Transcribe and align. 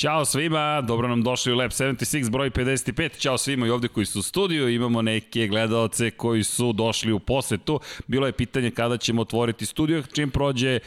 Ćao 0.00 0.24
svima, 0.24 0.80
dobro 0.80 1.08
nam 1.08 1.22
došli 1.22 1.52
u 1.52 1.56
Lab 1.56 1.70
76 1.70 2.30
broj 2.30 2.50
55. 2.50 3.18
Ćao 3.18 3.38
svima 3.38 3.66
i 3.66 3.70
ovde 3.70 3.88
koji 3.88 4.06
su 4.06 4.18
u 4.18 4.22
studiju. 4.22 4.68
Imamo 4.68 5.02
neke 5.02 5.46
gledalce 5.46 6.10
koji 6.10 6.44
su 6.44 6.72
došli 6.72 7.12
u 7.12 7.18
posetu. 7.18 7.80
Bilo 8.06 8.26
je 8.26 8.32
pitanje 8.32 8.70
kada 8.70 8.96
ćemo 8.96 9.22
otvoriti 9.22 9.66
studio, 9.66 10.02
čim 10.12 10.30
prođe 10.30 10.78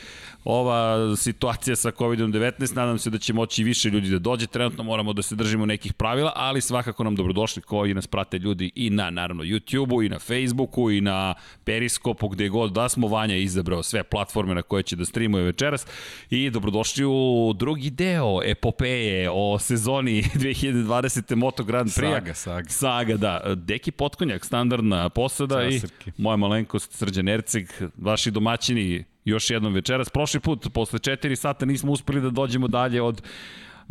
ova 0.44 1.16
situacija 1.16 1.76
sa 1.76 1.92
COVID-19. 1.92 2.76
Nadam 2.76 2.98
se 2.98 3.10
da 3.10 3.18
će 3.18 3.34
moći 3.34 3.64
više 3.64 3.90
ljudi 3.90 4.10
da 4.10 4.20
dođe. 4.20 4.48
Trenutno 4.48 4.84
moramo 4.84 5.14
da 5.14 5.22
se 5.22 5.36
držimo 5.36 5.66
nekih 5.66 5.94
pravila, 5.94 6.32
ali 6.36 6.62
svakako 6.62 7.04
nam 7.04 7.16
dobrodošli 7.16 7.62
koji 7.62 7.94
nas 7.94 8.08
prate 8.08 8.38
ljudi 8.38 8.72
i 8.76 8.90
na 8.90 9.10
naravno 9.10 9.44
YouTube-u 9.44 10.04
i 10.04 10.10
na 10.10 10.20
Facebooku 10.20 10.92
i 10.92 11.02
na 11.02 11.34
Periskopu 11.64 12.30
gde 12.30 12.50
god 12.50 12.72
da 12.72 12.90
smo. 12.90 13.08
Vanja 13.08 13.36
izabrao 13.36 13.84
sve 13.84 14.04
platforme 14.04 14.56
na 14.56 14.62
koje 14.62 14.84
će 14.84 14.96
da 14.96 15.06
streamuje 15.06 15.44
večeras 15.44 15.86
i 16.30 16.50
dobrodošli 16.50 17.06
u 17.06 17.54
drugi 17.56 17.90
deo 17.90 18.40
epopeje 18.46 19.30
o 19.34 19.60
sezoni 19.60 20.24
2020. 20.36 21.36
Moto 21.36 21.64
Grand 21.64 21.90
Prix. 21.90 22.14
Saga, 22.14 22.34
saga. 22.34 22.70
Saga, 22.70 23.18
da. 23.18 23.56
Deki 23.56 23.92
Potkonjak, 23.92 24.46
standardna 24.46 25.10
posada 25.10 25.70
Časrki. 25.72 26.10
i 26.10 26.14
moja 26.22 26.36
malenkost 26.36 26.94
Srđan 26.94 27.30
Erceg, 27.30 27.68
vaši 27.98 28.32
domaćini 28.32 29.04
još 29.26 29.50
jednom 29.50 29.74
večeras. 29.74 30.10
Prošli 30.10 30.40
put, 30.40 30.68
posle 30.74 31.00
4 31.00 31.36
sata, 31.36 31.66
nismo 31.66 31.92
uspeli 31.92 32.22
da 32.22 32.30
dođemo 32.30 32.68
dalje 32.68 33.02
od 33.02 33.22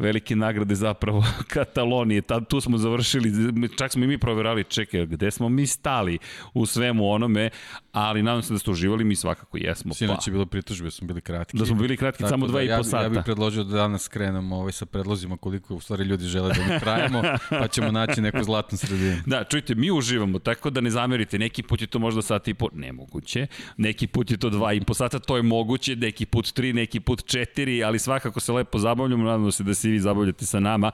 velike 0.02 0.36
nagrade 0.36 0.74
zapravo 0.74 1.24
Katalonije. 1.54 2.22
Tad 2.22 2.48
tu 2.48 2.60
smo 2.60 2.78
završili, 2.78 3.32
čak 3.78 3.92
smo 3.92 4.04
i 4.04 4.06
mi 4.06 4.18
proverali, 4.18 4.64
čekaj, 4.64 5.06
gde 5.06 5.30
smo 5.30 5.48
mi 5.48 5.66
stali 5.66 6.18
u 6.54 6.66
svemu 6.66 7.10
onome, 7.10 7.50
ali 7.92 8.22
nadam 8.22 8.42
se 8.42 8.52
da 8.52 8.58
ste 8.58 8.70
uživali, 8.70 9.04
mi 9.04 9.16
svakako 9.16 9.58
jesmo. 9.58 9.94
Sinoć 9.94 10.26
je 10.26 10.30
bilo 10.30 10.46
pritužbe, 10.46 10.90
smo 10.90 11.06
bili 11.06 11.20
kratki. 11.20 11.56
Da 11.56 11.66
smo 11.66 11.76
bili 11.76 11.96
kratki, 11.96 12.22
Tako 12.22 12.30
samo 12.30 12.46
da 12.46 12.50
dva 12.50 12.62
i 12.62 12.66
ja, 12.66 12.76
po 12.76 12.84
sata. 12.84 13.02
Ja 13.02 13.08
bih 13.08 13.20
predložio 13.24 13.64
da 13.64 13.76
danas 13.76 14.08
krenemo 14.08 14.56
ovaj, 14.56 14.72
sa 14.72 14.86
predlozima 14.86 15.36
koliko 15.36 15.74
u 15.74 15.80
stvari 15.80 16.04
ljudi 16.04 16.24
žele 16.24 16.54
da 16.54 16.74
mi 16.74 16.80
trajemo, 16.80 17.22
pa 17.60 17.68
ćemo 17.68 17.92
naći 17.92 18.20
neku 18.20 18.44
zlatnu 18.44 18.78
sredinu. 18.78 19.16
Da, 19.26 19.44
čujte, 19.44 19.74
mi 19.74 19.90
uživamo, 19.90 20.38
tako 20.38 20.70
da 20.70 20.80
ne 20.80 20.90
zamerite, 20.90 21.38
neki 21.38 21.62
put 21.62 21.80
je 21.80 21.86
to 21.86 21.98
možda 21.98 22.22
sat 22.22 22.48
i 22.48 22.54
po, 22.54 22.68
nemoguće, 22.72 23.46
neki 23.76 24.06
put 24.06 24.30
je 24.30 24.36
to 24.36 24.50
dva 24.50 24.72
i 24.72 24.80
po 24.80 24.94
sata, 24.94 25.18
to 25.18 25.36
je 25.36 25.42
moguće, 25.42 25.96
neki 25.96 26.26
put 26.26 26.52
tri, 26.52 26.72
neki 26.72 27.00
put 27.00 27.24
četiri, 27.24 27.84
ali 27.84 27.98
svakako 27.98 28.40
se 28.40 28.52
lepo 28.52 28.78
zabavljamo, 28.78 29.24
nadamo 29.24 29.50
se 29.50 29.64
da 29.64 29.74
se 29.74 29.91
i 29.91 29.91
vi 29.92 30.00
zabavljate 30.00 30.46
sa 30.46 30.60
nama. 30.60 30.90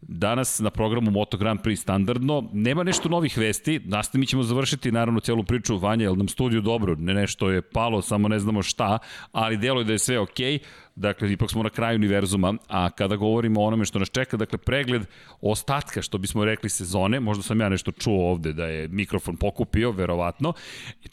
Danas 0.00 0.58
na 0.58 0.70
programu 0.70 1.10
Moto 1.10 1.36
Grand 1.36 1.60
Prix 1.60 1.76
standardno, 1.76 2.50
nema 2.52 2.82
nešto 2.82 3.08
novih 3.08 3.38
vesti, 3.38 3.80
nastavit 3.84 4.20
mi 4.20 4.26
ćemo 4.26 4.42
završiti 4.42 4.92
naravno 4.92 5.20
celu 5.20 5.44
priču 5.44 5.78
Vanja, 5.78 6.04
jer 6.04 6.16
nam 6.16 6.28
studiju 6.28 6.60
dobro, 6.60 6.94
ne 6.98 7.14
nešto 7.14 7.50
je 7.50 7.62
palo, 7.62 8.02
samo 8.02 8.28
ne 8.28 8.38
znamo 8.38 8.62
šta, 8.62 8.98
ali 9.32 9.56
delo 9.56 9.80
je 9.80 9.84
da 9.84 9.92
je 9.92 9.98
sve 9.98 10.18
okej, 10.18 10.58
okay. 10.58 10.87
Dakle 10.98 11.32
ipak 11.32 11.50
smo 11.50 11.62
na 11.62 11.70
kraju 11.70 11.96
univerzuma, 11.96 12.54
a 12.68 12.90
kada 12.90 13.16
govorimo 13.16 13.60
o 13.60 13.66
onome 13.66 13.84
što 13.84 13.98
nas 13.98 14.10
čeka, 14.10 14.36
dakle 14.36 14.58
pregled 14.58 15.02
ostatka, 15.40 16.02
što 16.02 16.18
bismo 16.18 16.44
rekli 16.44 16.70
sezone, 16.70 17.20
možda 17.20 17.42
sam 17.42 17.60
ja 17.60 17.68
nešto 17.68 17.92
čuo 17.92 18.30
ovde 18.30 18.52
da 18.52 18.66
je 18.66 18.88
mikrofon 18.88 19.36
pokupio, 19.36 19.90
verovatno, 19.90 20.52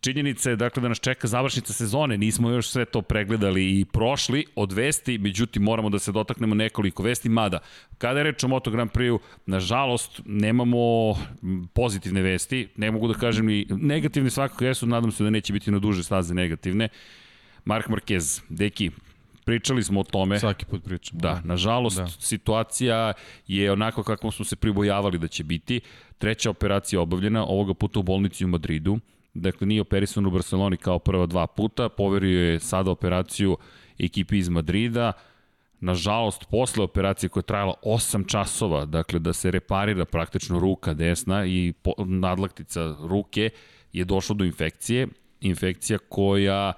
činjenica 0.02 0.50
je 0.50 0.56
dakle 0.56 0.82
da 0.82 0.88
nas 0.88 1.00
čeka 1.00 1.28
završnica 1.28 1.74
sezone, 1.74 2.18
nismo 2.18 2.50
još 2.50 2.70
sve 2.70 2.86
to 2.86 3.02
pregledali 3.02 3.80
i 3.80 3.86
prošli 3.86 4.46
od 4.56 4.72
vesti, 4.72 5.18
međutim 5.18 5.64
moramo 5.64 5.90
da 5.90 6.00
se 6.00 6.12
dotaknemo 6.12 6.56
nekoliko 6.56 7.04
vesti, 7.04 7.30
mada 7.30 7.60
kada 7.98 8.20
je 8.20 8.24
reč 8.24 8.44
o 8.44 8.48
Moto 8.48 8.72
Grand 8.72 8.92
Prix-u, 8.92 9.20
nažalost 9.46 10.22
nemamo 10.26 10.78
pozitivne 11.74 12.22
vesti, 12.22 12.68
ne 12.76 12.92
mogu 12.92 13.08
da 13.08 13.14
kažem 13.14 13.46
ni 13.46 13.66
negativne 13.70 14.30
svakako 14.30 14.66
jesu, 14.66 14.88
nadam 14.88 15.12
se 15.12 15.24
da 15.24 15.30
neće 15.30 15.54
biti 15.54 15.72
na 15.72 15.80
duže 15.80 16.04
staze 16.04 16.34
negativne. 16.34 16.90
Mark 17.66 17.88
Marquez, 17.88 18.42
deki, 18.50 18.92
pričali 19.46 19.84
smo 19.84 20.00
o 20.00 20.04
tome. 20.04 20.40
Svaki 20.40 20.66
put 20.66 20.84
pričamo. 20.84 21.22
Da, 21.22 21.42
nažalost, 21.44 21.98
da. 21.98 22.08
situacija 22.08 23.14
je 23.48 23.72
onako 23.72 24.04
kako 24.04 24.32
smo 24.32 24.46
se 24.46 24.56
pribojavali 24.56 25.18
da 25.18 25.28
će 25.28 25.44
biti. 25.44 25.82
Treća 26.18 26.50
operacija 26.50 27.02
obavljena, 27.02 27.46
ovoga 27.46 27.74
puta 27.74 28.00
u 28.00 28.04
bolnici 28.04 28.46
u 28.46 28.48
Madridu. 28.48 29.00
Dakle, 29.34 29.68
nije 29.68 29.82
operisan 29.82 30.26
u 30.26 30.32
Barceloni 30.32 30.78
kao 30.78 31.00
prva 31.00 31.26
dva 31.26 31.48
puta, 31.48 31.90
poverio 31.90 32.42
je 32.42 32.60
sada 32.60 32.92
operaciju 32.92 33.58
ekipi 34.00 34.38
iz 34.38 34.50
Madrida. 34.50 35.12
Nažalost, 35.80 36.46
posle 36.52 36.84
operacije 36.84 37.30
koja 37.30 37.42
je 37.42 37.46
trajala 37.46 37.74
8 37.84 38.28
časova, 38.28 38.86
dakle 38.86 39.20
da 39.20 39.34
se 39.34 39.52
reparira 39.52 40.06
praktično 40.06 40.60
ruka 40.60 40.94
desna 40.94 41.46
i 41.46 41.74
nadlaktica 42.06 42.96
ruke, 43.00 43.50
je 43.94 44.06
došlo 44.06 44.36
do 44.36 44.46
infekcije. 44.46 45.08
Infekcija 45.42 46.00
koja 46.10 46.74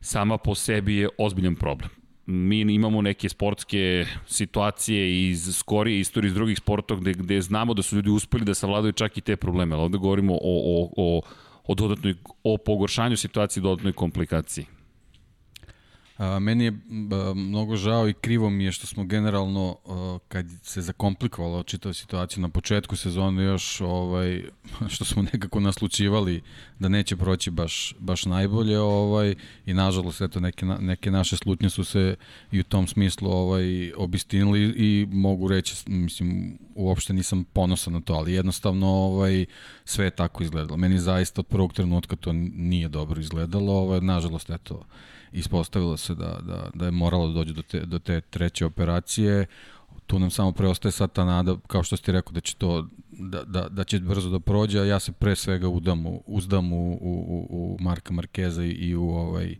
sama 0.00 0.38
po 0.38 0.54
sebi 0.54 0.96
je 0.96 1.08
ozbiljan 1.18 1.54
problem 1.54 1.95
mi 2.26 2.60
imamo 2.60 3.02
neke 3.02 3.28
sportske 3.28 4.06
situacije 4.26 5.30
iz 5.30 5.56
skorije 5.56 6.00
istorije 6.00 6.28
iz 6.28 6.34
drugih 6.34 6.58
sportova 6.58 7.00
gde, 7.00 7.12
gde 7.12 7.40
znamo 7.40 7.74
da 7.74 7.82
su 7.82 7.96
ljudi 7.96 8.10
uspeli 8.10 8.44
da 8.44 8.54
savladaju 8.54 8.92
čak 8.92 9.18
i 9.18 9.20
te 9.20 9.36
probleme, 9.36 9.74
ali 9.74 9.82
ovde 9.82 9.98
govorimo 9.98 10.34
o, 10.34 10.38
o, 10.42 10.90
o, 10.96 11.22
o 11.66 11.74
dodatnoj, 11.74 12.14
o 12.42 12.58
pogoršanju 12.58 13.16
situacije 13.16 13.60
i 13.60 13.62
dodatnoj 13.62 13.92
komplikaciji. 13.92 14.66
A, 16.16 16.38
meni 16.38 16.64
je 16.64 16.70
a, 16.70 17.34
mnogo 17.34 17.76
žao 17.76 18.08
i 18.08 18.14
krivo 18.14 18.50
mi 18.50 18.64
je 18.64 18.72
što 18.72 18.86
smo 18.86 19.04
generalno, 19.04 19.76
a, 19.86 20.18
kad 20.28 20.46
se 20.62 20.82
zakomplikovala 20.82 21.62
čitava 21.62 21.92
situacija 21.92 22.42
na 22.42 22.48
početku 22.48 22.96
sezone 22.96 23.44
još, 23.44 23.80
ovaj, 23.80 24.44
što 24.94 25.04
smo 25.04 25.22
nekako 25.22 25.60
naslučivali 25.60 26.42
da 26.78 26.88
neće 26.88 27.16
proći 27.16 27.50
baš, 27.50 27.94
baš 27.98 28.24
najbolje 28.24 28.78
ovaj, 28.78 29.34
i 29.66 29.74
nažalost 29.74 30.20
eto, 30.20 30.40
neke, 30.40 30.66
neke 30.66 31.10
naše 31.10 31.36
slutnje 31.36 31.70
su 31.70 31.84
se 31.84 32.16
i 32.52 32.60
u 32.60 32.64
tom 32.64 32.86
smislu 32.86 33.30
ovaj, 33.30 33.92
obistinili 33.96 34.60
i 34.76 35.06
mogu 35.10 35.48
reći, 35.48 35.74
mislim, 35.86 36.58
uopšte 36.74 37.12
nisam 37.12 37.44
ponosan 37.44 37.92
na 37.92 38.00
to, 38.00 38.14
ali 38.14 38.32
jednostavno 38.32 38.86
ovaj, 38.86 39.46
sve 39.84 40.04
je 40.04 40.10
tako 40.10 40.42
izgledalo. 40.42 40.76
Meni 40.76 40.98
zaista 40.98 41.40
od 41.40 41.46
prvog 41.46 41.72
trenutka 41.72 42.16
to 42.16 42.32
nije 42.32 42.88
dobro 42.88 43.20
izgledalo, 43.20 43.72
ovaj, 43.72 44.00
nažalost 44.00 44.50
eto, 44.50 44.82
ispostavilo 45.36 45.96
se 45.96 46.14
da, 46.14 46.38
da, 46.46 46.70
da 46.74 46.84
je 46.84 46.90
moralo 46.90 47.26
da 47.26 47.32
dođe 47.32 47.52
do 47.52 47.62
te, 47.62 47.80
do 47.80 47.98
te 47.98 48.20
treće 48.20 48.66
operacije. 48.66 49.46
Tu 50.06 50.18
nam 50.18 50.30
samo 50.30 50.52
preostaje 50.52 50.92
sad 50.92 51.12
ta 51.12 51.24
nada, 51.24 51.56
kao 51.66 51.82
što 51.82 51.96
ste 51.96 52.12
rekao, 52.12 52.32
da 52.32 52.40
će 52.40 52.54
to 52.54 52.86
da, 53.10 53.42
da, 53.44 53.68
da 53.68 53.84
će 53.84 54.00
brzo 54.00 54.30
da 54.30 54.40
prođe, 54.40 54.80
a 54.80 54.84
ja 54.84 55.00
se 55.00 55.12
pre 55.12 55.36
svega 55.36 55.68
udam 55.68 56.06
u, 56.06 56.22
uzdam 56.26 56.72
u, 56.72 56.92
u, 56.92 57.46
u 57.50 57.76
Marka 57.80 58.12
Markeza 58.12 58.64
i, 58.64 58.94
u 58.94 59.08
ovaj 59.08 59.56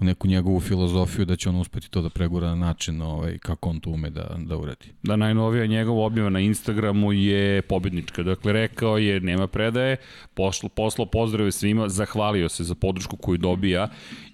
u 0.00 0.04
neku 0.04 0.28
njegovu 0.28 0.60
filozofiju 0.60 1.24
da 1.24 1.36
će 1.36 1.48
on 1.48 1.56
uspeti 1.56 1.90
to 1.90 2.02
da 2.02 2.10
pregura 2.10 2.48
na 2.48 2.54
način 2.54 3.02
ovaj, 3.02 3.38
kako 3.38 3.70
on 3.70 3.80
to 3.80 3.90
ume 3.90 4.10
da, 4.10 4.36
da 4.38 4.56
uradi. 4.56 4.86
Da, 5.02 5.16
najnovija 5.16 5.66
njegova 5.66 6.06
objava 6.06 6.30
na 6.30 6.40
Instagramu 6.40 7.12
je 7.12 7.62
pobednička. 7.62 8.22
Dakle, 8.22 8.52
rekao 8.52 8.98
je, 8.98 9.20
nema 9.20 9.46
predaje, 9.46 9.96
pošlo, 10.34 10.68
poslao 10.68 11.06
pozdrave 11.06 11.52
svima, 11.52 11.88
zahvalio 11.88 12.48
se 12.48 12.64
za 12.64 12.74
podršku 12.74 13.16
koju 13.16 13.38
dobija 13.38 13.88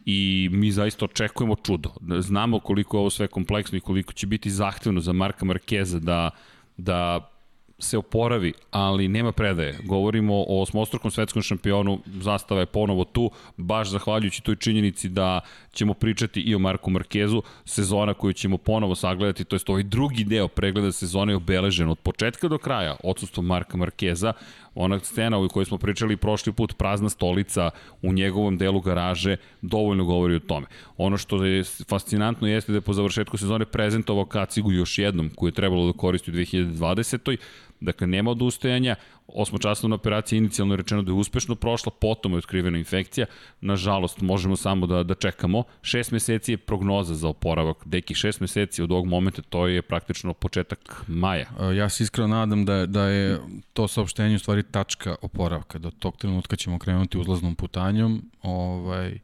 i 0.06 0.48
mi 0.52 0.72
zaista 0.72 1.04
očekujemo 1.04 1.56
čudo. 1.56 1.90
Znamo 2.18 2.60
koliko 2.60 2.96
je 2.96 3.00
ovo 3.00 3.10
sve 3.10 3.28
kompleksno 3.28 3.78
i 3.78 3.80
koliko 3.80 4.12
će 4.12 4.26
biti 4.26 4.50
zahtevno 4.50 5.00
za 5.00 5.12
Marka 5.12 5.44
Markeza 5.44 5.98
da, 5.98 6.30
da 6.76 7.30
se 7.78 7.98
oporavi, 7.98 8.52
ali 8.70 9.08
nema 9.08 9.32
predaje. 9.32 9.78
Govorimo 9.84 10.34
o 10.34 10.62
osmostrukom 10.62 11.10
svetskom 11.10 11.42
šampionu, 11.42 12.00
zastava 12.06 12.60
je 12.60 12.66
ponovo 12.66 13.04
tu, 13.04 13.30
baš 13.56 13.90
zahvaljujući 13.90 14.42
toj 14.42 14.56
činjenici 14.56 15.08
da 15.08 15.40
ćemo 15.72 15.94
pričati 15.94 16.40
i 16.40 16.54
o 16.54 16.58
Marku 16.58 16.90
Markezu, 16.90 17.42
sezona 17.64 18.14
koju 18.14 18.32
ćemo 18.32 18.58
ponovo 18.58 18.94
sagledati, 18.94 19.44
to 19.44 19.56
je 19.56 19.60
ovaj 19.66 19.82
drugi 19.82 20.24
deo 20.24 20.48
pregleda 20.48 20.92
sezone 20.92 21.32
je 21.32 21.36
obeležen 21.36 21.88
od 21.88 21.98
početka 21.98 22.48
do 22.48 22.58
kraja, 22.58 22.96
odsustvo 23.04 23.42
Marka 23.42 23.76
Markeza, 23.76 24.32
ona 24.76 24.98
scena 24.98 25.38
u 25.38 25.48
kojoj 25.48 25.64
smo 25.64 25.78
pričali 25.78 26.16
prošli 26.16 26.52
put, 26.52 26.76
prazna 26.78 27.08
stolica 27.08 27.70
u 28.02 28.12
njegovom 28.12 28.58
delu 28.58 28.80
garaže, 28.80 29.36
dovoljno 29.62 30.04
govori 30.04 30.34
o 30.34 30.40
tome. 30.40 30.66
Ono 30.96 31.16
što 31.16 31.44
je 31.44 31.64
fascinantno 31.88 32.48
jeste 32.48 32.72
da 32.72 32.76
je 32.76 32.82
po 32.82 32.92
završetku 32.92 33.36
sezone 33.36 33.64
prezentovao 33.64 34.24
kacigu 34.24 34.72
još 34.72 34.98
jednom, 34.98 35.30
koju 35.36 35.48
je 35.48 35.52
trebalo 35.52 35.86
da 35.86 35.98
koristi 35.98 36.30
u 36.30 36.34
2020. 36.34 37.36
Dakle, 37.80 38.06
nema 38.06 38.30
odustajanja, 38.30 38.96
osmočasovna 39.26 39.96
operacija 39.96 40.36
inicijalno 40.36 40.74
je 40.74 40.76
rečeno 40.76 41.02
da 41.02 41.10
je 41.10 41.14
uspešno 41.14 41.54
prošla, 41.54 41.92
potom 42.00 42.32
je 42.32 42.38
otkrivena 42.38 42.78
infekcija, 42.78 43.26
nažalost 43.60 44.20
možemo 44.20 44.56
samo 44.56 44.86
da, 44.86 45.02
da 45.02 45.14
čekamo. 45.14 45.62
Šest 45.82 46.12
meseci 46.12 46.52
je 46.52 46.56
prognoza 46.56 47.14
za 47.14 47.28
oporavak, 47.28 47.76
deki 47.84 48.14
šest 48.14 48.40
meseci 48.40 48.82
od 48.82 48.92
ovog 48.92 49.06
momenta, 49.06 49.42
to 49.42 49.66
je 49.66 49.82
praktično 49.82 50.34
početak 50.34 51.02
maja. 51.06 51.46
Ja 51.76 51.88
se 51.88 52.04
iskreno 52.04 52.28
nadam 52.28 52.64
da, 52.64 52.86
da 52.86 53.08
je 53.08 53.40
to 53.72 53.88
saopštenje 53.88 54.36
u 54.36 54.38
stvari 54.38 54.62
tačka 54.62 55.16
oporavka, 55.22 55.78
do 55.78 55.90
tog 55.90 56.16
trenutka 56.16 56.56
ćemo 56.56 56.78
krenuti 56.78 57.18
uzlaznom 57.18 57.54
putanjom, 57.54 58.30
ovaj, 58.42 59.18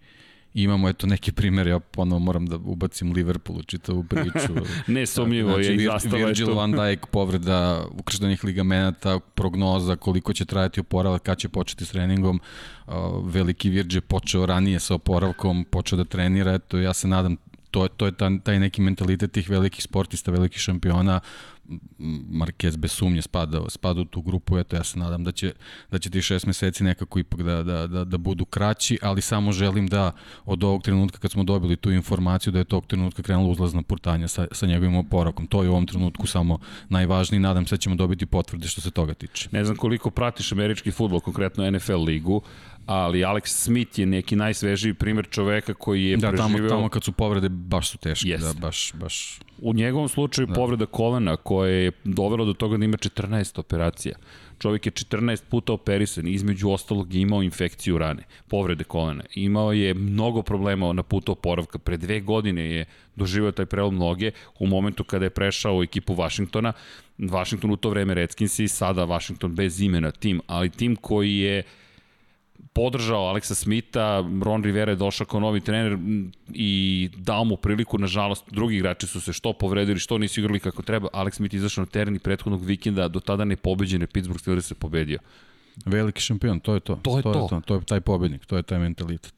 imamo 0.55 0.89
eto 0.89 1.07
neki 1.07 1.33
primjer, 1.33 1.67
ja 1.67 1.79
ponovo 1.79 2.19
moram 2.19 2.47
da 2.47 2.57
ubacim 2.57 3.13
Liverpool 3.13 3.59
u 3.59 3.63
čitavu 3.63 4.05
priču. 4.05 4.55
ne 4.87 5.07
sumnjivo 5.07 5.53
znači, 5.53 5.69
je 5.69 5.75
i 5.75 5.85
zastava 5.85 6.17
Virgil 6.17 6.49
je 6.49 6.55
van 6.55 6.73
Dijk 6.73 7.07
povreda 7.07 7.85
ukrštenih 7.91 8.45
ligamenata, 8.45 9.21
prognoza 9.35 9.97
koliko 9.97 10.33
će 10.33 10.45
trajati 10.45 10.81
oporavak, 10.81 11.23
kad 11.23 11.39
će 11.39 11.49
početi 11.49 11.85
s 11.85 11.91
treningom. 11.91 12.41
Veliki 13.25 13.71
Virgil 13.71 13.97
je 13.97 14.01
počeo 14.01 14.47
ranije 14.47 14.81
sa 14.81 14.95
oporavkom, 14.95 15.65
počeo 15.65 15.97
da 15.97 16.05
trenira, 16.05 16.55
eto 16.55 16.79
ja 16.79 16.93
se 16.93 17.09
nadam 17.09 17.37
to, 17.73 17.89
to 17.89 18.07
je 18.07 18.13
taj, 18.13 18.39
taj 18.45 18.59
neki 18.61 18.83
mentalitet 18.83 19.33
tih 19.33 19.51
velikih 19.51 19.83
sportista, 19.85 20.31
velikih 20.31 20.61
šampiona, 20.61 21.21
Marquez 22.31 22.77
bez 22.77 22.93
sumnje 22.93 23.23
spada, 23.23 23.63
spada 23.69 24.01
u 24.01 24.05
tu 24.05 24.23
grupu, 24.23 24.59
eto 24.59 24.77
ja 24.77 24.85
se 24.85 24.99
nadam 24.99 25.25
da 25.25 25.33
će, 25.33 25.53
da 25.91 25.99
će 25.99 26.11
ti 26.11 26.23
šest 26.23 26.47
meseci 26.47 26.85
nekako 26.85 27.19
ipak 27.19 27.43
da, 27.43 27.63
da, 27.63 27.87
da, 27.87 28.05
da 28.05 28.19
budu 28.19 28.45
kraći, 28.45 28.99
ali 29.03 29.21
samo 29.21 29.53
želim 29.53 29.87
da 29.87 30.13
od 30.45 30.65
ovog 30.65 30.83
trenutka 30.83 31.19
kad 31.19 31.31
smo 31.31 31.45
dobili 31.45 31.77
tu 31.77 31.91
informaciju 31.91 32.53
da 32.53 32.59
je 32.59 32.65
tog 32.65 32.87
trenutka 32.87 33.23
krenula 33.23 33.51
uzlazna 33.51 33.83
putanja 33.83 34.29
sa, 34.29 34.47
sa 34.53 34.67
njegovim 34.67 34.97
oporakom. 34.97 35.47
To 35.47 35.63
je 35.63 35.69
u 35.69 35.73
ovom 35.73 35.87
trenutku 35.87 36.27
samo 36.27 36.59
najvažniji, 36.89 37.41
nadam 37.41 37.67
se 37.67 37.75
da 37.75 37.81
ćemo 37.81 37.97
dobiti 37.97 38.27
potvrde 38.27 38.69
što 38.69 38.81
se 38.81 38.91
toga 38.91 39.15
tiče. 39.15 39.49
Ne 39.53 39.65
znam 39.65 39.77
koliko 39.77 40.11
pratiš 40.11 40.53
američki 40.53 40.91
futbol, 40.91 41.21
konkretno 41.21 41.71
NFL 41.71 42.03
ligu, 42.05 42.43
ali 42.87 43.25
Alex 43.25 43.47
Smith 43.47 43.99
je 43.99 44.07
neki 44.07 44.37
najsvežiji 44.37 44.95
primer 44.95 45.27
čoveka 45.31 45.75
koji 45.75 46.05
je 46.05 46.17
da, 46.17 46.29
preživeo... 46.29 46.49
Da, 46.49 46.59
tamo, 46.59 46.69
tamo 46.69 46.89
kad 46.89 47.05
su 47.05 47.13
povrede 47.13 47.49
baš 47.49 47.91
su 47.91 47.99
teške, 47.99 48.29
yes. 48.29 48.41
da, 48.41 48.61
baš, 48.61 48.93
baš... 48.95 49.39
U 49.61 49.75
njegovom 49.75 50.09
slučaju 50.09 50.47
da. 50.47 50.55
povreda 50.55 50.87
kolena 50.87 51.37
koja 51.37 51.71
je 51.71 51.93
dovela 52.05 52.45
do 52.45 52.53
toga 52.53 52.77
da 52.77 52.85
ima 52.85 52.97
14 52.97 53.61
operacija. 53.61 54.17
Čovjek 54.59 54.87
je 54.87 54.93
14 54.93 55.43
puta 55.51 55.73
operisan, 55.73 56.27
između 56.27 56.71
ostalog 56.71 57.15
imao 57.15 57.43
infekciju 57.43 57.99
rane, 57.99 58.23
povrede 58.49 58.85
kolena. 58.85 59.25
Imao 59.35 59.73
je 59.73 59.95
mnogo 59.95 60.43
problema 60.43 60.93
na 60.93 61.03
putu 61.03 61.33
oporavka. 61.33 61.79
Pre 61.79 61.97
dve 61.97 62.21
godine 62.21 62.71
je 62.71 62.85
doživio 63.17 63.53
taj 63.53 63.67
prelom 63.67 63.97
noge 63.97 64.31
u 64.59 64.67
momentu 64.67 65.05
kada 65.05 65.25
je 65.25 65.31
prešao 65.31 65.79
u 65.79 65.83
ekipu 65.83 66.15
Vašingtona. 66.15 66.73
Vašington 67.19 67.71
u 67.71 67.77
to 67.77 67.91
vreme 67.91 68.15
Redskins 68.15 68.59
i 68.59 68.69
sada 68.69 69.05
Vašington 69.05 69.55
bez 69.55 69.81
imena 69.81 70.11
tim, 70.11 70.41
ali 70.47 70.71
tim 70.71 70.97
koji 70.97 71.37
je 71.37 71.59
uh, 71.59 71.82
podržao 72.73 73.21
Aleksa 73.21 73.55
Smitha, 73.55 74.25
Ron 74.43 74.65
Rivera 74.65 74.93
je 74.93 74.97
došao 74.97 75.27
kao 75.27 75.41
novi 75.41 75.61
trener 75.61 75.99
i 76.55 77.11
dao 77.17 77.45
mu 77.45 77.57
priliku, 77.57 77.99
nažalost, 77.99 78.45
drugi 78.51 78.77
igrači 78.77 79.07
su 79.07 79.21
se 79.21 79.33
što 79.33 79.53
povredili, 79.53 79.99
što 79.99 80.19
nisu 80.19 80.41
igrali 80.41 80.61
kako 80.61 80.83
treba. 80.83 81.09
Alex 81.13 81.31
Smith 81.31 81.55
izašao 81.55 81.83
na 81.83 81.87
teren 81.87 82.17
i 82.17 82.19
prethodnog 82.19 82.65
vikenda, 82.65 83.09
do 83.09 83.21
tada 83.21 83.45
ne 83.45 83.57
pobeđene, 83.57 84.07
Pittsburgh 84.07 84.41
Steelers 84.41 84.67
se 84.67 84.75
pobedio. 84.75 85.19
Veliki 85.85 86.21
šampion, 86.21 86.61
to 86.61 86.75
je 86.75 86.81
to. 86.81 86.95
To 87.03 87.17
je 87.17 87.23
to. 87.23 87.33
to. 87.33 87.41
Je 87.41 87.49
to. 87.49 87.61
to 87.61 87.75
je 87.75 87.81
taj 87.81 88.01
pobednik, 88.01 88.47
to 88.47 88.57
je 88.57 88.63
taj 88.63 88.79
mentalitet. 88.79 89.35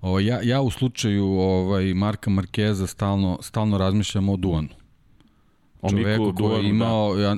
O, 0.00 0.18
ja, 0.18 0.40
ja 0.42 0.60
u 0.60 0.70
slučaju 0.70 1.26
ovaj, 1.26 1.94
Marka 1.94 2.30
Markeza 2.30 2.86
stalno, 2.86 3.38
stalno 3.42 3.78
razmišljam 3.78 4.28
o 4.28 4.36
Duanu. 4.36 4.68
O 5.82 5.90
čoveku 5.90 6.32
koji 6.36 6.56
je 6.56 6.62
da. 6.62 6.68
imao 6.68 7.16
da. 7.16 7.36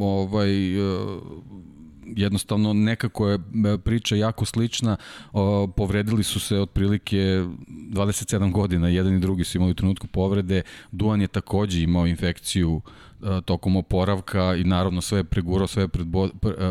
ovaj, 0.00 0.50
jednostavno 2.16 2.72
nekako 2.72 3.28
je 3.28 3.34
e, 3.34 3.78
priča 3.78 4.16
jako 4.16 4.44
slična. 4.44 4.96
O, 5.32 5.66
povredili 5.66 6.22
su 6.24 6.40
se 6.40 6.60
otprilike 6.60 7.16
27 7.16 8.52
godina, 8.52 8.88
jedan 8.88 9.16
i 9.16 9.20
drugi 9.20 9.44
su 9.44 9.58
imali 9.58 9.70
u 9.70 9.74
trenutku 9.74 10.06
povrede. 10.06 10.62
Duan 10.92 11.20
je 11.20 11.28
takođe 11.28 11.82
imao 11.82 12.06
infekciju 12.06 12.80
e, 13.22 13.40
tokom 13.44 13.76
oporavka 13.76 14.54
i 14.54 14.64
naravno 14.64 15.00
sve 15.00 15.18
je 15.18 15.24
pregurao, 15.24 15.66
sve 15.66 15.82
je 15.82 15.88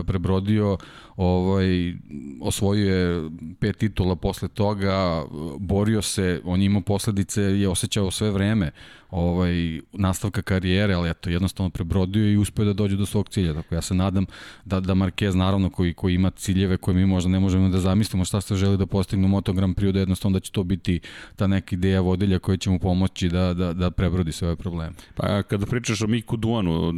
prebrodio 0.04 0.78
ovaj, 1.18 1.94
osvojio 2.42 2.96
je 2.96 3.30
pet 3.60 3.78
titula 3.78 4.16
posle 4.16 4.48
toga, 4.48 5.26
borio 5.60 6.02
se, 6.02 6.42
on 6.46 6.62
je 6.62 6.66
imao 6.66 6.82
posledice, 6.82 7.42
je 7.42 7.70
osjećao 7.70 8.12
sve 8.12 8.32
vreme 8.32 8.72
ovaj, 9.10 9.82
nastavka 9.94 10.42
karijere, 10.42 10.94
ali 10.94 11.10
eto, 11.10 11.30
jednostavno 11.30 11.70
prebrodio 11.70 12.32
i 12.32 12.38
uspeo 12.38 12.66
da 12.66 12.74
dođe 12.74 12.96
do 12.96 13.06
svog 13.06 13.30
cilja. 13.30 13.54
Tako 13.54 13.76
ja 13.76 13.82
se 13.82 13.94
nadam 13.94 14.26
da, 14.66 14.80
da 14.80 14.94
Marquez, 14.94 15.36
naravno, 15.36 15.70
koji, 15.70 15.94
koji 15.94 16.14
ima 16.14 16.30
ciljeve 16.30 16.78
koje 16.78 16.96
mi 16.96 17.06
možda 17.06 17.30
ne 17.30 17.40
možemo 17.40 17.70
da 17.70 17.80
zamislimo 17.80 18.26
šta 18.26 18.42
se 18.42 18.56
želi 18.56 18.78
da 18.78 18.86
postigne 18.86 19.28
Moto 19.28 19.54
Grand 19.54 19.76
Prix, 19.76 19.92
da 19.92 20.00
jednostavno 20.00 20.36
da 20.36 20.40
će 20.40 20.52
to 20.52 20.64
biti 20.64 21.00
ta 21.36 21.48
neka 21.48 21.76
ideja 21.76 22.02
vodilja 22.02 22.40
koja 22.40 22.58
će 22.58 22.70
mu 22.70 22.80
pomoći 22.80 23.30
da, 23.30 23.54
da, 23.54 23.74
da 23.74 23.92
prebrodi 23.92 24.32
sve 24.32 24.48
ove 24.48 24.56
probleme. 24.56 24.94
Pa 25.16 25.44
kada 25.44 25.66
pričaš 25.66 26.02
o 26.02 26.08
Miku 26.08 26.38
Duanu, 26.38 26.94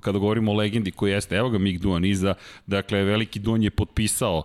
kada 0.00 0.18
govorimo 0.18 0.52
o 0.52 0.54
legendi 0.54 0.90
koji 0.90 1.12
jeste, 1.12 1.36
evo 1.36 1.50
ga 1.50 1.58
Mik 1.58 1.80
Duan 1.80 2.04
iza, 2.04 2.34
dakle, 2.66 3.04
veliki 3.04 3.37
Duan 3.38 3.62
je 3.62 3.70
potpisao 3.70 4.42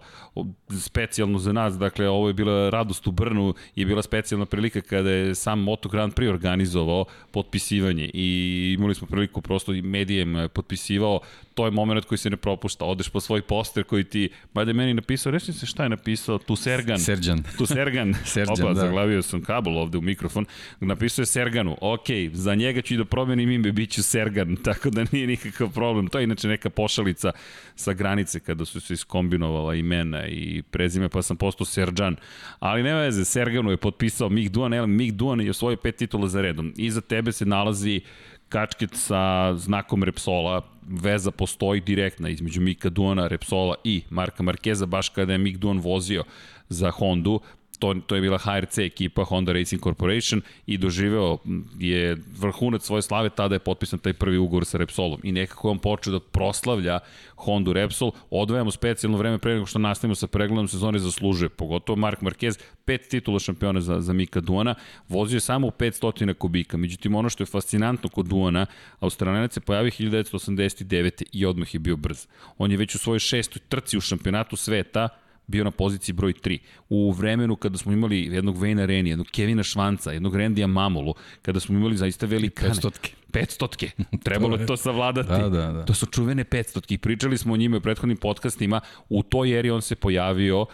specijalno 0.80 1.40
za 1.40 1.54
nas, 1.54 1.78
dakle, 1.78 2.10
ovo 2.10 2.28
je 2.28 2.34
bila 2.34 2.70
radost 2.70 3.08
u 3.08 3.12
Brnu, 3.12 3.54
je 3.76 3.86
bila 3.86 4.02
specijalna 4.02 4.46
prilika 4.46 4.82
kada 4.82 5.10
je 5.10 5.36
sam 5.36 5.60
Moto 5.60 5.90
Grand 5.90 6.14
Prix 6.14 6.30
organizovao 6.30 7.06
potpisivanje 7.32 8.10
i 8.14 8.76
imali 8.78 8.96
smo 8.96 9.08
priliku 9.08 9.42
prosto 9.42 9.74
i 9.74 9.82
medijem 9.82 10.50
potpisivao, 10.54 11.20
to 11.54 11.66
je 11.66 11.72
moment 11.72 12.06
koji 12.06 12.18
se 12.18 12.30
ne 12.30 12.38
propušta, 12.38 12.86
odeš 12.86 13.10
po 13.10 13.20
svoj 13.20 13.42
poster 13.42 13.84
koji 13.84 14.04
ti, 14.04 14.30
mada 14.54 14.70
je 14.70 14.74
meni 14.74 14.94
napisao, 14.94 15.32
reći 15.32 15.54
se 15.54 15.66
šta 15.66 15.84
je 15.84 15.90
napisao, 15.90 16.38
tu 16.38 16.56
Sergan. 16.56 17.00
Serđan. 17.00 17.44
Tu 17.58 17.66
Sergan. 17.66 18.14
Serđan, 18.26 18.66
Opa, 18.66 18.74
da. 18.74 18.80
zaglavio 18.80 19.22
sam 19.22 19.42
kabel 19.42 19.78
ovde 19.78 19.98
u 19.98 20.02
mikrofon. 20.02 20.46
Napisao 20.80 21.22
je 21.22 21.26
Serganu, 21.26 21.78
ok, 21.82 22.08
za 22.34 22.56
njega 22.56 22.82
ću 22.82 22.94
i 22.94 22.98
da 22.98 23.06
promenim 23.06 23.52
ime, 23.52 23.72
bit 23.72 23.92
ću 23.92 24.04
Sergan, 24.04 24.56
tako 24.66 24.90
da 24.90 25.06
nije 25.12 25.28
nikakav 25.28 25.74
problem. 25.74 26.08
To 26.08 26.18
je 26.18 26.24
inače 26.24 26.48
neka 26.48 26.70
pošalica 26.70 27.32
sa 27.76 27.94
granice 27.94 28.40
kada 28.40 28.66
su 28.66 28.82
se 28.82 28.94
iskombinovala 28.94 29.76
imena 29.76 30.23
i 30.28 30.64
prezime, 30.72 31.10
pa 31.10 31.22
sam 31.22 31.38
postao 31.38 31.66
Serđan. 31.66 32.16
Ali 32.60 32.84
nema 32.84 33.00
veze, 33.00 33.26
Serganu 33.26 33.72
je 33.72 33.78
potpisao 33.78 34.30
Mik 34.30 34.50
Duan, 34.50 34.74
ele, 34.74 34.88
Mik 34.88 35.12
Duan 35.12 35.42
je 35.42 35.50
osvojio 35.50 35.78
pet 35.78 35.96
titula 35.96 36.28
za 36.28 36.42
redom. 36.42 36.74
Iza 36.78 37.02
tebe 37.02 37.32
se 37.32 37.46
nalazi 37.46 38.02
kačket 38.50 38.90
sa 38.94 39.54
znakom 39.58 40.04
Repsola, 40.04 40.62
veza 40.88 41.32
postoji 41.32 41.82
direktna 41.82 42.30
između 42.30 42.62
Mika 42.62 42.90
Duana, 42.90 43.28
Repsola 43.28 43.76
i 43.84 44.02
Marka 44.10 44.44
Markeza, 44.44 44.86
baš 44.86 45.10
kada 45.10 45.32
je 45.32 45.38
Mik 45.38 45.58
Duan 45.58 45.80
vozio 45.80 46.24
za 46.70 46.92
Hondu, 46.92 47.40
to, 47.84 47.94
to 48.08 48.16
je 48.16 48.22
bila 48.22 48.38
HRC 48.38 48.78
ekipa 48.78 49.24
Honda 49.24 49.54
Racing 49.54 49.84
Corporation 49.84 50.42
i 50.66 50.78
doživeo 50.78 51.38
je 51.80 52.18
vrhunac 52.40 52.86
svoje 52.86 53.02
slave, 53.02 53.30
tada 53.30 53.56
je 53.56 53.60
potpisan 53.60 54.00
taj 54.00 54.14
prvi 54.14 54.38
ugovor 54.38 54.66
sa 54.66 54.78
Repsolom 54.78 55.20
i 55.24 55.32
nekako 55.32 55.68
je 55.68 55.72
on 55.72 55.80
počeo 55.80 56.14
da 56.14 56.20
proslavlja 56.20 57.00
Hondu 57.36 57.74
Repsol, 57.74 58.12
odvajamo 58.30 58.72
specijalno 58.72 59.18
vreme 59.18 59.38
pre 59.38 59.54
nego 59.54 59.66
što 59.66 59.80
nastavimo 59.80 60.16
sa 60.16 60.28
pregledom 60.28 60.68
sezone 60.68 61.00
zaslužuje, 61.00 61.50
pogotovo 61.50 61.96
Mark 61.96 62.22
Marquez, 62.22 62.60
pet 62.86 63.08
titula 63.10 63.40
šampiona 63.40 63.82
za, 63.82 64.00
za 64.02 64.14
Mika 64.14 64.40
Duana, 64.40 64.76
vozio 65.10 65.38
je 65.38 65.42
samo 65.42 65.68
u 65.68 65.72
500 65.72 66.34
kubika, 66.34 66.78
međutim 66.78 67.16
ono 67.16 67.30
što 67.30 67.44
je 67.44 67.48
fascinantno 67.48 68.10
kod 68.10 68.26
Duana, 68.26 68.66
Australijanac 69.00 69.54
se 69.54 69.60
pojavio 69.60 69.92
1989. 69.92 71.24
i 71.32 71.46
odmah 71.46 71.74
je 71.74 71.80
bio 71.80 71.96
brz. 71.96 72.28
On 72.58 72.72
je 72.72 72.78
već 72.78 72.96
u 72.96 73.00
svojoj 73.00 73.20
šestoj 73.20 73.62
trci 73.70 73.98
u 73.98 74.02
šampionatu 74.02 74.56
sveta 74.56 75.10
bio 75.48 75.64
na 75.64 75.72
poziciji 75.72 76.14
broj 76.14 76.34
3. 76.34 76.58
U 76.90 77.12
vremenu 77.12 77.56
kada 77.56 77.78
smo 77.78 77.94
imali 77.94 78.22
jednog 78.22 78.62
Vejna 78.62 78.86
Reni, 78.86 79.10
jednog 79.10 79.28
Kevina 79.28 79.64
Švanca, 79.64 80.12
jednog 80.12 80.36
Rendija 80.36 80.68
Mamulu, 80.68 81.14
kada 81.42 81.60
smo 81.60 81.78
imali 81.78 81.98
zaista 81.98 82.26
velikane. 82.26 82.74
500 82.74 83.10
500 83.34 83.90
Trebalo 84.24 84.58
je 84.58 84.66
to 84.66 84.78
savladati. 84.78 85.30
Da, 85.30 85.50
da, 85.50 85.72
da. 85.72 85.86
To 85.86 85.94
su 85.94 86.06
čuvene 86.06 86.44
500 86.44 86.98
Pričali 86.98 87.38
smo 87.38 87.54
o 87.54 87.58
njima 87.58 87.78
u 87.78 87.82
prethodnim 87.82 88.18
podcastima. 88.18 88.82
U 89.10 89.24
toj 89.24 89.60
eri 89.60 89.70
on 89.70 89.82
se 89.82 89.96
pojavio 89.96 90.66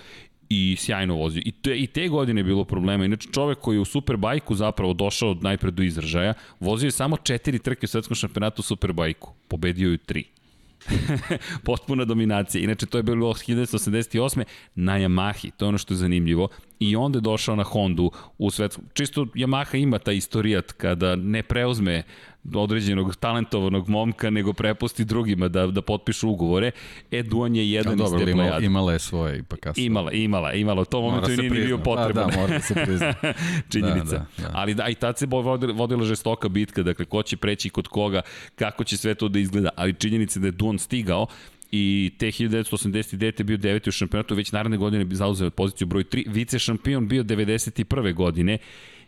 i 0.50 0.76
sjajno 0.80 1.16
vozio. 1.16 1.42
I 1.46 1.52
te, 1.52 1.78
I 1.78 1.88
te 1.88 2.08
godine 2.08 2.40
je 2.40 2.46
bilo 2.46 2.66
problema. 2.66 3.06
Inače, 3.06 3.30
čovek 3.32 3.60
koji 3.60 3.76
je 3.76 3.80
u 3.80 3.86
Superbajku 3.86 4.56
zapravo 4.56 4.94
došao 4.94 5.38
najpred 5.42 5.74
do 5.74 5.84
izražaja, 5.84 6.34
vozio 6.60 6.88
je 6.88 6.92
samo 6.92 7.18
četiri 7.18 7.60
trke 7.60 7.86
u 7.86 7.88
svetskom 7.88 8.16
šampionatu 8.16 8.60
u 8.60 8.64
Superbajku. 8.64 9.34
Pobedio 9.48 9.92
je 9.92 9.98
tri. 9.98 10.24
Potpuna 11.66 12.06
dominacija. 12.06 12.64
Inače, 12.64 12.86
to 12.86 12.98
je 12.98 13.04
bilo 13.04 13.34
1988. 13.34 14.44
na 14.76 15.00
Yamahi, 15.00 15.52
to 15.58 15.66
je 15.66 15.70
ono 15.70 15.78
što 15.78 15.94
je 15.94 15.98
zanimljivo. 15.98 16.48
I 16.80 16.96
onda 16.96 17.18
je 17.18 17.22
došao 17.22 17.56
na 17.56 17.64
Hondu 17.64 18.12
u 18.38 18.52
svetskom. 18.52 18.86
Čisto 18.94 19.22
Yamaha 19.22 19.78
ima 19.82 20.00
ta 20.00 20.12
istorijat 20.12 20.72
kada 20.72 21.16
ne 21.16 21.44
preuzme 21.44 22.04
određenog 22.54 23.16
talentovanog 23.16 23.90
momka, 23.90 24.30
nego 24.30 24.54
prepusti 24.54 25.06
drugima 25.06 25.48
da, 25.48 25.68
da 25.68 25.82
potpišu 25.82 26.30
ugovore. 26.30 26.72
E, 27.12 27.24
Duan 27.24 27.56
je 27.56 27.72
jedan 27.72 27.94
ja, 27.94 27.98
dobro, 28.04 28.20
iz 28.20 28.26
te 28.26 28.32
imala, 28.32 28.60
imala 28.60 28.94
je 28.94 29.00
svoje 29.00 29.40
ipak 29.40 29.60
kasno. 29.60 29.84
Imala, 29.84 30.12
imala, 30.12 30.54
imala. 30.54 30.82
U 30.82 30.86
tom 30.86 31.04
momentu 31.04 31.30
nije 31.30 31.50
ni 31.50 31.66
bio 31.66 31.78
potreban. 31.78 32.30
Da, 32.30 32.32
da, 32.36 32.42
mora 32.42 32.54
da 32.54 32.62
se 32.62 32.74
prizna. 32.74 33.14
Činjenica. 33.70 34.18
Da, 34.18 34.26
da, 34.38 34.44
da. 34.44 34.52
Ali 34.54 34.74
da, 34.74 34.88
i 34.88 34.96
tad 34.96 35.18
se 35.18 35.26
vodila, 35.26 35.74
vodila 35.74 36.04
žestoka 36.04 36.50
bitka, 36.50 36.84
dakle, 36.84 37.06
ko 37.06 37.24
će 37.24 37.38
preći 37.38 37.70
kod 37.70 37.88
koga, 37.88 38.22
kako 38.56 38.84
će 38.84 38.98
sve 38.98 39.16
to 39.16 39.28
da 39.28 39.40
izgleda. 39.40 39.70
Ali 39.76 39.94
činjenica 39.94 40.40
da 40.40 40.48
je 40.48 40.52
Duan 40.52 40.80
stigao, 40.80 41.28
i 41.72 42.12
te 42.18 42.26
1989. 42.26 43.44
bio 43.44 43.58
deveti 43.58 43.90
u 43.90 43.92
šampionatu, 43.92 44.36
već 44.36 44.52
naredne 44.52 44.78
godine 44.78 45.06
bi 45.06 45.16
zauzeo 45.16 45.50
poziciju 45.50 45.88
broj 45.88 46.04
3, 46.04 46.24
vice 46.28 46.60
šampion 46.60 47.08
bio 47.08 47.24
91. 47.24 48.14
godine 48.14 48.58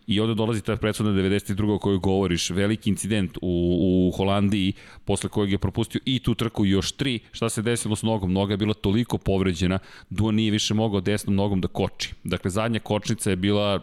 I 0.08 0.20
onda 0.20 0.34
dolazi 0.34 0.62
ta 0.62 0.76
predsudna 0.76 1.12
92. 1.12 1.76
o 1.76 1.80
kojoj 1.80 1.98
govoriš, 1.98 2.50
veliki 2.50 2.90
incident 2.90 3.38
u, 3.42 4.10
u 4.12 4.18
Holandiji, 4.18 4.74
posle 5.06 5.30
kojeg 5.30 5.52
je 5.52 5.58
propustio 5.58 6.02
i 6.06 6.20
tu 6.20 6.36
trku 6.36 6.66
još 6.66 6.92
tri. 6.92 7.20
Šta 7.32 7.50
se 7.50 7.62
desilo 7.62 7.96
s 7.96 8.04
nogom? 8.04 8.34
Noga 8.34 8.54
je 8.54 8.58
bila 8.58 8.74
toliko 8.74 9.18
povređena, 9.18 9.80
Duo 10.10 10.32
nije 10.32 10.52
više 10.52 10.74
mogao 10.74 11.02
desnom 11.02 11.36
nogom 11.36 11.62
da 11.62 11.68
koči. 11.68 12.14
Dakle, 12.24 12.52
zadnja 12.52 12.80
kočnica 12.80 13.30
je 13.30 13.36
bila 13.36 13.80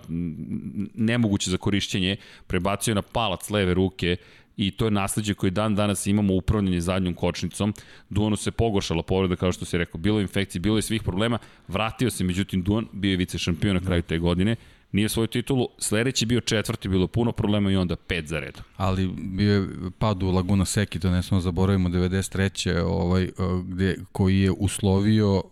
nemoguća 0.94 1.50
za 1.50 1.56
korišćenje, 1.56 2.16
prebacio 2.46 2.94
na 2.94 3.02
palac 3.02 3.50
leve 3.50 3.74
ruke, 3.74 4.16
i 4.58 4.70
to 4.70 4.84
je 4.84 4.90
nasledđe 4.90 5.34
koje 5.34 5.50
dan 5.50 5.74
danas 5.74 6.06
imamo 6.06 6.34
upravljanje 6.34 6.80
zadnjom 6.80 7.14
kočnicom. 7.14 7.74
Duanu 8.10 8.36
se 8.36 8.50
pogošala 8.50 9.02
povreda, 9.02 9.36
kao 9.36 9.52
što 9.52 9.64
se 9.64 9.78
rekao, 9.78 9.98
bilo 9.98 10.18
je 10.18 10.22
infekcije, 10.22 10.60
bilo 10.60 10.78
je 10.78 10.82
svih 10.82 11.02
problema, 11.02 11.38
vratio 11.68 12.10
se, 12.10 12.24
međutim, 12.24 12.62
Duan 12.62 12.86
bio 12.92 13.10
je 13.10 13.16
vice 13.16 13.38
šampion 13.38 13.74
na 13.74 13.80
kraju 13.80 14.02
te 14.02 14.18
godine, 14.18 14.56
nije 14.92 15.06
osvojio 15.06 15.26
titulu, 15.26 15.68
sledeći 15.78 16.26
bio 16.26 16.40
četvrti, 16.40 16.88
bilo 16.88 17.06
puno 17.06 17.32
problema 17.32 17.70
i 17.70 17.76
onda 17.76 17.96
pet 17.96 18.26
za 18.26 18.40
redom. 18.40 18.62
Ali 18.76 19.08
bio 19.16 19.54
je 19.54 19.68
pad 19.98 20.22
u 20.22 20.30
Laguna 20.30 20.64
Seki, 20.64 21.00
to 21.00 21.10
ne 21.10 21.22
smo 21.22 21.40
zaboravimo, 21.40 21.88
93. 21.88 22.80
Ovaj, 22.80 23.24
e, 23.24 23.30
gde, 23.64 23.96
koji 24.12 24.40
je 24.40 24.50
uslovio 24.50 25.42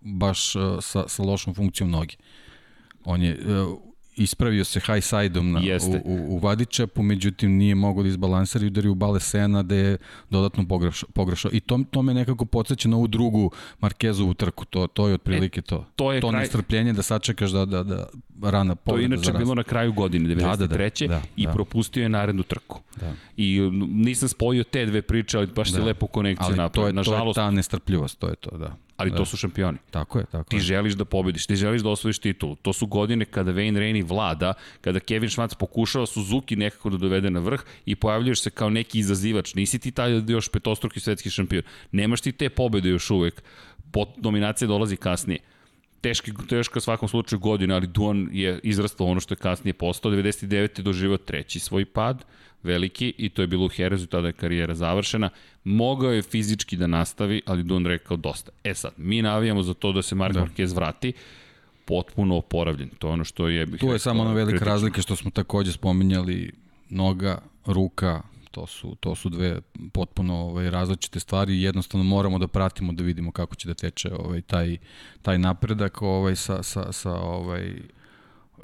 baš 0.00 0.56
e, 0.56 0.58
sa, 0.80 1.08
sa 1.08 1.22
lošom 1.22 1.54
funkcijom 1.54 1.90
noge. 1.90 2.14
On 3.04 3.22
je 3.22 3.38
ispravio 4.16 4.64
se 4.64 4.80
high 4.80 5.04
side-om 5.04 5.52
na, 5.52 5.60
u, 5.60 5.94
u, 6.04 6.34
u 6.34 6.38
Vadičepu, 6.38 7.02
međutim 7.02 7.56
nije 7.56 7.74
mogao 7.74 8.02
da 8.02 8.08
izbalansira 8.08 8.64
i 8.64 8.66
udari 8.66 8.88
u 8.88 8.94
bale 8.94 9.20
Sena 9.20 9.62
da 9.62 9.74
je 9.74 9.96
dodatno 10.30 10.68
pogrešao. 10.68 11.08
pogrešao. 11.14 11.50
I 11.54 11.60
to, 11.60 11.80
to 11.90 12.02
me 12.02 12.14
nekako 12.14 12.44
podsjeća 12.44 12.88
na 12.88 12.96
ovu 12.96 13.06
drugu 13.06 13.50
Markezovu 13.80 14.34
trku, 14.34 14.64
to, 14.64 14.86
to 14.86 15.08
je 15.08 15.14
otprilike 15.14 15.58
e, 15.58 15.62
to. 15.62 15.86
To, 15.96 16.12
je 16.12 16.20
to 16.20 16.30
kraj... 16.30 16.40
nestrpljenje 16.40 16.92
da 16.92 17.02
sačekaš 17.02 17.50
da, 17.50 17.64
da, 17.64 17.82
da 17.82 18.06
rana 18.42 18.74
pogleda 18.74 19.08
To 19.08 19.12
je 19.12 19.16
inače 19.16 19.38
bilo 19.38 19.54
na 19.54 19.62
kraju 19.62 19.92
godine, 19.92 20.34
93. 20.34 20.38
Da, 20.48 20.56
da, 20.56 20.66
da, 20.66 21.06
da, 21.06 21.22
i 21.36 21.46
da. 21.46 21.52
propustio 21.52 22.02
je 22.02 22.08
narednu 22.08 22.42
trku. 22.42 22.80
Da. 23.00 23.12
I 23.36 23.60
nisam 23.88 24.28
spojio 24.28 24.64
te 24.64 24.86
dve 24.86 25.02
priče, 25.02 25.38
ali 25.38 25.46
baš 25.46 25.68
da. 25.68 25.78
se 25.78 25.84
lepo 25.84 26.06
konekcija 26.06 26.56
napravio. 26.56 26.86
Ali 26.86 27.04
to 27.04 27.12
je, 27.14 27.22
to 27.22 27.28
je 27.28 27.34
ta 27.34 27.50
nestrpljivost, 27.50 28.18
to 28.18 28.28
je 28.28 28.36
to, 28.36 28.58
da. 28.58 28.76
Ali 28.96 29.10
da. 29.10 29.16
to 29.16 29.24
su 29.24 29.36
šampioni. 29.36 29.78
Tako 29.90 30.18
je, 30.18 30.24
tako 30.26 30.50
Ti 30.50 30.56
je. 30.56 30.60
želiš 30.60 30.94
da 30.94 31.04
pobediš, 31.04 31.46
ti 31.46 31.56
želiš 31.56 31.82
da 31.82 31.88
osvojiš 31.88 32.18
titul. 32.18 32.56
To 32.62 32.72
su 32.72 32.86
godine 32.86 33.24
kada 33.24 33.52
Wayne 33.52 33.78
Rainey 33.78 34.08
vlada, 34.08 34.54
kada 34.80 35.00
Kevin 35.00 35.30
Schwartz 35.30 35.56
pokušava 35.58 36.06
Suzuki 36.06 36.56
nekako 36.56 36.90
da 36.90 36.96
dovede 36.96 37.30
na 37.30 37.40
vrh 37.40 37.62
i 37.86 37.96
pojavljuješ 37.96 38.42
se 38.42 38.50
kao 38.50 38.70
neki 38.70 38.98
izazivač. 38.98 39.54
Nisi 39.54 39.78
ti 39.78 39.90
taj 39.90 40.22
još 40.28 40.48
petostruki 40.48 41.00
svetski 41.00 41.30
šampion. 41.30 41.62
Nemaš 41.92 42.20
ti 42.20 42.32
te 42.32 42.48
pobede 42.48 42.88
još 42.88 43.10
uvek. 43.10 43.42
Pot, 43.92 44.08
dominacija 44.16 44.68
dolazi 44.68 44.96
kasnije 44.96 45.38
teški, 46.04 46.32
teška 46.48 46.80
svakom 46.80 47.08
slučaju 47.08 47.40
godina, 47.40 47.74
ali 47.74 47.86
Duan 47.86 48.28
je 48.32 48.60
izrastao 48.62 49.06
ono 49.06 49.20
što 49.20 49.34
je 49.34 49.38
kasnije 49.38 49.74
postao. 49.74 50.12
99. 50.12 50.82
doživao 50.82 51.16
treći 51.16 51.60
svoj 51.60 51.84
pad, 51.84 52.24
veliki, 52.64 53.14
i 53.18 53.28
to 53.28 53.42
je 53.42 53.46
bilo 53.46 53.66
u 53.66 53.68
Herezu, 53.68 54.06
tada 54.06 54.26
je 54.26 54.32
karijera 54.32 54.74
završena. 54.74 55.30
Mogao 55.64 56.12
je 56.12 56.22
fizički 56.22 56.76
da 56.76 56.86
nastavi, 56.86 57.42
ali 57.46 57.62
Duan 57.62 57.86
rekao 57.86 58.16
dosta. 58.16 58.50
E 58.64 58.74
sad, 58.74 58.92
mi 58.96 59.22
navijamo 59.22 59.62
za 59.62 59.74
to 59.74 59.92
da 59.92 60.02
se 60.02 60.14
Mark 60.14 60.34
da. 60.34 60.40
Marquez 60.40 60.74
vrati, 60.74 61.12
potpuno 61.84 62.36
oporavljen. 62.36 62.88
To 62.98 63.08
je 63.08 63.12
ono 63.12 63.24
što 63.24 63.48
je... 63.48 63.78
Tu 63.78 63.86
je 63.86 63.98
samo 63.98 64.22
ona 64.22 64.32
velika 64.32 64.50
kritično. 64.50 64.72
razlika 64.72 65.02
što 65.02 65.16
smo 65.16 65.30
takođe 65.30 65.72
spominjali 65.72 66.52
noga, 66.90 67.38
ruka, 67.66 68.22
to 68.50 68.66
su, 68.66 68.96
to 69.00 69.14
su 69.14 69.28
dve 69.28 69.60
potpuno 69.92 70.34
ovaj, 70.34 70.70
različite 70.70 71.20
stvari 71.20 71.54
i 71.54 71.62
jednostavno 71.62 72.04
moramo 72.04 72.38
da 72.38 72.48
pratimo 72.48 72.92
da 72.92 73.02
vidimo 73.02 73.32
kako 73.32 73.54
će 73.54 73.68
da 73.68 73.74
teče 73.74 74.10
ovaj, 74.14 74.40
taj, 74.40 74.76
taj 75.22 75.38
napredak 75.38 76.02
ovaj, 76.02 76.36
sa, 76.36 76.62
sa, 76.62 76.92
sa 76.92 77.12
ovaj, 77.14 77.74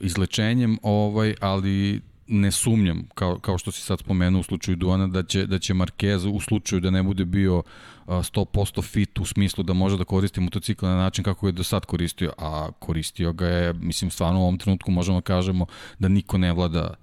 izlečenjem, 0.01 0.79
ovaj, 0.83 1.35
ali 1.41 2.01
ne 2.31 2.51
sumnjam, 2.51 3.09
kao, 3.15 3.39
kao 3.39 3.59
što 3.59 3.71
si 3.71 3.83
sad 3.83 3.99
spomenuo 3.99 4.41
u 4.41 4.43
slučaju 4.43 4.77
Duana, 4.77 5.07
da 5.07 5.23
će, 5.23 5.47
da 5.47 5.59
će 5.59 5.75
Marquez 5.75 6.37
u 6.37 6.41
slučaju 6.41 6.81
da 6.81 6.91
ne 6.91 7.03
bude 7.03 7.25
bio 7.25 7.63
100% 8.07 8.83
fit 8.83 9.19
u 9.19 9.25
smislu 9.25 9.65
da 9.65 9.73
može 9.73 9.97
da 9.97 10.05
koristi 10.05 10.41
motocikl 10.41 10.87
na 10.87 10.97
način 10.97 11.25
kako 11.25 11.47
je 11.47 11.53
do 11.53 11.63
sad 11.63 11.87
koristio, 11.87 12.33
a 12.39 12.69
koristio 12.79 13.33
ga 13.33 13.47
je, 13.47 13.73
mislim, 13.73 14.11
stvarno 14.11 14.41
u 14.41 14.43
ovom 14.43 14.59
trenutku 14.59 14.91
možemo 14.91 15.19
da 15.19 15.23
kažemo 15.23 15.67
da 15.99 16.09
niko 16.09 16.39
ne 16.39 16.53
vlada 16.53 16.95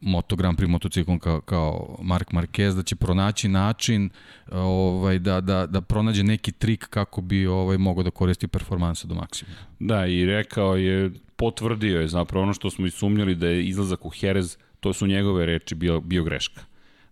Moto 0.00 0.36
Grand 0.36 0.58
Prix 0.58 0.68
motociklom 0.68 1.18
kao, 1.18 1.40
kao 1.40 1.96
Mark 2.02 2.30
Marquez, 2.30 2.74
da 2.74 2.82
će 2.82 2.96
pronaći 2.96 3.48
način 3.48 4.10
ovaj, 4.52 5.18
da, 5.18 5.40
da, 5.40 5.66
da 5.66 5.80
pronađe 5.80 6.22
neki 6.22 6.52
trik 6.52 6.86
kako 6.90 7.20
bi 7.20 7.46
ovaj, 7.46 7.78
mogao 7.78 8.02
da 8.02 8.10
koristi 8.10 8.48
performanse 8.48 9.06
do 9.06 9.14
maksimuma. 9.14 9.56
Da, 9.78 10.06
i 10.06 10.26
rekao 10.26 10.76
je, 10.76 11.10
potvrdio 11.36 12.00
je 12.00 12.08
zapravo 12.08 12.42
ono 12.42 12.54
što 12.54 12.70
smo 12.70 12.86
i 12.86 12.90
sumnjali 12.90 13.34
da 13.34 13.48
je 13.48 13.66
izlazak 13.66 14.06
u 14.06 14.10
Jerez, 14.20 14.56
to 14.80 14.92
su 14.92 15.06
njegove 15.06 15.46
reči, 15.46 15.74
bio, 15.74 16.00
bio 16.00 16.24
greška. 16.24 16.60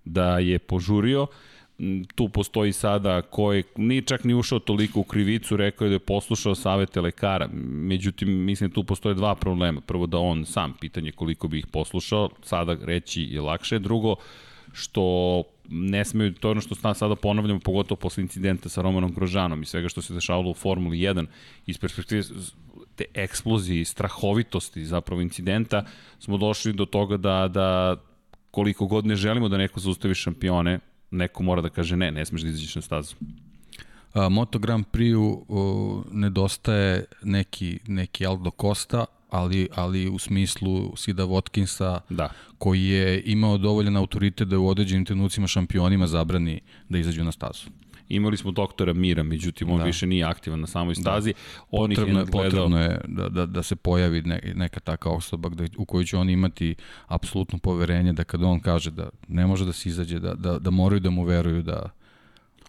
Da 0.04 0.38
je 0.38 0.58
požurio, 0.58 1.26
tu 2.14 2.28
postoji 2.28 2.72
sada 2.72 3.22
ko 3.22 3.52
je, 3.52 3.62
nije 3.76 4.02
čak 4.02 4.24
ni 4.24 4.34
ušao 4.34 4.58
toliko 4.58 5.00
u 5.00 5.04
krivicu, 5.04 5.56
rekao 5.56 5.84
je 5.84 5.88
da 5.88 5.94
je 5.94 5.98
poslušao 5.98 6.54
savete 6.54 7.00
lekara. 7.00 7.48
Međutim, 7.62 8.44
mislim 8.44 8.70
tu 8.70 8.84
postoje 8.84 9.14
dva 9.14 9.34
problema. 9.34 9.80
Prvo 9.80 10.06
da 10.06 10.18
on 10.18 10.46
sam, 10.46 10.74
pitanje 10.80 11.12
koliko 11.12 11.48
bi 11.48 11.58
ih 11.58 11.66
poslušao, 11.66 12.28
sada 12.42 12.76
reći 12.82 13.22
je 13.22 13.40
lakše. 13.40 13.78
Drugo, 13.78 14.16
što 14.72 15.42
ne 15.68 16.04
smeju, 16.04 16.34
to 16.34 16.48
je 16.48 16.52
ono 16.52 16.60
što 16.60 16.94
sada 16.94 17.14
ponavljamo, 17.14 17.60
pogotovo 17.60 17.96
posle 17.96 18.22
incidenta 18.22 18.68
sa 18.68 18.82
Romanom 18.82 19.12
Grožanom 19.12 19.62
i 19.62 19.66
svega 19.66 19.88
što 19.88 20.02
se 20.02 20.14
dešavalo 20.14 20.50
u 20.50 20.54
Formuli 20.54 20.98
1 20.98 21.26
iz 21.66 21.78
perspektive 21.78 22.22
te 22.96 23.04
eksplozije 23.14 23.80
i 23.80 23.84
strahovitosti 23.84 24.84
zapravo 24.86 25.20
incidenta, 25.20 25.84
smo 26.18 26.36
došli 26.36 26.72
do 26.72 26.84
toga 26.84 27.16
da, 27.16 27.48
da 27.48 27.96
koliko 28.50 28.86
god 28.86 29.06
ne 29.06 29.16
želimo 29.16 29.48
da 29.48 29.56
neko 29.56 29.80
zaustavi 29.80 30.14
šampione, 30.14 30.78
neko 31.10 31.42
mora 31.42 31.62
da 31.62 31.68
kaže 31.68 31.96
ne, 31.96 32.10
ne 32.10 32.24
smeš 32.24 32.42
da 32.42 32.48
izađeš 32.48 32.74
na 32.74 32.82
stazu. 32.82 33.14
A, 34.14 34.28
Moto 34.28 34.58
Grand 34.58 34.84
Prix-u 34.92 36.04
nedostaje 36.12 37.04
neki, 37.22 37.78
neki 37.86 38.26
Aldo 38.26 38.50
Costa, 38.60 39.04
ali, 39.30 39.68
ali 39.74 40.08
u 40.08 40.18
smislu 40.18 40.96
Sida 40.96 41.24
Watkinsa, 41.24 42.00
da. 42.10 42.30
koji 42.58 42.84
je 42.84 43.22
imao 43.26 43.58
dovoljan 43.58 43.96
autoritet 43.96 44.48
da 44.48 44.58
u 44.58 44.68
određenim 44.68 45.04
trenucima 45.04 45.46
šampionima 45.46 46.06
zabrani 46.06 46.60
da 46.88 46.98
izađu 46.98 47.24
na 47.24 47.32
stazu. 47.32 47.66
Imali 48.08 48.36
smo 48.36 48.50
doktora 48.50 48.92
Mira, 48.92 49.22
međutim 49.22 49.70
on 49.70 49.78
da. 49.78 49.84
više 49.84 50.06
nije 50.06 50.24
aktivan 50.24 50.60
na 50.60 50.66
samoj 50.66 50.94
da. 50.94 51.00
stazi. 51.00 51.32
Da. 51.32 51.38
On 51.70 51.90
potrebno, 51.90 52.20
je 52.20 52.26
gledao... 52.26 52.50
potrebno 52.50 52.82
je 52.82 53.00
da, 53.08 53.28
da, 53.28 53.46
da 53.46 53.62
se 53.62 53.76
pojavi 53.76 54.22
ne, 54.22 54.52
neka 54.54 54.80
taka 54.80 55.10
osoba 55.10 55.48
gde, 55.48 55.68
u 55.76 55.84
kojoj 55.84 56.04
će 56.04 56.16
on 56.16 56.30
imati 56.30 56.74
apsolutno 57.06 57.58
poverenje 57.58 58.12
da 58.12 58.24
kada 58.24 58.46
on 58.46 58.60
kaže 58.60 58.90
da 58.90 59.08
ne 59.28 59.46
može 59.46 59.64
da 59.64 59.72
se 59.72 59.88
izađe, 59.88 60.18
da, 60.18 60.34
da, 60.34 60.58
da 60.58 60.70
moraju 60.70 61.00
da 61.00 61.10
mu 61.10 61.24
veruju 61.24 61.62
da 61.62 61.90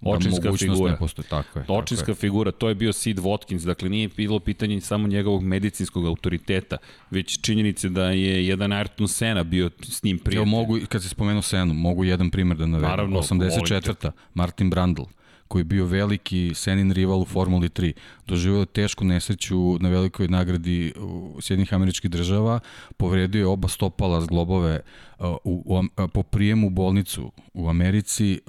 Da 0.01 0.10
očinska 0.10 0.51
da 0.51 0.58
figura. 0.58 0.92
Ne 0.92 0.98
postoji, 0.98 1.25
tako 1.30 1.60
je. 1.60 1.65
Očinska 1.68 2.06
tako 2.06 2.12
je. 2.12 2.15
figura, 2.15 2.51
to 2.51 2.70
je 2.70 2.75
bio 2.75 2.94
Sid 2.94 3.20
Watkins, 3.20 3.65
dakle 3.65 3.89
nije 3.89 4.10
bilo 4.18 4.39
pitanje 4.39 4.82
samo 4.82 5.08
njegovog 5.08 5.44
medicinskog 5.44 6.06
autoriteta, 6.06 6.77
već 7.12 7.42
činjenice 7.42 7.89
da 7.89 8.10
je 8.10 8.48
jedan 8.48 8.72
Ayrton 8.72 9.08
Senna 9.08 9.44
bio 9.44 9.70
s 9.82 10.04
njim 10.04 10.20
prijatelj. 10.20 10.38
Evo 10.38 10.46
mogu, 10.46 10.80
kad 10.89 11.04
se 11.04 11.10
spomenuo 11.10 11.42
Senu, 11.42 11.74
mogu 11.74 12.04
jedan 12.04 12.30
primer 12.30 12.58
da 12.58 12.65
navedem. 12.65 12.89
Naravno, 12.89 13.20
84. 13.20 14.12
Martin 14.34 14.70
Brandl 14.70 15.01
koji 15.48 15.60
je 15.60 15.64
bio 15.64 15.86
veliki 15.86 16.52
Senin 16.54 16.92
rival 16.92 17.22
u 17.22 17.25
Formuli 17.25 17.70
3. 17.70 17.94
Doživio 18.28 18.60
je 18.60 18.66
tešku 18.66 19.06
nesreću 19.06 19.80
na 19.80 19.90
velikoj 19.90 20.28
nagradi 20.28 20.94
u 21.00 21.42
Sjednih 21.42 21.74
američkih 21.74 22.12
država, 22.12 22.60
povredio 22.98 23.40
je 23.40 23.48
oba 23.48 23.68
stopala 23.68 24.22
zglobove 24.22 24.80
u, 25.20 25.36
u, 25.44 26.08
po 26.08 26.24
prijemu 26.24 26.68
u 26.68 26.70
bolnicu 26.70 27.32
u 27.54 27.70
Americi, 27.70 28.42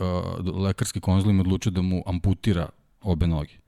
lekarski 0.54 1.00
konzul 1.00 1.30
im 1.30 1.40
odlučio 1.40 1.72
da 1.72 1.82
mu 1.82 2.02
amputira 2.06 2.68
obe 3.02 3.26
noge 3.26 3.65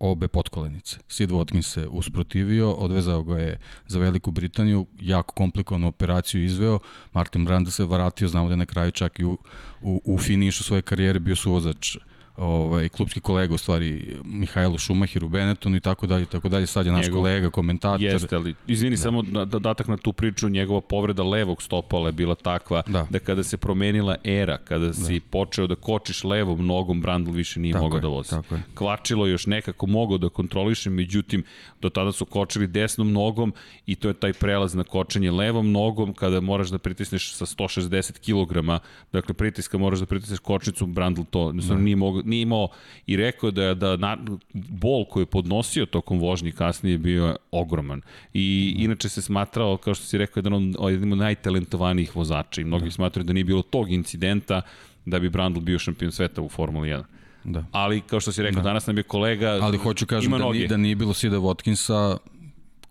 obe 0.00 0.28
potkolenice. 0.28 0.98
Sid 1.08 1.30
Watkins 1.30 1.62
se 1.62 1.88
usprotivio, 1.88 2.72
odvezao 2.72 3.22
ga 3.22 3.38
je 3.38 3.58
za 3.86 3.98
Veliku 3.98 4.30
Britaniju, 4.30 4.86
jako 5.00 5.34
komplikovanu 5.34 5.88
operaciju 5.88 6.44
izveo, 6.44 6.78
Martin 7.12 7.44
Branda 7.44 7.70
se 7.70 7.84
vratio, 7.84 8.28
znamo 8.28 8.48
da 8.48 8.52
je 8.52 8.56
na 8.56 8.66
kraju 8.66 8.90
čak 8.90 9.18
i 9.18 9.24
u, 9.24 9.38
u, 9.82 10.00
u 10.04 10.18
finišu 10.18 10.64
svoje 10.64 10.82
karijere 10.82 11.18
bio 11.18 11.36
suvozač 11.36 11.96
ovaj, 12.36 12.88
klubski 12.88 13.20
kolega 13.20 13.54
u 13.54 13.58
stvari 13.58 14.16
Mihajlo 14.24 14.78
Šumahiru, 14.78 15.28
Benettonu 15.28 15.76
i 15.76 15.80
tako 15.80 16.06
dalje, 16.06 16.26
tako 16.26 16.48
dalje. 16.48 16.66
Sad 16.66 16.86
je 16.86 16.92
naš 16.92 17.06
Njegov, 17.06 17.20
kolega, 17.20 17.50
komentator. 17.50 18.02
Jeste, 18.02 18.36
ali 18.36 18.54
izvini 18.66 18.96
da. 18.96 19.02
samo 19.02 19.22
da, 19.22 19.44
dodatak 19.44 19.88
na 19.88 19.96
tu 19.96 20.12
priču, 20.12 20.48
njegova 20.48 20.80
povreda 20.80 21.22
levog 21.22 21.62
stopala 21.62 22.08
je 22.08 22.12
bila 22.12 22.34
takva 22.34 22.82
da, 22.86 23.06
da 23.10 23.18
kada 23.18 23.42
se 23.42 23.56
promenila 23.56 24.16
era, 24.24 24.58
kada 24.58 24.86
da. 24.86 24.92
si 24.92 25.20
počeo 25.20 25.66
da 25.66 25.74
kočiš 25.74 26.24
levom 26.24 26.66
nogom, 26.66 27.00
Brandl 27.00 27.30
više 27.30 27.60
nije 27.60 27.72
tako 27.72 27.84
mogao 27.84 27.96
je, 27.96 28.00
da 28.00 28.08
vozi. 28.08 28.30
Tako 28.30 28.54
je. 28.54 28.62
Kvačilo 28.74 29.26
još 29.26 29.46
nekako 29.46 29.86
mogao 29.86 30.18
da 30.18 30.28
kontroliše, 30.28 30.90
međutim, 30.90 31.44
do 31.80 31.90
tada 31.90 32.12
su 32.12 32.24
kočili 32.24 32.66
desnom 32.66 33.12
nogom 33.12 33.54
i 33.86 33.94
to 33.94 34.08
je 34.08 34.14
taj 34.14 34.32
prelaz 34.32 34.74
na 34.74 34.84
kočenje 34.84 35.30
levom 35.30 35.72
nogom 35.72 36.14
kada 36.14 36.40
moraš 36.40 36.68
da 36.68 36.78
pritisneš 36.78 37.34
sa 37.34 37.46
160 37.46 38.12
kg, 38.18 38.82
dakle 39.12 39.34
pritiska 39.34 39.78
moraš 39.78 39.98
da 39.98 40.06
pritisneš 40.06 40.38
kočnicu, 40.38 40.86
Brandl 40.86 41.22
to 41.30 41.46
jednostavno 41.46 41.80
da. 41.80 41.84
nije 41.84 41.96
mogao 41.96 42.21
nije 42.24 42.42
imao 42.42 42.68
i 43.06 43.16
rekao 43.16 43.50
da, 43.50 43.74
da 43.74 43.96
na, 43.96 44.18
bol 44.52 45.04
koji 45.04 45.22
je 45.22 45.26
podnosio 45.26 45.86
tokom 45.86 46.18
vožnje 46.18 46.52
kasnije 46.52 46.98
bio 46.98 47.36
ogroman. 47.50 48.00
I 48.34 48.74
mm. 48.78 48.82
inače 48.82 49.08
se 49.08 49.22
smatrao, 49.22 49.76
kao 49.76 49.94
što 49.94 50.06
si 50.06 50.18
rekao, 50.18 50.38
jedan 50.40 50.52
od, 50.54 50.92
jedan 50.92 51.12
od 51.12 51.18
najtalentovanijih 51.18 52.16
vozača 52.16 52.60
i 52.60 52.64
mnogi 52.64 52.84
da. 52.84 52.90
smatraju 52.90 53.24
da 53.24 53.32
nije 53.32 53.44
bilo 53.44 53.62
tog 53.62 53.92
incidenta 53.92 54.62
da 55.04 55.18
bi 55.18 55.30
Brandl 55.30 55.60
bio 55.60 55.78
šampion 55.78 56.12
sveta 56.12 56.42
u 56.42 56.48
Formuli 56.48 56.88
1. 56.88 57.02
Da. 57.44 57.64
Ali, 57.72 58.00
kao 58.00 58.20
što 58.20 58.32
si 58.32 58.42
rekao, 58.42 58.62
da. 58.62 58.68
danas 58.68 58.86
nam 58.86 58.96
je 58.96 59.02
kolega 59.02 59.58
Ali 59.62 59.78
hoću 59.78 60.06
kažem 60.06 60.30
da, 60.30 60.52
nije, 60.52 60.68
da 60.68 60.76
nije 60.76 60.96
bilo 60.96 61.14
Sida 61.14 61.36
Watkinsa, 61.36 62.16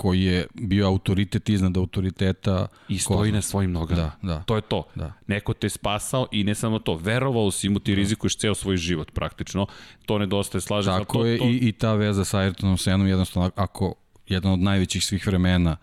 koji 0.02 0.24
je 0.24 0.48
bio 0.54 0.88
autoritet 0.88 1.50
iznad 1.50 1.78
autoriteta. 1.78 2.68
I 2.88 2.98
stoji 2.98 3.32
na 3.32 3.42
svojim 3.42 3.72
nogama. 3.72 4.02
Da, 4.02 4.28
da. 4.28 4.44
To 4.44 4.56
je 4.56 4.62
to. 4.62 4.84
Da. 4.96 5.14
Neko 5.28 5.54
te 5.54 5.70
spasao 5.70 6.28
i 6.32 6.44
ne 6.44 6.56
samo 6.56 6.80
to, 6.80 6.96
verovao 6.96 7.52
si 7.52 7.70
mu 7.70 7.80
ti 7.80 7.92
da. 7.92 7.96
rizikuješ 7.96 8.38
ceo 8.38 8.56
svoj 8.56 8.78
život 8.78 9.12
praktično. 9.12 9.68
To 10.06 10.18
nedostaje, 10.18 10.62
slažem. 10.62 10.94
Tako 10.94 11.18
to, 11.18 11.26
je 11.26 11.38
to... 11.38 11.46
I, 11.46 11.58
i 11.58 11.72
ta 11.72 11.94
veza 11.94 12.26
sa 12.26 12.40
Ayrtonom 12.40 12.78
Senom 12.78 13.08
jednostavno 13.08 13.52
ako 13.56 13.94
jedan 14.28 14.52
od 14.52 14.60
najvećih 14.60 15.04
svih 15.04 15.28
vremena 15.28 15.78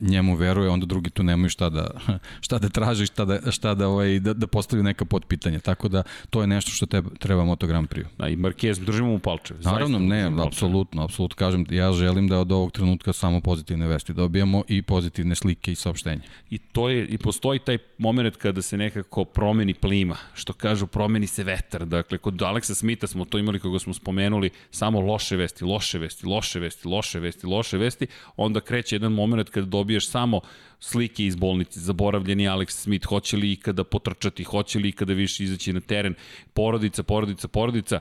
njemu 0.00 0.36
veruje, 0.36 0.68
onda 0.68 0.86
drugi 0.86 1.10
tu 1.10 1.22
nemaju 1.22 1.50
šta 1.50 1.68
da, 1.68 1.90
šta 2.46 2.58
da 2.58 2.68
traži, 2.68 3.06
šta 3.06 3.24
da, 3.24 3.50
šta 3.50 3.74
da, 3.74 3.88
ovaj, 3.88 4.18
da, 4.20 4.34
da 4.34 4.46
postavljaju 4.46 4.84
neka 4.84 5.04
potpitanja. 5.04 5.58
Tako 5.58 5.88
da 5.88 6.02
to 6.30 6.40
je 6.40 6.46
nešto 6.46 6.70
što 6.70 6.86
te, 6.86 7.02
treba 7.18 7.44
Moto 7.44 7.66
Grand 7.66 7.88
Prix. 7.88 8.04
Da, 8.18 8.28
i 8.28 8.36
Marquez, 8.36 8.84
držimo 8.84 9.08
mu 9.08 9.18
palče. 9.18 9.54
Naravno, 9.64 9.98
ne, 9.98 10.32
apsolutno, 10.46 11.04
apsolutno. 11.04 11.36
Kažem, 11.36 11.66
ja 11.70 11.92
želim 11.92 12.28
da 12.28 12.38
od 12.38 12.52
ovog 12.52 12.72
trenutka 12.72 13.12
samo 13.12 13.40
pozitivne 13.40 13.86
vesti 13.86 14.12
dobijamo 14.12 14.64
i 14.68 14.82
pozitivne 14.82 15.34
slike 15.34 15.72
i 15.72 15.74
saopštenja. 15.74 16.22
I 16.50 16.58
to 16.58 16.88
je, 16.88 17.06
i 17.06 17.18
postoji 17.18 17.58
taj 17.58 17.78
moment 17.98 18.36
kada 18.36 18.62
se 18.62 18.76
nekako 18.76 19.24
promeni 19.24 19.74
plima, 19.74 20.16
što 20.34 20.52
kažu 20.52 20.86
promeni 20.86 21.26
se 21.26 21.44
vetar. 21.44 21.86
Dakle, 21.86 22.18
kod 22.18 22.42
Aleksa 22.42 22.74
Smitha 22.74 23.06
smo 23.06 23.24
to 23.24 23.38
imali 23.38 23.58
koga 23.58 23.78
smo 23.78 23.94
spomenuli, 23.94 24.50
samo 24.70 25.00
loše 25.00 25.36
vesti, 25.36 25.64
loše 25.64 25.98
vesti, 25.98 26.26
loše 26.26 26.60
vesti, 26.60 26.88
loše 26.88 27.20
vesti, 27.20 27.46
loše 27.46 27.78
vesti, 27.78 28.06
onda 28.36 28.60
kreće 28.60 28.96
jedan 28.96 29.12
moment 29.12 29.50
kada 29.50 29.66
dobije 29.66 29.89
dobiješ 29.90 30.08
samo 30.08 30.40
slike 30.80 31.24
iz 31.26 31.36
bolnice, 31.36 31.80
zaboravljeni 31.80 32.48
Alex 32.48 32.70
Smith, 32.70 33.06
hoće 33.06 33.36
li 33.36 33.52
ikada 33.52 33.84
potrčati, 33.84 34.44
hoće 34.44 34.78
li 34.78 34.88
ikada 34.88 35.12
više 35.12 35.44
izaći 35.44 35.72
na 35.72 35.80
teren, 35.80 36.14
porodica, 36.54 37.02
porodica, 37.02 37.48
porodica, 37.48 37.98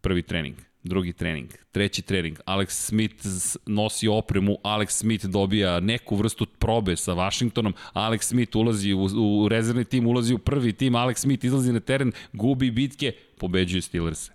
prvi 0.00 0.22
trening, 0.22 0.56
drugi 0.82 1.12
trening, 1.12 1.48
treći 1.72 2.02
trening, 2.02 2.38
Alex 2.46 2.68
Smith 2.68 3.24
nosi 3.66 4.08
opremu, 4.08 4.58
Alex 4.62 4.90
Smith 4.90 5.26
dobija 5.26 5.80
neku 5.80 6.16
vrstu 6.16 6.46
probe 6.58 6.96
sa 6.96 7.12
Washingtonom, 7.12 7.74
Alex 7.94 8.22
Smith 8.22 8.56
ulazi 8.56 8.92
u, 8.92 9.04
u 9.04 9.48
rezervni 9.48 9.84
tim, 9.84 10.06
ulazi 10.06 10.34
u 10.34 10.38
prvi 10.38 10.72
tim, 10.72 10.92
Alex 10.92 11.16
Smith 11.16 11.44
izlazi 11.44 11.72
na 11.72 11.80
teren, 11.80 12.12
gubi 12.32 12.70
bitke, 12.70 13.12
pobeđuje 13.38 13.82
Steelers. 13.82 14.30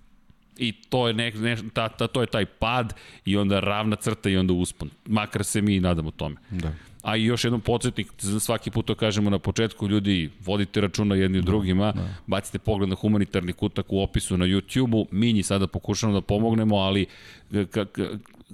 I 0.58 0.72
to 0.90 1.08
je, 1.08 1.14
nek, 1.14 1.36
ne, 1.36 1.58
ta, 1.74 1.90
ta, 1.90 2.08
to 2.08 2.22
je 2.22 2.28
taj 2.28 2.46
pad 2.46 2.94
i 3.26 3.38
onda 3.38 3.60
ravna 3.60 3.96
crta 3.96 4.30
i 4.30 4.38
onda 4.38 4.54
uspon. 4.54 4.90
Makar 5.06 5.46
se 5.46 5.62
mi 5.62 5.80
nadamo 5.80 6.12
tome. 6.12 6.36
Da. 6.50 6.74
A 7.08 7.16
i 7.16 7.24
još 7.24 7.44
jednom 7.44 7.62
podsjetnik, 7.62 8.08
svaki 8.40 8.72
put 8.72 8.86
to 8.86 8.96
kažemo 8.96 9.30
na 9.30 9.40
početku, 9.40 9.88
ljudi, 9.88 10.30
vodite 10.46 10.82
računa 10.82 11.16
jedni 11.16 11.38
u 11.38 11.42
da, 11.42 11.46
drugima, 11.46 11.92
da. 11.92 12.16
bacite 12.28 12.60
pogled 12.60 12.90
na 12.90 12.96
humanitarni 12.96 13.54
kutak 13.54 13.86
u 13.90 14.02
opisu 14.02 14.38
na 14.38 14.46
YouTube-u, 14.46 15.08
mi 15.12 15.34
njih 15.34 15.46
sada 15.46 15.68
pokušamo 15.68 16.14
da 16.14 16.22
pomognemo, 16.22 16.76
ali 16.76 17.06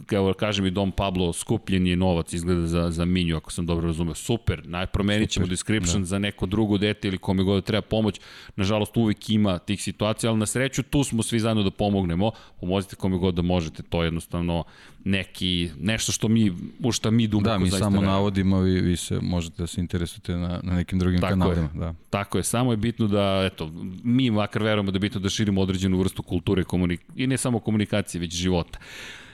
kao 0.06 0.34
kažem 0.34 0.66
i 0.66 0.72
Dom 0.72 0.92
Pablo, 0.92 1.34
skupljen 1.34 1.88
je 1.88 1.96
novac 1.96 2.34
izgleda 2.34 2.68
za, 2.68 2.92
za 2.92 3.06
Minju, 3.06 3.38
ako 3.38 3.52
sam 3.52 3.66
dobro 3.66 3.88
razumeo. 3.88 4.16
Super, 4.16 4.68
najpromenit 4.68 5.30
ćemo 5.30 5.48
description 5.48 6.02
da. 6.02 6.06
za 6.06 6.20
neko 6.20 6.46
drugo 6.46 6.78
dete 6.78 7.08
ili 7.08 7.18
kome 7.18 7.44
god 7.44 7.58
da 7.58 7.62
treba 7.62 7.82
pomoć. 7.82 8.20
Nažalost, 8.56 8.98
uvek 8.98 9.30
ima 9.30 9.58
tih 9.60 9.84
situacija, 9.84 10.30
ali 10.30 10.40
na 10.40 10.46
sreću 10.46 10.84
tu 10.84 11.04
smo 11.04 11.24
svi 11.24 11.40
zajedno 11.40 11.64
da 11.64 11.72
pomognemo. 11.72 12.32
Pomozite 12.60 12.96
kome 12.96 13.18
god 13.18 13.36
da 13.36 13.42
možete, 13.42 13.84
to 13.84 14.04
je 14.04 14.08
jednostavno 14.08 14.64
neki, 15.04 15.70
nešto 15.80 16.12
što 16.12 16.28
mi, 16.28 16.52
u 16.84 16.92
šta 16.92 17.12
mi 17.12 17.28
duboko 17.28 17.50
Da, 17.50 17.58
mi 17.58 17.72
samo 17.72 18.02
realno. 18.02 18.12
navodimo, 18.12 18.60
vi, 18.60 18.82
vi 18.82 18.96
se 18.96 19.20
možete 19.22 19.64
da 19.64 19.68
se 19.68 19.82
interesujete 19.82 20.32
na, 20.32 20.60
na 20.64 20.74
nekim 20.74 21.00
drugim 21.00 21.22
tako 21.22 21.30
kanalima. 21.30 21.70
Je, 21.74 21.80
da. 21.80 21.94
Tako 22.10 22.38
je, 22.38 22.44
samo 22.44 22.72
je 22.72 22.78
bitno 22.78 23.08
da, 23.08 23.50
eto, 23.52 23.72
mi 24.04 24.32
makar 24.32 24.64
verujemo 24.64 24.92
da 24.92 24.96
je 24.96 25.00
bitno 25.00 25.20
da 25.20 25.30
širimo 25.30 25.62
određenu 25.62 26.00
vrstu 26.00 26.24
kulture 26.24 26.64
komunik 26.64 27.02
i 27.16 27.28
ne 27.28 27.38
samo 27.38 27.60
komunikacije, 27.60 28.22
već 28.22 28.34
života 28.36 28.80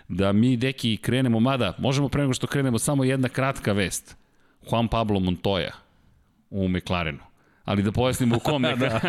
da 0.10 0.32
mi, 0.32 0.58
deki, 0.58 0.98
krenemo, 0.98 1.40
mada, 1.40 1.74
možemo 1.78 2.10
pre 2.10 2.22
nego 2.22 2.34
što 2.34 2.48
krenemo, 2.48 2.80
samo 2.80 3.04
jedna 3.04 3.30
kratka 3.30 3.74
vest. 3.74 4.16
Juan 4.72 4.88
Pablo 4.88 5.20
Montoya 5.20 5.72
u 6.50 6.68
McLarenu 6.68 7.30
ali 7.70 7.84
da 7.84 7.92
pojasnimo 7.92 8.36
u 8.36 8.40
kom 8.40 8.62
da. 8.80 9.00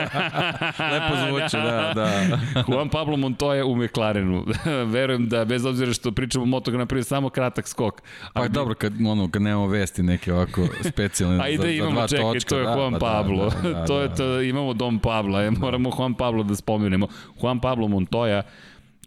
Lepo 0.92 1.16
zvuči, 1.29 1.57
da, 1.57 1.92
da. 1.94 2.38
Juan 2.75 2.88
Pablo 2.88 3.16
Montoya 3.16 3.64
u 3.64 3.77
McLarenu. 3.77 4.44
Verujem 4.94 5.29
da, 5.29 5.44
bez 5.44 5.64
obzira 5.64 5.92
što 5.92 6.12
pričamo 6.12 6.42
o 6.42 6.46
Moto 6.46 6.70
Grand 6.70 6.90
Prix, 6.90 7.03
samo 7.03 7.29
kratak 7.31 7.68
skok. 7.68 8.03
Pa 8.35 8.40
ali... 8.40 8.48
dobro, 8.48 8.75
kad, 8.75 8.92
ono, 9.07 9.31
kad 9.31 9.42
nemamo 9.42 9.66
vesti 9.66 10.03
neke 10.03 10.33
ovako 10.33 10.66
specijalne 10.81 11.57
za, 11.57 11.68
imamo, 11.68 11.90
za 11.90 11.96
dva 11.96 12.09
čekaj, 12.09 12.33
točka. 12.33 12.48
to 12.48 12.59
je 12.59 12.64
da, 12.64 12.70
Juan 12.70 12.92
pa 12.92 12.98
da, 12.98 13.07
Pablo. 13.07 13.51
Da, 13.51 13.68
da, 13.68 13.75
da, 13.75 13.87
to 13.87 14.01
je 14.01 14.14
to, 14.14 14.40
imamo 14.40 14.75
Dom 14.75 14.98
Pablo, 14.98 15.40
je, 15.40 15.51
moramo 15.51 15.90
Juan 15.98 16.14
Pablo 16.14 16.42
da 16.42 16.57
spomenemo. 16.57 17.09
Juan 17.42 17.61
Pablo 17.61 17.88
Montoya, 17.88 18.42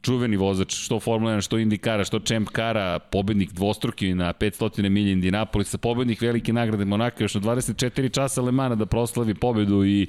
čuveni 0.04 0.38
vozač, 0.38 0.76
što 0.76 1.00
Formula 1.00 1.34
1, 1.34 1.42
što 1.42 1.58
Indikara, 1.58 2.04
što 2.04 2.20
Champ 2.20 2.50
Kara, 2.50 3.00
pobednik 3.00 3.52
dvostruki 3.52 4.13
na 4.13 4.34
500 4.34 4.89
milija 4.89 5.13
Indinapolisa, 5.13 5.78
pobednik 5.78 6.22
velike 6.22 6.54
nagrade 6.54 6.86
Monaka, 6.86 7.24
još 7.24 7.34
na 7.36 7.42
24 7.42 8.13
časa 8.13 8.42
Lemana 8.42 8.76
da 8.76 8.86
proslavi 8.86 9.34
pobedu 9.34 9.86
i 9.86 10.08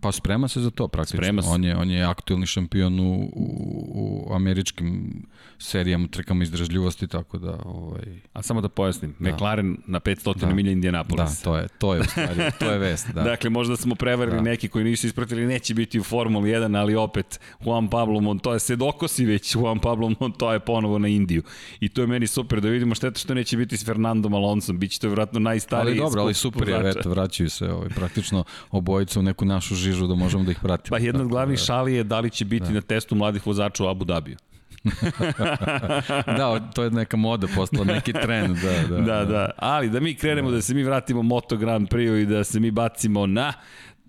Pa 0.00 0.12
sprema 0.12 0.48
se 0.48 0.60
za 0.60 0.70
to 0.70 0.88
praktično. 0.88 1.18
Sprema 1.18 1.42
se. 1.42 1.48
On 1.48 1.64
je, 1.64 1.76
on 1.76 1.90
je 1.90 2.04
aktuelni 2.04 2.46
šampion 2.46 3.00
u, 3.00 3.30
u, 3.32 4.26
u 4.30 4.34
američkim 4.34 5.22
serijama 5.58 6.08
trkama 6.08 6.42
izdržljivosti, 6.42 7.06
tako 7.06 7.38
da... 7.38 7.58
Ovaj... 7.64 8.20
A 8.32 8.42
samo 8.42 8.60
da 8.60 8.68
pojasnim, 8.68 9.14
da. 9.18 9.30
McLaren 9.30 9.76
na 9.86 10.00
500 10.00 10.36
da. 10.36 10.54
milija 10.54 10.72
Indianapolis. 10.72 11.30
Da, 11.30 11.44
to 11.44 11.56
je, 11.56 11.68
to 11.78 11.94
je 11.94 12.04
stvari, 12.04 12.50
to 12.58 12.70
je 12.70 12.78
vest. 12.78 13.08
Da. 13.14 13.22
dakle, 13.30 13.50
možda 13.50 13.76
smo 13.76 13.94
prevarili 13.94 14.36
da. 14.36 14.42
neki 14.42 14.68
koji 14.68 14.84
nisu 14.84 15.06
ispratili, 15.06 15.46
neće 15.46 15.74
biti 15.74 16.00
u 16.00 16.02
Formuli 16.02 16.50
1, 16.50 16.80
ali 16.80 16.94
opet 16.94 17.40
Juan 17.64 17.88
Pablo 17.88 18.20
Montoya 18.20 18.58
se 18.58 18.76
dokosi 18.76 19.24
već 19.24 19.54
Juan 19.54 19.78
Pablo 19.78 20.08
Montoya 20.08 20.58
ponovo 20.58 20.98
na 20.98 21.08
Indiju. 21.08 21.42
I 21.80 21.88
to 21.88 22.00
je 22.00 22.06
meni 22.06 22.26
super 22.26 22.60
da 22.60 22.68
vidimo 22.68 22.94
šteta 22.94 23.18
što 23.18 23.34
neće 23.34 23.56
biti 23.56 23.76
s 23.76 23.84
Fernandom 23.84 24.34
Alonsom, 24.34 24.78
bit 24.78 24.90
će 24.90 25.00
to 25.00 25.06
vjerojatno 25.06 25.40
najstariji 25.40 25.92
Ali 25.92 25.98
dobro, 25.98 26.22
ali 26.22 26.34
super 26.34 26.68
je, 26.68 26.90
eto, 26.90 27.10
vraćaju 27.10 27.50
se 27.50 27.72
ovaj, 27.72 27.88
praktično 27.88 28.44
obojica 28.70 29.20
u 29.20 29.22
neku 29.22 29.44
našu 29.44 29.73
žižu 29.74 30.06
da 30.06 30.14
možemo 30.14 30.44
da 30.44 30.50
ih 30.50 30.58
pratimo. 30.62 30.96
Pa 30.96 31.04
jedna 31.04 31.22
od 31.22 31.28
glavnih 31.28 31.58
da. 31.58 31.64
šali 31.64 31.94
je 31.94 32.04
da 32.04 32.20
li 32.20 32.30
će 32.30 32.44
biti 32.44 32.66
da. 32.66 32.72
na 32.72 32.80
testu 32.80 33.14
mladih 33.14 33.46
vozača 33.46 33.84
u 33.84 33.88
Abu 33.88 34.04
Dhabiju. 34.04 34.36
da, 36.38 36.60
to 36.74 36.82
je 36.82 36.90
neka 36.90 37.16
moda 37.16 37.46
postala, 37.54 37.84
neki 37.84 38.12
trend. 38.12 38.56
Da, 38.56 38.96
da, 38.96 39.02
da, 39.02 39.24
da. 39.24 39.50
Ali 39.56 39.90
da 39.90 40.00
mi 40.00 40.14
krenemo, 40.14 40.50
da, 40.50 40.56
da 40.56 40.62
se 40.62 40.74
mi 40.74 40.82
vratimo 40.82 41.22
Moto 41.22 41.56
Grand 41.56 41.88
Prix 41.88 42.22
i 42.22 42.26
da 42.26 42.44
se 42.44 42.60
mi 42.60 42.70
bacimo 42.70 43.26
na 43.26 43.52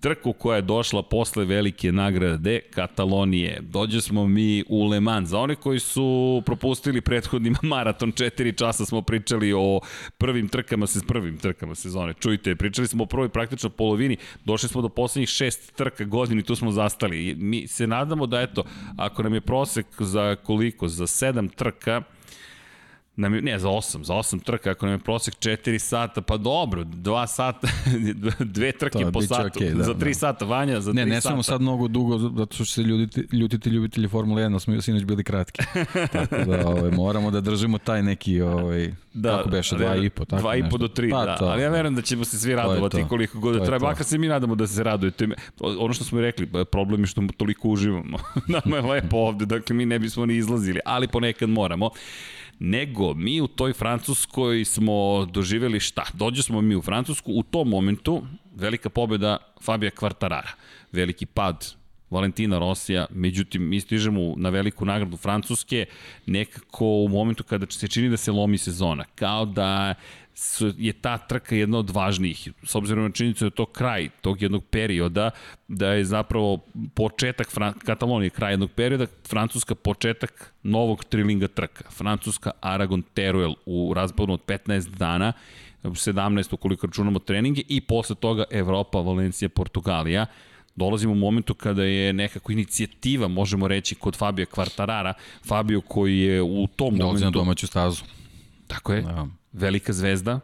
trku 0.06 0.32
koja 0.32 0.56
je 0.56 0.62
došla 0.62 1.02
posle 1.02 1.44
velike 1.44 1.92
nagrade 1.92 2.60
Katalonije. 2.70 3.58
Dođe 3.60 4.00
smo 4.00 4.26
mi 4.26 4.64
u 4.68 4.86
Le 4.88 5.00
Mans. 5.00 5.28
Za 5.28 5.38
one 5.38 5.54
koji 5.54 5.78
su 5.78 6.42
propustili 6.46 7.00
prethodni 7.00 7.54
maraton 7.62 8.12
4 8.12 8.58
časa 8.58 8.84
smo 8.84 9.02
pričali 9.02 9.52
o 9.52 9.80
prvim 10.18 10.48
trkama 10.48 10.86
se 10.86 11.00
prvim 11.08 11.38
trkama 11.38 11.74
sezone. 11.74 12.14
Čujte, 12.20 12.56
pričali 12.56 12.88
smo 12.88 13.02
o 13.02 13.06
prvoj 13.06 13.28
praktično 13.28 13.70
polovini. 13.70 14.16
Došli 14.44 14.68
smo 14.68 14.82
do 14.82 14.88
poslednjih 14.88 15.28
šest 15.28 15.76
trka 15.76 16.04
godina 16.04 16.40
i 16.40 16.44
tu 16.44 16.56
smo 16.56 16.70
zastali. 16.70 17.34
Mi 17.38 17.66
se 17.66 17.86
nadamo 17.86 18.26
da 18.26 18.40
eto, 18.40 18.64
ako 18.96 19.22
nam 19.22 19.34
je 19.34 19.40
prosek 19.40 19.86
za 19.98 20.36
koliko? 20.36 20.88
Za 20.88 21.06
sedam 21.06 21.48
trka, 21.48 22.02
Na, 23.16 23.28
ne, 23.28 23.58
za 23.58 23.68
8, 23.68 24.04
za 24.04 24.14
8 24.14 24.42
trka, 24.42 24.70
ako 24.70 24.86
nam 24.86 24.94
je 24.94 24.98
prosek 24.98 25.34
4 25.34 25.78
sata, 25.78 26.20
pa 26.20 26.36
dobro, 26.36 26.84
2 26.84 27.26
sata, 27.26 27.68
dve 28.54 28.72
trke 28.72 28.98
to, 28.98 29.12
po 29.12 29.22
satu, 29.22 29.60
okay, 29.60 29.74
da, 29.74 29.82
za 29.82 29.94
3 29.94 30.04
da. 30.04 30.14
sata, 30.14 30.44
Vanja, 30.44 30.80
za 30.80 30.92
3 30.92 30.94
sata. 30.94 31.04
Ne, 31.04 31.14
ne 31.14 31.20
smemo 31.20 31.42
sad 31.42 31.60
mnogo 31.60 31.88
dugo, 31.88 32.18
zato 32.18 32.54
što 32.54 32.64
će 32.64 32.72
se 32.72 32.82
ljutiti, 32.82 33.36
ljutiti 33.36 33.70
ljubitelji 33.70 34.08
Formule 34.08 34.42
1, 34.42 34.58
smo 34.58 34.80
sinoć 34.82 35.04
bili 35.04 35.24
kratki. 35.24 35.62
tako 36.12 36.36
da 36.36 36.68
ovaj, 36.68 36.90
moramo 36.90 37.30
da 37.30 37.40
držimo 37.40 37.78
taj 37.78 38.02
neki, 38.02 38.40
ovaj, 38.40 38.92
da, 39.14 39.36
kako 39.36 39.48
beše, 39.48 39.76
2 39.76 40.04
i 40.04 40.10
po, 40.10 40.24
tako 40.24 40.48
2 40.48 40.66
i 40.66 40.70
po 40.70 40.78
do 40.78 40.88
3, 40.88 41.10
pa, 41.10 41.24
da. 41.24 41.36
To, 41.36 41.44
ali 41.44 41.62
ja 41.62 41.68
verujem 41.68 41.94
da 41.94 42.02
ćemo 42.02 42.24
se 42.24 42.38
svi 42.38 42.54
radovati 42.54 43.04
koliko 43.08 43.38
god 43.38 43.54
da 43.54 43.64
treba, 43.64 43.88
makar 43.88 44.06
se 44.06 44.18
mi 44.18 44.28
nadamo 44.28 44.54
da 44.54 44.66
se 44.66 44.82
radujete. 44.82 45.28
Ono 45.60 45.94
što 45.94 46.04
smo 46.04 46.20
rekli, 46.20 46.48
problem 46.64 47.00
je 47.00 47.06
što 47.06 47.22
toliko 47.36 47.68
uživamo. 47.68 48.18
Nama 48.64 48.76
je 48.76 48.82
lepo 48.82 49.16
ovde, 49.16 49.46
dakle 49.46 49.76
mi 49.76 49.86
ne 49.86 49.98
bismo 49.98 50.26
ni 50.26 50.36
izlazili, 50.36 50.80
ali 50.84 51.08
ponekad 51.08 51.48
moramo 51.48 51.90
nego 52.58 53.14
mi 53.14 53.40
u 53.40 53.46
toj 53.46 53.72
Francuskoj 53.72 54.64
smo 54.64 55.26
doživeli 55.30 55.80
šta? 55.80 56.04
Dođe 56.12 56.42
smo 56.42 56.60
mi 56.60 56.76
u 56.76 56.82
Francusku, 56.82 57.32
u 57.32 57.42
tom 57.42 57.68
momentu 57.68 58.26
velika 58.54 58.90
pobeda 58.90 59.36
Fabija 59.62 59.90
Kvartarara, 59.90 60.50
veliki 60.92 61.26
pad 61.26 61.74
Valentina 62.10 62.58
Rosija, 62.58 63.06
međutim 63.10 63.68
mi 63.68 63.80
stižemo 63.80 64.34
na 64.36 64.48
veliku 64.48 64.84
nagradu 64.84 65.16
Francuske 65.16 65.86
nekako 66.26 66.86
u 66.86 67.08
momentu 67.08 67.44
kada 67.44 67.66
se 67.70 67.88
čini 67.88 68.08
da 68.08 68.16
se 68.16 68.32
lomi 68.32 68.58
sezona, 68.58 69.04
kao 69.14 69.44
da 69.44 69.94
je 70.76 70.92
ta 70.92 71.18
trka 71.18 71.56
jedna 71.56 71.78
od 71.78 71.90
važnijih, 71.90 72.48
s 72.62 72.74
obzirom 72.74 73.04
na 73.04 73.10
činjenicu 73.10 73.44
da 73.44 73.46
je 73.46 73.50
to 73.50 73.66
kraj 73.66 74.08
tog 74.20 74.42
jednog 74.42 74.64
perioda, 74.64 75.30
da 75.68 75.92
je 75.92 76.04
zapravo 76.04 76.58
početak 76.94 77.50
Fran 77.50 77.72
Katalonije, 77.72 78.30
kraj 78.30 78.52
jednog 78.52 78.70
perioda, 78.70 79.06
Francuska 79.28 79.74
početak 79.74 80.54
novog 80.62 81.04
trilinga 81.04 81.48
trka. 81.48 81.90
Francuska 81.90 82.50
Aragon 82.60 83.02
Teruel 83.02 83.54
u 83.66 83.94
razboru 83.94 84.32
od 84.32 84.40
15 84.46 84.88
dana, 84.88 85.32
17 85.82 86.54
ukoliko 86.54 86.86
računamo 86.86 87.18
treninge 87.18 87.62
i 87.68 87.80
posle 87.80 88.16
toga 88.16 88.44
Evropa, 88.50 89.00
Valencija, 89.00 89.48
Portugalija 89.48 90.26
dolazimo 90.76 91.12
u 91.12 91.16
momentu 91.16 91.54
kada 91.54 91.84
je 91.84 92.12
nekako 92.12 92.52
inicijativa, 92.52 93.28
možemo 93.28 93.68
reći, 93.68 93.94
kod 93.94 94.16
Fabio 94.16 94.46
Kvartarara, 94.46 95.14
Fabio 95.46 95.80
koji 95.80 96.18
je 96.18 96.42
u 96.42 96.66
tom 96.66 96.96
Dolazi 96.96 97.24
momentu... 97.24 97.38
na 97.38 97.44
domaću 97.44 97.66
stazu. 97.66 98.04
Tako 98.66 98.92
je. 98.92 99.02
Da 99.02 99.26
velika 99.56 99.92
zvezda 99.92 100.40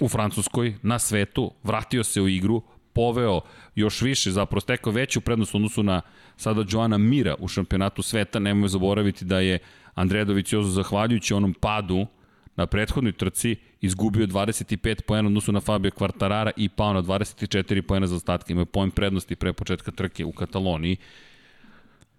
u 0.00 0.08
Francuskoj, 0.08 0.74
na 0.82 0.98
svetu, 0.98 1.52
vratio 1.62 2.04
se 2.04 2.20
u 2.20 2.28
igru, 2.28 2.62
poveo 2.92 3.40
još 3.74 4.02
više, 4.02 4.30
zapravo 4.30 4.60
stekao 4.60 4.92
veću 4.92 5.20
prednost 5.20 5.54
odnosu 5.54 5.82
na 5.82 6.02
sada 6.36 6.64
Joana 6.68 6.98
Mira 6.98 7.34
u 7.38 7.48
šampionatu 7.48 8.02
sveta. 8.02 8.38
Nemoj 8.38 8.68
zaboraviti 8.68 9.24
da 9.24 9.40
je 9.40 9.58
Andreja 9.94 10.24
Doviciozo 10.24 10.68
zahvaljujući 10.68 11.34
onom 11.34 11.54
padu 11.54 12.06
na 12.56 12.66
prethodnoj 12.66 13.12
trci 13.12 13.56
izgubio 13.80 14.26
25 14.26 15.02
poena 15.02 15.26
odnosu 15.26 15.52
na 15.52 15.60
Fabio 15.60 15.90
Quartarara 15.90 16.50
i 16.56 16.68
pao 16.68 16.92
na 16.92 17.02
24 17.02 17.82
poena 17.82 18.06
za 18.06 18.16
ostatke. 18.16 18.52
Imaju 18.52 18.66
poen 18.66 18.90
prednosti 18.90 19.36
pre 19.36 19.52
početka 19.52 19.90
trke 19.90 20.24
u 20.24 20.32
Kataloniji. 20.32 20.96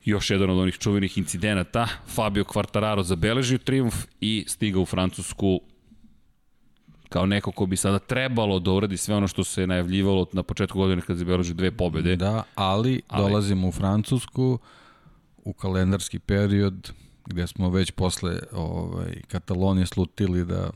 Još 0.05 0.29
jedan 0.29 0.49
od 0.49 0.59
onih 0.59 0.77
čuvenih 0.77 1.17
incidenata. 1.17 1.87
Fabio 2.07 2.43
Quartararo 2.43 3.01
zabeležio 3.01 3.57
triumf 3.57 3.95
i 4.21 4.45
stigao 4.47 4.81
u 4.81 4.85
Francusku 4.85 5.61
kao 7.09 7.25
neko 7.25 7.51
ko 7.51 7.65
bi 7.65 7.77
sada 7.77 7.99
trebalo 7.99 8.59
da 8.59 8.71
uradi 8.71 8.97
sve 8.97 9.15
ono 9.15 9.27
što 9.27 9.43
se 9.43 9.67
najavljivalo 9.67 10.25
na 10.31 10.43
početku 10.43 10.77
godine 10.77 11.01
kad 11.01 11.17
zabeležio 11.17 11.53
dve 11.53 11.71
pobede. 11.71 12.15
Da, 12.15 12.43
ali, 12.55 13.01
ali 13.07 13.23
dolazimo 13.23 13.67
u 13.67 13.71
Francusku 13.71 14.59
u 15.43 15.53
kalendarski 15.53 16.19
period 16.19 16.91
gde 17.25 17.47
smo 17.47 17.69
već 17.69 17.91
posle 17.91 18.39
ovaj, 18.51 19.21
Katalonije 19.27 19.85
slutili 19.85 20.45
da 20.45 20.69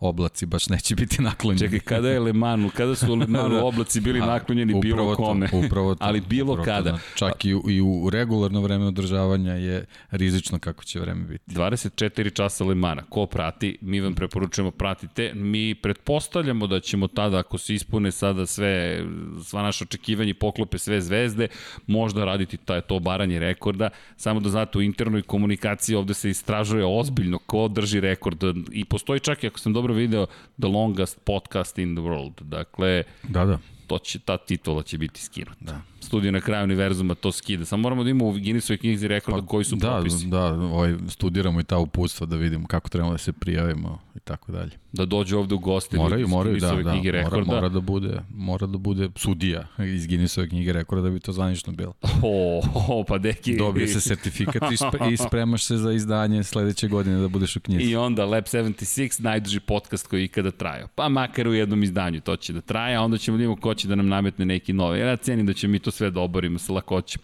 oblaci 0.00 0.46
baš 0.46 0.68
neće 0.68 0.94
biti 0.94 1.22
naklonjeni. 1.22 1.60
Čekaj, 1.60 1.80
kada 1.80 2.10
je 2.10 2.20
Le 2.20 2.32
Manu, 2.32 2.70
kada 2.76 2.94
su 2.94 3.14
Le 3.14 3.26
Manu 3.36 3.54
da. 3.54 3.64
oblaci 3.64 4.00
bili 4.00 4.20
naklonjeni 4.20 4.80
bilo 4.80 5.16
to, 5.16 5.16
kome? 5.16 5.48
Upravo 5.52 5.94
to, 5.94 6.04
Ali 6.06 6.20
bilo 6.20 6.52
upravo 6.52 6.64
kada. 6.64 6.92
To, 6.92 6.98
čak 7.14 7.44
i, 7.44 7.48
i 7.48 7.80
u 7.80 8.10
regularno 8.10 8.60
vreme 8.60 8.86
održavanja 8.86 9.52
je 9.52 9.84
rizično 10.10 10.58
kako 10.58 10.84
će 10.84 11.00
vreme 11.00 11.24
biti. 11.24 11.44
24 11.54 12.32
časa 12.34 12.64
Le 12.64 12.74
Mana. 12.74 13.02
Ko 13.08 13.26
prati, 13.26 13.78
mi 13.80 14.00
vam 14.00 14.14
preporučujemo 14.14 14.70
pratite. 14.70 15.32
Mi 15.34 15.74
pretpostavljamo 15.74 16.66
da 16.66 16.80
ćemo 16.80 17.08
tada, 17.08 17.38
ako 17.38 17.58
se 17.58 17.74
ispune 17.74 18.12
sada 18.12 18.46
sve, 18.46 19.04
sva 19.44 19.62
naša 19.62 19.84
očekivanja 19.84 20.30
i 20.30 20.34
poklope 20.34 20.78
sve 20.78 21.00
zvezde, 21.00 21.48
možda 21.86 22.24
raditi 22.24 22.56
taj, 22.56 22.80
to 22.80 22.98
baranje 22.98 23.38
rekorda. 23.38 23.90
Samo 24.16 24.40
da 24.40 24.48
znate, 24.48 24.78
u 24.78 24.82
internoj 24.82 25.22
komunikaciji 25.22 25.96
ovde 25.96 26.14
se 26.14 26.30
istražuje 26.30 26.84
ozbiljno 26.86 27.38
ko 27.38 27.68
drži 27.68 28.00
rekord. 28.00 28.44
I 28.72 28.84
postoji 28.84 29.20
čak, 29.20 29.44
ako 29.44 29.58
sam 29.58 29.72
dobro 29.72 29.87
dobro 29.88 29.94
video 29.94 30.26
The 30.60 30.68
Longest 30.68 31.18
Podcast 31.24 31.78
in 31.78 31.94
the 31.94 32.02
World. 32.02 32.42
Dakle, 32.42 33.02
da, 33.22 33.44
da. 33.44 33.58
To 33.86 33.98
će, 33.98 34.18
ta 34.18 34.36
titula 34.36 34.82
će 34.82 34.98
biti 34.98 35.20
skinuta. 35.20 35.64
Da 35.64 35.80
studiju 36.08 36.32
na 36.32 36.40
kraju 36.40 36.64
univerzuma 36.64 37.14
to 37.14 37.32
skida. 37.32 37.64
Samo 37.64 37.82
moramo 37.82 38.04
da 38.04 38.10
imamo 38.10 38.30
u 38.30 38.32
Guinnessovoj 38.32 38.78
knjizi 38.78 39.08
rekorda 39.08 39.40
pa, 39.40 39.46
koji 39.46 39.64
su 39.64 39.76
da, 39.76 39.88
propisi. 39.88 40.26
Da, 40.26 40.44
ovaj, 40.44 40.94
studiramo 41.08 41.60
i 41.60 41.64
ta 41.64 41.78
uputstva 41.78 42.26
da 42.26 42.36
vidimo 42.36 42.66
kako 42.66 42.88
trebamo 42.88 43.12
da 43.12 43.18
se 43.18 43.32
prijavimo 43.32 43.98
i 44.16 44.20
tako 44.20 44.52
dalje. 44.52 44.70
Da 44.92 45.04
dođe 45.06 45.36
ovde 45.36 45.54
u 45.54 45.58
goste 45.58 45.96
moraju, 45.96 46.28
moraju, 46.28 46.58
da, 46.58 46.72
da, 46.72 46.92
knjige 46.92 47.10
rekorda. 47.10 47.44
Mora, 47.44 47.60
mora, 47.60 47.68
da 47.68 47.80
bude, 47.80 48.20
mora 48.34 48.66
da 48.66 48.78
bude 48.78 49.08
sudija 49.16 49.66
iz 49.78 50.06
Guinnessove 50.06 50.48
knjige 50.48 50.72
rekorda 50.72 51.02
da 51.02 51.10
bi 51.10 51.20
to 51.20 51.32
zvanično 51.32 51.72
bilo. 51.72 51.92
O, 52.22 52.62
o 52.88 53.04
pa 53.04 53.18
deki. 53.18 53.56
Dobije 53.56 53.88
se 53.88 54.00
sertifikat 54.00 54.72
i, 54.72 54.76
spre, 54.76 55.12
i 55.12 55.16
spremaš 55.16 55.64
se 55.64 55.76
za 55.76 55.92
izdanje 55.92 56.44
sledeće 56.44 56.88
godine 56.88 57.20
da 57.20 57.28
budeš 57.28 57.56
u 57.56 57.60
knjizi. 57.60 57.90
I 57.90 57.96
onda 57.96 58.24
Lab 58.24 58.44
76, 58.44 59.20
najduži 59.20 59.60
podcast 59.60 60.06
koji 60.06 60.24
ikada 60.24 60.50
trajao. 60.50 60.88
Pa 60.94 61.08
makar 61.08 61.48
u 61.48 61.54
jednom 61.54 61.82
izdanju 61.82 62.20
to 62.20 62.36
će 62.36 62.52
da 62.52 62.60
traje, 62.60 62.96
a 62.96 63.02
onda 63.02 63.18
ćemo 63.18 63.36
da 63.36 63.44
imamo 63.44 63.60
ko 63.60 63.74
će 63.74 63.88
da 63.88 63.94
nam 63.94 64.08
nametne 64.08 64.46
neki 64.46 64.72
novi. 64.72 64.98
Ja 64.98 65.16
cenim 65.16 65.46
da 65.46 65.52
će 65.52 65.68
mi 65.68 65.78
to 65.78 65.90
sve 65.98 66.10
da 66.10 66.20
oborimo 66.20 66.58
sa 66.58 66.72
lakoćem. 66.72 67.22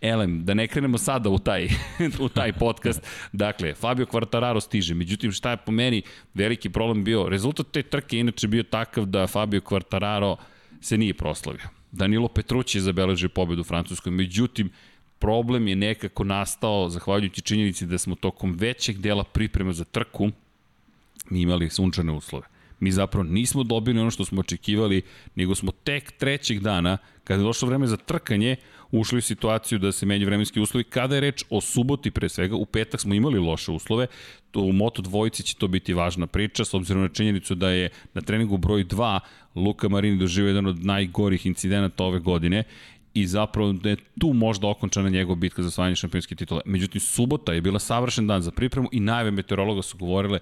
Elem, 0.00 0.44
da 0.44 0.54
ne 0.54 0.66
krenemo 0.68 0.98
sada 0.98 1.30
u 1.30 1.38
taj, 1.38 1.68
u 2.24 2.28
taj 2.28 2.52
podcast. 2.52 3.02
Dakle, 3.32 3.74
Fabio 3.74 4.06
Quartararo 4.06 4.60
stiže. 4.60 4.94
Međutim, 4.94 5.32
šta 5.32 5.50
je 5.50 5.56
po 5.56 5.72
meni 5.72 6.02
veliki 6.34 6.70
problem 6.70 7.04
bio? 7.04 7.28
Rezultat 7.28 7.66
te 7.72 7.82
trke 7.82 8.18
inače 8.18 8.48
bio 8.48 8.62
takav 8.62 9.06
da 9.06 9.26
Fabio 9.26 9.60
Quartararo 9.60 10.36
se 10.80 10.98
nije 10.98 11.14
proslavio. 11.14 11.68
Danilo 11.92 12.28
Petrući 12.28 12.78
je 12.78 12.82
zabeležio 12.82 13.28
pobedu 13.28 13.60
u 13.60 13.64
Francuskoj. 13.64 14.12
Međutim, 14.12 14.70
problem 15.18 15.68
je 15.68 15.76
nekako 15.76 16.24
nastao 16.24 16.88
zahvaljujući 16.88 17.40
činjenici 17.40 17.86
da 17.86 17.98
smo 17.98 18.14
tokom 18.14 18.56
većeg 18.58 18.98
dela 18.98 19.24
priprema 19.24 19.72
za 19.72 19.84
trku 19.84 20.30
mi 21.30 21.40
imali 21.40 21.70
sunčane 21.70 22.12
uslove. 22.12 22.46
Mi 22.80 22.90
zapravo 22.90 23.24
nismo 23.24 23.62
dobili 23.62 24.00
ono 24.00 24.10
što 24.10 24.24
smo 24.24 24.40
očekivali, 24.40 25.02
nego 25.34 25.54
smo 25.54 25.72
tek 25.72 26.12
trećeg 26.12 26.60
dana, 26.60 26.98
kada 27.24 27.40
je 27.42 27.44
došlo 27.44 27.68
vreme 27.68 27.86
za 27.86 27.96
trkanje, 27.96 28.56
ušli 28.90 29.18
u 29.18 29.22
situaciju 29.22 29.78
da 29.78 29.92
se 29.92 30.06
menju 30.06 30.26
vremenski 30.26 30.60
uslovi. 30.60 30.84
Kada 30.84 31.14
je 31.14 31.20
reč 31.20 31.44
o 31.50 31.60
suboti 31.60 32.10
pre 32.10 32.28
svega, 32.28 32.56
u 32.56 32.66
petak 32.66 33.00
smo 33.00 33.14
imali 33.14 33.38
loše 33.38 33.72
uslove, 33.72 34.06
to 34.50 34.60
u 34.60 34.72
Moto 34.72 35.02
dvojici 35.02 35.42
će 35.42 35.54
to 35.54 35.68
biti 35.68 35.94
važna 35.94 36.26
priča, 36.26 36.64
s 36.64 36.74
obzirom 36.74 37.02
na 37.02 37.08
činjenicu 37.08 37.54
da 37.54 37.70
je 37.70 37.90
na 38.14 38.20
treningu 38.20 38.56
broj 38.56 38.84
2 38.84 39.20
Luka 39.54 39.88
Marini 39.88 40.18
doživio 40.18 40.48
jedan 40.48 40.66
od 40.66 40.84
najgorih 40.84 41.46
incidenata 41.46 42.04
ove 42.04 42.18
godine 42.18 42.64
i 43.14 43.26
zapravo 43.26 43.72
da 43.72 43.88
je 43.88 43.96
tu 44.20 44.32
možda 44.32 44.68
okončana 44.68 45.08
njegova 45.08 45.36
bitka 45.36 45.62
za 45.62 45.68
osvajanje 45.68 45.96
šampionske 45.96 46.34
titule. 46.34 46.60
Međutim, 46.64 47.00
subota 47.00 47.52
je 47.52 47.60
bila 47.60 47.78
savršen 47.78 48.26
dan 48.26 48.42
za 48.42 48.50
pripremu 48.50 48.88
i 48.92 49.00
najve 49.00 49.30
meteorologa 49.30 49.82
su 49.82 49.96
govorile 49.98 50.38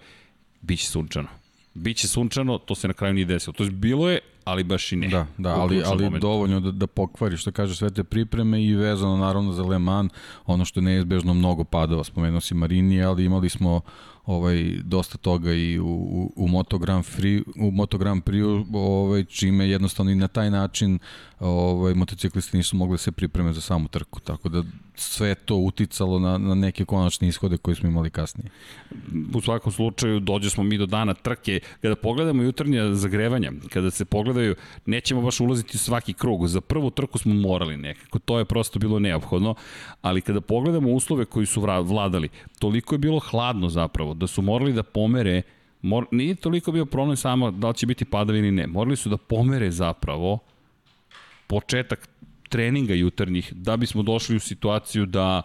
biće 0.61 0.87
sunčano. 0.87 1.29
Biće 1.77 2.09
sunčano, 2.09 2.59
to 2.59 2.75
se 2.75 2.89
na 2.89 2.95
kraju 2.95 3.15
nije 3.15 3.25
desilo. 3.25 3.53
To 3.53 3.65
je 3.65 3.71
bilo 3.71 4.11
je, 4.11 4.19
ali 4.45 4.65
baš 4.65 4.93
i 4.93 4.97
ne. 4.97 5.09
Da, 5.09 5.27
da 5.39 5.55
ali, 5.55 5.83
ali 5.87 6.21
dovoljno 6.21 6.61
da, 6.61 6.71
da 6.71 6.87
pokvari, 6.87 7.37
što 7.37 7.53
kaže, 7.53 7.77
sve 7.77 7.91
te 7.91 8.05
pripreme 8.05 8.65
i 8.65 8.75
vezano 8.75 9.17
naravno 9.17 9.53
za 9.53 9.63
Le 9.63 9.79
Mans, 9.79 10.13
ono 10.47 10.65
što 10.65 10.81
je 10.81 10.85
neizbežno 10.85 11.35
mnogo 11.35 11.65
padova, 11.65 12.05
spomenuo 12.05 12.41
si 12.41 12.55
Marini, 12.55 13.03
ali 13.03 13.25
imali 13.25 13.49
smo 13.49 13.81
ovaj 14.27 14.79
dosta 14.85 15.19
toga 15.19 15.53
i 15.53 15.79
u, 15.79 15.87
u, 15.87 16.33
u 16.37 16.49
Moto 16.49 16.79
Grand 16.79 17.05
Prix 17.05 17.43
u 17.57 17.71
Moto 17.71 17.99
Grand 17.99 18.23
Prix 18.23 18.67
ovaj 18.75 19.25
čime 19.25 19.69
jednostavno 19.69 20.13
i 20.13 20.15
na 20.15 20.29
taj 20.29 20.51
način 20.51 20.99
ovaj 21.41 21.95
motociklisti 21.95 22.57
nisu 22.57 22.77
mogli 22.77 22.95
da 22.95 22.99
se 22.99 23.13
pripreme 23.13 23.53
za 23.53 23.61
samu 23.61 23.89
trku 23.89 24.21
tako 24.21 24.49
da 24.49 24.63
sve 24.97 25.35
to 25.35 25.57
uticalo 25.57 26.19
na, 26.19 26.39
na 26.39 26.55
neke 26.55 26.85
konačne 26.85 27.29
ishode 27.29 27.57
koje 27.57 27.75
smo 27.75 27.89
imali 27.89 28.11
kasnije. 28.11 28.51
U 29.35 29.41
svakom 29.41 29.73
slučaju 29.73 30.21
dođe 30.21 30.51
smo 30.51 30.65
mi 30.65 30.79
do 30.79 30.87
dana 30.87 31.15
trke. 31.15 31.61
Kada 31.83 31.97
pogledamo 31.97 32.43
jutarnja 32.43 32.95
zagrevanja, 32.95 33.53
kada 33.71 33.91
se 33.91 34.05
pogledaju, 34.05 34.55
nećemo 34.87 35.23
baš 35.23 35.41
ulaziti 35.41 35.77
u 35.77 35.79
svaki 35.79 36.13
krug. 36.13 36.49
Za 36.49 36.61
prvu 36.61 36.91
trku 36.91 37.19
smo 37.19 37.35
morali 37.35 37.77
nekako, 37.77 38.19
to 38.19 38.39
je 38.39 38.45
prosto 38.45 38.79
bilo 38.79 38.99
neophodno, 38.99 39.55
ali 40.03 40.21
kada 40.21 40.41
pogledamo 40.41 40.91
uslove 40.91 41.25
koji 41.25 41.47
su 41.47 41.61
vladali, 41.61 42.29
toliko 42.59 42.95
je 42.95 42.99
bilo 42.99 43.19
hladno 43.19 43.69
zapravo, 43.69 44.15
da 44.17 44.27
su 44.27 44.43
morali 44.43 44.73
da 44.73 44.83
pomere 44.83 45.43
Mor, 45.83 46.07
nije 46.11 46.35
toliko 46.35 46.73
bio 46.73 46.87
problem 46.87 47.17
samo 47.17 47.51
da 47.51 47.69
li 47.69 47.75
će 47.75 47.87
biti 47.87 48.05
padavini 48.05 48.51
ne. 48.51 48.67
Morali 48.67 48.97
su 48.97 49.09
da 49.09 49.17
pomere 49.17 49.71
zapravo 49.71 50.39
početak 51.47 52.09
treninga 52.49 52.95
jutarnjih 52.95 53.53
da 53.55 53.77
bismo 53.77 54.03
došli 54.03 54.37
u 54.37 54.41
situaciju 54.41 55.07
da 55.07 55.43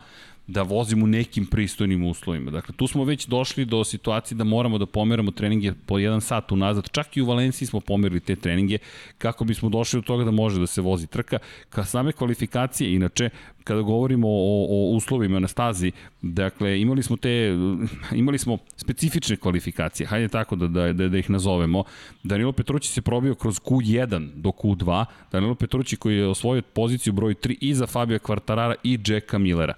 da 0.51 0.61
vozimo 0.61 1.05
u 1.05 1.07
nekim 1.07 1.45
pristojnim 1.45 2.03
uslovima. 2.03 2.51
Dakle, 2.51 2.75
tu 2.77 2.87
smo 2.87 3.03
već 3.03 3.27
došli 3.27 3.65
do 3.65 3.83
situacije 3.83 4.35
da 4.35 4.43
moramo 4.43 4.77
da 4.77 4.85
pomeramo 4.85 5.31
treninge 5.31 5.73
po 5.85 5.99
jedan 5.99 6.21
sat 6.21 6.51
unazad. 6.51 6.89
Čak 6.91 7.17
i 7.17 7.21
u 7.21 7.25
Valenciji 7.25 7.67
smo 7.67 7.79
pomerili 7.79 8.19
te 8.19 8.35
treninge 8.35 8.77
kako 9.17 9.45
bismo 9.45 9.69
došli 9.69 10.01
do 10.01 10.05
toga 10.05 10.23
da 10.23 10.31
može 10.31 10.59
da 10.59 10.67
se 10.67 10.81
vozi 10.81 11.07
trka. 11.07 11.37
Ka 11.69 11.85
same 11.85 12.11
kvalifikacije, 12.11 12.95
inače, 12.95 13.29
kada 13.63 13.81
govorimo 13.81 14.27
o, 14.27 14.67
o 14.69 14.95
uslovima 14.95 15.39
na 15.39 15.47
stazi, 15.47 15.91
dakle, 16.21 16.81
imali 16.81 17.03
smo 17.03 17.17
te, 17.17 17.55
imali 18.21 18.37
smo 18.37 18.57
specifične 18.75 19.35
kvalifikacije, 19.35 20.07
hajde 20.07 20.27
tako 20.27 20.55
da, 20.55 20.67
da, 20.67 20.93
da, 20.93 21.09
da 21.09 21.17
ih 21.17 21.29
nazovemo. 21.29 21.83
Danilo 22.23 22.51
Petrući 22.51 22.89
se 22.89 23.01
probio 23.01 23.35
kroz 23.35 23.59
Q1 23.59 24.29
do 24.35 24.49
Q2, 24.49 25.05
Danilo 25.31 25.55
Petrući 25.55 25.97
koji 25.97 26.17
je 26.17 26.27
osvojio 26.27 26.61
poziciju 26.61 27.13
broj 27.13 27.33
3 27.33 27.57
i 27.61 27.73
za 27.73 27.87
Fabio 27.87 28.19
Quartarara 28.19 28.75
i 28.83 28.99
Jacka 29.07 29.37
Millera 29.37 29.73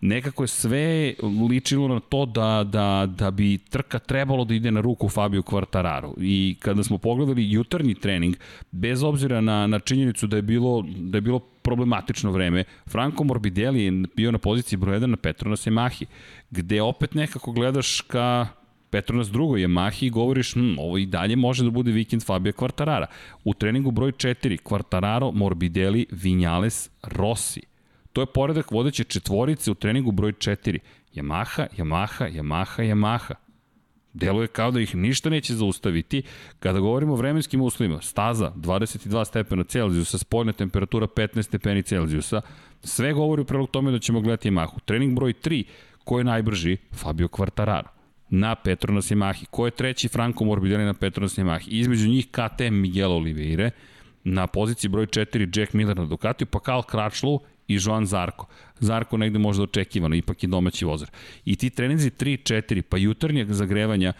nekako 0.00 0.42
je 0.42 0.48
sve 0.48 1.14
ličilo 1.50 1.88
na 1.88 2.00
to 2.00 2.26
da, 2.26 2.64
da, 2.64 3.06
da 3.18 3.30
bi 3.30 3.58
trka 3.58 3.98
trebalo 3.98 4.44
da 4.44 4.54
ide 4.54 4.70
na 4.70 4.80
ruku 4.80 5.08
Fabio 5.08 5.42
Quartararo. 5.42 6.12
I 6.20 6.56
kada 6.58 6.84
smo 6.84 6.98
pogledali 6.98 7.50
jutarnji 7.50 7.94
trening, 7.94 8.36
bez 8.70 9.02
obzira 9.02 9.40
na, 9.40 9.66
na 9.66 9.78
činjenicu 9.78 10.26
da 10.26 10.36
je 10.36 10.42
bilo, 10.42 10.84
da 10.96 11.16
je 11.18 11.22
bilo 11.22 11.38
problematično 11.38 12.30
vreme, 12.30 12.64
Franco 12.86 13.24
Morbidelli 13.24 13.84
je 13.84 13.92
bio 14.16 14.32
na 14.32 14.38
poziciji 14.38 14.76
broj 14.76 15.00
1 15.00 15.06
na 15.06 15.16
Petronas 15.16 15.66
Yamahi, 15.66 16.06
gde 16.50 16.82
opet 16.82 17.14
nekako 17.14 17.52
gledaš 17.52 18.00
ka 18.00 18.46
Petronas 18.90 19.28
drugoj 19.28 19.60
Yamahi 19.60 20.06
i 20.06 20.10
govoriš, 20.10 20.54
hm, 20.54 20.78
ovo 20.78 20.98
i 20.98 21.06
dalje 21.06 21.36
može 21.36 21.64
da 21.64 21.70
bude 21.70 21.92
vikend 21.92 22.24
Fabio 22.24 22.52
Quartarara. 22.52 23.06
U 23.44 23.54
treningu 23.54 23.90
broj 23.90 24.12
4, 24.12 24.58
Quartararo, 24.64 25.32
Morbidelli, 25.32 26.06
Vinales, 26.10 26.90
Rossi. 27.02 27.67
To 28.18 28.22
je 28.22 28.26
poredak 28.26 28.70
vodeće 28.70 29.04
četvorice 29.04 29.70
u 29.70 29.74
treningu 29.74 30.12
broj 30.12 30.32
4. 30.32 30.78
Yamaha, 31.14 31.66
Yamaha, 31.76 32.26
Yamaha, 32.32 32.82
Yamaha. 32.82 33.34
Deluje 34.12 34.46
kao 34.46 34.70
da 34.70 34.80
ih 34.80 34.94
ništa 34.94 35.30
neće 35.30 35.54
zaustaviti. 35.54 36.22
Kada 36.58 36.80
govorimo 36.80 37.12
o 37.12 37.16
vremenskim 37.16 37.60
uslovima, 37.60 38.00
staza 38.02 38.52
22 38.56 39.24
stepena 39.24 39.64
Celzijusa, 39.64 40.18
spoljna 40.18 40.52
temperatura 40.52 41.06
15 41.06 41.42
stepeni 41.42 41.82
Celzijusa, 41.82 42.40
sve 42.84 43.12
govori 43.12 43.42
u 43.42 43.44
prilog 43.44 43.70
tome 43.70 43.90
da 43.90 43.98
ćemo 43.98 44.20
gledati 44.20 44.50
Yamahu. 44.50 44.80
Trening 44.84 45.14
broj 45.14 45.32
3, 45.32 45.64
ko 46.04 46.18
je 46.18 46.24
najbrži? 46.24 46.76
Fabio 46.94 47.28
Quartararo 47.28 47.88
na 48.30 48.54
Petronas 48.54 49.10
Yamahi. 49.10 49.46
Ko 49.50 49.66
je 49.66 49.70
treći 49.70 50.08
Franco 50.08 50.44
Morbidelli 50.44 50.84
na 50.84 50.94
Petronas 50.94 51.38
Yamahi? 51.38 51.68
Između 51.68 52.08
njih 52.08 52.26
KTM 52.26 52.74
Miguel 52.74 53.12
Oliveira, 53.12 53.70
na 54.24 54.46
poziciji 54.46 54.90
broj 54.90 55.06
4 55.06 55.60
Jack 55.60 55.72
Miller 55.72 55.96
na 55.96 56.04
Ducatiju, 56.04 56.46
pa 56.46 56.60
Karl 56.60 56.80
Kračlow 56.80 57.38
i 57.68 57.78
Joan 57.80 58.06
Zarko. 58.06 58.46
Zarko 58.80 59.16
negde 59.16 59.38
možda 59.38 59.62
očekivano, 59.62 60.14
ipak 60.14 60.42
je 60.42 60.48
domaći 60.48 60.84
vozer. 60.84 61.10
I 61.44 61.56
ti 61.56 61.70
treninzi 61.70 62.10
3, 62.10 62.54
4, 62.54 62.82
pa 62.82 62.96
jutarnjeg 62.96 63.52
zagrevanja, 63.52 64.12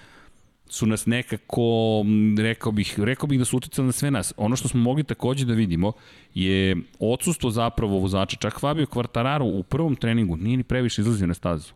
su 0.71 0.87
nas 0.87 1.07
nekako, 1.07 2.05
rekao 2.39 2.73
bih, 2.73 3.01
rekao 3.01 3.27
bih 3.27 3.39
da 3.39 3.45
su 3.45 3.57
uticali 3.57 3.87
na 3.87 3.93
sve 3.93 4.11
nas. 4.11 4.35
Ono 4.37 4.57
što 4.57 4.69
smo 4.69 4.81
mogli 4.81 5.05
takođe 5.05 5.45
da 5.45 5.55
vidimo 5.55 5.93
je 6.35 6.77
odsustvo 6.99 7.51
zapravo 7.51 7.99
vozača. 7.99 8.37
Čak 8.37 8.61
Fabio 8.61 8.87
Quartararo 8.87 9.59
u 9.59 9.63
prvom 9.63 9.97
treningu 9.97 10.37
nije 10.37 10.57
ni 10.57 10.63
previše 10.63 11.03
izlazio 11.03 11.27
na 11.27 11.35
stazu. 11.35 11.73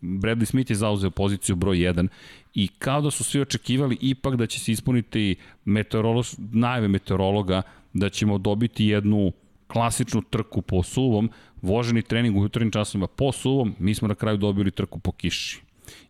Bradley 0.00 0.44
Smith 0.44 0.70
je 0.70 0.76
zauzeo 0.76 1.10
poziciju 1.10 1.56
broj 1.56 1.76
1 1.76 2.08
i 2.54 2.68
kao 2.68 3.00
da 3.00 3.10
su 3.10 3.24
svi 3.24 3.40
očekivali 3.40 3.96
ipak 4.00 4.36
da 4.36 4.46
će 4.46 4.60
se 4.60 4.72
ispuniti 4.72 5.36
meteorolog, 5.64 6.24
najave 6.38 6.88
meteorologa 6.88 7.62
da 7.92 8.08
ćemo 8.08 8.38
dobiti 8.38 8.86
jednu 8.86 9.32
klasičnu 9.72 10.22
trku 10.22 10.62
po 10.62 10.82
suvom, 10.82 11.30
voženi 11.62 12.02
trening 12.02 12.36
u 12.36 12.42
jutarnjim 12.42 12.70
časovima 12.70 13.06
po 13.06 13.32
suvom, 13.32 13.74
mi 13.78 13.94
smo 13.94 14.08
na 14.08 14.14
kraju 14.14 14.36
dobili 14.36 14.70
trku 14.70 14.98
po 14.98 15.12
kiši 15.12 15.60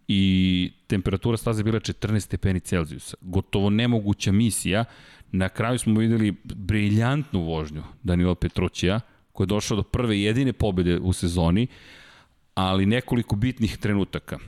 i 0.09 0.73
temperatura 0.87 1.37
staze 1.37 1.63
bila 1.63 1.81
14 1.81 2.21
stepeni 2.21 2.61
Celzijusa. 2.61 3.17
Gotovo 3.21 3.71
nemoguća 3.71 4.33
misija. 4.33 4.85
Na 5.33 5.49
kraju 5.49 5.79
smo 5.79 6.01
videli 6.01 6.35
briljantnu 6.45 7.41
vožnju 7.41 7.83
Danila 8.03 8.35
Petrućija, 8.35 9.01
koji 9.33 9.45
je 9.45 9.49
došao 9.49 9.77
do 9.77 9.83
prve 9.83 10.21
jedine 10.21 10.53
pobede 10.53 10.99
u 10.99 11.13
sezoni, 11.13 11.67
ali 12.55 12.87
nekoliko 12.87 13.37
bitnih 13.37 13.77
trenutaka 13.77 14.39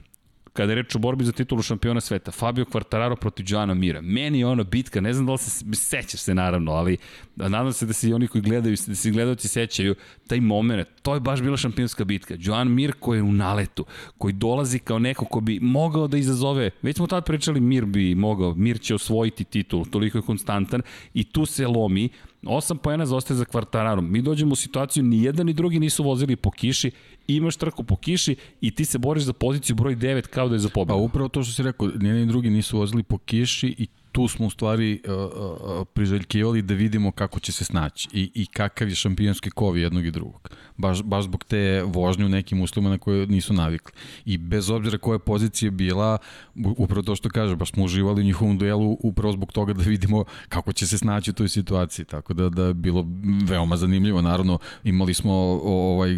kada 0.54 0.72
je 0.72 0.76
reč 0.76 0.94
o 0.94 0.98
borbi 0.98 1.24
za 1.24 1.32
titulu 1.32 1.62
šampiona 1.62 2.00
sveta, 2.00 2.30
Fabio 2.30 2.64
Quartararo 2.64 3.16
protiv 3.16 3.46
Joana 3.48 3.74
Mira. 3.74 4.00
Meni 4.00 4.38
je 4.38 4.46
ona 4.46 4.64
bitka, 4.64 5.00
ne 5.00 5.12
znam 5.12 5.26
da 5.26 5.32
li 5.32 5.38
se 5.38 5.64
sećaš 5.74 6.20
se 6.20 6.34
naravno, 6.34 6.72
ali 6.72 6.96
nadam 7.36 7.72
se 7.72 7.86
da 7.86 7.92
se 7.92 8.08
i 8.08 8.14
oni 8.14 8.28
koji 8.28 8.42
gledaju, 8.42 8.76
da 8.86 8.94
se 8.94 9.10
gledalci 9.10 9.48
sećaju, 9.48 9.94
taj 10.26 10.40
moment, 10.40 10.88
to 11.04 11.14
je 11.14 11.20
baš 11.20 11.42
bila 11.42 11.56
šampionska 11.56 12.04
bitka. 12.04 12.34
Joan 12.38 12.72
Mir 12.72 12.92
koji 13.00 13.18
je 13.18 13.22
u 13.22 13.32
naletu, 13.32 13.84
koji 14.18 14.32
dolazi 14.32 14.78
kao 14.78 14.98
neko 14.98 15.24
ko 15.24 15.40
bi 15.40 15.58
mogao 15.60 16.06
da 16.08 16.16
izazove, 16.18 16.70
već 16.82 16.96
smo 16.96 17.06
tad 17.06 17.24
pričali 17.24 17.60
Mir 17.60 17.84
bi 17.84 18.14
mogao, 18.14 18.54
Mir 18.54 18.80
će 18.80 18.94
osvojiti 18.94 19.44
titul, 19.44 19.84
toliko 19.84 20.18
je 20.18 20.22
konstantan 20.22 20.82
i 21.14 21.24
tu 21.24 21.46
se 21.46 21.66
lomi, 21.66 22.08
8 22.42 22.76
poena 22.76 23.06
zaostaje 23.06 23.38
za 23.38 23.44
kvartararom. 23.44 24.12
Mi 24.12 24.22
dođemo 24.22 24.52
u 24.52 24.56
situaciju, 24.56 25.02
ni 25.02 25.22
jedan 25.22 25.46
ni 25.46 25.52
drugi 25.52 25.78
nisu 25.78 26.04
vozili 26.04 26.36
po 26.36 26.50
kiši, 26.50 26.90
imaš 27.26 27.56
trku 27.56 27.84
po 27.84 27.96
kiši 27.96 28.36
i 28.60 28.70
ti 28.70 28.84
se 28.84 28.98
boriš 28.98 29.22
za 29.22 29.32
poziciju 29.32 29.76
broj 29.76 29.96
9 29.96 30.26
kao 30.26 30.48
da 30.48 30.54
je 30.54 30.58
za 30.58 30.68
pobedu. 30.68 30.88
Pa 30.88 30.94
upravo 30.94 31.28
to 31.28 31.42
što 31.42 31.52
si 31.52 31.62
rekao, 31.62 31.88
ni 31.88 32.08
jedan 32.08 32.20
ni 32.20 32.26
drugi 32.26 32.50
nisu 32.50 32.78
vozili 32.78 33.02
po 33.02 33.18
kiši 33.18 33.74
i 33.78 33.86
tu 34.14 34.28
smo 34.28 34.46
u 34.46 34.50
stvari 34.50 35.00
uh, 35.08 35.14
uh, 35.14 35.86
priželjkivali 35.94 36.62
da 36.62 36.74
vidimo 36.74 37.10
kako 37.12 37.40
će 37.40 37.52
se 37.52 37.64
snaći 37.64 38.08
i, 38.12 38.30
i 38.34 38.46
kakav 38.46 38.88
je 38.88 38.94
šampionski 38.94 39.50
kov 39.50 39.78
jednog 39.78 40.06
i 40.06 40.10
drugog. 40.10 40.50
Baš, 40.76 41.02
baš 41.02 41.24
zbog 41.24 41.44
te 41.44 41.82
vožnje 41.82 42.24
u 42.24 42.28
nekim 42.28 42.60
uslovima 42.60 42.90
na 42.90 42.98
koje 42.98 43.26
nisu 43.26 43.52
navikli. 43.52 43.92
I 44.24 44.38
bez 44.38 44.70
obzira 44.70 44.98
koja 44.98 45.18
pozicija 45.18 45.70
bila, 45.70 46.18
upravo 46.76 47.02
to 47.02 47.16
što 47.16 47.28
kaže, 47.28 47.56
baš 47.56 47.70
smo 47.70 47.84
uživali 47.84 48.20
u 48.20 48.24
njihovom 48.24 48.58
duelu 48.58 48.98
upravo 49.00 49.32
zbog 49.32 49.52
toga 49.52 49.72
da 49.72 49.82
vidimo 49.82 50.24
kako 50.48 50.72
će 50.72 50.86
se 50.86 50.98
snaći 50.98 51.30
u 51.30 51.34
toj 51.34 51.48
situaciji. 51.48 52.04
Tako 52.04 52.34
da, 52.34 52.48
da 52.48 52.66
je 52.66 52.74
bilo 52.74 53.06
veoma 53.44 53.76
zanimljivo. 53.76 54.22
Naravno, 54.22 54.58
imali 54.84 55.14
smo 55.14 55.32
ovaj 55.64 56.10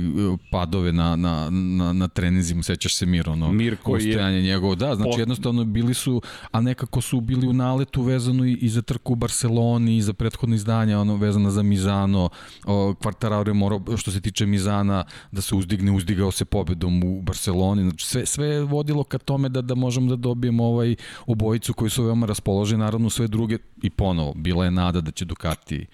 padove 0.51 0.93
na, 0.93 1.17
na, 1.17 1.51
na, 1.51 1.93
na 1.93 2.09
trenizima, 2.09 2.63
sećaš 2.63 2.97
se 2.97 3.07
Mir, 3.07 3.31
ono, 3.31 3.53
Mir 3.53 3.77
koji 3.83 4.05
je... 4.05 4.43
njegovo. 4.43 4.75
Da, 4.75 4.95
znači 4.95 5.21
jednostavno 5.21 5.65
bili 5.65 5.95
su, 5.95 6.23
a 6.51 6.61
nekako 6.61 7.01
su 7.01 7.21
bili 7.21 7.49
u 7.49 7.53
nalet 7.53 7.86
tu 7.87 8.03
vezano 8.03 8.45
i, 8.45 8.69
za 8.69 8.83
trku 8.83 9.13
u 9.13 9.17
Barceloni 9.17 9.97
i 9.97 10.03
za 10.03 10.13
prethodne 10.13 10.57
izdanja, 10.57 11.01
ono 11.01 11.17
vezano 11.17 11.51
za 11.51 11.63
Mizano, 11.63 12.29
o, 12.65 12.95
Quartararo 13.01 13.49
je 13.49 13.55
morao, 13.55 13.97
što 13.97 14.11
se 14.11 14.21
tiče 14.21 14.47
Mizana, 14.47 15.05
da 15.33 15.41
se 15.41 15.55
uzdigne, 15.55 15.93
uzdigao 15.93 16.31
se 16.31 16.45
pobedom 16.45 17.05
u 17.05 17.23
Barceloni, 17.23 17.83
znači 17.83 18.07
sve, 18.07 18.27
sve 18.27 18.47
je 18.47 18.63
vodilo 18.63 19.05
ka 19.05 19.19
tome 19.19 19.49
da, 19.49 19.63
da 19.63 19.75
možemo 19.75 20.11
da 20.11 20.17
dobijemo 20.17 20.65
ovaj 20.65 20.97
obojicu 21.27 21.75
koji 21.75 21.91
su 21.91 22.05
veoma 22.05 22.27
raspoloženi, 22.27 22.81
naravno 22.81 23.11
sve 23.11 23.29
druge, 23.29 23.59
i 23.83 23.91
ponovo, 23.91 24.35
bila 24.35 24.65
je 24.65 24.71
nada 24.71 25.01
da 25.01 25.11
će 25.11 25.25
Ducati 25.25 25.87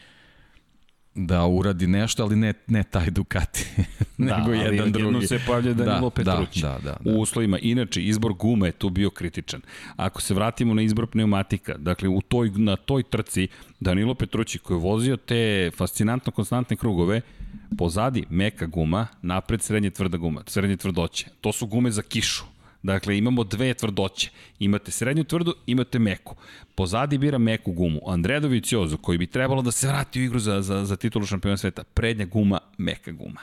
da 1.14 1.46
uradi 1.46 1.86
nešto, 1.86 2.22
ali 2.22 2.36
ne, 2.36 2.52
ne 2.66 2.82
taj 2.82 3.10
Ducati, 3.10 3.66
da, 4.18 4.36
nego 4.36 4.52
jedan 4.52 4.92
drugi. 4.92 5.20
Da, 5.20 5.26
se 5.26 5.40
pojavlja 5.46 5.74
Danilo 5.74 6.00
da, 6.00 6.10
Petrući 6.10 6.62
da, 6.62 6.78
da, 6.84 6.96
da, 7.00 7.10
u 7.10 7.20
uslovima. 7.20 7.58
Inače, 7.58 8.02
izbor 8.02 8.32
gume 8.32 8.68
je 8.68 8.72
tu 8.72 8.90
bio 8.90 9.10
kritičan. 9.10 9.60
Ako 9.96 10.22
se 10.22 10.34
vratimo 10.34 10.74
na 10.74 10.82
izbor 10.82 11.06
pneumatika, 11.06 11.74
dakle, 11.78 12.08
u 12.08 12.20
toj, 12.20 12.50
na 12.50 12.76
toj 12.76 13.02
trci, 13.02 13.48
Danilo 13.80 14.14
Petrući 14.14 14.58
koji 14.58 14.76
je 14.76 14.82
vozio 14.82 15.16
te 15.16 15.70
fascinantno 15.76 16.32
konstantne 16.32 16.76
krugove, 16.76 17.20
pozadi 17.78 18.24
meka 18.30 18.66
guma, 18.66 19.06
napred 19.22 19.62
srednje 19.62 19.90
tvrda 19.90 20.16
guma, 20.16 20.42
srednje 20.46 20.76
tvrdoće. 20.76 21.26
To 21.40 21.52
su 21.52 21.66
gume 21.66 21.90
za 21.90 22.02
kišu. 22.02 22.51
Dakle, 22.82 23.18
imamo 23.18 23.44
dve 23.44 23.74
tvrdoće. 23.74 24.30
Imate 24.58 24.90
srednju 24.90 25.24
tvrdu, 25.24 25.54
imate 25.66 25.98
meku. 25.98 26.36
Pozadi 26.74 27.18
bira 27.18 27.38
meku 27.38 27.72
gumu. 27.72 28.00
Andrea 28.06 28.40
Doviciozo, 28.40 28.96
koji 28.96 29.18
bi 29.18 29.26
trebalo 29.26 29.62
da 29.62 29.70
se 29.70 29.88
vrati 29.88 30.20
u 30.20 30.24
igru 30.24 30.38
za, 30.38 30.62
za, 30.62 30.84
za 30.84 30.96
titulu 30.96 31.26
šampiona 31.26 31.56
sveta, 31.56 31.84
prednja 31.84 32.24
guma, 32.24 32.58
meka 32.78 33.12
guma 33.12 33.40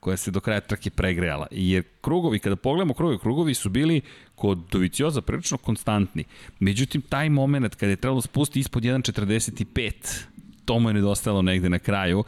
koja 0.00 0.16
se 0.16 0.30
do 0.30 0.40
kraja 0.40 0.60
trke 0.60 0.90
pregrejala. 0.90 1.46
Jer 1.50 1.82
krugovi, 2.00 2.38
kada 2.38 2.56
pogledamo 2.56 2.94
krugovi, 2.94 3.18
krugovi 3.18 3.54
su 3.54 3.68
bili 3.68 4.00
kod 4.34 4.58
Dovicioza 4.70 5.20
prilično 5.20 5.58
konstantni. 5.58 6.24
Međutim, 6.60 7.02
taj 7.02 7.28
moment 7.28 7.74
kada 7.74 7.90
je 7.90 7.96
trebalo 7.96 8.22
spusti 8.22 8.60
ispod 8.60 8.82
1.45, 8.82 10.24
to 10.64 10.78
mu 10.78 10.90
je 10.90 10.94
nedostajalo 10.94 11.42
negde 11.42 11.68
na 11.68 11.78
kraju 11.78 12.24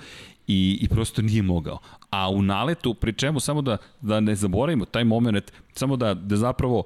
i, 0.49 0.79
i 0.81 0.89
prosto 0.89 1.23
nije 1.23 1.43
mogao. 1.43 1.79
A 2.11 2.31
u 2.31 2.43
naletu, 2.43 2.95
pri 2.95 3.13
čemu 3.13 3.41
samo 3.41 3.63
da, 3.63 3.77
da 4.01 4.21
ne 4.21 4.35
zaboravimo 4.35 4.85
taj 4.85 5.05
moment, 5.05 5.53
samo 5.73 5.97
da, 5.97 6.15
da 6.15 6.37
zapravo 6.37 6.85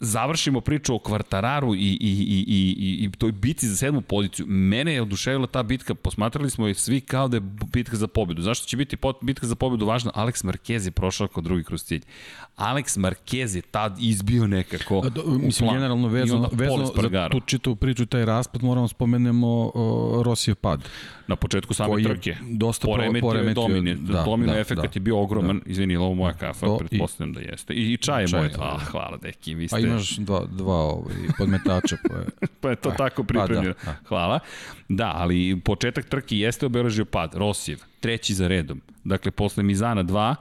završimo 0.00 0.60
priču 0.60 0.94
o 0.94 0.98
Kvartararu 0.98 1.74
i, 1.74 1.78
i, 1.78 1.96
i, 2.00 2.44
i, 2.48 3.04
i 3.04 3.10
toj 3.18 3.32
bitci 3.32 3.68
za 3.68 3.76
sedmu 3.76 4.00
poziciju. 4.00 4.46
Mene 4.48 4.92
je 4.92 5.02
oduševila 5.02 5.46
ta 5.46 5.62
bitka, 5.62 5.94
posmatrali 5.94 6.50
smo 6.50 6.66
je 6.66 6.74
svi 6.74 7.00
kao 7.00 7.28
da 7.28 7.36
je 7.36 7.40
bitka 7.72 7.96
za 7.96 8.06
pobedu. 8.06 8.42
Zašto 8.42 8.66
će 8.66 8.76
biti 8.76 8.96
bitka 9.20 9.46
za 9.46 9.54
pobedu 9.54 9.86
važna? 9.86 10.10
Alex 10.14 10.44
Marquez 10.44 10.84
je 10.84 10.90
prošao 10.90 11.28
kao 11.28 11.42
drugi 11.42 11.64
kroz 11.64 11.84
cilj. 11.84 12.02
Alex 12.56 12.98
Marquez 12.98 13.56
je 13.56 13.62
tad 13.62 13.96
izbio 14.00 14.46
nekako 14.46 15.08
do, 15.14 15.22
Mislim, 15.26 15.66
plan. 15.66 15.76
generalno 15.76 16.08
vezano, 16.08 16.48
vezano 16.52 16.86
za 16.86 17.28
tu 17.30 17.40
čitavu 17.40 17.76
priču, 17.76 18.06
taj 18.06 18.24
raspad, 18.24 18.62
moramo 18.62 18.88
spomenemo 18.88 19.72
uh, 19.74 20.22
Rosijev 20.22 20.54
pad. 20.54 20.88
Na 21.26 21.36
početku 21.36 21.74
same 21.74 22.02
trke. 22.02 22.36
Dosta 22.50 22.86
poremetio, 22.86 23.20
poremetio 23.20 23.62
domine. 23.62 23.94
Da, 23.94 24.22
domino 24.22 24.52
da, 24.52 24.58
efekt 24.58 24.80
da, 24.80 24.88
je 24.94 25.00
bio 25.00 25.20
ogroman. 25.22 25.60
Da. 25.64 25.70
Izvini, 25.70 25.96
ovo 25.96 26.14
moja 26.14 26.32
kafa, 26.32 26.66
pretpostavljam 26.78 27.32
da 27.32 27.40
jeste. 27.40 27.74
I, 27.74 27.92
i 27.92 27.96
čaj 27.96 28.22
je 28.22 28.28
čaj, 28.28 28.40
moj. 28.40 28.48
Da. 28.48 28.62
Ah, 28.62 28.84
hvala, 28.84 29.16
deki, 29.16 29.54
vi 29.54 29.68
ste... 29.68 29.89
Pa 29.90 29.94
imaš 29.94 30.16
dva, 30.16 30.44
dva 30.50 30.76
ovaj, 30.76 31.14
podmetača. 31.38 31.96
Pa 32.08 32.16
je, 32.16 32.26
pa 32.60 32.70
je 32.70 32.76
to 32.76 32.90
tako 32.90 33.24
pripremljeno. 33.24 33.74
Pa 33.74 33.90
da, 33.90 33.92
da. 33.92 34.08
Hvala. 34.08 34.38
Da, 34.88 35.12
ali 35.14 35.60
početak 35.64 36.04
trke 36.04 36.36
jeste 36.36 36.66
obeležio 36.66 37.04
pad. 37.04 37.34
Rosijev, 37.34 37.78
treći 38.00 38.34
za 38.34 38.48
redom. 38.48 38.80
Dakle, 39.04 39.30
posle 39.30 39.62
Mizana 39.62 40.04
2, 40.04 40.34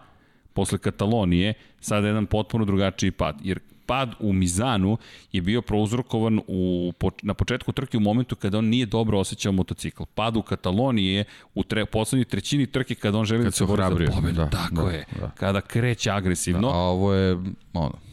posle 0.54 0.78
Katalonije, 0.78 1.54
sada 1.80 2.08
jedan 2.08 2.26
potpuno 2.26 2.66
drugačiji 2.66 3.12
pad. 3.12 3.36
Jer 3.44 3.60
pad 3.90 4.16
u 4.20 4.34
Mizanu 4.34 4.98
je 5.32 5.42
bio 5.42 5.62
prouzrokovan 5.62 6.40
u, 6.48 6.94
na 7.22 7.34
početku 7.34 7.72
trke 7.72 7.98
u 7.98 8.00
momentu 8.00 8.36
kada 8.36 8.58
on 8.58 8.66
nije 8.66 8.86
dobro 8.86 9.20
osjećao 9.20 9.52
motocikl. 9.52 10.04
Pad 10.16 10.38
u 10.38 10.42
Kataloniji 10.42 11.14
je 11.14 11.24
u 11.56 11.64
tre, 11.64 11.86
poslednjoj 11.86 12.26
trećini 12.26 12.68
trke 12.68 12.96
kada 12.96 13.18
on 13.18 13.26
želi 13.26 13.44
kad 13.44 13.52
da 13.52 13.52
se 13.52 13.66
bori 13.66 14.06
za 14.06 14.12
pobedu. 14.12 14.36
Da, 14.36 14.50
Tako 14.50 14.86
da, 14.86 14.92
je. 14.92 15.06
Da. 15.20 15.30
Kada 15.30 15.62
kreće 15.62 16.12
agresivno. 16.12 16.68
Da, 16.68 16.74
a 16.74 16.80
ovo 16.80 17.14
je 17.14 17.38
ono. 17.74 18.09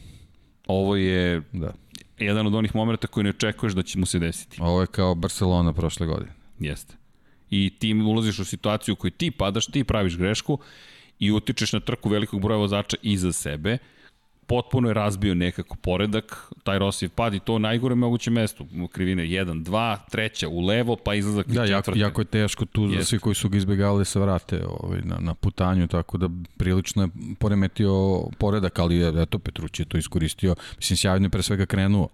Ovo 0.67 0.95
je 0.95 1.41
da. 1.53 1.73
jedan 2.17 2.47
od 2.47 2.55
onih 2.55 2.75
momenta 2.75 3.07
koji 3.07 3.23
ne 3.23 3.29
očekuješ 3.29 3.73
da 3.73 3.83
će 3.83 3.99
mu 3.99 4.05
se 4.05 4.19
desiti. 4.19 4.57
Ovo 4.61 4.81
je 4.81 4.87
kao 4.87 5.15
Barcelona 5.15 5.73
prošle 5.73 6.07
godine. 6.07 6.31
Jeste. 6.59 6.95
I 7.49 7.73
ti 7.79 7.93
ulaziš 7.93 8.39
u 8.39 8.45
situaciju 8.45 8.93
u 8.93 8.95
kojoj 8.95 9.11
ti 9.11 9.31
padaš, 9.31 9.65
ti 9.65 9.83
praviš 9.83 10.17
grešku 10.17 10.59
i 11.19 11.31
utičeš 11.31 11.73
na 11.73 11.79
trku 11.79 12.09
velikog 12.09 12.41
broja 12.41 12.57
vozača 12.57 12.97
iza 13.01 13.33
sebe, 13.33 13.77
potpuno 14.47 14.87
je 14.87 14.93
razbio 14.93 15.35
nekako 15.35 15.75
poredak, 15.75 16.51
taj 16.63 16.79
Rosijev 16.79 17.11
pad 17.11 17.33
i 17.33 17.39
to 17.39 17.53
u 17.53 17.59
najgore 17.59 17.95
moguće 17.95 18.31
mesto, 18.31 18.65
krivine 18.91 19.23
1, 19.23 19.63
2, 19.63 19.97
treća 20.11 20.47
u 20.47 20.61
levo, 20.61 20.95
pa 20.95 21.15
izlazak 21.15 21.47
da, 21.47 21.65
jako, 21.65 21.91
jako 21.95 22.21
je 22.21 22.25
teško 22.25 22.65
tu 22.65 22.87
za 22.87 23.03
svi 23.03 23.19
koji 23.19 23.35
su 23.35 23.49
ga 23.49 23.57
izbjegali 23.57 23.99
da 23.99 24.05
se 24.05 24.19
vrate 24.19 24.65
ovaj, 24.67 25.01
na, 25.03 25.17
na 25.19 25.33
putanju, 25.33 25.87
tako 25.87 26.17
da 26.17 26.29
prilično 26.57 27.03
je 27.03 27.09
poremetio 27.39 28.21
poredak, 28.37 28.79
ali 28.79 29.21
eto 29.21 29.39
Petrući 29.39 29.81
je 29.81 29.85
to 29.85 29.97
iskoristio, 29.97 30.55
mislim 30.77 30.97
sjajno 30.97 31.25
je 31.25 31.29
pre 31.29 31.41
svega 31.41 31.65
krenuo, 31.65 32.09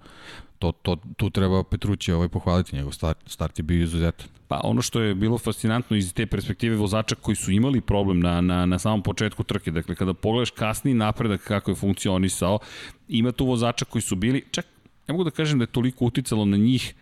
to, 0.60 0.72
to, 0.72 0.98
tu 1.18 1.30
treba 1.30 1.64
Petrući 1.64 2.12
ovaj 2.12 2.28
pohvaliti, 2.28 2.76
njegov 2.76 2.92
start, 2.92 3.18
start 3.26 3.60
je 3.60 3.64
bio 3.64 3.84
izuzetan. 3.84 4.28
Pa 4.48 4.62
ono 4.64 4.82
što 4.82 5.02
je 5.02 5.16
bilo 5.16 5.38
fascinantno 5.38 5.98
iz 5.98 6.14
te 6.14 6.26
perspektive 6.26 6.76
vozača 6.76 7.16
koji 7.16 7.36
su 7.36 7.52
imali 7.52 7.82
problem 7.82 8.20
na, 8.20 8.42
na, 8.42 8.66
na 8.66 8.80
samom 8.80 9.04
početku 9.04 9.44
trke, 9.44 9.72
dakle 9.72 9.96
kada 9.96 10.14
pogledaš 10.14 10.52
kasni 10.52 10.94
napredak 10.94 11.42
kako 11.42 11.72
je 11.72 11.76
funkcionisao, 11.76 12.60
ima 13.08 13.32
tu 13.32 13.46
vozača 13.46 13.86
koji 13.86 14.02
su 14.02 14.16
bili, 14.16 14.44
čak 14.52 14.66
ne 15.08 15.12
mogu 15.12 15.24
da 15.24 15.32
kažem 15.32 15.60
da 15.60 15.64
je 15.64 15.68
toliko 15.68 16.06
uticalo 16.06 16.46
na 16.46 16.58
njih 16.58 16.94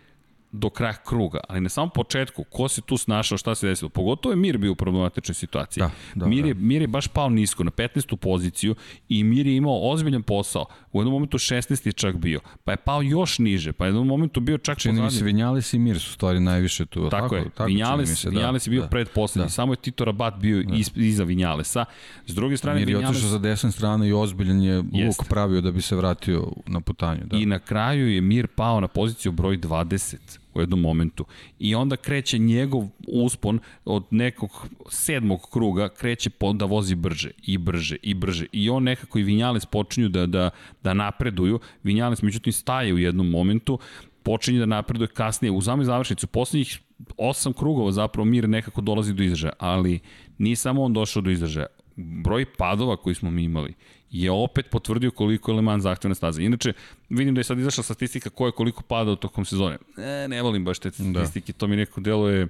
do 0.52 0.70
kraja 0.70 0.92
kruga, 0.92 1.40
ali 1.48 1.60
na 1.60 1.68
samom 1.68 1.90
početku, 1.90 2.44
ko 2.44 2.68
se 2.68 2.80
tu 2.80 2.96
snašao, 2.96 3.38
šta 3.38 3.54
se 3.54 3.66
desilo? 3.66 3.88
Pogotovo 3.88 4.32
je 4.32 4.36
Mir 4.36 4.58
bio 4.58 4.72
u 4.72 4.74
problematičnoj 4.74 5.34
situaciji. 5.34 5.80
Da, 5.80 5.90
da, 6.14 6.26
Mir, 6.26 6.46
je, 6.46 6.54
da. 6.54 6.60
Mir 6.60 6.82
je 6.82 6.86
baš 6.86 7.08
pao 7.08 7.28
nisko 7.28 7.64
na 7.64 7.70
15. 7.70 8.16
poziciju 8.16 8.74
i 9.08 9.24
Mir 9.24 9.46
je 9.46 9.56
imao 9.56 9.90
ozbiljan 9.90 10.22
posao. 10.22 10.66
U 10.92 11.00
jednom 11.00 11.12
momentu 11.12 11.38
16 11.38 11.86
je 11.86 11.92
čak 11.92 12.16
bio, 12.16 12.40
pa 12.64 12.72
je 12.72 12.76
pao 12.76 13.02
još 13.02 13.38
niže, 13.38 13.72
pa 13.72 13.84
je 13.84 13.88
u 13.88 13.92
jednom 13.92 14.06
momentu 14.06 14.40
bio 14.40 14.58
čak 14.58 14.78
Čini 14.78 15.02
mi 15.02 15.10
se 15.10 15.24
Vinjales 15.24 15.72
i 15.72 15.78
Mir 15.78 16.00
su 16.00 16.12
stvari 16.12 16.40
najviše 16.40 16.86
tu. 16.86 17.08
Tako, 17.08 17.22
tako 17.22 17.36
je, 17.36 17.44
tako 17.44 17.64
Vinjales, 17.64 18.20
se, 18.20 18.30
da, 18.30 18.36
Vinjales 18.36 18.66
je 18.66 18.70
bio 18.70 18.82
da, 18.82 18.88
pred 18.88 19.08
poslednji, 19.08 19.46
da. 19.46 19.50
samo 19.50 19.72
je 19.72 19.76
Tito 19.76 20.04
Rabat 20.04 20.34
bio 20.34 20.62
da. 20.62 20.76
iz, 20.76 20.90
iza 20.94 21.24
Vinjalesa. 21.24 21.84
S 22.26 22.34
druge 22.34 22.56
strane, 22.56 22.80
Mir 22.80 22.88
je 22.88 22.94
Vinjales... 22.94 23.16
otišao 23.16 23.30
za 23.30 23.38
desne 23.38 23.72
strane 23.72 24.08
i 24.08 24.12
ozbiljan 24.12 24.62
je 24.62 24.76
luk 24.78 25.28
pravio 25.28 25.60
da 25.60 25.70
bi 25.70 25.82
se 25.82 25.96
vratio 25.96 26.52
na 26.66 26.80
putanju. 26.80 27.20
Da. 27.24 27.36
I 27.36 27.46
na 27.46 27.58
kraju 27.58 28.12
je 28.12 28.20
Mir 28.20 28.46
pao 28.46 28.80
na 28.80 28.88
poziciju 28.88 29.32
broj 29.32 29.58
20 29.58 30.41
u 30.54 30.60
jednom 30.60 30.80
momentu. 30.80 31.24
I 31.58 31.74
onda 31.74 31.96
kreće 31.96 32.38
njegov 32.38 32.88
uspon 33.08 33.58
od 33.84 34.04
nekog 34.10 34.68
sedmog 34.88 35.48
kruga, 35.52 35.88
kreće 35.88 36.30
po, 36.30 36.52
da 36.52 36.64
vozi 36.64 36.94
brže 36.94 37.30
i 37.42 37.58
brže 37.58 37.96
i 38.02 38.14
brže. 38.14 38.46
I 38.52 38.70
on 38.70 38.82
nekako 38.82 39.18
i 39.18 39.22
Vinjales 39.22 39.66
počinju 39.66 40.08
da, 40.08 40.26
da, 40.26 40.50
da 40.82 40.94
napreduju. 40.94 41.60
Vinjales 41.82 42.22
međutim 42.22 42.52
staje 42.52 42.94
u 42.94 42.98
jednom 42.98 43.30
momentu, 43.30 43.78
počinje 44.22 44.58
da 44.58 44.66
napreduje 44.66 45.08
kasnije 45.08 45.52
u 45.52 45.60
zamoj 45.60 45.84
završnicu. 45.84 46.26
Poslednjih 46.26 46.80
osam 47.16 47.52
krugova 47.52 47.92
zapravo 47.92 48.24
Mir 48.24 48.48
nekako 48.48 48.80
dolazi 48.80 49.14
do 49.14 49.22
izražaja, 49.22 49.52
ali 49.58 50.00
nije 50.38 50.56
samo 50.56 50.82
on 50.82 50.92
došao 50.92 51.22
do 51.22 51.30
izražaja. 51.30 51.66
Broj 51.96 52.44
padova 52.58 52.96
koji 52.96 53.14
smo 53.14 53.30
mi 53.30 53.44
imali 53.44 53.74
je 54.12 54.30
opet 54.30 54.70
potvrdio 54.70 55.10
koliko 55.10 55.50
je 55.50 55.56
Le 55.56 55.62
Mans 55.62 55.82
zahtevna 55.82 56.14
staza. 56.14 56.42
Inače, 56.42 56.72
vidim 57.08 57.34
da 57.34 57.40
je 57.40 57.44
sad 57.44 57.58
izašla 57.58 57.84
statistika 57.84 58.30
ko 58.30 58.46
je 58.46 58.52
koliko 58.52 58.82
padao 58.82 59.16
tokom 59.16 59.44
sezone. 59.44 59.78
E, 59.96 60.28
ne 60.28 60.42
volim 60.42 60.64
baš 60.64 60.78
te 60.78 60.90
da. 60.90 60.94
statistike, 60.94 61.52
da. 61.52 61.58
to 61.58 61.66
mi 61.66 61.76
neko 61.76 62.00
deluje 62.00 62.48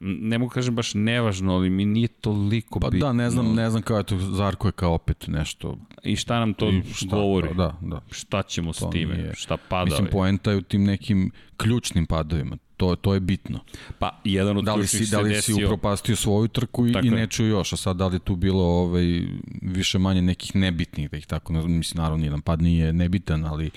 ne 0.00 0.38
mogu 0.38 0.50
kažem 0.50 0.74
baš 0.74 0.94
nevažno, 0.94 1.54
ali 1.54 1.70
mi 1.70 1.84
nije 1.84 2.08
toliko 2.08 2.80
pa 2.80 2.90
bitno. 2.90 3.06
Pa 3.06 3.06
da, 3.06 3.12
ne 3.12 3.30
znam, 3.30 3.54
ne 3.54 3.70
znam 3.70 3.82
kao 3.82 3.98
je 3.98 4.04
to, 4.04 4.18
Zarko 4.18 4.68
je 4.68 4.72
kao 4.72 4.94
opet 4.94 5.24
nešto. 5.28 5.78
I 6.02 6.16
šta 6.16 6.40
nam 6.40 6.54
to 6.54 6.72
šta, 6.94 7.06
govori? 7.16 7.54
Da, 7.54 7.78
da. 7.80 8.00
Šta 8.10 8.42
ćemo 8.42 8.72
to 8.72 8.88
s 8.88 8.92
time? 8.92 9.14
Nije, 9.14 9.34
šta 9.34 9.56
pada? 9.68 9.84
Mislim, 9.84 10.08
poenta 10.12 10.50
je 10.50 10.56
u 10.56 10.62
tim 10.62 10.84
nekim 10.84 11.30
ključnim 11.56 12.06
padovima. 12.06 12.56
To, 12.76 12.96
to 12.96 13.14
je 13.14 13.20
bitno. 13.20 13.60
Pa, 13.98 14.20
jedan 14.24 14.56
od 14.56 14.64
da 14.64 14.74
li 14.74 14.86
si, 14.86 15.10
da 15.10 15.20
li 15.20 15.42
si 15.42 15.64
upropastio 15.64 16.16
svoju 16.16 16.48
trku 16.48 16.86
i, 16.86 16.94
i 17.02 17.10
neču 17.10 17.44
još, 17.44 17.72
a 17.72 17.76
sad 17.76 17.96
da 17.96 18.06
li 18.06 18.18
tu 18.18 18.36
bilo 18.36 18.64
ovaj, 18.64 19.22
više 19.62 19.98
manje 19.98 20.22
nekih 20.22 20.56
nebitnih, 20.56 21.10
da 21.10 21.16
ih 21.16 21.26
tako, 21.26 21.52
mislim, 21.52 22.02
naravno, 22.02 22.24
jedan 22.24 22.40
pad 22.40 22.62
nije 22.62 22.92
nebitan, 22.92 23.44
ali 23.44 23.70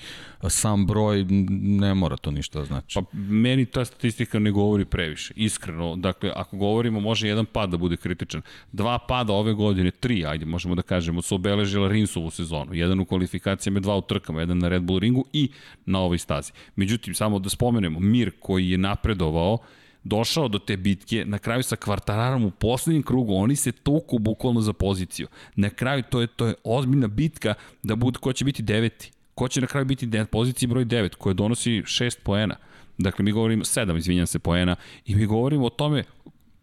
sam 0.48 0.86
broj 0.86 1.26
ne 1.60 1.94
mora 1.94 2.16
to 2.16 2.30
ništa 2.30 2.58
da 2.58 2.64
znači. 2.64 2.94
Pa, 2.94 3.02
meni 3.12 3.66
ta 3.66 3.84
statistika 3.84 4.38
ne 4.38 4.50
govori 4.50 4.84
previše, 4.84 5.34
iskreno. 5.36 5.96
Dakle, 5.96 6.32
ako 6.36 6.56
govorimo, 6.56 7.00
može 7.00 7.28
jedan 7.28 7.46
pad 7.46 7.70
da 7.70 7.76
bude 7.76 7.96
kritičan. 7.96 8.42
Dva 8.72 8.98
pada 8.98 9.32
ove 9.32 9.52
godine, 9.54 9.90
tri, 9.90 10.26
ajde, 10.26 10.44
možemo 10.44 10.74
da 10.74 10.82
kažemo, 10.82 11.22
su 11.22 11.34
obeležila 11.34 11.88
Rinsovu 11.88 12.30
sezonu. 12.30 12.74
Jedan 12.74 13.00
u 13.00 13.04
kvalifikacijama, 13.04 13.80
dva 13.80 13.96
u 13.96 14.00
trkama, 14.00 14.40
jedan 14.40 14.58
na 14.58 14.68
Red 14.68 14.82
Bull 14.82 14.98
ringu 14.98 15.24
i 15.32 15.48
na 15.86 16.00
ovoj 16.00 16.18
stazi. 16.18 16.52
Međutim, 16.76 17.14
samo 17.14 17.38
da 17.38 17.48
spomenemo, 17.48 18.00
Mir 18.00 18.30
koji 18.40 18.70
je 18.70 18.78
napredovao, 18.78 19.58
došao 20.04 20.48
do 20.48 20.58
te 20.58 20.76
bitke, 20.76 21.24
na 21.24 21.38
kraju 21.38 21.62
sa 21.62 21.76
Kvartararom 21.76 22.44
u 22.44 22.50
poslednjem 22.50 23.02
krugu, 23.02 23.34
oni 23.34 23.56
se 23.56 23.72
tuku 23.72 24.18
bukvalno 24.18 24.60
za 24.60 24.72
poziciju. 24.72 25.28
Na 25.56 25.70
kraju 25.70 26.02
to 26.10 26.20
je, 26.20 26.26
to 26.26 26.46
je 26.46 26.54
ozbiljna 26.64 27.08
bitka 27.08 27.54
da 27.82 27.96
bude 27.96 28.18
ko 28.18 28.32
će 28.32 28.44
biti 28.44 28.62
deveti. 28.62 29.10
Ko 29.40 29.48
će 29.48 29.60
na 29.60 29.66
kraju 29.66 29.84
biti 29.84 30.06
na 30.06 30.24
poziciji 30.24 30.66
broj 30.66 30.84
9, 30.84 31.14
koja 31.14 31.34
donosi 31.34 31.70
6 31.70 32.18
poena. 32.22 32.56
Dakle, 32.98 33.24
mi 33.24 33.32
govorimo 33.32 33.64
7, 33.64 33.98
izvinjam 33.98 34.26
se, 34.26 34.38
poena. 34.38 34.76
I 35.06 35.14
mi 35.14 35.26
govorimo 35.26 35.66
o 35.66 35.70
tome 35.70 36.04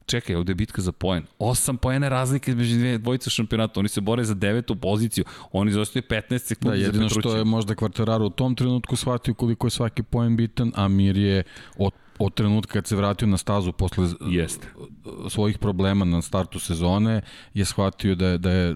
čekaj, 0.06 0.36
ovde 0.36 0.52
je 0.52 0.56
bitka 0.56 0.82
za 0.82 0.92
poen. 0.92 1.24
8 1.40 1.78
poena 1.78 2.10
razlike 2.10 2.52
između 2.52 2.78
dve 2.78 2.98
dvojice 2.98 3.30
šampionata. 3.30 3.80
Oni 3.80 3.90
se 3.90 4.02
bore 4.02 4.24
za 4.24 4.34
devetu 4.34 4.76
poziciju. 4.76 5.26
Oni 5.52 5.72
zostaju 5.72 6.04
15 6.10 6.38
sekundi 6.38 6.78
da, 6.78 6.86
jedino 6.86 7.10
što 7.10 7.36
je 7.38 7.44
možda 7.44 7.76
Kvartararo 7.76 8.26
u 8.26 8.30
tom 8.30 8.56
trenutku 8.56 8.96
shvatio 8.96 9.34
koliko 9.34 9.68
je 9.68 9.72
svaki 9.72 10.04
poen 10.04 10.38
bitan, 10.38 10.72
a 10.76 10.88
Mir 10.88 11.18
je 11.18 11.44
od 11.78 11.94
od 12.20 12.34
trenutka 12.34 12.74
kad 12.74 12.88
se 12.88 12.96
vratio 12.96 13.28
na 13.28 13.38
stazu 13.38 13.72
posle 13.72 14.08
Jeste. 14.30 14.68
svojih 15.30 15.58
problema 15.58 16.06
na 16.06 16.22
startu 16.22 16.60
sezone 16.60 17.22
je 17.54 17.66
shvatio 17.66 18.16
da 18.16 18.28
je, 18.28 18.38
da 18.38 18.52
je 18.52 18.76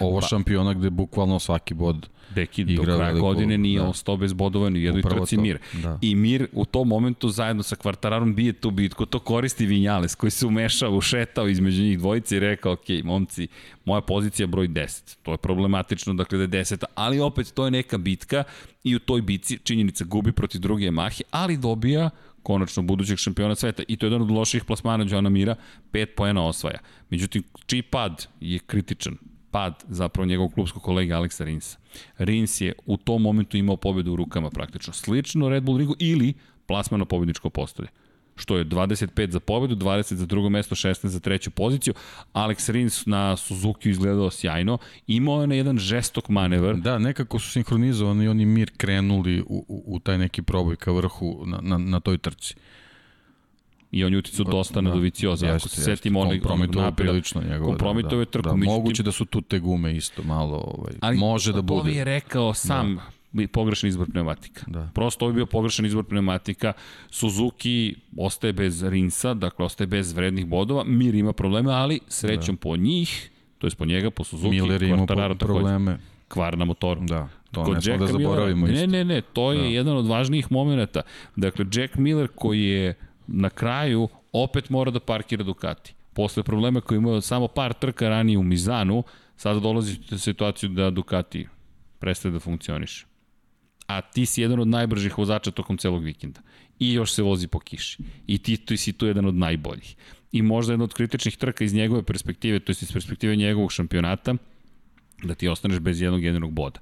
ovo 0.00 0.20
pa, 0.20 0.26
šampiona 0.26 0.74
gde 0.74 0.90
bukvalno 0.90 1.38
svaki 1.38 1.74
bod 1.74 2.08
Deki 2.34 2.64
do 2.64 2.82
kraja 2.82 2.98
veliko, 2.98 3.26
godine 3.26 3.58
nije 3.58 3.80
da. 3.80 3.88
ostao 3.88 4.16
bez 4.16 4.32
bodova 4.32 4.70
ni 4.70 4.82
jednoj 4.82 5.02
trci 5.02 5.36
Mir. 5.36 5.58
Da. 5.82 5.98
I 6.02 6.14
Mir 6.14 6.46
u 6.52 6.64
tom 6.64 6.88
momentu 6.88 7.28
zajedno 7.28 7.62
sa 7.62 7.76
Kvartararom 7.76 8.34
bije 8.34 8.52
tu 8.52 8.70
bitku, 8.70 9.06
to 9.06 9.18
koristi 9.18 9.66
Vinjales 9.66 10.14
koji 10.14 10.30
se 10.30 10.46
umešao, 10.46 10.96
ušetao 10.96 11.48
između 11.48 11.82
njih 11.82 11.98
dvojice 11.98 12.36
i 12.36 12.40
rekao, 12.40 12.72
ok, 12.72 12.88
momci, 13.04 13.48
moja 13.84 14.00
pozicija 14.00 14.44
je 14.44 14.48
broj 14.48 14.68
10. 14.68 15.16
To 15.22 15.32
je 15.32 15.38
problematično, 15.38 16.14
dakle 16.14 16.46
da 16.46 16.58
je 16.58 16.64
10, 16.64 16.84
ali 16.94 17.20
opet 17.20 17.52
to 17.54 17.64
je 17.64 17.70
neka 17.70 17.98
bitka 17.98 18.44
i 18.84 18.96
u 18.96 18.98
toj 18.98 19.22
bitci 19.22 19.58
činjenica 19.58 20.04
gubi 20.04 20.32
protiv 20.32 20.60
druge 20.60 20.86
Yamahe, 20.86 21.22
ali 21.30 21.56
dobija 21.56 22.10
konačno 22.42 22.82
budućeg 22.82 23.18
šampiona 23.18 23.54
sveta. 23.54 23.82
I 23.88 23.96
to 23.96 24.06
je 24.06 24.08
jedan 24.08 24.22
od 24.22 24.30
loših 24.30 24.64
plasmana 24.64 25.04
Johna 25.08 25.28
Mira, 25.30 25.54
5 25.92 26.06
poena 26.16 26.46
osvaja. 26.46 26.78
Međutim, 27.10 27.42
čiji 27.66 27.82
pad 27.82 28.26
je 28.40 28.58
kritičan? 28.58 29.16
Pad 29.50 29.84
zapravo 29.88 30.26
njegovog 30.26 30.54
klubskog 30.54 30.82
kolega 30.82 31.16
Aleksa 31.16 31.44
Rinsa. 31.44 31.78
Rins 32.18 32.60
je 32.60 32.72
u 32.86 32.96
tom 32.96 33.22
momentu 33.22 33.56
imao 33.56 33.76
pobedu 33.76 34.12
u 34.12 34.16
rukama 34.16 34.50
praktično. 34.50 34.92
Slično 34.92 35.48
Red 35.48 35.62
Bull 35.62 35.78
Ringu 35.78 35.94
ili 35.98 36.34
plasman 36.66 37.00
na 37.00 37.04
pobedničko 37.04 37.50
postolje 37.50 37.88
što 38.40 38.56
je 38.56 38.64
25 38.64 39.30
za 39.30 39.40
pobedu, 39.40 39.76
20 39.76 40.14
za 40.14 40.26
drugo 40.26 40.48
mesto, 40.48 40.74
16 40.74 41.06
za 41.06 41.20
treću 41.20 41.50
poziciju. 41.50 41.94
Alex 42.32 42.72
Rins 42.72 43.06
na 43.06 43.36
Suzuki 43.36 43.90
izgledao 43.90 44.30
sjajno. 44.30 44.78
Imao 45.06 45.40
je 45.40 45.46
na 45.46 45.54
jedan 45.54 45.78
žestok 45.78 46.28
manevar. 46.28 46.76
Da, 46.76 46.98
nekako 46.98 47.38
su 47.38 47.50
sinhronizovani 47.50 48.24
i 48.24 48.28
oni 48.28 48.46
mir 48.46 48.70
krenuli 48.76 49.40
u, 49.40 49.64
u, 49.68 49.84
u 49.86 49.98
taj 49.98 50.18
neki 50.18 50.42
proboj 50.42 50.76
ka 50.76 50.92
vrhu 50.92 51.42
na, 51.46 51.60
na, 51.62 51.78
na 51.78 52.00
toj 52.00 52.18
trci 52.18 52.54
i 53.90 54.04
on 54.04 54.12
je 54.12 54.18
uticao 54.18 54.44
dosta 54.44 54.74
da, 54.74 54.80
na 54.80 54.90
Dovicioza. 54.90 55.46
Ako 55.46 55.68
se 55.68 55.82
setimo 55.82 56.20
onog 56.20 56.32
kompromitovao 56.32 56.92
prilično 56.92 57.42
njegove. 57.42 57.64
Kompromitovao 57.64 58.16
da, 58.16 58.22
je 58.22 58.26
trku. 58.26 58.48
Da, 58.48 58.56
da, 58.56 58.64
moguće 58.64 59.02
da 59.02 59.12
su 59.12 59.24
tu 59.24 59.40
te 59.40 59.58
gume 59.58 59.96
isto 59.96 60.22
malo, 60.22 60.56
ovaj, 60.56 60.92
Ali, 61.00 61.16
može 61.16 61.52
da 61.52 61.62
bude. 61.62 61.80
Ali 61.80 61.96
je 61.96 62.04
rekao 62.04 62.54
sam, 62.54 62.94
da 63.32 63.46
pogrešan 63.52 63.88
izbor 63.88 64.10
pneumatika. 64.10 64.62
Da. 64.66 64.90
Prosto 64.94 65.24
ovo 65.24 65.30
je 65.30 65.34
bio 65.34 65.46
pogrešan 65.46 65.86
izbor 65.86 66.04
pneumatika. 66.04 66.72
Suzuki 67.10 67.94
ostaje 68.16 68.52
bez 68.52 68.82
rinsa, 68.82 69.34
dakle 69.34 69.64
ostaje 69.64 69.86
bez 69.86 70.12
vrednih 70.12 70.46
bodova. 70.46 70.84
Mir 70.84 71.14
ima 71.14 71.32
probleme, 71.32 71.72
ali 71.72 72.00
srećom 72.08 72.54
da. 72.54 72.60
po 72.60 72.76
njih, 72.76 73.30
to 73.58 73.66
je 73.66 73.70
po 73.78 73.84
njega, 73.84 74.10
po 74.10 74.24
Suzuki, 74.24 74.50
Miller 74.50 74.82
ima 74.82 75.06
probleme. 75.38 75.98
Kvar 76.28 76.58
na 76.58 76.64
motoru. 76.64 77.00
Da, 77.00 77.28
to 77.50 77.64
Kod 77.64 77.74
ne 77.74 77.80
smo 77.80 77.96
da 77.96 78.06
zaboravimo 78.06 78.66
Miller, 78.66 78.84
isto. 78.84 78.90
Ne, 78.90 79.04
ne, 79.04 79.14
ne, 79.14 79.20
to 79.20 79.52
je 79.52 79.58
da. 79.58 79.64
jedan 79.64 79.96
od 79.96 80.06
važnijih 80.06 80.52
momenta. 80.52 81.02
Dakle, 81.36 81.66
Jack 81.72 81.94
Miller 81.94 82.28
koji 82.34 82.64
je 82.64 82.94
na 83.30 83.50
kraju 83.50 84.08
opet 84.32 84.70
mora 84.70 84.90
da 84.90 85.00
parkira 85.00 85.44
Ducati. 85.44 85.94
Posle 86.12 86.42
problema 86.42 86.80
koji 86.80 86.98
imao 86.98 87.20
samo 87.20 87.48
par 87.48 87.72
trka 87.72 88.08
ranije 88.08 88.38
u 88.38 88.42
Mizanu, 88.42 89.02
sada 89.36 89.60
dolazi 89.60 89.98
u 90.12 90.18
situaciju 90.18 90.68
da 90.68 90.90
Ducati 90.90 91.46
prestaje 91.98 92.32
da 92.32 92.40
funkcioniše 92.40 93.10
a 93.90 94.00
ti 94.00 94.26
si 94.26 94.42
jedan 94.42 94.60
od 94.60 94.68
najbržih 94.68 95.18
vozača 95.18 95.50
tokom 95.50 95.78
celog 95.78 96.04
vikenda. 96.04 96.40
I 96.78 96.92
još 96.92 97.12
se 97.12 97.22
vozi 97.22 97.48
po 97.48 97.58
kiši. 97.58 98.02
I 98.26 98.38
ti, 98.38 98.56
ti 98.56 98.76
si 98.76 98.92
tu 98.92 99.06
jedan 99.06 99.26
od 99.26 99.34
najboljih. 99.34 99.96
I 100.32 100.42
možda 100.42 100.72
jedna 100.72 100.84
od 100.84 100.94
kritičnih 100.94 101.36
trka 101.36 101.64
iz 101.64 101.74
njegove 101.74 102.02
perspektive, 102.02 102.60
to 102.60 102.72
je 102.72 102.76
iz 102.82 102.92
perspektive 102.92 103.36
njegovog 103.36 103.72
šampionata, 103.72 104.34
da 105.22 105.34
ti 105.34 105.48
ostaneš 105.48 105.78
bez 105.78 106.00
jednog 106.00 106.22
jedinog 106.24 106.52
boda 106.52 106.80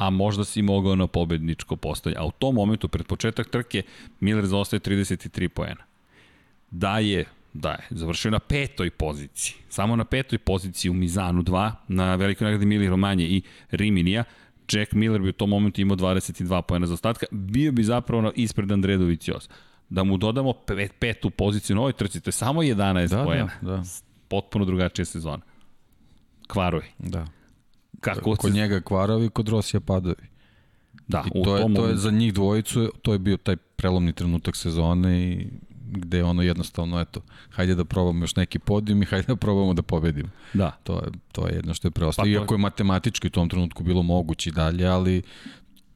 a 0.00 0.10
možda 0.10 0.44
si 0.44 0.62
mogao 0.62 0.96
na 0.96 1.06
pobedničko 1.06 1.76
postoje. 1.76 2.16
A 2.16 2.24
u 2.24 2.30
tom 2.30 2.54
momentu, 2.54 2.88
pred 2.88 3.06
početak 3.06 3.50
trke, 3.50 3.82
Miller 4.20 4.46
zaostaje 4.46 4.80
33 4.80 5.48
poena. 5.48 5.84
Da 6.70 6.98
je, 6.98 7.24
da 7.52 7.70
je, 7.70 7.86
završio 7.90 8.30
na 8.30 8.38
petoj 8.38 8.90
poziciji. 8.90 9.54
Samo 9.68 9.96
na 9.96 10.04
petoj 10.04 10.38
poziciji 10.38 10.90
u 10.90 10.94
Mizanu 10.94 11.42
2, 11.42 11.72
na 11.88 12.14
velikoj 12.14 12.44
nagradi 12.44 12.66
Mili 12.66 12.88
Romanje 12.88 13.24
i 13.24 13.42
Riminija, 13.70 14.24
Jack 14.72 14.92
Miller 14.92 15.20
bi 15.20 15.28
u 15.28 15.32
tom 15.32 15.50
momentu 15.50 15.80
imao 15.80 15.96
22 15.96 16.62
pojena 16.62 16.86
za 16.86 16.94
ostatka, 16.94 17.26
bio 17.30 17.72
bi 17.72 17.82
zapravo 17.84 18.32
ispred 18.34 18.72
Andre 18.72 18.96
Dovicios. 18.96 19.48
Da 19.88 20.04
mu 20.04 20.16
dodamo 20.16 20.52
pet, 20.52 20.92
petu 20.98 21.30
poziciju 21.30 21.76
na 21.76 21.80
ovoj 21.80 21.92
trci, 21.92 22.20
to 22.20 22.28
je 22.28 22.32
samo 22.32 22.62
11 22.62 23.08
da, 23.08 23.24
pojena. 23.24 23.50
Da, 23.60 23.70
da. 23.70 23.82
Potpuno 24.28 24.64
drugačija 24.64 25.04
sezona. 25.04 25.42
Kvarovi. 26.46 26.86
Da. 26.98 27.26
Kako 28.00 28.36
kod 28.36 28.50
se... 28.50 28.56
njega 28.56 28.80
kvarovi, 28.80 29.28
kod 29.28 29.48
Rosija 29.48 29.80
padovi. 29.80 30.30
Da, 31.08 31.24
I 31.34 31.42
to, 31.44 31.56
je, 31.56 31.74
to 31.74 31.86
je 31.86 31.96
za 31.96 32.10
njih 32.10 32.34
dvojicu, 32.34 32.92
to 33.02 33.12
je 33.12 33.18
bio 33.18 33.36
taj 33.36 33.56
prelomni 33.56 34.12
trenutak 34.12 34.56
sezone 34.56 35.22
i 35.22 35.46
gde 35.90 36.24
ono 36.24 36.42
jednostavno, 36.42 37.00
eto, 37.00 37.20
hajde 37.50 37.74
da 37.74 37.84
probamo 37.84 38.24
još 38.24 38.36
neki 38.36 38.58
podijum 38.58 39.02
i 39.02 39.06
hajde 39.06 39.26
da 39.26 39.36
probamo 39.36 39.74
da 39.74 39.82
pobedimo. 39.82 40.28
Da. 40.52 40.70
To 40.82 40.94
je, 40.94 41.08
to 41.32 41.46
je 41.46 41.54
jedno 41.54 41.74
što 41.74 41.88
je 41.88 41.92
preostalo. 41.92 42.24
Pa, 42.24 42.30
Iako 42.30 42.54
je 42.54 42.58
matematički 42.58 43.26
u 43.26 43.30
tom 43.30 43.48
trenutku 43.48 43.82
bilo 43.82 44.02
moguće 44.02 44.50
i 44.50 44.52
dalje, 44.52 44.86
ali 44.86 45.22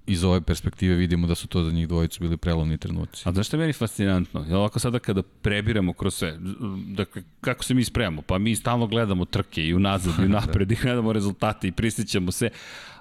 iz 0.06 0.24
ove 0.24 0.40
perspektive 0.40 0.94
vidimo 0.94 1.26
da 1.26 1.34
su 1.34 1.48
to 1.48 1.64
za 1.64 1.70
njih 1.70 1.88
dvojicu 1.88 2.20
bili 2.20 2.36
prelomni 2.36 2.78
trenuci. 2.78 3.22
A 3.24 3.32
znaš 3.32 3.46
što 3.46 3.56
je 3.56 3.60
meni 3.60 3.72
fascinantno? 3.72 4.46
Ja 4.50 4.58
ovako 4.58 4.78
sada 4.78 4.98
kada 4.98 5.22
prebiramo 5.22 5.92
kroz 5.92 6.14
sve, 6.14 6.38
dakle, 6.86 7.22
kako 7.40 7.64
se 7.64 7.74
mi 7.74 7.84
spremamo? 7.84 8.22
Pa 8.22 8.38
mi 8.38 8.56
stalno 8.56 8.86
gledamo 8.86 9.24
trke 9.24 9.66
i 9.66 9.74
unazad 9.74 10.24
i 10.24 10.28
napred 10.38 10.72
i 10.72 10.74
gledamo 10.82 11.12
rezultate 11.12 11.68
i 11.68 11.72
prisjećamo 11.72 12.32
se, 12.32 12.50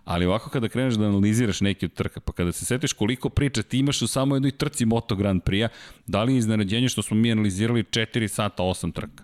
ali 0.06 0.26
ovako 0.26 0.50
kada 0.50 0.68
kreneš 0.68 0.94
da 0.94 1.06
analiziraš 1.06 1.62
neki 1.62 1.86
od 1.86 1.94
trka, 1.94 2.20
pa 2.20 2.34
kada 2.34 2.52
se 2.52 2.66
setiš 2.66 2.94
koliko 2.94 3.30
priča 3.30 3.64
ti 3.64 3.80
imaš 3.80 4.02
u 4.02 4.08
samo 4.08 4.36
jednoj 4.36 4.52
trci 4.52 4.86
Moto 4.86 5.16
Grand 5.16 5.42
Prix-a, 5.42 5.68
da 6.08 6.24
li 6.24 6.34
je 6.34 6.38
iznenađenje 6.38 6.90
što 6.90 7.02
smo 7.02 7.18
mi 7.18 7.32
analizirali 7.32 7.84
4 7.84 8.28
sata 8.28 8.64
8 8.64 8.94
trka? 8.94 9.24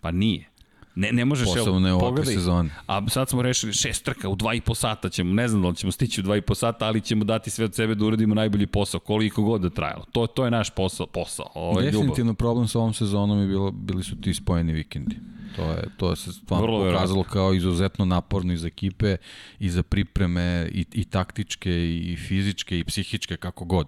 Pa 0.00 0.10
nije. 0.10 0.53
Ne, 0.94 1.12
ne 1.12 1.24
možeš, 1.24 1.46
Posebno 1.46 1.96
u 1.96 2.00
ovakve 2.00 2.24
sezone. 2.24 2.70
A 2.86 3.08
sad 3.08 3.28
smo 3.28 3.42
rešili 3.42 3.72
šest 3.72 4.04
trka 4.04 4.28
u 4.28 4.36
dva 4.36 4.54
i 4.54 4.60
po 4.60 4.74
sata 4.74 5.08
ćemo, 5.08 5.34
ne 5.34 5.48
znam 5.48 5.62
da 5.62 5.68
li 5.68 5.76
ćemo 5.76 5.92
stići 5.92 6.20
u 6.20 6.22
dva 6.22 6.36
i 6.36 6.40
po 6.40 6.54
sata, 6.54 6.86
ali 6.86 7.00
ćemo 7.00 7.24
dati 7.24 7.50
sve 7.50 7.64
od 7.64 7.74
sebe 7.74 7.94
da 7.94 8.04
uradimo 8.04 8.34
najbolji 8.34 8.66
posao, 8.66 9.00
koliko 9.00 9.42
god 9.42 9.60
da 9.60 9.70
trajalo. 9.70 10.04
To, 10.12 10.26
to 10.26 10.44
je 10.44 10.50
naš 10.50 10.70
posao. 10.70 11.06
posao. 11.06 11.46
Ovo 11.54 11.80
je 11.80 11.84
Definitivno 11.84 12.30
ljubav. 12.30 12.36
problem 12.36 12.68
sa 12.68 12.78
ovom 12.78 12.94
sezonom 12.94 13.40
je 13.40 13.46
bilo, 13.46 13.70
bili 13.70 14.04
su 14.04 14.20
ti 14.20 14.34
spojeni 14.34 14.72
vikendi. 14.72 15.16
To 15.56 15.62
je, 15.62 15.88
to 15.96 16.10
je 16.10 16.16
se 16.16 16.32
stvarno 16.32 16.66
Vrlo 16.66 16.92
pokazalo 16.92 17.22
kao 17.22 17.54
izuzetno 17.54 18.04
naporno 18.04 18.52
iz 18.52 18.64
ekipe 18.64 19.16
i 19.58 19.70
za 19.70 19.82
pripreme 19.82 20.68
i, 20.72 20.86
i 20.92 21.04
taktičke 21.04 21.70
i 21.94 22.16
fizičke 22.16 22.78
i 22.78 22.84
psihičke 22.84 23.36
kako 23.36 23.64
god. 23.64 23.86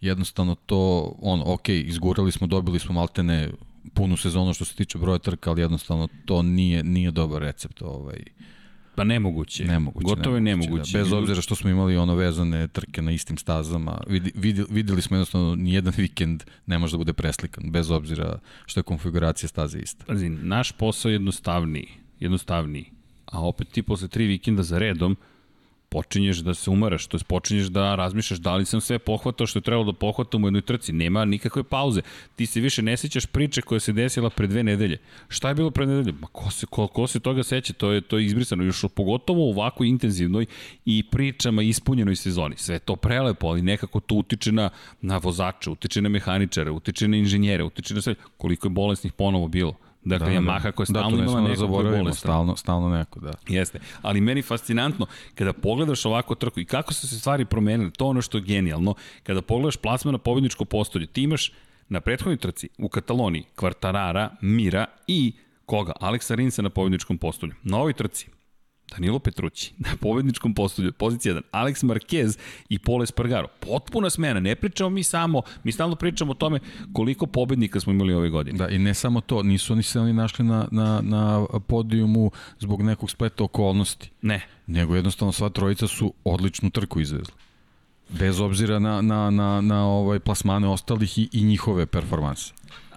Jednostavno 0.00 0.54
to, 0.54 1.12
on, 1.20 1.42
ok, 1.46 1.68
izgurali 1.68 2.32
smo, 2.32 2.46
dobili 2.46 2.78
smo 2.78 2.94
maltene 2.94 3.50
punu 3.94 4.16
sezonu 4.16 4.54
što 4.54 4.64
se 4.64 4.74
tiče 4.74 4.98
broja 4.98 5.18
trka, 5.18 5.50
ali 5.50 5.60
jednostavno 5.60 6.08
to 6.24 6.42
nije 6.42 6.84
nije 6.84 7.10
dobar 7.10 7.42
recept 7.42 7.82
ovaj 7.82 8.22
Pa 8.98 9.04
nemoguće. 9.04 9.64
Nemoguće. 9.64 10.04
Gotovo 10.04 10.36
je 10.36 10.40
nemoguće. 10.40 10.92
Da. 10.92 10.98
Bez 10.98 11.12
obzira 11.12 11.40
što 11.40 11.54
smo 11.54 11.70
imali 11.70 11.96
ono 11.96 12.14
vezane 12.14 12.68
trke 12.68 13.02
na 13.02 13.12
istim 13.12 13.36
stazama, 13.36 14.00
vidi, 14.06 14.32
vidi, 14.34 14.64
videli 14.70 15.02
smo 15.02 15.16
jednostavno 15.16 15.54
nijedan 15.54 15.92
vikend 16.02 16.42
ne 16.66 16.78
može 16.78 16.92
da 16.92 16.98
bude 16.98 17.12
preslikan, 17.12 17.70
bez 17.70 17.90
obzira 17.90 18.38
što 18.66 18.80
je 18.80 18.84
konfiguracija 18.84 19.48
staze 19.48 19.78
ista. 19.78 20.04
Pazi, 20.04 20.28
naš 20.28 20.72
posao 20.72 21.08
je 21.08 21.14
jednostavniji, 21.14 21.88
jednostavniji. 22.20 22.90
A 23.26 23.46
opet 23.46 23.68
ti 23.68 23.82
posle 23.82 24.08
tri 24.08 24.26
vikenda 24.26 24.62
za 24.62 24.78
redom 24.78 25.16
počinješ 25.88 26.38
da 26.38 26.54
se 26.54 26.70
umaraš, 26.70 27.06
to 27.06 27.16
je 27.16 27.24
počinješ 27.26 27.66
da 27.66 27.94
razmišljaš 27.94 28.40
da 28.40 28.56
li 28.56 28.64
sam 28.64 28.80
sve 28.80 28.98
pohvatao 28.98 29.46
što 29.46 29.58
je 29.58 29.62
trebalo 29.62 29.92
da 29.92 29.98
pohvatam 29.98 30.44
u 30.44 30.46
jednoj 30.46 30.62
trci. 30.62 30.92
Nema 30.92 31.24
nikakve 31.24 31.62
pauze. 31.62 32.00
Ti 32.36 32.46
se 32.46 32.60
više 32.60 32.82
ne 32.82 32.96
sećaš 32.96 33.26
priče 33.26 33.62
koja 33.62 33.80
se 33.80 33.92
desila 33.92 34.30
pre 34.30 34.46
dve 34.46 34.62
nedelje. 34.62 34.98
Šta 35.28 35.48
je 35.48 35.54
bilo 35.54 35.70
pre 35.70 35.86
nedelje? 35.86 36.16
Ma 36.20 36.26
ko 36.26 36.50
se, 36.50 36.66
ko, 36.66 36.86
ko 36.86 37.06
se 37.06 37.20
toga 37.20 37.42
seća? 37.42 37.72
To 37.72 37.92
je, 37.92 38.00
to 38.00 38.18
je 38.18 38.26
izbrisano. 38.26 38.64
Još 38.64 38.84
pogotovo 38.94 39.46
u 39.46 39.50
ovako 39.50 39.84
intenzivnoj 39.84 40.46
i 40.84 41.02
pričama 41.10 41.62
ispunjenoj 41.62 42.16
sezoni. 42.16 42.56
Sve 42.56 42.78
to 42.78 42.96
prelepo, 42.96 43.46
ali 43.46 43.62
nekako 43.62 44.00
to 44.00 44.14
utiče 44.14 44.52
na, 44.52 44.70
na 45.00 45.16
vozača, 45.18 45.70
utiče 45.70 46.02
na 46.02 46.08
mehaničare, 46.08 46.70
utiče 46.70 47.08
na 47.08 47.16
inženjere, 47.16 47.64
utiče 47.64 47.94
na 47.94 48.02
sve. 48.02 48.14
Koliko 48.36 48.66
je 48.66 48.70
bolesnih 48.70 49.12
ponovo 49.12 49.48
bilo 49.48 49.87
Dakle, 50.08 50.26
da, 50.26 50.32
Yamaha 50.32 50.62
da. 50.62 50.72
koja 50.72 50.84
je 50.84 50.92
da, 50.92 51.00
stalno 51.00 51.16
da, 51.16 51.22
imala 51.22 51.40
neko 51.40 51.56
zaboravimo, 51.56 52.14
stalno, 52.14 52.56
stalno 52.56 52.88
neko, 52.88 53.20
da. 53.20 53.32
Jeste, 53.48 53.80
ali 54.02 54.20
meni 54.20 54.42
fascinantno, 54.42 55.06
kada 55.34 55.52
pogledaš 55.52 56.04
ovako 56.04 56.34
trku 56.34 56.60
i 56.60 56.64
kako 56.64 56.92
su 56.94 57.08
se 57.08 57.18
stvari 57.18 57.44
promenile, 57.44 57.90
to 57.90 58.06
ono 58.06 58.22
što 58.22 58.38
je 58.38 58.42
genijalno, 58.42 58.94
kada 59.22 59.42
pogledaš 59.42 59.76
plasma 59.76 60.12
na 60.12 60.18
pobjedničko 60.18 60.64
postolje, 60.64 61.06
ti 61.06 61.22
imaš 61.22 61.52
na 61.88 62.00
prethodnoj 62.00 62.36
trci 62.36 62.68
u 62.78 62.88
Kataloniji 62.88 63.44
Kvartarara, 63.54 64.30
Mira 64.40 64.86
i 65.06 65.32
koga? 65.66 65.92
Aleksa 66.00 66.34
Rinsa 66.34 66.62
na 66.62 66.70
pobjedničkom 66.70 67.18
postolju. 67.18 67.54
Na 67.62 67.78
ovoj 67.78 67.92
trci 67.92 68.26
Danilo 68.90 69.18
Petrući 69.18 69.72
na 69.86 69.96
pobedničkom 70.00 70.54
postolju, 70.54 70.92
pozicija 70.92 71.34
1, 71.34 71.40
Alex 71.52 71.84
Marquez 71.84 72.38
i 72.68 72.78
Pole 72.78 73.06
Spargaro. 73.06 73.48
Potpuna 73.60 74.10
smena, 74.10 74.40
ne 74.40 74.54
pričamo 74.54 74.90
mi 74.90 75.02
samo, 75.02 75.42
mi 75.64 75.72
stalno 75.72 75.96
pričamo 75.96 76.30
o 76.30 76.34
tome 76.34 76.60
koliko 76.92 77.26
pobednika 77.26 77.80
smo 77.80 77.92
imali 77.92 78.14
ove 78.14 78.30
godine. 78.30 78.58
Da, 78.58 78.68
i 78.68 78.78
ne 78.78 78.94
samo 78.94 79.20
to, 79.20 79.42
nisu 79.42 79.72
oni 79.72 79.82
se 79.82 80.00
oni 80.00 80.12
našli 80.12 80.44
na, 80.44 80.68
na, 80.70 81.00
na 81.02 81.46
podijumu 81.66 82.30
zbog 82.58 82.82
nekog 82.82 83.10
spleta 83.10 83.44
okolnosti. 83.44 84.10
Ne. 84.22 84.46
Nego 84.66 84.96
jednostavno 84.96 85.32
sva 85.32 85.48
trojica 85.48 85.86
su 85.86 86.14
odličnu 86.24 86.70
trku 86.70 87.00
izvezli. 87.00 87.34
Bez 88.08 88.40
obzira 88.40 88.78
na, 88.78 89.02
na, 89.02 89.30
na, 89.30 89.60
na 89.60 89.86
ovaj 89.86 90.18
plasmane 90.18 90.68
ostalih 90.68 91.18
i, 91.18 91.28
i 91.32 91.42
njihove 91.42 91.86
performanse. 91.86 92.52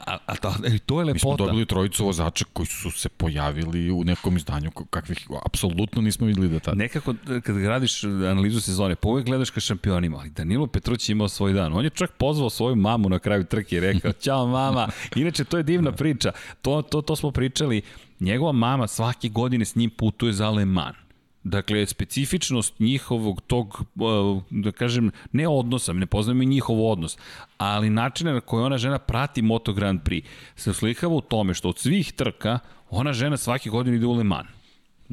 A, 0.08 0.18
a 0.26 0.36
to, 0.36 0.56
e, 0.66 0.80
to 0.86 1.00
je 1.00 1.06
lepota. 1.06 1.14
Mi 1.14 1.20
smo 1.20 1.38
dobili 1.38 1.66
trojicu 1.66 2.06
vozača 2.06 2.46
koji 2.54 2.66
su 2.66 2.92
se 2.92 3.10
pojavili 3.10 3.92
u 3.92 4.04
nekom 4.04 4.38
izdanju 4.38 4.72
kakvih 4.72 5.28
apsolutno 5.46 6.02
nismo 6.02 6.28
videli 6.28 6.50
da 6.50 6.60
tada. 6.60 6.78
Nekako 6.78 7.14
kad 7.44 7.58
radiš 7.58 8.04
analizu 8.04 8.62
sezone, 8.62 8.96
pa 8.96 9.10
uvek 9.10 9.26
gledaš 9.26 9.50
ka 9.50 9.60
šampionima, 9.60 10.18
ali 10.18 10.30
Danilo 10.30 10.68
Petruć 10.68 11.10
imao 11.10 11.30
svoj 11.30 11.54
dan. 11.54 11.74
On 11.74 11.84
je 11.84 11.90
čak 11.90 12.12
pozvao 12.12 12.50
svoju 12.50 12.76
mamu 12.76 13.10
na 13.10 13.20
kraju 13.20 13.44
trke 13.44 13.76
i 13.76 13.80
rekao, 13.80 14.12
ćao 14.24 14.48
mama. 14.48 14.88
Inače, 15.16 15.44
to 15.44 15.58
je 15.58 15.64
divna 15.64 15.92
priča. 15.92 16.32
To, 16.62 16.82
to, 16.82 17.02
to 17.02 17.16
smo 17.16 17.32
pričali. 17.32 17.82
Njegova 18.20 18.52
mama 18.52 18.88
svake 18.88 19.30
godine 19.30 19.66
s 19.66 19.76
njim 19.76 19.90
putuje 19.90 20.34
za 20.34 20.50
Le 20.50 20.66
Mans 20.66 20.96
Dakle, 21.44 21.86
specifičnost 21.86 22.80
njihovog 22.80 23.42
tog, 23.42 23.82
uh, 23.96 24.44
da 24.50 24.72
kažem, 24.72 25.12
ne 25.32 25.48
odnosa, 25.48 25.94
ne 25.94 26.06
poznajemo 26.06 26.44
i 26.44 26.46
njihov 26.46 26.92
odnos, 26.92 27.18
ali 27.58 27.90
način 27.90 28.34
na 28.34 28.42
koji 28.42 28.64
ona 28.64 28.78
žena 28.78 29.00
prati 29.00 29.42
Moto 29.42 29.74
Grand 29.74 30.02
Prix 30.02 30.24
se 30.56 30.74
slikava 30.74 31.16
u 31.16 31.22
tome 31.22 31.54
što 31.54 31.70
od 31.70 31.80
svih 31.80 32.14
trka 32.14 32.60
ona 32.90 33.14
žena 33.14 33.38
svake 33.38 33.70
godine 33.70 33.98
ide 33.98 34.06
u 34.06 34.14
Le 34.14 34.24
Mans. 34.24 34.61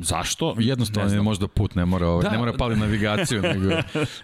Zašto? 0.03 0.55
Jednostavno 0.59 1.15
je 1.15 1.23
možda 1.23 1.49
put 1.49 1.75
ne 1.75 1.85
mora, 1.85 2.09
ovaj, 2.09 2.23
da, 2.23 2.31
ne 2.31 2.39
mora 2.39 2.53
pali 2.53 2.77
navigaciju, 2.77 3.43
nego 3.43 3.71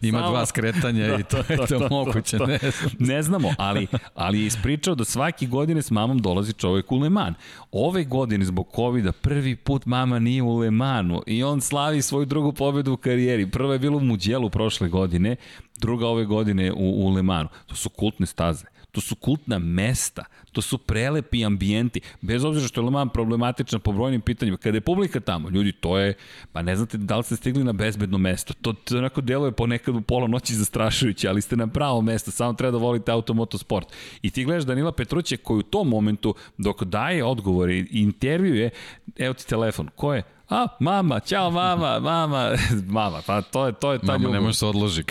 ima 0.03 0.19
Samo, 0.19 0.31
dva 0.31 0.47
skretanja 0.47 1.07
da, 1.07 1.15
i 1.15 1.23
to, 1.23 1.43
to 1.47 1.53
je 1.53 1.57
to, 1.57 1.67
to 1.67 1.89
moguće. 1.91 2.39
To, 2.39 2.47
to. 2.47 2.51
Ne, 2.51 2.59
ne 3.15 3.23
znamo, 3.23 3.55
ali, 3.59 3.87
ali 4.15 4.41
je 4.41 4.47
ispričao 4.47 4.95
da 4.95 5.05
svaki 5.05 5.47
godine 5.47 5.83
s 5.83 5.91
mamom 5.91 6.19
dolazi 6.19 6.53
čovek 6.53 6.93
u 6.93 6.99
Le 6.99 7.11
Mans. 7.11 7.37
Ove 7.73 8.05
godine 8.05 8.45
zbog 8.45 8.69
covid 8.75 9.13
prvi 9.21 9.57
put 9.57 9.87
mama 9.87 10.19
nije 10.19 10.43
u 10.43 10.57
Le 10.59 10.71
Mansu 10.71 11.23
i 11.27 11.43
on 11.43 11.61
slavi 11.61 12.03
svoju 12.03 12.27
drugu 12.27 12.53
pobedu 12.53 12.93
u 12.93 12.97
karijeri. 12.97 13.51
Prva 13.51 13.73
je 13.73 13.79
bilo 13.79 13.97
u 13.97 14.01
Muđelu 14.01 14.51
prošle 14.51 14.89
godine, 14.89 15.37
druga 15.79 16.07
ove 16.07 16.25
godine 16.25 16.73
u, 16.73 17.07
u 17.07 17.11
Le 17.11 17.23
Mansu. 17.23 17.55
To 17.67 17.75
su 17.75 17.89
kultne 17.89 18.27
staze. 18.27 18.74
To 18.95 19.01
su 19.01 19.15
kultna 19.15 19.59
mesta, 19.59 20.25
to 20.53 20.63
su 20.63 20.79
prelepi 20.79 21.45
ambijenti, 21.45 22.01
bez 22.21 22.45
obzira 22.45 22.69
što 22.69 22.81
je 22.81 22.85
Le 22.85 22.91
Mans 22.91 23.13
problematična 23.13 23.79
po 23.79 23.93
brojnim 23.93 24.21
pitanjima. 24.21 24.57
Kada 24.57 24.77
je 24.77 24.81
publika 24.81 25.21
tamo, 25.21 25.51
ljudi, 25.51 25.73
to 25.73 25.99
je, 25.99 26.15
pa 26.53 26.63
ne 26.63 26.77
znate 26.77 26.99
da 26.99 27.17
li 27.17 27.25
ste 27.25 27.37
stigli 27.37 27.65
na 27.65 27.73
bezbedno 27.73 28.19
mesto. 28.19 28.55
To, 28.63 28.73
to 28.73 28.99
onako 28.99 29.21
deluje 29.21 29.53
ponekad 29.53 29.97
u 29.97 30.01
pola 30.01 30.27
noći 30.29 30.55
zastrašujuće, 30.55 31.29
ali 31.29 31.43
ste 31.43 31.57
na 31.57 31.67
pravo 31.67 32.03
mesto, 32.03 32.31
samo 32.31 32.53
treba 32.53 32.71
da 32.71 32.79
volite 32.79 33.13
automotosport. 33.13 33.89
I 34.23 34.31
ti 34.31 34.45
gledaš 34.45 34.65
Danila 34.65 34.93
Petruće 34.93 35.37
koji 35.37 35.59
u 35.59 35.63
tom 35.63 35.89
momentu, 35.89 36.35
dok 36.59 36.85
daje 36.85 37.25
odgovore 37.25 37.75
i 37.75 37.87
intervjuje, 37.91 38.71
evo 39.17 39.35
ti 39.35 39.47
telefon, 39.49 39.89
ko 39.97 40.15
je? 40.15 40.23
A, 40.49 40.67
mama, 40.81 41.21
ćao 41.21 41.51
mama, 41.51 42.01
mama, 42.01 42.51
mama, 43.01 43.23
pa 43.27 43.43
to 43.43 43.67
je, 43.67 43.73
to 43.73 43.93
je 43.93 43.99
ta 43.99 44.07
mama, 44.07 44.19
ljubav. 44.19 44.33
Mama 44.33 44.39
ne 44.41 44.47
može 44.47 44.59
se 44.59 44.67
odloži. 44.67 45.05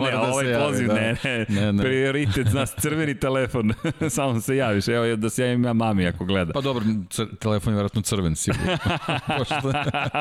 ne, 0.00 0.10
da 0.10 0.20
ovaj 0.32 0.54
poziv, 0.58 0.88
da. 0.88 0.94
ne, 0.94 1.16
ne, 1.24 1.46
ne, 1.48 1.72
ne. 1.72 1.82
prioritet, 1.82 2.48
znaš, 2.48 2.68
crveni 2.78 3.14
telefon, 3.14 3.72
samo 4.10 4.40
se 4.40 4.56
javiš, 4.56 4.88
evo 4.88 5.16
da 5.16 5.30
se 5.30 5.42
javim 5.42 5.64
ja 5.64 5.72
mami 5.72 6.06
ako 6.06 6.24
gleda. 6.24 6.52
Pa 6.52 6.60
dobro, 6.60 6.84
cr 7.10 7.22
telefon 7.40 7.72
je 7.72 7.74
vjerojatno 7.74 8.02
crven, 8.02 8.36
sigurno. 8.36 8.76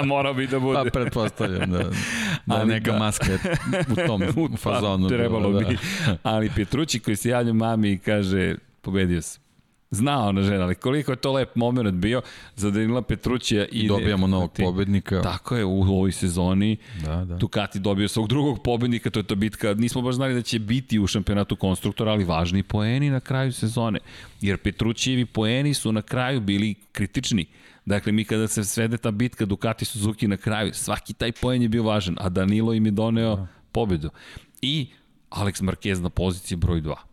Morao 0.06 0.34
bi 0.34 0.47
da 0.47 0.60
bude. 0.60 0.80
Pa 0.84 0.89
pretpostavljam, 1.00 1.72
da, 1.72 1.78
da 2.45 2.56
Ali 2.56 2.70
neka 2.70 2.91
da. 2.91 3.00
maska 3.00 3.32
je 3.32 3.39
u 3.91 4.08
tom 4.08 4.24
u 4.54 4.58
fazonu. 4.58 5.10
Pa, 5.10 5.16
trebalo 5.16 5.52
da. 5.52 5.60
bi. 5.60 5.78
Ali 6.24 6.52
Petrući 6.56 7.00
koji 7.00 7.16
se 7.16 7.30
javlja 7.30 7.54
mami 7.54 7.91
i 7.91 7.97
kaže, 7.97 8.56
pobedio 8.82 9.22
sam 9.22 9.49
Zna 9.92 10.28
ona 10.28 10.42
žena, 10.42 10.64
ali 10.64 10.76
koliko 10.76 11.12
je 11.12 11.16
to 11.16 11.32
lep 11.32 11.56
moment 11.56 11.96
bio 11.96 12.22
za 12.56 12.72
Danila 12.72 13.02
Petrućija. 13.02 13.66
I 13.66 13.88
dobijamo 13.88 14.28
novog 14.28 14.52
pobednika. 14.58 15.22
Tako 15.22 15.56
je, 15.56 15.66
u 15.66 15.82
ovoj 15.82 16.12
sezoni 16.12 16.78
da, 17.06 17.26
da. 17.26 17.36
Ducati 17.36 17.80
dobio 17.80 18.08
svog 18.08 18.28
drugog 18.28 18.64
pobednika, 18.64 19.10
to 19.10 19.20
je 19.20 19.24
to 19.24 19.36
bitka, 19.36 19.74
nismo 19.74 20.02
baš 20.02 20.16
znali 20.16 20.34
da 20.34 20.42
će 20.42 20.60
biti 20.60 21.00
u 21.00 21.08
šampionatu 21.08 21.56
konstruktora, 21.56 22.12
ali 22.12 22.24
važni 22.24 22.64
poeni 22.64 23.10
na 23.10 23.20
kraju 23.20 23.54
sezone. 23.54 24.00
Jer 24.42 24.58
Petrućijevi 24.58 25.26
poeni 25.26 25.74
su 25.74 25.92
na 25.92 26.02
kraju 26.02 26.42
bili 26.42 26.76
kritični. 26.92 27.46
Dakle, 27.86 28.12
mi 28.12 28.26
kada 28.26 28.48
se 28.48 28.64
svede 28.64 28.98
ta 28.98 29.12
bitka 29.12 29.46
Ducati 29.46 29.86
Suzuki 29.86 30.28
na 30.28 30.38
kraju, 30.38 30.74
svaki 30.74 31.14
taj 31.14 31.32
poen 31.32 31.62
je 31.62 31.70
bio 31.70 31.84
važan, 31.84 32.16
a 32.20 32.30
Danilo 32.30 32.74
im 32.74 32.86
je 32.86 32.92
doneo 32.92 33.36
da. 33.36 33.48
pobedu. 33.72 34.10
I 34.62 34.88
Alex 35.30 35.64
Marquez 35.64 36.02
na 36.02 36.10
poziciji 36.10 36.58
broj 36.58 36.82
2 36.82 37.09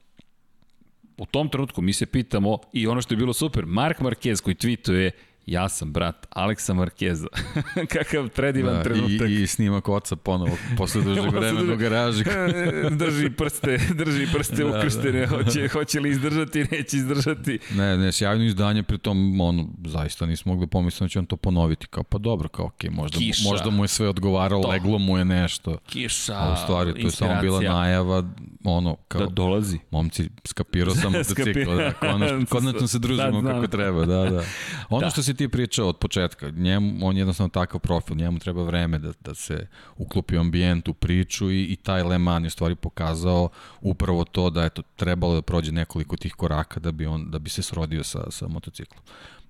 u 1.16 1.26
tom 1.26 1.48
trenutku 1.48 1.82
mi 1.82 1.92
se 1.92 2.06
pitamo 2.06 2.58
i 2.72 2.86
ono 2.86 3.02
što 3.02 3.14
je 3.14 3.18
bilo 3.18 3.32
super, 3.32 3.66
Mark 3.66 4.00
Marquez 4.00 4.42
koji 4.42 4.54
tweetuje 4.54 5.10
ja 5.46 5.68
sam 5.68 5.92
brat 5.92 6.26
Aleksa 6.30 6.74
Markeza. 6.74 7.26
Kakav 7.92 8.28
predivan 8.28 8.74
da, 8.74 8.82
trenutak. 8.82 9.28
I, 9.28 9.42
I 9.42 9.46
snimak 9.46 9.88
oca 9.88 10.16
ponovo, 10.16 10.56
posle 10.76 11.02
dužeg 11.02 11.30
vremena 11.34 11.74
u 11.74 11.76
garaži. 11.76 12.24
drži 13.04 13.30
prste, 13.30 13.78
drži 13.94 14.26
prste 14.34 14.64
da, 14.64 14.78
ukrštene, 14.78 15.20
da. 15.20 15.26
hoće, 15.26 15.68
hoće 15.68 16.00
li 16.00 16.10
izdržati, 16.10 16.66
neće 16.70 16.96
izdržati. 16.96 17.58
Ne, 17.74 17.98
ne, 17.98 18.12
sjajno 18.12 18.44
izdanje, 18.44 18.82
pritom, 18.82 19.40
on, 19.40 19.68
zaista 19.84 20.26
nismo 20.26 20.52
mogli 20.52 20.66
pomisliti 20.66 21.04
da 21.04 21.08
će 21.08 21.18
on 21.18 21.26
to 21.26 21.36
ponoviti. 21.36 21.86
Kao, 21.86 22.02
pa 22.02 22.18
dobro, 22.18 22.48
kao, 22.48 22.66
okej, 22.66 22.90
okay, 22.90 22.94
možda, 22.94 23.18
Kiša. 23.18 23.48
možda 23.48 23.70
mu 23.70 23.84
je 23.84 23.88
sve 23.88 24.08
odgovaralo, 24.08 24.62
to. 24.62 24.68
leglo 24.68 24.98
mu 24.98 25.18
je 25.18 25.24
nešto. 25.24 25.78
Kiša, 25.86 26.34
A 26.34 26.52
u 26.52 26.56
stvari, 26.64 26.92
to 26.92 27.06
je 27.06 27.10
samo 27.10 27.40
bila 27.40 27.60
najava, 27.60 28.22
ono, 28.64 28.96
kao, 29.08 29.20
da 29.20 29.26
dolazi. 29.26 29.78
Momci, 29.90 30.28
skapirao 30.44 30.94
sam 30.94 31.12
motocikl, 31.12 31.76
da, 31.76 31.92
konačno, 31.92 32.46
konačno 32.48 32.86
se 32.86 32.98
družimo 32.98 33.42
da, 33.42 33.52
kako 33.52 33.66
treba, 33.66 34.06
da, 34.06 34.30
da. 34.30 34.42
Ono 34.88 35.00
da. 35.00 35.10
što 35.10 35.22
si 35.22 35.35
ti 35.36 35.48
pričao 35.48 35.88
od 35.88 35.96
početka, 35.96 36.50
njemu, 36.50 37.06
on 37.06 37.16
je 37.16 37.20
jednostavno 37.20 37.48
takav 37.48 37.80
profil, 37.80 38.16
njemu 38.16 38.38
treba 38.38 38.62
vreme 38.62 38.98
da, 38.98 39.12
da 39.20 39.34
se 39.34 39.66
uklopi 39.96 40.36
u 40.36 40.40
ambijent, 40.40 40.88
u 40.88 40.94
priču 40.94 41.50
i, 41.50 41.62
i 41.62 41.76
taj 41.76 42.02
Le 42.02 42.18
Mans 42.18 42.46
je 42.46 42.50
stvari 42.50 42.74
pokazao 42.74 43.48
upravo 43.80 44.24
to 44.24 44.50
da 44.50 44.64
eto, 44.64 44.82
trebalo 44.96 45.34
da 45.34 45.42
prođe 45.42 45.72
nekoliko 45.72 46.16
tih 46.16 46.34
koraka 46.34 46.80
da 46.80 46.92
bi, 46.92 47.06
on, 47.06 47.30
da 47.30 47.38
bi 47.38 47.50
se 47.50 47.62
srodio 47.62 48.04
sa, 48.04 48.30
sa 48.30 48.48
motociklom. 48.48 49.02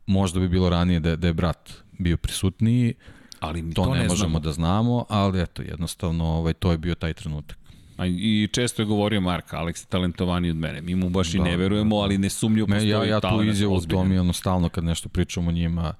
Možda 0.06 0.40
bi 0.40 0.48
bilo 0.48 0.68
ranije 0.68 1.00
da, 1.00 1.16
da 1.16 1.26
je 1.26 1.34
brat 1.34 1.72
bio 1.98 2.16
prisutniji, 2.16 2.94
ali 3.40 3.74
to, 3.74 3.84
to 3.84 3.94
ne, 3.94 4.00
ne 4.00 4.08
možemo 4.08 4.30
znamo. 4.30 4.40
da 4.40 4.52
znamo, 4.52 5.04
ali 5.08 5.42
eto, 5.42 5.62
jednostavno 5.62 6.24
ovaj, 6.24 6.52
to 6.52 6.72
je 6.72 6.78
bio 6.78 6.94
taj 6.94 7.14
trenutak. 7.14 7.58
A 7.96 8.06
I 8.06 8.48
često 8.52 8.82
je 8.82 8.86
govorio 8.86 9.20
Mark, 9.20 9.52
Alex 9.52 9.82
je 9.82 9.86
talentovaniji 9.88 10.50
od 10.50 10.56
mene. 10.56 10.80
Mi 10.80 10.94
mu 10.94 11.10
baš 11.10 11.32
da, 11.32 11.38
i 11.38 11.40
ne 11.40 11.56
verujemo, 11.56 11.96
ali 11.96 12.18
ne 12.18 12.30
sumnju 12.30 12.66
postoji 12.66 12.88
ja, 12.88 13.04
ja 13.04 13.20
tu 13.20 13.42
izjavu, 13.42 14.04
mi 14.04 14.18
ono 14.18 14.32
stalno 14.32 14.68
kad 14.68 14.84
nešto 14.84 15.08
pričamo 15.08 15.48
o 15.48 15.52
njima, 15.52 15.94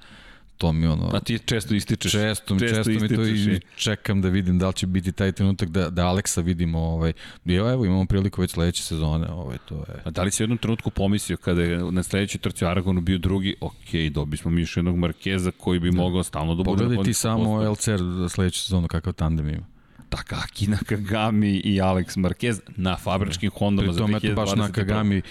to 0.59 0.73
mi 0.73 0.87
ono... 0.87 1.11
Pa 1.11 1.21
ti 1.21 1.39
često 1.39 1.75
ističeš. 1.75 2.13
Često, 2.13 2.59
često, 2.59 2.77
često 2.77 2.91
mi 2.91 3.09
to 3.09 3.27
i 3.27 3.61
čekam 3.77 4.23
da 4.23 4.29
vidim 4.29 4.59
da 4.59 4.67
li 4.67 4.75
će 4.75 4.87
biti 4.87 5.13
taj 5.13 5.33
trenutak 5.33 5.69
da, 5.69 5.91
da 5.91 6.07
Aleksa 6.07 6.41
vidimo. 6.41 6.79
Ovaj, 6.79 7.13
evo, 7.47 7.71
evo 7.71 7.85
imamo 7.85 8.07
priliku 8.07 8.41
već 8.41 8.51
sledeće 8.51 8.83
sezone. 8.83 9.29
Ovaj, 9.29 9.59
to 9.69 9.75
je... 9.75 10.03
A 10.05 10.11
da 10.11 10.23
li 10.23 10.31
si 10.31 10.43
u 10.43 10.45
jednom 10.45 10.59
trenutku 10.59 10.91
pomislio 10.91 11.37
kada 11.37 11.63
je 11.63 11.79
na 11.93 12.03
sledećoj 12.03 12.41
trci 12.41 12.65
u 12.65 12.69
Aragonu 12.69 13.01
bio 13.01 13.19
drugi, 13.19 13.55
ok, 13.61 14.13
dobi 14.13 14.37
smo 14.37 14.51
mi 14.51 14.61
još 14.61 14.77
jednog 14.77 14.97
Markeza 14.97 15.51
koji 15.51 15.81
bi 15.81 15.91
da. 15.91 15.97
mogao 15.97 16.23
stalno 16.23 16.55
da 16.55 16.63
bude... 16.63 16.83
Pogledaj 16.83 17.05
ti 17.05 17.15
samo 17.15 17.71
LCR 17.71 18.01
sledeću 18.29 18.61
sezonu 18.61 18.89
kakav 18.89 19.13
tandem 19.13 19.49
ima. 19.49 19.76
Takaki 20.17 20.67
Nakagami 20.67 21.51
i 21.51 21.81
Alex 21.81 22.17
Marquez 22.17 22.61
na 22.77 22.97
fabričkim 22.97 23.51
Hondama 23.51 23.93
za 23.93 24.01
2020. 24.01 24.21
Pri 24.21 24.35
baš 24.35 24.55
Nakagami 24.55 25.23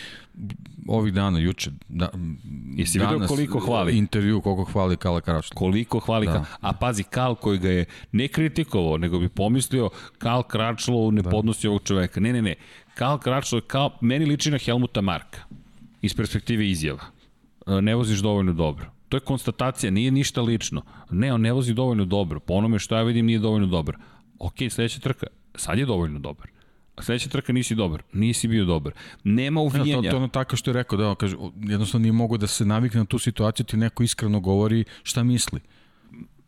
ovih 0.88 1.14
dana, 1.14 1.40
juče, 1.40 1.72
da, 1.90 2.10
Jesi 2.76 3.00
vidio 3.00 3.28
koliko 3.28 3.60
hvali? 3.60 3.98
Intervju 3.98 4.42
koliko 4.42 4.72
hvali 4.72 4.98
Kala 4.98 5.22
Kračlo. 5.22 5.56
Koliko 5.56 6.00
hvali 6.00 6.26
da. 6.26 6.34
Kal, 6.34 6.44
a 6.62 6.74
pazi, 6.74 7.04
Kal 7.04 7.36
koji 7.36 7.60
ga 7.60 7.70
je 7.70 7.86
ne 8.12 8.28
kritikovao, 8.28 8.98
nego 8.98 9.20
bi 9.20 9.30
pomislio 9.30 9.90
Kal 10.18 10.44
Kračlo 10.44 11.12
ne 11.12 11.22
da. 11.22 11.30
podnosi 11.30 11.68
ovog 11.68 11.84
čoveka. 11.84 12.20
Ne, 12.20 12.34
ne, 12.34 12.42
ne. 12.42 12.56
Kal 12.94 13.20
Kračlo 13.20 13.62
kao, 13.62 13.98
meni 14.02 14.26
liči 14.26 14.52
na 14.52 14.58
Helmuta 14.58 15.02
Marka 15.02 15.40
iz 16.02 16.16
perspektive 16.16 16.70
izjava. 16.70 17.04
E, 17.68 17.82
ne 17.82 17.96
voziš 17.96 18.20
dovoljno 18.20 18.54
dobro. 18.54 18.92
To 19.10 19.18
je 19.18 19.22
konstatacija, 19.22 19.92
nije 19.92 20.12
ništa 20.12 20.42
lično. 20.42 20.82
Ne, 21.12 21.34
on 21.34 21.42
ne 21.42 21.54
vozi 21.54 21.74
dovoljno 21.74 22.06
dobro. 22.06 22.40
Po 22.40 22.54
onome 22.54 22.80
što 22.80 22.96
ja 22.96 23.04
vidim 23.04 23.26
nije 23.26 23.40
dovoljno 23.40 23.68
dobro 23.68 23.98
ok, 24.40 24.56
sledeća 24.70 25.00
trka, 25.00 25.28
sad 25.56 25.80
je 25.80 25.86
dovoljno 25.86 26.20
dobar. 26.20 26.48
A 26.96 27.02
sledeća 27.02 27.30
trka 27.30 27.54
nisi 27.54 27.76
dobar, 27.76 28.04
nisi 28.14 28.48
bio 28.48 28.66
dobar. 28.66 28.94
Nema 29.24 29.62
uvijanja. 29.62 29.92
Ja, 29.92 30.02
to, 30.02 30.10
to 30.10 30.18
ono 30.18 30.28
tako 30.28 30.56
što 30.56 30.70
je 30.70 30.74
rekao, 30.74 30.98
da, 30.98 31.16
kaže, 31.16 31.38
jednostavno 31.62 32.04
nije 32.04 32.12
mogo 32.12 32.38
da 32.38 32.48
se 32.48 32.66
navikne 32.66 33.00
na 33.00 33.06
tu 33.06 33.20
situaciju, 33.20 33.66
ti 33.66 33.78
neko 33.78 34.04
iskreno 34.04 34.40
govori 34.40 34.84
šta 35.04 35.24
misli. 35.24 35.60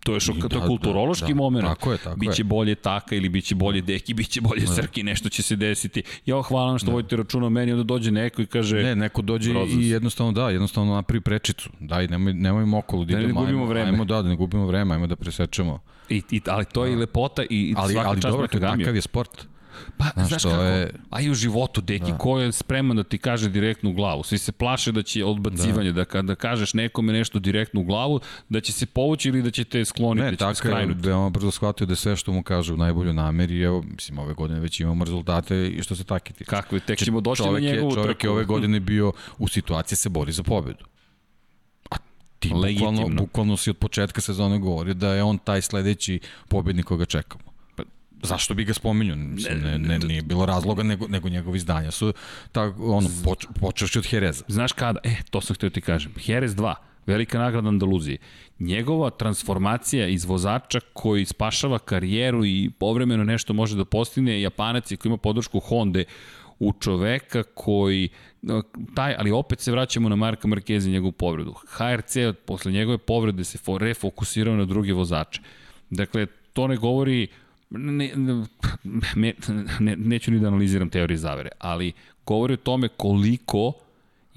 To 0.08 0.14
je 0.14 0.20
šok, 0.20 0.36
to 0.50 0.58
je 0.58 0.68
kulturološki 0.68 1.26
da, 1.26 1.34
da, 1.34 1.36
moment. 1.36 1.66
Tako 1.66 1.92
je, 1.92 1.98
tako 1.98 2.16
biće 2.20 2.42
je. 2.42 2.44
bolje 2.44 2.76
taka 2.76 3.16
ili 3.16 3.30
biće 3.30 3.56
bolje 3.56 3.82
deki, 3.82 4.14
biće 4.14 4.42
bolje 4.42 4.66
da. 4.66 4.74
srki, 4.74 5.04
nešto 5.04 5.30
će 5.30 5.44
se 5.44 5.56
desiti. 5.56 6.04
Ja 6.26 6.42
hvala 6.42 6.70
vam 6.70 6.78
što 6.80 6.88
da. 6.88 6.94
vodite 6.94 7.16
računa 7.16 7.46
o 7.46 7.50
meni, 7.50 7.72
onda 7.72 7.84
dođe 7.84 8.12
neko 8.12 8.42
i 8.42 8.46
kaže... 8.46 8.84
Ne, 8.84 8.96
neko 8.96 9.22
dođe 9.22 9.52
prozas. 9.52 9.76
i 9.76 9.90
jednostavno 9.90 10.32
da, 10.32 10.50
jednostavno 10.50 10.94
napravi 10.94 11.22
prečicu. 11.22 11.70
Daj, 11.80 12.08
nemoj, 12.08 12.34
nemojmo 12.34 12.78
okolo 12.78 13.06
da, 13.06 13.14
da 13.14 13.20
idemo. 13.20 13.40
Ne 13.40 13.46
gubimo 13.46 13.66
vreme. 13.66 13.90
Ajmo 13.90 14.06
da, 14.06 14.22
da 14.22 14.30
ne 14.30 14.36
gubimo 14.36 14.68
vreme, 14.68 14.96
ajmo 14.96 15.08
da 15.08 15.16
presečemo. 15.16 15.80
I, 16.10 16.22
i, 16.32 16.42
ali 16.48 16.66
to 16.66 16.86
je 16.86 16.94
i 16.94 16.96
lepota 16.96 17.44
i, 17.44 17.48
i 17.50 17.74
ali, 17.78 17.94
svaka 17.94 18.10
ali, 18.10 18.22
čast 18.22 18.32
dobro, 18.32 18.48
takav 18.48 18.96
je 18.96 19.02
sport. 19.02 19.48
Pa, 19.98 20.06
znaš, 20.16 20.28
znaš 20.28 20.44
kako, 20.44 20.64
je... 20.64 20.94
a 21.10 21.22
i 21.22 21.30
u 21.30 21.34
životu, 21.34 21.82
deki, 21.82 22.12
da. 22.12 22.18
ko 22.18 22.40
je 22.40 22.52
spreman 22.52 22.98
da 22.98 23.04
ti 23.04 23.18
kaže 23.18 23.50
direktno 23.50 23.90
u 23.90 23.94
glavu? 23.94 24.24
Svi 24.24 24.38
se 24.38 24.52
plaše 24.52 24.92
da 24.92 25.04
će 25.04 25.26
odbacivanje, 25.26 25.92
da, 25.92 26.02
da 26.02 26.06
kada 26.06 26.36
kažeš 26.36 26.74
nekome 26.74 27.14
nešto 27.14 27.40
direktno 27.40 27.82
u 27.82 27.84
glavu, 27.84 28.20
da 28.50 28.62
će 28.62 28.74
se 28.74 28.86
povući 28.86 29.30
ili 29.30 29.42
da 29.42 29.52
će 29.52 29.64
te 29.64 29.86
skloniti, 29.86 30.26
ne, 30.26 30.32
da 30.32 30.54
će 30.54 30.62
tako 30.62 30.78
je, 30.78 30.86
da 30.86 31.18
on 31.18 31.34
brzo 31.34 31.52
shvatio 31.52 31.88
da 31.88 31.96
sve 31.96 32.16
što 32.16 32.32
mu 32.32 32.44
kaže 32.44 32.74
u 32.74 32.78
najboljoj 32.78 33.14
nameri, 33.14 33.62
evo, 33.62 33.84
mislim, 33.92 34.20
ove 34.20 34.34
godine 34.34 34.60
već 34.60 34.80
imamo 34.80 35.06
rezultate 35.06 35.68
i 35.68 35.82
što 35.84 35.96
se 35.96 36.04
tako 36.04 36.34
ti. 36.34 36.46
Kakve, 36.46 36.80
tek 36.80 37.00
ćemo 37.00 37.22
došli 37.22 37.52
na 37.52 37.60
njegovu 37.60 37.92
trku. 37.92 38.04
Čovjek 38.04 38.24
je 38.24 38.30
ove 38.30 38.46
godine 38.54 38.80
bio 38.80 39.12
u 39.38 39.48
situaciji 39.48 39.96
da 39.96 40.00
se 40.00 40.10
bori 40.10 40.32
za 40.32 40.44
pobedu. 40.44 40.86
Ti 42.40 42.50
bukvalno, 42.50 43.08
bukvalno 43.08 43.58
si 43.58 43.70
od 43.70 43.78
početka 43.78 44.22
sezone 44.22 44.60
govorio 44.60 44.94
da 44.94 45.14
je 45.14 45.24
on 45.24 45.38
taj 45.38 45.62
sledeći 45.62 46.20
pobednik 46.50 46.86
koga 46.86 47.06
čekamo 47.06 47.47
zašto 48.24 48.54
bi 48.54 48.64
ga 48.64 48.74
spominjao? 48.74 49.16
Mislim, 49.16 49.60
ne, 49.60 49.78
ne, 49.78 50.00
nije 50.00 50.22
bilo 50.22 50.46
razloga, 50.46 50.84
nego, 50.84 51.08
nego 51.08 51.30
njegove 51.30 51.58
izdanja 51.58 51.92
su 51.92 52.14
tak, 52.52 52.76
ono, 52.80 53.10
poč, 53.24 53.46
počešći 53.60 54.00
od 54.00 54.06
Hereza. 54.06 54.44
Znaš 54.48 54.74
kada? 54.74 55.00
E, 55.04 55.16
to 55.30 55.42
sam 55.42 55.56
htio 55.56 55.70
ti 55.70 55.82
kažem. 55.82 56.14
Herez 56.26 56.56
2, 56.56 56.74
velika 57.06 57.40
nagrada 57.40 57.68
Andaluzije. 57.68 58.18
Njegova 58.60 59.10
transformacija 59.10 60.08
iz 60.08 60.26
vozača 60.26 60.80
koji 60.94 61.26
spašava 61.26 61.80
karijeru 61.80 62.46
i 62.46 62.70
povremeno 62.80 63.24
nešto 63.24 63.54
može 63.54 63.76
da 63.76 63.86
postigne 63.86 64.42
Japanac 64.42 64.88
koji 64.88 65.10
ima 65.10 65.18
podršku 65.18 65.60
Honda 65.60 66.04
u 66.60 66.74
čoveka 66.74 67.44
koji 67.44 68.10
taj, 68.96 69.16
ali 69.18 69.32
opet 69.32 69.60
se 69.60 69.72
vraćamo 69.72 70.10
na 70.10 70.16
Marka 70.16 70.48
Markeza 70.48 70.90
i 70.90 70.92
njegovu 70.92 71.12
povredu. 71.12 71.54
HRC 71.68 72.16
posle 72.46 72.72
njegove 72.72 72.98
povrede 72.98 73.44
se 73.44 73.58
refokusirao 73.80 74.56
na 74.56 74.66
druge 74.66 74.94
vozače. 74.94 75.42
Dakle, 75.90 76.26
to 76.54 76.68
ne 76.68 76.76
govori 76.76 77.28
ne, 77.70 78.12
ne, 78.16 79.34
ne, 79.80 79.96
neću 79.96 80.32
ni 80.32 80.40
da 80.40 80.48
analiziram 80.48 80.90
teorije 80.90 81.18
zavere, 81.18 81.50
ali 81.60 81.94
govori 82.26 82.54
o 82.54 82.58
tome 82.58 82.88
koliko 82.88 83.74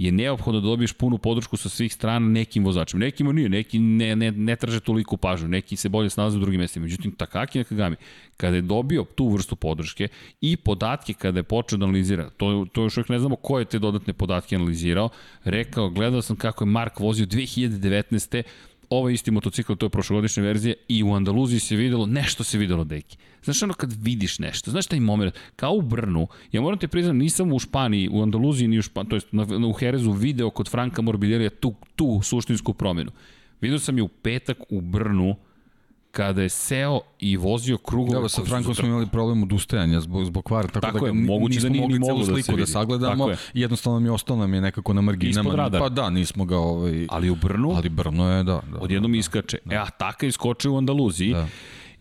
je 0.01 0.12
neophodno 0.12 0.61
da 0.61 0.66
dobiješ 0.66 0.93
punu 0.93 1.18
podršku 1.18 1.57
sa 1.57 1.68
svih 1.68 1.95
strana 1.95 2.28
nekim 2.28 2.64
vozačima. 2.64 3.01
Nekima 3.01 3.33
nije, 3.33 3.49
neki 3.49 3.78
ne, 3.78 4.16
ne, 4.16 4.31
ne 4.31 4.57
traže 4.57 4.81
toliko 4.81 5.16
pažnju, 5.16 5.49
neki 5.49 5.76
se 5.76 5.89
bolje 5.89 6.11
snalaze 6.11 6.37
u 6.37 6.41
drugim 6.41 6.61
mestima. 6.61 6.85
Međutim, 6.85 7.12
Takaki 7.12 7.59
Nakagami, 7.59 7.97
kada 8.37 8.57
je 8.57 8.62
dobio 8.62 9.05
tu 9.14 9.28
vrstu 9.28 9.57
podrške 9.57 10.09
i 10.41 10.57
podatke 10.57 11.12
kada 11.12 11.39
je 11.39 11.43
počeo 11.43 11.78
da 11.78 11.85
analizira, 11.85 12.31
to, 12.31 12.66
to 12.72 12.83
još 12.83 12.97
uvijek 12.97 13.09
ne 13.09 13.18
znamo 13.18 13.37
ko 13.37 13.59
je 13.59 13.64
te 13.64 13.78
dodatne 13.78 14.12
podatke 14.12 14.57
analizirao, 14.57 15.09
rekao, 15.45 15.91
gledao 15.91 16.22
sam 16.22 16.37
kako 16.37 16.64
je 16.64 16.68
Mark 16.68 17.01
vozio 17.01 17.26
2019 17.26 18.43
ovaj 18.91 19.12
isti 19.12 19.30
motocikl, 19.30 19.74
to 19.74 19.86
je 19.86 19.91
prošlogodišnja 19.91 20.43
verzija 20.43 20.74
i 20.88 21.03
u 21.03 21.12
Andaluziji 21.14 21.61
se 21.61 21.76
videlo, 21.76 22.07
nešto 22.07 22.45
se 22.45 22.59
videlo, 22.59 22.84
deki. 22.84 23.16
Znaš 23.43 23.62
ono 23.62 23.74
kad 23.74 23.93
vidiš 24.03 24.38
nešto, 24.38 24.70
znaš 24.70 24.86
taj 24.86 25.01
moment, 25.01 25.34
kao 25.57 25.72
u 25.72 25.82
Brnu, 25.82 26.26
ja 26.53 26.61
moram 26.61 26.78
te 26.78 26.88
priznam, 26.88 27.16
nisam 27.16 27.53
u 27.53 27.59
Španiji, 27.59 28.09
u 28.12 28.22
Andaluziji, 28.22 28.68
ni 28.68 28.78
u 28.78 28.82
Španiji, 28.82 29.11
to 29.11 29.16
jest 29.16 29.32
na, 29.32 29.66
u 29.66 29.72
Herezu 29.72 30.12
video 30.12 30.51
kod 30.51 30.68
Franka 30.68 31.03
Morbidelija 31.03 31.51
tu, 31.51 31.74
tu 31.97 32.20
suštinsku 32.22 32.74
promenu. 32.74 33.11
Video 33.61 33.78
sam 33.78 33.97
je 33.97 34.03
u 34.03 34.09
petak 34.09 34.59
u 34.70 34.80
Brnu, 34.80 35.36
kada 36.13 36.43
je 36.43 36.49
seo 36.49 37.01
i 37.19 37.37
vozio 37.37 37.79
krugove. 37.79 38.23
Da, 38.23 38.29
sa 38.29 38.45
Frankom 38.45 38.75
smo 38.75 38.89
imali 38.89 39.07
problem 39.07 39.43
odustajanja 39.43 40.01
zbog, 40.01 40.25
zbog 40.25 40.45
kvara, 40.45 40.69
tako, 40.69 40.81
tako 40.81 41.01
da 41.01 41.07
je, 41.07 41.13
moguće 41.13 41.61
da 41.61 41.69
nije 41.69 41.81
mogli 41.81 42.01
celu 42.07 42.25
sliku 42.25 42.53
da, 42.53 42.57
da 42.57 42.67
sagledamo, 42.67 43.29
jednostavno 43.55 43.99
nam 43.99 44.07
je 44.07 44.13
ostalo 44.13 44.41
nam 44.41 44.55
je 44.55 44.61
nekako 44.61 44.93
na 44.93 45.01
marginama. 45.01 45.71
Pa 45.71 45.89
da, 45.89 46.11
nismo 46.11 46.45
ga... 46.45 46.59
Ovaj, 46.59 47.07
ali 47.09 47.31
u 47.31 47.35
Brnu? 47.35 47.73
Ali 47.77 47.89
Brno 47.89 48.33
je, 48.33 48.45
da. 48.45 48.61
da 48.73 48.79
odjednom 48.81 49.13
da, 49.13 49.19
iskače. 49.19 49.59
Da. 49.65 49.75
E, 49.75 49.79
a 49.79 49.91
taka 49.91 50.27
iskoče 50.27 50.69
u 50.69 50.79
Andaluziji. 50.79 51.33
Da 51.33 51.47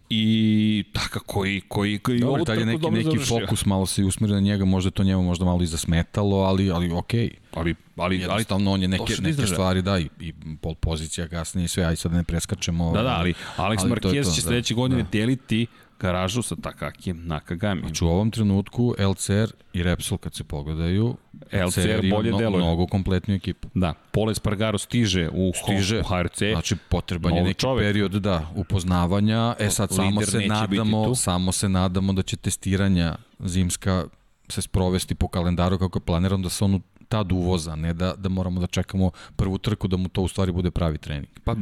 i 0.10 0.84
taka 0.94 1.20
koji 1.20 1.62
koji 1.62 2.00
koji 2.00 2.20
Dobro, 2.20 2.46
taj 2.46 2.66
neki 2.66 2.90
neki 2.90 3.04
završio. 3.04 3.40
fokus 3.40 3.66
malo 3.66 3.86
se 3.86 4.04
usmeri 4.04 4.34
na 4.34 4.40
njega, 4.40 4.66
možda 4.66 4.92
to 4.92 5.04
njemu 5.04 5.24
možda 5.24 5.46
malo 5.46 5.64
i 5.64 5.66
zasmetalo, 5.66 6.38
ali 6.38 6.72
ali 6.72 6.92
okej. 6.92 7.30
Okay. 7.30 7.60
Ali 7.60 7.76
ali 7.96 8.20
jednostavno 8.20 8.72
on 8.72 8.82
je 8.82 8.88
neke 8.88 9.14
neke 9.22 9.48
stvari 9.48 9.82
da 9.82 10.00
i, 10.00 10.10
i 10.20 10.34
pol 10.62 10.76
pozicija 10.76 11.28
kasnije 11.28 11.66
i 11.66 11.68
sve, 11.68 11.84
aj 11.84 11.96
sad 11.96 12.12
ne 12.12 12.24
preskačemo. 12.24 12.92
Da, 12.92 13.04
da, 13.04 13.10
ali 13.10 13.34
Alex 13.58 13.78
ali 13.80 13.92
Marquez 13.92 14.36
će 14.36 14.42
sledeće 14.42 14.74
da, 14.74 14.78
godine 14.78 15.04
da. 15.04 15.10
deliti 15.12 15.68
garažu 16.00 16.42
sa 16.42 16.56
Takakijem 16.56 17.28
Nakagami. 17.28 17.82
Znači 17.82 18.04
u 18.04 18.08
ovom 18.08 18.32
trenutku 18.32 18.96
LCR 19.00 19.54
i 19.74 19.84
Repsol 19.84 20.18
kad 20.18 20.36
se 20.36 20.44
pogledaju, 20.44 21.16
LCR, 21.52 22.10
bolje 22.12 22.32
delo. 22.32 22.58
Mnogo 22.58 22.88
kompletniju 22.88 23.36
ekipu. 23.36 23.68
Da, 23.74 23.94
Pole 24.12 24.36
Spargaro 24.36 24.78
stiže 24.78 25.30
u, 25.30 25.52
stiže, 25.64 26.00
u 26.00 26.04
HRC. 26.04 26.38
Znači 26.38 26.76
potreban 26.90 27.36
je 27.36 27.44
neki 27.44 27.60
čovek. 27.60 27.84
period 27.84 28.12
da, 28.12 28.48
upoznavanja. 28.56 29.56
E 29.60 29.70
sad 29.70 29.96
samo 29.96 30.22
se 30.22 30.40
nadamo, 30.40 31.16
samo 31.16 31.52
se 31.52 31.70
nadamo 31.70 32.14
da 32.14 32.22
će 32.22 32.38
testiranja 32.38 33.16
zimska 33.40 34.06
se 34.50 34.62
sprovesti 34.62 35.16
po 35.16 35.28
kalendaru 35.28 35.78
kako 35.78 35.98
je 36.00 36.06
planirano 36.06 36.44
da 36.44 36.50
se 36.50 36.66
on 36.66 36.82
tad 37.10 37.32
uvoza, 37.32 37.76
ne 37.76 37.94
da, 37.94 38.14
da 38.18 38.30
moramo 38.30 38.60
da 38.60 38.68
čekamo 38.68 39.12
prvu 39.36 39.58
trku 39.58 39.88
da 39.88 39.98
mu 39.98 40.10
to 40.10 40.22
u 40.22 40.28
stvari 40.28 40.52
bude 40.52 40.72
pravi 40.72 40.98
trening. 40.98 41.28
Pa 41.44 41.56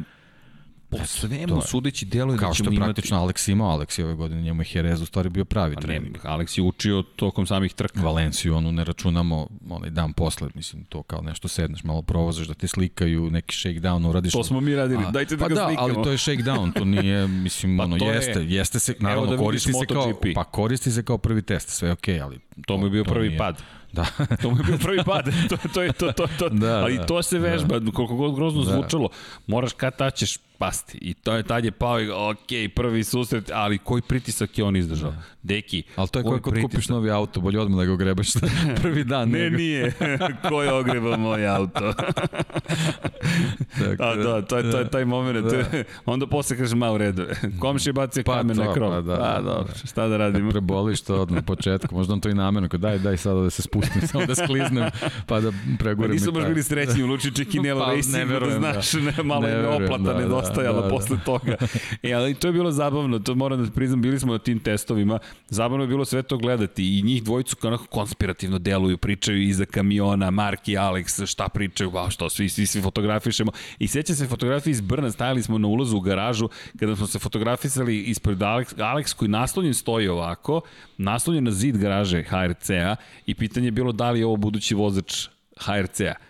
po 0.89 0.97
svemu 0.99 1.61
sudeći 1.61 2.05
deluje 2.05 2.37
Kao 2.37 2.47
da 2.47 2.53
što 2.53 2.63
ćemo 2.63 2.75
imati... 2.75 2.87
praktično 2.87 3.17
Alex 3.17 3.51
imao, 3.51 3.77
Alex 3.77 3.99
je 3.99 4.05
ove 4.05 4.13
godine, 4.15 4.41
njemu 4.41 4.61
je 4.61 4.67
Jerez 4.73 5.01
u 5.01 5.05
stvari 5.05 5.29
bio 5.29 5.45
pravi 5.45 5.75
Pa 5.75 5.81
trening. 5.81 6.13
ne, 6.15 6.19
Alex 6.23 6.57
je 6.57 6.63
učio 6.63 7.03
tokom 7.15 7.45
samih 7.47 7.73
trka. 7.73 8.01
Valenciju, 8.01 8.55
onu 8.55 8.71
ne 8.71 8.83
računamo 8.83 9.47
onaj 9.69 9.89
dan 9.89 10.13
posle, 10.13 10.49
mislim, 10.53 10.83
to 10.83 11.03
kao 11.03 11.21
nešto 11.21 11.47
sedneš, 11.47 11.83
malo 11.83 12.01
provozaš 12.01 12.47
da 12.47 12.53
te 12.53 12.67
slikaju, 12.67 13.29
neki 13.31 13.55
shakedown 13.55 14.09
uradiš. 14.09 14.33
To 14.33 14.43
smo 14.43 14.59
mi 14.61 14.75
radili, 14.75 15.03
A, 15.05 15.11
dajte 15.11 15.35
da 15.35 15.39
pa 15.39 15.49
ga 15.49 15.55
da, 15.55 15.65
slikamo. 15.65 15.87
ali 15.87 16.03
to 16.03 16.11
je 16.11 16.17
shakedown, 16.17 16.73
to 16.73 16.85
nije, 16.85 17.27
mislim, 17.45 17.77
Pa 17.77 17.83
ono, 17.83 17.97
to 17.97 18.05
je- 18.05 18.15
jeste, 18.15 18.45
jeste 18.45 18.79
se, 18.79 18.95
naravno, 18.99 19.25
da 19.27 19.37
koristi 19.37 19.73
se 19.73 19.85
kao, 19.85 19.97
MotoGP. 19.97 20.25
pa 20.35 20.43
koristi 20.43 20.91
se 20.91 21.03
kao 21.03 21.17
prvi 21.17 21.41
test, 21.41 21.69
sve 21.69 21.89
je 21.89 21.93
okej, 21.93 22.15
okay, 22.15 22.23
ali... 22.23 22.39
To 22.67 22.77
mu 22.77 22.85
je 22.85 22.89
bio 22.89 23.03
prvi 23.03 23.27
nije- 23.27 23.37
pad. 23.37 23.61
Da. 23.93 24.05
To 24.41 24.51
mu 24.51 24.57
je 24.57 24.63
bio 24.63 24.77
prvi 24.77 25.03
pad. 25.05 25.25
to, 25.49 25.57
to 25.69 25.81
je 25.81 25.93
to, 25.93 26.11
to, 26.11 26.27
to. 26.39 26.49
Da, 26.49 26.77
ali 26.77 26.97
da, 26.97 27.05
to 27.05 27.23
se 27.23 27.39
vežba, 27.39 27.79
da. 27.79 27.91
koliko 27.91 28.15
god 28.15 28.35
grozno 28.35 28.63
Da. 28.63 28.71
zvučalo, 28.71 29.09
moraš 29.47 29.73
kad 29.73 29.97
tad 29.97 30.15
ćeš 30.15 30.37
pasti. 30.57 30.97
I 30.99 31.13
to 31.13 31.33
je 31.33 31.43
tad 31.43 31.65
je 31.65 31.71
pao 31.71 32.01
i 32.01 32.09
ok, 32.09 32.37
prvi 32.75 33.03
susret, 33.03 33.51
ali 33.53 33.77
koji 33.77 34.01
pritisak 34.01 34.57
je 34.57 34.63
on 34.63 34.75
izdržao? 34.75 35.13
Deki, 35.43 35.83
Ali 35.95 36.07
to 36.07 36.19
je 36.19 36.23
koji 36.23 36.41
pritisak? 36.41 36.61
kupiš 36.63 36.89
novi 36.89 37.11
auto, 37.11 37.41
bolje 37.41 37.59
odmah 37.59 37.77
da 37.77 37.85
ga 37.85 37.93
ogrebaš 37.93 38.27
prvi 38.81 39.03
dan. 39.03 39.29
Ne, 39.29 39.39
nego- 39.39 39.57
nije. 39.57 39.93
Ko 40.49 40.63
je 40.63 40.73
ogreba 40.73 41.17
moj 41.17 41.47
auto? 41.47 41.93
Tako 43.79 44.03
A 44.03 44.15
da, 44.15 44.41
to 44.41 44.57
je, 44.57 44.71
to 44.71 44.77
je 44.77 44.89
taj 44.89 45.05
moment. 45.05 45.45
Da. 45.45 45.63
Onda 46.05 46.27
posle 46.27 46.57
kažeš 46.57 46.73
malo 46.73 46.95
u 46.95 46.97
redu. 46.97 47.23
Komši 47.59 47.91
bacio 47.91 48.23
Pa 48.23 48.33
kamen 48.33 48.55
to, 48.55 48.63
na 48.63 48.73
krov. 48.73 48.91
pa 48.91 49.01
da, 49.01 49.13
a, 49.13 49.17
da, 49.33 49.41
dobro, 49.43 49.73
šta 49.85 50.07
da 50.07 50.17
radimo? 50.17 50.51
Preboliš 50.51 51.01
to 51.01 51.15
od 51.15 51.31
na 51.31 51.41
početku, 51.41 51.95
možda 51.95 52.13
on 52.13 52.21
to 52.21 52.29
i 52.29 52.33
namerno, 52.33 52.69
kao 52.69 52.77
daj, 52.77 52.99
daj 52.99 53.17
sada 53.17 53.41
da 53.41 53.49
se 53.49 53.61
spustim, 53.61 54.01
samo 54.03 54.25
da 54.25 54.35
skliznem, 54.37 54.89
pa 55.25 55.39
da 55.39 55.51
Pa 55.51 55.57
pregurim. 55.79 56.11
nisu 56.11 56.29
i 56.29 56.33
baš 56.33 56.45
bili 56.45 56.63
srećni 56.63 57.03
u 57.03 57.07
Luči 57.07 57.31
Čekinelo 57.31 57.79
Pa, 57.79 57.87
ne 57.87 57.95
Racingu, 57.95 58.17
da 58.17 58.23
verujem, 58.25 58.61
da. 58.61 58.71
znaš, 58.73 58.93
ne, 58.93 59.23
malo 59.23 59.41
Ne 59.41 59.49
je 59.49 59.67
oplata 59.67 60.03
da, 60.03 60.13
da, 60.13 60.27
nedostajala 60.47 60.81
da, 60.81 60.87
da. 60.87 60.89
posle 60.89 61.17
toga. 61.25 61.55
E, 62.03 62.13
ali 62.13 62.33
to 62.33 62.47
je 62.47 62.53
bilo 62.53 62.71
zabavno, 62.71 63.19
to 63.19 63.35
moram 63.35 63.65
da 63.65 63.71
priznam, 63.71 64.01
bili 64.01 64.19
smo 64.19 64.33
na 64.33 64.39
tim 64.39 64.59
testovima, 64.59 65.19
zabavno 65.49 65.83
je 65.83 65.87
bilo 65.87 66.05
sve 66.05 66.23
to 66.23 66.37
gledati 66.37 66.99
i 66.99 67.01
njih 67.01 67.23
dvojicu 67.23 67.55
kao 67.55 67.67
onako 67.67 67.85
konspirativno 67.85 68.59
deluju, 68.59 68.97
pričaju 68.97 69.41
iza 69.41 69.65
kamiona, 69.65 70.31
Mark 70.31 70.67
i 70.67 70.77
Alex, 70.77 71.25
šta 71.25 71.49
pričaju, 71.49 71.91
wow, 71.91 72.09
što, 72.09 72.29
svi, 72.29 72.49
svi, 72.49 72.65
svi 72.65 72.81
fotografišemo. 72.81 73.51
I 73.79 73.87
seća 73.87 74.15
se 74.15 74.27
fotografije 74.27 74.71
iz 74.71 74.81
Brna, 74.81 75.11
stajali 75.11 75.43
smo 75.43 75.57
na 75.57 75.67
ulazu 75.67 75.97
u 75.97 75.99
garažu, 75.99 76.49
kada 76.79 76.95
smo 76.95 77.07
se 77.07 77.19
fotografisali 77.19 78.01
ispred 78.01 78.39
Alex, 78.39 78.75
Alex 78.75 79.15
koji 79.15 79.29
naslonjen 79.29 79.73
stoji 79.73 80.07
ovako, 80.07 80.61
naslonjen 80.97 81.43
na 81.43 81.51
zid 81.51 81.77
garaže 81.77 82.23
HRC-a 82.23 82.95
i 83.25 83.35
pitanje 83.35 83.67
je 83.67 83.71
bilo 83.71 83.91
da 83.91 84.11
li 84.11 84.19
je 84.19 84.25
ovo 84.25 84.35
budući 84.35 84.75
vozač 84.75 85.27
HRC-a. 85.59 86.26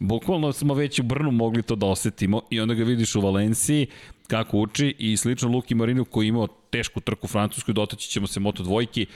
Bukvalno 0.00 0.52
smo 0.52 0.74
već 0.74 0.98
u 0.98 1.02
Brnu 1.02 1.30
mogli 1.30 1.62
to 1.62 1.76
da 1.76 1.86
osetimo 1.86 2.42
i 2.50 2.60
onda 2.60 2.74
ga 2.74 2.84
vidiš 2.84 3.14
u 3.14 3.20
Valenciji 3.20 3.86
kako 4.26 4.58
uči 4.58 4.94
i 4.98 5.16
slično 5.16 5.48
Luki 5.48 5.74
Marinu 5.74 6.04
koji 6.04 6.28
imao 6.28 6.46
tešku 6.46 7.00
trku 7.00 7.24
u 7.24 7.28
Francuskoj, 7.28 7.74
dotaći 7.74 8.08
ćemo 8.08 8.26
se 8.26 8.40
Moto 8.40 8.62
dvojki, 8.62 9.06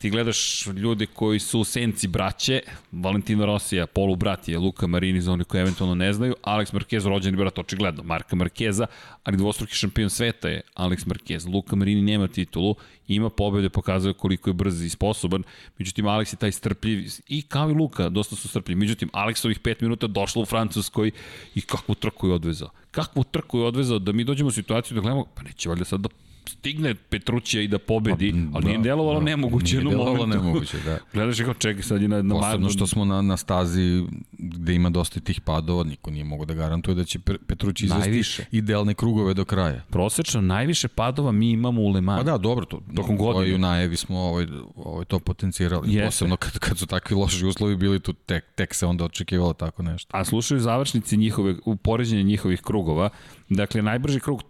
ti 0.00 0.10
gledaš 0.10 0.66
ljude 0.66 1.06
koji 1.06 1.38
su 1.38 1.60
u 1.60 1.64
senci 1.64 2.08
braće, 2.08 2.60
Valentino 2.92 3.46
Rosija, 3.46 3.86
polu 3.86 4.16
brat 4.16 4.48
je 4.48 4.58
Luka 4.58 4.86
Marini, 4.86 5.20
za 5.20 5.32
oni 5.32 5.44
koji 5.44 5.60
eventualno 5.60 5.94
ne 5.94 6.12
znaju, 6.12 6.34
Alex 6.42 6.72
Marquez, 6.74 7.08
rođeni 7.08 7.36
brat, 7.36 7.58
očigledno, 7.58 8.02
Marka 8.02 8.36
Markeza, 8.36 8.86
ali 9.24 9.36
dvostruki 9.36 9.74
šampion 9.74 10.10
sveta 10.10 10.48
je 10.48 10.60
Alex 10.74 11.06
Marquez. 11.06 11.52
Luka 11.52 11.76
Marini 11.76 12.02
nema 12.02 12.28
titulu, 12.28 12.74
ima 13.08 13.30
pobjede, 13.30 13.68
pokazuje 13.68 14.14
koliko 14.14 14.50
je 14.50 14.54
brz 14.54 14.82
i 14.82 14.88
sposoban, 14.90 15.42
međutim, 15.78 16.04
Alex 16.04 16.34
je 16.34 16.38
taj 16.38 16.52
strpljiv, 16.52 17.10
i 17.28 17.42
kao 17.42 17.70
i 17.70 17.74
Luka, 17.74 18.08
dosta 18.08 18.36
su 18.36 18.48
strpljivi, 18.48 18.80
međutim, 18.80 19.10
Alexovih 19.12 19.58
pet 19.58 19.80
minuta 19.80 20.06
došlo 20.06 20.42
u 20.42 20.46
Francuskoj 20.46 21.10
i 21.54 21.60
kakvu 21.60 21.94
trku 21.94 22.28
je 22.28 22.34
odvezao. 22.34 22.70
Kakvu 22.90 23.24
trku 23.24 23.58
je 23.58 23.64
odvezao 23.64 23.98
da 23.98 24.12
mi 24.12 24.24
dođemo 24.24 24.48
u 24.48 24.52
situaciju 24.52 24.94
da 24.94 25.00
gledamo, 25.00 25.24
pa 25.34 25.42
neće 25.42 25.68
valjda 25.68 25.84
sad 25.84 26.00
da 26.00 26.08
stigne 26.50 26.94
Petrućija 26.94 27.62
i 27.62 27.68
da 27.68 27.78
pobedi, 27.78 28.32
Pa, 28.32 28.56
ali 28.56 28.64
nije 28.64 28.78
da, 28.78 28.82
delovalo 28.84 29.18
da, 29.18 29.24
nemoguće 29.24 29.76
nije 29.76 29.90
delovalo 29.90 30.16
momentu. 30.16 30.38
nemoguće, 30.38 30.76
da. 30.78 30.98
Gledaš 31.14 31.40
kao 31.40 31.54
čekaj 31.54 31.82
sad 31.82 32.02
je 32.02 32.08
na, 32.08 32.22
na 32.22 32.34
Posebno 32.34 32.68
što 32.70 32.86
smo 32.86 33.04
na, 33.04 33.22
na 33.22 33.36
stazi 33.36 34.04
gde 34.32 34.74
ima 34.74 34.90
dosta 34.90 35.20
tih 35.20 35.40
padova, 35.40 35.84
niko 35.84 36.10
nije 36.10 36.24
mogo 36.24 36.44
da 36.44 36.54
garantuje 36.54 36.94
da 36.94 37.04
će 37.04 37.18
Pe- 37.18 37.38
Petrući 37.38 37.84
izvesti 37.84 38.00
Najviše. 38.02 38.44
idealne 38.52 38.94
krugove 38.94 39.34
do 39.34 39.44
kraja. 39.44 39.82
prosečno 39.90 40.40
najviše 40.40 40.88
padova 40.88 41.32
mi 41.32 41.50
imamo 41.50 41.80
u 41.82 41.88
Le 41.88 42.00
Mans. 42.00 42.20
Pa 42.20 42.24
da, 42.24 42.38
dobro, 42.38 42.64
to, 42.64 42.80
Tokom 42.96 43.16
to 43.16 43.22
godine. 43.22 43.54
u 43.54 43.58
najavi 43.58 43.96
smo 43.96 44.18
ovaj, 44.18 44.46
ovaj, 44.76 45.04
to 45.04 45.18
potencirali. 45.18 45.88
Jeste. 45.88 46.06
Posebno 46.06 46.36
kad, 46.36 46.58
kad 46.58 46.78
su 46.78 46.86
takvi 46.86 47.16
loši 47.16 47.46
uslovi 47.46 47.76
bili 47.76 48.00
tu, 48.00 48.12
tek, 48.12 48.44
tek 48.54 48.74
se 48.74 48.86
onda 48.86 49.04
očekivalo 49.04 49.52
tako 49.52 49.82
nešto. 49.82 50.16
A 50.16 50.24
slušaju 50.24 50.60
završnici 50.60 51.16
njihove, 51.16 51.54
u 51.64 51.76
poređenje 51.76 52.22
njihovih 52.22 52.60
krugova. 52.60 53.10
Dakle, 53.50 53.82
najbrži 53.82 54.20
krug 54.20 54.42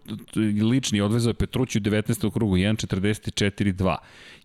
lični 0.70 0.98
je 0.98 1.05
odvezao 1.05 1.34
Petrući 1.34 1.78
u 1.78 1.80
19. 1.80 2.32
krugu 2.32 2.57
1.44.2. 2.57 3.96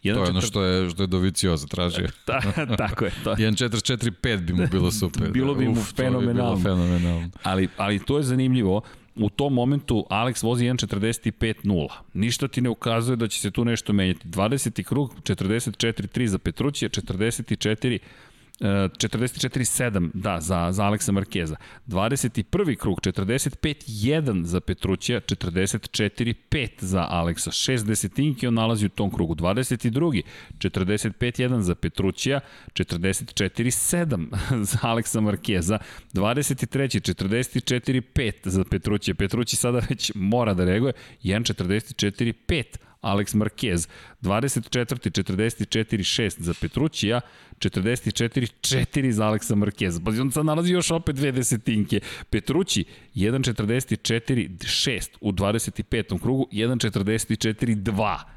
To 0.03 0.09
je 0.09 0.29
ono 0.29 0.41
što 0.41 0.63
je, 0.63 0.89
što 0.89 1.03
je 1.03 1.07
Dovicioza 1.07 1.67
tražio. 1.67 2.07
Ta, 2.25 2.39
tako 2.77 3.05
je. 3.05 3.11
To. 3.23 3.35
1.44.5 3.35 4.37
bi 4.37 4.53
mu 4.53 4.67
bilo 4.71 4.91
super. 4.99 5.31
Bilo 5.31 5.55
bi 5.55 5.67
mu 5.67 5.73
bi 5.73 5.81
fenomenalno. 5.95 6.55
bilo 6.55 6.75
fenomenalno. 6.75 7.29
Ali, 7.43 7.67
ali 7.77 7.99
to 7.99 8.17
je 8.17 8.23
zanimljivo. 8.23 8.81
U 9.15 9.29
tom 9.29 9.53
momentu 9.53 10.05
Alex 10.09 10.43
vozi 10.43 10.65
1.45.0. 10.65 11.87
Ništa 12.13 12.47
ti 12.47 12.61
ne 12.61 12.69
ukazuje 12.69 13.15
da 13.15 13.27
će 13.27 13.39
se 13.39 13.51
tu 13.51 13.65
nešto 13.65 13.93
menjati. 13.93 14.27
20. 14.27 14.83
krug 14.83 15.15
44.3 15.23 16.25
za 16.25 16.37
Petrućija, 16.37 16.89
44 16.89 17.99
Uh, 17.99 18.24
44-7, 18.59 20.09
da, 20.13 20.41
za, 20.41 20.71
za 20.71 20.83
Aleksa 20.83 21.11
Markeza. 21.11 21.55
21. 21.87 22.77
krug, 22.77 22.99
45-1 23.01 24.43
za 24.43 24.59
Petrućija, 24.59 25.21
44-5 25.21 26.69
za 26.79 27.07
Aleksa. 27.09 27.51
6 27.51 27.85
desetinki 27.85 28.47
on 28.47 28.53
nalazi 28.53 28.85
u 28.85 28.89
tom 28.89 29.11
krugu. 29.11 29.35
22. 29.35 30.21
45-1 30.57 31.59
za 31.59 31.75
Petrućija, 31.75 32.39
44-7 32.73 34.27
za 34.71 34.77
Aleksa 34.81 35.21
Markeza. 35.21 35.79
23. 36.13 37.13
44-5 37.13 38.33
za 38.43 38.63
Petrućija. 38.63 39.15
Petrući 39.15 39.55
sada 39.55 39.81
već 39.89 40.11
mora 40.15 40.53
da 40.53 40.65
reaguje. 40.65 40.93
1.44-5 41.23 42.63
Alex 43.05 43.35
Marquez, 43.35 43.87
24. 44.21 44.95
44-6 45.11 46.41
za 46.41 46.53
Petrućija, 46.61 47.21
44-4 47.59 49.11
za 49.11 49.25
Aleksa 49.25 49.55
Marqueza. 49.55 50.03
Pa 50.03 50.11
on 50.21 50.31
sad 50.31 50.45
nalazi 50.45 50.73
još 50.73 50.91
opet 50.91 51.15
dve 51.15 51.31
desetinke. 51.31 51.99
Petrući 52.29 52.85
1.44-6 53.15 55.07
u 55.21 55.31
25. 55.31 56.21
krugu, 56.21 56.47
1.44-2. 56.51 58.34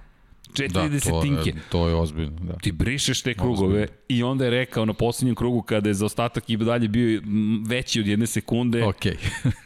Četiri 0.54 0.68
Da, 0.68 0.82
to 0.82 0.88
desetinke 0.88 1.50
je, 1.50 1.54
to 1.68 1.88
je 1.88 1.94
ozbiljno. 1.94 2.36
Da. 2.40 2.52
ti 2.52 2.72
brišeš 2.72 3.22
te 3.22 3.34
krugove 3.34 3.86
i 4.08 4.22
onda 4.22 4.44
je 4.44 4.50
rekao 4.50 4.84
na 4.84 4.92
poslednjem 4.92 5.34
krugu 5.34 5.62
kada 5.62 5.88
je 5.90 5.94
za 5.94 6.06
ostatak 6.06 6.50
i 6.50 6.56
dalje 6.56 6.88
bio 6.88 7.22
veći 7.66 8.00
od 8.00 8.06
jedne 8.06 8.26
sekunde 8.26 8.84
Okej. 8.84 9.16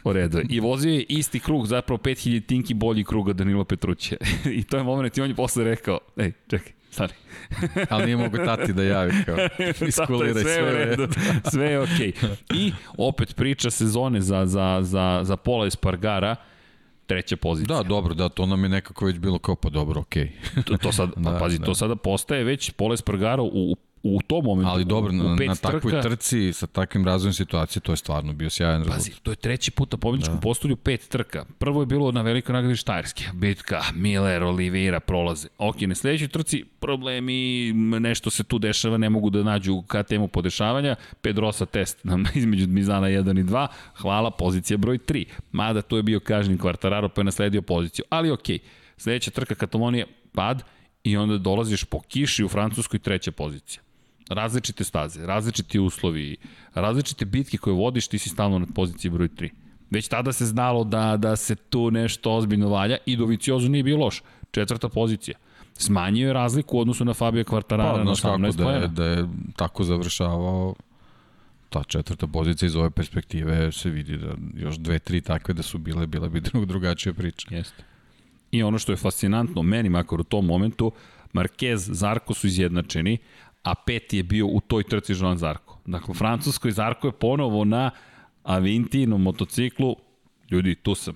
u 0.03 0.13
redu. 0.13 0.41
I 0.49 0.59
vozio 0.59 0.93
je 0.93 1.03
isti 1.09 1.39
krug, 1.39 1.67
zapravo 1.67 1.97
5000 1.97 2.45
tinki 2.45 2.73
bolji 2.73 3.03
kruga 3.03 3.33
Danilo 3.33 3.63
Petruće. 3.63 4.17
I 4.59 4.63
to 4.63 4.77
je 4.77 4.83
moment 4.83 5.17
i 5.17 5.21
on 5.21 5.29
je 5.29 5.35
posle 5.35 5.63
rekao, 5.63 5.99
ej, 6.17 6.31
čekaj, 6.47 6.71
stani. 6.91 7.13
Ali 7.89 8.05
nije 8.05 8.17
mogu 8.17 8.37
tati 8.37 8.73
da 8.73 8.83
javi 8.83 9.13
kao 9.25 9.37
iskuliraj 9.87 10.43
sve, 10.43 10.53
sve. 10.53 10.63
u 10.63 10.77
redu, 10.77 11.07
sve 11.51 11.65
je 11.71 11.79
okej. 11.79 12.11
I 12.53 12.71
opet 12.97 13.35
priča 13.35 13.71
sezone 13.71 14.21
za, 14.21 14.45
za, 14.45 14.79
za, 14.81 15.21
za 15.23 15.37
Pola 15.37 15.67
Espargara, 15.67 16.35
treća 17.13 17.37
pozicija. 17.37 17.77
Da, 17.77 17.83
dobro, 17.83 18.13
da, 18.13 18.29
to 18.29 18.45
nam 18.45 18.63
je 18.63 18.69
nekako 18.69 19.05
već 19.05 19.19
bilo 19.19 19.39
kao 19.39 19.55
pa 19.55 19.69
dobro, 19.69 20.01
okej. 20.01 20.31
To, 20.65 20.77
to 20.77 20.91
sad, 20.91 21.13
pa, 21.13 21.21
Da, 21.31 21.37
pazi, 21.39 21.59
da. 21.59 21.65
to 21.65 21.75
sada 21.75 21.95
postaje 21.95 22.43
već 22.43 22.71
Pola 22.71 22.93
Espargaro 22.93 23.43
u, 23.43 23.75
u 24.03 24.21
tom 24.27 24.45
momentu, 24.45 24.71
Ali 24.71 24.85
dobro, 24.85 25.11
na, 25.11 25.35
na 25.35 25.55
takvoj 25.55 25.91
trka, 25.91 26.01
trci, 26.01 26.53
sa 26.53 26.67
takvim 26.67 27.05
razvojem 27.05 27.33
situacije, 27.33 27.81
to 27.81 27.91
je 27.91 27.97
stvarno 27.97 28.33
bio 28.33 28.49
sjajan 28.49 28.77
rezultat. 28.77 28.97
Pazi, 28.97 29.11
to 29.23 29.31
je 29.31 29.35
treći 29.35 29.71
put 29.71 29.91
na 29.91 29.97
pobjedičkom 29.97 30.35
da. 30.35 30.41
postolju 30.41 30.75
pet 30.75 31.07
trka. 31.09 31.45
Prvo 31.59 31.81
je 31.81 31.85
bilo 31.85 32.11
na 32.11 32.21
velikoj 32.21 32.53
nagradi 32.53 32.75
Štajerske. 32.75 33.23
Bitka, 33.33 33.81
Miller, 33.95 34.43
Oliveira 34.43 34.99
prolaze. 34.99 35.47
Ok, 35.57 35.81
na 35.81 35.95
sledećoj 35.95 36.27
trci 36.27 36.65
problemi, 36.79 37.71
nešto 37.99 38.29
se 38.29 38.43
tu 38.43 38.59
dešava, 38.59 38.97
ne 38.97 39.09
mogu 39.09 39.29
da 39.29 39.43
nađu 39.43 39.81
KTM-u 39.81 40.27
podešavanja. 40.27 40.95
Pedrosa 41.21 41.65
test 41.65 42.03
nam 42.03 42.25
između 42.35 42.67
Mizana 42.67 43.07
1 43.07 43.39
i 43.39 43.43
2. 43.43 43.67
Hvala, 43.95 44.31
pozicija 44.31 44.77
broj 44.77 44.97
3. 44.97 45.25
Mada 45.51 45.81
tu 45.81 45.97
je 45.97 46.03
bio 46.03 46.19
kažnjen 46.19 46.57
Kvartararo 46.57 47.09
pa 47.09 47.21
je 47.21 47.25
nasledio 47.25 47.61
poziciju. 47.61 48.05
Ali 48.09 48.31
ok, 48.31 48.47
sledeća 48.97 49.31
trka 49.31 49.55
Katalonije, 49.55 50.07
pad 50.33 50.63
i 51.03 51.17
onda 51.17 51.37
dolaziš 51.37 51.83
po 51.83 51.99
kiši 51.99 52.43
u 52.43 52.49
Francuskoj 52.49 52.99
treća 52.99 53.31
pozicija 53.31 53.83
različite 54.29 54.83
staze, 54.83 55.25
različiti 55.25 55.79
uslovi, 55.79 56.37
različite 56.73 57.25
bitke 57.25 57.57
koje 57.57 57.73
vodiš, 57.73 58.07
ti 58.07 58.19
si 58.19 58.29
stalno 58.29 58.59
na 58.59 58.65
poziciji 58.75 59.11
broj 59.11 59.27
3. 59.27 59.49
Već 59.91 60.07
tada 60.07 60.33
se 60.33 60.45
znalo 60.45 60.83
da, 60.83 61.17
da 61.17 61.35
se 61.35 61.55
tu 61.55 61.91
nešto 61.91 62.31
ozbiljno 62.31 62.69
valja 62.69 62.97
i 63.05 63.15
Doviciozu 63.15 63.69
nije 63.69 63.83
bio 63.83 63.97
loš. 63.97 64.21
Četvrta 64.51 64.89
pozicija. 64.89 65.37
Smanjio 65.73 66.27
je 66.27 66.33
razliku 66.33 66.77
u 66.77 66.79
odnosu 66.79 67.05
na 67.05 67.13
Fabio 67.13 67.43
Quartarara 67.43 67.91
Pa, 67.91 67.97
na 67.97 68.03
znaš 68.03 68.21
kako 68.21 68.37
18 68.37 68.55
da 68.55 68.71
je, 68.71 68.87
da 68.87 69.05
je 69.05 69.27
tako 69.55 69.83
završavao, 69.83 70.75
ta 71.69 71.83
četvrta 71.83 72.27
pozicija 72.27 72.67
iz 72.67 72.75
ove 72.75 72.89
perspektive 72.89 73.71
se 73.71 73.89
vidi 73.89 74.17
da 74.17 74.35
još 74.55 74.75
dve, 74.77 74.99
tri 74.99 75.21
takve 75.21 75.53
da 75.53 75.63
su 75.63 75.77
bile, 75.77 76.07
bila 76.07 76.29
bi 76.29 76.39
drug, 76.39 76.65
drugačija 76.65 77.13
priča. 77.13 77.55
Jeste. 77.55 77.83
I 78.51 78.63
ono 78.63 78.79
što 78.79 78.91
je 78.91 78.97
fascinantno, 78.97 79.61
meni 79.61 79.89
makar 79.89 80.19
u 80.19 80.23
tom 80.23 80.45
momentu, 80.45 80.91
Marquez, 81.33 81.93
Zarko 81.93 82.33
su 82.33 82.47
izjednačeni, 82.47 83.17
a 83.63 83.75
peti 83.75 84.17
je 84.17 84.23
bio 84.23 84.47
u 84.47 84.61
toj 84.61 84.83
trci 84.83 85.13
Joan 85.19 85.37
Zarko. 85.37 85.77
Dakle, 85.85 86.13
Francuskoj 86.13 86.71
Zarko 86.71 87.07
je 87.07 87.11
ponovo 87.11 87.65
na 87.65 87.91
Avintinom 88.43 89.21
motociklu, 89.21 89.95
ljudi, 90.51 90.75
tu 90.75 90.95
sam, 90.95 91.13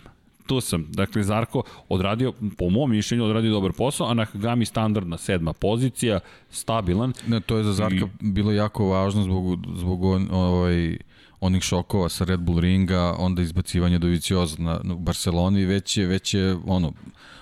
tu 0.48 0.62
sam. 0.62 0.86
Dakle, 0.92 1.24
Zarko 1.24 1.64
odradio, 1.90 2.34
po 2.58 2.70
mom 2.70 2.92
mišljenju, 2.92 3.24
odradio 3.24 3.52
dobar 3.52 3.72
posao, 3.74 4.08
a 4.08 4.14
Nakagami 4.14 4.66
standardna 4.66 5.18
sedma 5.18 5.54
pozicija, 5.54 6.20
stabilan. 6.50 7.14
Ne, 7.28 7.40
to 7.40 7.58
je 7.58 7.64
za 7.64 7.74
Zarka 7.74 7.96
I... 7.96 8.32
bilo 8.32 8.52
jako 8.52 8.88
važno 8.88 9.24
zbog, 9.24 9.60
zbog 9.76 10.04
on, 10.04 10.28
ovaj, 10.32 10.98
onih 11.40 11.64
šokova 11.64 12.10
sa 12.10 12.26
Red 12.26 12.40
Bull 12.40 12.60
ringa, 12.60 13.16
onda 13.18 13.42
izbacivanje 13.42 14.00
do 14.00 14.08
Vicioza 14.08 14.56
na, 14.60 14.80
na 14.84 14.96
Barceloni, 14.96 15.66
već 15.66 15.98
je, 15.98 16.06
već 16.08 16.34
je 16.34 16.58
ono, 16.66 16.94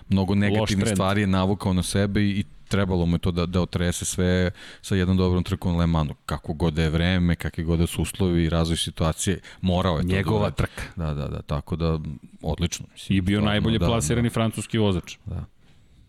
mnogo 0.10 0.36
negativnih 0.36 0.88
stvari 0.88 1.22
je 1.22 1.28
navukao 1.28 1.74
na 1.74 1.84
sebe 1.84 2.24
i 2.24 2.43
trebalo 2.68 3.05
mu 3.05 3.16
je 3.16 3.20
to 3.20 3.32
da, 3.32 3.45
da 3.45 3.61
otrese 3.61 4.05
sve 4.05 4.51
sa 4.82 4.95
jednom 4.95 5.18
dobrom 5.18 5.43
trkom 5.43 5.74
na 5.74 5.80
Le 5.80 5.88
Manu. 5.88 6.16
Kako 6.26 6.53
god 6.53 6.74
da 6.74 6.84
je 6.84 6.89
vreme, 6.89 7.36
kakve 7.36 7.63
god 7.63 7.80
da 7.80 7.88
su 7.88 8.01
uslovi 8.01 8.43
i 8.43 8.49
razvoj 8.49 8.78
situacije, 8.78 9.39
morao 9.61 9.97
je 9.97 10.01
to 10.01 10.07
da 10.07 10.16
Njegova 10.16 10.49
da 10.49 10.55
trka. 10.55 10.84
Da, 10.95 11.13
da, 11.13 11.28
da, 11.28 11.41
tako 11.41 11.76
da 11.76 11.99
odlično. 12.41 12.86
Mislim, 12.91 13.18
I 13.18 13.22
bio 13.22 13.38
stvarno, 13.38 13.49
najbolje 13.49 13.80
da, 13.80 13.86
plasirani 13.86 14.30
da. 14.30 14.34
francuski 14.34 14.78
vozač. 14.78 15.18
Da. 15.26 15.45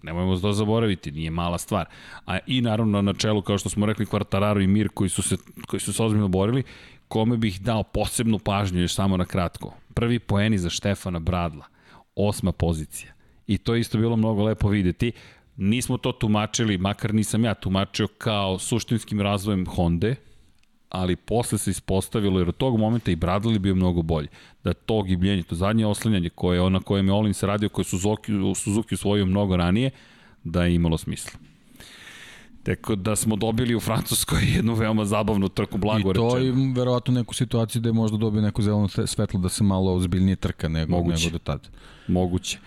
Nemojmo 0.03 0.37
to 0.37 0.53
zaboraviti, 0.53 1.13
nije 1.13 1.31
mala 1.31 1.59
stvar. 1.59 1.87
A 2.27 2.39
i 2.47 2.61
naravno 2.61 3.03
na 3.03 3.15
čelu, 3.15 3.43
kao 3.43 3.59
što 3.59 3.69
smo 3.69 3.87
rekli, 3.87 4.07
Quartararo 4.07 4.65
i 4.65 4.67
Mir 4.67 4.89
koji 4.89 5.11
su 5.11 5.23
se, 5.23 5.37
koji 5.67 5.81
su 5.81 5.93
se 5.93 6.03
ozbiljno 6.03 6.29
borili, 6.29 6.63
kome 7.09 7.37
bih 7.37 7.61
dao 7.61 7.83
posebnu 7.83 8.39
pažnju 8.39 8.81
još 8.81 8.95
samo 8.95 9.17
na 9.17 9.25
kratko. 9.25 9.75
Prvi 9.95 10.19
poeni 10.19 10.59
za 10.59 10.71
Štefana 10.71 11.19
Bradla, 11.19 11.65
osma 12.17 12.53
pozicija. 12.53 13.13
I 13.47 13.59
to 13.59 13.75
je 13.75 13.81
isto 13.81 13.99
bilo 13.99 14.17
mnogo 14.17 14.45
lepo 14.45 14.69
videti. 14.69 15.13
Nismo 15.57 15.99
to 15.99 16.13
tumačili, 16.13 16.79
makar 16.79 17.15
nisam 17.15 17.45
ja 17.45 17.55
tumačio 17.55 18.07
kao 18.07 18.59
suštinskim 18.59 19.21
razvojem 19.21 19.67
Honda, 19.67 20.15
ali 20.89 21.17
posle 21.17 21.59
se 21.59 21.71
ispostavilo, 21.71 22.39
jer 22.39 22.49
od 22.49 22.57
tog 22.57 22.79
momenta 22.79 23.11
i 23.11 23.17
Bradley 23.17 23.59
bio 23.59 23.75
mnogo 23.75 24.03
bolji. 24.03 24.29
Da 24.65 24.73
to 24.73 25.03
gibljenje, 25.03 25.43
to 25.43 25.55
zadnje 25.55 25.87
oslanjanje 25.87 26.29
koje 26.29 26.61
ona 26.61 26.81
kojem 26.81 27.07
je 27.07 27.13
Olins 27.13 27.43
radio, 27.43 27.69
koje 27.69 27.85
Suzuki, 27.85 28.33
Suzuki 28.55 28.95
usvojio 28.95 29.27
mnogo 29.27 29.57
ranije, 29.57 29.91
da 30.45 30.65
je 30.65 30.75
imalo 30.75 30.99
smisla. 30.99 31.41
Tako 32.63 32.95
da 32.97 33.17
smo 33.17 33.37
dobili 33.37 33.75
u 33.75 33.81
Francuskoj 33.81 34.43
jednu 34.57 34.75
veoma 34.75 35.05
zabavnu 35.05 35.49
trku, 35.49 35.79
blago 35.79 36.13
rečeno. 36.13 36.29
I 36.29 36.31
to 36.31 36.37
rečeno. 36.37 36.65
i 36.65 36.73
verovatno 36.73 37.15
neku 37.15 37.35
situaciju 37.35 37.83
da 37.83 37.89
je 37.89 37.93
možda 37.93 38.17
dobio 38.17 38.43
neku 38.43 38.63
zelenu 38.63 38.89
svetlo 38.89 39.41
da 39.41 39.49
se 39.49 39.65
malo 39.65 39.95
ozbiljnije 39.95 40.37
trka 40.37 40.69
nego, 40.69 40.91
Moguće. 40.97 41.25
nego 41.25 41.33
do 41.33 41.39
tada. 41.39 41.69
Moguće. 42.09 42.59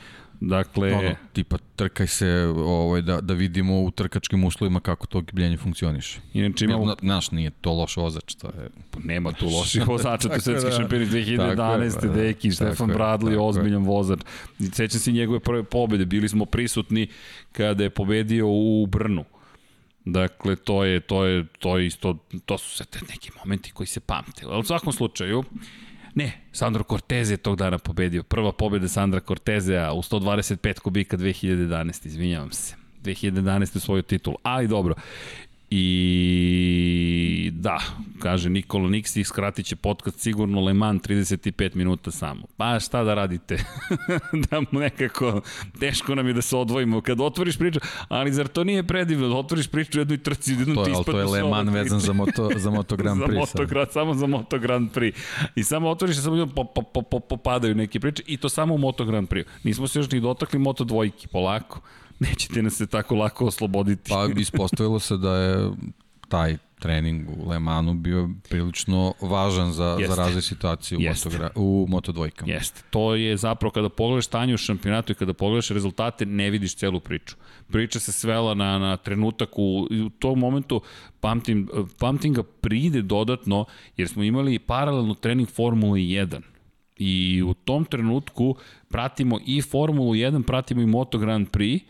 Dakle, 0.42 0.94
ono, 0.94 1.16
tipa 1.34 1.58
trkaj 1.76 2.08
se 2.08 2.54
ovaj, 2.58 3.02
da, 3.02 3.22
da 3.22 3.34
vidimo 3.34 3.82
u 3.82 3.92
trkačkim 3.92 4.44
uslovima 4.44 4.80
kako 4.80 5.08
to 5.08 5.22
gibljenje 5.22 5.58
funkcioniše. 5.58 6.20
Inače 6.34 6.66
imamo... 6.66 6.96
Naš 7.02 7.32
nije 7.32 7.52
to 7.52 7.74
loš 7.74 7.98
vozač, 7.98 8.36
to 8.36 8.48
je... 8.48 8.70
Pa 8.92 9.00
nema 9.04 9.32
tu 9.32 9.46
loših 9.46 9.88
vozača, 9.94 10.28
to 10.28 10.34
je 10.34 10.42
svetski 10.42 10.70
da. 10.70 10.76
šampion 10.78 11.02
2011. 11.02 12.02
Da, 12.02 12.14
deki, 12.14 12.52
Stefan 12.52 12.90
Bradley, 12.90 13.32
je 13.32 13.40
ozbiljan 13.40 13.84
vozač. 13.84 14.20
Sećam 14.74 15.00
se 15.00 15.12
njegove 15.12 15.40
prve 15.40 15.64
pobede, 15.64 16.06
bili 16.06 16.30
smo 16.30 16.46
prisutni 16.46 17.08
kada 17.52 17.84
je 17.84 17.90
pobedio 17.90 18.48
u 18.48 18.86
Brnu. 18.86 19.26
Dakle, 20.06 20.56
to 20.56 20.84
je, 20.84 21.00
to 21.00 21.26
je, 21.26 21.46
to 21.60 21.78
je 21.78 21.88
isto, 21.88 22.18
to 22.46 22.58
su 22.58 22.70
sve 22.70 22.86
te 22.86 23.00
neki 23.10 23.32
momenti 23.40 23.72
koji 23.72 23.88
se 23.88 24.00
pamte. 24.00 24.46
Ali 24.46 24.60
u 24.60 24.64
svakom 24.64 24.94
slučaju, 24.94 25.44
Ne, 26.16 26.32
Sandro 26.52 26.84
Cortez 26.84 27.32
je 27.32 27.38
tog 27.38 27.58
dana 27.58 27.78
pobedio. 27.78 28.24
Prva 28.24 28.52
pobeda 28.52 28.88
Sandra 28.88 29.20
Cortezea 29.20 29.94
u 29.94 30.02
125 30.02 30.80
kubika 30.80 31.18
2011, 31.18 32.06
izvinjavam 32.08 32.52
se. 32.52 32.76
2011. 33.04 33.80
svoju 33.80 34.02
titulu. 34.02 34.38
Ali 34.44 34.68
dobro, 34.68 34.96
I 35.72 37.52
da, 37.54 37.80
kaže 38.20 38.50
Nikola 38.50 38.90
Niksi, 38.90 39.24
skratit 39.24 39.66
će 39.66 39.76
podcast 39.76 40.20
sigurno 40.20 40.62
Le 40.62 40.74
Mans 40.74 41.02
35 41.02 41.76
minuta 41.76 42.12
samo. 42.12 42.42
Pa 42.58 42.80
šta 42.80 43.04
da 43.04 43.14
radite? 43.14 43.58
da 44.50 44.60
mu 44.60 44.80
nekako, 44.80 45.42
teško 45.80 46.16
nam 46.16 46.28
je 46.28 46.34
da 46.34 46.42
se 46.42 46.58
odvojimo. 46.58 47.02
Kad 47.02 47.22
otvoriš 47.22 47.58
priču, 47.58 47.80
ali 48.08 48.34
zar 48.34 48.48
to 48.48 48.64
nije 48.64 48.84
predivno 48.84 49.28
da 49.28 49.36
otvoriš 49.36 49.68
priču 49.68 49.98
u 49.98 50.02
jednoj 50.02 50.18
trci, 50.18 50.52
jednom 50.52 50.76
to, 50.76 50.84
ti 50.84 50.92
To 51.06 51.20
je 51.20 51.26
Le 51.26 51.44
Mans 51.44 51.74
vezan 51.74 52.00
za 52.00 52.14
Moto, 52.14 52.50
za 52.56 52.70
Moto 52.70 52.96
Grand 52.96 53.22
Prix. 53.24 53.34
za 53.34 53.40
Moto, 53.40 53.66
Grand, 53.66 53.92
samo 53.92 54.14
za 54.14 54.28
Moto 54.28 54.60
Grand 54.60 54.92
Prix. 54.92 55.14
I 55.56 55.64
samo 55.64 55.90
otvoriš 55.90 56.18
i 56.18 56.22
samo 56.22 56.48
po, 56.48 56.64
po, 56.64 56.82
po, 56.82 57.02
po, 57.02 57.20
popadaju 57.20 57.76
neke 57.76 58.00
priče 58.00 58.24
i 58.28 58.38
to 58.38 58.50
samo 58.50 58.74
u 58.74 58.78
Moto 58.78 59.06
Grand 59.06 59.30
Prix. 59.30 59.44
Nismo 59.64 59.88
se 59.88 60.00
još 60.00 60.12
ni 60.12 60.20
dotakli 60.20 60.60
Moto 60.60 60.84
dvojki, 60.84 61.28
polako 61.28 61.82
nećete 62.20 62.62
nas 62.62 62.74
se 62.74 62.88
tako 62.88 63.16
lako 63.16 63.46
osloboditi. 63.46 64.10
Pa 64.10 64.28
ispostavilo 64.38 65.00
se 65.00 65.18
da 65.18 65.36
je 65.36 65.72
taj 66.30 66.58
trening 66.80 67.30
u 67.30 67.50
Le 67.50 67.60
Manu 67.60 67.94
bio 67.94 68.30
prilično 68.50 69.14
važan 69.22 69.72
za, 69.72 69.86
Jeste. 70.00 70.16
za 70.16 70.22
razvoj 70.24 70.42
situacije 70.42 70.98
u, 70.98 71.02
Jeste. 71.02 71.30
motogra, 71.30 71.50
u 71.56 71.86
Moto 71.90 72.12
dvojkama. 72.12 72.52
Jeste. 72.52 72.82
To 72.90 73.16
je 73.16 73.38
zapravo 73.38 73.72
kada 73.72 73.90
pogledaš 73.90 74.26
stanje 74.26 74.54
u 74.54 74.58
šampionatu 74.58 75.12
i 75.12 75.16
kada 75.16 75.34
pogledaš 75.34 75.70
rezultate, 75.70 76.26
ne 76.26 76.50
vidiš 76.50 76.76
celu 76.76 77.00
priču. 77.00 77.36
Priča 77.72 78.00
se 78.00 78.12
svela 78.12 78.54
na, 78.54 78.80
na 78.80 78.98
trenutak 78.98 79.50
u, 79.56 79.88
u 80.06 80.10
tom 80.10 80.40
momentu 80.40 80.82
pamtim, 81.20 81.70
pamtim 82.00 82.34
ga 82.34 82.44
pride 82.44 83.02
dodatno 83.02 83.66
jer 83.98 84.08
smo 84.08 84.24
imali 84.24 84.60
paralelno 84.60 85.14
trening 85.14 85.50
Formule 85.50 86.00
1 86.00 86.42
I 87.00 87.44
u 87.46 87.54
tom 87.54 87.86
trenutku 87.86 88.56
pratimo 88.90 89.40
i 89.46 89.62
Formulu 89.62 90.14
1, 90.14 90.44
pratimo 90.44 90.82
i 90.82 90.86
Moto 90.86 91.18
Grand 91.18 91.48
Prix 91.50 91.82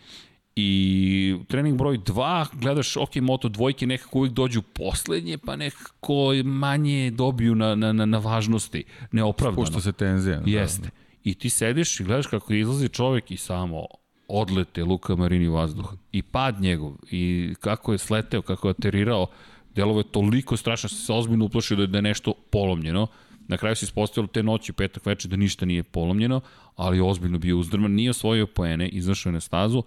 I 0.56 1.36
trening 1.48 1.78
broj 1.78 1.98
2, 1.98 2.46
gledaš, 2.52 2.96
ok, 2.96 3.16
moto 3.16 3.48
dvojke 3.48 3.86
nekako 3.86 4.18
uvijek 4.18 4.34
dođu 4.34 4.62
poslednje, 4.62 5.38
pa 5.38 5.56
nekako 5.56 6.32
manje 6.44 7.10
dobiju 7.10 7.54
na, 7.54 7.74
na, 7.74 7.92
na, 7.92 8.06
na 8.06 8.18
važnosti, 8.18 8.84
neopravdano. 9.12 9.66
Spušta 9.66 9.80
se 9.80 9.92
tenzija. 9.92 10.40
Da. 10.40 10.50
Jeste. 10.50 10.82
Da. 10.82 10.90
I 11.24 11.34
ti 11.34 11.50
sediš 11.50 12.00
i 12.00 12.04
gledaš 12.04 12.26
kako 12.26 12.52
izlazi 12.52 12.88
čovek 12.88 13.30
i 13.30 13.36
samo 13.36 13.86
odlete 14.28 14.84
Luka 14.84 15.16
Marini 15.16 15.48
vazduh 15.48 15.94
i 16.12 16.22
pad 16.22 16.60
njegov 16.60 16.92
i 17.10 17.54
kako 17.60 17.92
je 17.92 17.98
sleteo, 17.98 18.42
kako 18.42 18.68
je 18.68 18.70
aterirao, 18.70 19.26
delovo 19.74 20.00
je 20.00 20.12
toliko 20.12 20.56
strašno, 20.56 20.88
se 20.88 21.12
ozbiljno 21.12 21.44
uplašio 21.44 21.86
da 21.86 21.98
je 21.98 22.02
nešto 22.02 22.32
polomljeno. 22.50 23.06
Na 23.50 23.56
kraju 23.56 23.76
se 23.76 23.84
ispostavilo 23.84 24.26
te 24.26 24.42
noći, 24.42 24.72
petak 24.72 25.06
večer, 25.06 25.30
da 25.30 25.36
ništa 25.36 25.66
nije 25.66 25.82
polomljeno, 25.82 26.40
ali 26.76 27.00
ozbiljno 27.00 27.38
bio 27.38 27.58
uzdrman, 27.58 27.92
nije 27.92 28.10
osvojio 28.10 28.46
poene, 28.46 28.88
izašao 28.88 29.30
je 29.30 29.34
na 29.34 29.40
stazu, 29.40 29.82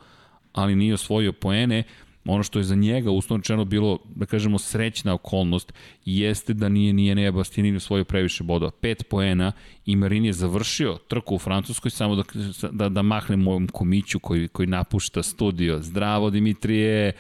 ali 0.53 0.76
nije 0.76 0.93
osvojio 0.93 1.34
poene, 1.34 1.84
ono 2.26 2.43
što 2.43 2.59
je 2.59 2.64
za 2.64 2.76
njega 2.76 3.11
uslovno 3.11 3.66
bilo, 3.66 3.99
da 4.16 4.26
kažemo, 4.26 4.59
srećna 4.59 5.14
okolnost, 5.14 5.74
jeste 6.05 6.53
da 6.53 6.70
nije 6.70 6.93
nije 6.93 7.16
Nea 7.16 7.32
Bastianini 7.32 7.78
osvojio 7.78 8.03
previše 8.03 8.43
bodova. 8.43 8.72
Pet 8.72 9.07
poena 9.09 9.51
i 9.86 9.95
Marini 9.95 10.28
je 10.28 10.34
završio 10.34 10.97
trku 11.07 11.36
u 11.36 11.39
Francuskoj, 11.39 11.91
samo 11.91 12.16
da, 12.16 12.24
da, 12.72 12.89
da 12.89 13.01
mahne 13.01 13.36
mojom 13.36 13.68
komiću 13.68 14.20
koji, 14.20 14.47
koji 14.47 14.68
napušta 14.68 15.24
studio. 15.24 15.80
Zdravo, 15.82 16.30
Dimitrije! 16.30 17.11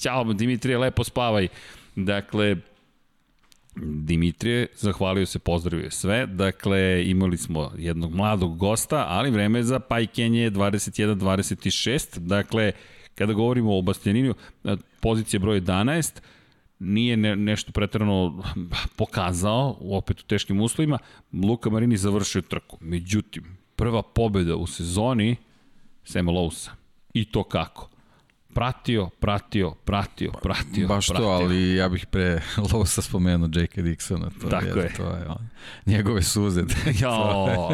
Ćao, 0.00 0.32
Dimitrije, 0.32 0.78
lepo 0.78 1.04
spavaj. 1.04 1.48
Dakle, 1.96 2.56
Dimitrije, 3.82 4.66
zahvalio 4.76 5.26
se, 5.26 5.38
pozdravio 5.38 5.90
sve. 5.90 6.26
Dakle, 6.26 7.04
imali 7.06 7.36
smo 7.36 7.72
jednog 7.78 8.14
mladog 8.14 8.58
gosta, 8.58 9.04
ali 9.08 9.30
vreme 9.30 9.62
za 9.62 9.78
pajkenje 9.78 10.50
21-26. 10.50 12.18
Dakle, 12.18 12.72
kada 13.14 13.32
govorimo 13.32 13.78
o 13.78 13.82
Bastianinu, 13.82 14.34
pozicija 15.00 15.40
broj 15.40 15.60
11, 15.60 16.20
nije 16.78 17.16
ne, 17.16 17.36
nešto 17.36 17.72
pretrano 17.72 18.42
pokazao, 18.96 19.76
opet 19.80 20.20
u 20.20 20.24
teškim 20.24 20.60
uslovima, 20.60 20.98
Luka 21.32 21.70
Marini 21.70 21.96
završio 21.96 22.42
trku. 22.42 22.78
Međutim, 22.80 23.44
prva 23.76 24.02
pobeda 24.02 24.56
u 24.56 24.66
sezoni 24.66 25.36
Sema 26.04 26.32
Lousa. 26.32 26.70
I 27.14 27.24
to 27.24 27.42
kako? 27.42 27.90
Pratio, 28.58 29.08
pratio, 29.20 29.74
pratio, 29.84 30.32
pratio. 30.42 30.88
Baš 30.88 31.06
pratio. 31.06 31.24
to, 31.24 31.30
ali 31.30 31.74
ja 31.74 31.88
bih 31.88 32.06
pre 32.06 32.40
Lowsa 32.72 33.02
spomenuo 33.02 33.48
J.K. 33.52 33.82
Dixona. 33.82 34.30
To 34.40 34.48
Tako 34.48 34.78
je. 34.78 34.84
je. 34.84 34.94
To 34.96 35.02
je 35.02 35.28
on. 35.28 35.48
Njegove 35.86 36.22
suze. 36.22 36.60
jo, 37.02 37.10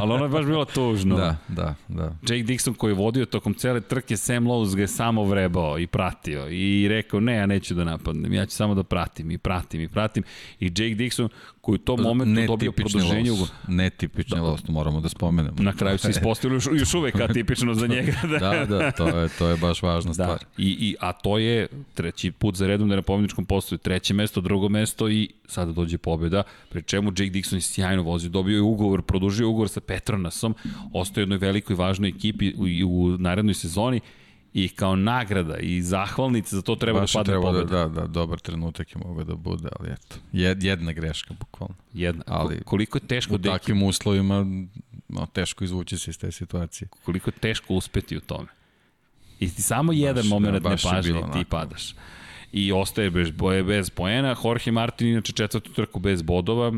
ali 0.01 0.13
ono 0.13 0.25
je 0.25 0.29
baš 0.29 0.47
bilo 0.47 0.65
tužno. 0.65 1.17
Da, 1.17 1.37
da, 1.49 1.75
da. 1.89 2.05
Jake 2.05 2.45
Dixon 2.45 2.77
koji 2.77 2.91
je 2.91 2.95
vodio 2.95 3.25
tokom 3.27 3.55
cele 3.55 3.81
trke, 3.81 4.17
Sam 4.17 4.45
Lowe's 4.45 4.77
ga 4.77 4.83
je 4.83 4.89
samo 4.89 5.25
vrebao 5.25 5.79
i 5.79 5.87
pratio 5.87 6.49
i 6.49 6.89
rekao 6.89 7.21
ne, 7.21 7.35
ja 7.35 7.47
neću 7.47 7.75
da 7.75 7.85
napadnem, 7.85 8.33
ja 8.33 8.47
ću 8.47 8.57
samo 8.57 8.75
da 8.75 8.83
pratim 8.83 9.31
i 9.31 9.39
pratim 9.39 9.81
i 9.81 9.89
pratim 9.89 10.23
i 10.61 10.67
Jake 10.67 10.95
Dixon 10.95 11.29
koji 11.65 11.75
u 11.75 11.79
tom 11.79 12.01
momentu 12.01 12.47
dobio 12.47 12.73
produženje 12.73 13.33
ugo. 13.33 13.47
Netipični 13.69 14.37
da. 14.37 14.43
lost, 14.43 14.69
moramo 14.69 15.01
da 15.01 15.09
spomenemo. 15.09 15.57
Na 15.59 15.73
kraju 15.73 15.99
se 15.99 16.11
ispostavilo 16.11 16.57
još, 16.57 16.69
još 16.73 16.95
uvek 16.95 17.21
atipično 17.21 17.75
za 17.75 17.87
njega. 17.87 18.13
da, 18.41 18.65
da, 18.65 18.91
to 18.91 19.09
je, 19.09 19.29
to 19.39 19.49
je 19.49 19.57
baš 19.57 19.83
važna 19.83 20.09
da. 20.09 20.15
stvar. 20.15 20.45
I 20.59 20.77
i, 20.81 20.97
a 21.01 21.13
to 21.13 21.39
je 21.39 21.69
treći 21.95 22.31
put 22.31 22.57
za 22.57 22.67
redom 22.67 22.89
da 22.89 22.95
je 22.95 22.97
na 22.97 23.03
pobedničkom 23.03 23.45
postoju 23.45 23.79
treće 23.79 24.15
mesto, 24.15 24.41
drugo 24.41 24.69
mesto 24.69 25.09
i 25.09 25.29
sada 25.47 25.73
dođe 25.73 25.99
pobjeda, 25.99 26.43
pri 26.69 26.83
čemu 26.83 27.11
Jake 27.11 27.31
Dixon 27.31 27.55
je 27.55 27.61
sjajno 27.61 28.03
vozio, 28.03 28.31
dobio 28.31 28.55
je 28.55 28.63
ugovor, 28.63 29.03
produžio 29.03 29.49
ugovor 29.49 29.69
sa 29.69 29.81
Petronasom, 29.81 30.55
ostaje 30.93 31.23
jednoj 31.23 31.39
velikoj 31.39 31.77
važnoj 31.77 32.09
ekipi 32.09 32.53
u, 32.57 32.89
u 32.89 33.19
narednoj 33.19 33.55
sezoni 33.55 34.01
i 34.55 34.69
kao 34.69 34.97
nagrada 34.97 35.57
i 35.57 35.83
zahvalnica 35.83 36.57
za 36.57 36.63
to 36.63 36.77
treba 36.77 37.01
Baš 37.01 37.13
da 37.13 37.19
padne 37.19 37.33
treba 37.33 37.43
pobeda. 37.43 37.65
Da, 37.65 37.89
da, 37.89 38.01
da, 38.01 38.07
dobar 38.07 38.39
trenutak 38.39 38.95
je 38.95 39.01
mogao 39.05 39.25
da 39.25 39.35
bude, 39.35 39.69
ali 39.79 39.93
eto, 39.93 40.17
jed, 40.33 40.63
jedna 40.63 40.93
greška 40.93 41.35
bukvalno. 41.41 41.75
Jedna. 41.95 42.25
Ali 42.27 42.61
koliko 42.65 42.99
je 42.99 43.07
teško 43.07 43.35
U 43.35 43.39
deki, 43.39 43.53
takvim 43.53 43.83
uslovima 43.83 44.47
no, 45.09 45.27
teško 45.33 45.65
izvući 45.65 45.99
se 45.99 46.11
iz 46.11 46.19
te 46.19 46.33
situacije. 46.33 46.89
koliko 47.05 47.31
je 47.31 47.35
teško 47.35 47.75
uspeti 47.75 48.17
u 48.17 48.21
tome. 48.21 48.49
I 49.41 49.51
ti 49.55 49.63
samo 49.63 49.93
jedan 49.93 50.23
Baš, 50.23 50.31
moment 50.31 50.63
da, 50.63 50.69
nepažnje 50.69 51.13
bilo 51.13 51.29
ti 51.33 51.45
padaš. 51.45 51.95
I 52.53 52.73
ostaje 52.73 53.11
bez, 53.11 53.31
bez 53.67 53.91
poena. 53.91 54.37
Jorge 54.45 54.73
Martin 54.73 55.09
inače 55.09 55.33
četvrtu 55.33 55.73
trku 55.73 56.01
bez 56.01 56.23
bodova. 56.23 56.73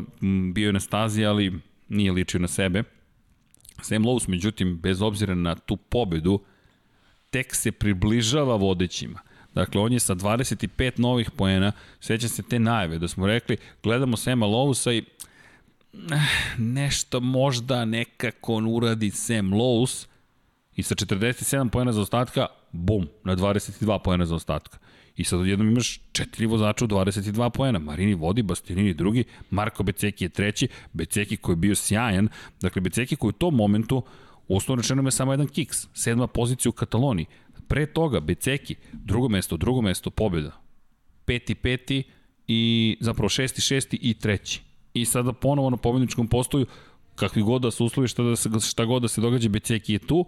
Bio 0.53 0.67
je 0.67 0.73
na 0.73 0.81
stazi, 0.81 1.25
ali 1.25 1.61
nije 1.89 2.13
ličio 2.13 2.41
na 2.41 2.49
sebe. 2.49 2.83
Sam 3.83 4.05
Lowe's, 4.05 4.29
međutim, 4.29 4.79
bez 4.79 5.03
obzira 5.03 5.35
na 5.35 5.55
tu 5.55 5.77
pobedu, 5.77 6.41
tek 7.31 7.55
se 7.55 7.73
približava 7.73 8.57
vodećima. 8.57 9.21
Dakle, 9.55 9.81
on 9.81 9.93
je 9.93 10.01
sa 10.01 10.15
25 10.15 11.01
novih 11.01 11.31
poena, 11.31 11.73
sećam 12.01 12.29
se 12.29 12.43
te 12.43 12.59
najave 12.59 12.99
da 12.99 13.09
smo 13.09 13.27
rekli, 13.27 13.57
gledamo 13.83 14.17
Sema 14.17 14.47
Lowesa 14.47 14.93
i 14.93 15.05
eh, 15.95 16.21
nešto 16.59 17.21
možda 17.21 17.85
nekako 17.85 18.55
on 18.55 18.67
uradi 18.67 19.11
Sam 19.11 19.51
Lowe's 19.51 20.07
i 20.77 20.83
sa 20.83 20.95
47 20.95 21.71
poena 21.71 21.93
za 21.93 22.01
ostatka, 22.01 22.47
bum, 22.73 23.09
na 23.25 23.37
22 23.37 23.99
poena 24.05 24.27
za 24.27 24.35
ostatka. 24.35 24.79
I 25.17 25.25
sad 25.25 25.41
odjednom 25.41 25.69
imaš 25.69 26.01
četiri 26.13 26.47
vozača 26.47 26.85
u 26.85 26.89
22 26.89 27.51
poena. 27.51 27.79
Marini 27.79 28.15
vodi, 28.15 28.43
Bastianini 28.43 28.95
drugi, 28.95 29.25
Marko 29.51 29.83
Beceki 29.83 30.25
je 30.25 30.29
treći, 30.29 30.69
Beceki 30.93 31.37
koji 31.37 31.53
je 31.53 31.57
bio 31.57 31.75
sjajan. 31.75 32.29
Dakle, 32.61 32.81
Beceki 32.81 33.17
koji 33.17 33.29
u 33.29 33.33
tom 33.33 33.55
momentu, 33.55 34.03
uslovno 34.49 34.83
rečeno 34.83 35.03
je 35.03 35.11
samo 35.11 35.33
jedan 35.33 35.47
kiks, 35.47 35.87
sedma 35.95 36.27
pozicija 36.27 36.71
u 36.71 36.73
Kataloniji. 36.73 37.27
Pre 37.69 37.87
toga, 37.87 38.21
Beceki, 38.21 38.75
drugo 38.93 39.29
mesto, 39.29 39.57
drugo 39.57 39.81
mesto, 39.81 40.11
pobjeda. 40.11 40.51
Peti, 41.25 41.55
peti 41.55 42.03
i 42.49 42.97
zapravo 43.01 43.29
šesti, 43.29 43.61
šesti 43.61 43.99
i 44.03 44.15
treći. 44.15 44.63
I 44.95 45.05
sada 45.05 45.33
ponovo 45.33 45.71
na 45.71 45.77
pobjedničkom 45.77 46.29
postoju, 46.29 46.67
kakvi 47.15 47.43
god 47.43 47.63
da 47.63 47.71
se 47.71 47.83
uslovi, 47.83 48.09
šta, 48.09 48.23
da 48.23 48.37
se, 48.37 48.51
šta 48.71 48.85
god 48.85 49.03
da 49.03 49.09
se 49.09 49.21
događa, 49.21 49.49
Beceki 49.49 49.93
je 49.93 49.99
tu 49.99 50.25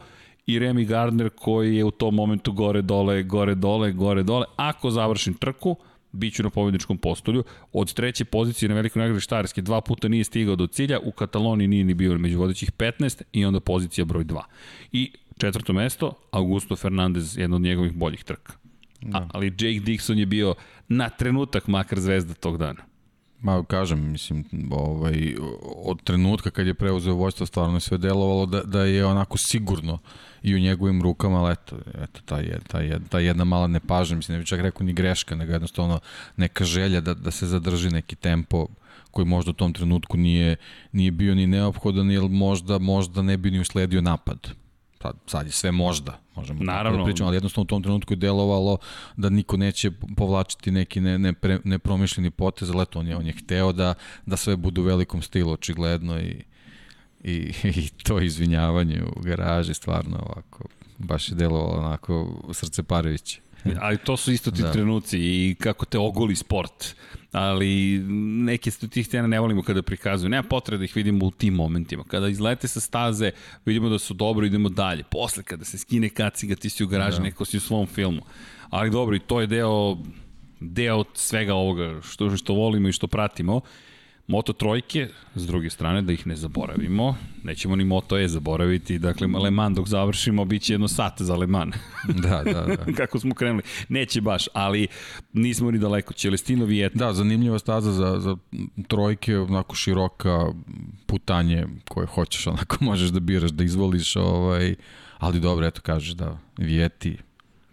i 0.46 0.58
Remy 0.58 0.86
Gardner 0.86 1.30
koji 1.30 1.76
je 1.76 1.84
u 1.84 1.90
tom 1.90 2.14
momentu 2.14 2.52
gore 2.52 2.82
dole, 2.82 3.22
gore 3.22 3.54
dole, 3.54 3.92
gore 3.92 4.22
dole. 4.22 4.46
Ako 4.56 4.90
završim 4.90 5.34
trku, 5.34 5.76
bit 6.12 6.34
ću 6.34 6.42
na 6.42 6.50
pobjedničkom 6.50 6.98
postolju. 6.98 7.44
Od 7.72 7.94
treće 7.94 8.24
pozicije 8.24 8.68
na 8.68 8.74
velikoj 8.74 9.00
nagradi 9.00 9.20
Štajerske 9.20 9.62
dva 9.62 9.80
puta 9.80 10.08
nije 10.08 10.24
stigao 10.24 10.56
do 10.56 10.66
cilja, 10.66 11.00
u 11.00 11.12
Kataloniji 11.12 11.68
nije 11.68 11.84
ni 11.84 11.94
bio 11.94 12.18
među 12.18 12.38
vodećih 12.38 12.72
15 12.72 13.22
i 13.32 13.44
onda 13.44 13.60
pozicija 13.60 14.04
broj 14.04 14.24
2. 14.24 14.42
I 14.92 15.12
četvrto 15.38 15.72
mesto, 15.72 16.12
Augusto 16.30 16.76
Fernandez, 16.76 17.38
jedna 17.38 17.56
od 17.56 17.62
njegovih 17.62 17.92
boljih 17.92 18.24
trka. 18.24 18.52
A, 19.12 19.26
ali 19.32 19.46
Jake 19.46 19.80
Dixon 19.84 20.18
je 20.18 20.26
bio 20.26 20.54
na 20.88 21.08
trenutak 21.08 21.66
makar 21.66 22.00
zvezda 22.00 22.34
tog 22.34 22.58
dana. 22.58 22.87
Ma, 23.40 23.64
kažem, 23.64 24.10
mislim, 24.10 24.44
ovaj, 24.70 25.34
od 25.84 26.02
trenutka 26.02 26.50
kad 26.50 26.66
je 26.66 26.74
preuzeo 26.74 27.14
vojstvo, 27.14 27.46
stvarno 27.46 27.76
je 27.76 27.80
sve 27.80 27.98
delovalo 27.98 28.46
da, 28.46 28.62
da 28.62 28.84
je 28.84 29.06
onako 29.06 29.38
sigurno 29.38 29.98
i 30.42 30.54
u 30.54 30.58
njegovim 30.58 31.02
rukama, 31.02 31.38
ali 31.38 31.52
eto, 31.52 31.76
eto 32.02 32.20
ta, 32.24 32.38
je, 32.38 32.60
ta, 32.68 32.80
je, 32.80 33.00
ta 33.08 33.18
jedna 33.18 33.44
mala 33.44 33.66
nepažnja, 33.66 34.16
mislim, 34.16 34.34
ne 34.34 34.38
bih 34.38 34.48
čak 34.48 34.60
rekao 34.60 34.86
ni 34.86 34.92
greška, 34.92 35.34
nego 35.34 35.52
jednostavno 35.52 36.00
neka 36.36 36.64
želja 36.64 37.00
da, 37.00 37.14
da 37.14 37.30
se 37.30 37.46
zadrži 37.46 37.90
neki 37.90 38.16
tempo 38.16 38.66
koji 39.10 39.26
možda 39.26 39.50
u 39.50 39.54
tom 39.54 39.72
trenutku 39.72 40.16
nije, 40.16 40.56
nije 40.92 41.10
bio 41.10 41.34
ni 41.34 41.46
neophodan, 41.46 42.10
ili 42.10 42.28
možda, 42.28 42.78
možda 42.78 43.22
ne 43.22 43.36
bi 43.36 43.50
ni 43.50 43.60
usledio 43.60 44.00
napad. 44.00 44.50
Sad, 45.02 45.16
sad 45.26 45.46
je 45.46 45.52
sve 45.52 45.72
možda, 45.72 46.18
možemo 46.36 46.58
tako 46.58 46.72
Naravno. 46.72 46.98
da 46.98 47.04
pričamo, 47.04 47.26
ali 47.26 47.36
jednostavno 47.36 47.62
u 47.62 47.66
tom 47.66 47.82
trenutku 47.82 48.12
je 48.12 48.16
delovalo 48.16 48.78
da 49.16 49.30
niko 49.30 49.56
neće 49.56 49.90
povlačiti 50.16 50.70
neki 50.70 51.00
ne, 51.00 51.18
ne 51.18 51.32
pre, 51.32 51.58
nepromišljeni 51.64 52.30
potez, 52.30 52.70
ali 52.70 52.82
eto, 52.82 52.98
on 52.98 53.06
je, 53.06 53.16
on 53.16 53.26
je 53.26 53.32
hteo 53.32 53.72
da, 53.72 53.94
da 54.26 54.36
sve 54.36 54.56
bude 54.56 54.80
u 54.80 54.84
velikom 54.84 55.22
stilu, 55.22 55.52
očigledno, 55.52 56.20
i, 56.20 56.42
i, 57.24 57.52
i 57.82 57.88
to 58.02 58.20
izvinjavanje 58.20 59.02
u 59.16 59.20
garaži, 59.20 59.74
stvarno 59.74 60.16
ovako, 60.16 60.64
baš 60.98 61.28
je 61.28 61.34
delovalo 61.34 61.86
onako 61.86 62.42
srce 62.52 62.82
Parević. 62.82 63.40
Ali 63.80 63.98
to 63.98 64.16
su 64.16 64.32
isto 64.32 64.50
ti 64.50 64.62
da. 64.62 64.72
Trenuci 64.72 65.18
i 65.18 65.56
kako 65.60 65.84
te 65.84 65.98
ogoli 65.98 66.36
sport. 66.36 66.94
Ali 67.32 67.98
neke 68.44 68.70
stu 68.70 68.88
tih 68.88 69.06
scena 69.06 69.26
ne 69.26 69.40
volimo 69.40 69.62
kada 69.62 69.82
prikazuju. 69.82 70.28
Nema 70.28 70.42
potrebe 70.42 70.78
da 70.78 70.84
ih 70.84 70.96
vidimo 70.96 71.26
u 71.26 71.30
tim 71.30 71.54
momentima. 71.54 72.04
Kada 72.04 72.28
izlete 72.28 72.68
sa 72.68 72.80
staze, 72.80 73.30
vidimo 73.64 73.88
da 73.88 73.98
su 73.98 74.14
dobro, 74.14 74.46
idemo 74.46 74.68
dalje. 74.68 75.04
Posle 75.10 75.42
kada 75.42 75.64
se 75.64 75.78
skine 75.78 76.08
kaciga, 76.08 76.56
ti 76.56 76.70
si 76.70 76.84
u 76.84 76.86
garaži, 76.86 77.16
da. 77.16 77.22
neko 77.22 77.44
si 77.44 77.56
u 77.56 77.60
svom 77.60 77.86
filmu. 77.86 78.22
Ali 78.70 78.90
dobro, 78.90 79.16
i 79.16 79.20
to 79.20 79.40
je 79.40 79.46
deo 79.46 79.96
deo 80.60 81.04
svega 81.14 81.54
ovoga 81.54 82.00
što, 82.02 82.36
što 82.36 82.54
volimo 82.54 82.88
i 82.88 82.92
što 82.92 83.06
pratimo. 83.06 83.60
Moto 84.28 84.52
trojke, 84.52 85.08
s 85.34 85.46
druge 85.46 85.70
strane, 85.70 86.02
da 86.02 86.12
ih 86.12 86.26
ne 86.26 86.36
zaboravimo. 86.36 87.16
Nećemo 87.44 87.76
ni 87.76 87.84
Moto 87.84 88.18
E 88.18 88.28
zaboraviti. 88.28 88.98
Dakle, 88.98 89.26
Le 89.26 89.50
Mans 89.50 89.76
dok 89.76 89.88
završimo, 89.88 90.44
bit 90.44 90.62
će 90.62 90.74
jedno 90.74 90.88
sat 90.88 91.22
za 91.22 91.36
Le 91.36 91.46
Mans. 91.46 91.74
Da, 92.22 92.42
da, 92.44 92.60
da. 92.66 92.92
Kako 92.98 93.20
smo 93.20 93.34
krenuli. 93.34 93.62
Neće 93.88 94.20
baš, 94.20 94.48
ali 94.52 94.86
nismo 95.32 95.70
ni 95.70 95.78
daleko. 95.78 96.12
Celestino 96.14 96.64
Vijeta. 96.64 96.98
Da, 96.98 97.12
zanimljiva 97.12 97.58
staza 97.58 97.92
za, 97.92 98.20
za 98.20 98.36
trojke, 98.88 99.38
onako 99.38 99.76
široka 99.76 100.52
putanje 101.06 101.66
koje 101.88 102.06
hoćeš, 102.06 102.46
onako 102.46 102.76
možeš 102.84 103.10
da 103.10 103.20
biraš, 103.20 103.50
da 103.50 103.64
izvoliš, 103.64 104.16
ovaj, 104.16 104.74
ali 105.18 105.40
dobro, 105.40 105.66
eto 105.66 105.80
kažeš 105.80 106.10
da 106.14 106.38
Vijeti, 106.56 107.16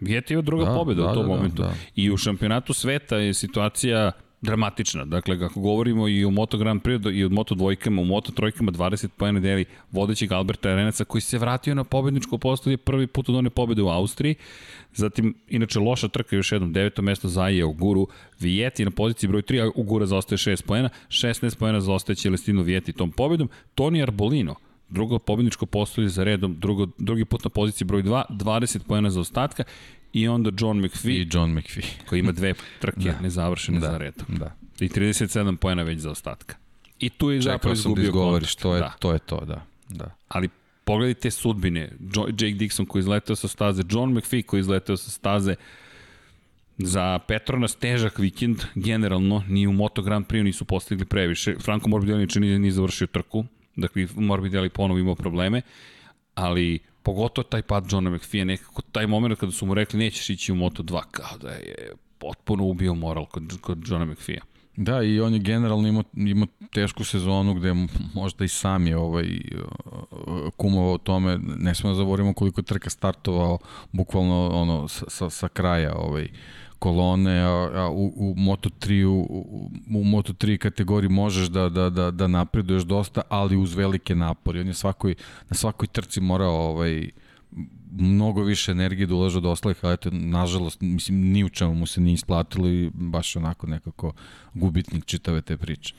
Vijeta 0.00 0.34
je 0.34 0.42
druga 0.42 0.64
Da, 0.64 0.74
pobjeda 0.74 1.02
da, 1.02 1.10
u 1.10 1.14
tom 1.14 1.22
da, 1.22 1.28
da, 1.28 1.36
momentu. 1.36 1.62
da. 1.62 1.74
I 1.94 2.10
u 2.10 2.16
šampionatu 2.16 2.72
sveta 2.72 3.16
je 3.16 3.34
situacija 3.34 4.12
dramatična. 4.40 5.04
Dakle, 5.04 5.38
kako 5.38 5.60
govorimo 5.60 6.08
i 6.08 6.24
o 6.24 6.30
Moto 6.30 6.58
Grand 6.58 6.82
Prix 6.82 7.14
i 7.14 7.24
o 7.24 7.28
Moto 7.28 7.54
dvojkama, 7.54 8.02
u 8.02 8.04
Moto 8.04 8.32
trojkama 8.32 8.72
20 8.72 9.08
pojene 9.08 9.40
deli 9.40 9.64
vodećeg 9.90 10.32
Alberta 10.32 10.68
Arenaca 10.68 11.04
koji 11.04 11.22
se 11.22 11.38
vratio 11.38 11.74
na 11.74 11.84
pobedničko 11.84 12.38
postolje 12.38 12.76
prvi 12.76 13.06
put 13.06 13.28
od 13.28 13.34
one 13.34 13.50
pobede 13.50 13.82
u 13.82 13.88
Austriji. 13.88 14.34
Zatim, 14.94 15.34
inače, 15.48 15.78
loša 15.78 16.08
trka 16.08 16.36
još 16.36 16.52
jednom, 16.52 16.72
deveto 16.72 17.02
mesto 17.02 17.28
za 17.28 17.48
je 17.48 17.64
Uguru. 17.64 18.08
Vijeti 18.40 18.84
na 18.84 18.90
poziciji 18.90 19.28
broj 19.28 19.42
3, 19.42 19.66
a 19.66 19.70
Ugura 19.74 20.06
zaostaje 20.06 20.38
6 20.38 20.66
pojena, 20.66 20.88
16 21.08 21.58
pojena 21.58 21.80
zaostaje 21.80 22.16
Celestino 22.16 22.62
Vijeti 22.62 22.92
tom 22.92 23.12
pobedom. 23.12 23.48
Toni 23.74 24.02
Arbolino, 24.02 24.54
drugo 24.88 25.18
pobedničko 25.18 25.66
postolje 25.66 26.08
za 26.08 26.24
redom, 26.24 26.56
drugo, 26.60 26.86
drugi 26.98 27.24
put 27.24 27.44
na 27.44 27.50
poziciji 27.50 27.86
broj 27.86 28.02
2, 28.02 28.22
20 28.30 28.78
pojena 28.86 29.10
za 29.10 29.20
ostatka 29.20 29.64
i 30.12 30.28
onda 30.28 30.50
John 30.58 30.80
McPhee 30.80 31.12
i 31.14 31.28
John 31.32 31.54
McPhee. 31.58 31.84
koji 32.08 32.20
ima 32.20 32.32
dve 32.32 32.54
trke 32.80 33.00
da. 33.12 33.20
Nezavršene 33.20 33.80
Da, 33.80 33.90
za 33.90 33.98
redom. 33.98 34.26
Da. 34.28 34.54
I 34.80 34.88
37 34.88 35.56
pojena 35.56 35.82
već 35.82 35.98
za 35.98 36.10
ostatka. 36.10 36.56
I 36.98 37.08
tu 37.10 37.30
je 37.30 37.40
zapravo 37.40 37.58
Čekao 37.74 37.76
sam 37.76 37.94
da 37.94 38.02
izgubio 38.02 38.22
kontakt. 38.22 38.64
je, 38.64 38.80
Da. 38.80 38.94
to 38.98 39.12
je 39.12 39.18
to, 39.18 39.44
da. 39.44 39.64
da. 39.88 40.14
Ali 40.28 40.48
pogledajte 40.84 41.30
sudbine. 41.30 41.92
Jo 42.14 42.26
Jake 42.26 42.54
Dixon 42.54 42.86
koji 42.86 43.00
izletao 43.00 43.36
sa 43.36 43.48
staze, 43.48 43.82
John 43.90 44.12
McPhee 44.14 44.42
koji 44.42 44.60
izletao 44.60 44.96
sa 44.96 45.10
staze, 45.10 45.54
Za 46.78 47.18
Petronas 47.28 47.74
težak 47.74 48.18
vikend, 48.18 48.62
generalno, 48.74 49.42
ni 49.48 49.66
u 49.66 49.72
Moto 49.72 50.02
Grand 50.02 50.26
Prix 50.26 50.42
nisu 50.44 50.64
postigli 50.64 51.04
previše. 51.04 51.54
Franco 51.60 51.88
Morbidelli 51.88 52.26
nije, 52.36 52.58
nije 52.58 52.72
završio 52.72 53.06
trku, 53.06 53.44
dakle 53.76 54.06
Morbidelli 54.14 54.68
ponovo 54.68 55.00
imao 55.00 55.14
probleme, 55.14 55.62
ali 56.34 56.78
pogotovo 57.02 57.44
taj 57.44 57.62
pad 57.62 57.84
Johna 57.90 58.10
McPhee, 58.10 58.44
nekako 58.44 58.82
taj 58.82 59.06
moment 59.06 59.40
kada 59.40 59.52
su 59.52 59.66
mu 59.66 59.74
rekli 59.74 59.98
nećeš 59.98 60.30
ići 60.30 60.52
u 60.52 60.54
Moto 60.54 60.82
2, 60.82 61.02
kao 61.10 61.38
da 61.38 61.50
je 61.50 61.92
potpuno 62.18 62.64
ubio 62.64 62.94
moral 62.94 63.26
kod, 63.26 63.58
kod 63.60 63.84
Johna 63.88 64.04
McPhee. 64.04 64.40
Da, 64.76 65.02
i 65.02 65.20
on 65.20 65.32
je 65.32 65.38
generalno 65.38 65.88
imao, 65.88 66.02
imao 66.16 66.46
tešku 66.72 67.04
sezonu 67.04 67.54
gde 67.54 67.74
možda 68.14 68.44
i 68.44 68.48
sam 68.48 68.86
je 68.86 68.96
ovaj, 68.96 69.26
uh, 69.26 70.52
kumovao 70.56 70.92
o 70.92 70.98
tome, 70.98 71.38
ne 71.38 71.74
smo 71.74 71.90
da 71.90 71.96
zaboravimo 71.96 72.34
koliko 72.34 72.60
je 72.60 72.64
trka 72.64 72.90
startovao 72.90 73.58
bukvalno 73.92 74.48
ono, 74.48 74.88
sa, 74.88 75.04
sa, 75.08 75.30
sa 75.30 75.48
kraja 75.48 75.94
ovaj, 75.94 76.28
kolone, 76.78 77.40
a, 77.40 77.70
a 77.74 77.90
u, 77.90 78.12
u 78.16 78.34
Moto3 78.34 79.04
u, 79.04 79.20
u, 79.20 79.70
u 79.86 80.04
Moto3 80.04 80.58
kategoriji 80.58 81.10
možeš 81.10 81.48
da, 81.48 81.68
da, 81.68 81.90
da, 81.90 82.10
da 82.10 82.26
napreduješ 82.26 82.82
dosta, 82.82 83.22
ali 83.28 83.56
uz 83.56 83.74
velike 83.74 84.14
napore. 84.14 84.60
On 84.60 84.66
je 84.66 84.74
svakoj, 84.74 85.14
na 85.50 85.56
svakoj 85.56 85.88
trci 85.88 86.20
morao 86.20 86.54
ovaj, 86.54 87.10
mnogo 87.92 88.42
više 88.42 88.72
energije 88.72 89.06
da 89.06 89.14
ulaže 89.14 89.38
od 89.38 89.46
ostalih, 89.46 89.76
ali 89.82 89.94
eto, 89.94 90.10
nažalost, 90.12 90.80
mislim, 90.80 91.20
ni 91.32 91.44
u 91.44 91.48
čemu 91.48 91.74
mu 91.74 91.86
se 91.86 92.00
nije 92.00 92.14
isplatilo 92.14 92.68
i 92.68 92.90
baš 92.94 93.36
onako 93.36 93.66
nekako 93.66 94.12
gubitnik 94.54 95.04
čitave 95.04 95.42
te 95.42 95.56
priče. 95.56 95.94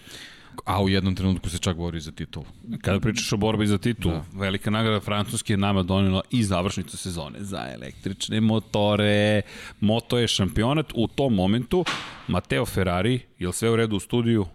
A 0.66 0.84
u 0.84 0.90
jednom 0.90 1.16
trenutku 1.16 1.50
se 1.50 1.58
čak 1.58 1.78
bori 1.78 2.00
za 2.00 2.12
titulu. 2.12 2.46
Kada 2.82 3.00
pričaš 3.00 3.34
o 3.34 3.38
borbi 3.38 3.68
za 3.68 3.78
titul, 3.78 4.12
da. 4.12 4.24
velika 4.34 4.70
nagrada 4.70 5.00
Francuske 5.00 5.54
je 5.54 5.58
nama 5.58 5.84
donela 5.84 6.22
i 6.32 6.44
završnicu 6.44 6.98
sezone 6.98 7.44
za 7.44 7.68
električne 7.74 8.42
motore. 8.42 9.42
Moto 9.80 10.18
je 10.18 10.28
šampionat. 10.28 10.92
U 10.96 11.08
tom 11.08 11.34
momentu 11.36 11.86
Mateo 12.28 12.66
Ferrari, 12.66 13.20
je 13.40 13.48
li 13.48 13.54
sve 13.54 13.70
u 13.70 13.76
redu 13.76 13.96
u 13.96 14.00
studiju? 14.00 14.46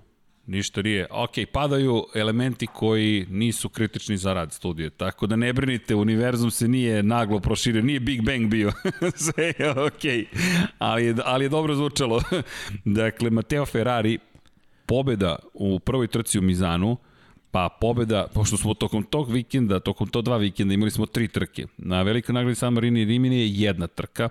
Ništa 0.47 0.83
nije. 0.83 1.07
Ok, 1.11 1.31
padaju 1.53 2.07
elementi 2.15 2.67
koji 2.67 3.27
nisu 3.31 3.69
kritični 3.69 4.17
za 4.17 4.33
rad 4.33 4.53
studije, 4.53 4.91
tako 4.91 5.27
da 5.27 5.37
ne 5.37 5.53
brinite, 5.53 5.95
univerzum 5.95 6.51
se 6.51 6.69
nije 6.69 7.03
naglo 7.03 7.41
proširio, 7.41 7.83
nije 7.83 8.01
Big 8.01 8.23
Bang 8.23 8.47
bio. 8.47 8.73
Sve 9.25 9.53
je 9.59 9.71
ok, 9.71 10.29
ali 10.79 11.05
je, 11.05 11.15
ali 11.25 11.45
je 11.45 11.49
dobro 11.49 11.75
zvučalo. 11.75 12.23
dakle, 12.85 13.31
Mateo 13.31 13.67
Ferrari, 13.67 14.19
pobeda 14.87 15.37
u 15.55 15.79
prvoj 15.79 16.07
trci 16.07 16.39
u 16.39 16.43
Mizanu, 16.43 16.97
pa 17.51 17.69
pobeda, 17.81 18.27
pošto 18.35 18.57
smo 18.57 18.75
tokom 18.75 19.03
tog 19.03 19.31
vikenda, 19.31 19.81
tokom 19.81 20.09
to 20.09 20.23
dva 20.23 20.37
vikenda 20.37 20.75
imali 20.75 20.91
smo 20.91 21.07
tri 21.07 21.29
trke. 21.29 21.67
Na 21.79 22.03
velikoj 22.03 22.33
nagradi 22.33 22.55
San 22.55 22.73
Marini 22.73 23.01
i 23.01 23.05
Rimini 23.05 23.37
je 23.37 23.55
jedna 23.55 23.87
trka. 23.87 24.29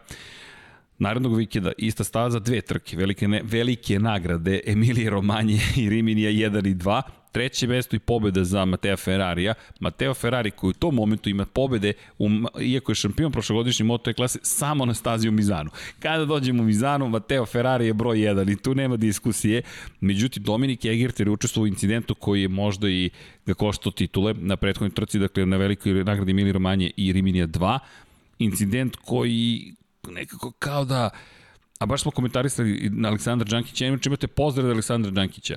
Narednog 0.98 1.38
vikenda 1.38 1.72
ista 1.78 2.04
staza, 2.04 2.40
dve 2.40 2.62
trke, 2.62 2.98
velike, 2.98 3.28
ne, 3.28 3.42
velike 3.44 4.00
nagrade 4.00 4.60
Emilije 4.66 5.10
Romanje 5.10 5.60
i 5.78 5.90
Riminija 5.90 6.32
1 6.32 6.68
i 6.68 6.76
2, 6.76 7.02
treće 7.32 7.68
mesto 7.68 7.96
i 7.96 8.00
pobeda 8.00 8.44
za 8.44 8.66
Matea 8.66 8.98
Ferrarija. 8.98 9.54
Mateo 9.80 10.14
Ferrari 10.14 10.52
koji 10.52 10.70
u 10.70 10.74
tom 10.74 10.96
momentu 10.96 11.30
ima 11.30 11.46
pobede, 11.46 11.94
um, 12.20 12.48
iako 12.62 12.92
je 12.92 12.96
šampion 12.96 13.32
prošlogodišnje 13.32 13.86
moto 13.86 14.14
klase, 14.14 14.40
samo 14.44 14.86
na 14.86 14.94
stazi 14.94 15.30
u 15.30 15.32
Mizanu. 15.32 15.70
Kada 16.00 16.26
dođemo 16.26 16.64
u 16.64 16.66
Mizanu, 16.66 17.10
Mateo 17.10 17.46
Ferrari 17.46 17.86
je 17.86 17.94
broj 17.94 18.18
1 18.18 18.52
i 18.52 18.56
tu 18.56 18.76
nema 18.76 18.98
diskusije. 18.98 19.62
Međutim, 20.00 20.44
Dominik 20.44 20.86
Egerter 20.86 21.28
je 21.28 21.32
učestvovao 21.32 21.64
u 21.64 21.68
incidentu 21.68 22.16
koji 22.16 22.42
je 22.42 22.48
možda 22.48 22.90
i 22.90 23.10
ga 23.46 23.54
koštao 23.54 23.92
titule 23.92 24.34
na 24.34 24.56
prethodnoj 24.56 24.90
trci, 24.90 25.20
dakle 25.20 25.46
na 25.46 25.58
velikoj 25.58 26.04
nagradi 26.04 26.32
Emilije 26.32 26.54
Romanje 26.54 26.92
i 26.98 27.14
Riminija 27.14 27.48
2 27.48 27.80
incident 28.40 28.96
koji 28.96 29.74
nekako 30.08 30.52
kao 30.52 30.86
da 30.86 31.10
A 31.82 31.86
baš 31.86 32.02
smo 32.02 32.12
komentarisali 32.12 32.90
na 32.94 33.08
Aleksandra 33.10 33.48
Đankića, 33.50 33.86
inače 33.86 34.10
imate 34.10 34.28
pozdrav 34.28 34.66
od 34.66 34.72
Aleksandra 34.72 35.12
Đankića. 35.12 35.56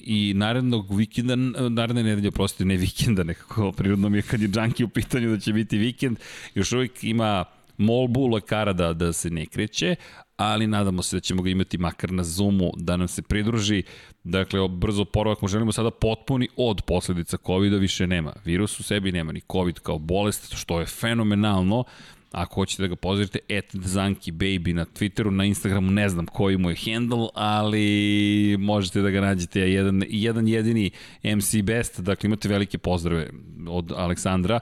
I 0.00 0.32
narednog 0.36 0.96
vikenda, 0.96 1.36
naredne 1.68 2.02
nedelje, 2.02 2.30
prostite, 2.30 2.64
ne 2.64 2.76
vikenda, 2.76 3.22
nekako 3.22 3.72
prirodno 3.72 4.08
mi 4.08 4.18
je 4.18 4.22
kad 4.22 4.40
je 4.40 4.48
Đanki 4.48 4.84
u 4.84 4.88
pitanju 4.88 5.30
da 5.30 5.38
će 5.38 5.52
biti 5.52 5.78
vikend, 5.78 6.18
još 6.54 6.72
uvijek 6.72 7.04
ima 7.04 7.44
molbu 7.78 8.26
lekara 8.26 8.72
da, 8.72 8.92
da 8.92 9.12
se 9.12 9.30
ne 9.30 9.46
kreće, 9.46 9.96
ali 10.36 10.66
nadamo 10.66 11.02
se 11.02 11.16
da 11.16 11.20
ćemo 11.20 11.42
ga 11.42 11.50
imati 11.50 11.78
makar 11.78 12.12
na 12.12 12.24
Zoomu 12.24 12.72
da 12.76 12.96
nam 12.96 13.08
se 13.08 13.22
pridruži. 13.22 13.82
Dakle, 14.24 14.68
brzo 14.68 15.04
porovak, 15.04 15.42
mu 15.42 15.48
želimo 15.48 15.72
sada 15.72 15.90
potpuni 15.90 16.48
od 16.56 16.82
posledica 16.82 17.36
COVID-a 17.46 17.76
više 17.76 18.06
nema. 18.06 18.32
Virus 18.44 18.80
u 18.80 18.82
sebi 18.82 19.12
nema 19.12 19.32
ni 19.32 19.40
COVID 19.52 19.78
kao 19.78 19.98
bolest, 19.98 20.54
što 20.54 20.80
je 20.80 20.86
fenomenalno. 20.86 21.84
Ako 22.32 22.54
hoćete 22.54 22.82
da 22.82 22.88
ga 22.88 22.96
pozdravite, 22.96 23.38
at 23.58 23.64
Zanki 23.72 24.32
Baby 24.32 24.72
na 24.74 24.84
Twitteru, 24.84 25.30
na 25.30 25.44
Instagramu 25.44 25.90
ne 25.90 26.08
znam 26.08 26.26
koji 26.26 26.56
mu 26.56 26.70
je 26.70 26.76
handle, 26.84 27.28
ali 27.34 28.56
možete 28.58 29.02
da 29.02 29.10
ga 29.10 29.20
nađete 29.20 29.60
jedan, 29.60 30.02
jedan 30.08 30.48
jedini 30.48 30.90
MC 31.36 31.62
Best, 31.62 32.00
dakle 32.00 32.26
imate 32.26 32.48
velike 32.48 32.78
pozdrave 32.78 33.30
od 33.68 33.92
Aleksandra 33.96 34.60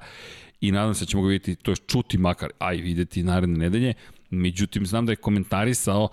i 0.60 0.72
nadam 0.72 0.94
se 0.94 1.04
da 1.04 1.08
ćemo 1.08 1.22
ga 1.22 1.28
vidjeti, 1.28 1.62
to 1.62 1.70
je 1.70 1.76
čuti 1.76 2.18
makar, 2.18 2.50
aj 2.58 2.76
videti 2.76 3.22
naredne 3.22 3.58
nedelje. 3.58 3.94
Međutim, 4.30 4.86
znam 4.86 5.06
da 5.06 5.12
je 5.12 5.16
komentarisao 5.16 6.08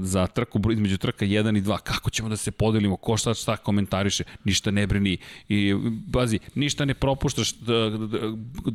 za 0.00 0.26
trku 0.26 0.60
između 0.72 0.98
trka 0.98 1.26
1 1.26 1.58
i 1.58 1.62
2, 1.62 1.78
kako 1.78 2.10
ćemo 2.10 2.28
da 2.28 2.36
se 2.36 2.50
podelimo, 2.50 2.96
ko 2.96 3.16
šta 3.16 3.34
šta 3.34 3.56
komentariše, 3.56 4.24
ništa 4.44 4.70
ne 4.70 4.86
brini. 4.86 5.18
I, 5.48 5.74
bazi, 6.06 6.38
ništa 6.54 6.84
ne 6.84 6.94
propuštaš 6.94 7.52
da, 7.52 7.90
da, 7.90 8.18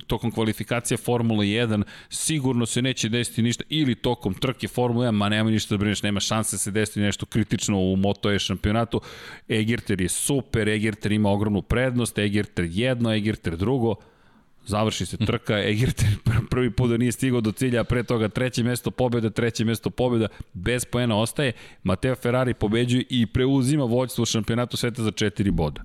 tokom 0.08 0.32
kvalifikacije 0.32 0.98
Formula 0.98 1.44
1, 1.44 1.84
sigurno 2.10 2.66
se 2.66 2.82
neće 2.82 3.10
desiti 3.10 3.42
ništa, 3.42 3.64
ili 3.70 3.96
tokom 3.96 4.34
trke 4.34 4.68
Formula 4.68 5.08
1, 5.08 5.12
ma 5.12 5.30
nema 5.30 5.50
ništa 5.50 5.76
da 5.76 5.80
brineš, 5.80 6.04
nema 6.04 6.20
šanse 6.20 6.56
da 6.56 6.60
se 6.60 6.72
desiti 6.72 7.00
nešto 7.00 7.26
kritično 7.26 7.80
u 7.80 7.96
Moto 7.96 8.32
E 8.32 8.40
šampionatu. 8.40 9.02
Egerter 9.50 10.02
je 10.02 10.10
super, 10.10 10.70
Egerter 10.70 11.12
ima 11.12 11.30
ogromnu 11.30 11.62
prednost, 11.62 12.18
Egerter 12.18 12.68
jedno, 12.70 13.14
Egerter 13.14 13.58
drugo, 13.58 13.96
Završi 14.66 15.06
se 15.06 15.18
trka, 15.18 15.60
Egert 15.70 16.04
prvi 16.50 16.72
put 16.72 16.90
da 16.90 16.98
nije 16.98 17.12
stigao 17.12 17.42
do 17.42 17.52
cilja, 17.52 17.84
pre 17.84 18.04
toga 18.04 18.28
treće 18.28 18.64
mesto 18.64 18.92
pobjeda, 18.92 19.30
treće 19.30 19.66
mesto 19.66 19.90
pobjeda, 19.90 20.28
bez 20.54 20.86
poena 20.86 21.18
ostaje. 21.18 21.52
Mateo 21.84 22.16
Ferrari 22.16 22.54
pobeđuje 22.54 23.04
i 23.10 23.26
preuzima 23.26 23.84
vođstvo 23.84 24.26
šampionatu 24.26 24.78
sveta 24.78 25.04
za 25.04 25.12
četiri 25.12 25.52
boda. 25.52 25.84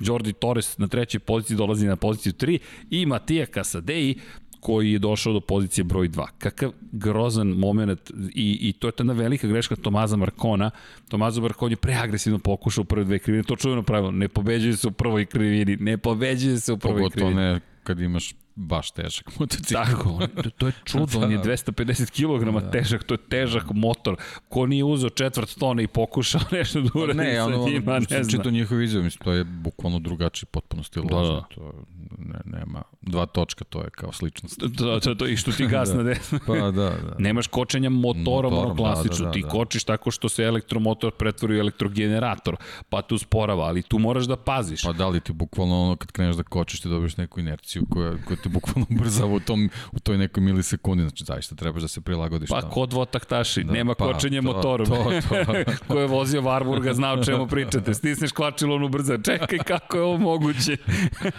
Jordi 0.00 0.32
Torres 0.32 0.78
na 0.78 0.86
trećoj 0.86 1.18
poziciji 1.18 1.56
dolazi 1.56 1.86
na 1.86 1.96
poziciju 1.96 2.32
3 2.32 2.58
i 2.90 3.06
Matija 3.06 3.46
Casadei 3.46 4.14
koji 4.60 4.92
je 4.92 4.98
došao 4.98 5.32
do 5.32 5.40
pozicije 5.40 5.84
broj 5.84 6.08
2. 6.08 6.26
Kakav 6.38 6.72
grozan 6.92 7.48
moment 7.48 8.10
i, 8.34 8.58
i 8.60 8.72
to 8.72 8.88
je 8.88 8.92
tada 8.92 9.12
velika 9.12 9.46
greška 9.46 9.76
Tomaza 9.76 10.16
Markona. 10.16 10.70
Tomaza 11.08 11.40
Markon 11.40 11.70
je 11.70 11.76
preagresivno 11.76 12.38
pokušao 12.38 12.82
u 12.82 12.84
prve 12.84 13.04
dve 13.04 13.18
krivine. 13.18 13.44
To 13.44 13.56
čujeno 13.56 13.82
pravilo, 13.82 14.10
ne 14.10 14.28
pobeđuje 14.28 14.76
se 14.76 14.88
u 14.88 14.90
prvoj 14.90 15.26
krivini, 15.26 15.76
ne 15.76 15.98
pobeđuje 15.98 16.60
se 16.60 16.72
u 16.72 16.78
prvoj 16.78 17.02
Pogotovo 17.02 17.10
krivini. 17.10 17.34
Pogotovo 17.34 17.54
ne 17.54 17.73
kad 17.84 18.00
imaš 18.00 18.34
baš 18.54 18.90
težak 18.90 19.30
motocikl. 19.38 19.74
Tako, 19.74 20.26
to, 20.42 20.50
to 20.50 20.66
je 20.66 20.72
čudo, 20.88 21.18
on 21.18 21.32
je 21.32 21.38
250 21.38 22.10
kg 22.10 22.60
da. 22.60 22.70
težak, 22.70 23.04
to 23.04 23.14
je 23.14 23.18
težak 23.18 23.64
motor. 23.74 24.16
Ko 24.48 24.66
nije 24.66 24.84
uzeo 24.84 25.10
četvrt 25.10 25.58
tona 25.58 25.82
i 25.82 25.86
pokušao 25.86 26.40
nešto 26.58 26.80
da 26.80 26.90
uradi 26.94 27.18
ne, 27.18 27.34
sa 27.34 27.44
ono, 27.44 27.68
njima, 27.68 27.98
ne 27.98 28.22
znam. 28.24 28.30
Čito 28.30 28.50
njihov 28.50 28.82
izjav, 28.82 29.04
mislim, 29.04 29.24
to 29.24 29.32
je 29.32 29.44
bukvalno 29.44 29.98
drugačiji 29.98 30.46
potpuno 30.50 30.82
stil 30.82 31.02
da, 31.02 31.16
da. 31.16 31.44
To 31.54 31.72
ne, 32.18 32.58
nema, 32.58 32.82
dva 33.02 33.26
točka, 33.26 33.64
to 33.64 33.82
je 33.82 33.90
kao 33.90 34.12
sličnost. 34.12 34.60
Da, 34.60 35.00
to, 35.00 35.14
to, 35.14 35.26
i 35.26 35.36
što 35.36 35.52
ti 35.52 35.66
gas 35.66 35.88
da. 35.88 35.94
na 35.94 36.02
desno. 36.02 36.38
pa 36.46 36.54
da, 36.54 36.70
da. 36.70 37.14
Nemaš 37.18 37.46
kočenja 37.46 37.90
motorom, 37.90 38.24
motorom 38.24 38.54
ono 38.54 38.74
klasično, 38.74 39.16
da, 39.16 39.22
da, 39.24 39.28
da, 39.28 39.32
ti 39.32 39.42
da. 39.42 39.48
kočiš 39.48 39.84
tako 39.84 40.10
što 40.10 40.28
se 40.28 40.42
elektromotor 40.42 41.12
pretvori 41.12 41.56
u 41.56 41.60
elektrogenerator, 41.60 42.56
pa 42.88 43.02
tu 43.02 43.18
sporava, 43.18 43.64
ali 43.64 43.82
tu 43.82 43.98
moraš 43.98 44.24
da 44.24 44.36
paziš. 44.36 44.82
Pa 44.82 44.92
da 44.92 45.08
li 45.08 45.20
ti 45.20 45.32
bukvalno 45.32 45.82
ono 45.82 45.96
kad 45.96 46.12
kreneš 46.12 46.36
da 46.36 46.42
kočiš 46.42 46.80
ti 46.80 46.88
dobiješ 46.88 47.16
neku 47.16 47.40
inerciju 47.40 47.86
koja, 47.90 48.16
koja 48.24 48.36
te 48.44 48.48
bukvalno 48.48 48.86
ubrzava 48.90 49.34
u, 49.34 49.40
tom, 49.40 49.70
u 49.92 50.00
toj 50.00 50.18
nekoj 50.18 50.42
milisekundi, 50.42 51.02
znači 51.02 51.24
zaista 51.24 51.54
trebaš 51.54 51.82
da 51.82 51.88
se 51.88 52.00
prilagodiš 52.00 52.48
pa, 52.48 52.60
tamo. 52.60 52.70
Pa 52.70 52.74
kod 52.74 52.88
dvotaktaši, 52.88 53.64
da, 53.64 53.72
nema 53.72 53.94
pa, 53.94 54.12
kočenja 54.12 54.40
to, 54.40 54.46
motorom. 54.46 54.86
To, 54.86 54.94
to, 55.28 55.44
to. 55.44 55.72
Ko 55.88 56.00
je 56.00 56.06
vozio 56.06 56.42
Warburga 56.42 56.92
zna 56.92 57.12
o 57.12 57.24
čemu 57.24 57.46
pričate, 57.46 57.94
stisneš 57.94 58.32
klačilo 58.32 58.76
on 58.76 58.84
ubrza, 58.84 59.18
čekaj 59.18 59.58
kako 59.58 59.96
je 59.96 60.02
ovo 60.02 60.18
moguće. 60.18 60.76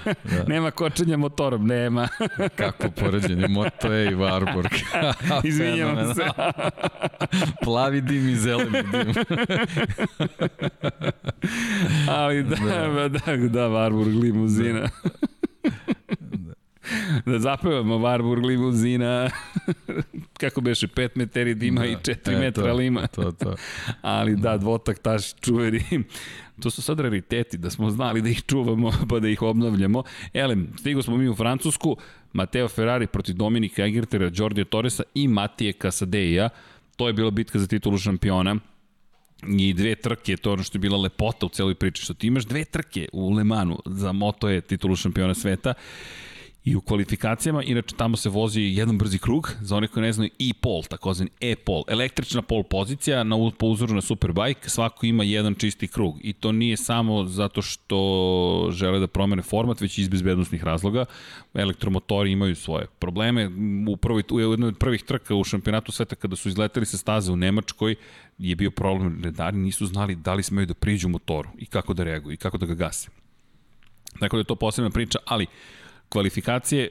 da. 0.05 0.43
nema 0.53 0.71
kočenja 0.71 1.17
motorom, 1.17 1.67
nema. 1.67 2.07
kako 2.55 2.89
poređenje, 2.91 3.47
Moto 3.47 3.93
E 3.93 4.05
i 4.05 4.15
Warburg. 4.15 4.83
Izvinjavam 5.43 6.15
se. 6.15 6.25
Plavi 7.63 8.01
dim 8.01 8.29
i 8.29 8.35
zeleni 8.35 8.83
dim. 8.91 9.13
Ali 12.09 12.43
da, 12.43 12.55
da, 12.55 13.07
da, 13.07 13.37
da 13.37 13.67
Warburg 13.69 14.21
limuzina. 14.21 14.81
Da 14.81 15.94
da 17.25 17.39
zapevamo 17.39 17.95
Warburg 17.95 18.45
limuzina, 18.45 19.29
kako 20.41 20.61
beše, 20.61 20.87
5 20.87 21.09
meteri 21.15 21.55
dima 21.55 21.81
da, 21.81 21.87
i 21.87 21.95
4 21.95 22.33
e, 22.33 22.39
metra 22.39 22.63
to, 22.63 22.73
lima. 22.73 23.07
To, 23.07 23.31
to. 23.31 23.55
Ali 24.01 24.35
da, 24.35 24.57
dvotak 24.57 24.99
taš 24.99 25.35
čuveri. 25.35 25.83
To 26.61 26.69
su 26.69 26.81
sad 26.81 26.99
rariteti, 26.99 27.57
da 27.57 27.69
smo 27.69 27.89
znali 27.89 28.21
da 28.21 28.29
ih 28.29 28.43
čuvamo 28.43 28.91
pa 29.09 29.19
da 29.19 29.29
ih 29.29 29.41
obnavljamo. 29.41 30.03
Elem, 30.33 30.67
stigo 30.79 31.01
smo 31.01 31.17
mi 31.17 31.29
u 31.29 31.35
Francusku, 31.35 31.97
Mateo 32.33 32.67
Ferrari 32.67 33.07
protiv 33.07 33.35
Dominika 33.35 33.85
Egertera, 33.85 34.31
Jordi 34.33 34.65
Torresa 34.65 35.03
i 35.13 35.27
Matije 35.27 35.73
Casadeja. 35.73 36.49
To 36.95 37.07
je 37.07 37.13
bila 37.13 37.31
bitka 37.31 37.59
za 37.59 37.67
titulu 37.67 37.97
šampiona 37.97 38.55
i 39.59 39.73
dve 39.73 39.95
trke, 39.95 40.37
to 40.37 40.49
je 40.49 40.53
ono 40.53 40.63
što 40.63 40.77
je 40.77 40.79
bila 40.79 40.97
lepota 40.97 41.45
u 41.45 41.49
celoj 41.49 41.75
priči, 41.75 42.03
što 42.03 42.13
ti 42.13 42.27
imaš 42.27 42.45
dve 42.45 42.65
trke 42.65 43.07
u 43.13 43.33
Le 43.33 43.43
Manu 43.43 43.79
za 43.85 44.11
Moto 44.11 44.49
je 44.49 44.61
titulu 44.61 44.95
šampiona 44.95 45.33
sveta 45.33 45.73
I 46.65 46.75
u 46.75 46.81
kvalifikacijama, 46.81 47.63
inače 47.63 47.95
tamo 47.95 48.17
se 48.17 48.29
vozi 48.29 48.61
jedan 48.61 48.97
brzi 48.97 49.17
krug, 49.17 49.51
za 49.61 49.75
one 49.75 49.87
koji 49.87 50.03
ne 50.03 50.13
znaju 50.13 50.29
e-pol, 50.39 50.83
takozvan 50.83 51.29
e-pol, 51.41 51.83
električna 51.87 52.41
pol 52.41 52.63
pozicija 52.63 53.23
na, 53.23 53.35
po 53.57 53.67
uzoru 53.67 53.93
na 53.93 54.01
Superbike, 54.01 54.69
svako 54.69 55.05
ima 55.05 55.23
jedan 55.23 55.55
čisti 55.55 55.87
krug. 55.87 56.17
I 56.21 56.33
to 56.33 56.51
nije 56.51 56.77
samo 56.77 57.25
zato 57.25 57.61
što 57.61 58.69
žele 58.71 58.99
da 58.99 59.07
promene 59.07 59.41
format, 59.41 59.81
već 59.81 59.97
iz 59.97 60.09
bezbednostnih 60.09 60.63
razloga. 60.63 61.05
Elektromotori 61.53 62.31
imaju 62.31 62.55
svoje 62.55 62.87
probleme. 62.99 63.49
U, 63.87 63.97
prvoj, 63.97 64.23
u 64.31 64.39
jednoj 64.39 64.67
od 64.67 64.77
prvih 64.77 65.03
trka 65.03 65.35
u 65.35 65.43
šampionatu 65.43 65.91
sveta 65.91 66.15
kada 66.15 66.35
su 66.35 66.49
izleteli 66.49 66.85
sa 66.85 66.97
staze 66.97 67.31
u 67.31 67.35
Nemačkoj, 67.35 67.95
je 68.37 68.55
bio 68.55 68.71
problem, 68.71 69.21
redari 69.23 69.57
nisu 69.57 69.85
znali 69.85 70.15
da 70.15 70.33
li 70.33 70.43
smeju 70.43 70.65
da 70.65 70.73
priđu 70.73 71.09
motoru 71.09 71.49
i 71.57 71.65
kako 71.65 71.93
da 71.93 72.03
reaguju 72.03 72.33
i 72.33 72.37
kako 72.37 72.57
da 72.57 72.65
ga 72.65 72.73
gase. 72.73 73.09
Dakle, 74.19 74.37
da 74.37 74.41
je 74.41 74.43
to 74.43 74.55
posebna 74.55 74.89
priča, 74.89 75.19
ali 75.25 75.47
Kvalifikacije, 76.09 76.89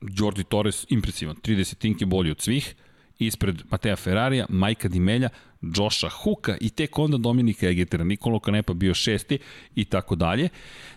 Jordi 0.00 0.44
Torres 0.44 0.86
impresivan, 0.88 1.36
30 1.36 1.78
tinke 1.78 2.06
bolji 2.06 2.30
od 2.30 2.40
svih, 2.40 2.74
ispred 3.18 3.62
Matea 3.70 3.96
Ferrarija, 3.96 4.46
Majka 4.48 4.88
Dimelja, 4.88 5.28
Josha 5.62 6.08
Huka 6.08 6.56
i 6.60 6.70
tek 6.70 6.98
onda 6.98 7.16
Dominika 7.16 7.68
Egetera, 7.68 8.04
Nikolo 8.04 8.40
Kanepa 8.40 8.74
bio 8.74 8.94
šesti 8.94 9.38
i 9.74 9.84
tako 9.84 10.14
dalje. 10.14 10.48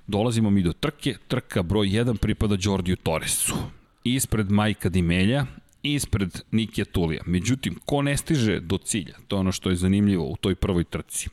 Dolazimo 0.07 0.49
mi 0.49 0.61
do 0.61 0.73
trke, 0.73 1.15
trka 1.27 1.63
broj 1.63 1.87
1 1.87 2.17
pripada 2.17 2.55
Đordiju 2.55 2.95
Torresu. 2.95 3.55
Ispred 4.03 4.51
Majka 4.51 4.89
Dimelja, 4.89 5.45
ispred 5.83 6.41
Nikija 6.51 6.85
Tulija. 6.85 7.23
Međutim, 7.25 7.75
ko 7.85 8.01
ne 8.01 8.17
stiže 8.17 8.59
do 8.59 8.77
cilja, 8.77 9.15
to 9.27 9.35
je 9.35 9.39
ono 9.39 9.51
što 9.51 9.69
je 9.69 9.75
zanimljivo 9.75 10.25
u 10.25 10.35
toj 10.35 10.55
prvoj 10.55 10.83
trci. 10.83 11.29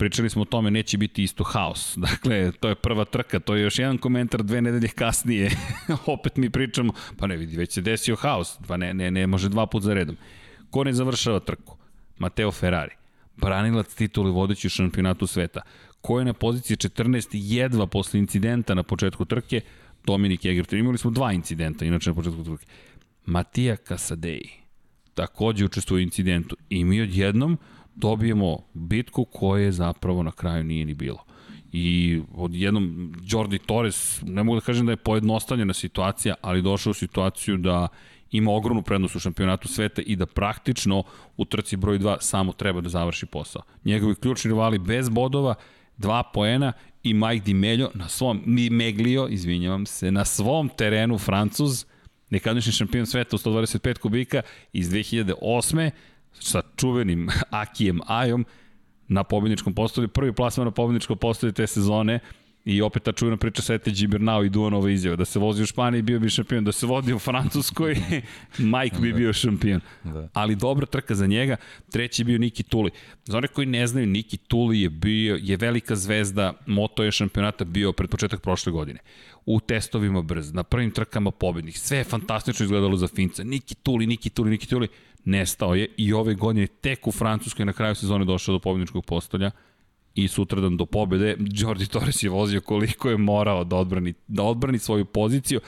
Pričali 0.00 0.30
smo 0.30 0.42
o 0.42 0.44
tome, 0.44 0.70
neće 0.70 0.98
biti 0.98 1.22
isto 1.22 1.44
haos. 1.44 1.94
Dakle, 2.06 2.52
to 2.52 2.68
je 2.68 2.74
prva 2.74 3.04
trka, 3.04 3.40
to 3.40 3.54
je 3.54 3.62
još 3.62 3.78
jedan 3.78 3.98
komentar 3.98 4.42
dve 4.42 4.62
nedelje 4.62 4.88
kasnije. 4.88 5.50
Opet 6.06 6.36
mi 6.36 6.50
pričamo, 6.50 6.92
pa 7.16 7.26
ne 7.26 7.36
vidi, 7.36 7.56
već 7.56 7.72
se 7.72 7.80
desio 7.80 8.16
haos, 8.16 8.58
pa 8.68 8.76
ne, 8.76 8.94
ne, 8.94 9.10
ne 9.10 9.26
može 9.26 9.48
dva 9.48 9.66
put 9.66 9.82
za 9.82 9.94
redom. 9.94 10.16
Ko 10.70 10.84
ne 10.84 10.92
završava 10.92 11.40
trku? 11.40 11.76
Mateo 12.18 12.52
Ferrari. 12.52 12.94
Branilac 13.36 13.94
tituli 13.94 14.30
vodeći 14.30 14.66
u 14.66 14.70
šampionatu 14.70 15.26
sveta. 15.26 15.60
Ko 16.00 16.18
je 16.18 16.24
na 16.24 16.32
poziciji 16.32 16.76
14 16.76 17.28
jedva 17.32 17.86
posle 17.86 18.20
incidenta 18.20 18.74
na 18.74 18.82
početku 18.82 19.24
trke? 19.24 19.60
Dominik 20.06 20.44
Egerton. 20.44 20.78
Imali 20.78 20.98
smo 20.98 21.10
dva 21.10 21.32
incidenta, 21.32 21.84
inače 21.84 22.10
na 22.10 22.14
početku 22.14 22.44
trke. 22.44 22.66
Matija 23.26 23.76
Kasadei 23.76 24.60
takođe 25.14 25.64
učestvuje 25.64 26.00
u 26.00 26.02
incidentu 26.02 26.56
i 26.68 26.84
mi 26.84 27.02
odjednom 27.02 27.58
dobijemo 27.94 28.58
bitku 28.74 29.24
koje 29.24 29.72
zapravo 29.72 30.22
na 30.22 30.32
kraju 30.32 30.64
nije 30.64 30.84
ni 30.84 30.94
bilo. 30.94 31.24
I 31.72 32.20
odjednom 32.34 33.14
Jordi 33.26 33.58
Torres, 33.58 34.22
ne 34.22 34.42
mogu 34.42 34.60
da 34.60 34.64
kažem 34.64 34.86
da 34.86 34.92
je 34.92 34.96
pojednostavljena 34.96 35.74
situacija, 35.74 36.34
ali 36.40 36.62
došao 36.62 36.90
u 36.90 36.94
situaciju 36.94 37.56
da 37.56 37.88
ima 38.30 38.52
ogromnu 38.52 38.82
prednost 38.82 39.16
u 39.16 39.20
šampionatu 39.20 39.68
sveta 39.68 40.02
i 40.02 40.16
da 40.16 40.26
praktično 40.26 41.02
u 41.36 41.44
trci 41.44 41.76
broj 41.76 41.98
2 41.98 42.16
samo 42.20 42.52
treba 42.52 42.80
da 42.80 42.88
završi 42.88 43.26
posao. 43.26 43.62
Njegovi 43.84 44.14
ključni 44.14 44.48
rivali 44.48 44.78
bez 44.78 45.08
bodova, 45.08 45.54
dva 45.96 46.22
poena 46.22 46.72
i 47.02 47.14
Mike 47.14 47.44
Di 47.44 47.54
Melio 47.54 47.90
na 47.94 48.08
svom, 48.08 48.42
Di 48.46 48.70
Meglio, 48.70 49.28
izvinjavam 49.28 49.86
se, 49.86 50.10
na 50.10 50.24
svom 50.24 50.70
terenu 50.76 51.18
Francuz, 51.18 51.84
nekadašnji 52.30 52.72
šampion 52.72 53.06
sveta 53.06 53.36
u 53.36 53.38
125 53.38 53.98
kubika 53.98 54.42
iz 54.72 54.90
2008 54.90 55.90
sa 56.32 56.62
čuvenim 56.76 57.28
Akijem 57.50 58.00
Ajom 58.06 58.44
na 59.08 59.24
pobedničkom 59.24 59.74
postoju. 59.74 60.08
Prvi 60.08 60.32
plasman 60.32 60.64
na 60.66 60.70
pobedničkom 60.70 61.18
postoju 61.18 61.52
te 61.52 61.66
sezone 61.66 62.20
I 62.64 62.82
opet 62.82 63.02
ta 63.02 63.12
čujena 63.12 63.36
priča 63.36 63.62
sa 63.62 63.74
Ete 63.74 63.90
Gibernau 63.90 64.44
i 64.44 64.48
Duanova 64.48 64.90
izjava. 64.90 65.16
Da 65.16 65.24
se 65.24 65.38
vozi 65.38 65.62
u 65.62 65.66
Španiji 65.66 66.02
bio 66.02 66.20
bi 66.20 66.30
šampion, 66.30 66.64
da 66.64 66.72
se 66.72 66.86
vodi 66.86 67.12
u 67.12 67.18
Francuskoj, 67.18 67.96
Mike 68.72 68.96
bi 69.00 69.12
da. 69.12 69.16
bio 69.16 69.32
šampion. 69.32 69.80
Da. 70.04 70.28
Ali 70.32 70.56
dobra 70.56 70.86
trka 70.86 71.14
za 71.14 71.26
njega. 71.26 71.56
Treći 71.90 72.22
je 72.22 72.24
bio 72.24 72.38
Niki 72.38 72.62
Tuli. 72.62 72.90
Za 73.24 73.38
one 73.38 73.48
koji 73.48 73.66
ne 73.66 73.86
znaju, 73.86 74.06
Niki 74.06 74.36
Tuli 74.36 74.80
je 74.80 74.90
bio, 74.90 75.38
je 75.42 75.56
velika 75.56 75.96
zvezda, 75.96 76.52
moto 76.66 77.02
je 77.02 77.12
šampionata 77.12 77.64
bio 77.64 77.92
pred 77.92 78.10
početak 78.10 78.42
prošle 78.42 78.72
godine. 78.72 78.98
U 79.46 79.60
testovima 79.60 80.22
brz, 80.22 80.52
na 80.52 80.62
prvim 80.62 80.90
trkama 80.90 81.30
pobednih. 81.30 81.78
Sve 81.78 81.98
je 81.98 82.04
fantastično 82.04 82.64
izgledalo 82.64 82.96
za 82.96 83.08
Finca. 83.08 83.44
Niki 83.44 83.74
Tuli, 83.74 84.06
Niki 84.06 84.30
Tuli, 84.30 84.50
Niki 84.50 84.66
Tuli. 84.66 84.88
Nestao 85.24 85.74
je 85.74 85.88
i 85.96 86.12
ove 86.12 86.34
godine 86.34 86.66
tek 86.66 87.06
u 87.06 87.12
Francuskoj 87.12 87.64
na 87.64 87.72
kraju 87.72 87.94
sezone 87.94 88.24
došao 88.24 88.52
do 88.52 88.58
pobedničkog 88.58 89.04
postolja 89.04 89.50
i 90.14 90.28
sutradan 90.28 90.76
do 90.76 90.86
pobede. 90.86 91.36
Jordi 91.52 91.86
Torres 91.86 92.22
je 92.22 92.30
vozio 92.30 92.60
koliko 92.60 93.10
je 93.10 93.16
morao 93.16 93.64
da 93.64 93.76
odbrani, 93.76 94.14
da 94.28 94.42
odbrani 94.42 94.78
svoju 94.78 95.04
poziciju. 95.04 95.60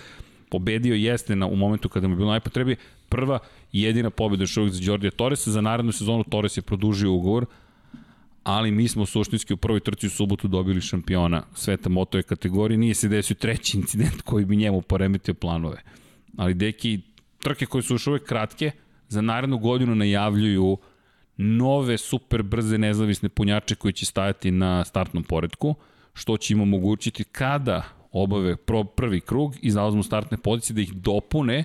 Pobedio 0.50 0.94
jeste 0.94 1.36
na, 1.36 1.46
u 1.46 1.57
momentu 1.57 1.88
kada 1.88 2.09
mu 2.09 2.14
je 2.14 2.16
bilo 2.16 2.30
najpotrebi. 2.30 2.76
Prva 3.09 3.38
jedina 3.72 4.11
pobeda 4.11 4.42
još 4.42 4.57
uvijek 4.57 4.74
za 4.74 4.82
Jordi 4.84 5.11
Torresa. 5.11 5.50
Za 5.50 5.61
narednu 5.61 5.92
sezonu 5.92 6.24
Torres 6.24 6.57
je 6.57 6.62
produžio 6.62 7.12
ugovor, 7.12 7.46
ali 8.44 8.70
mi 8.70 8.88
smo 8.88 9.07
suštinski 9.07 9.55
u 9.55 9.57
prvoj 9.57 9.80
trci 9.80 10.07
u 10.07 10.11
subotu 10.11 10.48
dobili 10.48 10.80
šampiona 10.80 11.42
sveta 11.55 11.88
moto 11.88 12.18
je 12.18 12.22
kategorije. 12.22 12.78
Nije 12.78 12.94
se 12.94 13.09
desio 13.09 13.34
treći 13.34 13.76
incident 13.76 14.22
koji 14.22 14.44
bi 14.44 14.57
njemu 14.57 14.82
poremetio 14.82 15.34
planove. 15.34 15.82
Ali 16.36 16.55
deki, 16.55 17.00
trke 17.42 17.66
koje 17.66 17.82
su 17.82 17.94
još 17.94 18.07
uvek 18.07 18.24
kratke, 18.24 18.70
za 19.12 19.20
narednu 19.20 19.58
godinu 19.58 19.94
najavljuju 19.94 20.64
uh, 20.64 20.78
nove 21.36 21.98
super 21.98 22.42
brze 22.42 22.78
nezavisne 22.78 23.28
punjače 23.28 23.74
koji 23.74 23.92
će 23.92 24.06
stajati 24.06 24.50
na 24.50 24.84
startnom 24.84 25.24
poredku, 25.24 25.74
što 26.14 26.36
će 26.36 26.54
im 26.54 26.60
omogućiti 26.60 27.24
kada 27.24 27.82
obave 28.12 28.56
prvi 28.96 29.20
krug 29.20 29.54
i 29.62 29.70
zauzmu 29.70 30.02
startne 30.02 30.36
pozicije 30.36 30.74
da 30.74 30.80
ih 30.80 30.92
dopune 30.92 31.64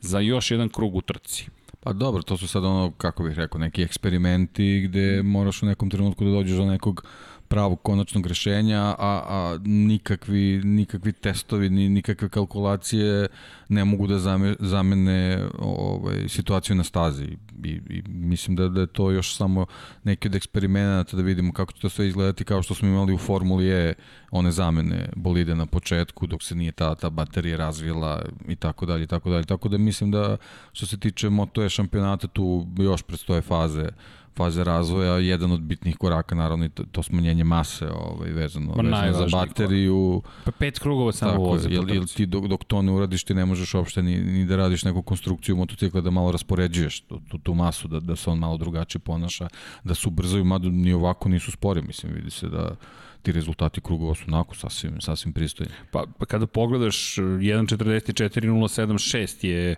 za 0.00 0.20
još 0.20 0.50
jedan 0.50 0.68
krug 0.68 0.96
u 0.96 1.00
trci. 1.00 1.46
Pa 1.80 1.92
dobro, 1.92 2.22
to 2.22 2.36
su 2.36 2.48
sad 2.48 2.64
ono, 2.64 2.92
kako 2.96 3.22
bih 3.22 3.36
rekao, 3.36 3.60
neki 3.60 3.82
eksperimenti 3.82 4.80
gde 4.80 5.22
moraš 5.22 5.62
u 5.62 5.66
nekom 5.66 5.90
trenutku 5.90 6.24
da 6.24 6.30
dođeš 6.30 6.56
do 6.56 6.66
nekog 6.66 7.06
pravog 7.48 7.82
konačnog 7.82 8.26
rešenja, 8.26 8.82
a, 8.82 9.22
a 9.28 9.58
nikakvi, 9.64 10.60
nikakvi 10.64 11.12
testovi, 11.12 11.70
ni, 11.70 11.88
nikakve 11.88 12.28
kalkulacije 12.28 13.28
ne 13.68 13.84
mogu 13.84 14.06
da 14.06 14.18
zame, 14.18 14.54
zamene 14.60 15.44
ovaj, 15.58 16.28
situaciju 16.28 16.76
na 16.76 16.84
stazi. 16.84 17.36
I, 17.64 17.68
i 17.68 18.02
mislim 18.08 18.56
da, 18.56 18.68
da 18.68 18.80
je 18.80 18.86
to 18.86 19.10
još 19.10 19.36
samo 19.36 19.66
neki 20.04 20.28
od 20.28 20.34
eksperimenta 20.34 21.16
da 21.16 21.22
vidimo 21.22 21.52
kako 21.52 21.72
će 21.72 21.80
to 21.80 21.88
sve 21.88 22.06
izgledati 22.08 22.44
kao 22.44 22.62
što 22.62 22.74
smo 22.74 22.88
imali 22.88 23.14
u 23.14 23.18
Formuli 23.18 23.68
E 23.70 23.94
one 24.30 24.50
zamene 24.50 25.08
bolide 25.16 25.54
na 25.54 25.66
početku 25.66 26.26
dok 26.26 26.42
se 26.42 26.54
nije 26.54 26.72
ta, 26.72 26.94
ta 26.94 27.10
baterija 27.10 27.56
razvila 27.56 28.22
i 28.48 28.56
tako 28.56 28.86
dalje 28.86 29.04
i 29.04 29.06
tako 29.06 29.30
dalje. 29.30 29.44
Tako 29.44 29.68
da 29.68 29.78
mislim 29.78 30.10
da 30.10 30.36
što 30.72 30.86
se 30.86 31.00
tiče 31.00 31.30
Moto 31.30 31.64
E 31.64 31.68
šampionata 31.68 32.26
tu 32.26 32.66
još 32.78 33.02
predstoje 33.02 33.42
faze 33.42 33.88
faze 34.36 34.64
razvoja, 34.64 35.18
jedan 35.18 35.52
od 35.52 35.60
bitnih 35.60 35.96
koraka 35.96 36.34
naravno 36.34 36.64
i 36.64 36.68
to, 36.68 36.84
to 36.92 37.02
smanjenje 37.02 37.44
mase 37.44 37.88
ovaj, 37.90 38.30
vezano, 38.30 38.74
Ma, 38.82 39.00
vezano 39.00 39.28
za 39.28 39.36
bateriju. 39.36 40.22
Pa 40.44 40.50
pet 40.50 40.78
krugova 40.78 41.12
samo 41.12 41.44
voze. 41.44 41.68
Jel, 41.70 41.90
jel 41.90 42.06
ti 42.06 42.26
dok, 42.26 42.46
dok 42.46 42.64
to 42.64 42.82
ne 42.82 42.92
uradiš 42.92 43.24
ti 43.24 43.34
ne 43.34 43.46
možeš 43.46 43.74
uopšte 43.74 44.02
ni, 44.02 44.18
ni 44.18 44.44
da 44.44 44.56
radiš 44.56 44.84
neku 44.84 45.02
konstrukciju 45.02 45.56
motocikla 45.56 46.00
da 46.00 46.10
malo 46.10 46.32
raspoređuješ 46.32 47.00
tu, 47.00 47.20
tu, 47.28 47.38
tu 47.38 47.54
masu, 47.54 47.88
da, 47.88 48.00
da 48.00 48.16
se 48.16 48.30
on 48.30 48.38
malo 48.38 48.56
drugačije 48.56 49.00
ponaša, 49.00 49.48
da 49.84 49.94
su 49.94 50.08
ubrzaju, 50.08 50.44
mada 50.44 50.68
ni 50.68 50.92
ovako 50.92 51.28
nisu 51.28 51.52
spori, 51.52 51.82
mislim, 51.82 52.12
vidi 52.12 52.30
se 52.30 52.48
da 52.48 52.76
ti 53.22 53.32
rezultati 53.32 53.80
krugova 53.80 54.14
su 54.14 54.24
onako 54.28 54.54
sasvim, 54.54 55.00
sasvim 55.00 55.32
pristojni. 55.32 55.72
Pa, 55.90 56.04
pa 56.18 56.26
kada 56.26 56.46
pogledaš 56.46 57.16
1.44.076 57.16 59.46
je 59.46 59.76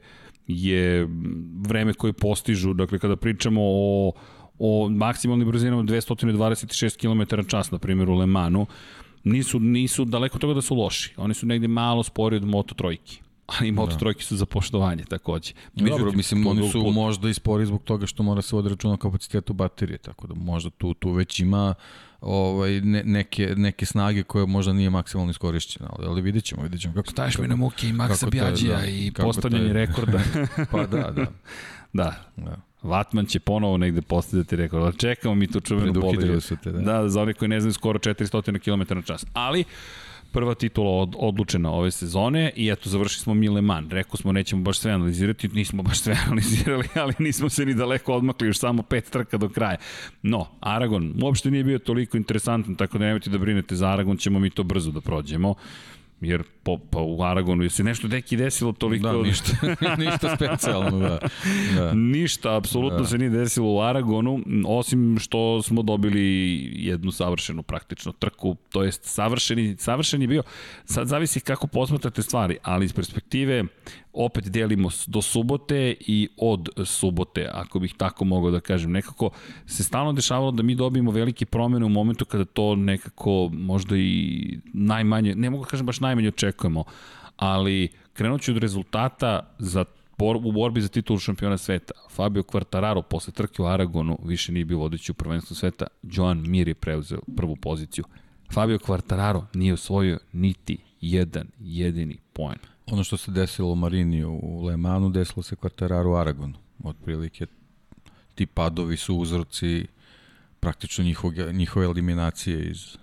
je 0.49 1.09
vreme 1.67 1.93
koje 1.93 2.13
postižu, 2.13 2.75
dakle 2.75 2.99
kada 2.99 3.17
pričamo 3.17 3.61
o 3.63 4.13
o 4.59 4.89
maksimalnim 4.89 5.49
brzinama 5.49 5.83
226 5.83 6.97
km 6.97 7.49
čas, 7.49 7.71
na 7.71 7.79
primjer 7.79 8.11
u 8.11 8.15
Le 8.15 8.27
Manu, 8.27 8.67
nisu, 9.25 9.61
nisu 9.61 10.05
daleko 10.05 10.39
toga 10.39 10.55
da 10.55 10.63
su 10.63 10.75
loši. 10.75 11.15
Oni 11.17 11.35
su 11.35 11.47
negde 11.47 11.69
malo 11.69 12.03
spori 12.03 12.37
od 12.37 12.45
Moto 12.45 12.75
trojki 12.75 13.21
ali 13.59 13.73
Moto 13.73 13.93
da. 13.93 13.99
trojke 13.99 14.23
su 14.23 14.37
za 14.37 14.47
poštovanje 14.47 15.05
takođe. 15.05 15.53
Međutim, 15.75 15.99
Dobro, 15.99 16.13
mislim, 16.17 16.47
oni 16.47 16.71
su 16.71 16.83
put... 16.85 16.95
možda 16.95 17.29
i 17.29 17.35
spori 17.35 17.67
zbog 17.67 17.83
toga 17.83 18.07
što 18.07 18.23
mora 18.23 18.43
se 18.43 18.57
vodi 18.57 18.69
računa 18.69 18.95
o 18.95 18.97
kapacitetu 18.97 19.53
baterije, 19.53 19.99
tako 19.99 20.27
da 20.27 20.35
možda 20.35 20.71
tu, 20.71 20.95
tu 20.95 21.11
već 21.11 21.41
ima 21.41 21.75
ovaj, 22.21 22.81
ne, 22.81 23.03
neke, 23.05 23.55
neke 23.57 23.87
snage 23.87 24.23
koje 24.23 24.47
možda 24.47 24.73
nije 24.73 24.91
maksimalno 24.91 25.31
iskorišćena, 25.31 25.91
ali, 25.93 26.07
ali 26.09 26.21
vidit 26.21 26.45
ćemo, 26.45 26.63
vidit 26.63 26.81
ćemo 26.81 26.95
kako... 26.95 27.11
Staješ 27.11 27.39
mi 27.39 27.49
na 27.49 27.57
muke 27.57 27.89
i 27.89 27.93
Maxa 27.93 28.31
Bjađija 28.31 28.79
da, 28.79 28.87
i 28.87 29.13
postavljanje 29.17 29.73
rekorda. 29.73 30.21
pa 30.73 30.87
da, 30.87 31.11
da. 31.11 31.27
da. 31.93 32.15
da. 32.37 32.68
Vatman 32.83 33.27
će 33.27 33.41
ponovo 33.41 33.77
negde 33.77 34.01
rekord, 34.51 34.85
ali 34.85 34.99
čekamo 34.99 35.35
mi 35.35 35.47
tu 35.47 35.61
čuvenu 35.61 35.95
pobedu. 35.95 36.41
te, 36.63 36.73
da. 36.73 36.79
Da, 36.79 37.09
za 37.09 37.23
one 37.23 37.35
koji 37.35 37.49
ne 37.49 37.61
znaju, 37.61 37.73
skoro 37.73 37.99
400 37.99 38.59
km 38.59 38.95
na 38.95 39.03
čas. 39.03 39.27
Ali, 39.33 39.65
prva 40.33 40.55
titula 40.55 40.91
od, 40.91 41.15
odlučena 41.19 41.71
ove 41.71 41.91
sezone 41.91 42.53
i 42.57 42.69
eto 42.69 42.91
završili 42.91 43.23
smo 43.23 43.35
Mileman. 43.35 43.91
Rekao 43.91 44.17
smo 44.17 44.33
nećemo 44.33 44.63
baš 44.63 44.79
sve 44.79 44.93
analizirati, 44.93 45.49
nismo 45.49 45.83
baš 45.83 46.01
sve 46.01 46.17
analizirali, 46.27 46.89
ali 46.95 47.15
nismo 47.19 47.49
se 47.49 47.67
ni 47.67 47.75
daleko 47.75 48.15
odmakli, 48.15 48.47
još 48.49 48.59
samo 48.59 48.83
pet 48.83 49.11
trka 49.11 49.37
do 49.39 49.49
kraja. 49.49 49.77
No, 50.23 50.47
Aragon 50.61 51.15
uopšte 51.23 51.51
nije 51.51 51.65
bio 51.65 51.79
toliko 51.79 52.17
interesantan, 52.17 52.75
tako 52.75 52.99
da 52.99 53.05
nemojte 53.05 53.31
da 53.31 53.39
brinete 53.39 53.77
za 53.77 53.89
Aragon, 53.89 54.17
ćemo 54.17 54.39
mi 54.39 54.51
to 54.51 54.63
brzo 54.63 54.91
da 54.91 55.01
prođemo. 55.01 55.55
Jer 56.21 56.43
po, 56.63 56.79
pa 56.91 56.99
u 57.01 57.23
Aragonu 57.23 57.63
je 57.63 57.71
se 57.71 57.85
nešto 57.85 58.09
deki 58.09 58.37
desilo 58.37 58.73
toliko... 58.73 59.09
Da, 59.09 59.23
ništa, 59.23 59.53
ništa 60.05 60.37
specijalno, 60.37 60.99
da. 60.99 61.19
da. 61.77 61.93
Ništa, 61.95 62.57
apsolutno 62.57 62.99
da. 62.99 63.07
se 63.07 63.19
nije 63.19 63.31
desilo 63.31 63.75
u 63.75 63.81
Aragonu, 63.81 64.41
osim 64.67 65.19
što 65.19 65.63
smo 65.63 65.83
dobili 65.83 66.23
jednu 66.75 67.13
savršenu 67.13 67.63
praktično 67.63 68.13
trku, 68.13 68.57
to 68.69 68.83
jest 68.83 69.05
savršeni, 69.05 69.77
savršen 69.79 70.23
je 70.23 70.29
bio, 70.29 70.43
sad 70.85 71.07
zavisi 71.07 71.41
kako 71.41 71.67
posmatrate 71.67 72.23
stvari, 72.23 72.59
ali 72.63 72.85
iz 72.85 72.93
perspektive 72.93 73.65
opet 74.19 74.51
delimo 74.51 74.89
do 75.07 75.23
subote 75.23 75.95
i 76.01 76.29
od 76.37 76.69
subote, 76.85 77.49
ako 77.53 77.79
bih 77.79 77.95
tako 77.97 78.25
mogao 78.25 78.51
da 78.51 78.61
kažem. 78.61 78.93
Nekako 78.93 79.31
se 79.67 79.85
stalno 79.85 80.13
dešavalo 80.13 80.51
da 80.51 80.63
mi 80.63 80.75
dobijemo 80.75 81.11
velike 81.11 81.47
promene 81.47 81.87
u 81.87 81.89
momentu 81.89 82.25
kada 82.25 82.45
to 82.45 82.75
nekako 82.77 83.51
možda 83.53 83.97
i 83.97 84.59
najmanje, 84.73 85.35
ne 85.35 85.51
mogu 85.51 85.65
da 85.65 85.71
kažem 85.71 85.87
baš 85.87 86.01
najmanje 86.01 86.29
očekujemo, 86.29 86.85
ali 87.37 87.89
krenut 88.13 88.43
ću 88.43 88.53
od 88.53 88.59
rezultata 88.59 89.55
za 89.59 89.85
bor, 90.19 90.37
u 90.37 90.53
borbi 90.53 90.81
za 90.81 90.89
titulu 90.89 91.19
šampiona 91.19 91.59
sveta. 91.59 91.93
Fabio 92.11 92.43
Quartararo 92.43 93.03
posle 93.03 93.33
trke 93.33 93.63
u 93.63 93.67
Aragonu 93.67 94.19
više 94.25 94.53
nije 94.53 94.65
bio 94.65 94.79
vodeći 94.79 95.13
u 95.13 95.15
prvenstvu 95.15 95.55
sveta. 95.57 95.87
Joan 96.03 96.45
Mir 96.47 96.69
je 96.69 96.75
preuzeo 96.75 97.21
prvu 97.37 97.57
poziciju. 97.57 98.05
Fabio 98.53 98.79
Quartararo 98.79 99.45
nije 99.55 99.73
osvojio 99.73 100.19
niti 100.33 100.79
jedan 101.01 101.47
jedini 101.61 102.19
poen. 102.33 102.59
Ono 102.91 103.05
što 103.05 103.17
se 103.17 103.31
desilo 103.31 103.73
u 103.73 103.77
Marini 103.77 104.25
u 104.25 104.63
Le 104.65 104.77
Manu, 104.77 105.11
desilo 105.11 105.43
se 105.43 105.57
Quartararo 105.57 106.11
u 106.11 106.17
Aragonu. 106.17 106.55
Otprilike 106.85 107.47
ti 108.35 108.47
padovi 108.47 108.97
su 108.97 109.17
uzroci 109.17 109.87
praktično 110.61 111.05
njihove, 111.05 111.53
njihove 111.53 111.87
eliminacije 111.87 112.71
iz, 112.71 112.97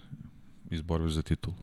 iz 0.72 0.82
borbe 0.82 1.10
za 1.10 1.22
titulu. 1.22 1.56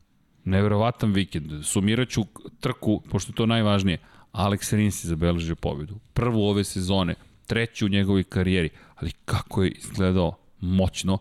Neverovatan 0.44 1.12
vikend. 1.12 1.64
Sumiraću 1.64 2.22
trku, 2.60 3.02
pošto 3.10 3.30
je 3.30 3.34
to 3.34 3.46
najvažnije. 3.46 3.98
Alex 4.32 4.76
Rins 4.76 5.04
je 5.04 5.08
zabeležio 5.08 5.56
pobedu. 5.56 5.98
Prvu 6.12 6.42
ove 6.42 6.64
sezone, 6.64 7.14
treću 7.46 7.86
u 7.86 7.88
njegovoj 7.88 8.24
karijeri, 8.24 8.70
ali 8.96 9.12
kako 9.24 9.62
je 9.62 9.70
izgledao 9.70 10.36
moćno 10.60 11.18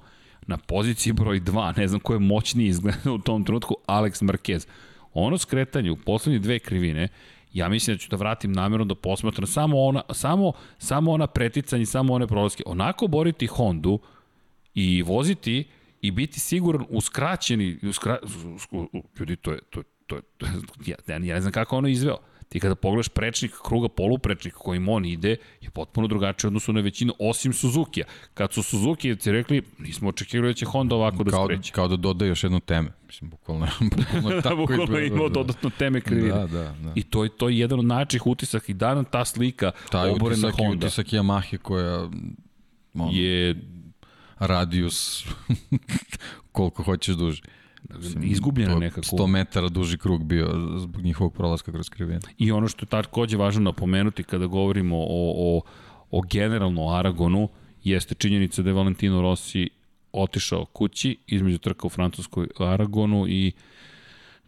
na 0.48 0.58
poziciji 0.58 1.14
broj 1.14 1.42
2, 1.42 1.78
ne 1.78 1.88
znam 1.88 2.00
ko 2.00 2.14
je 2.14 2.20
moćniji 2.20 2.68
izgledao 2.68 3.14
u 3.14 3.20
tom 3.20 3.44
trenutku, 3.44 3.76
Alex 3.88 4.24
Marquez. 4.24 4.68
Ono 5.14 5.38
skretanje 5.38 5.92
u 5.92 5.96
poslednje 5.96 6.40
dve 6.40 6.60
krivine, 6.60 7.08
ja 7.54 7.70
mislim 7.70 7.96
da 7.96 8.00
ću 8.00 8.10
da 8.10 8.16
vratim 8.16 8.52
namjerno 8.52 8.86
da 8.86 8.96
posmatram 8.96 9.48
samo 9.48 9.80
ona, 9.80 10.02
samo, 10.14 10.54
samo 10.78 11.12
ona 11.12 11.28
preticanje, 11.28 11.86
samo 11.86 12.14
one 12.14 12.28
prolaske. 12.28 12.64
Onako 12.66 13.08
boriti 13.08 13.48
Hondu 13.48 14.00
i 14.74 15.02
voziti 15.02 15.68
i 16.02 16.12
biti 16.12 16.40
siguran 16.40 16.86
uskraćeni, 16.90 17.80
uskra, 17.84 18.18
ljudi, 19.20 19.36
to 19.36 19.52
je, 19.52 19.60
to, 19.70 19.84
to, 20.08 20.22
to, 20.38 20.46
ja, 20.86 20.96
ja 21.08 21.20
ne 21.20 21.42
znam 21.42 21.54
kako 21.54 21.78
ono 21.78 21.88
izveo. 21.88 22.18
Ti 22.52 22.60
kada 22.60 22.76
pogledaš 22.76 23.08
prečnik 23.08 23.52
kruga 23.64 23.90
poluprečnika 23.90 24.58
kojim 24.58 24.90
on 24.90 25.06
ide, 25.06 25.36
je 25.62 25.70
potpuno 25.70 26.08
drugačije 26.08 26.48
odnosu 26.48 26.74
na 26.74 26.82
većinu, 26.82 27.14
osim 27.20 27.54
Suzuki-a. 27.54 28.06
Kad 28.34 28.54
su 28.54 28.62
Suzuki-evci 28.62 29.32
rekli, 29.32 29.62
nismo 29.80 30.10
očekivali 30.10 30.50
da 30.50 30.54
će 30.54 30.66
Honda 30.66 30.96
ovako 30.96 31.24
da 31.24 31.32
skreće. 31.32 31.72
Kao 31.72 31.88
da 31.88 31.96
dodaje 31.96 32.30
još 32.30 32.44
jednu 32.44 32.60
teme. 32.60 32.92
Mislim, 33.08 33.30
bukvalno, 33.30 33.68
bukvalno 33.80 34.42
tako 34.44 34.56
bukvalno 34.56 34.98
je 34.98 35.08
imao 35.14 35.30
dodatno 35.30 35.70
teme 35.78 36.02
krivine. 36.02 36.30
Da, 36.30 36.48
da, 36.48 36.76
da. 36.84 36.92
I 36.96 37.04
to 37.04 37.24
je, 37.24 37.30
to 37.30 37.50
je 37.50 37.60
jedan 37.60 37.80
od 37.80 37.86
načih 37.86 38.28
utisak 38.28 38.70
i 38.70 38.74
danas 38.74 39.06
ta 39.12 39.26
slika 39.26 39.72
Taj 39.92 40.10
oborena 40.10 40.48
utisak 40.48 40.66
Honda. 40.66 40.80
Taj 40.80 40.88
utisak 40.88 41.08
Yamahe 41.08 41.58
koja 41.58 42.10
on, 42.94 43.10
je 43.12 43.56
radius 44.40 45.26
koliko 46.52 46.84
hoćeš 46.84 47.16
duži. 47.90 48.18
Izgubljena 48.24 48.76
nekako. 48.76 49.16
100 49.18 49.28
metara 49.28 49.70
duži 49.70 49.98
krug 49.98 50.24
bio 50.24 50.50
zbog 50.78 51.02
njihovog 51.02 51.34
prolaska 51.34 51.72
kroz 51.72 51.90
krivinu. 51.90 52.20
I 52.38 52.52
ono 52.52 52.68
što 52.68 52.84
je 52.84 52.90
takođe 52.90 53.38
važno 53.38 53.62
napomenuti 53.62 54.24
kada 54.24 54.46
govorimo 54.46 54.98
o, 54.98 55.34
o, 55.38 55.62
o 56.12 56.22
generalno 56.22 56.90
Aragonu, 56.90 57.50
jeste 57.84 58.16
činjenica 58.16 58.62
da 58.62 58.70
je 58.70 58.74
Valentino 58.74 59.22
Rossi 59.22 59.70
otišao 60.12 60.66
kući 60.66 61.18
između 61.28 61.58
trka 61.58 61.88
u 61.88 61.90
Francuskoj 61.90 62.48
Aragonu 62.60 63.28
i 63.28 63.52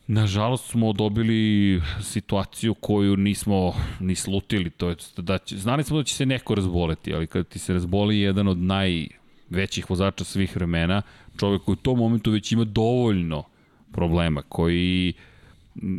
Nažalost 0.07 0.71
smo 0.71 0.93
dobili 0.93 1.81
situaciju 2.01 2.73
koju 2.73 3.17
nismo 3.17 3.73
ni 3.99 4.15
slutili, 4.15 4.69
to 4.69 4.89
je 4.89 4.95
da 5.17 5.37
će, 5.37 5.57
znali 5.57 5.83
smo 5.83 5.97
da 5.97 6.03
će 6.03 6.15
se 6.15 6.25
neko 6.25 6.55
razboleti, 6.55 7.13
ali 7.13 7.27
kada 7.27 7.43
ti 7.43 7.59
se 7.59 7.73
razboli 7.73 8.19
jedan 8.19 8.47
od 8.47 8.57
naj 8.57 9.07
većih 9.49 9.89
vozača 9.89 10.23
svih 10.23 10.55
vremena, 10.55 11.01
čovek 11.37 11.61
koji 11.61 11.73
u 11.73 11.83
tom 11.83 11.97
momentu 11.97 12.31
već 12.31 12.51
ima 12.51 12.63
dovoljno 12.63 13.43
problema, 13.91 14.41
koji 14.41 15.13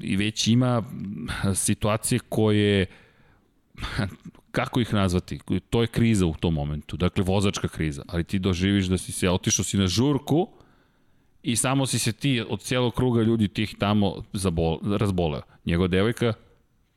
i 0.02 0.16
već 0.16 0.48
ima 0.48 0.82
situacije 1.54 2.18
koje 2.28 2.86
kako 4.50 4.80
ih 4.80 4.94
nazvati, 4.94 5.38
to 5.70 5.80
je 5.80 5.86
kriza 5.86 6.26
u 6.26 6.34
tom 6.34 6.54
momentu, 6.54 6.96
dakle 6.96 7.24
vozačka 7.24 7.68
kriza, 7.68 8.02
ali 8.08 8.24
ti 8.24 8.38
doživiš 8.38 8.86
da 8.86 8.98
si 8.98 9.12
se 9.12 9.30
otišao 9.30 9.64
si 9.64 9.78
na 9.78 9.86
žurku 9.86 10.48
i 11.42 11.56
samo 11.56 11.86
si 11.86 11.98
se 11.98 12.12
ti 12.12 12.44
od 12.48 12.60
cijelog 12.60 12.94
kruga 12.94 13.22
ljudi 13.22 13.48
tih 13.48 13.74
tamo 13.78 14.22
zabol, 14.32 14.78
razboleo. 14.98 15.42
Njegova 15.64 15.88
devojka 15.88 16.32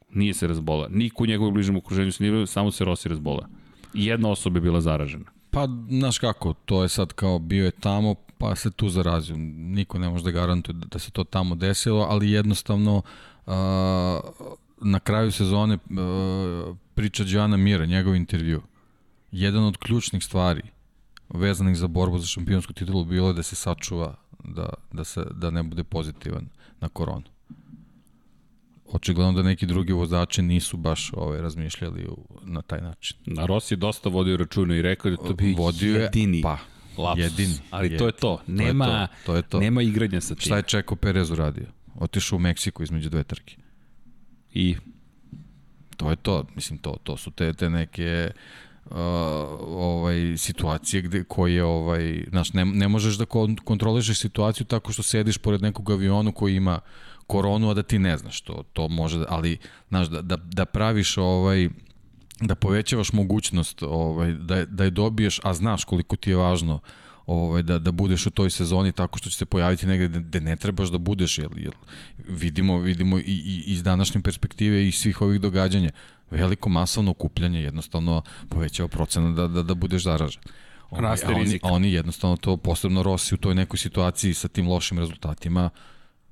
nije 0.09 0.33
se 0.33 0.47
razbola, 0.47 0.87
niko 0.91 1.23
u 1.23 1.25
njegovom 1.25 1.53
bližem 1.53 1.75
okruženju 1.75 2.11
se 2.11 2.23
nije, 2.23 2.47
samo 2.47 2.71
se 2.71 2.85
Rossi 2.85 3.09
razbola. 3.09 3.47
Jedna 3.93 4.29
osoba 4.29 4.57
je 4.57 4.61
bila 4.61 4.81
zaražena. 4.81 5.25
Pa, 5.51 5.67
znaš 5.89 6.19
kako, 6.19 6.53
to 6.53 6.83
je 6.83 6.89
sad 6.89 7.13
kao 7.13 7.39
bio 7.39 7.65
je 7.65 7.71
tamo, 7.71 8.15
pa 8.37 8.55
se 8.55 8.71
tu 8.71 8.89
zarazio. 8.89 9.35
Niko 9.57 9.99
ne 9.99 10.09
može 10.09 10.23
da 10.23 10.31
garantuje 10.31 10.75
da 10.91 10.99
se 10.99 11.11
to 11.11 11.23
tamo 11.23 11.55
desilo, 11.55 12.07
ali 12.09 12.31
jednostavno 12.31 12.95
uh, 13.45 13.53
na 14.81 14.99
kraju 14.99 15.31
sezone 15.31 15.75
uh, 15.75 16.75
priča 16.93 17.23
Đana 17.23 17.57
Mira, 17.57 17.85
njegov 17.85 18.15
intervju. 18.15 18.61
Jedan 19.31 19.63
od 19.63 19.77
ključnih 19.77 20.23
stvari 20.23 20.61
vezanih 21.29 21.77
za 21.77 21.87
borbu 21.87 22.19
za 22.19 22.25
šampionsku 22.25 22.73
titulu 22.73 23.05
bilo 23.05 23.27
je 23.27 23.33
da 23.33 23.43
se 23.43 23.55
sačuva 23.55 24.15
da, 24.43 24.69
da, 24.91 25.03
se, 25.03 25.25
da 25.31 25.51
ne 25.51 25.63
bude 25.63 25.83
pozitivan 25.83 26.49
na 26.79 26.89
koronu 26.89 27.37
očigledno 28.91 29.33
da 29.33 29.43
neki 29.43 29.65
drugi 29.65 29.93
vozači 29.93 30.41
nisu 30.41 30.77
baš 30.77 31.11
ovaj, 31.13 31.41
razmišljali 31.41 32.07
u, 32.07 32.17
na 32.43 32.61
taj 32.61 32.81
način. 32.81 33.17
Na 33.25 33.45
Rossi 33.45 33.73
je 33.73 33.77
dosta 33.77 34.09
vodio 34.09 34.37
računa 34.37 34.75
i 34.75 34.81
rekao 34.81 35.11
da 35.11 35.17
to 35.17 35.33
bi 35.33 35.53
vodio 35.57 35.97
jedini. 35.97 36.41
Pa, 36.41 36.57
lapsus. 37.01 37.25
Jedini. 37.25 37.53
Ali 37.71 37.91
je, 37.91 37.97
to 37.97 38.05
je 38.05 38.11
to. 38.11 38.41
Nema, 38.47 38.85
to 38.85 38.91
je 38.91 39.07
to. 39.07 39.25
To 39.25 39.35
je 39.35 39.41
to. 39.41 39.59
nema 39.59 39.81
igranja 39.81 40.21
sa 40.21 40.35
tim. 40.35 40.41
Šta 40.41 40.57
je 40.57 40.63
Čeko 40.63 40.95
Perez 40.95 41.31
uradio? 41.31 41.65
Otišao 41.95 42.35
u 42.35 42.39
Meksiku 42.39 42.83
između 42.83 43.09
dve 43.09 43.23
trke. 43.23 43.55
I? 44.53 44.75
To 45.97 46.09
je 46.09 46.15
to. 46.15 46.45
Mislim, 46.55 46.79
to, 46.79 46.97
to 47.03 47.17
su 47.17 47.31
te, 47.31 47.53
te 47.53 47.69
neke 47.69 48.31
uh, 48.85 48.97
ovaj 49.67 50.37
situacije 50.37 51.01
gde 51.01 51.23
koje 51.23 51.63
ovaj 51.63 52.23
znaš 52.29 52.53
ne, 52.53 52.65
ne 52.65 52.87
možeš 52.87 53.15
da 53.15 53.25
kontrolišeš 53.63 54.19
situaciju 54.19 54.65
tako 54.65 54.91
što 54.91 55.03
sediš 55.03 55.37
pored 55.37 55.61
nekog 55.61 55.91
aviona 55.91 56.31
koji 56.31 56.55
ima 56.55 56.79
koronu, 57.27 57.69
a 57.69 57.73
da 57.73 57.83
ti 57.83 57.99
ne 57.99 58.17
znaš 58.17 58.41
to, 58.41 58.63
to 58.73 58.87
može, 58.87 59.25
ali, 59.29 59.57
znaš, 59.89 60.07
da, 60.07 60.21
da, 60.21 60.35
da 60.35 60.65
praviš 60.65 61.17
ovaj, 61.17 61.69
da 62.41 62.55
povećavaš 62.55 63.13
mogućnost 63.13 63.83
ovaj, 63.83 64.33
da, 64.33 64.65
da 64.65 64.83
je 64.83 64.89
dobiješ, 64.89 65.39
a 65.43 65.53
znaš 65.53 65.83
koliko 65.83 66.15
ti 66.15 66.29
je 66.29 66.35
važno 66.35 66.79
ovaj, 67.25 67.63
da, 67.63 67.79
da 67.79 67.91
budeš 67.91 68.25
u 68.25 68.31
toj 68.31 68.49
sezoni 68.49 68.91
tako 68.91 69.17
što 69.17 69.29
će 69.29 69.37
se 69.37 69.45
pojaviti 69.45 69.87
negde 69.87 70.19
gde 70.19 70.41
ne 70.41 70.55
trebaš 70.55 70.89
da 70.89 70.97
budeš, 70.97 71.37
jer, 71.37 71.49
jer 71.55 71.73
vidimo, 72.27 72.77
vidimo 72.77 73.17
i, 73.17 73.21
i 73.25 73.63
iz 73.67 73.83
današnje 73.83 74.21
perspektive 74.21 74.87
i 74.87 74.91
svih 74.91 75.21
ovih 75.21 75.41
događanja, 75.41 75.89
veliko 76.31 76.69
masovno 76.69 77.11
okupljanje 77.11 77.61
jednostavno 77.61 78.21
povećava 78.49 78.87
procenat 78.89 79.35
da, 79.35 79.47
da, 79.47 79.63
da 79.63 79.73
budeš 79.73 80.03
zaražen. 80.03 80.41
Ovaj, 80.89 81.01
Raste 81.01 81.33
rizik. 81.33 81.63
A 81.63 81.67
oni, 81.67 81.75
oni 81.75 81.91
jednostavno 81.91 82.37
to, 82.37 82.57
posebno 82.57 83.03
Rossi 83.03 83.35
u 83.35 83.37
toj 83.37 83.55
nekoj 83.55 83.77
situaciji 83.77 84.33
sa 84.33 84.47
tim 84.47 84.67
lošim 84.67 84.99
rezultatima, 84.99 85.69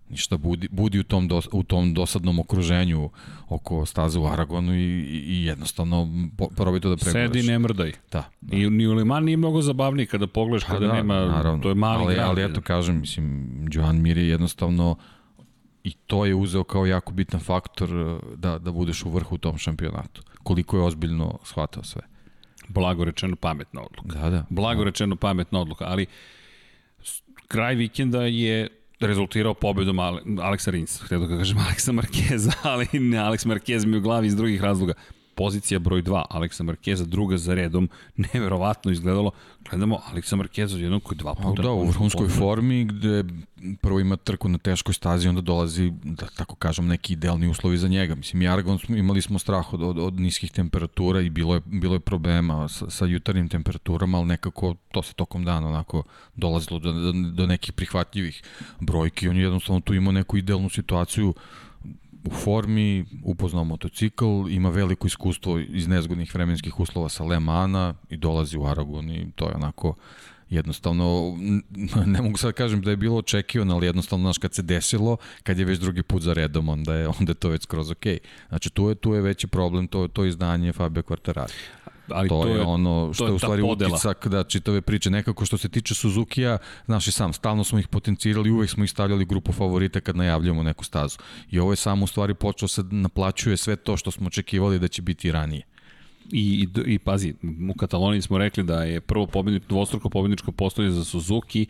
ništa 0.10 0.38
budi, 0.38 0.68
budi 0.72 1.00
u 1.00 1.04
tom, 1.04 1.28
dos, 1.28 1.48
u 1.52 1.64
tom 1.64 1.94
dosadnom 1.94 2.40
okruženju 2.40 3.10
oko 3.50 3.86
staze 3.86 4.20
u 4.20 4.26
Aragonu 4.26 4.76
i, 4.76 5.02
i 5.08 5.46
jednostavno 5.46 6.10
probaj 6.56 6.80
to 6.80 6.90
da 6.90 6.98
pregledaš. 6.98 7.34
Sedi 7.34 7.48
ne 7.48 7.60
mrdaj. 7.60 7.92
Da. 8.12 8.24
da. 8.42 8.58
I 8.58 8.70
ni 8.70 8.88
u 8.88 8.94
Liman 8.94 9.24
nije 9.24 9.38
mnogo 9.38 9.62
zabavniji 9.62 10.06
kada 10.06 10.28
pogledaš 10.28 10.66
pa 10.66 10.74
kada 10.74 10.88
da, 10.88 10.94
nema, 10.94 11.14
naravno. 11.14 11.64
to 11.64 11.70
je 11.70 11.76
mali 11.76 12.04
ali, 12.04 12.16
grad. 12.16 12.30
Ali 12.30 12.44
eto 12.44 12.62
kažem, 12.62 13.00
mislim, 13.00 13.68
Joan 13.72 14.02
Mir 14.02 14.18
je 14.18 14.28
jednostavno 14.28 14.96
i 15.84 15.92
to 15.92 16.26
je 16.26 16.36
uzeo 16.36 16.64
kao 16.64 16.86
jako 16.86 17.14
bitan 17.14 17.40
faktor 17.40 17.90
eh, 17.90 18.36
da, 18.36 18.60
da 18.60 18.72
budeš 18.72 19.06
u 19.06 19.10
vrhu 19.10 19.36
u 19.36 19.38
tom 19.38 19.58
šampionatu. 19.58 20.22
Koliko 20.44 20.78
je 20.78 20.84
ozbiljno 20.84 21.40
shvatao 21.44 21.84
sve. 21.84 22.02
Blago 22.68 23.06
rečeno 23.06 23.36
pametna 23.36 23.82
odluka. 23.82 24.20
Da, 24.20 24.30
da. 24.30 24.46
Blago 24.50 24.80
da. 24.80 24.86
rečeno 24.86 25.16
pametna 25.16 25.60
odluka, 25.60 25.86
ali 25.88 26.06
kraj 27.48 27.76
vikenda 27.76 28.22
je 28.22 28.70
rezultirao 29.08 29.54
pobedom 29.54 30.00
Ale, 30.00 30.22
Aleksa 30.42 30.72
Rins, 30.72 31.02
htio 31.02 31.20
da 31.20 31.38
kažem 31.38 31.58
Aleksa 31.58 31.92
Markeza, 31.92 32.52
ali 32.72 32.88
ne, 32.94 33.18
Aleks 33.18 33.46
Markez 33.46 33.86
mi 33.86 33.98
u 33.98 34.02
glavi 34.02 34.28
iz 34.28 34.36
drugih 34.36 34.62
razloga. 34.62 34.94
Pozicija 35.36 35.80
broj 35.80 36.04
2, 36.04 36.24
Aleksa 36.30 36.64
Markeza, 36.64 37.06
druga 37.06 37.38
za 37.38 37.54
redom, 37.54 37.90
neverovatno 38.34 38.92
izgledalo. 38.92 39.32
Gledamo 39.70 40.00
Aleksa 40.12 40.36
Markeza 40.36 40.78
jednom 40.78 41.00
koji 41.00 41.18
dva 41.18 41.36
puta... 41.36 41.62
Da, 41.62 41.72
u 41.72 41.88
vrhunskoj 41.88 42.28
formi 42.28 42.86
gde 42.86 43.24
prvo 43.82 44.00
ima 44.00 44.16
trku 44.16 44.50
na 44.50 44.58
teškoj 44.58 44.94
stazi, 44.94 45.28
onda 45.28 45.42
dolazi, 45.42 45.92
da 46.04 46.26
tako 46.38 46.56
kažem, 46.56 46.88
neki 46.88 47.14
idealni 47.14 47.48
uslovi 47.48 47.78
za 47.78 47.88
njega. 47.88 48.16
Mislim, 48.16 48.44
smo, 48.80 48.96
imali 48.96 49.22
smo 49.22 49.40
strah 49.40 49.74
od, 49.74 49.82
od, 49.82 50.00
od 50.00 50.20
niskih 50.20 50.52
temperatura 50.52 51.22
i 51.22 51.30
bilo 51.30 51.54
je, 51.54 51.62
bilo 51.66 51.96
je 51.96 52.00
problema 52.00 52.70
sa, 52.70 52.90
sa 52.90 53.06
jutarnjim 53.06 53.50
temperaturama, 53.50 54.18
ali 54.18 54.28
nekako 54.28 54.76
to 54.92 55.04
se 55.04 55.14
tokom 55.14 55.46
dana 55.46 55.68
onako 55.68 56.04
dolazilo 56.36 56.80
do, 56.80 56.94
do, 56.94 57.12
do 57.32 57.48
nekih 57.48 57.74
prihvatljivih 57.74 58.44
brojki. 58.80 59.30
On 59.30 59.38
je 59.38 59.44
jednostavno 59.44 59.82
tu 59.82 59.94
imao 59.94 60.12
neku 60.12 60.38
idealnu 60.38 60.70
situaciju 60.70 61.34
u 62.26 62.30
formi, 62.30 63.06
upoznao 63.24 63.64
motocikl, 63.64 64.50
ima 64.50 64.70
veliko 64.70 65.08
iskustvo 65.08 65.60
iz 65.60 65.88
nezgodnih 65.88 66.36
vremenskih 66.36 66.80
uslova 66.80 67.10
sa 67.10 67.24
Le 67.24 67.40
Mana 67.40 67.94
i 68.10 68.18
dolazi 68.18 68.58
u 68.58 68.66
Aragon 68.66 69.10
i 69.10 69.32
to 69.36 69.50
je 69.50 69.56
onako 69.56 69.96
jednostavno, 70.50 71.38
ne 72.06 72.22
mogu 72.22 72.38
sad 72.38 72.54
kažem 72.54 72.82
da 72.82 72.90
je 72.90 72.98
bilo 72.98 73.18
očekivano, 73.18 73.76
ali 73.76 73.86
jednostavno, 73.86 74.24
znaš, 74.24 74.38
kad 74.38 74.54
se 74.54 74.62
desilo, 74.62 75.18
kad 75.44 75.60
je 75.60 75.66
već 75.66 75.80
drugi 75.80 76.04
put 76.04 76.22
za 76.22 76.34
redom, 76.34 76.70
onda 76.70 76.96
je, 76.96 77.08
onda 77.08 77.32
je 77.32 77.36
to 77.36 77.50
već 77.50 77.64
skroz 77.64 77.92
okej. 77.92 78.14
Okay. 78.14 78.50
Znači, 78.50 78.70
tu 78.70 78.90
je, 78.90 78.96
tu 78.96 79.14
je 79.14 79.22
veći 79.22 79.48
problem, 79.48 79.88
to, 79.88 80.08
to 80.08 80.26
izdanje 80.26 80.74
Fabio 80.74 81.04
Quartararo. 81.04 81.52
Ali 82.10 82.30
to, 82.30 82.42
to 82.44 82.48
je, 82.48 82.56
je 82.56 82.62
ono 82.62 83.14
što 83.14 83.26
je, 83.26 83.30
je 83.30 83.34
u 83.34 83.40
stvari 83.40 83.62
podela. 83.62 83.94
utisak 83.94 84.28
da 84.28 84.44
čitave 84.44 84.82
priče. 84.82 85.10
Nekako 85.10 85.46
što 85.46 85.58
se 85.58 85.70
tiče 85.70 85.96
Suzuki-a, 85.96 86.58
znaš 86.86 87.08
i 87.08 87.12
sam, 87.12 87.34
stalno 87.34 87.64
smo 87.64 87.80
ih 87.80 87.88
potencirali, 87.88 88.52
uvek 88.52 88.70
smo 88.70 88.84
ih 88.84 88.90
stavljali 88.90 89.26
grupu 89.26 89.52
favorita 89.52 90.00
kad 90.00 90.16
najavljamo 90.16 90.64
neku 90.64 90.84
stazu. 90.84 91.18
I 91.52 91.60
ovo 91.60 91.72
je 91.72 91.76
samo 91.76 92.04
u 92.04 92.08
stvari 92.08 92.34
počeo 92.34 92.68
se 92.68 92.84
naplaćuje 92.84 93.58
sve 93.58 93.76
to 93.76 93.98
što 93.98 94.12
smo 94.12 94.28
očekivali 94.28 94.80
da 94.80 94.88
će 94.88 95.02
biti 95.02 95.32
ranije. 95.32 95.64
I, 96.32 96.68
i, 96.86 96.94
i 96.94 97.00
pazi, 97.00 97.34
u 97.70 97.74
Kataloniji 97.74 98.22
smo 98.22 98.38
rekli 98.38 98.64
da 98.64 98.84
je 98.84 99.02
prvo 99.02 99.28
pobednik, 99.28 99.64
dvostruko 99.70 100.10
pobedničko 100.10 100.52
postoje 100.52 100.92
za 100.92 101.04
Suzuki, 101.06 101.66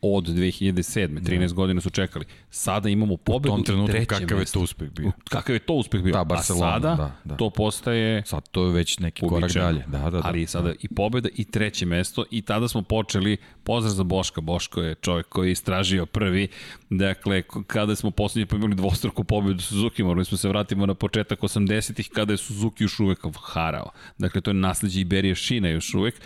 od 0.00 0.28
2007. 0.28 1.20
13 1.20 1.48
da. 1.48 1.54
godina 1.54 1.80
su 1.80 1.90
čekali. 1.90 2.24
Sada 2.50 2.88
imamo 2.88 3.16
pobedu 3.16 3.52
u 3.52 3.56
tom 3.56 3.64
trenutku 3.64 3.96
kakav 4.06 4.38
je 4.38 4.44
to 4.44 4.60
uspeh 4.60 4.90
bio. 4.90 5.12
Kakav 5.28 5.54
je 5.54 5.58
to 5.58 5.74
uspeh 5.74 6.02
bio. 6.02 6.12
Da, 6.12 6.24
Barcelona, 6.24 6.66
A 6.66 6.80
sada 6.80 6.96
da, 6.96 7.12
da. 7.24 7.36
to 7.36 7.50
postaje 7.50 8.22
Sad 8.26 8.48
to 8.48 8.66
je 8.66 8.72
već 8.72 8.98
neki 8.98 9.24
uvičeno. 9.24 9.40
korak 9.40 9.52
dalje. 9.52 9.84
Da, 9.86 9.98
da, 9.98 10.10
da. 10.10 10.20
Ali 10.24 10.46
sada 10.46 10.68
da. 10.68 10.74
i 10.82 10.88
pobeda 10.88 11.28
i 11.34 11.44
treće 11.44 11.86
mesto 11.86 12.24
i 12.30 12.42
tada 12.42 12.68
smo 12.68 12.82
počeli, 12.82 13.36
pozdrav 13.64 13.94
za 13.94 14.02
Boška, 14.02 14.40
Boško 14.40 14.82
je 14.82 14.94
čovjek 14.94 15.28
koji 15.28 15.48
je 15.48 15.52
istražio 15.52 16.06
prvi, 16.06 16.48
dakle, 16.90 17.42
kada 17.66 17.96
smo 17.96 18.10
poslednje 18.10 18.46
pa 18.46 18.56
imali 18.56 18.74
dvostruku 18.74 19.24
pobedu 19.24 19.62
Suzuki, 19.62 20.02
morali 20.02 20.24
smo 20.24 20.38
se 20.38 20.48
vratimo 20.48 20.86
na 20.86 20.94
početak 20.94 21.40
80-ih 21.40 22.08
kada 22.08 22.32
je 22.32 22.36
Suzuki 22.36 22.84
još 22.84 23.00
uvek 23.00 23.18
harao. 23.42 23.90
Dakle, 24.18 24.40
to 24.40 24.50
je 24.50 24.54
nasledđe 24.54 25.00
Iberija 25.00 25.34
Šina 25.34 25.68
još 25.68 25.94
uvek 25.94 26.20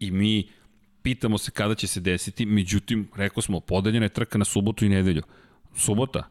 i 0.00 0.10
mi 0.10 0.48
pitamo 1.04 1.38
se 1.38 1.50
kada 1.50 1.74
će 1.74 1.86
se 1.86 2.00
desiti, 2.00 2.46
međutim, 2.46 3.08
rekao 3.16 3.42
smo, 3.42 3.60
podeljena 3.60 4.06
je 4.06 4.08
trka 4.08 4.38
na 4.38 4.44
subotu 4.44 4.84
i 4.84 4.88
nedelju. 4.88 5.22
Subota? 5.76 6.28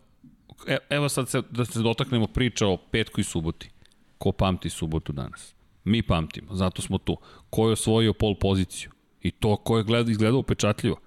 E, 0.67 0.77
evo 0.89 1.09
sad 1.09 1.29
se, 1.29 1.41
da 1.51 1.65
se 1.65 1.79
dotaknemo 1.79 2.27
priča 2.27 2.67
o 2.67 2.77
petku 2.77 3.21
i 3.21 3.23
suboti. 3.23 3.69
Ko 4.17 4.31
pamti 4.31 4.69
subotu 4.69 5.13
danas? 5.13 5.53
Mi 5.83 6.01
pamtimo, 6.01 6.55
zato 6.55 6.81
smo 6.81 6.97
tu. 6.97 7.17
Ko 7.49 7.67
je 7.67 7.73
osvojio 7.73 8.13
pol 8.13 8.35
poziciju? 8.35 8.91
I 9.21 9.31
to 9.31 9.55
ko 9.55 9.77
je 9.77 9.83
gleda, 9.83 10.11
izgledao 10.11 10.39
upečatljivo? 10.39 10.97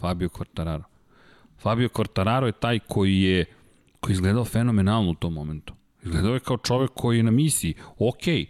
Fabio 0.00 0.28
Quartararo. 0.28 0.82
Fabio 1.58 1.88
Quartararo 1.88 2.46
je 2.46 2.52
taj 2.52 2.78
koji 2.78 3.20
je 3.20 3.44
koji 4.00 4.12
je 4.12 4.14
izgledao 4.14 4.44
fenomenalno 4.44 5.10
u 5.10 5.14
tom 5.14 5.32
momentu. 5.32 5.74
Izgledao 6.04 6.34
je 6.34 6.40
kao 6.40 6.58
čovek 6.58 6.90
koji 6.94 7.16
je 7.16 7.22
na 7.22 7.30
misiji. 7.30 7.74
Okej, 7.98 8.46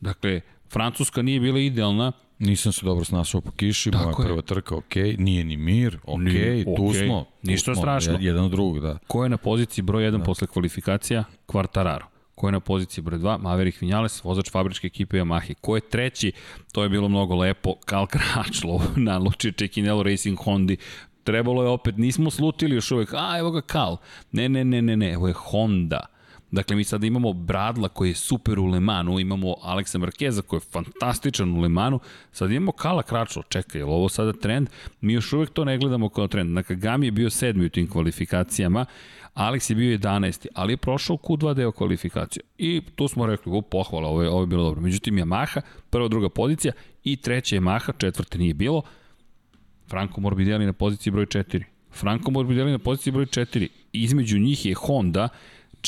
dakle, 0.00 0.40
Francuska 0.72 1.22
nije 1.22 1.40
bila 1.40 1.58
idealna, 1.58 2.12
Nisam 2.40 2.72
se 2.72 2.86
dobro 2.86 3.04
snašao 3.04 3.40
po 3.40 3.50
kiši, 3.50 3.90
Tako 3.90 4.04
moja 4.04 4.14
je. 4.18 4.26
prva 4.26 4.42
trka, 4.42 4.74
ok, 4.74 4.94
nije 5.18 5.44
ni 5.44 5.56
mir, 5.56 5.98
ok, 6.04 6.20
nije, 6.20 6.64
tu 6.64 6.70
okay. 6.70 7.04
smo. 7.04 7.24
Tu 7.24 7.50
Ništa 7.50 7.74
smo, 7.74 7.82
strašno. 7.82 8.16
Jedan 8.20 8.44
od 8.44 8.50
drugog, 8.50 8.80
da. 8.80 8.98
Ko 9.06 9.22
je 9.24 9.28
na 9.28 9.36
poziciji 9.36 9.82
broj 9.82 10.04
1 10.04 10.18
da. 10.18 10.24
posle 10.24 10.46
kvalifikacija? 10.46 11.24
Quartararo. 11.46 12.04
Ko 12.34 12.48
je 12.48 12.52
na 12.52 12.60
poziciji 12.60 13.04
broj 13.04 13.18
2? 13.18 13.38
Maverick 13.38 13.80
Vinales, 13.80 14.24
vozač 14.24 14.50
fabričke 14.50 14.86
ekipe 14.86 15.16
Yamahe. 15.16 15.54
Ko 15.60 15.74
je 15.76 15.80
treći? 15.80 16.32
To 16.72 16.82
je 16.82 16.88
bilo 16.88 17.08
mnogo 17.08 17.34
lepo. 17.34 17.74
Kal 17.84 18.06
Kračlo 18.06 18.82
na 19.06 19.18
Luči 19.18 19.52
Čekinelo 19.52 20.02
Racing 20.02 20.38
Hondi. 20.38 20.76
Trebalo 21.24 21.62
je 21.62 21.68
opet, 21.68 21.96
nismo 21.96 22.30
slutili 22.30 22.74
još 22.74 22.90
uvek, 22.90 23.14
a 23.14 23.38
evo 23.38 23.50
ga 23.50 23.60
Kal. 23.60 23.96
Ne, 24.32 24.48
ne, 24.48 24.64
ne, 24.64 24.82
ne, 24.82 24.96
ne, 24.96 25.12
evo 25.12 25.28
je 25.28 25.34
Honda. 25.34 26.06
Dakle, 26.50 26.76
mi 26.76 26.84
sada 26.84 27.06
imamo 27.06 27.32
Bradla 27.32 27.88
koji 27.88 28.08
je 28.08 28.14
super 28.14 28.58
u 28.58 28.66
Lemanu, 28.66 29.20
imamo 29.20 29.54
Aleksa 29.62 29.98
Markeza 29.98 30.42
koji 30.42 30.58
je 30.58 30.70
fantastičan 30.72 31.52
u 31.52 31.60
Lemanu, 31.60 32.00
sad 32.32 32.50
imamo 32.50 32.72
Kala 32.72 33.02
Kračlo, 33.02 33.42
čekaj, 33.48 33.80
je 33.80 33.84
ovo 33.84 34.08
sada 34.08 34.32
trend? 34.32 34.68
Mi 35.00 35.12
još 35.12 35.32
uvek 35.32 35.50
to 35.50 35.64
ne 35.64 35.78
gledamo 35.78 36.08
kao 36.08 36.28
trend. 36.28 36.50
Nakagami 36.50 37.06
je 37.06 37.10
bio 37.10 37.30
sedmi 37.30 37.64
u 37.64 37.68
tim 37.68 37.90
kvalifikacijama, 37.90 38.86
Alex 39.34 39.70
je 39.70 39.76
bio 39.76 39.98
11. 39.98 40.46
ali 40.54 40.72
je 40.72 40.76
prošao 40.76 41.16
Q2 41.16 41.54
deo 41.54 41.72
kvalifikacija. 41.72 42.42
I 42.58 42.82
tu 42.94 43.08
smo 43.08 43.26
rekli, 43.26 43.52
u 43.52 43.62
pohvala, 43.62 44.08
ovo 44.08 44.22
je, 44.22 44.30
ovo 44.30 44.40
je 44.40 44.46
bilo 44.46 44.64
dobro. 44.64 44.80
Međutim, 44.80 45.16
Yamaha, 45.16 45.60
prva, 45.90 46.08
druga 46.08 46.28
pozicija 46.28 46.72
i 47.04 47.16
treća 47.16 47.56
Yamaha, 47.56 47.92
četvrte 47.98 48.38
nije 48.38 48.54
bilo. 48.54 48.82
Franco 49.88 50.20
Morbidelli 50.20 50.66
na 50.66 50.72
poziciji 50.72 51.10
broj 51.10 51.26
4. 51.26 51.62
Franco 51.92 52.30
Morbidelli 52.30 52.72
na 52.72 52.78
poziciji 52.78 53.12
broj 53.12 53.26
4. 53.26 53.68
Između 53.92 54.38
njih 54.38 54.66
je 54.66 54.74
Honda, 54.74 55.28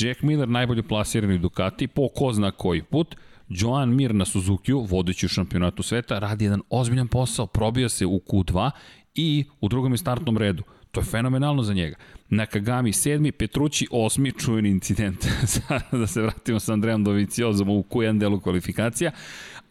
Jack 0.01 0.23
Miller 0.23 0.49
najbolje 0.49 0.83
plasirani 0.83 1.39
Ducati 1.39 1.87
po 1.87 2.09
ko 2.15 2.33
zna 2.33 2.51
koji 2.51 2.83
put, 2.83 3.17
Joan 3.49 3.95
Mir 3.95 4.15
na 4.15 4.25
Suzuki-u, 4.25 4.85
vodeći 4.85 5.27
u 5.27 5.29
šampionatu 5.29 5.83
sveta, 5.83 6.19
radi 6.19 6.45
jedan 6.45 6.63
ozbiljan 6.71 7.09
posao, 7.09 7.47
probija 7.47 7.89
se 7.89 8.07
u 8.07 8.21
Q2 8.27 8.71
i 9.15 9.45
u 9.61 9.69
drugom 9.69 9.93
je 9.93 9.99
startnom 9.99 10.39
redu. 10.39 10.63
To 10.91 11.01
je 11.01 11.05
fenomenalno 11.05 11.63
za 11.63 11.75
njega. 11.75 11.97
Nakagami 12.29 12.93
sedmi, 12.93 13.33
Petrući 13.33 13.87
osmi, 13.91 14.33
čuveni 14.33 14.69
incident. 14.69 15.27
da 16.01 16.07
se 16.07 16.23
vratimo 16.23 16.61
sa 16.61 16.73
Andrejem 16.73 17.05
Doviciozom 17.05 17.69
u 17.71 17.83
Q1 17.91 18.19
delu 18.19 18.41
kvalifikacija. 18.41 19.11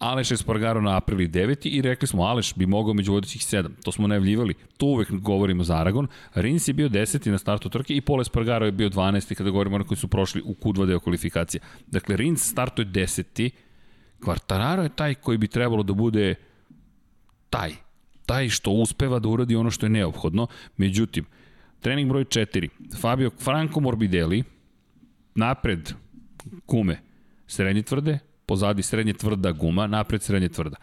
Aleš 0.02 0.32
Espargaro 0.32 0.82
na 0.82 0.98
aprili 0.98 1.28
9. 1.28 1.70
i 1.70 1.82
rekli 1.82 2.08
smo 2.08 2.24
Aleš 2.24 2.56
bi 2.56 2.66
mogao 2.66 2.94
među 2.94 3.12
vodećih 3.12 3.42
7. 3.42 3.70
To 3.84 3.92
smo 3.92 4.08
najavljivali. 4.08 4.54
Tu 4.78 4.88
uvek 4.88 5.12
govorimo 5.12 5.64
za 5.64 5.78
Aragon. 5.78 6.08
Rins 6.34 6.68
je 6.68 6.74
bio 6.74 6.90
10. 6.90 7.32
na 7.32 7.38
startu 7.38 7.70
trke 7.70 7.96
i 7.96 8.02
Paul 8.02 8.22
Espargaro 8.22 8.66
je 8.66 8.72
bio 8.72 8.90
12. 8.90 9.36
kada 9.36 9.50
govorimo 9.50 9.78
o 9.78 9.84
koji 9.84 9.98
su 9.98 10.08
prošli 10.08 10.42
u 10.46 10.54
Q2 10.54 10.86
deo 10.86 11.00
kvalifikacije. 11.00 11.62
Dakle, 11.88 12.18
Rins 12.18 12.52
startuje 12.52 12.86
10. 12.86 13.50
Quartararo 14.20 14.82
je 14.82 14.90
taj 14.90 15.14
koji 15.14 15.38
bi 15.38 15.48
trebalo 15.48 15.84
da 15.84 15.94
bude 15.94 16.36
taj. 17.50 17.72
Taj 18.26 18.50
što 18.50 18.72
uspeva 18.72 19.20
da 19.20 19.30
uradi 19.30 19.56
ono 19.56 19.72
što 19.72 19.86
je 19.86 19.90
neophodno. 19.90 20.48
Međutim, 20.78 21.26
trening 21.80 22.10
broj 22.10 22.26
4. 22.26 22.70
Fabio 23.02 23.30
Franco 23.30 23.80
Morbidelli 23.80 24.44
napred 25.36 25.94
kume 26.66 27.00
srednje 27.48 27.82
tvrde, 27.82 28.20
pozadi 28.52 28.84
srednje 28.84 29.14
tvrda 29.14 29.52
guma, 29.52 29.88
napred 29.88 30.24
srednje 30.24 30.50
tvrda. 30.50 30.76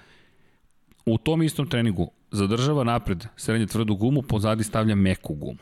U 1.07 1.19
tom 1.19 1.43
istom 1.43 1.67
treningu 1.69 2.07
zadržava 2.31 2.85
napred 2.85 3.27
srednje 3.37 3.67
tvrdu 3.67 3.97
gumu, 3.97 4.23
pozadi 4.23 4.65
stavlja 4.65 4.95
meku 4.95 5.35
gumu. 5.35 5.59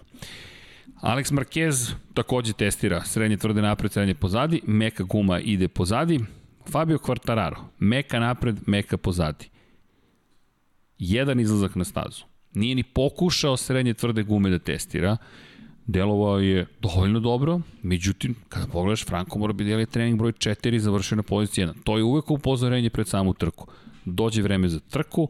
Alex 1.03 1.33
Marquez 1.33 1.95
takođe 2.15 2.53
testira 2.53 3.01
srednje 3.05 3.37
tvrde 3.37 3.63
napred, 3.63 3.93
srednje 3.93 4.15
pozadi, 4.15 4.61
meka 4.67 5.03
guma 5.03 5.41
ide 5.41 5.69
pozadi. 5.69 6.21
Fabio 6.71 6.99
Quartararo, 6.99 7.67
meka 7.79 8.21
napred, 8.21 8.63
meka 8.67 8.97
pozadi. 8.97 9.51
Jedan 10.99 11.41
izlazak 11.41 11.75
na 11.75 11.85
stazu. 11.85 12.25
Nije 12.55 12.75
ni 12.75 12.83
pokušao 12.83 13.57
srednje 13.57 13.95
tvrde 13.95 14.23
gume 14.23 14.51
da 14.51 14.59
testira 14.59 15.17
delovao 15.87 16.39
je 16.39 16.67
dovoljno 16.81 17.21
dobro, 17.21 17.61
međutim, 17.83 18.35
kada 18.49 18.67
pogledaš, 18.67 19.05
Franko 19.07 19.39
Morbidelli 19.39 19.87
trening 19.87 20.19
broj 20.19 20.33
4 20.33 20.79
završio 20.79 21.17
na 21.17 21.23
poziciji 21.23 21.65
1. 21.65 21.73
To 21.85 21.97
je 21.97 22.05
uvek 22.05 22.31
upozorenje 22.31 22.91
pred 22.91 23.09
samu 23.09 23.35
trku. 23.35 23.67
Dođe 24.05 24.43
vreme 24.43 24.69
za 24.69 24.81
trku 24.81 25.29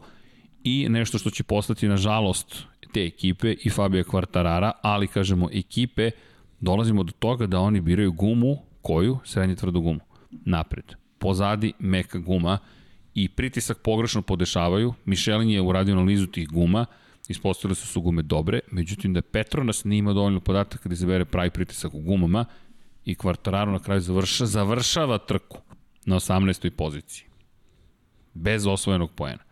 i 0.63 0.89
nešto 0.89 1.17
što 1.17 1.29
će 1.29 1.43
postati, 1.43 1.87
nažalost, 1.87 2.63
te 2.93 3.05
ekipe 3.05 3.55
i 3.63 3.69
Fabio 3.69 4.03
Quartarara, 4.03 4.71
ali, 4.81 5.07
kažemo, 5.07 5.49
ekipe, 5.53 6.11
dolazimo 6.59 7.03
do 7.03 7.11
toga 7.19 7.47
da 7.47 7.59
oni 7.59 7.81
biraju 7.81 8.11
gumu, 8.11 8.57
koju? 8.81 9.17
Srednje 9.23 9.55
tvrdu 9.55 9.81
gumu. 9.81 9.99
Napred. 10.45 10.93
Pozadi 11.17 11.73
meka 11.79 12.19
guma 12.19 12.59
i 13.13 13.29
pritisak 13.29 13.77
pogrešno 13.77 14.21
podešavaju. 14.21 14.93
Michelin 15.05 15.49
je 15.49 15.61
uradio 15.61 15.93
analizu 15.95 16.27
tih 16.27 16.47
guma, 16.47 16.85
Ispostavili 17.27 17.75
su 17.75 17.87
su 17.87 18.01
gume 18.01 18.21
dobre, 18.21 18.59
međutim 18.71 19.13
da 19.13 19.21
Petronas 19.21 19.83
nije 19.83 19.99
imao 19.99 20.13
dovoljno 20.13 20.39
podataka 20.39 20.89
da 20.89 20.93
izabere 20.93 21.25
pravi 21.25 21.49
pritisak 21.49 21.93
u 21.93 21.99
gumama 21.99 22.45
i 23.05 23.15
Quartararo 23.15 23.71
na 23.71 23.79
kraju 23.79 24.01
završa, 24.01 24.45
završava 24.45 25.17
trku 25.17 25.57
na 26.05 26.15
18. 26.15 26.69
poziciji. 26.69 27.25
Bez 28.33 28.67
osvojenog 28.67 29.11
poena. 29.11 29.43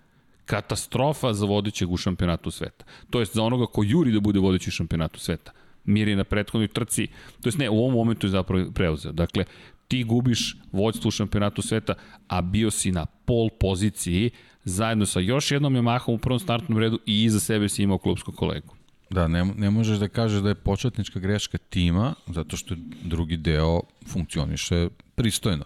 Katastrofa 0.45 1.33
za 1.33 1.45
vodećeg 1.45 1.91
u 1.91 1.97
šampionatu 1.97 2.51
sveta. 2.51 2.85
To 3.09 3.19
jest 3.19 3.35
za 3.35 3.43
onoga 3.43 3.65
ko 3.65 3.83
juri 3.83 4.11
da 4.11 4.19
bude 4.19 4.39
vodeći 4.39 4.69
u 4.69 4.71
šampionatu 4.71 5.19
sveta. 5.19 5.51
Mir 5.85 6.07
je 6.07 6.15
na 6.15 6.23
prethodnoj 6.23 6.67
trci, 6.67 7.07
to 7.41 7.47
jest 7.47 7.57
ne, 7.57 7.69
u 7.69 7.77
ovom 7.77 7.93
momentu 7.93 8.27
je 8.27 8.31
zapravo 8.31 8.71
preuzeo. 8.71 9.11
Dakle, 9.11 9.45
ti 9.87 10.03
gubiš 10.03 10.57
vođstvo 10.71 11.07
u 11.07 11.11
šampionatu 11.11 11.61
sveta, 11.61 11.93
a 12.27 12.41
bio 12.41 12.71
si 12.71 12.91
na 12.91 13.05
pol 13.05 13.49
poziciji, 13.59 14.31
zajedno 14.65 15.05
sa 15.05 15.19
još 15.19 15.51
jednom 15.51 15.73
Yamahom 15.73 16.15
u 16.15 16.17
prvom 16.17 16.39
startnom 16.39 16.79
redu 16.79 16.99
i 17.05 17.23
iza 17.23 17.39
sebe 17.39 17.69
si 17.69 17.83
imao 17.83 17.97
klubskog 17.97 18.35
kolegu. 18.35 18.75
Da, 19.09 19.27
ne, 19.27 19.45
ne 19.45 19.69
možeš 19.69 19.97
da 19.97 20.07
kažeš 20.07 20.41
da 20.41 20.49
je 20.49 20.55
početnička 20.55 21.19
greška 21.19 21.57
tima, 21.57 22.13
zato 22.27 22.57
što 22.57 22.75
drugi 23.03 23.37
deo 23.37 23.81
funkcioniše 24.07 24.89
pristojno. 25.15 25.65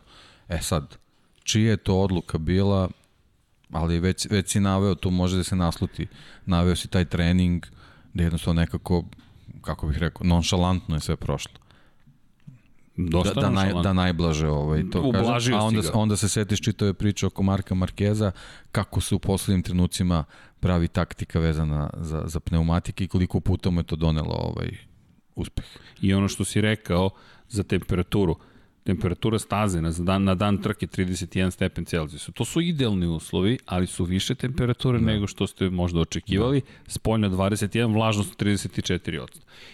E 0.50 0.60
sad, 0.62 0.98
čija 1.44 1.70
je 1.72 1.78
to 1.78 2.00
odluka 2.00 2.38
bila, 2.38 2.90
ali 3.72 4.00
već, 4.00 4.28
već 4.30 4.50
si 4.50 4.60
naveo, 4.60 4.96
tu 4.96 5.12
može 5.12 5.38
da 5.38 5.44
se 5.44 5.56
nasluti, 5.56 6.08
naveo 6.46 6.76
si 6.76 6.88
taj 6.88 7.06
trening, 7.06 7.66
da 8.14 8.24
jednostavno 8.24 8.62
nekako, 8.62 9.04
kako 9.62 9.88
bih 9.88 9.98
rekao, 9.98 10.28
nonšalantno 10.28 10.96
je 10.96 11.00
sve 11.00 11.16
prošlo. 11.16 11.54
Dosta 13.08 13.34
da, 13.34 13.42
da, 13.42 13.50
naj, 13.50 13.74
da 13.84 13.94
najblaže 13.94 14.48
ovaj, 14.48 14.84
to 14.92 15.02
Ublažio 15.02 15.32
kažem. 15.32 15.54
A 15.54 15.64
onda, 15.64 15.82
onda 15.94 16.18
se 16.18 16.30
setiš 16.30 16.62
čitave 16.62 16.94
priče 16.94 17.28
oko 17.28 17.44
Marka 17.44 17.76
Markeza, 17.76 18.32
kako 18.72 19.02
se 19.02 19.16
u 19.16 19.20
poslednjim 19.20 19.64
trenucima 19.64 20.24
pravi 20.60 20.88
taktika 20.88 21.40
vezana 21.40 21.90
za, 21.98 22.24
za 22.26 22.40
pneumatike 22.40 23.04
i 23.04 23.08
koliko 23.08 23.40
puta 23.40 23.70
mu 23.70 23.80
je 23.80 23.84
to 23.84 23.96
donelo 23.96 24.34
ovaj, 24.34 24.72
uspeh. 25.36 25.66
I 26.02 26.14
ono 26.14 26.28
što 26.28 26.46
si 26.46 26.62
rekao 26.62 27.10
za 27.50 27.64
temperaturu, 27.64 28.36
temperatura 28.84 29.40
staze 29.40 29.82
na 29.82 29.92
dan, 29.92 30.24
na 30.24 30.36
dan 30.36 30.58
trke 30.58 30.88
31 30.88 31.52
stepen 31.52 31.86
Celzijusa. 31.86 32.32
To 32.32 32.46
su 32.46 32.62
idealni 32.62 33.08
uslovi, 33.08 33.58
ali 33.66 33.88
su 33.88 34.06
više 34.06 34.36
temperature 34.36 35.00
da. 35.00 35.06
nego 35.06 35.28
što 35.28 35.48
ste 35.48 35.70
možda 35.70 36.00
očekivali. 36.00 36.62
Da. 36.62 36.92
Spoljna 36.92 37.30
21, 37.30 37.94
vlažnost 37.94 38.40
34%. 38.40 39.28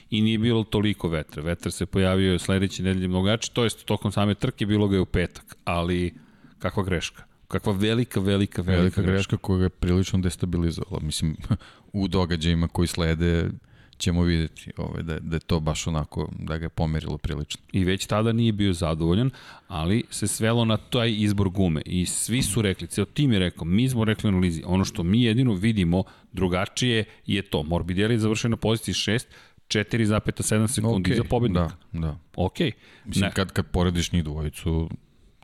I 0.09 0.21
nije 0.21 0.37
bilo 0.37 0.63
toliko 0.63 1.09
vetra. 1.09 1.43
Vetar 1.43 1.71
se 1.71 1.85
pojavio 1.85 2.39
sledeće 2.39 2.83
nedelje 2.83 3.07
mnogo 3.07 3.29
jače, 3.29 3.51
to 3.53 3.63
jest 3.63 3.85
tokom 3.85 4.11
same 4.11 4.35
trke 4.35 4.65
bilo 4.65 4.87
ga 4.87 4.95
je 4.95 5.01
u 5.01 5.05
petak, 5.05 5.55
ali 5.63 6.13
kakva 6.59 6.83
greška. 6.83 7.23
Kakva 7.47 7.73
velika, 7.73 8.19
velika, 8.19 8.61
velika, 8.61 8.81
velika 8.81 9.01
greška. 9.01 9.11
greška 9.11 9.37
koja 9.37 9.63
je 9.63 9.69
prilično 9.69 10.19
destabilizovala. 10.19 10.99
Mislim, 11.01 11.35
u 11.93 12.07
događajima 12.07 12.67
koji 12.67 12.87
slede 12.87 13.49
ćemo 13.97 14.23
videti 14.23 14.71
ovaj, 14.77 15.03
da, 15.03 15.19
da 15.19 15.35
je 15.35 15.39
to 15.39 15.59
baš 15.59 15.87
onako, 15.87 16.31
da 16.39 16.57
ga 16.57 16.65
je 16.65 16.69
pomerilo 16.69 17.17
prilično. 17.17 17.61
I 17.71 17.83
već 17.83 18.05
tada 18.05 18.31
nije 18.31 18.51
bio 18.51 18.73
zadovoljan, 18.73 19.29
ali 19.67 20.03
se 20.09 20.27
svelo 20.27 20.65
na 20.65 20.77
taj 20.77 21.15
izbor 21.17 21.49
gume 21.49 21.81
i 21.85 22.05
svi 22.05 22.41
su 22.41 22.61
rekli, 22.61 22.87
ceo 22.87 23.05
tim 23.05 23.33
je 23.33 23.39
rekao, 23.39 23.65
mi 23.65 23.89
smo 23.89 24.05
rekli 24.05 24.31
na 24.31 24.37
lizi, 24.37 24.63
ono 24.65 24.85
što 24.85 25.03
mi 25.03 25.23
jedino 25.23 25.53
vidimo 25.53 26.03
drugačije 26.33 27.03
je 27.25 27.41
to. 27.41 27.63
Morbidelli 27.63 28.13
je 28.13 28.19
završen 28.19 28.51
na 28.51 28.57
poziciji 28.57 28.93
6, 28.93 29.25
4,7 29.67 30.67
sekundi 30.67 31.11
okay, 31.11 31.17
za 31.17 31.23
pobednika. 31.23 31.75
Da, 31.91 31.99
da. 31.99 32.17
Ok. 32.35 32.59
Mislim, 33.05 33.25
ne. 33.25 33.31
kad, 33.31 33.51
kad 33.51 33.65
porediš 33.67 34.11
njih 34.11 34.23
dvojicu, 34.23 34.89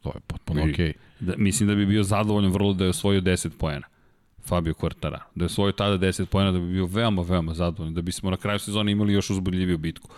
to 0.01 0.09
je 0.09 0.19
potpuno 0.27 0.61
ok. 0.61 0.95
Da, 1.19 1.33
mislim 1.37 1.69
da 1.69 1.75
bi 1.75 1.85
bio 1.85 2.03
zadovoljan 2.03 2.51
vrlo 2.51 2.73
da 2.73 2.83
je 2.83 2.89
osvojio 2.89 3.21
10 3.21 3.49
poena. 3.57 3.87
Fabio 4.45 4.73
Quartara. 4.73 5.19
Da 5.35 5.43
je 5.43 5.45
osvojio 5.45 5.71
tada 5.71 5.97
10 5.97 6.25
pojena 6.25 6.51
da 6.51 6.59
bi 6.59 6.71
bio 6.71 6.85
veoma, 6.85 7.21
veoma 7.21 7.53
zadovoljan. 7.53 7.93
Da 7.93 8.01
bismo 8.01 8.29
na 8.29 8.37
kraju 8.37 8.59
sezone 8.59 8.91
imali 8.91 9.13
još 9.13 9.29
uzbudljiviju 9.29 9.77
bitku. 9.77 10.09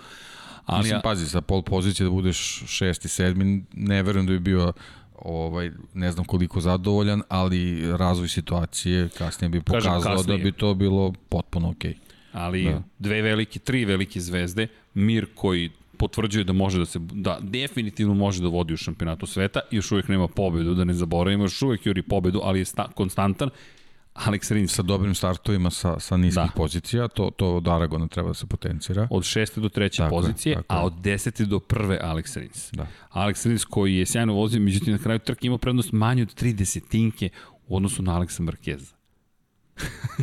Ali 0.66 0.80
Mislim, 0.80 0.98
ja... 0.98 1.02
pazi, 1.02 1.30
sa 1.30 1.41
pol 1.41 1.62
pozicije 1.62 2.04
da 2.04 2.10
budeš 2.10 2.64
šesti, 2.68 3.08
sedmi, 3.08 3.64
ne 3.74 4.04
verujem 4.04 4.28
da 4.28 4.32
bi 4.34 4.40
bio 4.40 4.74
ovaj, 5.20 5.72
ne 5.94 6.12
znam 6.12 6.26
koliko 6.26 6.62
zadovoljan, 6.62 7.22
ali 7.30 7.91
razvoj 7.98 8.28
situacije 8.28 9.10
kasnije 9.18 9.50
bi 9.50 9.62
pokazao 9.62 10.02
Kažem, 10.02 10.18
kasnije. 10.18 10.38
da 10.38 10.44
bi 10.44 10.52
to 10.52 10.74
bilo 10.74 11.14
potpuno 11.30 11.70
okej. 11.70 11.91
Okay. 11.91 11.98
Ali 12.34 12.64
da. 12.64 12.82
dve 13.00 13.22
velike, 13.22 13.60
tri 13.60 13.86
velike 13.86 14.20
zvezde, 14.20 14.68
Mir 14.94 15.26
koji 15.36 15.70
potvrđuje 15.98 16.44
da 16.44 16.54
može 16.54 16.80
da 16.80 16.86
se, 16.86 17.00
da 17.00 17.38
definitivno 17.41 18.14
može 18.14 18.41
da 18.41 18.48
vodi 18.48 18.74
u 18.74 18.78
šampionatu 18.78 19.26
sveta, 19.26 19.60
još 19.72 19.91
uvijek 19.91 20.08
nema 20.08 20.28
pobedu, 20.28 20.74
da 20.74 20.84
ne 20.84 20.94
zaboravimo, 20.94 21.44
još 21.44 21.62
uvijek 21.62 21.86
juri 21.86 22.02
pobedu, 22.02 22.41
ali 22.44 22.60
je 22.60 22.66
sta, 22.66 22.88
konstantan 22.95 23.50
Alex 24.14 24.52
Rins. 24.52 24.73
Sa 24.73 24.81
dobrim 24.81 25.15
startovima 25.15 25.69
sa, 25.72 25.99
sa 25.99 26.18
niskih 26.18 26.44
da. 26.44 26.52
pozicija, 26.56 27.07
to, 27.07 27.30
to 27.30 27.56
od 27.56 27.68
Aragona 27.68 28.07
treba 28.07 28.27
da 28.27 28.34
se 28.34 28.48
potencira. 28.48 29.07
Od 29.11 29.23
šeste 29.23 29.61
do 29.61 29.69
treće 29.69 29.98
tako 29.98 30.15
pozicije, 30.15 30.56
tako 30.56 30.65
a 30.68 30.85
od 30.85 30.94
desete 31.02 31.45
do 31.45 31.60
prve 31.60 31.99
Alex 32.03 32.40
Rins. 32.40 32.72
Da. 32.72 32.88
Alex 33.11 33.48
Rins 33.48 33.65
koji 33.65 33.95
je 33.95 34.06
sjajno 34.06 34.34
vozio, 34.34 34.61
međutim 34.61 34.94
na 34.94 34.99
kraju 34.99 35.19
trke 35.19 35.48
imao 35.48 35.57
prednost 35.57 35.91
manje 35.91 36.22
od 36.22 36.34
tri 36.34 36.53
desetinke 36.53 37.30
u 37.68 37.76
odnosu 37.76 38.03
na 38.03 38.15
Aleksa 38.15 38.44
Markeza. 38.44 38.95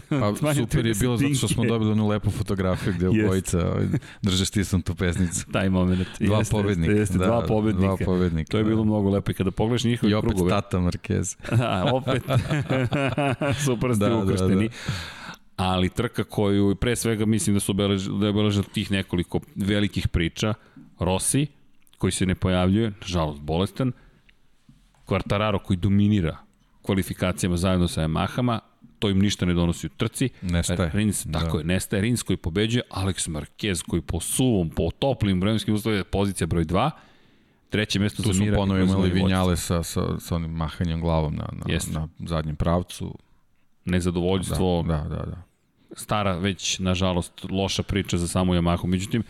Pa 0.09 0.55
super 0.55 0.87
je 0.87 0.95
bilo 1.01 1.17
zato 1.17 1.35
što 1.35 1.49
smo 1.49 1.65
dobili 1.65 1.91
onu 1.91 2.09
lepu 2.09 2.31
fotografiju 2.31 2.95
gde 2.95 3.09
obojica 3.09 3.77
drže 4.23 4.47
stisnutu 4.47 4.95
pesnicu. 4.95 5.47
Taj 5.53 5.69
moment. 5.69 6.09
Dva 6.21 6.39
jeste, 6.39 6.53
pobednika. 6.53 6.93
Jeste, 6.93 7.19
da, 7.19 7.27
dva 7.27 7.47
pobednika. 7.47 7.97
Dva 7.97 8.07
pobednika. 8.07 8.51
To 8.51 8.59
je 8.59 8.65
bilo 8.65 8.77
da. 8.77 8.85
mnogo 8.85 9.11
lepo 9.11 9.31
i 9.31 9.35
kada 9.35 9.51
pogledaš 9.51 9.85
njihove 9.85 10.13
krugove. 10.13 10.13
I 10.13 10.19
opet 10.19 10.37
krugove, 10.37 10.51
tata 10.51 10.79
Marquez. 10.79 11.37
da, 11.59 11.91
opet. 11.93 12.23
super 13.67 13.95
ste 13.95 14.09
da, 14.09 14.17
ukršteni. 14.17 14.69
Da, 14.69 14.75
da. 14.87 14.93
Ali 15.57 15.89
trka 15.89 16.25
koju 16.25 16.75
pre 16.75 16.97
svega 16.97 17.27
mislim 17.27 17.57
da 17.57 17.61
su 17.61 17.73
obeležili, 17.73 18.19
da 18.19 18.27
je 18.27 18.31
obeležili 18.31 18.65
tih 18.65 18.91
nekoliko 18.91 19.41
velikih 19.57 20.09
priča. 20.09 20.55
Rossi, 20.99 21.47
koji 21.99 22.13
se 22.13 22.27
ne 22.27 22.35
pojavljuje, 22.35 22.93
nažalost 23.01 23.41
bolestan. 23.41 23.93
Quartararo 25.07 25.59
koji 25.59 25.77
dominira 25.77 26.39
kvalifikacijama 26.83 27.57
zajedno 27.57 27.89
sa 27.89 28.03
Yamahama, 28.03 28.59
to 29.01 29.09
im 29.09 29.19
ništa 29.19 29.47
ne 29.47 29.55
donosi 29.55 29.87
u 29.87 29.91
trci. 29.91 30.29
Nestaje. 30.43 30.91
Rins, 30.95 31.27
da. 31.27 31.39
tako 31.39 31.59
je, 31.59 31.65
nestaje. 31.65 32.03
Rins 32.03 32.23
koji 32.23 32.37
pobeđuje, 32.37 32.83
Alex 32.91 33.29
Marquez 33.31 33.83
koji 33.89 34.03
po 34.03 34.21
suvom, 34.21 34.71
po 34.71 34.91
toplim 34.99 35.41
vremenskim 35.41 35.75
uslovima 35.75 36.05
pozicija 36.05 36.47
broj 36.47 36.65
2. 36.65 36.91
Treće 37.71 37.99
mesto 37.99 38.23
tu 38.23 38.33
za 38.33 38.41
Mira. 38.41 38.57
Tu 38.57 38.57
su 38.57 38.61
ponovo 38.61 38.81
imali 38.81 39.11
vinjale 39.11 39.57
sa, 39.57 39.83
sa, 39.83 40.21
sa 40.21 40.37
onim 40.37 40.51
mahanjem 40.51 41.01
glavom 41.01 41.35
na, 41.35 41.49
na, 41.53 41.79
na 41.93 42.09
zadnjem 42.19 42.57
pravcu. 42.57 43.19
Nezadovoljstvo. 43.85 44.83
Da, 44.83 44.97
da, 44.97 45.09
da. 45.09 45.27
da 45.27 45.51
stara 45.93 46.39
već, 46.39 46.79
nažalost, 46.79 47.33
loša 47.51 47.83
priča 47.83 48.19
za 48.19 48.29
samu 48.29 48.55
Yamahu. 48.55 48.87
Međutim, 48.87 49.23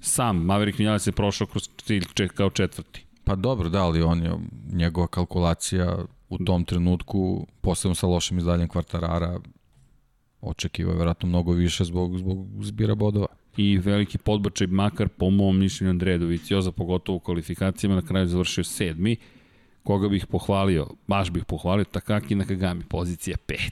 sam 0.00 0.36
Maverick 0.36 0.78
Vinales 0.78 1.06
je 1.06 1.12
prošao 1.12 1.46
kroz 1.46 1.68
cilj 1.84 2.04
kao 2.34 2.50
četvrti. 2.50 3.04
Pa 3.24 3.34
dobro, 3.34 3.68
da, 3.68 3.82
ali 3.82 4.02
on 4.02 4.22
je, 4.22 4.32
njegova 4.72 5.06
kalkulacija 5.06 5.96
u 6.28 6.38
tom 6.38 6.64
trenutku, 6.64 7.46
posebno 7.60 7.94
sa 7.94 8.06
lošim 8.06 8.38
izdaljem 8.38 8.68
kvartarara, 8.68 9.40
očekivao 10.40 10.92
je 10.92 10.98
verovatno 10.98 11.28
mnogo 11.28 11.52
više 11.52 11.84
zbog, 11.84 12.18
zbog 12.18 12.46
zbira 12.64 12.94
bodova. 12.94 13.26
I 13.56 13.78
veliki 13.78 14.18
podbačaj, 14.18 14.66
makar 14.66 15.08
po 15.08 15.30
mom 15.30 15.58
mišljenju 15.58 15.90
Andreja 15.90 16.18
Dovicioza, 16.18 16.72
pogotovo 16.72 17.16
u 17.16 17.20
kvalifikacijama, 17.20 17.96
na 17.96 18.06
kraju 18.06 18.26
završio 18.26 18.64
sedmi. 18.64 19.16
Koga 19.82 20.08
bih 20.08 20.26
pohvalio? 20.26 20.86
Baš 21.06 21.30
bih 21.30 21.44
pohvalio 21.44 21.84
Takaki 21.84 22.34
Nakagami, 22.34 22.84
pozicija 22.84 23.36
5. 23.48 23.70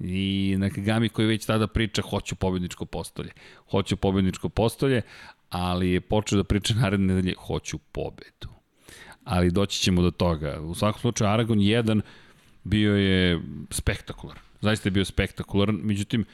I 0.00 0.56
Nakagami 0.58 1.08
koji 1.08 1.26
već 1.28 1.46
tada 1.46 1.66
priča 1.66 2.02
hoću 2.02 2.36
pobedničko 2.36 2.84
postolje. 2.84 3.30
Hoću 3.70 3.96
pobedničko 3.96 4.48
postolje, 4.48 5.02
ali 5.50 5.90
je 5.90 6.00
počeo 6.00 6.36
da 6.36 6.44
priča 6.44 6.74
naredne 6.74 7.14
nedelje 7.14 7.34
hoću 7.38 7.78
pobedu 7.78 8.53
ali 9.24 9.50
doći 9.50 9.80
ćemo 9.80 10.02
do 10.02 10.10
toga. 10.10 10.60
U 10.60 10.74
svakom 10.74 11.00
slučaju 11.00 11.30
Aragon 11.30 11.58
1 11.58 12.00
bio 12.64 12.96
je 12.96 13.40
spektakularan. 13.70 14.42
Zaista 14.60 14.86
je 14.88 14.90
bio 14.90 15.04
spektakularan, 15.04 15.80
međutim, 15.82 16.24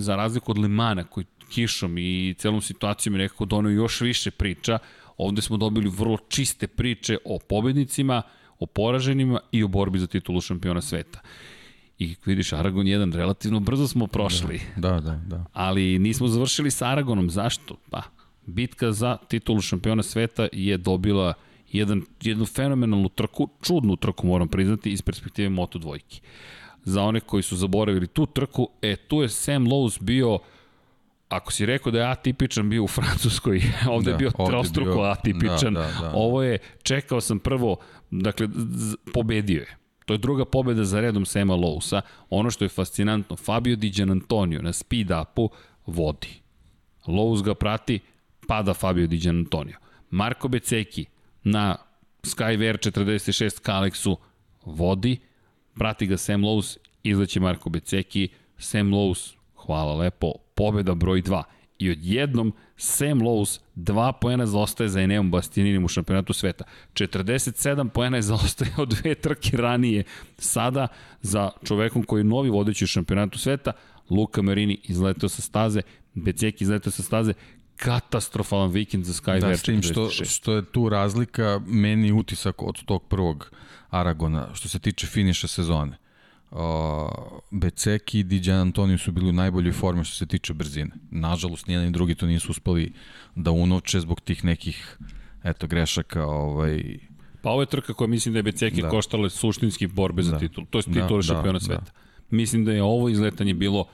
za 0.00 0.16
razliku 0.16 0.50
od 0.50 0.58
Lemana 0.58 1.04
koji 1.04 1.26
kišom 1.50 1.98
i 1.98 2.34
celom 2.38 2.60
situacijom 2.60 3.14
je 3.14 3.18
nekako 3.18 3.44
donio 3.44 3.70
još 3.70 4.00
više 4.00 4.30
priča, 4.30 4.78
ovde 5.16 5.42
smo 5.42 5.56
dobili 5.56 5.90
vrlo 5.90 6.18
čiste 6.28 6.66
priče 6.66 7.18
o 7.24 7.38
pobednicima, 7.38 8.22
o 8.58 8.66
poraženima 8.66 9.40
i 9.52 9.64
o 9.64 9.68
borbi 9.68 9.98
za 9.98 10.06
titulu 10.06 10.40
šampiona 10.40 10.80
sveta. 10.80 11.20
I 11.98 12.16
vidiš, 12.24 12.52
Aragon 12.52 12.86
1, 12.86 13.14
relativno 13.14 13.60
brzo 13.60 13.88
smo 13.88 14.06
prošli. 14.06 14.60
Da, 14.76 14.90
da, 14.90 15.00
da. 15.00 15.16
da. 15.16 15.44
Ali 15.52 15.98
nismo 15.98 16.28
završili 16.28 16.70
sa 16.70 16.88
Aragonom. 16.88 17.30
Zašto? 17.30 17.76
Pa, 17.90 18.02
bitka 18.46 18.92
za 18.92 19.16
titulu 19.28 19.60
šampiona 19.60 20.02
sveta 20.02 20.48
je 20.52 20.76
dobila 20.76 21.34
jedan, 21.72 22.02
jednu 22.22 22.46
fenomenalnu 22.46 23.08
trku, 23.08 23.48
čudnu 23.62 23.96
trku 23.96 24.26
moram 24.26 24.48
priznati 24.48 24.92
iz 24.92 25.02
perspektive 25.02 25.48
Moto 25.48 25.78
dvojke. 25.78 26.20
Za 26.84 27.02
one 27.02 27.20
koji 27.20 27.42
su 27.42 27.56
zaboravili 27.56 28.06
tu 28.06 28.26
trku, 28.26 28.68
e, 28.82 28.96
tu 28.96 29.22
je 29.22 29.28
Sam 29.28 29.66
Lowe's 29.66 30.02
bio 30.02 30.38
ako 31.30 31.52
si 31.52 31.66
rekao 31.66 31.92
da 31.92 31.98
je 31.98 32.10
atipičan 32.10 32.70
bio 32.70 32.84
u 32.84 32.88
Francuskoj, 32.88 33.62
ovde 33.94 34.04
da, 34.04 34.10
je 34.10 34.16
bio 34.18 34.30
trostruko 34.46 34.94
bio, 34.94 35.02
atipičan. 35.02 35.74
Da, 35.74 35.80
da, 35.80 35.98
da. 36.00 36.12
Ovo 36.14 36.42
je, 36.42 36.58
čekao 36.82 37.20
sam 37.20 37.38
prvo, 37.38 37.76
dakle, 38.10 38.48
pobedio 39.14 39.60
je. 39.60 39.76
To 40.04 40.14
je 40.14 40.18
druga 40.18 40.44
pobeda 40.44 40.84
za 40.84 41.00
redom 41.00 41.26
Sema 41.26 41.54
Lowsa. 41.54 42.00
Ono 42.30 42.50
što 42.50 42.64
je 42.64 42.68
fascinantno, 42.68 43.36
Fabio 43.36 43.76
Di 43.76 44.02
Antonio 44.02 44.62
na 44.62 44.72
speed 44.72 45.10
upu 45.22 45.50
vodi. 45.86 46.40
Lowe's 47.06 47.42
ga 47.42 47.54
prati, 47.54 48.00
pada 48.46 48.74
Fabio 48.74 49.06
Di 49.06 49.28
Antonio. 49.28 49.76
Marko 50.10 50.48
Beceki 50.48 51.06
na 51.44 51.76
Skyver 52.22 52.78
46 52.78 53.62
Kalexu 53.62 54.16
vodi, 54.64 55.18
prati 55.74 56.06
ga 56.06 56.16
Sam 56.16 56.42
Lowe's, 56.42 56.76
izleće 57.02 57.40
Marko 57.40 57.70
Beceki, 57.70 58.28
Sam 58.58 58.90
Lowe's, 58.90 59.34
hvala 59.56 59.94
lepo, 59.94 60.32
pobeda 60.54 60.94
broj 60.94 61.22
2. 61.22 61.42
I 61.78 61.90
odjednom 61.90 62.52
Sam 62.76 63.20
Lowe's 63.20 63.60
dva 63.74 64.12
poena 64.12 64.46
zaostaje 64.46 64.88
za 64.88 65.00
Eneom 65.00 65.30
Bastianinim 65.30 65.84
u 65.84 65.88
šampionatu 65.88 66.32
sveta. 66.32 66.64
47 66.94 67.88
poena 67.88 68.16
je 68.16 68.22
zaostaje 68.22 68.70
od 68.78 68.88
dve 68.88 69.14
trke 69.14 69.56
ranije. 69.56 70.04
Sada 70.38 70.88
za 71.22 71.50
čovekom 71.64 72.02
koji 72.02 72.20
je 72.20 72.24
novi 72.24 72.50
vodeći 72.50 72.84
u 72.84 72.86
šampionatu 72.86 73.38
sveta, 73.38 73.72
Luka 74.10 74.42
Marini 74.42 74.80
izletao 74.84 75.28
sa 75.28 75.42
staze, 75.42 75.82
Beceki 76.14 76.64
izletao 76.64 76.90
sa 76.90 77.02
staze, 77.02 77.32
katastrofalan 77.80 78.70
vikend 78.70 79.04
za 79.04 79.12
Sky 79.12 79.40
da, 79.40 79.56
s 79.56 79.62
tim 79.62 79.82
što, 79.82 80.10
što 80.10 80.52
je 80.52 80.64
tu 80.64 80.88
razlika, 80.88 81.60
meni 81.66 82.12
utisak 82.12 82.62
od 82.62 82.84
tog 82.84 83.02
prvog 83.08 83.50
Aragona, 83.90 84.54
što 84.54 84.68
se 84.68 84.78
tiče 84.78 85.06
finiša 85.06 85.48
sezone. 85.48 85.96
Uh, 86.50 86.58
Beceki 87.50 88.18
i 88.20 88.22
Diđan 88.22 88.60
Antonio 88.60 88.98
su 88.98 89.12
bili 89.12 89.28
u 89.28 89.32
najboljoj 89.32 89.72
formi 89.72 90.04
što 90.04 90.16
se 90.16 90.26
tiče 90.26 90.54
brzine. 90.54 90.90
Nažalost, 91.10 91.66
nijedan 91.66 91.88
i 91.88 91.90
drugi 91.90 92.14
to 92.14 92.26
nisu 92.26 92.50
uspeli 92.50 92.92
da 93.34 93.50
unoče 93.50 94.00
zbog 94.00 94.20
tih 94.20 94.44
nekih 94.44 94.98
eto, 95.44 95.66
grešaka, 95.66 96.26
ovaj, 96.26 96.98
Pa 97.42 97.50
ovo 97.50 97.62
je 97.62 97.66
trka 97.66 97.94
koja 97.94 98.08
mislim 98.08 98.32
da 98.32 98.38
je 98.38 98.42
Beceki 98.42 98.82
da. 98.82 98.88
koštala 98.88 99.30
suštinski 99.30 99.86
borbe 99.86 100.22
za 100.22 100.32
da. 100.32 100.38
titul. 100.38 100.64
To 100.70 100.78
je 100.78 100.82
titul 100.82 101.16
da, 101.16 101.22
šampiona 101.22 101.58
da, 101.58 101.64
sveta. 101.64 101.84
Da. 101.84 101.90
Mislim 102.30 102.64
da 102.64 102.72
je 102.72 102.82
ovo 102.82 103.08
izletanje 103.08 103.54
bilo 103.54 103.86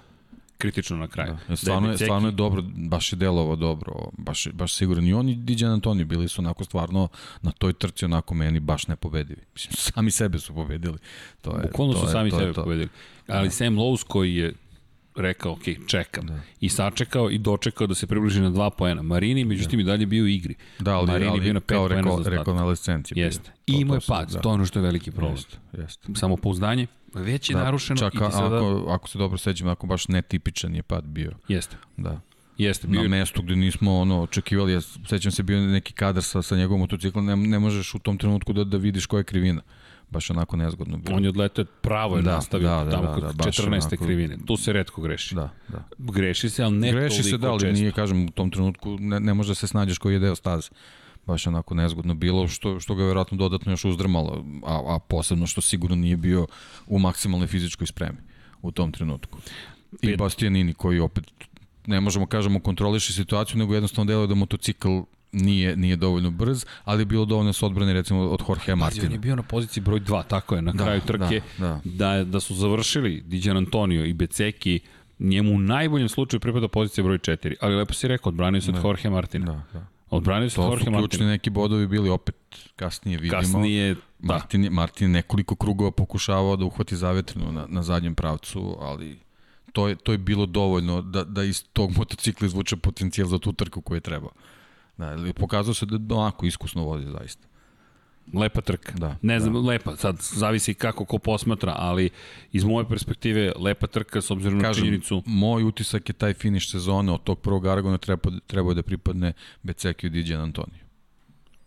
kritično 0.58 0.96
na 0.96 1.08
kraju. 1.08 1.36
Da. 1.48 1.56
Stvarno, 1.56 1.86
da 1.88 1.92
je, 1.92 1.98
stvarno 1.98 2.28
je 2.28 2.32
dobro, 2.32 2.62
baš 2.76 3.12
je 3.12 3.16
delovo 3.16 3.56
dobro, 3.56 3.92
baš, 4.18 4.48
baš 4.52 4.74
sigurno. 4.74 5.08
I 5.08 5.12
oni 5.12 5.32
i 5.32 5.36
Diđan 5.36 5.72
Antoni 5.72 6.04
bili 6.04 6.28
su 6.28 6.40
onako 6.40 6.64
stvarno 6.64 7.08
na 7.42 7.50
toj 7.50 7.72
trci 7.72 8.04
onako 8.04 8.34
meni 8.34 8.60
baš 8.60 8.88
nepobedivi. 8.88 9.40
Mislim, 9.54 9.72
sami 9.76 10.10
sebe 10.10 10.38
su 10.38 10.54
pobedili. 10.54 10.98
To 11.42 11.50
je, 11.56 11.62
Bukvalno 11.62 11.92
to 11.92 12.00
su 12.00 12.06
je, 12.06 12.12
sami 12.12 12.30
to 12.30 12.36
sebe 12.36 12.48
je 12.48 12.54
to. 12.54 12.62
pobedili. 12.62 12.88
Ali 13.28 13.46
da. 13.48 13.50
Sam 13.50 13.76
Lowe's 13.76 14.04
koji 14.04 14.34
je 14.34 14.54
rekao, 15.16 15.52
ok, 15.52 15.62
čekam. 15.86 16.26
Da. 16.26 16.40
I 16.60 16.68
sačekao 16.68 17.30
i 17.30 17.38
dočekao 17.38 17.86
da 17.86 17.94
se 17.94 18.06
približi 18.06 18.40
na 18.40 18.50
dva 18.50 18.70
poena. 18.70 19.02
Marini, 19.02 19.44
međutim, 19.44 19.78
da. 19.78 19.82
i 19.82 19.84
dalje 19.84 20.06
bio 20.06 20.24
u 20.24 20.26
igri. 20.26 20.54
Da, 20.78 20.96
ali, 20.96 21.06
Marini 21.06 21.30
ali 21.30 21.40
bio 21.40 21.52
na 21.52 21.60
pet 21.60 21.78
reko, 21.88 22.22
za 22.22 22.30
rekonvalescenci. 22.30 23.14
Jeste. 23.16 23.52
I 23.66 23.72
imao 23.72 23.94
je 23.94 24.00
pad, 24.08 24.30
da. 24.30 24.40
to 24.40 24.48
je 24.48 24.52
ono 24.52 24.66
što 24.66 24.78
je 24.78 24.82
veliki 24.82 25.10
problem. 25.10 25.34
Jeste, 25.34 25.58
jeste. 25.72 26.08
Samopouzdanje, 26.14 26.86
već 27.14 27.50
je 27.50 27.56
da, 27.56 27.64
narušeno. 27.64 27.98
Čak, 27.98 28.14
i 28.14 28.18
sada... 28.18 28.56
ako, 28.56 28.86
ako 28.88 29.08
se 29.08 29.18
dobro 29.18 29.38
sećam, 29.38 29.68
ako 29.68 29.86
baš 29.86 30.08
netipičan 30.08 30.74
je 30.74 30.82
pad 30.82 31.04
bio. 31.04 31.32
Jeste. 31.48 31.76
Da. 31.96 32.20
Jeste, 32.58 32.86
bio... 32.86 33.02
Na 33.02 33.08
mestu 33.08 33.42
gde 33.42 33.56
nismo 33.56 33.98
ono, 33.98 34.22
očekivali, 34.22 34.72
ja 34.72 34.80
sećam 34.80 35.32
se 35.32 35.42
bio 35.42 35.60
neki 35.60 35.92
kadar 35.92 36.22
sa, 36.22 36.42
sa 36.42 36.56
njegovom 36.56 36.80
motociklom, 36.80 37.26
ne, 37.26 37.36
ne 37.36 37.58
možeš 37.58 37.94
u 37.94 37.98
tom 37.98 38.18
trenutku 38.18 38.52
da, 38.52 38.64
da 38.64 38.76
vidiš 38.76 39.06
koja 39.06 39.20
je 39.20 39.24
krivina 39.24 39.62
baš 40.10 40.30
onako 40.30 40.56
nezgodno 40.56 40.96
bilo. 40.96 41.16
On 41.16 41.22
je 41.22 41.28
odletao 41.28 41.64
pravo 41.64 42.16
je 42.16 42.22
da, 42.22 42.34
nastavio 42.34 42.68
da, 42.68 42.84
da, 42.84 42.90
tamo 42.90 43.14
da, 43.14 43.20
da, 43.20 43.32
da, 43.32 43.44
14. 43.44 43.66
Onako... 43.66 44.04
krivine. 44.04 44.36
Tu 44.46 44.56
se 44.56 44.72
redko 44.72 45.00
greši. 45.00 45.34
Da, 45.34 45.50
da. 45.68 45.88
Greši 45.98 46.50
se, 46.50 46.62
ali 46.62 46.76
ne 46.76 46.92
greši 46.92 47.16
toliko 47.16 47.28
se, 47.28 47.38
da, 47.38 47.50
ali 47.50 47.60
često. 47.60 47.80
nije, 47.80 47.92
kažem, 47.92 48.26
u 48.26 48.30
tom 48.30 48.50
trenutku 48.50 48.96
ne, 49.00 49.20
ne 49.20 49.34
može 49.34 49.50
da 49.50 49.54
se 49.54 49.66
snađeš 49.66 49.98
koji 49.98 50.14
je 50.14 50.18
deo 50.18 50.34
staze. 50.34 50.68
Baš 51.26 51.46
onako 51.46 51.74
nezgodno 51.74 52.14
bilo, 52.14 52.48
što, 52.48 52.80
što 52.80 52.94
ga 52.94 53.02
je 53.02 53.06
verovatno 53.06 53.36
dodatno 53.36 53.72
još 53.72 53.84
uzdrmalo, 53.84 54.44
a, 54.66 54.82
a 54.86 54.98
posebno 54.98 55.46
što 55.46 55.60
sigurno 55.60 55.96
nije 55.96 56.16
bio 56.16 56.46
u 56.86 56.98
maksimalnoj 56.98 57.46
fizičkoj 57.46 57.86
spremi 57.86 58.18
u 58.62 58.70
tom 58.72 58.92
trenutku. 58.92 59.38
I 60.02 60.06
Pet... 60.06 60.18
Bastianini 60.18 60.74
koji 60.74 60.98
opet 60.98 61.24
ne 61.86 62.00
možemo 62.00 62.26
kažemo 62.26 62.60
kontroliše 62.60 63.12
situaciju, 63.12 63.58
nego 63.58 63.74
jednostavno 63.74 64.08
deluje 64.08 64.26
da 64.26 64.34
motocikl 64.34 64.88
nije, 65.36 65.76
nije 65.76 65.96
dovoljno 65.96 66.30
brz, 66.30 66.64
ali 66.84 67.00
je 67.00 67.06
bilo 67.06 67.24
dovoljno 67.24 67.52
s 67.52 67.62
odbrane 67.62 67.92
recimo 67.92 68.20
od 68.20 68.42
Jorge 68.48 68.74
Martina. 68.74 69.06
On 69.06 69.12
je 69.12 69.18
bio 69.18 69.36
na 69.36 69.42
poziciji 69.42 69.82
broj 69.82 70.00
2, 70.00 70.22
tako 70.28 70.54
je, 70.54 70.62
na 70.62 70.72
da, 70.72 70.84
kraju 70.84 71.00
trke, 71.00 71.40
da, 71.58 71.66
da. 71.66 71.80
da, 71.84 72.24
da 72.24 72.40
su 72.40 72.54
završili 72.54 73.20
Diđan 73.20 73.56
Antonio 73.56 74.04
i 74.04 74.12
Beceki, 74.12 74.80
njemu 75.18 75.52
u 75.52 75.58
najboljem 75.58 76.08
slučaju 76.08 76.40
pripada 76.40 76.68
pozicija 76.68 77.04
broj 77.04 77.18
4, 77.18 77.54
ali 77.60 77.76
lepo 77.76 77.94
si 77.94 78.08
rekao, 78.08 78.28
odbranio 78.28 78.60
se 78.60 78.70
od 78.70 78.74
da. 78.74 78.88
Jorge 78.88 79.10
Martina. 79.10 79.46
Da, 79.46 79.78
da. 79.78 79.86
Odbranio 80.10 80.50
se 80.50 80.60
od 80.60 80.64
Jorge 80.64 80.74
Martina. 80.74 80.98
To 80.98 81.02
su 81.02 81.08
ključni 81.08 81.26
neki 81.26 81.50
bodovi 81.50 81.86
bili 81.86 82.08
opet 82.08 82.36
kasnije 82.76 83.18
vidimo. 83.18 83.40
Kasnije, 83.40 83.94
da. 83.94 84.00
Martin, 84.18 84.68
Martin 84.70 85.10
nekoliko 85.10 85.56
krugova 85.56 85.90
pokušavao 85.90 86.56
da 86.56 86.64
uhvati 86.64 86.96
zavetrinu 86.96 87.52
na, 87.52 87.66
na 87.68 87.82
zadnjem 87.82 88.14
pravcu, 88.14 88.76
ali 88.80 89.18
to 89.72 89.88
je, 89.88 89.96
to 89.96 90.12
je 90.12 90.18
bilo 90.18 90.46
dovoljno 90.46 91.02
da, 91.02 91.24
da 91.24 91.44
iz 91.44 91.64
tog 91.72 91.96
motocikla 91.96 92.46
izvuče 92.46 92.76
potencijal 92.76 93.28
za 93.28 93.38
tu 93.38 93.52
trku 93.52 93.80
koju 93.80 93.96
je 93.96 94.00
trebao. 94.00 94.30
Da, 94.96 95.16
pokazao 95.34 95.74
se 95.74 95.86
da 95.86 96.14
onako 96.14 96.46
iskusno 96.46 96.84
vozi 96.84 97.06
zaista. 97.10 97.46
Lepa 98.34 98.60
trka. 98.60 98.92
Da, 98.92 99.16
ne 99.22 99.40
znam, 99.40 99.52
da. 99.52 99.60
lepa, 99.60 99.96
sad 99.96 100.16
zavisi 100.20 100.74
kako 100.74 101.04
ko 101.04 101.18
posmatra, 101.18 101.74
ali 101.76 102.10
iz 102.52 102.64
moje 102.64 102.88
perspektive 102.88 103.52
lepa 103.58 103.86
trka 103.86 104.20
s 104.20 104.30
obzirom 104.30 104.60
Kažem, 104.60 104.84
na 104.84 104.86
činjenicu. 104.86 105.22
moj 105.26 105.64
utisak 105.64 106.08
je 106.08 106.12
taj 106.12 106.34
finiš 106.34 106.70
sezone 106.70 107.12
od 107.12 107.22
tog 107.22 107.40
prvog 107.40 107.66
Aragona 107.66 107.98
treba, 107.98 108.30
trebao 108.46 108.74
da 108.74 108.82
pripadne 108.82 109.32
Becekiju 109.62 110.10
Diđan 110.10 110.40
Antoniju 110.40 110.85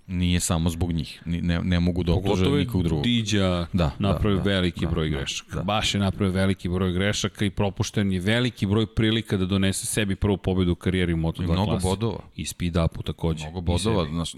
nije 0.09 0.39
samo 0.39 0.69
zbog 0.69 0.91
njih. 0.91 1.21
Ne, 1.25 1.59
ne 1.63 1.79
mogu 1.79 2.03
da 2.03 2.13
optuže 2.13 2.49
nikog 2.49 2.83
drugog. 2.83 3.03
Diđa 3.03 3.67
da, 3.73 3.91
napravio 3.99 4.37
da, 4.37 4.43
da, 4.43 4.49
veliki 4.49 4.85
da, 4.85 4.91
broj 4.91 5.09
da, 5.09 5.17
grešaka. 5.17 5.55
Da. 5.55 5.63
Baš 5.63 5.93
je 5.93 5.99
napravio 5.99 6.33
veliki 6.33 6.69
broj 6.69 6.91
grešaka 6.91 7.45
i 7.45 7.49
propušten 7.49 8.11
je 8.11 8.19
veliki 8.19 8.65
broj 8.65 8.85
prilika 8.95 9.37
da 9.37 9.45
donese 9.45 9.85
sebi 9.85 10.15
prvu 10.15 10.37
pobedu 10.37 10.71
u 10.71 10.75
karijeri 10.75 11.13
u 11.13 11.17
Moto2 11.17 11.45
klasi. 11.45 11.51
Mnogo 11.51 11.79
bodova. 11.79 12.19
I 12.35 12.45
speed 12.45 12.77
upu 12.77 13.03
takođe. 13.03 13.43
Mnogo 13.43 13.61
bodova. 13.61 14.05
Znaš, 14.05 14.33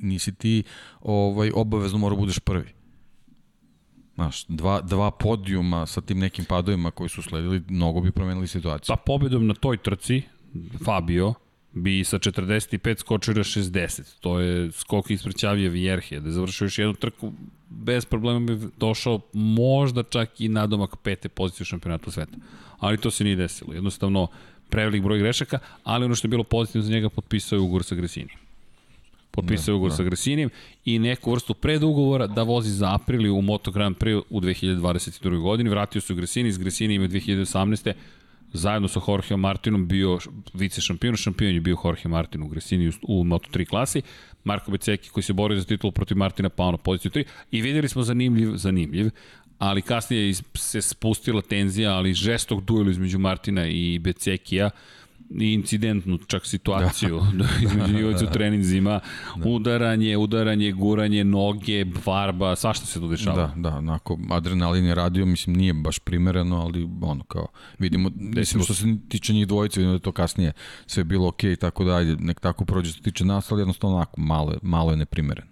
nisi 0.00 0.34
ti 0.34 0.62
ovaj, 1.00 1.50
obavezno 1.54 1.98
mora 1.98 2.16
budeš 2.16 2.38
prvi. 2.38 2.72
Znaš, 4.14 4.44
dva, 4.48 4.80
dva 4.80 5.10
podijuma 5.10 5.86
sa 5.86 6.00
tim 6.00 6.18
nekim 6.18 6.44
padovima 6.44 6.90
koji 6.90 7.08
su 7.08 7.22
sledili, 7.22 7.62
mnogo 7.68 8.00
bi 8.00 8.10
promenili 8.10 8.46
situaciju. 8.46 8.94
Pa 8.96 9.02
pobedom 9.06 9.46
na 9.46 9.54
toj 9.54 9.76
trci, 9.76 10.22
Fabio, 10.84 11.34
bi 11.74 12.04
sa 12.04 12.18
45 12.18 12.98
skočio 12.98 13.34
na 13.34 13.40
60. 13.40 14.02
To 14.20 14.40
je 14.40 14.72
skok 14.72 15.10
ispred 15.10 15.36
Ćavija 15.36 15.70
Vjerhe. 15.70 16.20
Da 16.20 16.28
je 16.28 16.32
završio 16.32 16.64
još 16.64 16.78
jednu 16.78 16.94
trku, 16.94 17.32
bez 17.68 18.04
problema 18.04 18.40
bi 18.40 18.58
došao 18.78 19.20
možda 19.32 20.02
čak 20.02 20.40
i 20.40 20.48
nadomak 20.48 20.96
pete 20.96 21.28
pozicije 21.28 21.62
u 21.62 21.64
šampionatu 21.64 22.10
sveta. 22.10 22.36
Ali 22.78 22.98
to 22.98 23.10
se 23.10 23.24
nije 23.24 23.36
desilo. 23.36 23.74
Jednostavno, 23.74 24.26
prevelik 24.68 25.02
broj 25.02 25.18
grešaka, 25.18 25.58
ali 25.84 26.04
ono 26.04 26.14
što 26.14 26.26
je 26.26 26.30
bilo 26.30 26.44
pozitivno 26.44 26.86
za 26.86 26.92
njega, 26.92 27.08
potpisao 27.08 27.56
je 27.56 27.60
ugovor 27.60 27.84
sa 27.84 27.94
Gresinijem. 27.94 28.38
Potpisao 29.30 29.72
je 29.72 29.74
da, 29.74 29.76
ugovor 29.76 29.90
da. 29.90 29.96
sa 29.96 30.02
Gresinijem 30.02 30.50
i 30.84 30.98
neku 30.98 31.32
vrstu 31.32 31.54
predugovora 31.54 32.26
da 32.26 32.42
vozi 32.42 32.70
za 32.70 32.94
aprili 32.94 33.30
u 33.30 33.42
Moto 33.42 33.70
Grand 33.70 33.96
Prix 33.96 34.22
u 34.30 34.40
2022. 34.40 35.40
godini. 35.40 35.70
Vratio 35.70 36.00
se 36.00 36.12
u 36.12 36.16
Gresini, 36.16 36.48
iz 36.48 36.58
Gresinija 36.58 37.00
2018 37.00 37.92
zajedno 38.52 38.88
sa 38.88 39.00
Jorge 39.08 39.36
Martinom 39.36 39.88
bio 39.88 40.18
vice 40.54 40.80
šampion, 40.80 41.16
šampion 41.16 41.54
je 41.54 41.60
bio 41.60 41.76
Jorge 41.84 42.08
Martin 42.08 42.42
u 42.42 42.48
Gresini 42.48 42.92
u 43.02 43.24
Moto3 43.24 43.68
klasi, 43.68 44.02
Marko 44.44 44.70
Beceki 44.70 45.08
koji 45.08 45.24
se 45.24 45.32
borio 45.32 45.58
za 45.58 45.64
titulu 45.64 45.92
protiv 45.92 46.16
Martina 46.16 46.48
pao 46.48 46.70
na 46.70 46.76
poziciju 46.76 47.10
3 47.10 47.24
i 47.50 47.62
videli 47.62 47.88
smo 47.88 48.02
zanimljiv, 48.02 48.56
zanimljiv, 48.56 49.10
ali 49.58 49.82
kasnije 49.82 50.34
se 50.54 50.82
spustila 50.82 51.42
tenzija, 51.42 51.92
ali 51.94 52.14
žestok 52.14 52.64
duel 52.64 52.90
između 52.90 53.18
Martina 53.18 53.66
i 53.66 53.98
Becekija, 53.98 54.70
i 55.40 55.52
incidentnu 55.52 56.18
čak 56.18 56.46
situaciju 56.46 57.20
da. 57.32 57.44
između 57.66 57.94
njihovica 57.94 58.24
u 58.24 58.26
da. 58.26 58.32
treninzima, 58.32 59.00
da. 59.36 59.48
udaranje, 59.48 60.16
udaranje, 60.16 60.72
guranje, 60.72 61.24
noge, 61.24 61.84
varba, 62.06 62.56
svašta 62.56 62.86
se 62.86 63.00
tu 63.00 63.08
dešava. 63.08 63.36
Da, 63.56 63.70
da, 63.70 63.76
onako, 63.76 64.18
adrenalin 64.30 64.84
je 64.84 64.94
radio, 64.94 65.26
mislim, 65.26 65.56
nije 65.56 65.74
baš 65.74 65.98
primereno, 65.98 66.56
ali 66.56 66.88
ono, 67.00 67.24
kao, 67.24 67.46
vidimo, 67.78 68.10
mislim, 68.14 68.64
što 68.64 68.74
se 68.74 68.96
tiče 69.08 69.32
njih 69.32 69.46
dvojice, 69.46 69.80
vidimo 69.80 69.92
da 69.92 69.96
je 69.96 70.00
to 70.00 70.12
kasnije 70.12 70.52
sve 70.86 71.04
bilo 71.04 71.28
okej, 71.28 71.50
okay, 71.50 71.58
tako 71.58 71.84
da, 71.84 71.96
ajde, 71.96 72.16
nek 72.20 72.40
tako 72.40 72.64
prođe 72.64 72.90
što 72.90 73.02
tiče 73.02 73.24
nas, 73.24 73.52
ali 73.52 73.60
jednostavno 73.60 73.96
onako, 73.96 74.20
malo, 74.20 74.54
malo 74.62 74.90
je 74.90 74.96
neprimereno 74.96 75.51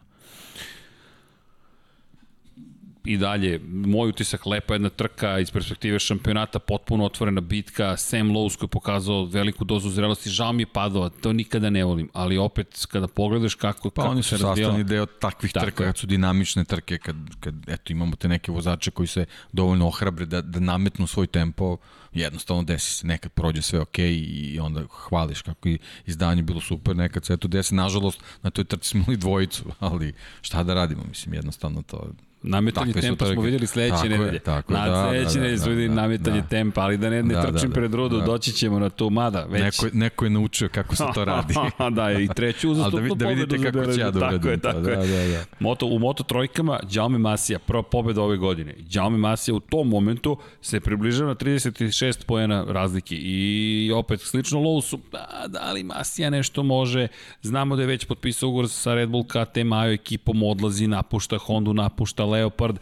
i 3.05 3.17
dalje, 3.17 3.61
moj 3.65 4.09
utisak, 4.09 4.47
lepa 4.47 4.75
jedna 4.75 4.89
trka 4.89 5.39
iz 5.39 5.51
perspektive 5.51 5.99
šampionata, 5.99 6.59
potpuno 6.59 7.05
otvorena 7.05 7.41
bitka, 7.41 7.97
Sam 7.97 8.29
Lowe's 8.29 8.57
koji 8.57 8.67
je 8.67 8.71
pokazao 8.71 9.25
veliku 9.25 9.65
dozu 9.65 9.91
zrelosti, 9.91 10.31
žao 10.31 10.53
mi 10.53 10.63
je 10.63 10.67
padova, 10.67 11.09
to 11.09 11.33
nikada 11.33 11.71
ne 11.71 11.85
volim, 11.85 12.11
ali 12.13 12.39
opet 12.39 12.87
kada 12.91 13.09
pogledaš 13.09 13.55
kako, 13.55 13.91
pa 13.91 14.03
kako 14.03 14.13
oni 14.13 14.23
su 14.23 14.29
se 14.29 14.39
sastavni 14.39 14.85
deo 14.85 15.07
takvih 15.07 15.53
Tako 15.53 15.67
trka, 15.67 15.85
kad 15.85 15.99
su 15.99 16.07
dinamične 16.07 16.65
trke, 16.65 16.99
kad, 16.99 17.17
kad 17.41 17.55
eto, 17.67 17.93
imamo 17.93 18.17
te 18.17 18.29
neke 18.29 18.53
vozače 18.53 18.91
koji 18.91 19.07
se 19.07 19.25
dovoljno 19.53 19.87
ohrabre 19.89 20.27
da, 20.27 20.43
da 20.43 20.61
nametnu 20.61 21.07
svoj 21.07 21.27
tempo, 21.27 21.77
jednostavno 22.13 22.63
desi 22.63 22.95
se, 22.95 23.07
nekad 23.07 23.33
prođe 23.33 23.63
sve 23.63 23.81
ok 23.81 23.99
i 23.99 24.59
onda 24.63 24.83
hvališ 24.91 25.43
kako 25.43 25.69
i 25.69 25.79
izdanje 26.07 26.43
bilo 26.43 26.61
super, 26.61 26.97
nekad 26.97 27.25
se 27.25 27.33
eto 27.33 27.49
desi, 27.49 27.75
nažalost 27.75 28.23
na 28.43 28.51
toj 28.51 28.65
trci 28.65 28.89
smo 28.89 29.01
imali 29.01 29.17
dvojicu, 29.17 29.65
ali 29.79 30.15
šta 30.41 30.63
da 30.63 30.75
radimo, 30.75 31.05
mislim, 31.09 31.35
jednostavno 31.35 31.83
to 31.83 32.11
Nametanje 32.43 32.93
Takve 32.93 33.09
tempa 33.09 33.27
smo 33.27 33.43
videli 33.43 33.67
sledeće 33.67 34.09
nedelje. 34.09 34.39
Tako, 34.39 34.73
na 34.73 34.89
da, 34.89 35.09
sledeće 35.09 35.35
da, 35.35 35.41
nedelje 35.41 35.59
smo 35.59 35.69
videli 35.71 35.89
da, 35.89 35.95
nametanje 35.95 36.41
da. 36.41 36.47
tempa, 36.47 36.81
ali 36.81 36.97
da 36.97 37.11
ne, 37.11 37.23
ne 37.23 37.35
da, 37.35 37.43
trčim 37.43 37.69
da, 37.71 37.75
da, 37.75 37.75
pred 37.75 37.95
rudu, 37.95 38.19
da. 38.19 38.25
doći 38.25 38.53
ćemo 38.53 38.79
na 38.79 38.91
to, 38.91 39.11
mada 39.11 39.45
već. 39.45 39.63
Neko, 39.63 39.97
neko 39.97 40.25
je 40.25 40.31
naučio 40.31 40.69
kako 40.69 40.97
se 40.97 41.05
to 41.15 41.25
radi. 41.25 41.55
da, 41.97 42.13
i 42.13 42.29
treću 42.29 42.71
uzastopnu 42.71 43.15
da, 43.15 43.25
da 43.25 43.31
vidite 43.31 43.71
kako 43.73 43.93
će 43.93 44.01
ja 44.01 44.11
da 44.11 44.21
Tako 44.21 44.49
je, 44.49 44.59
tako 44.59 44.81
da, 44.81 44.91
je. 44.91 45.29
Da, 45.29 45.39
da. 45.39 45.45
Moto, 45.59 45.87
u 45.87 45.99
Moto 45.99 46.23
trojkama, 46.23 46.81
Jaume 46.91 47.19
Masija, 47.19 47.59
prva 47.59 47.83
pobeda 47.83 48.23
ove 48.23 48.37
godine. 48.37 48.75
Jaume 48.91 49.19
Masija 49.19 49.55
u 49.55 49.61
tom 49.61 49.89
momentu 49.89 50.37
se 50.63 50.81
približava 50.81 51.29
na 51.29 51.35
36 51.35 52.25
pojena 52.27 52.65
razlike 52.69 53.15
i 53.15 53.93
opet 53.95 54.21
slično 54.21 54.59
Lowsu, 54.61 54.99
da, 55.13 55.45
da 55.49 55.73
li 55.73 55.83
Masija 55.83 56.31
nešto 56.31 56.63
može, 56.63 57.09
znamo 57.43 57.77
da 57.77 57.83
je 57.83 57.87
već 57.87 58.05
potpisao 58.05 58.49
ugovor 58.49 58.69
sa 58.69 58.95
Red 58.95 59.09
Bull 59.09 59.25
KTM, 59.25 59.67
Majo 59.67 59.93
ekipom 59.93 60.43
odlazi, 60.43 60.87
napušta 60.87 61.39
Hondu, 61.39 61.75
napušta 61.75 62.25
Leopard, 62.31 62.79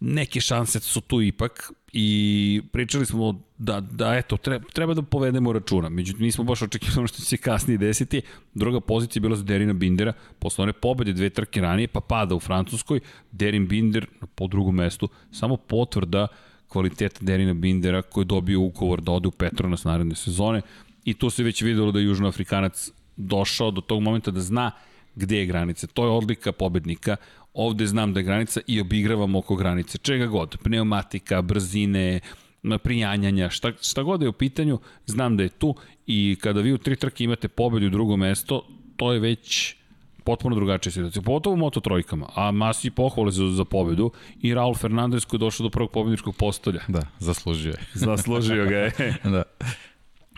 neke 0.00 0.40
šanse 0.40 0.80
su 0.80 1.00
tu 1.00 1.22
ipak 1.22 1.72
i 1.92 2.62
pričali 2.72 3.06
smo 3.06 3.40
da, 3.58 3.80
da 3.80 4.14
eto, 4.14 4.36
treba, 4.36 4.64
treba 4.72 4.94
da 4.94 5.02
povedemo 5.02 5.52
računa. 5.52 5.88
Međutim, 5.88 6.22
nismo 6.22 6.44
baš 6.44 6.62
očekivali 6.62 6.98
ono 6.98 7.06
što 7.06 7.16
će 7.16 7.24
se 7.24 7.36
kasnije 7.36 7.78
desiti. 7.78 8.22
Druga 8.54 8.80
pozicija 8.80 9.20
je 9.20 9.22
bila 9.22 9.36
za 9.36 9.42
Derina 9.42 9.72
Bindera, 9.72 10.12
posle 10.38 10.62
one 10.62 10.72
pobede 10.72 11.12
dve 11.12 11.30
trke 11.30 11.60
ranije, 11.60 11.88
pa 11.88 12.00
pada 12.00 12.34
u 12.34 12.40
Francuskoj. 12.40 13.00
Derin 13.32 13.68
Binder 13.68 14.06
po 14.34 14.46
drugom 14.46 14.74
mestu, 14.74 15.08
samo 15.32 15.56
potvrda 15.56 16.26
kvaliteta 16.68 17.18
Derina 17.20 17.54
Bindera 17.54 18.02
koji 18.02 18.22
je 18.22 18.26
dobio 18.26 18.60
ugovor 18.60 19.00
da 19.00 19.12
ode 19.12 19.28
u 19.28 19.30
Petronas 19.30 19.84
naredne 19.84 20.14
sezone 20.14 20.62
i 21.04 21.14
to 21.14 21.30
se 21.30 21.42
već 21.42 21.62
videlo 21.62 21.92
da 21.92 21.98
je 21.98 22.04
Južnoafrikanac 22.04 22.90
došao 23.16 23.70
do 23.70 23.80
tog 23.80 24.02
momenta 24.02 24.30
da 24.30 24.40
zna 24.40 24.70
gde 25.14 25.38
je 25.38 25.46
granica. 25.46 25.86
To 25.86 26.04
je 26.04 26.10
odlika 26.10 26.52
pobednika. 26.52 27.16
Ovde 27.54 27.86
znam 27.86 28.12
da 28.12 28.20
je 28.20 28.24
granica 28.24 28.60
i 28.66 28.80
obigravam 28.80 29.34
oko 29.34 29.56
granice. 29.56 29.98
Čega 29.98 30.26
god. 30.26 30.56
Pneumatika, 30.62 31.42
brzine, 31.42 32.20
prijanjanja, 32.82 33.50
šta, 33.50 33.72
šta 33.82 34.02
god 34.02 34.22
je 34.22 34.28
u 34.28 34.32
pitanju, 34.32 34.78
znam 35.06 35.36
da 35.36 35.42
je 35.42 35.48
tu 35.48 35.74
i 36.06 36.36
kada 36.40 36.60
vi 36.60 36.72
u 36.72 36.78
tri 36.78 36.96
trke 36.96 37.24
imate 37.24 37.48
pobedu 37.48 37.86
u 37.86 37.90
drugo 37.90 38.16
mesto, 38.16 38.66
to 38.96 39.12
je 39.12 39.20
već 39.20 39.74
potpuno 40.24 40.54
drugačija 40.54 40.92
situacija, 40.92 41.22
pogotovo 41.22 41.54
u 41.54 41.56
Moto 41.56 41.80
trojkama, 41.80 42.28
a 42.34 42.50
Masi 42.50 42.90
pohvale 42.90 43.30
za, 43.30 43.48
za 43.48 43.64
pobedu 43.64 44.10
i 44.40 44.54
Raul 44.54 44.74
Fernandez 44.74 45.24
koji 45.24 45.38
je 45.38 45.40
došao 45.40 45.64
do 45.64 45.70
prvog 45.70 45.90
pobedničkog 45.90 46.36
postolja. 46.36 46.80
Da, 46.88 47.02
zaslužio 47.18 47.70
je. 47.70 47.78
zaslužio 48.06 48.64
ga 48.64 48.76
je. 48.76 48.92
da. 49.24 49.42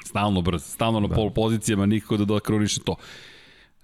Stalno 0.05 0.41
brz, 0.41 0.63
stalno 0.65 1.01
na 1.01 1.09
da. 1.09 1.15
pol 1.15 1.31
pozicijama, 1.31 1.87
nikako 1.87 2.17
da 2.17 2.25
dokruniše 2.25 2.81
to. 2.81 2.97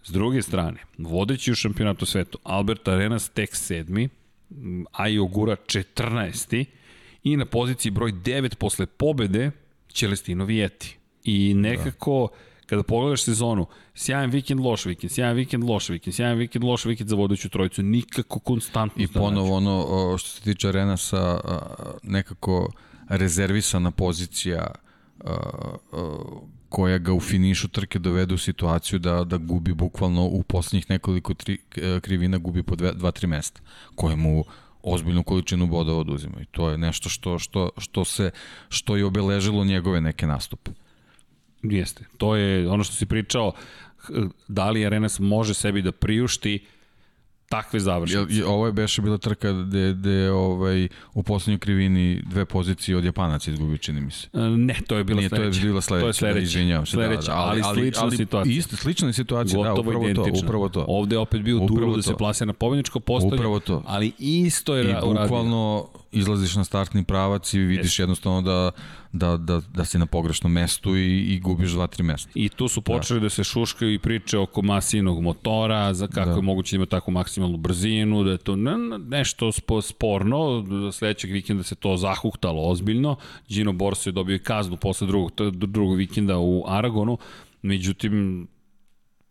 S 0.08 0.10
druge 0.10 0.42
strane, 0.42 0.78
vodeći 0.98 1.52
u 1.52 1.54
šampionatu 1.54 2.06
svetu, 2.06 2.38
Albert 2.42 2.88
Arenas 2.88 3.28
tek 3.28 3.56
sedmi, 3.56 4.08
Ajo 4.92 5.24
Gura 5.24 5.56
14. 5.56 6.64
i 7.24 7.36
na 7.36 7.46
poziciji 7.46 7.92
broj 7.92 8.12
9 8.12 8.54
posle 8.54 8.86
pobede 8.86 9.50
Celestino 9.92 10.44
Vieti. 10.44 10.96
I 11.24 11.54
nekako, 11.54 12.28
da 12.32 12.38
kada 12.66 12.82
pogledaš 12.82 13.22
sezonu, 13.22 13.66
sjajan 13.94 14.30
vikend, 14.30 14.60
loš 14.60 14.84
vikend, 14.86 15.12
sjajan 15.12 15.36
vikend, 15.36 15.64
loš 15.64 15.88
vikend, 15.88 16.14
sjajan 16.14 16.38
vikend, 16.38 16.64
loš 16.64 16.84
vikend 16.84 17.10
za 17.10 17.16
vodeću 17.16 17.48
trojicu, 17.48 17.82
nikako 17.82 18.38
konstantno. 18.38 19.02
I 19.02 19.08
ponovo 19.08 19.56
ono 19.56 20.18
što 20.18 20.28
se 20.28 20.42
tiče 20.42 20.68
Arenasa, 20.68 21.40
nekako 22.02 22.72
rezervisana 23.08 23.90
pozicija 23.90 24.74
koja 26.68 26.98
ga 26.98 27.12
u 27.12 27.20
finišu 27.20 27.68
trke 27.68 27.98
dovede 27.98 28.34
u 28.34 28.38
situaciju 28.38 28.98
da, 28.98 29.24
da 29.24 29.36
gubi 29.36 29.74
bukvalno 29.74 30.24
u 30.24 30.42
poslednjih 30.42 30.90
nekoliko 30.90 31.34
tri, 31.34 31.58
krivina 32.00 32.38
gubi 32.38 32.62
po 32.62 32.74
2-3 32.74 33.26
mesta, 33.26 33.60
koje 33.94 34.16
mu 34.16 34.44
ozbiljnu 34.82 35.22
količinu 35.22 35.66
bodova 35.66 35.98
oduzima. 35.98 36.40
I 36.40 36.44
to 36.44 36.70
je 36.70 36.78
nešto 36.78 37.08
što, 37.08 37.38
što, 37.38 37.70
što, 37.78 38.04
se, 38.04 38.30
što 38.68 38.96
je 38.96 39.04
obeležilo 39.04 39.64
njegove 39.64 40.00
neke 40.00 40.26
nastupe. 40.26 40.70
Jeste. 41.62 42.04
To 42.18 42.36
je 42.36 42.68
ono 42.68 42.84
što 42.84 42.94
si 42.94 43.06
pričao, 43.06 43.52
da 44.48 44.70
li 44.70 44.86
Arenas 44.86 45.18
može 45.18 45.54
sebi 45.54 45.82
da 45.82 45.92
priušti 45.92 46.64
takve 47.48 47.80
završnice. 47.80 48.44
Ovo 48.46 48.66
je 48.66 48.72
beše 48.72 49.02
bila 49.02 49.18
trka 49.18 49.52
gde, 49.52 49.92
gde 49.92 50.30
ovaj, 50.30 50.88
u 51.14 51.22
poslednjoj 51.22 51.58
krivini 51.58 52.22
dve 52.26 52.44
pozicije 52.44 52.96
od 52.96 53.04
Japanaca 53.04 53.50
izgubio, 53.50 53.76
čini 53.76 54.00
mi 54.00 54.10
se. 54.10 54.28
E, 54.32 54.38
ne, 54.40 54.74
to 54.86 54.96
je 54.96 55.04
bila 55.04 55.18
Nije, 55.18 55.28
sledeća. 55.28 55.60
To 55.60 55.66
je 55.66 55.70
bila 55.70 55.80
sledeća, 55.80 56.02
to 56.04 56.08
je 56.08 56.12
sledeća. 56.12 56.38
da, 56.38 56.42
izvinjavam 56.42 56.86
se. 56.86 56.92
Sledeća, 56.92 57.20
da, 57.20 57.26
da, 57.26 57.36
ali, 57.36 57.62
ali, 57.64 57.80
slična 57.80 58.02
ali, 58.02 58.16
situacija. 58.16 58.58
Isto, 58.58 58.76
slična 58.76 59.12
situacija, 59.12 59.62
da, 59.62 59.72
upravo 59.74 60.08
identična. 60.08 60.40
to, 60.40 60.46
upravo 60.46 60.68
to. 60.68 60.84
Ovde 60.88 61.14
je 61.14 61.18
opet 61.18 61.42
bio 61.42 61.58
upravo 61.64 61.96
da 61.96 62.02
se 62.02 62.14
plasira 62.16 62.46
na 62.46 62.52
pobedničko 62.52 63.00
postolje, 63.00 63.34
upravo 63.34 63.60
to. 63.60 63.82
ali 63.86 64.12
isto 64.18 64.76
je 64.76 64.90
I 64.90 64.94
bukvalno 64.94 65.88
izlaziš 66.12 66.56
na 66.56 66.64
startni 66.64 67.04
pravac 67.04 67.54
i 67.54 67.58
vidiš 67.58 67.96
yes. 67.96 68.00
jednostavno 68.00 68.42
da, 68.42 68.70
da, 69.12 69.36
da, 69.36 69.60
da 69.74 69.84
si 69.84 69.98
na 69.98 70.06
pogrešnom 70.06 70.52
mestu 70.52 70.96
i, 70.96 71.34
i 71.34 71.40
gubiš 71.40 71.70
dva, 71.70 71.86
tri 71.86 72.02
mesta. 72.02 72.30
I 72.34 72.48
tu 72.48 72.68
su 72.68 72.82
počeli 72.82 73.20
da, 73.20 73.24
da 73.24 73.30
se 73.30 73.44
šuškaju 73.44 73.94
i 73.94 73.98
priče 73.98 74.38
oko 74.38 74.62
masinog 74.62 75.22
motora, 75.22 75.94
za 75.94 76.06
kako 76.06 76.30
da. 76.30 76.36
je 76.36 76.42
moguće 76.42 76.76
da 76.76 76.76
ima 76.76 76.86
takvu 76.86 77.10
maksimalnu 77.10 77.56
brzinu, 77.56 78.24
da 78.24 78.30
je 78.30 78.38
to 78.38 78.56
ne, 78.56 78.98
nešto 78.98 79.52
sporno, 79.82 80.64
sledećeg 80.92 81.32
vikenda 81.32 81.62
se 81.62 81.74
to 81.74 81.96
zahuktalo 81.96 82.62
ozbiljno, 82.62 83.16
Gino 83.48 83.72
Borso 83.72 84.10
je 84.10 84.12
dobio 84.12 84.34
i 84.34 84.38
kaznu 84.38 84.76
posle 84.76 85.06
drugog, 85.06 85.32
drugog 85.52 85.96
vikenda 85.96 86.38
u 86.38 86.64
Aragonu, 86.66 87.18
međutim, 87.62 88.46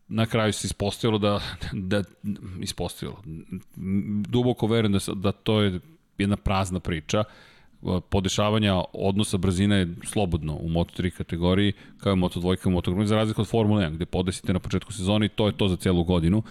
na 0.07 0.25
kraju 0.25 0.53
se 0.53 0.67
ispostavilo 0.67 1.17
da, 1.17 1.39
da 1.91 2.03
ispostavilo. 2.61 3.23
Duboko 4.27 4.67
verujem 4.67 4.93
da, 4.93 4.99
da 5.13 5.31
to 5.31 5.61
je 5.61 5.79
jedna 6.17 6.37
prazna 6.37 6.79
priča. 6.79 7.23
Podešavanja 8.09 8.81
odnosa 8.93 9.37
brzina 9.37 9.75
je 9.75 9.87
slobodno 10.03 10.55
u 10.55 10.69
Moto3 10.69 11.09
kategoriji, 11.09 11.73
kao 11.97 12.13
i 12.13 12.15
Moto2 12.15 12.67
i 12.67 12.69
Moto 12.69 12.91
2 12.91 13.05
za 13.05 13.15
razliku 13.15 13.41
od 13.41 13.47
Formule 13.47 13.85
1, 13.85 13.95
gde 13.95 14.05
podesite 14.05 14.53
na 14.53 14.59
početku 14.59 14.93
sezone 14.93 15.25
i 15.25 15.29
to 15.29 15.47
je 15.47 15.57
to 15.57 15.67
za 15.67 15.75
celu 15.75 16.03
godinu. 16.03 16.43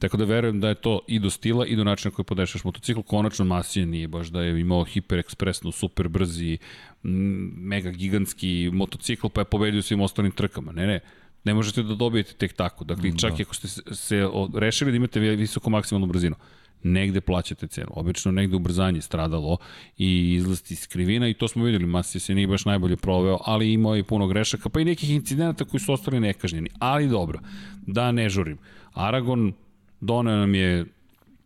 Tako 0.00 0.16
da 0.16 0.24
verujem 0.24 0.60
da 0.60 0.68
je 0.68 0.74
to 0.74 1.00
i 1.08 1.18
do 1.18 1.30
stila 1.30 1.66
i 1.66 1.76
do 1.76 1.84
načina 1.84 2.14
koji 2.14 2.24
podešaš 2.24 2.64
motocikl. 2.64 3.00
Konačno 3.00 3.44
Masija 3.44 3.86
nije 3.86 4.08
baš 4.08 4.28
da 4.28 4.42
je 4.42 4.60
imao 4.60 4.84
hiperekspresnu, 4.84 5.72
super 5.72 6.08
brzi, 6.08 6.58
mega 7.02 7.90
gigantski 7.90 8.70
motocikl 8.72 9.28
pa 9.28 9.40
je 9.40 9.44
pobedio 9.44 9.82
svim 9.82 10.00
ostalim 10.00 10.32
trkama. 10.32 10.72
Ne, 10.72 10.86
ne, 10.86 11.00
ne 11.44 11.54
možete 11.54 11.82
da 11.82 11.94
dobijete 11.94 12.34
tek 12.34 12.52
tako. 12.52 12.84
Dakle, 12.84 13.18
čak 13.18 13.36
da. 13.36 13.42
ako 13.42 13.54
ste 13.54 13.68
se 13.94 14.28
rešili 14.54 14.90
da 14.90 14.96
imate 14.96 15.20
visoko 15.20 15.70
maksimalnu 15.70 16.06
brzinu 16.06 16.36
negde 16.82 17.20
plaćate 17.20 17.66
cenu. 17.66 17.88
Obično 17.90 18.32
negde 18.32 18.56
ubrzanje 18.56 19.00
stradalo 19.00 19.56
i 19.98 20.34
izlasti 20.34 20.74
iz 20.74 20.86
krivina 20.86 21.28
i 21.28 21.34
to 21.34 21.48
smo 21.48 21.64
videli, 21.64 21.86
Masi 21.86 22.20
se 22.20 22.34
nije 22.34 22.46
baš 22.46 22.64
najbolje 22.64 22.96
proveo, 22.96 23.38
ali 23.44 23.72
imao 23.72 23.96
i 23.96 24.02
puno 24.02 24.26
grešaka, 24.26 24.68
pa 24.68 24.80
i 24.80 24.84
nekih 24.84 25.10
incidenta 25.10 25.64
koji 25.64 25.80
su 25.80 25.92
ostali 25.92 26.20
nekažnjeni. 26.20 26.70
Ali 26.78 27.08
dobro, 27.08 27.40
da 27.86 28.12
ne 28.12 28.28
žurim. 28.28 28.58
Aragon 28.92 29.52
doneo 30.00 30.36
nam 30.36 30.54
je 30.54 30.86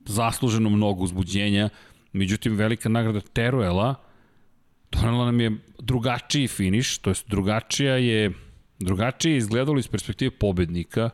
zasluženo 0.07 0.71
mnogo 0.71 1.05
uzbuđenja, 1.05 1.69
međutim 2.13 2.57
velika 2.57 2.89
nagrada 2.89 3.21
Teruela 3.21 3.95
donela 4.95 5.25
nam 5.25 5.41
je 5.41 5.53
drugačiji 5.79 6.49
finiš, 6.49 6.99
to 6.99 7.11
jest 7.11 7.29
drugačija 7.29 7.97
je 7.97 8.33
drugačije 8.79 9.37
izgledalo 9.37 9.79
iz 9.79 9.89
perspektive 9.89 10.31
pobednika, 10.31 11.11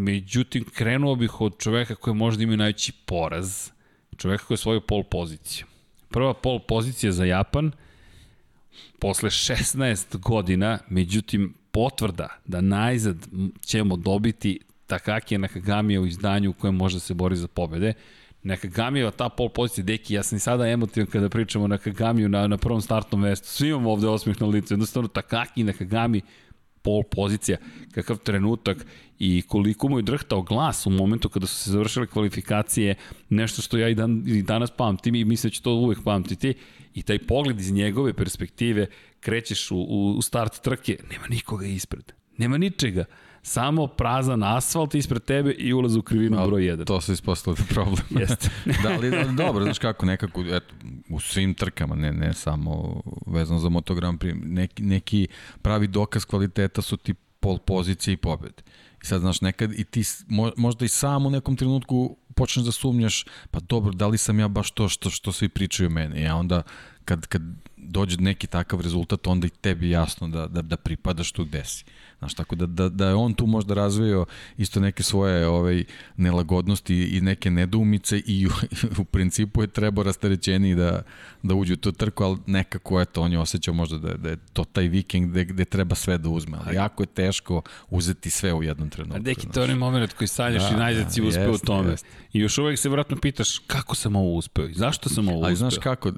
Međutim, 0.00 0.64
krenuo 0.64 1.14
bih 1.14 1.40
od 1.40 1.58
čoveka 1.58 1.94
koji 1.94 2.14
možda 2.14 2.42
ima 2.42 2.56
najveći 2.56 2.92
poraz, 2.92 3.70
čoveka 4.16 4.44
koji 4.44 4.54
je 4.54 4.58
svoju 4.58 4.80
pol 4.80 5.02
poziciju. 5.02 5.66
Prva 6.08 6.34
pol 6.34 6.60
pozicija 6.68 7.12
za 7.12 7.24
Japan, 7.24 7.72
posle 8.98 9.30
16 9.30 10.16
godina, 10.16 10.78
međutim, 10.88 11.54
potvrda 11.70 12.28
da 12.44 12.60
najzad 12.60 13.16
ćemo 13.64 13.96
dobiti 13.96 14.60
Takaki 14.86 15.38
Nakagamija 15.38 16.00
u 16.00 16.06
izdanju 16.06 16.50
u 16.50 16.52
kojem 16.52 16.74
može 16.74 16.96
da 16.96 17.00
se 17.00 17.14
bori 17.14 17.36
za 17.36 17.48
pobede. 17.48 17.92
Nakagamijeva 18.42 19.10
ta 19.10 19.28
pol 19.28 19.48
pozicija, 19.48 19.84
deki, 19.84 20.14
ja 20.14 20.22
sam 20.22 20.36
i 20.36 20.40
sada 20.40 20.68
emotivan 20.68 21.06
kada 21.06 21.28
pričamo 21.28 21.64
o 21.64 21.68
Nakagamiju 21.68 22.28
na, 22.28 22.46
na 22.46 22.56
prvom 22.56 22.80
startnom 22.80 23.20
mestu. 23.20 23.48
Svi 23.48 23.68
imamo 23.68 23.92
ovde 23.92 24.08
osmih 24.08 24.40
na 24.40 24.46
licu. 24.46 24.74
Jednostavno, 24.74 25.08
Takaki 25.08 25.64
Nakagami 25.64 26.20
pol 26.82 27.02
pozicija, 27.02 27.58
kakav 27.92 28.18
trenutak 28.18 28.86
i 29.18 29.42
koliko 29.42 29.88
mu 29.88 29.98
je 29.98 30.02
drhtao 30.02 30.42
glas 30.42 30.86
u 30.86 30.90
momentu 30.90 31.28
kada 31.28 31.46
su 31.46 31.56
se 31.56 31.70
završile 31.70 32.06
kvalifikacije, 32.06 32.94
nešto 33.28 33.62
što 33.62 33.78
ja 33.78 33.88
i, 33.88 33.94
dan, 33.94 34.22
i 34.26 34.42
danas 34.42 34.70
pamtim 34.70 35.14
i 35.14 35.24
mislim 35.24 35.50
da 35.50 35.54
ću 35.54 35.62
to 35.62 35.72
uvek 35.72 35.98
pamtiti, 36.04 36.54
i 36.94 37.02
taj 37.02 37.18
pogled 37.18 37.60
iz 37.60 37.72
njegove 37.72 38.12
perspektive, 38.12 38.86
krećeš 39.20 39.70
u, 39.70 39.76
u 40.18 40.22
start 40.22 40.62
trke, 40.62 40.96
nema 41.10 41.26
nikoga 41.28 41.66
ispred, 41.66 42.12
nema 42.38 42.58
ničega 42.58 43.04
samo 43.42 43.86
prazan 43.86 44.42
asfalt 44.42 44.94
ispred 44.94 45.24
tebe 45.24 45.52
i 45.52 45.72
ulaz 45.72 45.96
u 45.96 46.02
krivinu 46.02 46.38
Al, 46.38 46.46
broj 46.46 46.62
1. 46.62 46.86
To 46.86 47.00
se 47.00 47.12
ispostavilo 47.12 47.56
da 47.68 47.74
problem. 47.74 48.06
Jeste. 48.10 48.50
da, 48.82 48.92
ali 48.94 49.10
da, 49.10 49.24
dobro, 49.24 49.64
znaš 49.64 49.78
kako, 49.78 50.06
nekako, 50.06 50.40
eto, 50.40 50.74
u 51.08 51.20
svim 51.20 51.54
trkama, 51.54 51.94
ne, 51.94 52.12
ne 52.12 52.34
samo 52.34 53.02
vezano 53.26 53.60
za 53.60 53.68
motogram, 53.68 54.18
neki, 54.42 54.82
neki 54.82 55.28
pravi 55.62 55.86
dokaz 55.86 56.24
kvaliteta 56.24 56.82
su 56.82 56.96
ti 56.96 57.14
pol 57.40 57.58
pozicije 57.58 58.14
i 58.14 58.16
pobjede. 58.16 58.62
I 59.02 59.06
sad, 59.06 59.20
znaš, 59.20 59.40
nekad 59.40 59.72
i 59.72 59.84
ti 59.84 60.02
možda 60.56 60.84
i 60.84 60.88
sam 60.88 61.26
u 61.26 61.30
nekom 61.30 61.56
trenutku 61.56 62.16
počneš 62.34 62.66
da 62.66 62.72
sumnjaš, 62.72 63.24
pa 63.50 63.60
dobro, 63.60 63.92
da 63.92 64.06
li 64.06 64.18
sam 64.18 64.40
ja 64.40 64.48
baš 64.48 64.70
to 64.70 64.88
što, 64.88 65.10
što 65.10 65.32
svi 65.32 65.48
pričaju 65.48 65.86
o 65.86 65.90
meni? 65.90 66.22
Ja 66.22 66.36
onda, 66.36 66.62
kad, 67.04 67.26
kad 67.26 67.42
dođe 67.76 68.16
neki 68.16 68.46
takav 68.46 68.80
rezultat, 68.80 69.26
onda 69.26 69.46
i 69.46 69.50
tebi 69.50 69.90
jasno 69.90 70.28
da, 70.28 70.46
da, 70.46 70.62
da 70.62 70.76
pripadaš 70.76 71.32
tu 71.32 71.44
gde 71.44 71.64
si. 71.64 71.84
Znaš, 72.20 72.34
tako 72.34 72.54
da, 72.54 72.66
da, 72.66 72.88
da 72.88 73.08
je 73.08 73.14
on 73.14 73.34
tu 73.34 73.46
možda 73.46 73.74
razvio 73.74 74.26
isto 74.56 74.80
neke 74.80 75.02
svoje 75.02 75.46
ovaj, 75.46 75.84
nelagodnosti 76.16 77.04
i 77.16 77.20
neke 77.20 77.50
nedoumice 77.50 78.18
i 78.26 78.46
u, 78.46 78.50
u 79.00 79.04
principu 79.04 79.62
je 79.62 79.66
trebao 79.66 80.04
rastarećeniji 80.04 80.74
da, 80.74 81.02
da 81.42 81.54
uđe 81.54 81.72
u 81.72 81.76
tu 81.76 81.92
trku, 81.92 82.24
ali 82.24 82.38
nekako 82.46 83.00
eto, 83.00 83.22
on 83.22 83.32
je 83.32 83.38
osjećao 83.38 83.74
možda 83.74 83.98
da, 83.98 84.14
da 84.14 84.28
je 84.28 84.36
to 84.52 84.64
taj 84.64 84.88
vikend 84.88 85.30
gde, 85.30 85.44
gde 85.44 85.64
treba 85.64 85.94
sve 85.94 86.18
da 86.18 86.28
uzme, 86.28 86.58
ali 86.64 86.76
jako 86.76 87.02
je 87.02 87.06
teško 87.06 87.62
uzeti 87.90 88.30
sve 88.30 88.54
u 88.54 88.62
jednom 88.62 88.90
trenutku. 88.90 89.16
A 89.16 89.20
deki, 89.20 89.48
to 89.48 89.60
je 89.60 89.64
onaj 89.64 89.76
moment 89.76 90.12
koji 90.12 90.28
sanjaš 90.28 90.62
da, 90.62 90.76
i 90.76 90.78
najzad 90.78 91.12
si 91.12 91.20
da, 91.20 91.28
uspeo 91.28 91.52
u 91.52 91.58
tome. 91.58 91.90
Jest. 91.90 92.06
I 92.32 92.38
još 92.38 92.58
uvek 92.58 92.78
se 92.78 92.88
vratno 92.88 93.16
pitaš 93.16 93.58
kako 93.58 93.94
sam 93.94 94.16
ovo 94.16 94.34
uspeo 94.34 94.68
i 94.68 94.74
zašto 94.74 95.08
sam 95.08 95.28
ovo 95.28 95.36
uspeo. 95.36 95.46
Ali 95.46 95.56
znaš 95.56 95.78
kako, 95.78 96.12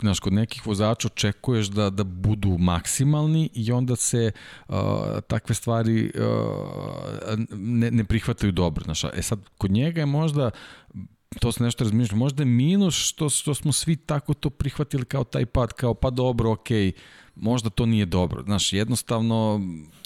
znaš, 0.00 0.20
kod 0.20 0.32
nekih 0.32 0.66
vozača 0.66 1.08
očekuješ 1.08 1.66
da, 1.66 1.90
da 1.90 2.04
budu 2.04 2.58
maksimalni 2.58 3.50
i 3.54 3.72
onda 3.72 3.96
se 3.96 4.30
uh, 4.68 4.76
takve 5.26 5.54
stvari 5.54 6.12
uh, 6.14 7.38
ne, 7.52 7.90
ne 7.90 8.04
prihvataju 8.04 8.52
dobro. 8.52 8.84
Znaš, 8.84 9.04
e 9.04 9.22
sad, 9.22 9.38
kod 9.58 9.70
njega 9.70 10.00
je 10.00 10.06
možda 10.06 10.50
to 11.40 11.52
se 11.52 11.64
nešto 11.64 11.84
razmišljamo, 11.84 12.24
možda 12.24 12.42
je 12.42 12.46
minus 12.46 12.94
što, 12.94 13.28
što 13.28 13.54
smo 13.54 13.72
svi 13.72 13.96
tako 13.96 14.34
to 14.34 14.50
prihvatili 14.50 15.04
kao 15.04 15.24
taj 15.24 15.46
pad, 15.46 15.72
kao 15.72 15.94
pa 15.94 16.10
dobro, 16.10 16.50
okej, 16.50 16.86
okay, 16.86 16.92
možda 17.36 17.70
to 17.70 17.86
nije 17.86 18.06
dobro. 18.06 18.42
Znaš, 18.42 18.72
jednostavno 18.72 19.60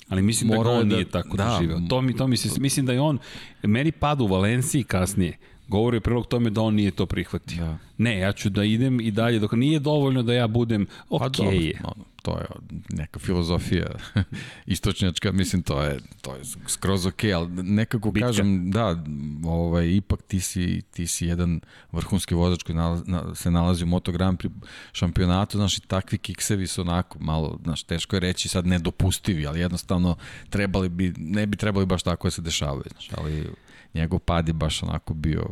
Ali 0.09 0.23
mislim 0.23 0.51
da 0.51 0.59
on 0.59 0.89
da- 0.89 0.95
nije 0.95 1.11
tako 1.11 1.37
da. 1.37 1.45
doživeo. 1.45 1.81
To 1.89 2.03
mi, 2.03 2.17
to 2.17 2.27
mi 2.27 2.37
se, 2.37 2.61
mislim 2.61 2.87
da 2.87 2.93
je 2.93 3.01
on, 3.01 3.19
meni 3.63 3.93
pad 3.93 4.21
u 4.21 4.27
Valenciji 4.27 4.85
kasnije, 4.85 5.39
govori 5.69 5.97
u 5.97 6.01
prilog 6.01 6.27
tome 6.27 6.51
da 6.51 6.63
on 6.63 6.75
nije 6.75 6.91
to 6.91 7.07
prihvatio. 7.07 7.65
Da. 7.65 7.79
Ne, 7.99 8.19
ja 8.19 8.33
ću 8.33 8.51
da 8.51 8.65
idem 8.65 9.01
i 9.01 9.11
dalje, 9.11 9.39
dok 9.39 9.53
nije 9.53 9.79
dovoljno 9.79 10.23
da 10.23 10.33
ja 10.33 10.47
budem, 10.47 10.87
ok 11.09 11.21
Pa 11.21 11.29
dobro, 11.29 11.53
je. 11.53 11.81
To 12.23 12.39
je 12.39 12.47
neka 12.89 13.19
filozofija 13.19 13.87
istočnjačka, 14.67 15.33
mislim 15.33 15.63
to 15.63 15.83
je 15.83 15.99
to 16.21 16.35
je 16.35 16.43
skroz 16.69 17.07
ok, 17.07 17.25
ali 17.35 17.49
nekako 17.49 18.11
Bitka. 18.11 18.27
kažem 18.27 18.71
da, 18.71 19.05
ovaj 19.45 19.89
ipak 19.89 20.23
ti 20.23 20.41
si 20.41 20.83
ti 20.91 21.07
si 21.07 21.27
jedan 21.27 21.61
vrhunski 21.93 22.35
vozač 22.35 22.63
koji 22.63 22.77
nalaz, 22.77 23.03
na, 23.07 23.35
se 23.35 23.51
nalazi 23.51 23.85
u 23.85 23.87
Moto 23.87 24.13
Grand 24.13 24.39
Prix 24.39 24.53
šampionatu, 24.93 25.59
znaš 25.59 25.79
i 25.79 25.81
takvi 25.81 26.19
kiksevi 26.19 26.67
su 26.67 26.81
onako 26.81 27.19
malo, 27.19 27.59
znaš, 27.65 27.83
teško 27.83 28.17
je 28.17 28.21
reći 28.21 28.49
sad 28.49 28.67
nedopustivi, 28.67 29.47
ali 29.47 29.61
jednostavno 29.61 30.17
trebali 30.51 30.89
bi 30.89 31.15
ne 31.17 31.47
bi 31.47 31.57
trebali 31.57 31.87
baš 31.87 32.03
tako 32.03 32.27
da 32.27 32.31
se 32.31 32.43
dešavaju, 32.43 32.85
znaš, 32.91 33.09
ali 33.17 33.51
njegov 33.95 34.19
pad 34.19 34.49
je 34.49 34.55
baš 34.55 34.83
onako 34.83 35.15
bio 35.15 35.47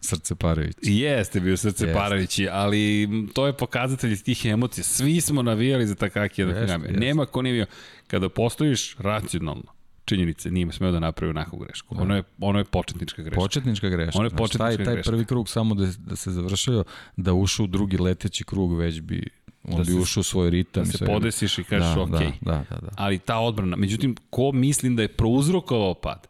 srce 0.00 0.34
parajući. 0.34 0.78
Jeste 0.82 1.40
bio 1.40 1.56
srce 1.56 1.84
Jeste. 1.84 1.98
Paravići, 1.98 2.48
ali 2.50 3.08
to 3.34 3.46
je 3.46 3.52
pokazatelj 3.52 4.16
tih 4.22 4.46
emocija. 4.46 4.84
Svi 4.84 5.20
smo 5.20 5.42
navijali 5.42 5.86
za 5.86 5.94
Takaki 5.94 6.40
Jeste, 6.42 6.54
Nakagami. 6.54 6.84
jeste. 6.84 7.00
Nema 7.00 7.26
ko 7.26 7.42
nije 7.42 7.52
bio. 7.52 7.66
Kada 8.06 8.28
postojiš 8.28 8.96
racionalno, 8.98 9.72
činjenice, 10.04 10.50
nije 10.50 10.72
smeo 10.72 10.92
da 10.92 10.98
napravi 11.00 11.30
onakvu 11.30 11.58
grešku. 11.58 11.94
Ono 11.98 12.16
je, 12.16 12.22
ono 12.40 12.58
je 12.58 12.64
početnička 12.64 13.22
greška. 13.22 13.40
Početnička 13.40 13.88
greška. 13.88 14.18
Ono 14.18 14.26
je 14.26 14.30
početnička 14.30 14.76
taj, 14.76 14.84
taj 14.84 14.94
greška. 14.94 15.10
prvi 15.10 15.24
krug 15.24 15.48
samo 15.48 15.74
da, 15.74 15.86
da 15.98 16.16
se 16.16 16.30
završio, 16.30 16.84
da 17.16 17.32
ušao 17.32 17.64
u 17.64 17.66
drugi 17.66 17.98
leteći 17.98 18.44
krug, 18.44 18.78
već 18.78 19.00
bi 19.00 19.28
on 19.64 19.76
Da 19.76 19.84
bi 19.84 19.94
ušao 19.94 20.20
u 20.20 20.24
svoj 20.24 20.50
ritam. 20.50 20.84
da 20.84 20.92
se 20.92 21.06
podesiš 21.06 21.58
i 21.58 21.64
kažeš 21.64 21.94
da, 21.94 22.00
ok. 22.02 22.10
Da, 22.10 22.18
da, 22.40 22.64
da, 22.70 22.76
da. 22.76 22.88
Ali 22.96 23.18
ta 23.18 23.38
odbrana, 23.38 23.76
međutim, 23.76 24.16
ko 24.30 24.52
mislim 24.52 24.96
da 24.96 25.02
je 25.02 25.08
prouzrokovao 25.08 25.94
pad? 25.94 26.26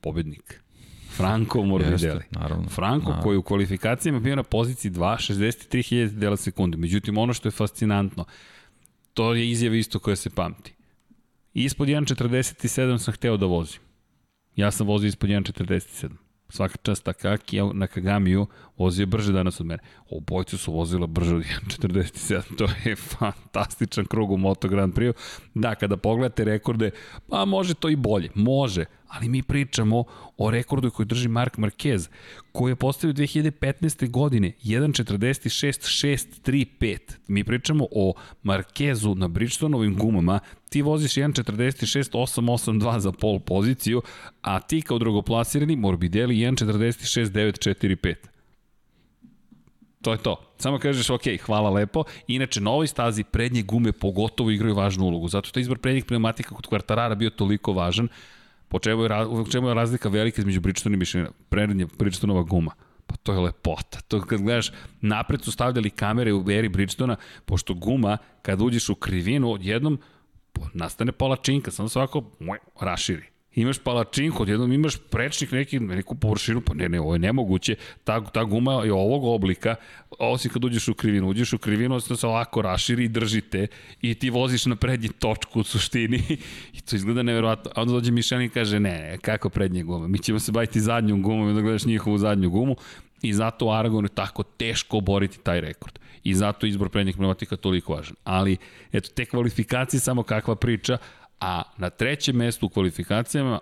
Pobednik. 0.00 0.62
Franco 1.16 1.62
Morbidelli. 1.62 2.02
Jeste, 2.02 2.26
naravno. 2.30 2.68
Franco 2.68 3.04
Naravno. 3.08 3.22
koji 3.22 3.36
u 3.38 3.42
kvalifikacijama 3.42 4.20
bio 4.20 4.36
na 4.36 4.42
poziciji 4.42 4.90
2, 4.90 5.32
63.000 5.32 6.08
dela 6.08 6.36
sekunde. 6.36 6.76
Međutim, 6.76 7.18
ono 7.18 7.32
što 7.32 7.48
je 7.48 7.52
fascinantno, 7.52 8.24
to 9.14 9.34
je 9.34 9.50
izjava 9.50 9.76
isto 9.76 9.98
koja 9.98 10.16
se 10.16 10.30
pamti. 10.30 10.74
Ispod 11.54 11.88
1.47 11.88 12.98
sam 12.98 13.14
hteo 13.14 13.36
da 13.36 13.46
vozim. 13.46 13.80
Ja 14.56 14.70
sam 14.70 14.86
vozio 14.86 15.08
ispod 15.08 15.30
1.47. 15.30 16.08
Svaka 16.48 16.76
čast 16.82 17.04
Takaki 17.04 17.60
na 17.74 17.86
Kagamiju 17.86 18.46
vozio 18.76 19.06
brže 19.06 19.32
danas 19.32 19.60
od 19.60 19.66
mene. 19.66 19.82
Obojcu 20.10 20.58
su 20.58 20.72
vozila 20.72 21.06
brže 21.06 21.36
od 21.36 21.42
1.47. 21.42 22.56
To 22.58 22.68
je 22.84 22.96
fantastičan 22.96 24.04
krug 24.04 24.30
u 24.30 24.36
Moto 24.36 24.68
Grand 24.68 24.94
Prix. 24.94 25.12
Da, 25.54 25.74
kada 25.74 25.96
pogledate 25.96 26.44
rekorde, 26.44 26.90
pa 27.28 27.44
može 27.44 27.74
to 27.74 27.88
i 27.88 27.96
bolje. 27.96 28.30
Može, 28.34 28.84
ali 29.08 29.28
mi 29.28 29.42
pričamo 29.42 30.04
o 30.36 30.50
rekordu 30.50 30.90
koji 30.90 31.06
drži 31.06 31.28
Mark 31.28 31.56
Marquez, 31.56 32.08
koji 32.52 32.70
je 32.70 32.76
postavio 32.76 33.14
2015. 33.14 34.10
godine 34.10 34.52
1.46.635. 34.64 36.98
Mi 37.28 37.44
pričamo 37.44 37.86
o 37.90 38.14
Marquezu 38.44 39.14
na 39.14 39.28
Bridgestoneovim 39.28 39.98
gumama. 39.98 40.40
Ti 40.68 40.82
voziš 40.82 41.14
1.46.882 41.14 42.98
za 42.98 43.12
pol 43.12 43.40
poziciju, 43.40 44.02
a 44.40 44.60
ti 44.60 44.82
kao 44.82 44.98
drugoplasirani 44.98 45.76
Morbidelli 45.76 46.34
1.46.945. 46.34 48.14
To 50.06 50.12
je 50.12 50.18
to. 50.18 50.36
Samo 50.58 50.78
kažeš, 50.78 51.10
ok, 51.10 51.22
hvala 51.42 51.70
lepo. 51.70 52.04
Inače, 52.26 52.60
na 52.60 52.70
ovoj 52.70 52.86
stazi 52.86 53.24
prednje 53.24 53.62
gume 53.62 53.92
pogotovo 53.92 54.50
igraju 54.50 54.74
važnu 54.74 55.04
ulogu. 55.04 55.28
Zato 55.28 55.50
je 55.54 55.60
izbor 55.60 55.78
prednjih 55.78 56.04
pneumatika 56.04 56.54
kod 56.54 56.68
Quartarara 56.68 57.14
bio 57.14 57.30
toliko 57.30 57.72
važan. 57.72 58.08
Po 58.68 58.78
čemu 58.78 59.02
je, 59.02 59.26
u 59.26 59.46
čemu 59.50 59.68
je 59.68 59.74
razlika 59.74 60.08
velika 60.08 60.40
između 60.40 60.60
Bridgestone 60.60 60.94
i 60.94 60.98
Michelina? 60.98 61.30
Prednja 61.48 61.86
Bridgestonova 61.98 62.42
guma. 62.42 62.72
Pa 63.06 63.16
to 63.16 63.32
je 63.32 63.38
lepota. 63.38 64.00
To 64.00 64.20
kad 64.20 64.42
gledaš, 64.42 64.72
napred 65.00 65.42
su 65.42 65.52
stavljali 65.52 65.90
kamere 65.90 66.32
u 66.32 66.50
eri 66.50 66.68
Bridgestona, 66.68 67.16
pošto 67.44 67.74
guma, 67.74 68.18
kad 68.42 68.60
uđeš 68.60 68.88
u 68.88 68.94
krivinu, 68.94 69.52
odjednom 69.52 69.98
po- 70.52 70.68
nastane 70.74 71.12
palačinka, 71.12 71.70
samo 71.70 71.88
svako 71.88 72.30
muaj, 72.40 72.58
raširi. 72.80 73.35
Imaš 73.56 73.78
palačinku, 73.78 74.42
odjednom 74.42 74.72
imaš 74.72 74.96
prečnik 75.10 75.52
neki, 75.52 75.80
neku 75.80 76.14
površinu, 76.14 76.60
pa 76.60 76.74
ne, 76.74 76.88
ne, 76.88 77.00
ovo 77.00 77.14
je 77.14 77.18
nemoguće. 77.18 77.76
Ta, 78.04 78.24
ta 78.24 78.44
guma 78.44 78.72
je 78.72 78.92
ovog 78.92 79.24
oblika, 79.24 79.74
osim 80.18 80.50
kad 80.50 80.64
uđeš 80.64 80.88
u 80.88 80.94
krivinu. 80.94 81.28
Uđeš 81.28 81.52
u 81.52 81.58
krivinu, 81.58 81.94
osim 81.94 82.16
se 82.16 82.26
ovako 82.26 82.62
raširi 82.62 83.04
i 83.04 83.08
držite 83.08 83.66
i 84.02 84.14
ti 84.14 84.30
voziš 84.30 84.66
na 84.66 84.76
prednji 84.76 85.08
točku 85.08 85.60
u 85.60 85.64
suštini 85.64 86.22
i 86.76 86.80
to 86.80 86.96
izgleda 86.96 87.22
neverovatno. 87.22 87.70
A 87.74 87.82
onda 87.82 87.92
dođe 87.92 88.12
Michelin 88.12 88.46
i 88.46 88.50
kaže, 88.50 88.80
ne, 88.80 88.90
ne, 88.90 89.18
kako 89.18 89.48
prednje 89.48 89.82
gume? 89.82 90.08
Mi 90.08 90.18
ćemo 90.18 90.38
se 90.38 90.52
baviti 90.52 90.80
zadnjom 90.80 91.22
gumom 91.22 91.50
i 91.50 91.54
da 91.54 91.60
gledaš 91.60 91.84
njihovu 91.84 92.18
zadnju 92.18 92.50
gumu 92.50 92.76
i 93.22 93.32
zato 93.32 93.66
u 93.66 93.72
Aragonu 93.72 94.04
je 94.04 94.14
tako 94.14 94.42
teško 94.42 94.98
oboriti 94.98 95.38
taj 95.38 95.60
rekord. 95.60 95.98
I 96.24 96.34
zato 96.34 96.66
izbor 96.66 96.88
prednjih 96.88 97.16
pneumatika 97.16 97.56
toliko 97.56 97.94
važan. 97.94 98.16
Ali, 98.24 98.56
eto, 98.92 99.10
te 99.14 99.24
kvalifikacije 99.24 100.00
samo 100.00 100.22
kakva 100.22 100.56
priča, 100.56 100.98
a 101.40 101.62
na 101.78 101.90
trećem 101.90 102.36
mestu 102.36 102.66
u 102.66 102.70
kvalifikacijama 102.70 103.58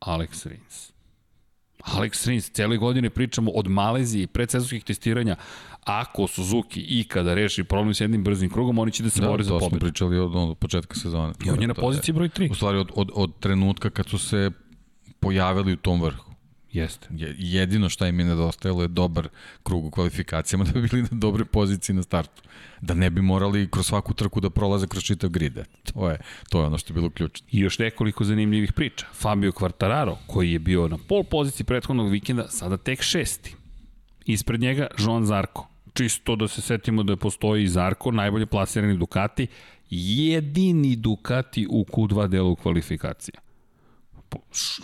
Alex 0.00 0.46
Rins. 0.46 0.92
Alex 1.80 2.28
Rins, 2.28 2.50
cijele 2.50 2.76
godine 2.76 3.10
pričamo 3.10 3.50
od 3.50 3.68
Malezije 3.68 4.22
i 4.22 4.26
predsezonskih 4.26 4.84
testiranja, 4.84 5.36
ako 5.80 6.26
Suzuki 6.26 6.80
i 6.80 7.04
kada 7.04 7.34
reši 7.34 7.64
problem 7.64 7.94
s 7.94 8.00
jednim 8.00 8.24
brzim 8.24 8.50
krugom, 8.50 8.78
oni 8.78 8.92
će 8.92 9.02
da 9.02 9.10
se 9.10 9.20
Da, 9.20 9.26
bore 9.28 9.44
za 9.44 9.50
to 9.50 9.58
smo 9.58 9.68
pobedu. 9.68 9.80
pričali 9.80 10.18
od, 10.18 10.32
od 10.34 10.58
početka 10.58 10.94
sezone. 10.94 11.32
I 11.46 11.50
on 11.50 11.60
je 11.60 11.68
na 11.68 11.74
poziciji 11.74 12.12
broj 12.12 12.28
3. 12.28 12.50
U 12.50 12.54
stvari 12.54 12.78
od, 12.78 12.90
od, 12.94 13.10
od 13.14 13.38
trenutka 13.40 13.90
kad 13.90 14.08
su 14.08 14.18
se 14.18 14.50
pojavili 15.20 15.72
u 15.72 15.76
tom 15.76 16.02
vrhu. 16.02 16.34
Jeste. 16.72 17.08
Je- 17.10 17.34
Jedino 17.38 17.88
šta 17.88 18.08
im 18.08 18.18
je 18.18 18.24
nedostajalo 18.24 18.82
je 18.82 18.88
dobar 18.88 19.28
krug 19.62 19.84
u 19.84 19.90
kvalifikacijama 19.90 20.64
da 20.64 20.72
bi 20.72 20.88
bili 20.88 21.02
na 21.02 21.08
dobre 21.12 21.44
poziciji 21.44 21.96
na 21.96 22.02
startu. 22.02 22.42
Da 22.84 22.94
ne 22.94 23.10
bi 23.10 23.22
morali 23.22 23.68
kroz 23.70 23.86
svaku 23.86 24.14
trku 24.14 24.40
da 24.40 24.50
prolaze 24.50 24.86
kroz 24.86 25.02
čitav 25.02 25.30
grid. 25.30 25.58
Eto, 25.58 25.92
To 25.92 26.10
je, 26.10 26.18
to 26.48 26.60
je 26.60 26.66
ono 26.66 26.78
što 26.78 26.92
je 26.92 26.94
bilo 26.94 27.10
ključno. 27.10 27.46
I 27.50 27.60
još 27.60 27.78
nekoliko 27.78 28.24
zanimljivih 28.24 28.72
priča. 28.72 29.06
Fabio 29.14 29.52
Quartararo, 29.52 30.16
koji 30.26 30.52
je 30.52 30.58
bio 30.58 30.88
na 30.88 30.98
pol 31.08 31.24
poziciji 31.24 31.66
prethodnog 31.66 32.10
vikenda, 32.10 32.48
sada 32.48 32.76
tek 32.76 33.02
šesti. 33.02 33.54
Ispred 34.26 34.60
njega 34.60 34.86
Joan 34.98 35.24
Zarko. 35.24 35.68
Čisto 35.94 36.36
da 36.36 36.48
se 36.48 36.62
setimo 36.62 37.02
da 37.02 37.16
postoji 37.16 37.68
Zarko, 37.68 38.10
najbolje 38.10 38.46
plasirani 38.46 38.96
Ducati, 38.96 39.46
jedini 39.90 40.96
Ducati 40.96 41.66
u 41.70 41.84
Q2 41.84 42.28
delu 42.28 42.56
kvalifikacija. 42.56 43.40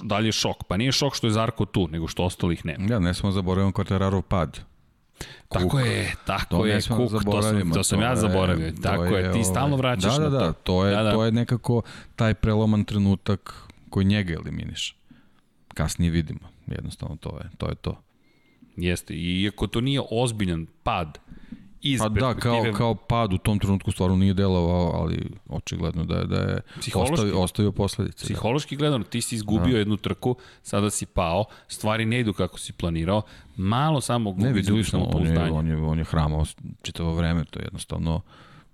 Dalje 0.03 0.33
šok. 0.33 0.65
Pa 0.69 0.77
nije 0.77 0.93
šok 0.93 1.15
što 1.15 1.27
je 1.27 1.31
Zarko 1.31 1.65
tu, 1.65 1.89
nego 1.89 2.09
što 2.09 2.25
ostalih 2.25 2.67
nema. 2.67 2.87
Ja, 2.91 2.99
ne 2.99 3.15
smo 3.15 3.31
zaboravimo 3.31 3.73
Quartararov 3.73 4.23
pad. 4.23 4.70
Tako 5.49 5.79
je, 5.81 6.15
tako 6.27 6.45
To 6.49 6.67
je, 6.67 6.81
Kuk, 6.89 7.25
to 7.25 7.43
sam, 7.43 7.71
to 7.73 7.83
sam 7.85 8.01
ja 8.01 8.11
je- 8.11 8.17
zaboravio. 8.17 8.71
to 8.73 8.83
Tako 8.83 9.05
je, 9.07 9.23
ti 9.23 9.29
ovaj, 9.29 9.45
stalno 9.45 9.77
vraćaš 9.77 10.17
da, 10.17 10.19
da, 10.21 10.31
na 10.31 10.39
to. 10.39 10.47
Da, 10.47 10.53
to 10.55 10.87
je, 10.87 10.97
Da, 10.97 11.03
da. 11.03 11.13
to 11.13 11.25
je 11.25 11.33
nekako 11.33 11.83
taj 12.17 12.35
preloman 12.35 12.85
trenutak 12.85 13.55
koji 13.91 14.07
njega 14.07 14.33
eliminiš. 14.35 14.97
Kasnije 15.69 16.11
vidimo, 16.11 16.41
jednostavno 16.67 17.17
to 17.17 17.39
je 17.39 17.51
to. 17.59 17.69
Je 17.69 17.75
to. 17.75 18.03
Jeste, 18.77 19.15
iako 19.15 19.67
to 19.67 19.81
nije 19.81 20.01
ozbiljan 20.11 20.67
pad, 20.83 21.19
iz 21.83 22.01
Pa 22.01 22.09
da, 22.09 22.35
kao, 22.35 22.65
kao 22.77 22.95
pad 22.95 23.33
u 23.33 23.39
tom 23.39 23.59
trenutku 23.59 23.93
stvarno 23.93 24.17
nije 24.17 24.35
delovao, 24.35 24.93
ali 25.03 25.31
očigledno 25.49 26.05
da 26.05 26.15
je, 26.15 26.27
da 26.27 26.37
je 26.37 26.61
ostavio, 26.95 27.41
ostavio 27.41 27.73
posledice. 27.73 28.25
Da. 28.25 28.25
Psihološki 28.25 28.77
gledano, 28.77 29.05
ti 29.05 29.21
si 29.21 29.35
izgubio 29.35 29.73
da. 29.73 29.79
jednu 29.79 29.97
trku, 29.97 30.37
sada 30.63 30.91
si 30.91 31.07
pao, 31.07 31.45
stvari 31.69 32.05
ne 32.05 32.21
idu 32.21 32.33
kako 32.33 32.59
si 32.59 32.73
planirao, 32.73 33.23
malo 33.57 34.01
samo 34.01 34.31
gubi 34.33 34.43
Ne, 34.43 34.53
videli 34.53 34.85
smo, 34.85 35.05
on 35.05 35.27
je, 35.27 35.51
on 35.53 35.67
je, 35.69 35.77
on 35.77 35.99
je 35.99 36.05
hramao 36.05 36.45
čitavo 36.83 37.15
vreme, 37.15 37.45
to 37.45 37.59
je 37.59 37.65
jednostavno 37.65 38.21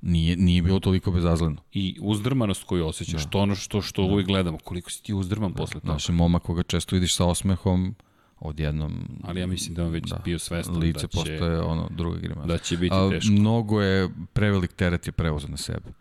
nije, 0.01 0.37
nije 0.37 0.63
bilo 0.63 0.81
toliko 0.81 1.11
bezazleno. 1.11 1.57
I 1.73 1.99
uzdrmanost 2.01 2.65
koju 2.65 2.87
osjećaš, 2.87 3.25
da. 3.25 3.31
to 3.31 3.39
ono 3.39 3.55
što, 3.55 3.83
što 3.83 4.03
da. 4.03 4.13
uvijek 4.13 4.27
gledamo, 4.27 4.59
koliko 4.59 4.91
si 4.91 5.03
ti 5.03 5.15
uzdrman 5.15 5.53
da. 5.53 5.57
posle 5.57 5.81
toga. 5.81 5.93
Naš 5.93 6.09
je 6.09 6.15
momak 6.15 6.43
koga 6.43 6.63
često 6.63 6.97
vidiš 6.97 7.17
sa 7.17 7.25
osmehom, 7.27 7.95
odjednom 8.41 9.09
Ali 9.23 9.41
ja 9.41 9.47
mislim 9.47 9.75
da 9.75 9.85
on 9.85 9.91
već 9.91 10.11
da. 10.11 10.21
bio 10.25 10.39
svestan 10.39 10.79
lice 10.79 11.01
da 11.01 11.07
će, 11.07 11.09
postaje 11.09 11.61
ono 11.61 11.89
druga 11.91 12.19
grimasa. 12.19 12.47
da 12.47 12.59
će 12.59 12.77
biti 12.77 12.95
A, 12.95 13.11
teško. 13.11 13.33
Mnogo 13.33 13.83
je, 13.83 14.11
prevelik 14.33 14.73
teret 14.73 15.07
je 15.07 15.13
preuzeo 15.13 15.51
na 15.51 15.57
sebe. 15.57 15.93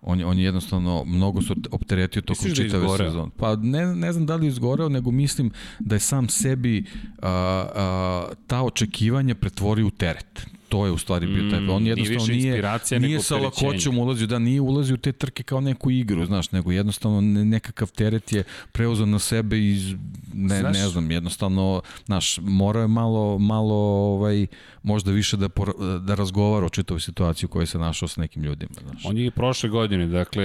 On 0.00 0.20
je, 0.20 0.26
on 0.26 0.38
je 0.38 0.44
jednostavno, 0.44 1.04
mnogo 1.04 1.42
se 1.42 1.54
opteretio 1.70 2.22
tokom 2.22 2.48
da 2.48 2.54
čitave 2.54 2.84
izgoreo? 2.84 3.10
sezone. 3.10 3.30
Pa 3.36 3.56
ne, 3.56 3.86
ne 3.86 4.12
znam 4.12 4.26
da 4.26 4.36
li 4.36 4.46
je 4.46 4.48
izgoreo, 4.48 4.88
nego 4.88 5.10
mislim 5.10 5.50
da 5.78 5.94
je 5.94 6.00
sam 6.00 6.28
sebi 6.28 6.84
a, 7.22 7.30
a, 7.74 8.28
ta 8.46 8.62
očekivanja 8.62 9.34
pretvorio 9.34 9.86
u 9.86 9.90
teret. 9.90 10.46
To 10.68 10.86
je 10.86 10.92
u 10.92 10.98
stvari 10.98 11.26
bio 11.26 11.50
taj. 11.50 11.60
Mm, 11.60 11.70
On 11.70 11.82
nije 11.82 11.90
jednostavno 11.92 12.34
nije, 12.34 12.62
nije 12.90 13.10
nego 13.10 13.22
sa 13.22 13.36
lakoćom 13.36 13.98
ulazio, 13.98 14.26
da 14.26 14.38
nije 14.38 14.60
ulazio 14.60 14.94
u 14.94 14.98
te 14.98 15.12
trke 15.12 15.42
kao 15.42 15.60
neku 15.60 15.90
igru, 15.90 16.26
znaš, 16.26 16.50
nego 16.50 16.72
jednostavno 16.72 17.20
ne- 17.20 17.44
nekakav 17.44 17.90
teret 17.90 18.32
je 18.32 18.42
preuzeo 18.72 19.06
na 19.06 19.18
sebe 19.18 19.58
iz, 19.60 19.94
ne, 20.34 20.60
Znaš- 20.60 20.74
ne 20.74 20.88
znam, 20.88 21.10
jednostavno, 21.10 21.82
znaš, 22.06 22.38
morao 22.38 22.82
je 22.82 22.88
malo, 22.88 23.38
malo 23.38 23.74
ovaj, 23.74 24.46
možda 24.82 25.10
više 25.10 25.36
da, 25.36 25.48
por, 25.48 25.72
da 26.00 26.14
razgovara 26.14 26.66
o 26.66 26.70
čitavoj 26.70 27.00
situaciji 27.00 27.46
u 27.46 27.50
kojoj 27.50 27.66
se 27.66 27.78
našao 27.78 28.08
sa 28.08 28.20
nekim 28.20 28.42
ljudima, 28.42 28.72
znaš. 28.82 29.04
On 29.04 29.18
je 29.18 29.30
prošle 29.30 29.68
godine, 29.68 30.06
dakle, 30.06 30.44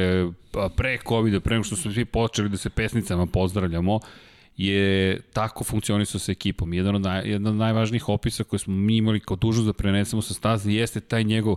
pa 0.51 0.69
pre 0.69 0.97
COVID-a, 1.07 1.39
pre 1.39 1.55
nego 1.55 1.63
što 1.63 1.75
smo 1.75 1.91
svi 1.91 2.05
počeli 2.05 2.49
da 2.49 2.57
se 2.57 2.69
pesnicama 2.69 3.25
pozdravljamo, 3.25 3.99
je 4.57 5.21
tako 5.33 5.63
funkcionisao 5.63 6.19
sa 6.19 6.31
ekipom. 6.31 6.73
Jedan 6.73 6.95
od, 6.95 7.01
naj, 7.01 7.29
jedan 7.29 7.47
od 7.47 7.55
najvažnijih 7.55 8.09
opisa 8.09 8.43
koje 8.43 8.59
smo 8.59 8.73
mi 8.73 8.97
imali 8.97 9.19
kao 9.19 9.37
dužnost 9.37 9.67
da 9.67 9.73
prenesemo 9.73 10.21
sa 10.21 10.33
staze 10.33 10.71
jeste 10.71 10.99
taj 10.99 11.23
njegov 11.23 11.55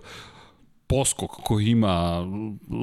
poskok 0.86 1.30
koji 1.30 1.66
ima 1.66 2.26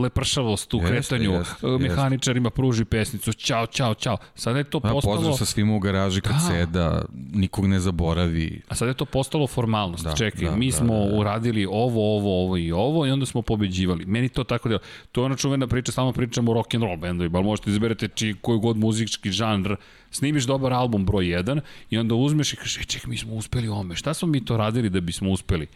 lepršavost 0.01 0.73
u 0.73 0.77
Jeste, 0.77 0.91
kretanju, 0.91 1.31
jeste, 1.31 1.67
jeste, 1.67 1.87
mehaničarima 1.87 2.49
pruži 2.49 2.85
pesnicu, 2.85 3.33
ćao, 3.33 3.67
ćao, 3.67 3.93
ćao. 3.93 4.17
Sada 4.35 4.57
je 4.57 4.63
to 4.63 4.77
A, 4.77 4.89
postalo... 4.91 5.15
pozdrav 5.15 5.37
sa 5.37 5.45
svima 5.45 5.75
u 5.75 5.79
garaži 5.79 6.21
kad 6.21 6.33
Da. 6.33 6.39
seda, 6.39 7.05
nikog 7.33 7.67
ne 7.67 7.79
zaboravi. 7.79 8.61
A 8.67 8.75
sad 8.75 8.87
je 8.87 8.93
to 8.93 9.05
postalo 9.05 9.47
formalnost. 9.47 10.03
Da, 10.03 10.09
Da, 10.09 10.15
Čekaj, 10.15 10.49
da, 10.49 10.55
mi 10.55 10.71
da, 10.71 10.77
smo 10.77 10.93
da, 10.93 11.09
da. 11.09 11.15
uradili 11.17 11.65
ovo, 11.65 12.17
ovo, 12.17 12.43
ovo 12.43 12.57
i 12.57 12.71
ovo 12.71 13.05
i 13.05 13.11
onda 13.11 13.25
smo 13.25 13.41
pobeđivali. 13.41 14.05
Meni 14.05 14.29
to 14.29 14.43
tako 14.43 14.69
delo. 14.69 14.81
To 15.11 15.21
je 15.21 15.25
ona 15.25 15.35
čuvena 15.35 15.67
priča, 15.67 15.91
stalno 15.91 16.13
pričamo 16.13 16.51
o 16.51 16.53
rock 16.53 16.73
and 16.75 16.83
roll 16.83 16.97
bendovima, 16.97 17.37
ali 17.37 17.45
možete 17.45 17.69
izberete 17.69 18.07
či, 18.07 18.35
koji 18.41 18.59
god 18.59 18.77
muzički 18.77 19.31
žanr, 19.31 19.75
snimiš 20.11 20.43
dobar 20.43 20.73
album 20.73 21.05
broj 21.05 21.25
1 21.25 21.59
i 21.89 21.97
onda 21.97 22.15
uzmeš 22.15 22.53
i 22.53 22.55
kažeš, 22.55 22.77
e, 22.77 22.83
čekaj, 22.83 23.09
mi 23.09 23.17
smo 23.17 23.33
uspeli 23.33 23.67
ome. 23.69 23.95
Šta 23.95 24.13
smo 24.13 24.27
mi 24.27 24.45
to 24.45 24.57
radili 24.57 24.89
da 24.89 25.01
bismo 25.01 25.29
uspeli? 25.29 25.67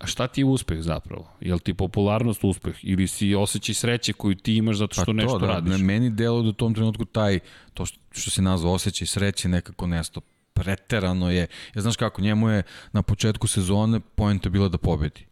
A 0.00 0.06
šta 0.06 0.26
ti 0.26 0.40
je 0.40 0.44
uspeh 0.44 0.80
zapravo? 0.80 1.28
Je 1.40 1.54
li 1.54 1.60
ti 1.60 1.74
popularnost 1.74 2.44
uspeh? 2.44 2.74
Ili 2.82 3.08
si 3.08 3.34
osjećaj 3.34 3.74
sreće 3.74 4.12
koju 4.12 4.34
ti 4.34 4.56
imaš 4.56 4.76
zato 4.76 4.94
što 4.94 5.04
Pa 5.04 5.12
nešto 5.12 5.38
to, 5.38 5.46
da, 5.46 5.46
radiš? 5.46 5.70
ne, 5.70 5.78
meni 5.78 6.10
delo 6.10 6.42
da 6.42 6.48
u 6.48 6.52
tom 6.52 6.74
trenutku 6.74 7.04
taj, 7.04 7.38
to 7.74 7.86
što, 7.86 7.98
što 8.12 8.30
se 8.30 8.42
nazva 8.42 8.72
osjećaj 8.72 9.06
sreće 9.06 9.48
nekako 9.48 9.86
nesto 9.86 10.20
preterano 10.52 11.30
je. 11.30 11.46
Ja 11.74 11.82
znaš 11.82 11.96
kako, 11.96 12.22
njemu 12.22 12.48
je 12.48 12.62
na 12.92 13.02
početku 13.02 13.46
sezone 13.46 14.00
poenta 14.00 14.48
bila 14.48 14.68
da 14.68 14.78
pobedi. 14.78 15.29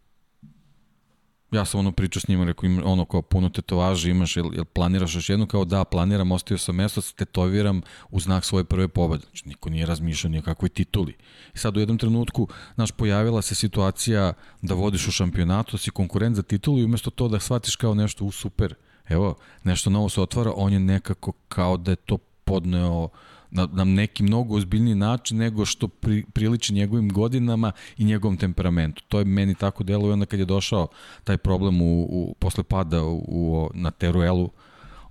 Ja 1.51 1.65
sam 1.65 1.79
ono 1.79 1.91
pričao 1.91 2.19
s 2.19 2.27
njima, 2.27 2.45
rekao 2.45 2.67
im, 2.67 2.81
ono 2.85 3.05
kao 3.05 3.21
puno 3.21 3.49
tetovaža 3.49 4.09
imaš, 4.09 4.37
jel, 4.37 4.53
jel 4.53 4.65
planiraš 4.65 5.15
još 5.15 5.29
jednu? 5.29 5.47
Kao 5.47 5.65
da, 5.65 5.83
planiram, 5.83 6.31
ostavio 6.31 6.57
sam 6.57 6.75
mesto, 6.75 7.01
tetoviram 7.01 7.81
u 8.09 8.19
znak 8.19 8.45
svoje 8.45 8.63
prve 8.63 8.87
pobede. 8.87 9.23
Znači, 9.23 9.47
niko 9.47 9.69
nije 9.69 9.85
razmišljao 9.85 10.31
ni 10.31 10.39
o 10.39 10.41
kakvoj 10.41 10.69
tituli. 10.69 11.15
I 11.55 11.57
sad 11.57 11.77
u 11.77 11.79
jednom 11.79 11.97
trenutku, 11.97 12.47
znaš, 12.75 12.91
pojavila 12.91 13.41
se 13.41 13.55
situacija 13.55 14.33
da 14.61 14.73
vodiš 14.73 15.07
u 15.07 15.11
šampionatu, 15.11 15.71
da 15.71 15.77
si 15.77 15.91
konkurent 15.91 16.35
za 16.35 16.43
titulu 16.43 16.79
i 16.79 16.83
umesto 16.83 17.09
to 17.09 17.27
da 17.27 17.39
shvatiš 17.39 17.75
kao 17.75 17.93
nešto 17.93 18.25
u 18.25 18.31
super, 18.31 18.73
evo, 19.07 19.35
nešto 19.63 19.89
novo 19.89 20.09
se 20.09 20.21
otvara, 20.21 20.51
on 20.55 20.73
je 20.73 20.79
nekako 20.79 21.31
kao 21.31 21.77
da 21.77 21.91
je 21.91 21.95
to 21.95 22.17
podneo 22.43 23.09
na, 23.51 23.67
na 23.71 23.83
neki 23.83 24.23
mnogo 24.23 24.55
ozbiljniji 24.55 24.95
način 24.95 25.37
nego 25.37 25.65
što 25.65 25.87
pri, 25.87 26.23
priliči 26.33 26.73
njegovim 26.73 27.09
godinama 27.09 27.71
i 27.97 28.03
njegovom 28.03 28.37
temperamentu. 28.37 29.03
To 29.07 29.19
je 29.19 29.25
meni 29.25 29.55
tako 29.55 29.83
delo 29.83 30.09
i 30.09 30.11
onda 30.11 30.25
kad 30.25 30.39
je 30.39 30.45
došao 30.45 30.87
taj 31.23 31.37
problem 31.37 31.81
u, 31.81 32.01
u, 32.01 32.35
posle 32.39 32.63
pada 32.63 33.03
u, 33.03 33.25
u, 33.27 33.69
na 33.73 33.91
Teruelu, 33.91 34.49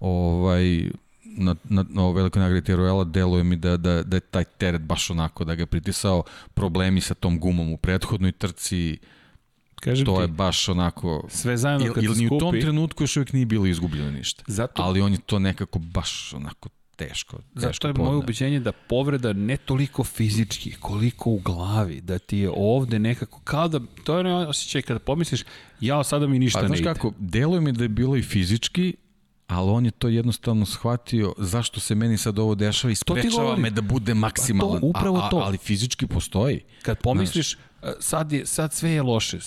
ovaj, 0.00 0.90
na, 1.24 1.54
na, 1.64 1.84
na 1.88 2.10
velikoj 2.10 2.42
nagradi 2.42 2.66
Teruela 2.66 3.04
deluje 3.04 3.44
mi 3.44 3.56
da, 3.56 3.76
da, 3.76 4.02
da 4.02 4.16
je 4.16 4.20
taj 4.20 4.44
teret 4.44 4.82
baš 4.82 5.10
onako, 5.10 5.44
da 5.44 5.54
ga 5.54 5.62
je 5.62 5.66
pritisao 5.66 6.22
problemi 6.54 7.00
sa 7.00 7.14
tom 7.14 7.40
gumom 7.40 7.72
u 7.72 7.76
prethodnoj 7.76 8.32
trci, 8.32 8.98
Kažem 9.80 10.06
to 10.06 10.16
ti, 10.16 10.22
je 10.22 10.28
baš 10.28 10.68
onako... 10.68 11.26
sve 11.28 11.56
zajedno 11.56 11.92
kad 11.94 12.04
ili 12.04 12.18
ni 12.18 12.26
u 12.26 12.38
tom 12.38 12.60
trenutku 12.60 13.02
još 13.02 13.16
uvijek 13.16 13.32
nije 13.32 13.46
bilo 13.46 13.66
izgubljeno 13.66 14.10
ništa. 14.10 14.44
Zato, 14.46 14.82
Ali 14.82 15.00
on 15.00 15.12
je 15.12 15.18
to 15.26 15.38
nekako 15.38 15.78
baš 15.78 16.34
onako 16.34 16.68
teško. 16.98 17.36
teško 17.36 17.60
Zato 17.60 17.88
je 17.88 17.94
podneo. 17.94 18.06
moje 18.12 18.18
ubeđenje 18.18 18.60
da 18.60 18.72
povreda 18.72 19.32
ne 19.32 19.56
toliko 19.56 20.04
fizički, 20.04 20.72
koliko 20.80 21.30
u 21.30 21.38
glavi, 21.38 22.00
da 22.00 22.18
ti 22.18 22.38
je 22.38 22.50
ovde 22.56 22.98
nekako, 22.98 23.40
kao 23.44 23.68
da, 23.68 23.80
to 24.04 24.14
je 24.14 24.20
onaj 24.20 24.46
osjećaj 24.46 24.82
kada 24.82 24.98
pomisliš, 25.00 25.44
jao, 25.80 26.04
sada 26.04 26.26
mi 26.26 26.38
ništa 26.38 26.58
Pa 26.58 26.62
ne 26.62 26.68
znaš 26.68 26.80
ide. 26.80 26.94
kako, 26.94 27.12
deluje 27.18 27.60
mi 27.60 27.72
da 27.72 27.84
je 27.84 27.88
bilo 27.88 28.16
i 28.16 28.22
fizički, 28.22 28.94
ali 29.46 29.70
on 29.70 29.84
je 29.84 29.90
to 29.90 30.08
jednostavno 30.08 30.66
shvatio 30.66 31.34
zašto 31.38 31.80
se 31.80 31.94
meni 31.94 32.16
sad 32.18 32.38
ovo 32.38 32.54
dešava 32.54 32.92
i 32.92 32.96
To 33.06 33.14
sprečava 33.16 33.56
me 33.56 33.70
da 33.70 33.80
bude 33.80 34.14
maksimalan. 34.14 34.74
Pa 34.74 34.80
to, 34.80 34.86
upravo 34.86 35.18
a, 35.18 35.26
a, 35.26 35.30
to. 35.30 35.36
Ali 35.36 35.58
fizički 35.58 36.06
postoji. 36.06 36.60
Kad 36.82 36.98
pomisliš, 37.02 37.54
e, 37.54 37.58
sad, 38.00 38.32
je, 38.32 38.46
sad 38.46 38.72
sve 38.72 38.90
je 38.90 39.02
loše, 39.02 39.38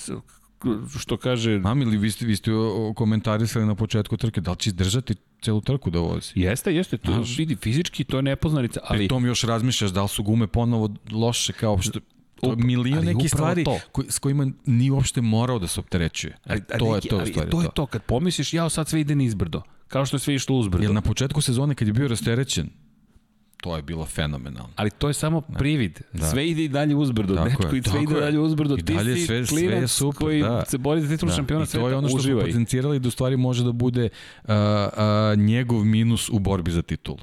što 0.98 1.16
kaže, 1.16 1.58
Mam 1.58 1.82
ili 1.82 1.96
vi 1.96 2.10
ste, 2.10 2.26
vi 2.26 2.36
ste 2.36 2.50
komentarisali 2.96 3.66
na 3.66 3.74
početku 3.74 4.16
trke, 4.16 4.40
da 4.40 4.50
li 4.50 4.56
će 4.56 4.70
izdržati 4.70 5.14
celu 5.42 5.60
trku 5.60 5.90
da 5.90 5.98
vozi? 5.98 6.32
jeste, 6.34 6.74
jeste, 6.74 6.98
to 6.98 7.12
Znaš. 7.12 7.38
vidi, 7.38 7.56
fizički 7.56 8.04
to 8.04 8.16
je 8.16 8.22
nepoznanica, 8.22 8.80
Ali 8.84 8.98
ali 8.98 9.08
tom 9.08 9.26
još 9.26 9.42
razmišljaš 9.42 9.90
da 9.90 10.02
li 10.02 10.08
su 10.08 10.22
gume 10.22 10.46
ponovo 10.46 10.90
loše 11.12 11.52
kao 11.52 11.78
što 11.82 12.00
to 12.40 12.56
milion 12.56 12.98
ali 12.98 13.06
nekih 13.14 13.30
stvari 13.30 13.64
to. 13.64 13.78
koji, 13.92 14.10
s 14.10 14.18
kojima 14.18 14.46
nije 14.66 14.92
uopšte 14.92 15.20
morao 15.20 15.58
da 15.58 15.66
se 15.66 15.80
opterećuje. 15.80 16.32
E, 16.32 16.36
ali, 16.48 16.62
to 16.78 16.94
je 16.94 17.00
to, 17.00 17.16
ali 17.16 17.30
stvari 17.30 17.50
to 17.50 17.56
to. 17.56 17.62
je 17.62 17.68
to, 17.74 17.86
kad 17.86 18.02
pomisliš, 18.02 18.54
jao, 18.54 18.68
sad 18.68 18.88
sve 18.88 19.00
ide 19.00 19.14
nizbrdo, 19.14 19.62
kao 19.88 20.06
što 20.06 20.16
je 20.16 20.20
sve 20.20 20.34
išlo 20.34 20.56
uzbrdo. 20.56 20.84
Jer 20.84 20.94
na 20.94 21.00
početku 21.00 21.40
sezone 21.40 21.74
kad 21.74 21.88
je 21.88 21.94
bio 21.94 22.08
rasterećen, 22.08 22.70
to 23.62 23.76
je 23.76 23.82
bilo 23.82 24.04
fenomenalno. 24.06 24.68
Ali 24.76 24.90
to 24.90 25.08
je 25.08 25.14
samo 25.14 25.40
privid. 25.40 26.00
Da. 26.12 26.26
Sve 26.26 26.48
ide 26.48 26.64
i 26.64 26.68
dalje 26.68 26.94
uzbrdo. 26.96 27.34
Tako 27.34 27.48
Dečko, 27.48 27.62
je, 27.66 27.78
i 27.78 27.82
sve 27.82 27.92
tako 27.92 28.02
ide 28.02 28.14
je. 28.14 28.20
dalje 28.20 28.38
uzbrdo. 28.38 28.76
I 28.76 28.82
dalje 28.82 29.16
sve- 29.16 29.46
sve 29.46 29.62
je 29.62 29.88
super, 29.88 30.18
koji 30.18 30.42
da. 30.42 30.64
se 30.64 30.78
bori 30.78 31.00
za 31.00 31.08
titulu 31.08 31.32
šampiona 31.32 31.62
I 31.62 31.66
sveta. 31.66 31.82
to 31.82 31.88
je 31.88 31.96
ono 31.96 32.08
što 32.08 32.16
uživaj. 32.16 32.42
smo 32.42 32.48
potencirali 32.48 32.98
da 32.98 33.08
u 33.08 33.10
stvari 33.10 33.36
može 33.36 33.64
da 33.64 33.72
bude 33.72 34.08
uh, 34.44 34.50
uh, 34.50 34.54
njegov 35.38 35.84
minus 35.84 36.28
u 36.28 36.38
borbi 36.38 36.70
za 36.70 36.82
titulu. 36.82 37.18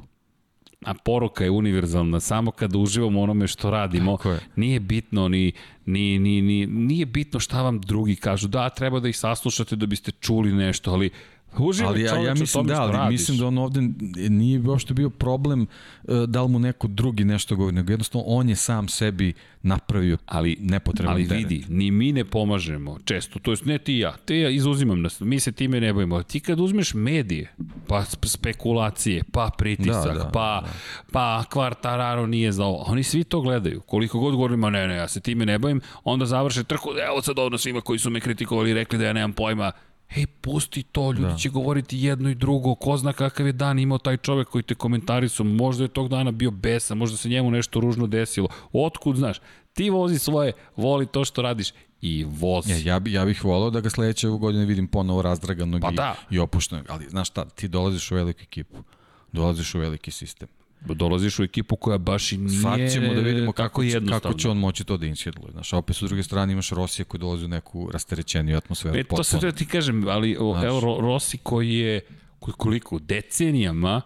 A 0.86 0.94
poruka 0.96 1.44
je 1.44 1.52
univerzalna. 1.52 2.20
Samo 2.20 2.52
kada 2.52 2.78
uživamo 2.78 3.22
onome 3.22 3.48
što 3.48 3.70
radimo, 3.72 4.18
nije 4.56 4.80
bitno 4.80 5.28
ni, 5.28 5.52
ni, 5.86 6.20
ni, 6.20 6.42
ni, 6.42 6.66
nije 6.66 7.06
bitno 7.06 7.40
šta 7.40 7.62
vam 7.62 7.82
drugi 7.82 8.16
kažu. 8.16 8.48
Da, 8.48 8.70
treba 8.70 9.00
da 9.00 9.10
ih 9.10 9.18
saslušate 9.18 9.76
da 9.76 9.86
biste 9.86 10.12
čuli 10.12 10.54
nešto, 10.54 10.92
ali 10.92 11.10
uživaj 11.58 11.90
ali 11.90 12.02
ja, 12.02 12.16
ja 12.16 12.34
mislim 12.34 12.66
da, 12.66 12.82
ali 12.82 12.92
radiš. 12.94 13.20
mislim 13.20 13.38
da 13.38 13.48
on 13.48 13.58
ovde 13.58 13.82
nije 14.30 14.60
uopšte 14.60 14.94
bio 14.94 15.10
problem 15.10 15.68
uh, 16.04 16.24
da 16.24 16.44
li 16.44 16.50
mu 16.50 16.60
neko 16.60 16.88
drugi 16.88 17.24
nešto 17.24 17.56
govori, 17.56 17.76
nego 17.76 17.92
jednostavno 17.92 18.26
on 18.28 18.50
je 18.50 18.56
sam 18.56 18.88
sebi 18.88 19.34
napravio 19.62 20.18
ali, 20.26 20.58
nepotreban 20.60 21.14
ali 21.14 21.28
teret. 21.28 21.50
vidi, 21.50 21.66
ni 21.70 21.92
mi 21.92 22.12
ne 22.12 22.26
pomažemo 22.26 22.98
često, 23.06 23.40
to 23.40 23.52
jest 23.52 23.66
ne 23.66 23.78
ti 23.78 23.94
i 23.94 24.00
ja, 24.00 24.16
te 24.26 24.40
ja 24.40 24.50
izuzimam 24.50 25.02
nas, 25.02 25.20
mi 25.20 25.40
se 25.40 25.52
time 25.52 25.82
ne 25.82 25.94
bojimo, 25.94 26.24
ti 26.24 26.40
kad 26.40 26.60
uzmeš 26.60 26.94
medije, 26.94 27.54
pa 27.88 28.02
sp- 28.02 28.28
spekulacije, 28.28 29.24
pa 29.32 29.50
pritisak, 29.58 30.18
Da, 30.18 30.24
da, 30.24 30.30
pa, 30.34 30.64
pa 31.12 31.44
Kvartararo 31.50 32.28
nije 32.28 32.52
za 32.52 32.66
ovo, 32.66 32.84
oni 32.88 33.04
svi 33.04 33.24
to 33.24 33.42
gledaju, 33.42 33.82
koliko 33.82 34.20
god 34.20 34.36
govorimo, 34.36 34.70
ne, 34.70 34.88
ne, 34.88 34.96
ja 34.96 35.08
se 35.08 35.20
time 35.20 35.46
ne 35.46 35.60
bojim, 35.60 35.82
onda 36.04 36.26
završe 36.26 36.64
trku, 36.64 36.90
evo 37.12 37.22
sad 37.22 37.40
ono 37.40 37.58
svima 37.58 37.82
koji 37.82 38.00
su 38.00 38.10
me 38.10 38.20
kritikovali 38.20 38.70
i 38.70 38.74
rekli 38.74 39.00
da 39.00 39.06
ja 39.06 39.14
nemam 39.14 39.34
pojma, 39.34 39.72
Hej, 40.10 40.26
pusti 40.28 40.84
to, 40.84 41.12
ljudi 41.12 41.32
da. 41.32 41.38
će 41.38 41.50
govoriti 41.50 41.98
jedno 42.00 42.30
i 42.30 42.36
drugo, 42.36 42.76
ko 42.76 42.98
zna 42.98 43.14
kakav 43.14 43.46
je 43.46 43.54
dan 43.54 43.80
imao 43.80 43.98
taj 43.98 44.18
čovek 44.18 44.48
koji 44.48 44.64
te 44.64 44.76
komentarisao, 44.76 45.46
možda 45.46 45.84
je 45.84 45.88
tog 45.88 46.10
dana 46.10 46.32
bio 46.32 46.52
besan, 46.52 46.98
možda 46.98 47.18
se 47.18 47.30
njemu 47.30 47.52
nešto 47.52 47.80
ružno 47.80 48.08
desilo. 48.08 48.48
Otkud, 48.74 49.16
znaš, 49.16 49.38
ti 49.74 49.90
vozi 49.90 50.20
svoje, 50.20 50.54
voli 50.76 51.06
to 51.06 51.26
što 51.26 51.42
radiš 51.42 51.74
i 52.02 52.26
vozi. 52.30 52.72
Ja, 52.72 52.94
ja, 52.94 53.00
bi, 53.00 53.14
ja 53.14 53.26
bih 53.26 53.46
volao 53.46 53.70
da 53.70 53.82
ga 53.82 53.90
sledeće 53.90 54.28
godine 54.28 54.66
vidim 54.66 54.88
ponovo 54.88 55.22
razdraganog 55.22 55.82
Pa 55.82 55.90
i, 55.92 55.96
da. 55.96 56.16
i 56.30 56.40
opuštenog, 56.40 56.86
ali 56.90 57.06
znaš 57.10 57.28
šta, 57.30 57.46
ti 57.46 57.68
dolaziš 57.68 58.12
u 58.12 58.16
veliku 58.16 58.42
ekipu, 58.42 58.84
dolaziš 59.32 59.76
u 59.76 59.80
veliki 59.80 60.12
sistem. 60.12 60.48
Dolaziš 60.82 61.40
u 61.40 61.44
ekipu 61.44 61.76
koja 61.76 61.98
baš 61.98 62.32
i 62.32 62.38
nije 62.38 62.62
Sad 62.62 62.80
ćemo 62.94 63.14
da 63.14 63.20
vidimo 63.22 63.52
kako, 63.52 63.84
jednostavno. 63.84 64.20
kako 64.22 64.34
će 64.34 64.50
on 64.50 64.58
moći 64.58 64.84
to 64.84 64.98
da 64.98 65.06
insjedluje. 65.06 65.52
Znaš, 65.52 65.74
a 65.74 65.78
opet 65.78 65.96
s 65.96 66.02
druge 66.02 66.24
strane 66.24 66.54
imaš 66.54 66.70
Rosija 66.70 67.06
koji 67.06 67.20
dolazi 67.22 67.46
u 67.46 67.48
neku 67.48 67.90
rasterećeniju 67.94 68.58
atmosferu. 68.58 68.98
E, 68.98 69.04
to 69.04 69.24
se 69.24 69.38
da 69.38 69.52
ti 69.52 69.66
kažem, 69.66 70.08
ali 70.08 70.38
o, 70.40 70.52
Znaš. 70.54 70.64
evo 70.66 70.80
Ro- 70.80 71.02
Rossi 71.02 71.38
koji 71.38 71.74
je 71.76 72.02
koji 72.40 72.54
koliko 72.54 73.00
decenijama 73.00 74.02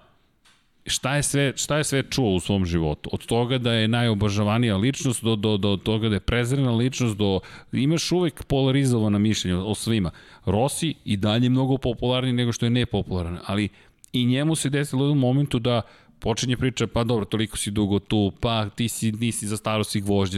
šta 0.86 1.16
je 1.16 1.24
sve 1.24 1.54
šta 1.56 1.78
je 1.78 1.84
sve 1.84 2.04
čuo 2.10 2.30
u 2.30 2.40
svom 2.40 2.66
životu 2.66 3.10
od 3.14 3.26
toga 3.26 3.58
da 3.58 3.74
je 3.74 3.88
najobožavanija 3.88 4.78
ličnost 4.78 5.24
do 5.24 5.36
do 5.36 5.58
do 5.58 5.78
toga 5.78 6.10
da 6.10 6.16
je 6.16 6.20
prezrena 6.20 6.72
ličnost 6.72 7.18
do 7.18 7.40
imaš 7.72 8.12
uvek 8.12 8.44
polarizovana 8.44 9.20
mišljenja 9.20 9.60
o 9.60 9.76
svima 9.76 10.12
Rossi 10.46 10.94
i 11.06 11.18
dalje 11.18 11.50
mnogo 11.50 11.78
popularniji 11.78 12.34
nego 12.34 12.52
što 12.52 12.66
je 12.66 12.70
nepopularan 12.70 13.40
ali 13.46 13.70
i 14.14 14.26
njemu 14.26 14.56
se 14.56 14.70
desilo 14.70 15.02
u 15.02 15.06
jednom 15.06 15.20
momentu 15.20 15.60
da 15.60 15.82
počinje 16.24 16.58
priča 16.58 16.88
pa 16.88 17.04
dobro 17.04 17.26
toliko 17.26 17.58
si 17.58 17.72
dugo 17.72 18.00
tu 18.00 18.32
pa 18.40 18.70
ti 18.70 18.88
si 18.90 19.12
nisi 19.12 19.48
za 19.48 19.58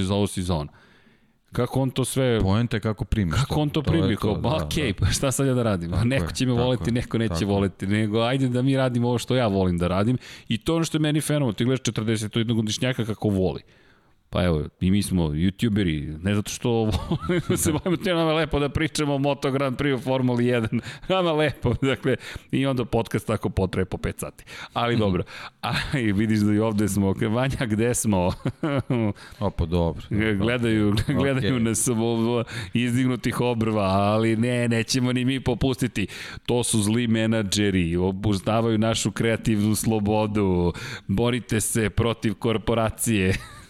za 0.03 0.16
ovo 0.16 0.28
si 0.28 0.44
za 0.44 0.56
ono 0.56 0.72
kako 1.56 1.82
on 1.82 1.91
to 1.91 2.06
sve 2.06 2.40
Poenta 2.41 2.78
je 2.78 2.82
kako 2.82 3.06
primiš 3.06 3.36
Kako 3.36 3.62
on 3.62 3.70
to 3.70 3.82
primi? 3.82 4.16
Kao, 4.16 4.36
ba, 4.36 4.49
da, 4.49 4.66
okej, 4.66 4.94
pa 4.94 5.06
šta 5.06 5.32
sad 5.32 5.48
ja 5.48 5.53
da 5.53 5.64
radim? 5.64 5.91
Tako 5.91 6.06
neko 6.06 6.32
će 6.32 6.45
me 6.45 6.53
tako 6.53 6.64
voleti, 6.64 6.90
je, 6.90 6.94
neko 6.94 7.18
neće 7.18 7.34
tako 7.34 7.44
je. 7.44 7.45
voleti, 7.45 7.88
nego 7.88 8.22
ajde 8.22 8.49
da 8.49 8.62
mi 8.62 8.78
radimo 8.78 9.07
ovo 9.07 9.18
što 9.18 9.36
ja 9.36 9.48
volim 9.48 9.78
da 9.78 9.88
radim. 9.88 10.18
I 10.48 10.57
to 10.57 10.74
je 10.74 10.76
ono 10.76 10.86
što 10.86 10.98
je 10.98 11.02
meni 11.02 11.22
fenomen. 11.22 11.56
Ti 11.56 11.66
gledaš 11.66 11.82
41 11.82 12.56
godišnjaka 12.56 13.06
kako 13.06 13.30
voli. 13.30 13.62
Pa 14.30 14.43
evo, 14.43 14.64
i 14.80 14.91
mi 14.91 15.03
smo 15.03 15.23
youtuberi, 15.23 16.23
ne 16.23 16.35
zato 16.35 16.52
što 16.52 16.91
se 17.57 17.72
bavimo 17.72 18.03
te 18.03 18.14
nama 18.14 18.34
lepo 18.34 18.60
da 18.60 18.69
pričamo 18.69 19.15
o 19.15 19.18
Moto 19.18 19.52
Grand 19.52 19.77
Prix 19.77 19.95
u 19.95 19.99
Formuli 19.99 20.43
1, 20.43 20.81
nama 21.10 21.31
lepo, 21.31 21.73
dakle, 21.81 22.15
i 22.52 22.65
onda 22.65 22.85
podcast 22.85 23.27
tako 23.27 23.49
potraje 23.49 23.85
po 23.85 23.97
5 23.97 24.19
sati. 24.19 24.43
Ali 24.73 24.97
dobro, 24.97 25.23
a 25.61 25.73
i 25.99 26.11
vidiš 26.11 26.39
da 26.39 26.53
i 26.53 26.60
ovde 26.60 26.88
smo, 26.88 27.14
Vanja, 27.30 27.65
gde 27.65 27.93
smo? 27.93 28.31
o, 29.39 29.49
pa 29.49 29.65
dobro. 29.65 30.03
Gledaju, 30.38 30.95
gledaju 31.07 31.60
okay. 31.60 31.64
nas 31.64 31.89
izdignutih 32.73 33.41
obrva, 33.41 33.84
ali 33.84 34.35
ne, 34.35 34.68
nećemo 34.68 35.14
ni 35.14 35.26
mi 35.26 35.39
popustiti. 35.39 36.07
To 36.45 36.64
su 36.64 36.81
zli 36.81 37.07
menadžeri, 37.07 37.95
obuzdavaju 37.95 38.77
našu 38.77 39.11
kreativnu 39.11 39.76
slobodu, 39.76 40.73
borite 41.07 41.61
se 41.61 41.89
protiv 41.89 42.34
korporacije. 42.34 43.34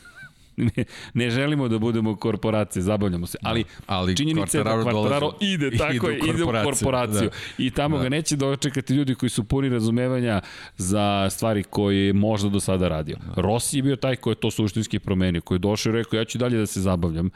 ne, 0.58 0.84
ne 1.14 1.30
želimo 1.30 1.68
da 1.68 1.80
budemo 1.80 2.16
korporacije, 2.16 2.84
zabavljamo 2.84 3.28
se, 3.28 3.38
ali, 3.42 3.64
ali 3.88 4.16
činjenica 4.16 4.58
je 4.58 4.64
da 4.64 4.70
Quartararo 4.70 5.32
ide, 5.54 5.78
tako 5.78 6.10
je, 6.10 6.18
ide 6.18 6.44
u 6.44 6.48
korporaciju 6.64 7.30
da. 7.30 7.64
i 7.64 7.70
tamo 7.70 7.98
da. 7.98 8.04
ga 8.04 8.10
neće 8.10 8.36
dočekati 8.36 8.94
ljudi 8.94 9.16
koji 9.16 9.30
su 9.30 9.44
puni 9.44 9.70
razumevanja 9.70 10.42
za 10.78 11.30
stvari 11.30 11.64
koje 11.64 12.06
je 12.06 12.14
možda 12.14 12.50
do 12.50 12.60
sada 12.60 12.88
radio. 12.88 13.18
Da. 13.36 13.42
Rossi 13.42 13.78
je 13.78 13.84
bio 13.84 13.96
taj 13.96 14.16
koji 14.16 14.32
je 14.32 14.40
to 14.40 14.52
suštinski 14.52 15.00
promenio, 15.00 15.42
koji 15.42 15.56
je 15.56 15.60
došao 15.60 15.90
i 15.90 15.94
rekao 15.94 16.18
ja 16.18 16.26
ću 16.26 16.38
dalje 16.38 16.58
da 16.58 16.66
se 16.66 16.82
zabavljam, 16.82 17.30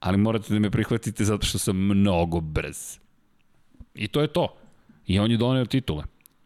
ali 0.00 0.18
morate 0.18 0.54
da 0.54 0.60
me 0.60 0.70
prihvatite 0.70 1.24
zato 1.24 1.46
što 1.46 1.58
sam 1.58 1.76
mnogo 1.76 2.40
brz. 2.40 2.98
I 3.94 4.08
to 4.08 4.20
je 4.20 4.28
to. 4.28 4.56
I 5.06 5.18
on 5.18 5.30
je 5.30 5.36
doneo 5.36 5.64
titule. 5.64 6.04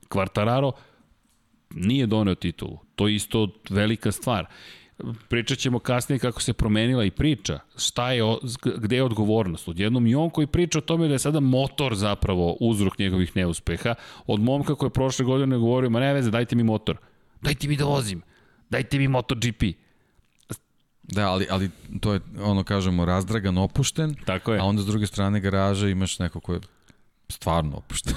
Quartararo 0.08 0.72
nije 1.74 2.06
doneo 2.06 2.34
titulu. 2.34 2.78
To 2.94 3.08
je 3.08 3.14
isto 3.14 3.48
velika 3.70 4.12
stvar 4.12 4.46
pričat 5.28 5.58
ćemo 5.58 5.78
kasnije 5.78 6.18
kako 6.18 6.42
se 6.42 6.52
promenila 6.52 7.04
i 7.04 7.10
priča, 7.10 7.58
šta 7.76 8.12
je, 8.12 8.22
gde 8.76 8.96
je 8.96 9.02
odgovornost. 9.02 9.68
Odjednom 9.68 10.06
i 10.06 10.14
on 10.14 10.30
koji 10.30 10.46
priča 10.46 10.78
o 10.78 10.82
tome 10.82 11.08
da 11.08 11.14
je 11.14 11.18
sada 11.18 11.40
motor 11.40 11.94
zapravo 11.94 12.56
uzrok 12.60 12.98
njegovih 12.98 13.36
neuspeha, 13.36 13.94
od 14.26 14.40
momka 14.40 14.74
koji 14.74 14.88
je 14.88 14.92
prošle 14.92 15.24
godine 15.24 15.58
govorio, 15.58 15.90
ma 15.90 16.00
ne 16.00 16.14
veze, 16.14 16.30
dajte 16.30 16.56
mi 16.56 16.62
motor, 16.62 16.96
dajte 17.42 17.68
mi 17.68 17.76
da 17.76 17.84
vozim, 17.84 18.22
dajte 18.70 18.98
mi 18.98 19.08
MotoGP. 19.08 19.62
Da, 21.02 21.30
ali, 21.30 21.46
ali 21.50 21.70
to 22.00 22.12
je, 22.12 22.20
ono 22.40 22.64
kažemo, 22.64 23.04
razdragan, 23.04 23.58
opušten, 23.58 24.14
Tako 24.24 24.52
je. 24.52 24.60
a 24.60 24.64
onda 24.64 24.82
s 24.82 24.86
druge 24.86 25.06
strane 25.06 25.40
garaža 25.40 25.88
imaš 25.88 26.18
neko 26.18 26.40
ko 26.40 26.54
je 26.54 26.60
stvarno 27.28 27.76
opušten. 27.76 28.14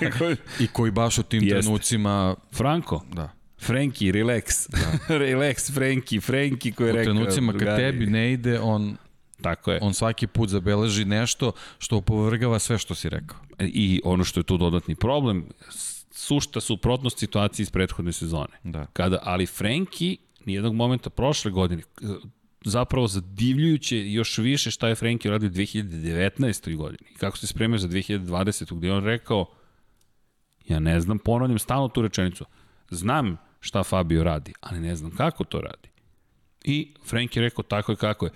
I 0.60 0.66
koji 0.66 0.90
baš 0.90 1.18
u 1.18 1.22
tim 1.22 1.42
Jest. 1.42 1.52
trenucima... 1.52 2.36
Franko. 2.52 3.02
Da 3.12 3.39
Frenki, 3.60 4.12
relax. 4.12 4.70
Da. 4.70 5.14
relax, 5.24 5.74
Frenki, 5.74 6.20
Frenki 6.20 6.72
koji 6.72 6.88
je 6.88 6.92
rekao... 6.92 7.12
U 7.12 7.16
trenucima 7.16 7.52
kad 7.52 7.76
tebi 7.76 8.06
ne 8.06 8.32
ide, 8.32 8.60
on 8.60 8.96
Tako 9.42 9.72
je. 9.72 9.78
On 9.82 9.94
svaki 9.94 10.26
put 10.26 10.48
zabeleži 10.48 11.04
nešto 11.04 11.52
što 11.78 11.96
opovrgava 11.96 12.58
sve 12.58 12.78
što 12.78 12.94
si 12.94 13.08
rekao. 13.08 13.38
I 13.58 14.00
ono 14.04 14.24
što 14.24 14.40
je 14.40 14.44
tu 14.44 14.56
dodatni 14.56 14.94
problem, 14.94 15.46
sušta 16.10 16.60
suprotnost 16.60 17.18
situaciji 17.18 17.64
iz 17.64 17.70
prethodne 17.70 18.12
sezone. 18.12 18.60
Da. 18.64 18.86
Kada, 18.92 19.18
ali 19.22 19.46
Frenki 19.46 20.18
nijednog 20.44 20.74
momenta 20.74 21.10
prošle 21.10 21.50
godine 21.50 21.82
zapravo 22.64 23.06
zadivljujuće 23.06 24.12
još 24.12 24.38
više 24.38 24.70
šta 24.70 24.88
je 24.88 24.94
Frenki 24.94 25.28
uradio 25.28 25.48
u 25.48 25.52
2019. 25.52 26.76
godini. 26.76 27.10
Kako 27.18 27.38
se 27.38 27.46
spremio 27.46 27.78
za 27.78 27.88
2020. 27.88 28.74
gde 28.74 28.92
on 28.92 29.04
rekao 29.04 29.46
ja 30.68 30.78
ne 30.78 31.00
znam, 31.00 31.18
ponavljam 31.18 31.58
stalno 31.58 31.88
tu 31.88 32.02
rečenicu. 32.02 32.44
Znam 32.90 33.36
šta 33.60 33.82
Fabio 33.82 34.24
radi, 34.24 34.52
ali 34.60 34.80
ne 34.80 34.96
znam 34.96 35.10
kako 35.10 35.44
to 35.44 35.60
radi. 35.60 35.88
I 36.64 36.92
Frank 37.06 37.36
je 37.36 37.42
rekao 37.42 37.62
tako 37.62 37.92
je 37.92 37.96
kako 37.96 38.26
je. 38.26 38.30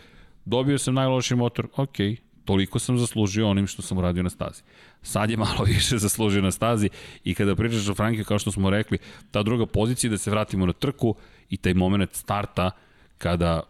Dobio 0.45 0.79
sam 0.79 0.95
najlošiji 0.95 1.39
motor, 1.39 1.69
ok, 1.77 1.97
toliko 2.45 2.79
sam 2.79 2.99
zaslužio 2.99 3.49
onim 3.49 3.67
što 3.67 3.83
sam 3.83 3.99
uradio 3.99 4.23
na 4.23 4.31
stazi. 4.31 4.63
Sad 5.03 5.31
je 5.31 5.37
malo 5.37 5.65
više 5.75 5.99
zaslužio 5.99 6.43
na 6.43 6.51
stazi 6.51 6.91
i 7.25 7.35
kada 7.35 7.57
pričaš 7.57 7.89
o 7.89 7.95
Franke, 7.95 8.25
kao 8.25 8.39
što 8.39 8.53
smo 8.53 8.71
rekli, 8.71 8.99
ta 9.31 9.43
druga 9.43 9.67
pozicija 9.67 10.11
da 10.11 10.19
se 10.19 10.31
vratimo 10.31 10.67
na 10.67 10.73
trku 10.73 11.15
i 11.51 11.57
taj 11.57 11.75
moment 11.75 12.15
starta 12.15 12.71
kada 13.19 13.63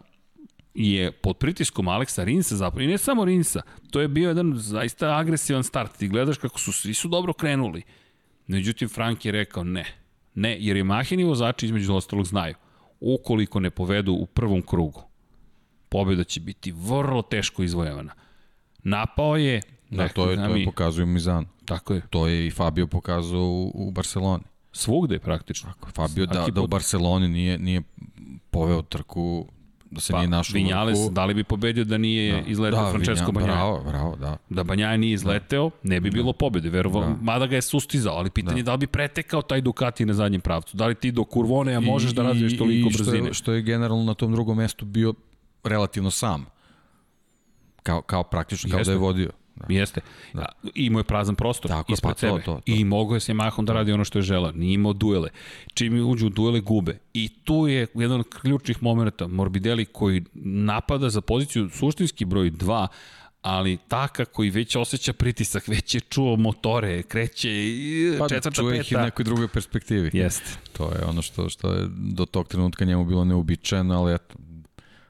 je 0.73 1.11
pod 1.11 1.37
pritiskom 1.37 1.87
Aleksa 1.87 2.23
Rinsa 2.23 2.55
zapravo, 2.55 2.83
i 2.83 2.87
ne 2.87 2.97
samo 2.97 3.25
Rinsa, 3.25 3.61
to 3.91 4.01
je 4.01 4.07
bio 4.07 4.27
jedan 4.27 4.53
zaista 4.55 5.17
agresivan 5.17 5.63
start. 5.63 5.97
Ti 5.97 6.07
gledaš 6.07 6.37
kako 6.37 6.59
su, 6.59 6.71
svi 6.71 6.93
su 6.93 7.07
dobro 7.07 7.33
krenuli. 7.33 7.81
Međutim, 8.47 8.89
Frank 8.89 9.25
je 9.25 9.31
rekao 9.31 9.63
ne, 9.63 9.85
Ne, 10.35 10.57
jer 10.59 10.77
je 10.77 10.83
Mahini 10.83 11.23
vozači 11.23 11.65
između 11.65 11.93
ostalog 11.93 12.25
znaju. 12.25 12.55
Ukoliko 12.99 13.59
ne 13.59 13.69
povedu 13.69 14.13
u 14.13 14.25
prvom 14.25 14.61
krugu, 14.61 15.03
pobjeda 15.89 16.23
će 16.23 16.39
biti 16.39 16.71
vrlo 16.71 17.21
teško 17.21 17.63
izvojevana. 17.63 18.13
Napao 18.83 19.37
je... 19.37 19.61
Da, 19.89 20.07
to 20.07 20.31
je, 20.31 20.35
to 20.35 20.55
je 20.55 20.65
pokazuje 20.65 21.05
Mizan. 21.05 21.45
Tako 21.65 21.93
je. 21.93 22.01
To 22.09 22.27
je 22.27 22.47
i 22.47 22.51
Fabio 22.51 22.87
pokazao 22.87 23.41
u, 23.41 23.71
u 23.73 23.91
Barceloni. 23.91 24.43
Svugde 24.71 25.19
praktično. 25.19 25.73
Tako, 25.73 25.91
Fabio 25.91 26.25
da, 26.25 26.47
da 26.51 26.61
u 26.61 26.67
Barceloni 26.67 27.27
nije, 27.27 27.57
nije 27.57 27.81
poveo 28.51 28.81
trku 28.81 29.47
da 29.95 30.01
se 30.01 30.13
pa, 30.13 30.17
nije 30.17 30.29
našao 30.29 30.53
Vinjales, 30.53 30.99
da 31.11 31.25
li 31.25 31.33
bi 31.33 31.43
pobedio 31.43 31.83
da 31.83 31.97
nije 31.97 32.31
da. 32.33 32.47
izleteo 32.47 32.83
da, 32.83 32.91
Francesco 32.91 33.25
Vinja, 33.25 33.39
Banjaja? 33.39 33.55
Bravo, 33.55 33.83
bravo, 33.83 34.15
da. 34.15 34.37
Da 34.49 34.63
Banjaja 34.63 34.97
nije 34.97 35.13
izleteo, 35.13 35.69
da. 35.69 35.89
ne 35.89 35.99
bi 35.99 36.11
bilo 36.11 36.31
da. 36.31 36.37
pobede, 36.37 36.69
verovo, 36.69 37.01
da. 37.01 37.15
mada 37.21 37.47
ga 37.47 37.55
je 37.55 37.61
sustizao, 37.61 38.15
ali 38.15 38.29
pitanje 38.29 38.53
da. 38.53 38.59
je 38.59 38.63
da 38.63 38.71
li 38.71 38.77
bi 38.77 38.87
pretekao 38.87 39.41
taj 39.41 39.61
Ducati 39.61 40.05
na 40.05 40.13
zadnjem 40.13 40.41
pravcu. 40.41 40.77
Da 40.77 40.85
li 40.87 40.95
ti 40.95 41.11
do 41.11 41.23
Kurvoneja 41.23 41.79
možeš 41.79 42.11
da 42.11 42.23
razviješ 42.23 42.57
toliko 42.57 42.89
i, 42.89 42.93
brzine? 42.93 43.17
Što 43.17 43.27
je, 43.27 43.33
što 43.33 43.53
je 43.53 43.61
generalno 43.61 44.03
na 44.03 44.13
tom 44.13 44.31
drugom 44.31 44.57
mestu 44.57 44.85
bio 44.85 45.13
relativno 45.63 46.11
sam. 46.11 46.45
Kao, 47.83 48.01
kao 48.01 48.23
praktično, 48.23 48.69
kao 48.69 48.79
Jeste. 48.79 48.91
da 48.91 48.95
je 48.95 48.99
vodio. 48.99 49.29
Da. 49.55 49.65
Jeste. 49.69 50.01
Da. 50.33 50.45
Imao 50.75 50.99
je 50.99 51.03
prazan 51.03 51.35
prostor 51.35 51.71
Tako, 51.71 51.93
ispred 51.93 52.13
pa, 52.13 52.19
sebe. 52.19 52.31
To, 52.31 52.39
to, 52.39 52.53
to. 52.53 52.61
I 52.65 52.83
mogao 52.83 53.15
je 53.15 53.19
s 53.19 53.29
Yamahom 53.29 53.65
da 53.65 53.73
radi 53.73 53.91
ono 53.91 54.05
što 54.05 54.19
je 54.19 54.23
želao. 54.23 54.51
Nije 54.51 54.73
imao 54.73 54.93
duele. 54.93 55.29
Čim 55.73 55.95
je 55.95 56.03
uđu 56.03 56.27
u 56.27 56.29
duele, 56.29 56.59
gube. 56.59 56.97
I 57.13 57.29
tu 57.43 57.67
je 57.67 57.87
jedan 57.93 58.19
od 58.19 58.29
ključnih 58.41 58.83
momenta. 58.83 59.27
Morbidelli 59.27 59.85
koji 59.85 60.23
napada 60.43 61.09
za 61.09 61.21
poziciju 61.21 61.69
suštinski 61.69 62.25
broj 62.25 62.51
2, 62.51 62.87
ali 63.41 63.77
taka 63.87 64.25
koji 64.25 64.49
već 64.49 64.75
osjeća 64.75 65.13
pritisak, 65.13 65.67
već 65.67 65.95
je 65.95 65.99
čuo 66.01 66.35
motore, 66.35 67.03
kreće 67.03 67.49
i 67.51 68.15
pa, 68.19 68.29
četvrta 68.29 68.61
čuje 68.61 68.79
ih 68.79 68.91
i 68.91 68.95
nekoj 68.95 69.25
drugoj 69.25 69.47
perspektivi. 69.47 70.09
Jeste. 70.13 70.49
To 70.77 70.91
je 70.91 71.05
ono 71.05 71.21
što, 71.21 71.49
što 71.49 71.73
je 71.73 71.87
do 71.89 72.25
tog 72.25 72.47
trenutka 72.47 72.85
njemu 72.85 73.05
bilo 73.05 73.25
neobičajeno, 73.25 73.97
ali 74.01 74.13
eto, 74.13 74.35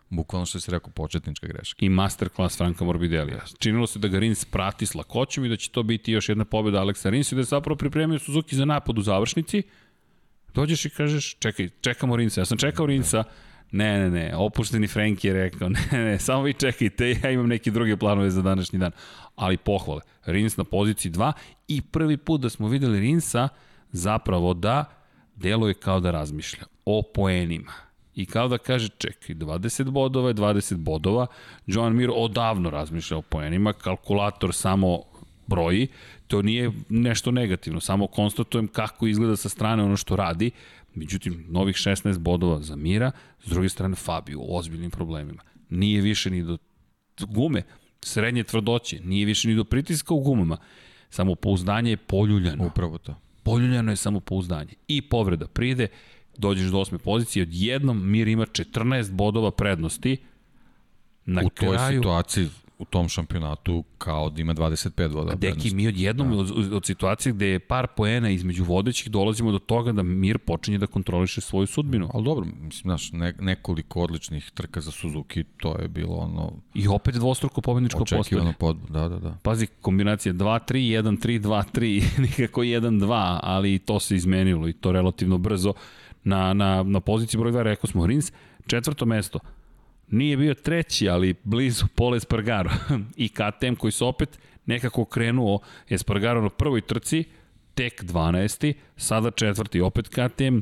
Bukvalno 0.10 0.46
što 0.46 0.60
si 0.60 0.72
rekao, 0.72 0.92
početnička 0.92 1.48
greška. 1.48 1.86
I 1.86 1.90
masterclass 1.90 2.58
Franka 2.58 2.86
Morbidelija. 2.86 3.42
Činilo 3.60 3.88
se 3.88 4.00
da 4.00 4.08
ga 4.08 4.20
Rins 4.20 4.46
prati 4.46 4.86
s 4.86 4.96
lakoćom 4.96 5.46
i 5.46 5.50
da 5.50 5.56
će 5.56 5.70
to 5.70 5.84
biti 5.84 6.12
još 6.12 6.30
jedna 6.30 6.46
pobjeda 6.46 6.80
Aleksa 6.80 7.10
Rinsa 7.10 7.36
i 7.36 7.38
da 7.38 7.40
je 7.40 7.44
zapravo 7.44 7.78
pripremio 7.78 8.20
Suzuki 8.20 8.56
za 8.56 8.66
napad 8.66 8.98
u 8.98 9.02
završnici. 9.02 9.64
Dođeš 10.54 10.86
i 10.86 10.90
kažeš, 10.90 11.36
čekaj, 11.40 11.70
čekamo 11.82 12.16
Rinsa. 12.16 12.42
Ja 12.42 12.46
sam 12.46 12.58
čekao 12.58 12.86
Rinsa, 12.86 13.24
ne, 13.72 14.00
ne, 14.00 14.10
ne, 14.10 14.36
opušteni 14.36 14.88
Frank 14.88 15.24
je 15.24 15.34
rekao, 15.34 15.70
ne, 15.76 15.80
ne, 15.92 16.20
samo 16.20 16.44
vi 16.44 16.54
čekajte, 16.54 17.16
ja 17.24 17.32
imam 17.32 17.48
neke 17.48 17.72
druge 17.72 17.98
planove 17.98 18.30
za 18.30 18.42
današnji 18.42 18.80
dan. 18.80 18.92
Ali 19.36 19.58
pohvale, 19.58 20.02
Rins 20.26 20.58
na 20.58 20.64
poziciji 20.64 21.12
2 21.12 21.32
i 21.68 21.82
prvi 21.82 22.18
put 22.18 22.42
da 22.42 22.50
smo 22.50 22.68
videli 22.68 23.00
Rinsa 23.00 23.50
zapravo 23.92 24.54
da 24.54 24.86
deluje 25.36 25.74
kao 25.74 26.00
da 26.00 26.12
razmišlja 26.12 26.64
o 26.86 27.02
poenima 27.14 27.85
i 28.16 28.26
kao 28.26 28.48
da 28.48 28.58
kaže, 28.58 28.90
čekaj, 28.98 29.36
20 29.36 29.90
bodova 29.90 30.28
je 30.28 30.34
20 30.34 30.76
bodova, 30.76 31.28
Joan 31.66 31.96
Mir 31.96 32.12
odavno 32.14 32.70
razmišlja 32.70 33.18
o 33.18 33.22
poenima, 33.22 33.74
kalkulator 33.74 34.54
samo 34.54 35.00
broji, 35.48 35.88
to 36.28 36.42
nije 36.42 36.72
nešto 36.90 37.32
negativno, 37.32 37.80
samo 37.80 38.08
konstatujem 38.08 38.68
kako 38.68 39.08
izgleda 39.08 39.36
sa 39.36 39.50
strane 39.50 39.84
ono 39.84 39.98
što 39.98 40.16
radi, 40.16 40.52
međutim, 40.94 41.46
novih 41.50 41.76
16 41.76 42.18
bodova 42.18 42.62
za 42.62 42.76
Mira, 42.76 43.12
s 43.44 43.50
druge 43.50 43.70
strane 43.70 43.96
Fabio 43.96 44.40
u 44.40 44.58
ozbiljnim 44.58 44.92
problemima. 44.92 45.42
Nije 45.70 46.02
više 46.02 46.30
ni 46.30 46.44
do 46.44 46.58
gume, 47.20 47.64
srednje 48.02 48.44
tvrdoće, 48.44 49.00
nije 49.00 49.26
više 49.26 49.48
ni 49.48 49.56
do 49.56 49.64
pritiska 49.64 50.14
u 50.14 50.20
gumama, 50.20 50.58
samo 51.10 51.36
pouzdanje 51.36 51.90
je 51.90 51.98
poljuljano. 51.98 52.68
Upravo 52.68 52.98
to. 52.98 53.16
Poljuljano 53.44 53.92
je 53.92 53.96
samo 53.96 54.20
pouzdanje. 54.20 54.74
I 54.88 55.02
povreda 55.02 55.48
pride, 55.48 55.88
dođeš 56.38 56.68
do 56.72 56.80
osme 56.80 56.98
pozicije, 56.98 57.44
odjednom 57.44 58.10
Mir 58.12 58.28
ima 58.28 58.46
14 58.46 59.12
bodova 59.12 59.52
prednosti. 59.52 60.18
Na 61.26 61.42
u 61.46 61.50
toj 61.50 61.78
kraju, 61.78 62.00
situaciji 62.00 62.50
u 62.80 62.86
tom 62.86 63.10
šampionatu 63.10 63.84
kao 63.98 64.30
da 64.30 64.42
ima 64.42 64.54
25 64.54 65.08
bodova 65.08 65.36
prednosti. 65.38 65.64
Deki, 65.64 65.76
mi 65.76 65.88
odjednom 65.88 66.32
da. 66.32 66.38
od, 66.38 66.74
od 66.74 66.86
situacije 66.86 67.34
gde 67.34 67.48
je 67.48 67.60
par 67.60 67.88
poena 67.88 68.30
između 68.30 68.64
vodećih 68.64 69.12
dolazimo 69.12 69.52
do 69.52 69.60
toga 69.60 69.92
da 69.92 70.04
Mir 70.04 70.38
počinje 70.38 70.78
da 70.78 70.88
kontroliše 70.88 71.42
svoju 71.42 71.68
sudbinu. 71.68 72.10
Ali 72.14 72.24
dobro, 72.24 72.46
mislim, 72.46 72.82
znaš, 72.82 73.12
ne, 73.12 73.34
nekoliko 73.40 74.02
odličnih 74.02 74.52
trka 74.54 74.82
za 74.82 74.92
Suzuki, 74.92 75.44
to 75.44 75.78
je 75.82 75.88
bilo 75.88 76.16
ono... 76.16 76.54
I 76.74 76.88
opet 76.88 77.16
dvostruko 77.16 77.62
pobedničko 77.62 78.00
postavljanje. 78.00 78.22
Očekivano 78.22 78.54
pod, 78.60 78.78
da, 78.90 79.10
da, 79.10 79.20
da. 79.20 79.38
Pazi, 79.44 79.68
kombinacija 79.82 80.34
2-3, 80.34 80.74
1-3, 80.74 81.42
2-3, 81.42 82.20
nikako 82.28 82.62
1-2, 82.62 83.40
ali 83.44 83.80
to 83.80 84.00
se 84.00 84.16
izmenilo 84.16 84.68
i 84.68 84.74
to 84.74 84.92
relativno 84.92 85.38
brzo 85.38 85.74
na, 86.26 86.54
na, 86.54 86.84
na 86.84 87.00
poziciji 87.00 87.40
broj 87.40 87.52
2 87.52 87.62
rekao 87.62 87.88
smo 87.88 88.08
Rins, 88.08 88.32
četvrto 88.68 89.06
mesto, 89.06 89.40
Nije 90.08 90.38
bio 90.38 90.54
treći, 90.54 91.10
ali 91.10 91.36
blizu 91.44 91.86
Pole 91.96 92.18
Espargaro. 92.18 92.72
I 93.26 93.30
KTM 93.30 93.76
koji 93.78 93.92
su 93.92 94.08
opet 94.08 94.40
nekako 94.66 95.06
krenuo 95.06 95.60
Espargaro 95.90 96.42
na 96.42 96.50
prvoj 96.50 96.82
trci, 96.82 97.24
tek 97.74 98.04
12. 98.04 98.74
Sada 98.98 99.32
četvrti, 99.32 99.82
opet 99.82 100.08
KTM 100.08 100.60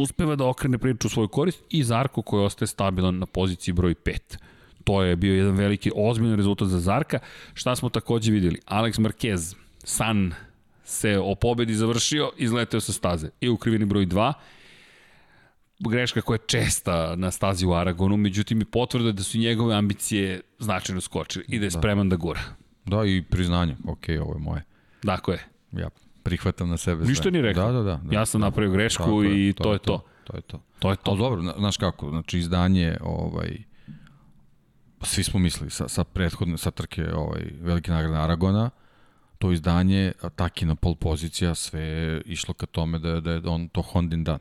uspeva 0.00 0.36
da 0.36 0.46
okrene 0.46 0.78
priču 0.78 1.06
u 1.06 1.10
svoju 1.10 1.28
korist 1.28 1.64
i 1.70 1.84
Zarko 1.84 2.22
koji 2.22 2.44
ostaje 2.44 2.66
stabilan 2.66 3.18
na 3.18 3.26
poziciji 3.26 3.74
broj 3.74 3.94
5. 3.94 4.36
To 4.84 5.02
je 5.02 5.16
bio 5.16 5.34
jedan 5.34 5.54
veliki, 5.56 5.90
ozbiljan 5.94 6.36
rezultat 6.36 6.68
za 6.68 6.80
Zarka. 6.80 7.18
Šta 7.54 7.76
smo 7.76 7.88
takođe 7.88 8.32
videli? 8.32 8.60
Alex 8.66 9.00
Marquez, 9.00 9.56
San, 9.84 10.34
se 10.84 11.18
o 11.18 11.34
pobedi 11.34 11.74
završio, 11.74 12.30
izleteo 12.36 12.80
sa 12.80 12.92
staze. 12.92 13.28
I 13.40 13.48
u 13.48 13.56
krivini 13.56 13.84
broj 13.84 14.06
2, 14.06 14.32
greška 15.78 16.20
koja 16.20 16.34
je 16.34 16.46
česta 16.46 17.16
na 17.16 17.30
stazi 17.30 17.66
u 17.66 17.74
Aragonu, 17.74 18.16
međutim 18.16 18.60
i 18.60 18.64
potvrda 18.64 19.12
da 19.12 19.22
su 19.22 19.38
njegove 19.38 19.74
ambicije 19.74 20.40
značajno 20.58 21.00
skočile 21.00 21.44
i 21.48 21.58
da 21.58 21.64
je 21.64 21.70
da. 21.70 21.78
spreman 21.78 22.08
da 22.08 22.16
gura. 22.16 22.40
Da, 22.84 23.04
i 23.04 23.22
priznanje, 23.22 23.76
ok, 23.86 24.04
ovo 24.22 24.34
je 24.34 24.38
moje. 24.38 24.62
Dakle 25.02 25.34
je. 25.34 25.46
Ja 25.82 25.90
prihvatam 26.26 26.68
na 26.68 26.76
sebe 26.76 27.04
sve. 27.04 27.08
Ništa 27.08 27.30
ni 27.30 27.42
rekao. 27.42 27.72
Da, 27.72 27.78
da, 27.78 27.82
da, 27.82 28.00
da. 28.02 28.14
Ja 28.14 28.26
sam 28.26 28.40
napravio 28.40 28.72
grešku 28.72 29.24
i 29.24 29.52
to, 29.52 29.64
to 29.64 29.72
je 29.72 29.78
to. 29.78 30.04
To 30.24 30.36
je 30.36 30.42
to. 30.42 30.60
To 30.78 30.90
je 30.90 30.96
to. 30.96 31.10
Ali 31.10 31.18
dobro, 31.18 31.42
znaš 31.58 31.76
kako, 31.76 32.10
znači 32.10 32.38
izdanje, 32.38 32.96
ovaj, 33.00 33.58
svi 35.02 35.24
smo 35.24 35.40
mislili 35.40 35.70
sa, 35.70 35.88
sa 35.88 36.04
prethodne, 36.04 36.58
sa 36.58 36.70
trke 36.70 37.12
ovaj, 37.14 37.42
velike 37.60 37.90
nagrade 37.90 38.18
Aragona, 38.18 38.70
to 39.38 39.52
izdanje, 39.52 40.12
Takina 40.36 40.74
pol 40.74 40.94
pozicija, 40.94 41.54
sve 41.54 41.80
je 41.80 42.22
išlo 42.26 42.54
ka 42.54 42.66
tome 42.66 42.98
da, 42.98 43.20
da 43.20 43.32
je 43.32 43.42
on 43.44 43.68
to 43.68 43.82
Hondin 43.82 44.24
dan. 44.24 44.38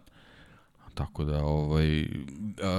Tako 0.95 1.23
da, 1.23 1.43
ovaj, 1.43 2.07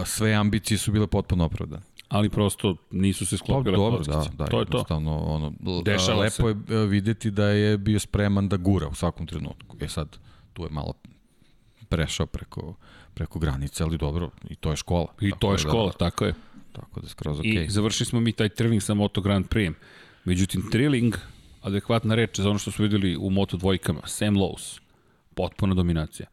sve 0.05 0.35
ambicije 0.35 0.79
su 0.79 0.93
bile 0.93 1.07
potpuno 1.07 1.45
opravdane 1.45 1.83
ali 2.09 2.29
prosto 2.31 2.77
nisu 2.91 3.27
se 3.27 3.37
sklopile 3.37 3.77
dobro, 3.77 4.03
da, 4.05 4.25
da, 4.39 4.47
to 4.47 4.61
je 4.61 4.67
to. 4.67 4.85
Ono, 4.89 5.53
Dešava 5.85 6.21
lepo 6.21 6.31
se. 6.31 6.75
je 6.75 6.87
videti 6.87 7.31
da 7.31 7.47
je 7.47 7.79
bio 7.79 7.99
spreman 7.99 8.49
da 8.49 8.57
gura 8.57 8.89
u 8.89 8.95
svakom 8.95 9.27
trenutku. 9.27 9.77
E 9.81 9.89
sad, 9.89 10.19
tu 10.53 10.63
je 10.63 10.69
malo 10.71 10.95
prešao 11.89 12.27
preko, 12.27 12.75
preko 13.15 13.39
granice, 13.39 13.85
ali 13.85 13.99
dobro, 13.99 14.31
i 14.49 14.55
to 14.55 14.71
je 14.71 14.77
škola. 14.77 15.07
I 15.21 15.33
to 15.39 15.51
je 15.51 15.53
da- 15.53 15.59
škola, 15.59 15.93
da, 15.93 15.99
tako 15.99 16.25
je. 16.25 16.35
Tako 16.73 17.01
da 17.01 17.09
skroz 17.09 17.39
okej. 17.39 17.53
Okay. 17.53 17.67
I 17.67 17.71
završili 17.71 18.07
smo 18.07 18.21
mi 18.21 18.33
taj 18.33 18.49
trilling 18.49 18.83
sa 18.83 18.95
Moto 18.95 19.21
Grand 19.21 19.47
Prix. 19.49 19.73
Međutim, 20.25 20.71
trilling, 20.71 21.15
adekvatna 21.63 22.15
reč 22.15 22.41
za 22.41 22.51
ono 22.51 22.59
što 22.59 22.71
smo 22.71 22.83
videli 22.83 23.17
u 23.17 23.31
Moto 23.31 23.57
dvojkama, 23.57 24.01
Sam 24.05 24.35
Lowe's, 24.35 24.81
potpuna 25.35 25.75
dominacija. 25.75 26.27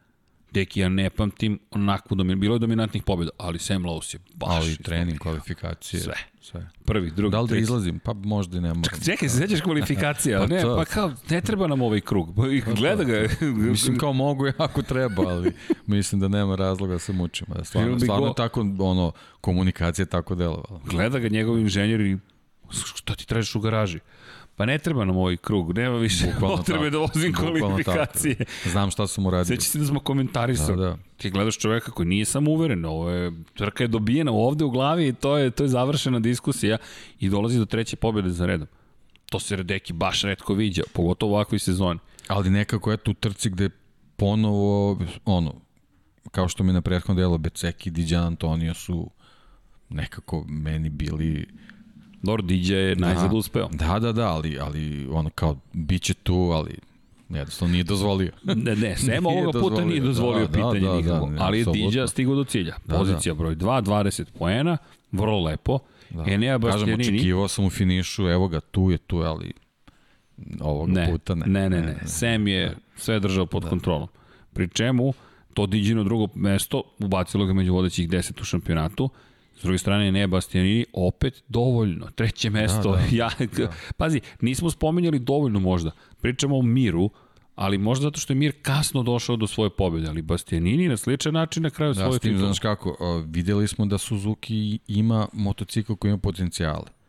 Deki, 0.54 0.80
ja 0.80 0.90
ne 0.90 1.10
pamtim 1.10 1.60
onakvu 1.72 2.16
dominaciju. 2.16 2.40
Bilo 2.40 2.56
je 2.56 2.60
dominantnih 2.60 3.04
pobjeda, 3.04 3.32
ali 3.38 3.60
Sam 3.60 3.84
Lowe's 3.84 4.16
je 4.16 4.20
baš... 4.34 4.50
Ali 4.50 4.78
trening, 4.78 5.20
kvalifikacije. 5.20 6.02
Sve. 6.02 6.14
Sve. 6.42 6.70
Prvi, 6.86 7.12
drugi, 7.12 7.32
Da 7.32 7.42
li 7.42 7.50
da 7.50 7.58
izlazim? 7.58 8.00
Pa 8.00 8.14
možda 8.14 8.58
i 8.58 8.62
ne 8.62 8.74
moram. 8.74 9.02
Čekaj, 9.06 9.30
se 9.30 9.38
sećaš 9.38 9.62
kvalifikacija? 9.62 10.40
pa 10.42 10.48
ne, 10.48 10.62
to. 10.62 10.76
pa 10.76 10.86
kao, 10.86 11.14
ne 11.30 11.42
treba 11.42 11.68
nam 11.68 11.82
ovaj 11.82 12.02
krug. 12.02 12.36
Pa 12.36 12.72
gleda 12.74 13.04
ga. 13.04 13.28
mislim 13.70 13.98
kao 13.98 14.14
mogu 14.14 14.46
ako 14.58 14.82
treba, 14.82 15.28
ali 15.28 15.52
mislim 15.86 16.22
da 16.22 16.28
nema 16.28 16.56
razloga 16.56 16.94
da 16.94 17.00
se 17.00 17.14
mučim. 17.14 17.48
Da 17.56 17.64
stvarno, 17.64 18.00
stvarno 18.00 18.28
go... 18.28 18.34
tako, 18.34 18.62
ono, 18.80 19.12
komunikacija 19.42 20.06
tako 20.06 20.36
delovala. 20.36 20.80
Gleda 20.86 21.20
ga 21.20 21.30
njegov 21.30 21.60
inženjer 21.60 22.02
i 22.02 22.18
šta 22.72 23.16
ti 23.16 23.28
tražiš 23.28 23.56
u 23.56 23.60
garaži? 23.60 24.00
Pa 24.56 24.66
ne 24.66 24.78
treba 24.78 25.06
nam 25.06 25.18
ovaj 25.18 25.38
krug, 25.38 25.78
nema 25.78 25.98
više 25.98 26.26
bukvalno 26.26 26.58
potrebe 26.58 26.90
da 26.90 26.98
vozim 26.98 27.34
kvalifikacije. 27.34 28.36
Tako. 28.36 28.70
Znam 28.70 28.92
šta 28.92 29.08
sam 29.08 29.26
uradio. 29.26 29.46
Sveći 29.46 29.70
se 29.70 29.80
da 29.80 29.86
smo 29.86 30.00
komentarisali. 30.00 30.78
Da, 30.78 30.84
da. 30.84 30.98
Ti 31.18 31.30
gledaš 31.30 31.58
čoveka 31.58 31.92
koji 31.92 32.08
nije 32.08 32.26
samo 32.26 32.52
uveren, 32.52 32.86
ovo 32.86 33.10
je, 33.10 33.32
trka 33.54 33.84
je 33.84 33.88
dobijena 33.88 34.32
ovde 34.32 34.64
u 34.64 34.70
glavi 34.70 35.08
i 35.08 35.14
to 35.14 35.38
je, 35.38 35.52
to 35.52 35.64
je 35.64 35.68
završena 35.68 36.20
diskusija 36.20 36.78
i 37.20 37.30
dolazi 37.30 37.60
do 37.60 37.66
treće 37.66 37.96
pobjede 37.96 38.30
za 38.30 38.46
redom. 38.46 38.68
To 39.30 39.40
se 39.40 39.56
Redeki 39.56 39.94
baš 39.94 40.22
redko 40.22 40.54
viđa, 40.54 40.84
pogotovo 40.94 41.32
u 41.32 41.36
ovakvoj 41.36 41.60
sezoni. 41.60 42.00
Ali 42.28 42.50
nekako 42.50 42.92
je 42.92 42.98
tu 42.98 43.14
trci 43.14 43.50
gde 43.50 43.70
ponovo, 44.16 45.00
ono, 45.26 45.56
kao 46.32 46.48
što 46.48 46.64
mi 46.64 46.74
na 46.74 46.82
prethodnom 46.82 47.18
delu 47.18 47.38
Beceki 47.38 47.90
i 47.90 47.92
Diđan 47.92 48.24
Antonio 48.24 48.74
su 48.74 49.10
nekako 49.90 50.46
meni 50.48 50.90
bili 50.90 51.48
Dobro, 52.24 52.42
DJ 52.42 52.74
je 52.74 52.96
najzad 52.96 53.32
da, 53.32 53.38
uspeo. 53.38 53.70
Da, 53.72 54.00
da, 54.00 54.12
da, 54.12 54.28
ali, 54.28 54.60
ali 54.60 55.08
ono 55.12 55.30
kao, 55.30 55.58
bit 55.74 56.02
će 56.02 56.14
tu, 56.14 56.36
ali 56.36 56.78
jednostavno 57.30 57.72
nije 57.72 57.84
dozvolio. 57.84 58.32
ne, 58.44 58.76
ne, 58.76 58.98
Sem 59.06 59.26
ovoga 59.26 59.60
puta 59.60 59.86
nije 59.86 60.02
dozvolio 60.02 60.48
da, 60.48 60.48
da 60.48 60.54
pitanje 60.54 60.80
da, 60.80 60.96
nikako, 60.96 61.30
da, 61.30 61.44
ali 61.44 61.60
je 61.60 61.66
DJ 61.66 62.00
stigao 62.08 62.36
do 62.36 62.44
cilja. 62.44 62.76
Da, 62.86 62.98
Pozicija 62.98 63.34
da. 63.34 63.38
broj 63.38 63.56
2, 63.56 63.84
20 63.84 64.26
poena, 64.40 64.78
vrlo 65.12 65.44
lepo. 65.44 65.80
Da. 66.10 66.24
Enea 66.28 66.58
Bastianini. 66.58 66.98
Kažem, 66.98 67.16
očekivao 67.16 67.48
sam 67.48 67.66
u 67.66 67.70
finišu, 67.70 68.30
evo 68.30 68.48
ga, 68.48 68.60
tu 68.60 68.92
je 68.92 68.98
tu, 68.98 69.18
ali 69.18 69.54
ovoga 70.60 70.92
ne, 70.92 71.12
puta 71.12 71.36
ne. 71.36 71.46
Ne, 71.46 71.70
ne, 71.70 71.82
ne. 71.82 71.98
Sem 72.06 72.48
je 72.48 72.66
ne. 72.66 72.76
sve 72.96 73.20
držao 73.20 73.46
pod 73.46 73.64
da. 73.64 73.70
kontrolom. 73.70 74.08
Pri 74.54 74.70
čemu, 74.70 75.14
to 75.54 75.66
Diđino 75.66 76.04
drugo 76.04 76.28
mesto, 76.36 76.84
ubacilo 77.00 77.46
ga 77.46 77.54
među 77.54 77.74
vodećih 77.74 78.10
10 78.10 78.42
u 78.42 78.44
šampionatu, 78.44 79.10
S 79.64 79.66
druge 79.66 79.78
strane, 79.78 80.12
ne 80.12 80.28
Bastianini, 80.28 80.86
opet 80.94 81.44
dovoljno. 81.48 82.10
Treće 82.16 82.50
mesto. 82.50 82.92
Da, 82.92 82.98
da, 82.98 83.04
ja, 83.16 83.30
da. 83.58 83.72
Pazi, 83.98 84.22
nismo 84.42 84.70
spomenjali 84.70 85.20
dovoljno 85.20 85.60
možda. 85.60 85.92
Pričamo 86.22 86.58
o 86.58 86.62
Miru, 86.62 87.10
ali 87.56 87.78
možda 87.78 88.04
zato 88.04 88.20
što 88.20 88.34
je 88.34 88.38
Mir 88.38 88.54
kasno 88.62 89.04
došao 89.04 89.36
do 89.36 89.48
svoje 89.48 89.70
pobjede, 89.70 90.08
ali 90.08 90.22
Bastianini 90.22 90.88
na 90.88 90.98
sličan 90.98 91.34
način 91.34 91.64
na 91.64 91.70
kraju 91.70 91.94
da, 91.94 92.06
svoje 92.06 92.20
titule. 92.20 92.40
Znaš 92.40 92.60
kako, 92.60 93.24
videli 93.28 93.68
smo 93.68 93.86
da 93.86 93.98
Suzuki 93.98 94.80
ima 94.88 95.28
motocikl 95.34 95.94
koji 95.94 96.10
ima 96.10 96.20
potencijale 96.20 97.03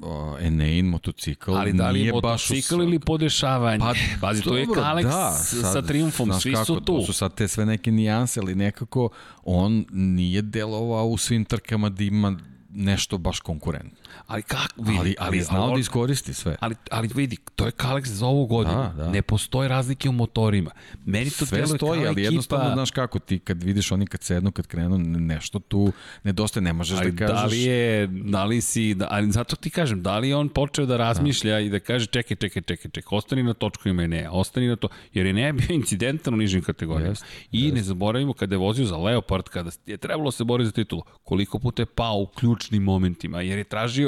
uh, 0.00 0.46
Enein 0.46 0.86
motocikl 0.86 1.54
Ali 1.54 1.72
da 1.72 1.90
li 1.90 2.00
je 2.00 2.12
motocikl 2.12 2.82
ili 2.82 2.98
podešavanje? 2.98 3.78
Pa, 3.78 3.94
Pazi, 4.20 4.42
to 4.42 4.56
je 4.56 4.66
Kalex 4.66 5.02
da, 5.02 5.32
sad, 5.32 5.72
sa 5.72 5.82
triumfom, 5.82 6.32
svi 6.40 6.52
kako, 6.52 6.64
su 6.64 6.74
tu. 6.74 6.84
To 6.84 7.02
su 7.02 7.12
sad 7.12 7.34
te 7.34 7.48
sve 7.48 7.66
neke 7.66 7.90
nijanse, 7.92 8.40
ali 8.40 8.54
nekako 8.54 9.08
on 9.44 9.84
nije 9.90 10.42
delovao 10.42 11.06
u 11.06 11.16
svim 11.18 11.44
trkama 11.44 11.88
da 11.88 12.04
ima 12.04 12.36
nešto 12.70 13.18
baš 13.18 13.40
konkurentno. 13.40 14.05
Ali 14.26 14.42
kako 14.42 14.82
vidi? 14.82 14.98
Ali, 14.98 15.14
ali, 15.18 15.42
znao 15.42 15.62
ali, 15.62 15.74
da 15.74 15.80
iskoristi 15.80 16.34
sve. 16.34 16.56
Ali, 16.60 16.74
ali 16.90 17.08
vidi, 17.14 17.36
to 17.56 17.66
je 17.66 17.72
Kalex 17.72 18.06
za 18.06 18.26
ovu 18.26 18.46
godinu. 18.46 18.76
Da, 18.76 18.92
da. 18.96 19.10
Ne 19.10 19.22
postoje 19.22 19.68
razlike 19.68 20.08
u 20.08 20.12
motorima. 20.12 20.70
Meni 21.04 21.30
to 21.30 21.46
sve 21.46 21.66
stoji, 21.66 22.00
ali 22.00 22.10
ekipa... 22.10 22.20
jednostavno 22.20 22.72
znaš 22.74 22.90
kako 22.90 23.18
ti 23.18 23.38
kad 23.38 23.62
vidiš 23.62 23.92
oni 23.92 24.06
kad 24.06 24.22
sednu, 24.22 24.52
kad 24.52 24.66
krenu, 24.66 24.98
nešto 24.98 25.58
tu 25.58 25.92
nedostaje, 26.24 26.62
ne 26.62 26.72
možeš 26.72 26.98
ali 26.98 27.12
da 27.12 27.26
kažeš. 27.26 27.40
Da 27.40 27.46
li 27.46 27.62
je, 27.62 28.06
da 28.06 28.44
li 28.44 28.60
si, 28.60 28.94
da, 28.94 29.08
ali 29.10 29.32
zato 29.32 29.56
ti 29.56 29.70
kažem, 29.70 30.02
da 30.02 30.18
li 30.18 30.28
je 30.28 30.36
on 30.36 30.48
počeo 30.48 30.86
da 30.86 30.96
razmišlja 30.96 31.52
da. 31.52 31.60
i 31.60 31.68
da 31.68 31.78
kaže 31.78 32.06
čekaj, 32.06 32.36
čekaj, 32.36 32.62
čekaj, 32.62 32.90
čekaj, 32.90 33.16
ostani 33.16 33.42
na 33.42 33.54
točku 33.54 33.88
ima 33.88 34.06
ne, 34.06 34.30
ostani 34.30 34.68
na 34.68 34.76
to, 34.76 34.88
jer 35.12 35.26
je 35.26 35.32
ne 35.32 35.52
bio 35.52 35.74
incidentan 35.80 36.34
u 36.34 36.36
nižim 36.36 36.62
kategorijama. 36.62 37.10
Jest, 37.10 37.24
I 37.52 37.64
jest. 37.64 37.74
ne 37.74 37.82
zaboravimo 37.82 38.32
kada 38.32 38.54
je 38.54 38.58
vozio 38.58 38.86
za 38.86 38.96
Leopard, 38.96 39.48
kada 39.48 39.70
je 39.86 39.96
trebalo 39.96 40.30
se 40.30 40.44
boriti 40.44 40.66
za 40.66 40.72
titulu, 40.72 41.02
koliko 41.24 41.58
puta 41.58 41.82
je 41.82 41.86
pao 41.86 42.18
u 42.18 42.26
ključnim 42.26 42.82
momentima, 42.82 43.40
jer 43.40 43.58
je 43.58 43.64
tražio 43.64 44.05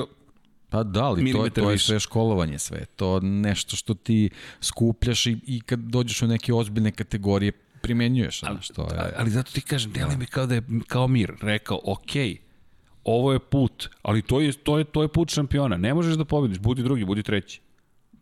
Pa 0.70 0.82
da, 0.82 1.04
ali 1.04 1.32
to, 1.32 1.48
to 1.48 1.70
je 1.70 1.78
sve 1.78 2.00
školovanje 2.00 2.58
sve. 2.58 2.84
To 2.96 3.20
nešto 3.20 3.76
što 3.76 3.94
ti 3.94 4.30
skupljaš 4.60 5.26
i, 5.26 5.38
i 5.46 5.60
kad 5.60 5.78
dođeš 5.78 6.22
u 6.22 6.26
neke 6.26 6.54
ozbiljne 6.54 6.90
kategorije 6.90 7.52
primenjuješ. 7.82 8.42
Ali, 8.42 8.58
što 8.60 8.82
je... 8.82 9.12
ali 9.16 9.30
zato 9.30 9.52
ti 9.52 9.60
kažem, 9.60 9.92
deli 9.92 10.16
mi 10.16 10.26
kao 10.26 10.46
da 10.46 10.54
je 10.54 10.62
kao 10.86 11.08
mir 11.08 11.32
rekao, 11.42 11.80
ok, 11.84 12.10
ovo 13.04 13.32
je 13.32 13.38
put, 13.38 13.88
ali 14.02 14.22
to 14.22 14.40
je, 14.40 14.52
to 14.52 14.78
je, 14.78 14.84
to 14.84 15.02
je 15.02 15.08
put 15.08 15.30
šampiona. 15.30 15.76
Ne 15.76 15.94
možeš 15.94 16.14
da 16.14 16.24
pobediš, 16.24 16.58
budi 16.58 16.82
drugi, 16.82 17.04
budi 17.04 17.22
treći. 17.22 17.60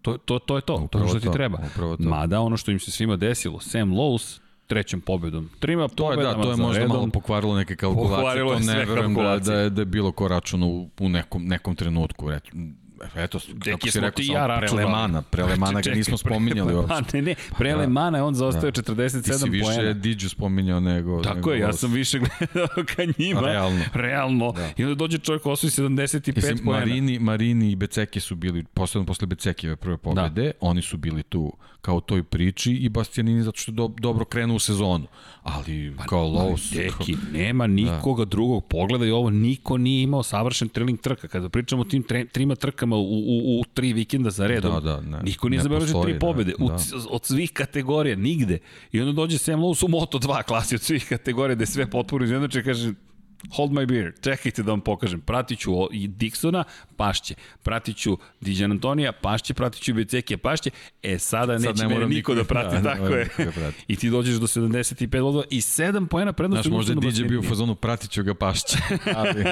To, 0.03 0.19
to, 0.19 0.39
to 0.39 0.57
je 0.57 0.63
to, 0.63 0.75
upravo 0.75 1.09
to 1.09 1.15
je 1.15 1.21
što 1.21 1.31
ti 1.31 1.37
treba. 1.37 1.59
Mada 1.99 2.41
ono 2.41 2.57
što 2.57 2.71
im 2.71 2.79
se 2.79 2.91
svima 2.91 3.17
desilo, 3.17 3.61
Sam 3.61 3.91
Lowe's 3.91 4.41
trećom 4.67 5.01
pobedom. 5.01 5.51
Trima 5.61 5.89
to 5.89 6.13
je, 6.13 6.17
da, 6.17 6.35
to 6.43 6.51
je 6.51 6.57
možda 6.57 6.79
redom. 6.79 6.97
malo 6.97 7.09
pokvarilo 7.13 7.57
neke 7.57 7.77
kalkulacije, 7.77 8.45
to 8.45 8.59
ne 8.59 8.85
verujem 8.85 9.15
da, 9.15 9.39
da, 9.39 9.55
je, 9.55 9.71
da 9.71 9.81
je 9.81 9.87
bilo 9.87 10.13
ko 10.13 10.29
računa 10.29 10.67
u, 10.67 10.89
u 11.01 11.09
nekom, 11.09 11.47
nekom 11.47 11.77
trenutku. 11.77 12.31
Reći, 12.31 12.51
eto, 13.15 13.39
kako 13.65 13.91
si 13.91 14.01
rekao, 14.01 14.23
ja 14.23 14.59
Prelemana, 14.61 15.23
Prelemana 15.23 15.81
ga 15.81 15.91
nismo 15.91 16.17
spominjali 16.17 16.75
uopšte. 16.75 17.17
Ne, 17.17 17.23
ne, 17.23 17.35
Prelemana 17.59 18.19
je 18.19 18.23
on 18.23 18.35
zaostao 18.35 18.71
da. 18.71 18.83
47 18.83 18.97
poena. 18.97 19.23
Ti 19.23 19.39
si 19.39 19.49
više 19.51 19.65
poena. 19.65 19.93
Diđu 19.93 20.29
spominjao 20.29 20.81
nego... 20.81 21.23
Tako 21.23 21.37
nego 21.37 21.53
je, 21.53 21.61
ja 21.61 21.73
sam 21.73 21.93
više 21.93 22.19
gledao 22.19 22.85
ka 22.97 23.03
njima. 23.19 23.41
Realno. 23.41 23.85
Realno. 23.95 24.53
Da. 24.53 24.71
I 24.77 24.85
onda 24.85 24.95
dođe 24.95 25.19
čovjek 25.19 25.47
osvoji 25.47 25.71
75 25.71 26.37
Mislim, 26.37 26.59
poena. 26.65 26.79
Marini, 26.79 27.19
Marini 27.19 27.71
i 27.71 27.77
Beceki 27.77 28.21
su 28.21 28.35
bili, 28.35 28.65
posledno 28.65 29.07
posle 29.07 29.27
Becekijeve 29.27 29.77
prve 29.77 29.97
pobede, 29.97 30.45
da. 30.45 30.53
oni 30.61 30.83
su 30.83 30.97
bili 30.97 31.23
tu 31.23 31.53
kao 31.87 32.01
toj 32.01 32.23
priči 32.23 32.73
i 32.73 32.89
Bastianini 32.89 33.43
zato 33.43 33.59
što 33.59 33.73
je 33.73 33.75
do, 33.75 33.89
dobro 34.01 34.25
krenu 34.25 34.55
u 34.55 34.59
sezonu. 34.59 35.07
Ali 35.43 35.95
pa, 35.97 36.05
kao 36.05 36.25
Lowe's... 36.25 36.75
Deki, 36.75 37.17
nema 37.33 37.67
nikoga 37.67 38.25
da. 38.25 38.29
drugog. 38.29 38.65
Pogledaj 38.65 39.11
ovo, 39.11 39.31
niko 39.31 39.79
nije 39.79 40.03
imao 40.03 40.23
savršen 40.23 40.69
trening 40.69 41.01
trka. 41.01 41.29
Kada 41.29 41.49
pričamo 41.49 41.83
o 41.83 41.85
tim 41.85 42.03
tre, 42.03 42.25
trima 42.25 42.55
trkama 42.87 42.97
u, 42.97 43.01
u, 43.01 43.61
u 43.61 43.65
tri 43.75 43.93
vikenda 43.93 44.31
za 44.31 44.47
redom, 44.47 44.73
da, 44.75 44.81
da, 44.81 45.01
ne, 45.01 45.23
niko 45.23 45.49
nije 45.49 45.63
zabeležio 45.63 46.03
tri 46.03 46.19
pobede. 46.19 46.53
Da, 46.59 46.65
da. 46.67 46.77
od 47.11 47.25
svih 47.25 47.53
kategorija, 47.53 48.17
nigde. 48.17 48.59
I 48.93 49.01
onda 49.01 49.13
dođe 49.13 49.39
Sam 49.39 49.61
Lowe's 49.61 49.85
u 49.85 49.89
Moto2 49.89 50.43
klasi 50.43 50.75
od 50.75 50.81
svih 50.81 51.07
kategorija, 51.09 51.55
gde 51.55 51.67
sve 51.67 51.91
potpuno 51.91 52.25
izjednače, 52.25 52.63
kaže, 52.63 52.93
hold 53.53 53.71
my 53.73 53.87
beer, 53.87 54.13
čekajte 54.21 54.63
da 54.63 54.71
vam 54.71 54.81
pokažem. 54.81 55.21
Pratit 55.21 55.59
ću 55.59 55.71
i 55.93 56.09
Dixona, 56.09 56.65
pašće. 56.97 57.35
Pratit 57.63 57.97
ću 57.97 58.19
Dijan 58.41 58.73
Antonija, 58.73 59.13
pašće, 59.13 59.55
pratit 59.55 59.83
ću 59.83 59.95
Becekija, 59.95 60.39
pašće. 60.39 60.71
E, 61.03 61.19
sada 61.19 61.53
neće 61.53 61.65
Sad 61.65 61.79
ne 61.79 61.89
mene 61.89 62.07
niko 62.07 62.35
da 62.35 62.45
prati, 62.45 62.77
da, 62.83 62.83
tako 62.83 63.15
je. 63.15 63.29
Da 63.39 63.53
prati. 63.53 63.85
I 63.89 63.97
ti 63.97 64.11
dođeš 64.11 64.35
do 64.35 64.47
75 64.47 65.21
bodova 65.21 65.45
i 65.51 65.61
7 65.61 66.07
poena 66.07 66.33
prednosti. 66.33 66.69
Znaš, 66.69 66.77
možda 66.77 66.95
Diđe 66.95 67.25
bio 67.25 67.41
u 67.41 67.43
fazonu, 67.43 67.75
pratit 67.75 68.11
ću 68.11 68.23
ga 68.23 68.35
pašće. 68.35 68.79
Ali... 69.17 69.45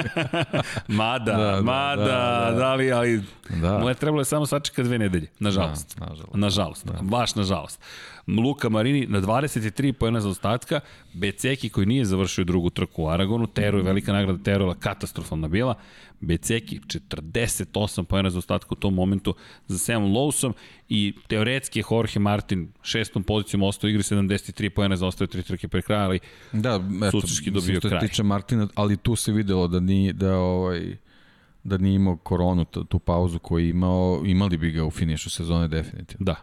mada, 0.89 1.33
da, 1.33 1.51
da, 1.51 1.63
mada, 1.63 2.05
da, 2.05 2.51
da, 2.51 2.57
da, 2.59 2.75
li, 2.75 2.93
ali 2.93 3.23
da. 3.49 3.79
mu 3.79 3.89
je 3.89 3.95
trebalo 3.95 4.21
je 4.21 4.25
samo 4.25 4.47
sačeka 4.47 4.83
dve 4.83 4.99
nedelje, 4.99 5.27
nažalost. 5.39 5.99
Da, 5.99 6.07
nažalost. 6.07 6.35
Nažalost, 6.35 6.87
da. 6.87 6.99
baš 7.03 7.35
nažalost. 7.35 7.81
Luka 8.27 8.69
Marini 8.69 9.07
na 9.07 9.21
23 9.21 9.93
pojena 9.93 10.21
za 10.21 10.29
ostatka, 10.29 10.81
Beceki 11.13 11.69
koji 11.69 11.87
nije 11.87 12.05
završio 12.05 12.45
drugu 12.45 12.71
trku 12.71 13.03
u 13.03 13.09
Aragonu, 13.09 13.47
Teru 13.47 13.79
je 13.79 13.85
velika 13.85 14.13
nagrada 14.13 14.43
Teru 14.43 14.75
katastrofalna 14.81 15.49
bila, 15.49 15.75
Beceki 16.21 16.81
48 16.81 18.05
pojena 18.05 18.31
za 18.31 18.39
ostatka 18.39 18.69
u 18.71 18.75
tom 18.75 18.95
momentu 18.95 19.35
za 19.67 19.79
Sam 19.79 20.03
Lawson 20.03 20.53
i 20.89 21.15
teoretski 21.29 21.79
je 21.79 21.85
Jorge 21.91 22.19
Martin 22.19 22.69
šestom 22.83 23.23
pozicijom 23.23 23.63
ostao 23.63 23.89
igri 23.89 24.03
73 24.03 24.69
pojena 24.69 24.97
za 24.97 25.07
ostao 25.07 25.27
tri 25.27 25.43
trke 25.43 25.69
pre 25.69 25.83
kraja, 25.83 26.05
ali 26.05 26.21
da, 26.53 26.81
eto, 27.07 27.21
sučeški 27.21 27.51
dobio 27.51 27.81
kraj. 27.81 28.01
Tiče 28.01 28.23
Martina, 28.23 28.69
ali 28.75 28.97
tu 28.97 29.17
se 29.17 29.33
videlo 29.33 29.69
da 29.69 29.81
nije, 29.81 30.13
da 30.13 30.37
ovaj, 30.37 30.97
da 31.65 31.79
nije 31.79 31.95
imao 31.95 32.17
koronu, 32.17 32.65
tu 32.65 32.99
pauzu 32.99 33.39
koju 33.39 33.65
je 33.65 33.71
imao, 33.71 34.23
imali 34.25 34.57
bi 34.57 34.71
ga 34.71 34.85
u 34.85 34.91
finišu 34.91 35.31
sezone 35.31 35.69
definitivno. 35.69 36.25
Da, 36.25 36.37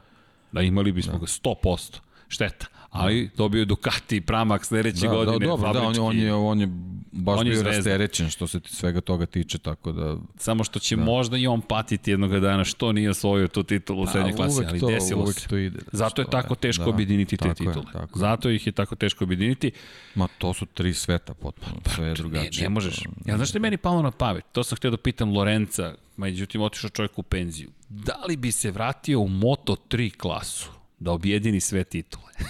Da 0.52 0.62
imali 0.62 0.92
bismo 0.92 1.14
da. 1.14 1.20
ga 1.20 1.26
100%. 1.26 2.00
Šteta. 2.28 2.66
Ali 2.92 3.30
dobio 3.38 3.60
je 3.60 3.66
Ducati 3.66 4.16
i 4.16 4.22
Pramac 4.22 4.66
sledeće 4.66 5.08
da, 5.08 5.14
godine. 5.14 5.40
Da, 5.40 5.46
dobro, 5.46 5.74
da, 5.74 5.82
on, 5.82 6.00
on, 6.00 6.18
je, 6.18 6.34
on 6.34 6.62
je 6.62 6.68
baš 7.12 7.40
on 7.40 7.48
je 7.48 7.54
bio 7.54 7.64
rasterećen 7.64 8.30
što 8.30 8.48
se 8.48 8.60
svega 8.66 9.02
toga 9.02 9.26
tiče, 9.26 9.58
tako 9.58 9.92
da... 9.92 10.18
Samo 10.38 10.64
što 10.64 10.80
će 10.80 10.96
da. 10.96 11.04
možda 11.04 11.38
i 11.38 11.48
on 11.48 11.62
patiti 11.62 12.12
jednog 12.12 12.40
dana 12.40 12.64
što 12.64 12.92
nije 12.92 13.10
osvojio 13.10 13.48
tu 13.48 13.64
titulu 13.64 14.02
u 14.02 14.06
pa, 14.06 14.12
srednjoj 14.12 14.36
klasi, 14.36 14.64
ali 14.68 14.80
to, 14.80 14.88
desilo 14.88 15.28
se. 15.28 15.48
To 15.48 15.58
ide, 15.58 15.78
da, 15.78 15.98
Zato 15.98 16.22
je 16.22 16.30
tako 16.32 16.56
teško 16.56 16.84
da, 16.84 16.90
objediniti 16.90 17.38
te 17.38 17.54
titule. 17.54 17.86
Je, 17.88 17.94
tako 17.94 18.20
Zato 18.20 18.50
ih 18.50 18.68
je 18.68 18.72
tako 18.72 18.96
teško 18.96 19.24
objediniti. 19.24 19.72
Ma 20.16 20.28
to 20.38 20.54
su 20.54 20.66
tri 20.66 20.94
sveta 20.94 21.34
potpuno, 21.34 21.76
pa, 21.84 21.90
sve 21.90 22.08
je 22.08 22.14
drugačije. 22.14 22.62
Ne, 22.62 22.66
ne 22.66 22.70
možeš. 22.70 23.04
Ja, 23.26 23.36
znaš 23.36 23.50
što 23.50 23.58
je 23.58 23.62
meni 23.62 23.78
palo 23.78 24.02
na 24.02 24.12
pamet? 24.12 24.44
To 24.52 24.64
sam 24.64 24.76
htio 24.76 24.92
da 24.92 24.98
pitam 24.98 25.34
Lorenca, 25.34 25.96
međutim 26.18 26.62
otišao 26.62 26.90
čovjek 26.90 27.20
u 27.20 27.24
penziju. 27.24 27.70
Da 27.90 28.24
li 28.28 28.36
bi 28.36 28.52
se 28.52 28.72
vratio 28.72 29.20
u 29.20 29.28
Moto3 29.28 30.18
klasu? 30.18 30.81
Da 31.02 31.12
objedini 31.12 31.60
sve 31.60 31.84
titule. 31.84 32.32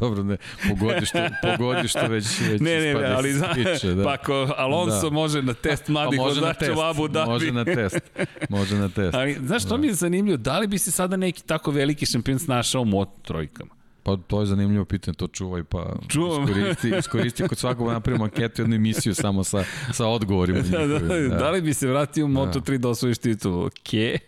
Dobro, 0.00 0.22
ne, 0.22 0.36
pogodi 0.68 1.06
što, 1.06 1.18
pogodi 1.42 1.88
što 1.88 2.06
već, 2.06 2.40
već 2.40 2.60
ne, 2.60 2.80
ne, 2.80 2.94
ne, 2.94 3.06
ali 3.06 3.34
tiče, 3.54 3.94
da. 3.94 4.04
pa 4.04 4.12
ako 4.12 4.54
Alonso 4.56 5.10
da. 5.10 5.14
može 5.14 5.42
na 5.42 5.54
test 5.54 5.88
mladih 5.88 6.20
vozača 6.20 6.74
u 6.76 6.80
Abu 6.80 7.08
Dhabi. 7.08 7.30
Može 7.30 7.52
na 7.52 7.64
test, 7.64 8.00
može 8.48 8.76
na 8.76 8.88
test. 8.88 9.14
Ali, 9.14 9.36
znaš, 9.42 9.62
što 9.62 9.76
da. 9.76 9.80
mi 9.80 9.86
je 9.86 9.94
zanimljivo, 9.94 10.36
da 10.36 10.58
li 10.58 10.66
bi 10.66 10.78
se 10.78 10.90
sada 10.90 11.16
neki 11.16 11.42
tako 11.42 11.70
veliki 11.70 12.06
šampion 12.06 12.38
snašao 12.38 12.82
u 12.82 12.84
moto 12.84 13.20
trojkama? 13.22 13.77
Pa 14.08 14.16
to 14.26 14.40
je 14.40 14.46
zanimljivo 14.46 14.84
pitanje, 14.84 15.14
to 15.14 15.26
čuvaj 15.26 15.64
pa 15.64 15.96
Čuvam. 16.08 16.42
iskoristi, 16.42 16.92
iskoristi 16.98 17.48
kod 17.48 17.58
svakog 17.58 17.88
napravimo 17.88 18.24
anketu, 18.24 18.62
jednu 18.62 18.76
emisiju 18.76 19.14
samo 19.14 19.44
sa, 19.44 19.64
sa 19.92 20.06
odgovorima. 20.06 20.58
Da, 20.70 20.86
da, 20.86 20.98
da, 20.98 21.28
da. 21.28 21.50
li 21.50 21.62
bi 21.62 21.74
se 21.74 21.86
vratio 21.86 22.24
u 22.24 22.28
Moto3 22.28 22.70
da, 22.70 22.78
da 22.78 22.88
osvojiš 22.88 23.18
titulu? 23.18 23.66
Okej. 23.66 24.18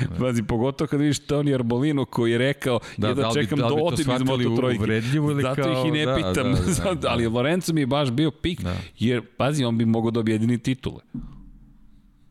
Da. 0.00 0.16
Pazi, 0.18 0.42
pogotovo 0.42 0.88
kad 0.88 1.00
vidiš 1.00 1.18
Toni 1.18 1.54
Arbolino 1.54 2.04
koji 2.04 2.32
je 2.32 2.38
rekao 2.38 2.80
da, 2.96 3.08
da, 3.08 3.22
da 3.22 3.30
čekam 3.34 3.58
da, 3.58 3.68
da 3.68 3.74
otim 3.74 4.00
iz 4.00 4.20
Moto3. 4.22 5.16
Ili 5.16 5.42
Zato 5.42 5.62
kao, 5.62 5.84
ih 5.84 5.88
i 5.88 5.90
ne 5.90 6.06
da, 6.06 6.14
pitam. 6.16 6.52
Da, 6.52 6.84
da, 6.84 6.94
da, 7.00 7.08
ali 7.08 7.26
Lorenzo 7.26 7.72
mi 7.72 7.80
je 7.80 7.86
baš 7.86 8.10
bio 8.10 8.30
pik, 8.30 8.60
da. 8.60 8.76
jer, 8.98 9.22
pazi, 9.36 9.64
on 9.64 9.78
bi 9.78 9.84
mogao 9.84 10.10
da 10.10 10.20
objedini 10.20 10.58
titule. 10.58 11.00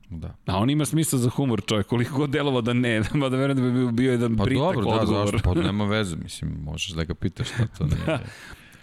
Da. 0.09 0.35
A 0.45 0.57
on 0.57 0.69
ima 0.69 0.85
smisla 0.85 1.19
za 1.19 1.29
humor, 1.29 1.61
čovjek, 1.65 1.87
koliko 1.87 2.17
god 2.17 2.29
delovo 2.29 2.61
da 2.61 2.73
ne, 2.73 3.01
ma 3.13 3.29
da 3.29 3.37
verujem 3.37 3.57
da 3.57 3.79
bi 3.79 3.91
bio 3.91 4.11
jedan 4.11 4.37
pa 4.37 4.43
pritak 4.43 4.75
dobro, 4.75 4.81
da, 4.81 5.01
odgovor. 5.01 5.31
Zašto? 5.31 5.53
Pa 5.53 5.61
nema 5.67 5.85
veze, 5.85 6.15
mislim, 6.15 6.57
možeš 6.63 6.89
da 6.89 7.03
ga 7.03 7.13
pitaš 7.13 7.47
šta 7.47 7.67
to 7.77 7.85
nije. 7.85 8.05
da. 8.05 8.19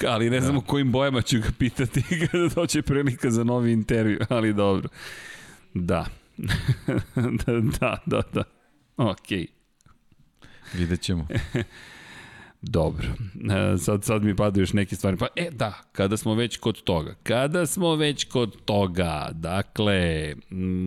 Ali 0.08 0.30
ne 0.30 0.40
znam 0.40 0.52
da. 0.52 0.58
u 0.58 0.62
kojim 0.62 0.92
bojama 0.92 1.22
ću 1.22 1.38
ga 1.38 1.48
pitati 1.58 2.02
kada 2.30 2.48
doće 2.48 2.82
prilika 2.82 3.30
za 3.30 3.44
novi 3.44 3.72
intervju, 3.72 4.18
ali 4.28 4.52
dobro. 4.52 4.88
Da. 5.74 6.06
da, 7.46 7.60
da, 7.80 7.96
da, 8.06 8.22
da. 8.32 8.42
Okej. 8.96 9.38
Okay. 9.38 9.46
Vidjet 10.78 11.00
ćemo. 11.00 11.26
Dobro, 12.62 13.06
e, 13.74 13.78
sad, 13.78 14.04
sad 14.04 14.24
mi 14.24 14.36
padaju 14.36 14.62
još 14.62 14.72
neke 14.72 14.96
stvari. 14.96 15.16
Pa, 15.16 15.26
e, 15.36 15.50
da, 15.50 15.82
kada 15.92 16.16
smo 16.16 16.34
već 16.34 16.56
kod 16.56 16.82
toga, 16.82 17.14
kada 17.22 17.66
smo 17.66 17.94
već 17.94 18.24
kod 18.24 18.56
toga, 18.64 19.28
dakle, 19.32 20.34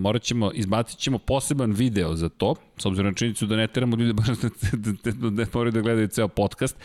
morat 0.02 0.22
ćemo, 0.22 0.52
izbacit 0.54 1.00
ćemo 1.00 1.18
poseban 1.18 1.72
video 1.72 2.16
za 2.16 2.30
to, 2.30 2.56
s 2.78 2.86
obzirom 2.86 3.12
na 3.12 3.16
činjenicu 3.16 3.46
da 3.46 3.56
ne 3.56 3.68
teramo 3.68 3.96
ljude 3.96 4.14
baš 4.22 4.28
da, 4.28 4.50
da, 4.74 5.12
da, 5.12 5.30
da 5.30 5.46
moraju 5.54 5.72
da 5.72 5.82
gledaju 5.82 6.08
ceo 6.08 6.28
podcast, 6.28 6.78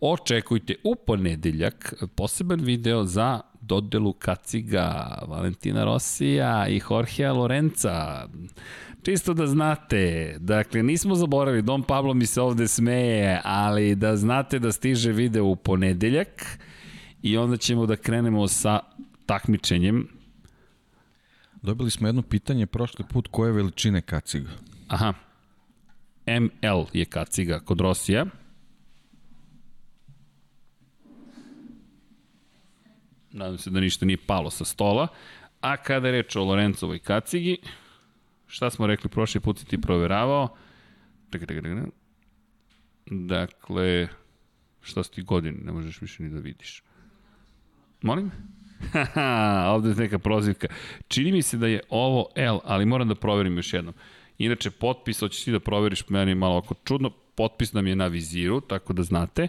očekujte 0.00 0.74
u 0.84 0.94
ponedeljak 0.94 1.94
poseban 2.14 2.60
video 2.60 3.04
za 3.04 3.40
dodelu 3.66 4.12
kaciga 4.12 5.18
Valentina 5.28 5.84
Rosija 5.84 6.68
i 6.68 6.80
Jorgea 6.90 7.32
Lorenza. 7.32 8.28
Čisto 9.02 9.34
da 9.34 9.46
znate, 9.46 10.36
dakle, 10.40 10.82
nismo 10.82 11.14
zaboravili, 11.14 11.62
Dom 11.62 11.82
Pablo 11.82 12.14
mi 12.14 12.26
se 12.26 12.40
ovde 12.40 12.68
smeje, 12.68 13.40
ali 13.44 13.94
da 13.94 14.16
znate 14.16 14.58
da 14.58 14.72
stiže 14.72 15.12
video 15.12 15.44
u 15.44 15.56
ponedeljak 15.56 16.58
i 17.22 17.36
onda 17.36 17.56
ćemo 17.56 17.86
da 17.86 17.96
krenemo 17.96 18.48
sa 18.48 18.80
takmičenjem. 19.26 20.08
Dobili 21.62 21.90
smo 21.90 22.08
jedno 22.08 22.22
pitanje 22.22 22.66
prošli 22.66 23.04
put 23.08 23.28
koje 23.30 23.52
veličine 23.52 24.00
kaciga. 24.00 24.50
Aha. 24.88 25.12
ML 26.26 26.84
je 26.92 27.04
kaciga 27.04 27.60
kod 27.60 27.80
Rosija. 27.80 28.26
Nadam 33.34 33.58
se 33.58 33.70
da 33.70 33.80
ništa 33.80 34.06
nije 34.06 34.26
palo 34.26 34.50
sa 34.50 34.64
stola. 34.64 35.08
A 35.60 35.76
kada 35.76 36.08
je 36.08 36.12
reč 36.12 36.36
o 36.36 36.44
Lorencovoj 36.44 36.98
kacigi, 36.98 37.58
Šta 38.54 38.70
smo 38.70 38.86
rekli 38.86 39.10
prošli 39.10 39.40
put 39.40 39.58
si 39.58 39.66
ti 39.66 39.80
proveravao? 39.80 40.48
Dakle, 43.06 44.08
šta 44.80 45.02
si 45.02 45.10
ti 45.10 45.22
godin, 45.22 45.60
ne 45.64 45.72
možeš 45.72 46.00
više 46.00 46.22
ni 46.22 46.30
da 46.30 46.38
vidiš. 46.38 46.82
Molim? 48.02 48.30
Haha, 48.92 49.64
ovde 49.74 49.88
je 49.88 49.94
neka 49.94 50.18
prozivka. 50.18 50.66
Čini 51.08 51.32
mi 51.32 51.42
se 51.42 51.56
da 51.56 51.66
je 51.66 51.80
ovo 51.88 52.28
L, 52.36 52.58
ali 52.64 52.86
moram 52.86 53.08
da 53.08 53.14
proverim 53.14 53.56
još 53.56 53.72
jednom. 53.72 53.94
Inače, 54.38 54.70
potpis, 54.70 55.20
hoćeš 55.20 55.44
ti 55.44 55.52
da 55.52 55.60
proveriš, 55.60 56.08
meni 56.08 56.30
je 56.30 56.34
malo 56.34 56.56
oko 56.56 56.74
čudno, 56.84 57.10
potpis 57.10 57.72
nam 57.72 57.86
je 57.86 57.96
na 57.96 58.06
viziru, 58.06 58.60
tako 58.60 58.92
da 58.92 59.02
znate. 59.02 59.48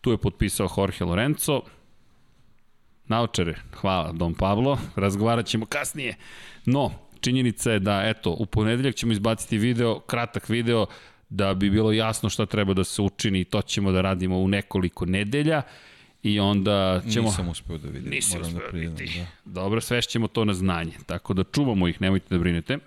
Tu 0.00 0.10
je 0.10 0.18
potpisao 0.18 0.68
Jorge 0.76 1.04
Lorenzo. 1.04 1.62
Naučare, 3.08 3.54
hvala 3.80 4.12
Don 4.12 4.34
Pablo, 4.34 4.78
razgovarat 4.96 5.46
ćemo 5.46 5.66
kasnije. 5.66 6.14
No, 6.64 6.92
činjenica 7.20 7.72
je 7.72 7.78
da, 7.78 8.02
eto, 8.04 8.30
u 8.30 8.46
ponedeljak 8.46 8.94
ćemo 8.94 9.12
izbaciti 9.12 9.58
video, 9.58 10.00
kratak 10.00 10.48
video, 10.48 10.86
da 11.28 11.54
bi 11.54 11.70
bilo 11.70 11.92
jasno 11.92 12.28
šta 12.28 12.46
treba 12.46 12.74
da 12.74 12.84
se 12.84 13.02
učini 13.02 13.40
i 13.40 13.44
to 13.44 13.62
ćemo 13.62 13.92
da 13.92 14.00
radimo 14.00 14.38
u 14.38 14.48
nekoliko 14.48 15.06
nedelja 15.06 15.62
i 16.22 16.40
onda 16.40 17.02
ćemo... 17.12 17.28
Nisam 17.28 17.48
uspeo 17.48 17.78
da 17.78 17.88
vidim. 17.88 18.10
Nisi 18.10 18.38
uspeo 18.40 18.60
da 18.60 18.78
vidim, 18.78 18.94
da. 18.94 19.26
Dobro, 19.44 19.80
sve 19.80 20.02
ćemo 20.02 20.28
to 20.28 20.44
na 20.44 20.54
znanje, 20.54 20.92
tako 21.06 21.34
da 21.34 21.44
čuvamo 21.44 21.88
ih, 21.88 22.00
nemojte 22.00 22.26
da 22.30 22.38
brinete. 22.38 22.78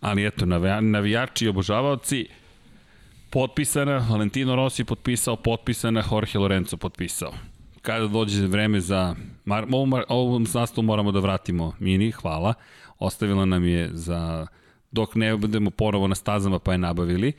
Ali 0.00 0.26
eto, 0.26 0.46
navijači 0.80 1.44
i 1.44 1.48
obožavaoci, 1.48 2.28
potpisana, 3.32 4.06
Valentino 4.10 4.56
Rossi 4.56 4.84
potpisao, 4.84 5.36
potpisana, 5.36 6.04
Jorge 6.10 6.38
Lorenzo 6.38 6.76
potpisao 6.76 7.32
kada 7.82 8.06
dođe 8.06 8.46
vreme 8.46 8.80
za... 8.80 9.14
Mar, 9.44 9.66
ovom, 9.70 9.94
ovom 10.08 10.46
moramo 10.82 11.12
da 11.12 11.20
vratimo 11.20 11.72
Mini, 11.78 12.10
hvala. 12.10 12.54
Ostavila 12.98 13.44
nam 13.44 13.64
je 13.64 13.90
za... 13.92 14.46
Dok 14.90 15.14
ne 15.14 15.36
budemo 15.36 15.70
ponovo 15.70 16.08
na 16.08 16.14
stazama 16.14 16.58
pa 16.58 16.72
je 16.72 16.78
nabavili. 16.78 17.32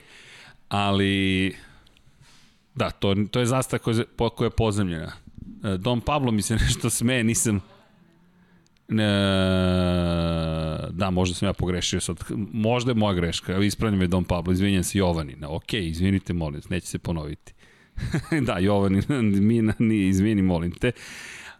Ali... 0.69 1.55
Da, 2.75 2.89
to, 2.89 3.15
to 3.31 3.39
je 3.39 3.45
zastava 3.45 3.83
koja, 3.83 4.29
koja 4.29 4.45
je 4.45 4.49
pozemljena. 4.49 5.11
E, 5.63 5.77
Dom 5.77 6.01
Pablo 6.01 6.31
mi 6.31 6.41
se 6.41 6.55
nešto 6.65 6.89
smeje, 6.89 7.23
nisam... 7.23 7.61
Da, 10.91 11.09
možda 11.11 11.35
sam 11.35 11.47
ja 11.47 11.53
pogrešio 11.53 11.99
sad. 11.99 12.23
Možda 12.53 12.91
je 12.91 12.95
moja 12.95 13.13
greška. 13.13 13.57
Ispravljam 13.57 14.01
je 14.01 14.07
Dom 14.07 14.23
Pablo, 14.23 14.53
izvinjam 14.53 14.83
se 14.83 14.97
Jovanina. 14.97 15.49
Ok, 15.49 15.73
izvinite, 15.73 16.33
molim, 16.33 16.61
neće 16.69 16.87
se 16.87 16.99
ponoviti. 16.99 17.53
da, 18.47 18.59
Jovan, 18.59 19.01
Mina, 19.47 19.73
ni, 19.79 20.07
izvini, 20.07 20.41
molim 20.41 20.71
te. 20.71 20.91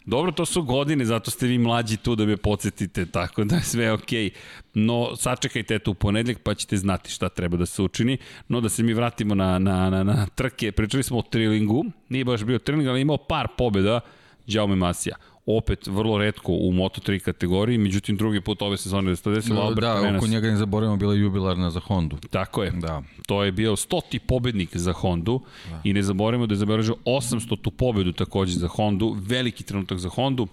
Dobro, 0.05 0.31
to 0.31 0.45
su 0.45 0.63
godine, 0.63 1.05
zato 1.05 1.31
ste 1.31 1.47
vi 1.47 1.57
mlađi 1.57 1.97
tu 1.97 2.15
da 2.15 2.25
me 2.25 2.37
podsjetite, 2.37 3.05
tako 3.05 3.43
da 3.43 3.55
je 3.55 3.61
sve 3.61 3.91
okej. 3.91 4.29
No, 4.73 5.15
sačekajte 5.15 5.75
eto 5.75 5.91
u 5.91 5.93
ponedljak 5.93 6.39
pa 6.39 6.53
ćete 6.53 6.77
znati 6.77 7.11
šta 7.11 7.29
treba 7.29 7.57
da 7.57 7.65
se 7.65 7.81
učini. 7.81 8.17
No, 8.47 8.61
da 8.61 8.69
se 8.69 8.83
mi 8.83 8.93
vratimo 8.93 9.35
na, 9.35 9.59
na, 9.59 9.89
na, 9.89 10.03
na 10.03 10.27
trke. 10.35 10.71
Pričali 10.71 11.03
smo 11.03 11.17
o 11.17 11.21
trilingu, 11.21 11.85
nije 12.09 12.25
baš 12.25 12.43
bio 12.43 12.59
triling, 12.59 12.87
ali 12.87 13.01
imao 13.01 13.17
par 13.17 13.47
pobjeda 13.57 13.99
Jaume 14.47 14.75
Masija 14.75 15.15
opet 15.45 15.87
vrlo 15.87 16.17
redko 16.17 16.51
u 16.51 16.71
Moto3 16.71 17.19
kategoriji, 17.19 17.77
međutim 17.77 18.17
drugi 18.17 18.41
put 18.41 18.61
ove 18.61 18.77
sezone 18.77 19.09
da 19.09 19.15
se 19.15 19.29
desilo 19.29 19.55
Da, 19.55 19.61
Albert 19.61 19.81
da 19.81 19.97
Arenas. 19.97 20.17
oko 20.19 20.27
njega 20.27 20.47
ne 20.47 20.55
zaboravimo 20.57 20.97
bila 20.97 21.13
je 21.13 21.19
jubilarna 21.19 21.69
za 21.69 21.79
Hondu. 21.79 22.17
Tako 22.29 22.63
je. 22.63 22.71
Da. 22.71 23.01
To 23.27 23.43
je 23.43 23.51
bio 23.51 23.75
stoti 23.75 24.19
pobednik 24.19 24.77
za 24.77 24.93
Hondu 24.93 25.41
da. 25.69 25.81
i 25.83 25.93
ne 25.93 26.03
zaboravimo 26.03 26.47
da 26.47 26.53
je 26.53 26.57
zabeležio 26.57 26.95
800 27.05 27.61
tu 27.61 27.71
pobedu 27.71 28.11
takođe 28.11 28.59
za 28.59 28.67
Hondu, 28.67 29.17
veliki 29.19 29.63
trenutak 29.63 29.97
za 29.97 30.09
Hondu. 30.09 30.47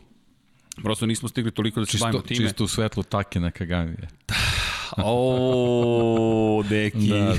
Prosto 0.83 1.07
nismo 1.07 1.29
stigli 1.29 1.51
toliko 1.51 1.81
da 1.81 1.87
se 1.87 1.91
Čisto, 1.93 2.07
bavimo 2.07 2.23
time. 2.23 2.47
čisto 2.47 2.65
u 2.65 2.69
svetlu 2.69 3.03
take 3.03 3.41
na 3.41 3.51
Kaganije. 3.51 4.09
O, 4.99 6.63
deki. 6.63 7.09
Da, 7.09 7.19
da, 7.19 7.33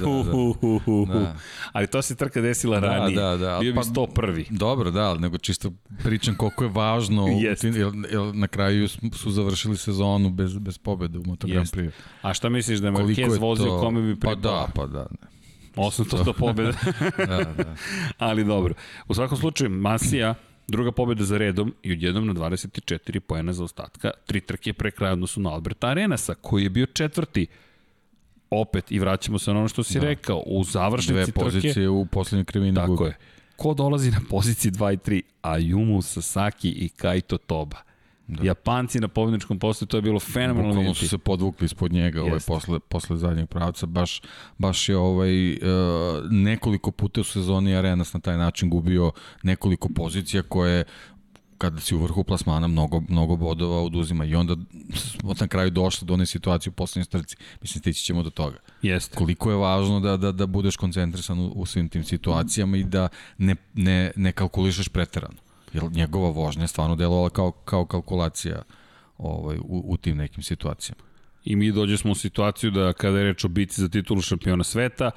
da. 1.07 1.19
da. 1.19 1.35
Ali 1.71 1.87
to 1.87 2.01
se 2.01 2.15
trka 2.15 2.41
desila 2.41 2.79
Da, 2.79 2.87
ranije. 2.87 3.15
da, 3.15 3.37
da. 3.37 3.57
Bio 3.59 3.71
bi 3.71 3.75
Pa- 3.75 3.83
101. 3.83 4.45
Dobro, 4.49 4.91
da, 4.91 5.01
ali 5.01 5.19
nego 5.19 5.37
čisto 5.37 5.71
pričam 6.03 6.35
koliko 6.35 6.63
je 6.63 6.69
važno, 6.69 7.27
Jeste. 7.27 7.67
jer, 7.67 7.75
jer 8.11 8.35
na 8.35 8.47
kraju 8.47 8.87
su 8.89 9.31
završili 9.31 9.77
sezonu 9.77 10.29
bez, 10.29 10.57
bez 10.57 10.77
pobede 10.77 11.19
u 11.19 11.23
Moto 11.25 11.47
Grand. 11.47 11.67
Prix. 11.67 11.91
A 12.21 12.33
šta 12.33 12.49
misliš 12.49 12.79
da 12.79 12.87
je 12.87 12.93
Marquez 12.93 13.39
vozio 13.39 13.65
to... 13.65 13.79
kome 13.79 14.01
bi 14.03 14.19
Pa 14.19 14.27
pripao? 14.27 14.35
da, 14.35 14.67
pa 14.75 14.85
da. 14.85 14.99
Ne. 15.11 15.27
800 15.75 16.25
to 16.25 16.33
pobeda. 16.33 16.71
Da, 17.17 17.25
da. 17.57 17.75
Ali 18.17 18.43
dobro. 18.43 18.73
U 19.07 19.13
svakom 19.13 19.37
slučaju, 19.37 19.69
Masija, 19.69 20.35
druga 20.67 20.91
pobeda 20.91 21.23
za 21.23 21.37
redom 21.37 21.73
i 21.83 21.91
odjednom 21.91 22.27
na 22.27 22.33
24 22.33 23.19
poena 23.19 23.53
za 23.53 23.63
ostatka, 23.63 24.11
tri 24.25 24.41
trke 24.41 24.73
pre 24.73 24.91
kraja 24.91 25.13
odnosu 25.13 25.41
na 25.41 25.49
Alberta 25.49 25.87
Arenasa, 25.87 26.33
koji 26.33 26.63
je 26.63 26.69
bio 26.69 26.85
četvrti 26.85 27.47
opet 28.49 28.91
i 28.91 28.99
vraćamo 28.99 29.39
se 29.39 29.53
na 29.53 29.59
ono 29.59 29.67
što 29.67 29.83
si 29.83 29.99
da. 29.99 30.05
rekao, 30.05 30.43
u 30.45 30.63
Dve 30.63 30.71
završnici 30.71 31.25
trke. 31.25 31.39
pozicije 31.39 31.89
u 31.89 32.05
poslednjoj 32.05 32.45
krivini 32.45 32.75
Tako 32.75 32.95
gubi. 32.95 33.09
je. 33.09 33.17
Ko 33.55 33.73
dolazi 33.73 34.11
na 34.11 34.21
poziciji 34.29 34.71
2 34.71 34.93
i 34.93 34.97
3? 34.97 35.21
Ayumu 35.43 36.01
Sasaki 36.01 36.69
i 36.69 36.89
Kaito 36.89 37.37
Toba. 37.37 37.77
Da. 38.27 38.43
Japanci 38.43 38.99
na 38.99 39.07
pobedničkom 39.07 39.59
postoju, 39.59 39.87
to 39.87 39.97
je 39.97 40.01
bilo 40.01 40.19
fenomenalno 40.19 40.67
Bukvalno 40.67 40.81
vidjeti. 40.81 40.99
su 40.99 41.09
se 41.09 41.17
podvukli 41.17 41.65
ispod 41.65 41.93
njega 41.93 42.21
ovaj, 42.21 42.39
posle, 42.47 42.79
posle 42.79 43.17
zadnjeg 43.17 43.49
pravca. 43.49 43.85
Baš, 43.85 44.21
baš 44.57 44.89
je 44.89 44.97
ovaj, 44.97 45.53
uh, 45.53 45.59
nekoliko 46.29 46.91
puta 46.91 47.21
u 47.21 47.23
sezoni 47.23 47.75
Arenas 47.75 48.13
na 48.13 48.19
taj 48.19 48.37
način 48.37 48.69
gubio 48.69 49.11
nekoliko 49.43 49.89
pozicija 49.89 50.43
koje 50.43 50.83
kada 51.61 51.79
si 51.79 51.95
u 51.95 51.99
vrhu 51.99 52.23
plasmana 52.23 52.67
mnogo, 52.67 53.01
mnogo 53.09 53.35
bodova 53.35 53.81
oduzima 53.83 54.25
i 54.25 54.35
onda 54.35 54.55
smo 54.93 55.33
na 55.39 55.47
kraju 55.47 55.69
došli 55.69 56.05
do 56.05 56.13
one 56.13 56.25
situacije 56.25 56.71
u 56.71 56.73
poslednjoj 56.73 57.05
strci. 57.05 57.35
Mislim, 57.61 57.79
stići 57.79 58.03
ćemo 58.03 58.23
do 58.23 58.29
toga. 58.29 58.57
Jeste. 58.81 59.17
Koliko 59.17 59.49
je 59.51 59.55
važno 59.55 59.99
da, 59.99 60.17
da, 60.17 60.31
da 60.31 60.45
budeš 60.45 60.75
koncentrisan 60.75 61.39
u, 61.39 61.47
u 61.47 61.65
svim 61.65 61.89
tim 61.89 62.03
situacijama 62.03 62.77
i 62.77 62.83
da 62.83 63.07
ne, 63.37 63.55
ne, 63.73 64.11
ne 64.15 64.31
kalkulišeš 64.31 64.87
preterano. 64.87 65.37
Jer 65.73 65.83
njegova 65.91 66.29
vožnja 66.29 66.63
je 66.63 66.67
stvarno 66.67 66.95
delovala 66.95 67.29
kao, 67.29 67.51
kao 67.51 67.85
kalkulacija 67.85 68.61
ovaj, 69.17 69.57
u, 69.57 69.83
u 69.85 69.97
tim 69.97 70.17
nekim 70.17 70.43
situacijama. 70.43 71.01
I 71.45 71.55
mi 71.55 71.71
dođe 71.71 71.97
smo 71.97 72.11
u 72.11 72.15
situaciju 72.15 72.71
da 72.71 72.93
kada 72.93 73.17
je 73.17 73.23
reč 73.23 73.45
o 73.45 73.47
bici 73.47 73.81
za 73.81 73.89
titulu 73.89 74.21
šampiona 74.21 74.63
sveta, 74.63 75.11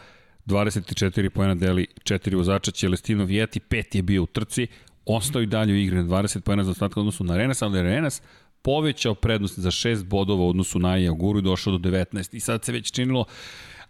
24 0.47 1.29
pojena 1.29 1.55
deli 1.55 1.87
četiri 2.05 2.37
vozača 2.37 2.71
Celestino 2.71 3.25
Vjeti, 3.25 3.61
pet 3.61 3.95
je 3.95 4.03
bio 4.03 4.23
u 4.23 4.27
trci, 4.27 4.67
ostao 5.07 5.43
i 5.43 5.47
dalje 5.47 5.73
u 5.73 5.77
igri 5.77 5.97
na 5.97 6.05
20 6.05 6.41
pojena 6.41 6.65
za 6.65 6.71
ostatka 6.71 7.01
u 7.01 7.03
odnosu 7.03 7.25
na 7.25 7.37
Renas, 7.37 7.63
ali 7.63 7.83
Renas 7.83 8.23
povećao 8.63 9.15
prednost 9.15 9.59
za 9.59 9.71
6 9.71 10.05
bodova 10.05 10.45
u 10.45 10.49
odnosu 10.49 10.79
na 10.79 10.99
Iaguru 10.99 11.39
i 11.39 11.43
došao 11.43 11.79
do 11.79 11.91
19. 11.91 12.37
I 12.37 12.41
sad 12.41 12.65
se 12.65 12.73
već 12.73 12.93
činilo 12.93 13.25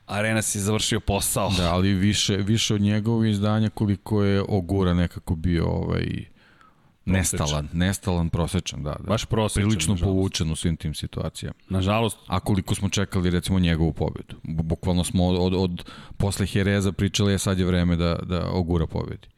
Arenas 0.07 0.55
je 0.55 0.61
završio 0.61 1.01
posao. 1.01 1.51
Da, 1.57 1.75
ali 1.75 1.95
više, 1.95 2.37
više 2.37 2.75
od 2.75 2.81
njegovih 2.81 3.31
izdanja 3.31 3.71
koliko 3.71 4.23
je 4.23 4.43
Ogura 4.49 4.95
nekako 4.95 5.37
bio 5.37 5.67
ovaj, 5.67 6.25
nestalan, 7.07 7.69
nestalan, 7.73 8.29
prosečan, 8.29 8.83
da, 8.83 8.91
da. 8.91 9.05
Baš 9.05 9.25
prosječan, 9.25 9.69
Prilično 9.69 9.93
nažalost. 9.95 10.11
povučen 10.11 10.51
u 10.51 10.57
svim 10.57 10.77
tim 10.77 10.95
situacijama. 10.95 11.55
Nažalost, 11.69 12.19
A 12.27 12.41
koliko 12.41 12.75
smo 12.75 12.89
čekali 12.89 13.31
recimo 13.31 13.59
njegovu 13.59 13.93
pobedu. 13.93 14.37
Bu- 14.43 14.63
Bukvalno 14.63 15.05
smo 15.05 15.27
od, 15.27 15.37
od, 15.37 15.55
od 15.55 15.85
posle 16.17 16.47
Jereza 16.53 16.93
pričali, 16.93 17.35
a 17.35 17.39
sad 17.39 17.59
je 17.59 17.65
vreme 17.65 17.97
da, 17.97 18.15
da 18.17 18.51
Ogura 18.51 18.87
pobedi. 18.87 19.29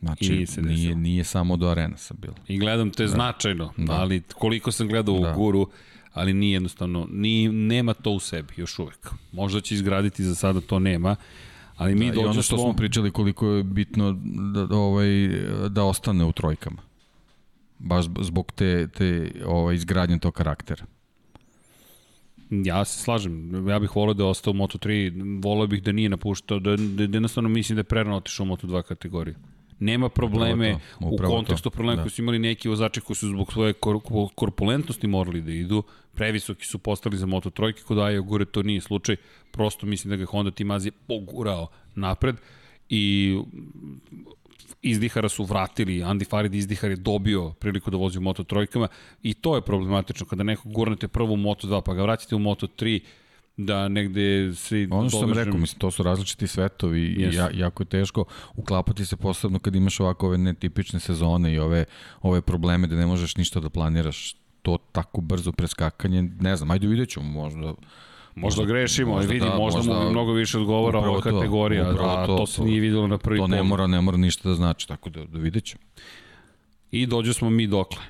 Znači, 0.00 0.46
nije, 0.58 0.94
nije 0.96 1.24
samo 1.24 1.56
do 1.56 1.68
Arenasa 1.68 2.14
bilo. 2.14 2.34
i 2.48 2.58
gledam 2.58 2.90
te 2.90 3.02
da. 3.02 3.08
značajno, 3.08 3.72
da. 3.76 3.84
Da. 3.84 3.92
ali 3.92 4.22
koliko 4.34 4.72
sam 4.72 4.88
gledao 4.88 5.18
Da. 5.18 5.30
u 5.30 5.34
Guru, 5.34 5.70
ali 6.12 6.34
nije 6.34 6.52
jednostavno, 6.52 7.08
ni, 7.10 7.48
nema 7.48 7.94
to 7.94 8.10
u 8.10 8.20
sebi 8.20 8.54
još 8.56 8.78
uvek. 8.78 9.08
Možda 9.32 9.60
će 9.60 9.74
izgraditi, 9.74 10.24
za 10.24 10.34
sada 10.34 10.60
to 10.60 10.78
nema, 10.78 11.16
ali 11.76 11.94
mi 11.94 12.04
Da, 12.04 12.12
I 12.12 12.14
dođemo 12.14 12.30
ono 12.30 12.42
što 12.42 12.58
smo 12.58 12.72
pričali 12.72 13.10
koliko 13.10 13.46
je 13.46 13.62
bitno 13.62 14.12
da, 14.54 14.66
da, 14.66 14.76
ovaj, 14.76 15.08
da 15.68 15.84
ostane 15.84 16.24
u 16.24 16.32
trojkama. 16.32 16.82
Baš 17.78 18.04
zbog 18.20 18.52
te, 18.52 18.88
te 18.88 19.30
ovaj, 19.46 19.74
izgradnje 19.74 20.18
tog 20.18 20.34
karaktera. 20.34 20.84
Ja 22.50 22.84
se 22.84 23.02
slažem, 23.02 23.68
ja 23.68 23.78
bih 23.78 23.96
volio 23.96 24.14
da 24.14 24.22
je 24.22 24.28
ostao 24.28 24.50
u 24.50 24.54
Moto3, 24.54 25.12
volio 25.44 25.66
bih 25.66 25.82
da 25.82 25.92
nije 25.92 26.08
napuštao, 26.08 26.58
da, 26.58 26.76
da, 26.76 27.06
da 27.06 27.16
jednostavno 27.16 27.48
mislim 27.48 27.76
da 27.76 27.80
je 27.80 27.84
prerano 27.84 28.16
otišao 28.16 28.44
u 28.44 28.48
Moto2 28.48 28.82
kategoriju. 28.82 29.34
Nema 29.78 30.08
probleme 30.08 30.78
Upravo 31.00 31.16
to, 31.16 31.24
u 31.24 31.36
kontekstu 31.36 31.70
to, 31.70 31.74
problema 31.74 31.96
da. 31.96 32.02
koji 32.02 32.10
su 32.10 32.22
imali 32.22 32.38
neki 32.38 32.68
vozači 32.68 33.00
koji 33.00 33.16
su 33.16 33.28
zbog 33.28 33.52
svoje 33.52 33.72
kor 33.72 33.98
korpulentnosti 34.34 35.06
morali 35.06 35.40
da 35.40 35.52
idu, 35.52 35.82
previsoki 36.14 36.66
su 36.66 36.78
postali 36.78 37.16
za 37.16 37.26
Moto 37.26 37.50
trojke, 37.50 37.82
kod 37.82 37.98
Aja 37.98 38.20
Gure 38.20 38.44
to 38.44 38.62
nije 38.62 38.80
slučaj, 38.80 39.16
prosto 39.50 39.86
mislim 39.86 40.10
da 40.10 40.16
ga 40.16 40.24
Honda 40.24 40.50
Team 40.50 40.70
Azije 40.70 40.92
pogurao 41.06 41.68
napred 41.94 42.36
i 42.88 43.36
izdihara 44.82 45.28
su 45.28 45.44
vratili, 45.44 46.02
Andy 46.02 46.28
Farid 46.28 46.54
izdihar 46.54 46.90
je 46.90 46.96
dobio 46.96 47.50
priliku 47.50 47.90
da 47.90 47.96
vozi 47.96 48.18
u 48.18 48.22
Moto 48.22 48.44
trojkama 48.44 48.88
i 49.22 49.34
to 49.34 49.54
je 49.54 49.62
problematično 49.62 50.26
kada 50.26 50.42
nekog 50.42 50.72
gurnete 50.72 51.08
prvo 51.08 51.32
u 51.32 51.36
Moto 51.36 51.66
2 51.66 51.80
pa 51.80 51.94
ga 51.94 52.02
vraćate 52.02 52.34
u 52.34 52.38
Moto 52.38 52.66
3 52.66 53.00
da 53.56 53.88
negde 53.88 54.54
svi 54.54 54.88
Ono 54.90 55.08
što 55.08 55.18
sam 55.18 55.28
dovežem- 55.28 55.44
rekao, 55.44 55.60
mislim, 55.60 55.78
to 55.78 55.90
su 55.90 56.02
različiti 56.02 56.46
svetovi 56.46 57.00
i 57.02 57.20
Jesu. 57.22 57.38
ja, 57.38 57.48
jako 57.54 57.82
je 57.82 57.86
teško 57.86 58.24
uklapati 58.54 59.06
se 59.06 59.16
posebno 59.16 59.58
kad 59.58 59.74
imaš 59.74 60.00
ovako 60.00 60.26
ove 60.26 60.38
netipične 60.38 61.00
sezone 61.00 61.52
i 61.52 61.58
ove, 61.58 61.84
ove 62.22 62.40
probleme 62.42 62.86
da 62.86 62.96
ne 62.96 63.06
možeš 63.06 63.36
ništa 63.36 63.60
da 63.60 63.68
planiraš 63.70 64.34
to 64.62 64.78
tako 64.92 65.20
brzo 65.20 65.52
preskakanje, 65.52 66.22
ne 66.22 66.56
znam, 66.56 66.70
ajde 66.70 66.86
vidjet 66.86 67.08
ćemo 67.08 67.26
možda 67.26 67.74
Možda 68.36 68.64
grešimo, 68.64 69.10
možda, 69.10 69.32
vidi, 69.32 69.46
da, 69.46 69.56
možda, 69.56 69.82
mu 69.94 70.10
mnogo 70.10 70.32
više 70.32 70.58
odgovara 70.58 70.98
ova 71.00 71.20
to, 71.20 71.22
kategorija, 71.22 71.90
upravo 71.90 72.08
a 72.10 72.26
to, 72.26 72.36
to, 72.36 72.46
se 72.46 72.56
to- 72.56 72.64
nije 72.64 72.80
videlo 72.80 73.06
na 73.06 73.18
prvi 73.18 73.38
to 73.38 73.46
ne 73.46 73.56
pogled. 73.56 73.66
mora, 73.66 73.86
ne 73.86 74.00
mora 74.00 74.16
ništa 74.16 74.48
da 74.48 74.54
znači, 74.54 74.88
tako 74.88 75.10
da, 75.10 75.24
da 75.24 75.38
vidjet 75.38 75.64
ćemo. 75.64 75.82
I 76.90 77.06
dođe 77.06 77.32
smo 77.32 77.50
mi 77.50 77.66
dokle. 77.66 78.02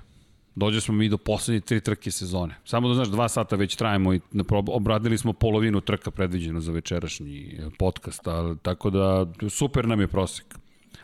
Dođe 0.57 0.81
smo 0.81 0.95
mi 0.95 1.09
do 1.09 1.19
poslednje 1.19 1.61
tri 1.61 1.81
trke 1.81 2.11
sezone. 2.11 2.55
Samo 2.65 2.89
da 2.89 2.95
znaš, 2.95 3.09
dva 3.09 3.29
sata 3.29 3.57
već 3.57 3.77
trajemo 3.77 4.15
i 4.15 4.21
obradili 4.67 5.19
smo 5.19 5.33
polovinu 5.33 5.81
trka 5.81 6.11
predviđeno 6.11 6.61
za 6.61 6.73
večerašnji 6.73 7.59
e, 7.59 7.71
podcast, 7.79 8.27
ali, 8.27 8.59
tako 8.63 8.91
da 8.91 9.27
super 9.51 9.89
nam 9.89 10.01
je 10.01 10.09
prosek. 10.09 10.47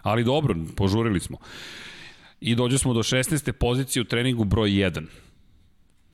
Ali 0.03 0.25
dobro, 0.25 0.55
požurili 0.77 1.21
smo. 1.21 1.39
I 2.41 2.55
dođe 2.55 2.79
smo 2.79 2.95
do 2.95 3.03
16. 3.03 3.53
pozicije 3.53 4.01
u 4.01 4.05
treningu 4.05 4.45
broj 4.45 4.71
1. 4.71 5.07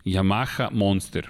Yamaha 0.04 0.68
Monster. 0.72 1.28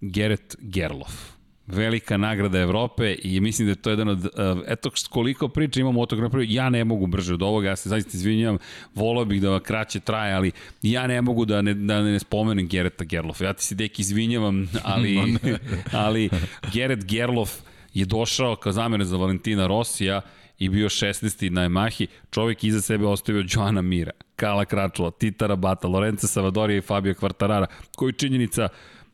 Gerrit 0.00 0.56
Gerlof. 0.60 1.39
Velika 1.72 2.16
nagrada 2.16 2.58
Evrope 2.58 3.16
i 3.22 3.40
mislim 3.40 3.66
da 3.66 3.72
je 3.72 3.76
to 3.76 3.90
jedan 3.90 4.08
od, 4.08 4.24
uh, 4.24 4.30
eto 4.66 4.90
koliko 5.10 5.48
priča 5.48 5.80
imamo 5.80 6.00
o 6.00 6.06
tog 6.06 6.20
napravio, 6.20 6.46
ja 6.50 6.70
ne 6.70 6.84
mogu 6.84 7.06
brže 7.06 7.34
od 7.34 7.42
ovoga, 7.42 7.68
ja 7.68 7.76
se 7.76 7.88
zaista 7.88 8.10
izvinjam, 8.14 8.58
volao 8.94 9.24
bih 9.24 9.42
da 9.42 9.60
kraće 9.60 10.00
traje, 10.00 10.34
ali 10.34 10.52
ja 10.82 11.06
ne 11.06 11.22
mogu 11.22 11.44
da 11.44 11.62
ne, 11.62 11.74
da 11.74 12.02
ne 12.02 12.18
spomenem 12.18 12.68
Gereta 12.68 13.04
Gerlofa. 13.04 13.44
Ja 13.44 13.52
ti 13.52 13.64
se 13.64 13.74
deki 13.74 14.02
izvinjavam, 14.02 14.68
ali, 14.82 15.36
ali 15.92 16.30
Geret 16.72 17.04
Gerlof 17.04 17.50
je 17.94 18.04
došao 18.04 18.56
kao 18.56 18.72
zamene 18.72 19.04
za 19.04 19.16
Valentina 19.16 19.66
Rosija 19.66 20.20
i 20.58 20.68
bio 20.68 20.88
16. 20.88 21.50
na 21.50 21.68
Yamahi, 21.68 22.06
čovjek 22.30 22.64
iza 22.64 22.80
sebe 22.80 23.06
ostavio 23.06 23.44
Joana 23.48 23.82
Mira, 23.82 24.10
Kala 24.36 24.64
Kračula, 24.64 25.10
Tita 25.10 25.46
Rabata, 25.46 25.88
Lorenza 25.88 26.26
Savadorija 26.26 26.78
i 26.78 26.80
Fabio 26.80 27.14
Kvartarara, 27.14 27.66
koji 27.96 28.12
činjenica 28.12 28.68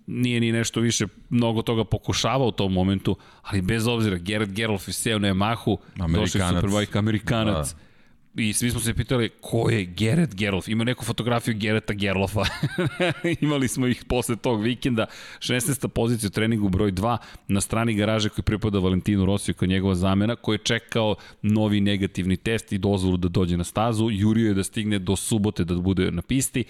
nije 0.06 0.40
ni 0.40 0.52
nešto 0.52 0.80
više 0.80 1.06
mnogo 1.30 1.62
toga 1.62 1.84
pokušavao 1.84 2.48
u 2.48 2.52
tom 2.52 2.72
momentu, 2.72 3.16
ali 3.42 3.62
bez 3.62 3.86
obzira, 3.86 4.16
Gerard 4.16 4.52
Gerlof 4.52 4.88
je 4.88 4.92
seo 4.92 5.18
na 5.18 5.28
Yamahu, 5.28 5.76
Amerikanac. 5.98 6.54
Superbike 6.54 6.98
Amerikanac. 6.98 7.72
Da. 7.72 7.86
I 8.42 8.52
svi 8.52 8.70
smo 8.70 8.80
se 8.80 8.94
pitali 8.94 9.30
ko 9.40 9.70
je 9.70 9.84
Gerrit 9.84 10.34
Gerlof. 10.34 10.68
Ima 10.68 10.84
neku 10.84 11.04
fotografiju 11.04 11.54
Gereta 11.54 11.92
Gerlofa. 11.92 12.44
Imali 13.40 13.68
smo 13.68 13.86
ih 13.86 14.04
posle 14.08 14.36
tog 14.36 14.62
vikenda. 14.62 15.06
16. 15.38 15.88
pozicija 15.88 16.28
u 16.28 16.30
treningu 16.30 16.68
broj 16.68 16.92
2 16.92 17.16
na 17.48 17.60
strani 17.60 17.94
garaže 17.94 18.28
koji 18.28 18.42
pripada 18.42 18.78
Valentinu 18.78 19.26
Rosiju 19.26 19.54
kao 19.54 19.66
njegova 19.66 19.94
zamena, 19.94 20.36
koji 20.36 20.54
je 20.54 20.64
čekao 20.64 21.14
novi 21.42 21.80
negativni 21.80 22.36
test 22.36 22.72
i 22.72 22.78
dozvolu 22.78 23.16
da 23.16 23.28
dođe 23.28 23.56
na 23.56 23.64
stazu. 23.64 24.08
Jurio 24.10 24.48
je 24.48 24.54
da 24.54 24.64
stigne 24.64 24.98
do 24.98 25.16
subote 25.16 25.64
da 25.64 25.74
bude 25.74 26.10
na 26.10 26.22
pisti 26.22 26.64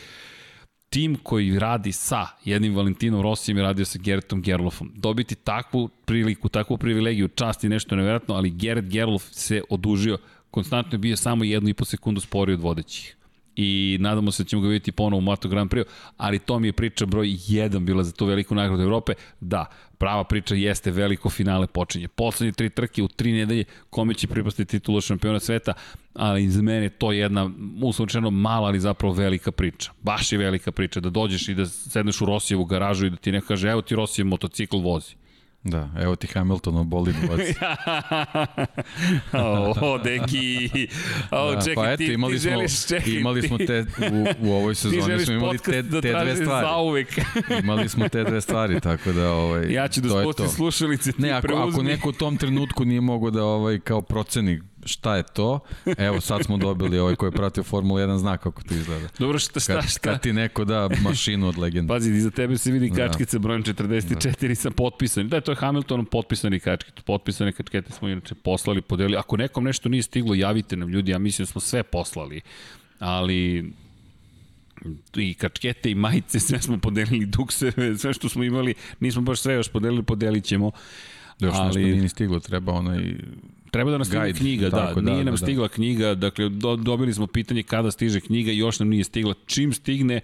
tim 0.91 1.17
koji 1.23 1.59
radi 1.59 1.93
sa 1.93 2.27
jednim 2.45 2.77
Valentinom 2.77 3.23
Rosijem 3.23 3.59
i 3.59 3.63
radio 3.63 3.85
sa 3.85 3.99
Gerritom 3.99 4.43
Gerlofom. 4.43 4.93
Dobiti 4.95 5.35
takvu 5.35 5.89
priliku, 5.89 6.49
takvu 6.49 6.79
privilegiju, 6.79 7.29
čast 7.29 7.65
i 7.65 7.69
nešto 7.69 7.97
nevjerojatno, 7.97 8.35
ali 8.35 8.51
Gerrit 8.51 8.85
Gerlof 8.85 9.23
se 9.31 9.63
odužio 9.71 10.19
konstantno 10.51 10.95
je 10.95 10.99
bio 10.99 11.17
samo 11.17 11.45
jednu 11.45 11.69
i 11.69 11.75
po 11.75 11.85
sekundu 11.85 12.21
sporiji 12.21 12.55
od 12.55 12.61
vodećih 12.61 13.17
i 13.57 13.97
nadamo 14.01 14.33
se 14.33 14.43
da 14.43 14.49
ćemo 14.49 14.63
ga 14.63 14.69
vidjeti 14.69 14.93
ponovo 14.93 15.19
u 15.19 15.21
Moto 15.21 15.49
Grand 15.49 15.71
Prix, 15.71 15.85
ali 16.17 16.39
to 16.39 16.59
mi 16.59 16.69
je 16.69 16.73
priča 16.73 17.07
broj 17.07 17.27
1 17.27 17.79
bila 17.79 18.05
za 18.05 18.13
tu 18.13 18.27
veliku 18.27 18.55
nagradu 18.55 18.83
Evrope. 18.83 19.13
Da, 19.41 19.67
prava 19.99 20.25
priča 20.25 20.55
jeste 20.55 20.91
veliko 20.91 21.31
finale 21.31 21.67
počinje. 21.67 22.09
Poslednje 22.09 22.53
tri 22.53 22.71
trke 22.71 23.03
u 23.03 23.09
tri 23.09 23.33
nedelje, 23.33 23.65
kome 23.91 24.15
će 24.15 24.27
pripasti 24.27 24.65
titula 24.65 25.01
šampiona 25.01 25.41
sveta, 25.41 25.73
ali 26.15 26.49
za 26.49 26.63
mene 26.63 26.89
to 26.89 27.13
je 27.13 27.19
jedna, 27.19 27.51
uslovčeno, 27.83 28.31
mala, 28.31 28.69
ali 28.69 28.81
zapravo 28.81 29.15
velika 29.15 29.53
priča. 29.53 29.91
Baš 30.03 30.33
je 30.33 30.39
velika 30.39 30.73
priča 30.73 31.01
da 31.01 31.11
dođeš 31.11 31.49
i 31.49 31.55
da 31.55 31.67
sedneš 31.67 32.21
u 32.21 32.27
Rosijevu 32.27 32.65
garažu 32.65 33.07
i 33.07 33.11
da 33.11 33.17
ti 33.17 33.33
neko 33.33 33.47
kaže, 33.47 33.69
evo 33.69 33.83
ti 33.83 33.95
Rosijev 33.95 34.27
motocikl 34.27 34.79
vozi 34.79 35.15
Da, 35.71 35.91
evo 36.01 36.17
ti 36.17 36.27
Hamilton 36.27 36.77
u 36.77 36.85
bolidu 36.85 37.19
vozi. 37.31 37.55
o, 39.83 39.99
deki. 39.99 40.71
O, 41.31 41.55
da, 41.55 41.61
čekaj, 41.61 41.75
pa 41.75 41.93
eto, 41.93 42.03
imali 42.03 42.33
ti, 42.33 42.39
ti 42.39 42.43
smo, 42.43 42.51
želiš, 42.51 42.87
čekaj, 42.87 43.13
imali 43.13 43.43
smo 43.43 43.59
te, 43.59 43.85
u, 44.13 44.49
u 44.49 44.53
ovoj 44.53 44.75
sezoni 44.75 45.25
smo 45.25 45.35
imali 45.35 45.59
te, 45.59 45.83
da 45.83 46.01
te 46.01 46.13
dve 46.13 46.37
stvari. 46.37 46.67
Zauvek. 46.67 47.19
imali 47.63 47.89
smo 47.89 48.09
te 48.09 48.25
dve 48.25 48.41
stvari, 48.41 48.81
tako 48.81 49.13
da 49.13 49.31
ovaj, 49.33 49.73
Ja 49.73 49.89
ću 49.89 50.01
da 50.01 50.21
spustim 50.21 50.49
slušalice, 50.49 51.13
ti 51.13 51.23
ne, 51.23 51.31
ako, 51.31 51.47
preuzmi. 51.47 51.73
ako 51.73 51.83
neko 51.83 52.09
u 52.09 52.13
tom 52.13 52.37
trenutku 52.37 52.85
nije 52.85 53.01
mogo 53.01 53.31
da 53.31 53.45
ovaj, 53.45 53.79
kao 53.79 54.03
proceni 54.03 54.61
šta 54.87 55.17
je 55.17 55.23
to. 55.23 55.61
Evo 55.99 56.21
sad 56.21 56.45
smo 56.45 56.57
dobili 56.57 56.99
ovaj 56.99 57.17
koji 57.17 57.29
je 57.29 57.33
pratio 57.33 57.63
Formula 57.63 58.01
1 58.01 58.17
zna 58.17 58.37
kako 58.37 58.63
to 58.63 58.75
izgleda. 58.75 59.09
Dobro, 59.19 59.39
šta, 59.39 59.61
šta, 59.61 59.83
šta? 59.83 60.01
Kad, 60.01 60.13
kad 60.13 60.23
ti 60.23 60.33
neko 60.33 60.65
da 60.65 60.89
mašinu 61.03 61.49
od 61.49 61.59
legende. 61.59 61.89
Pazi, 61.89 62.11
iza 62.11 62.31
tebe 62.31 62.59
se 62.59 62.71
vidi 62.71 62.91
da. 62.91 62.97
kačkica 62.97 63.39
brojem 63.39 63.63
44 63.63 64.49
da. 64.49 64.55
sa 64.55 64.71
potpisanim. 64.71 65.29
Da, 65.29 65.41
to 65.41 65.53
je 65.53 65.57
Hamiltonom 65.57 66.07
potpisani 66.07 66.61
kačkice. 66.61 67.03
Potpisane 67.05 67.53
kačkete 67.53 67.93
smo 67.93 68.09
inače 68.09 68.35
poslali, 68.35 68.83
podelili. 68.83 69.17
Ako 69.17 69.37
nekom 69.37 69.65
nešto 69.65 69.89
nije 69.89 70.03
stiglo, 70.03 70.35
javite 70.35 70.77
nam 70.77 70.89
ljudi. 70.89 71.11
Ja 71.11 71.19
mislim 71.19 71.47
da 71.47 71.53
smo 71.53 71.61
sve 71.61 71.83
poslali. 71.83 72.41
Ali 72.99 73.73
i 75.17 75.35
kačkete 75.35 75.91
i 75.91 75.95
majice, 75.95 76.41
sve 76.41 76.63
smo 76.63 76.79
podelili 76.79 77.27
dukseve, 77.27 77.99
sve 77.99 78.13
što 78.13 78.29
smo 78.29 78.45
imali, 78.45 78.75
nismo 79.01 79.23
baš 79.23 79.41
sve 79.41 79.55
još 79.55 79.69
podelili, 79.69 80.03
podelit 80.03 80.45
ćemo. 80.45 80.71
Još 81.41 81.55
ali... 81.55 81.67
nešto 81.67 81.81
nije 81.81 82.09
stiglo, 82.09 82.41
treba 82.41 82.73
onaj 82.73 83.15
Treba 83.77 83.91
da 83.91 83.99
nam 83.99 84.05
stigne 84.05 84.33
knjiga, 84.33 84.69
da, 84.69 84.93
da, 84.95 85.01
nije 85.01 85.17
da, 85.17 85.25
nam 85.25 85.35
da, 85.35 85.37
stigla 85.37 85.69
knjiga, 85.69 86.15
dakle 86.15 86.49
do, 86.49 86.77
dobili 86.77 87.15
smo 87.15 87.27
pitanje 87.27 87.63
kada 87.63 87.91
stiže 87.91 88.21
knjiga 88.21 88.53
još 88.53 88.79
nam 88.79 88.89
nije 88.89 89.05
stigla. 89.05 89.35
Čim 89.47 89.73
stigne, 89.73 90.21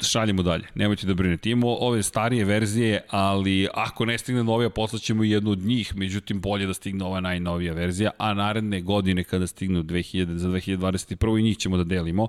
šaljemo 0.00 0.42
dalje, 0.42 0.64
nemojte 0.74 1.06
da 1.06 1.14
brinete. 1.14 1.50
Imamo 1.50 1.74
ove 1.74 2.02
starije 2.02 2.44
verzije, 2.44 3.00
ali 3.10 3.68
ako 3.74 4.04
ne 4.04 4.18
stigne 4.18 4.44
novija, 4.44 4.70
poslaćemo 4.70 5.24
jednu 5.24 5.50
od 5.50 5.58
njih, 5.58 5.96
međutim 5.96 6.40
bolje 6.40 6.66
da 6.66 6.74
stigne 6.74 7.04
ova 7.04 7.20
najnovija 7.20 7.72
verzija, 7.72 8.10
a 8.18 8.34
naredne 8.34 8.80
godine 8.80 9.24
kada 9.24 9.46
stignu 9.46 9.82
2000, 9.82 10.36
za 10.36 10.48
2021. 10.48 11.38
i 11.38 11.42
njih 11.42 11.58
ćemo 11.58 11.76
da 11.76 11.84
delimo, 11.84 12.28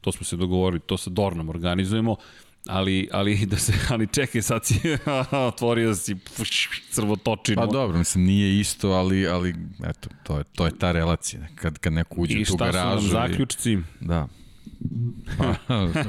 to 0.00 0.12
smo 0.12 0.24
se 0.24 0.36
dogovorili, 0.36 0.80
to 0.80 0.96
sa 0.96 1.10
Dornom 1.10 1.48
organizujemo, 1.48 2.16
ali, 2.66 3.08
ali, 3.12 3.46
da 3.46 3.56
se, 3.56 3.72
ali 3.90 4.06
čekaj, 4.06 4.42
sad 4.42 4.64
si 4.64 4.80
otvorio 5.48 5.94
si 5.94 6.16
crvotočinu. 6.90 7.56
Pa 7.56 7.66
dobro, 7.66 7.98
mislim, 7.98 8.24
nije 8.24 8.60
isto, 8.60 8.90
ali, 8.90 9.26
ali 9.28 9.54
eto, 9.84 10.08
to 10.22 10.38
je, 10.38 10.44
to 10.44 10.66
je 10.66 10.78
ta 10.78 10.92
relacija. 10.92 11.46
Kad, 11.54 11.78
kad 11.78 11.92
neko 11.92 12.14
uđe 12.18 12.38
u 12.40 12.44
tu 12.44 12.56
garažu... 12.56 12.78
I 12.78 13.00
šta 13.00 13.08
su 13.08 13.14
nam 13.14 13.28
zaključci? 13.28 13.72
I, 13.72 13.78
da. 14.00 14.28
Pa, 15.38 15.54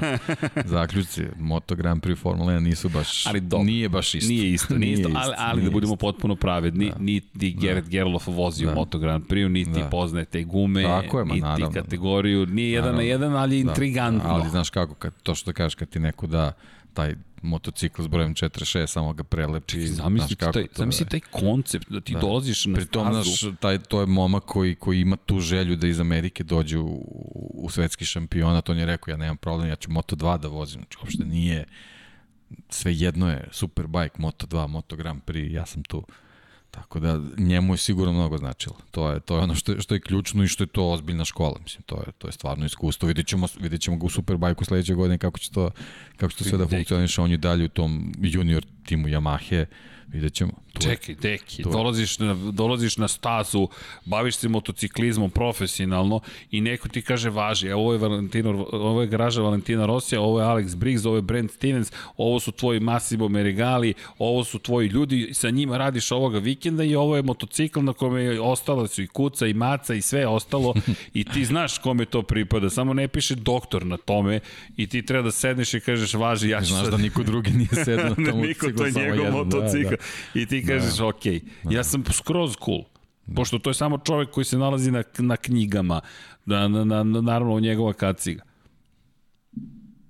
zaključci, 0.65 1.23
Moto 1.40 1.76
Grand 1.76 2.03
Prix 2.03 2.18
Formula 2.18 2.53
1 2.53 2.60
nisu 2.60 2.90
baš, 2.90 3.28
ali 3.28 3.40
dobro, 3.40 3.65
nije 3.65 3.90
baš 3.90 4.15
isto. 4.15 4.30
Nije 4.30 4.53
isto, 4.53 4.78
nije, 4.78 4.94
isto, 4.94 5.10
ali, 5.15 5.34
ali 5.38 5.60
nije 5.60 5.69
da 5.69 5.73
budemo 5.73 5.94
isto. 5.94 6.06
potpuno 6.06 6.36
pravedni, 6.36 6.90
da. 6.90 6.95
niti 6.99 7.52
Gerrit 7.52 7.84
da. 7.84 7.90
Gerlof 7.90 8.28
vozi 8.28 8.65
da. 8.65 8.72
u 8.72 8.76
Moto 8.76 8.99
Grand 8.99 9.23
Prix, 9.28 9.48
niti 9.48 9.80
da. 9.80 9.90
poznaje 9.90 10.26
te 10.26 10.44
gume, 10.44 10.84
Tako 10.84 11.19
je, 11.19 11.26
ma, 11.26 11.34
niti 11.34 11.44
naravno. 11.44 11.82
kategoriju, 11.82 12.45
nije 12.45 12.72
jedan 12.72 12.95
na 12.95 13.02
jedan, 13.02 13.36
ali 13.36 13.64
da. 13.64 13.69
intrigantno. 13.69 14.30
Ali 14.30 14.49
znaš 14.49 14.69
kako, 14.69 14.94
kad, 14.94 15.14
to 15.23 15.36
što 15.36 15.53
kažeš, 15.53 15.76
kad 15.76 15.90
ti 15.90 15.99
neko 15.99 16.28
da 16.28 16.52
taj 16.94 17.15
motocikl 17.41 18.03
s 18.03 18.07
brojem 18.07 18.35
46, 18.35 18.88
samo 18.88 19.13
ga 19.13 19.23
prelepi. 19.23 19.88
Zamisli, 19.88 20.35
kako 20.35 20.51
taj, 20.51 20.65
zamisli 20.76 21.05
taj 21.05 21.19
koncept, 21.19 21.89
da 21.89 22.01
ti 22.01 22.13
da. 22.13 22.19
dolaziš 22.19 22.65
na 22.65 22.76
Pritom, 22.76 23.07
stazu. 23.07 23.30
Naš, 23.30 23.59
taj, 23.59 23.77
to 23.77 23.99
je 23.99 24.05
momak 24.05 24.43
koji, 24.43 24.76
koji 24.76 25.01
ima 25.01 25.15
tu 25.15 25.39
želju 25.39 25.76
da 25.76 25.88
iz 25.88 25.99
Amerike 25.99 26.43
dođe 26.43 26.77
u, 26.77 27.01
u 27.53 27.69
svetski 27.69 28.05
šampiona, 28.05 28.61
to 28.61 28.72
on 28.72 28.77
je 28.77 28.85
rekao, 28.85 29.11
ja 29.11 29.18
nemam 29.18 29.38
problem, 29.38 29.69
ja 29.69 29.76
ću 29.76 29.89
Moto2 29.89 30.38
da 30.38 30.47
vozim, 30.47 30.81
znači 30.81 30.97
uopšte 31.01 31.23
nije, 31.26 31.65
sve 32.69 32.93
jedno 32.95 33.30
je 33.30 33.47
Superbike, 33.51 34.18
Moto2, 34.18 34.68
Moto 34.68 34.95
Grand 34.95 35.22
Prix, 35.23 35.53
ja 35.53 35.65
sam 35.65 35.84
tu. 35.84 36.03
Tako 36.72 36.99
da 36.99 37.22
njemu 37.38 37.73
je 37.73 37.77
sigurno 37.77 38.14
mnogo 38.14 38.38
značilo. 38.38 38.76
To 38.91 39.11
je 39.11 39.19
to 39.19 39.35
je 39.35 39.41
ono 39.41 39.56
što 39.56 39.72
je, 39.72 39.81
što 39.81 39.93
je 39.93 40.02
ključno 40.02 40.43
i 40.43 40.48
što 40.48 40.64
je 40.64 40.68
to 40.68 40.91
ozbiljna 40.91 41.26
škola, 41.26 41.60
mislim, 41.64 41.84
to 41.84 41.95
je 41.95 42.11
to 42.18 42.27
je 42.27 42.31
stvarno 42.31 42.65
iskustvo. 42.65 43.07
Videćemo 43.07 43.48
videćemo 43.60 43.98
ga 43.98 44.06
u 44.06 44.10
Superbajku 44.10 44.65
sledeće 44.65 44.93
godine 44.93 45.18
kako 45.18 45.39
će 45.39 45.52
to 45.52 45.72
kako 46.18 46.31
će 46.31 46.38
to 46.38 46.43
sve 46.43 46.57
da 46.57 46.68
funkcioniše, 46.68 47.22
on 47.22 47.31
je 47.31 47.38
dalje 47.38 47.65
u 47.65 47.69
tom 47.69 48.14
junior 48.22 48.65
timu 48.85 49.07
Yamahe 49.07 49.65
Vidjet 50.11 50.34
ćemo. 50.34 50.52
Tu 50.73 50.81
Čekaj, 50.81 51.15
deki, 51.15 51.64
dolaziš 51.64 52.19
na, 52.19 52.34
dolaziš 52.52 52.98
na 52.98 53.07
stazu, 53.07 53.68
baviš 54.06 54.35
se 54.35 54.49
motociklizmom 54.49 55.30
profesionalno 55.30 56.19
i 56.52 56.61
neko 56.61 56.88
ti 56.88 57.02
kaže 57.02 57.30
važi, 57.30 57.68
evo 57.68 57.81
ovo 57.81 57.93
je, 57.93 57.99
Valentino, 57.99 58.68
ovo 58.72 59.02
je 59.02 59.07
garaža 59.07 59.41
Valentina 59.41 59.85
Rosija, 59.85 60.22
ovo 60.22 60.39
je 60.39 60.45
Alex 60.45 60.76
Briggs, 60.76 61.06
ovo 61.06 61.15
je 61.15 61.22
Brent 61.22 61.52
Stevens, 61.52 61.91
ovo 62.18 62.39
su 62.39 62.52
tvoji 62.52 62.80
Massimo 62.80 63.27
Meregali, 63.27 63.93
ovo 64.18 64.43
su 64.43 64.60
tvoji 64.60 64.88
ljudi, 64.88 65.30
sa 65.34 65.49
njima 65.49 65.77
radiš 65.77 66.11
ovoga 66.11 66.39
vikenda 66.39 66.84
i 66.84 66.95
ovo 66.95 67.15
je 67.15 67.22
motocikl 67.22 67.80
na 67.80 67.93
kome 67.93 68.22
je 68.23 68.41
ostalo 68.41 68.88
su 68.88 69.02
i 69.02 69.07
kuca 69.07 69.48
i 69.48 69.53
maca 69.53 69.93
i 69.93 70.02
sve 70.02 70.27
ostalo 70.27 70.73
i 71.14 71.23
ti 71.23 71.45
znaš 71.45 71.77
kome 71.77 72.06
to 72.06 72.22
pripada, 72.22 72.69
samo 72.69 72.93
ne 72.93 73.07
piše 73.07 73.35
doktor 73.35 73.85
na 73.85 73.98
tome 73.98 74.39
i 74.77 74.88
ti 74.88 75.06
treba 75.06 75.23
da 75.23 75.31
sedneš 75.31 75.73
i 75.73 75.80
kažeš 75.80 76.14
važi, 76.14 76.49
ja 76.49 76.61
ću 76.61 76.68
Znaš 76.68 76.81
sad... 76.81 76.91
da 76.91 76.98
niko 76.98 77.23
drugi 77.23 77.52
nije 77.52 77.85
sedao 77.85 78.10
na 78.10 78.15
tom 78.30 78.39
motociklu, 78.39 78.69
niko, 78.69 78.77
to 78.77 78.85
je 78.85 78.91
njegov 78.91 79.26
da, 79.26 79.31
motocikl. 79.31 79.89
Da, 79.89 79.95
da 80.34 80.39
i 80.41 80.45
ti 80.45 80.60
kažeš, 80.65 80.97
da. 80.97 81.07
ok, 81.07 81.25
ja 81.69 81.83
sam 81.83 82.03
skroz 82.11 82.55
cool. 82.65 82.83
Pošto 83.35 83.59
to 83.59 83.69
je 83.69 83.73
samo 83.73 83.97
čovek 83.97 84.29
koji 84.29 84.45
se 84.45 84.57
nalazi 84.57 84.91
na, 84.91 85.03
na 85.17 85.38
knjigama, 85.38 86.01
na, 86.45 86.67
na, 86.67 86.83
na, 86.83 87.03
naravno 87.03 87.59
njegova 87.59 87.93
kaciga. 87.93 88.43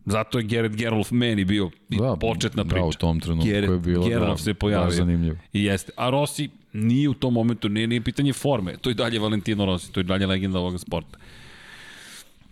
Zato 0.06 0.38
je 0.38 0.44
Gerrit 0.44 0.76
Gerlof 0.76 1.12
meni 1.12 1.46
bio 1.46 1.70
da, 1.90 2.16
početna 2.20 2.66
priča. 2.66 2.82
Da, 2.82 2.86
u 2.86 2.92
tom 2.92 3.20
trenutku 3.20 3.50
Gerrit, 3.50 3.70
je 3.70 3.80
bilo 3.80 4.08
Gerlof 4.08 4.40
da, 4.40 4.44
se 4.44 4.54
pojavio. 4.54 4.92
zanimljivo. 4.92 5.38
I 5.54 5.64
jeste. 5.64 5.92
A 5.96 6.10
Rossi 6.10 6.50
nije 6.74 7.10
u 7.10 7.14
tom 7.14 7.34
momentu, 7.34 7.70
nije, 7.70 7.88
nije 7.88 8.02
pitanje 8.02 8.34
forme. 8.34 8.78
To 8.78 8.90
je 8.90 8.94
dalje 8.94 9.20
Valentino 9.20 9.66
Rossi, 9.66 9.92
to 9.92 10.00
je 10.00 10.04
dalje 10.04 10.28
legenda 10.28 10.60
ovoga 10.60 10.78
sporta. 10.78 11.18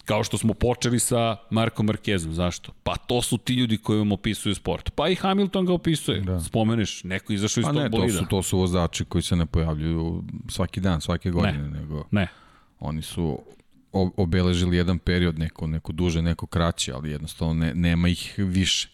Kao 0.09 0.23
što 0.23 0.37
smo 0.37 0.53
počeli 0.53 0.99
sa 0.99 1.37
Markom 1.49 1.85
Markezom. 1.85 2.33
Zašto? 2.33 2.71
Pa 2.83 2.95
to 2.95 3.21
su 3.21 3.37
ti 3.37 3.53
ljudi 3.53 3.77
koji 3.77 3.99
vam 3.99 4.11
opisuju 4.11 4.55
sport. 4.55 4.89
Pa 4.95 5.09
i 5.09 5.15
Hamilton 5.15 5.65
ga 5.65 5.73
opisuje. 5.73 6.21
Da. 6.21 6.39
Spomeneš, 6.39 7.03
neko 7.03 7.33
izašao 7.33 7.61
iz 7.61 7.65
pa 7.65 7.73
tog 7.73 7.81
ne, 7.81 7.89
bolida. 7.89 8.17
To 8.17 8.23
su, 8.23 8.29
to 8.29 8.43
su 8.43 8.57
vozači 8.57 9.05
koji 9.05 9.21
se 9.21 9.35
ne 9.35 9.45
pojavljuju 9.45 10.23
svaki 10.47 10.79
dan, 10.79 11.01
svake 11.01 11.31
godine. 11.31 11.57
Ne, 11.57 11.79
nego 11.79 12.07
ne. 12.11 12.27
Oni 12.79 13.01
su 13.01 13.39
obeležili 13.91 14.77
jedan 14.77 14.99
period, 14.99 15.39
neko, 15.39 15.67
neko 15.67 15.91
duže, 15.91 16.21
neko 16.21 16.45
kraće, 16.45 16.93
ali 16.93 17.11
jednostavno 17.11 17.53
ne, 17.53 17.73
nema 17.75 18.09
ih 18.09 18.33
više. 18.37 18.89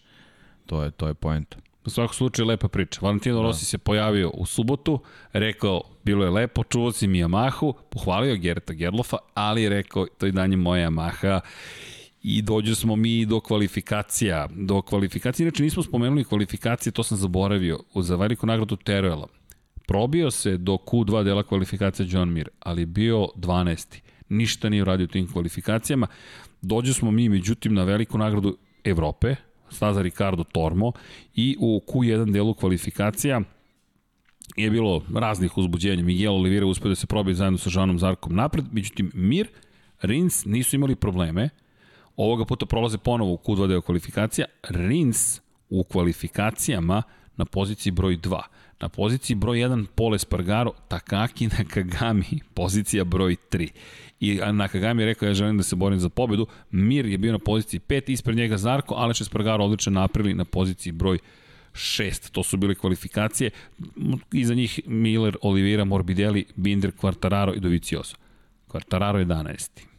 To 0.66 0.82
je, 0.82 0.90
to 0.90 1.08
je 1.08 1.14
poenta. 1.14 1.56
U 1.86 1.90
svakom 1.90 2.14
slučaju 2.14 2.46
lepa 2.46 2.68
priča. 2.68 3.00
Valentino 3.02 3.36
da. 3.36 3.42
Rossi 3.42 3.64
se 3.64 3.78
pojavio 3.78 4.30
u 4.30 4.46
subotu, 4.46 5.00
rekao 5.32 5.82
bilo 6.04 6.24
je 6.24 6.30
lepo, 6.30 6.64
čuvao 6.64 6.92
si 6.92 7.06
mi 7.06 7.24
Yamahu, 7.24 7.72
pohvalio 7.90 8.36
Gerta 8.36 8.72
Gerlofa, 8.72 9.16
ali 9.34 9.62
je 9.62 9.68
rekao 9.68 10.06
to 10.18 10.26
je 10.26 10.32
danje 10.32 10.56
moja 10.56 10.90
Yamaha 10.90 11.40
i 12.22 12.42
dođu 12.42 12.74
smo 12.74 12.96
mi 12.96 13.26
do 13.26 13.40
kvalifikacija. 13.40 14.48
Do 14.50 14.82
kvalifikacije, 14.82 15.44
inače 15.44 15.62
nismo 15.62 15.82
spomenuli 15.82 16.24
kvalifikacije, 16.24 16.92
to 16.92 17.02
sam 17.02 17.18
zaboravio, 17.18 17.78
za 17.94 18.16
veliku 18.16 18.46
nagradu 18.46 18.76
Teruela. 18.76 19.28
Probio 19.86 20.30
se 20.30 20.56
do 20.56 20.72
Q2 20.72 21.24
dela 21.24 21.42
kvalifikacija 21.42 22.06
John 22.10 22.32
Mir, 22.32 22.48
ali 22.60 22.86
bio 22.86 23.28
12. 23.36 24.00
Ništa 24.28 24.68
nije 24.68 24.82
uradio 24.82 25.04
u 25.04 25.08
tim 25.08 25.32
kvalifikacijama. 25.32 26.06
Dođu 26.62 26.94
smo 26.94 27.10
mi, 27.10 27.28
međutim, 27.28 27.74
na 27.74 27.84
veliku 27.84 28.18
nagradu 28.18 28.56
Evrope, 28.84 29.36
staza 29.70 30.02
Ricardo 30.02 30.44
Tormo 30.44 30.92
i 31.34 31.56
u 31.60 31.82
Q1 31.86 32.32
delu 32.32 32.54
kvalifikacija 32.54 33.40
je 34.56 34.70
bilo 34.70 35.02
raznih 35.14 35.58
uzbuđenja. 35.58 36.02
Miguel 36.02 36.34
Oliveira 36.34 36.66
uspio 36.66 36.88
da 36.88 36.94
se 36.94 37.06
probije 37.06 37.34
zajedno 37.34 37.58
sa 37.58 37.70
Žanom 37.70 37.98
Zarkom 37.98 38.34
napred, 38.34 38.64
međutim 38.72 39.10
Mir, 39.14 39.48
Rins 40.02 40.44
nisu 40.44 40.76
imali 40.76 40.96
probleme, 40.96 41.48
ovoga 42.16 42.44
puta 42.44 42.66
prolaze 42.66 42.98
ponovo 42.98 43.32
u 43.32 43.36
Q2 43.36 43.68
deo 43.68 43.80
kvalifikacija, 43.80 44.46
Rins 44.68 45.40
u 45.68 45.84
kvalifikacijama 45.84 47.02
na 47.36 47.44
poziciji 47.44 47.90
broj 47.90 48.16
2. 48.16 48.40
Na 48.80 48.88
poziciji 48.88 49.36
broj 49.36 49.58
1 49.58 49.86
Pole 49.94 50.18
Spargaro, 50.18 50.72
Takaki 50.88 51.48
Nakagami, 51.58 52.40
pozicija 52.54 53.04
broj 53.04 53.36
3. 53.50 53.68
I 54.20 54.40
Nakagami 54.52 55.02
je 55.02 55.06
rekao 55.06 55.26
ja 55.26 55.34
želim 55.34 55.56
da 55.56 55.62
se 55.62 55.76
borim 55.76 55.98
za 55.98 56.08
pobedu. 56.08 56.46
Mir 56.70 57.06
je 57.06 57.18
bio 57.18 57.32
na 57.32 57.38
poziciji 57.38 57.80
5, 57.80 58.10
ispred 58.10 58.36
njega 58.36 58.56
Zarko, 58.56 58.94
Aleš 58.94 59.18
Spargaro 59.18 59.64
odlično 59.64 59.92
napravili 59.92 60.34
na 60.34 60.44
poziciji 60.44 60.92
broj 60.92 61.18
6. 61.72 62.30
To 62.30 62.42
su 62.42 62.56
bile 62.56 62.74
kvalifikacije. 62.74 63.50
Iza 64.32 64.54
njih 64.54 64.80
Miller, 64.86 65.36
Oliveira, 65.42 65.84
Morbidelli, 65.84 66.46
Binder, 66.56 66.92
Quartararo 66.92 67.56
i 67.56 67.60
Dovicioso. 67.60 68.16
Quartararo 68.68 69.26
11. 69.26 69.95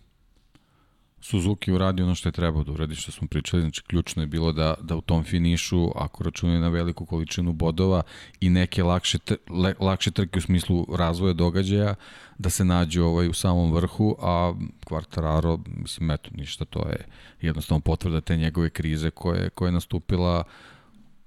Suzuki 1.29 1.71
uradio 1.71 2.05
ono 2.05 2.15
što 2.15 2.29
je 2.29 2.33
trebao 2.33 2.63
da 2.63 2.71
uradi, 2.71 2.95
što 2.95 3.11
smo 3.11 3.27
pričali, 3.27 3.61
znači 3.61 3.81
ključno 3.83 4.23
je 4.23 4.27
bilo 4.27 4.51
da, 4.51 4.75
da 4.81 4.95
u 4.95 5.01
tom 5.01 5.23
finišu, 5.23 5.89
ako 5.95 6.23
računaju 6.23 6.59
na 6.59 6.69
veliku 6.69 7.05
količinu 7.05 7.53
bodova 7.53 8.01
i 8.39 8.49
neke 8.49 8.83
lakše, 8.83 9.17
le, 9.49 9.73
lakše 9.79 10.11
trke 10.11 10.37
u 10.39 10.41
smislu 10.41 10.87
razvoja 10.95 11.33
događaja, 11.33 11.95
da 12.37 12.49
se 12.49 12.65
nađu 12.65 13.03
ovaj, 13.03 13.27
u 13.27 13.33
samom 13.33 13.73
vrhu, 13.73 14.15
a 14.21 14.53
Quartararo, 14.85 15.59
mislim, 15.81 16.11
eto, 16.11 16.29
ništa, 16.33 16.65
to 16.65 16.79
je 16.79 17.05
jednostavno 17.41 17.79
potvrda 17.79 18.21
te 18.21 18.37
njegove 18.37 18.69
krize 18.69 19.09
koje, 19.09 19.49
koje 19.49 19.67
je 19.67 19.71
nastupila 19.71 20.43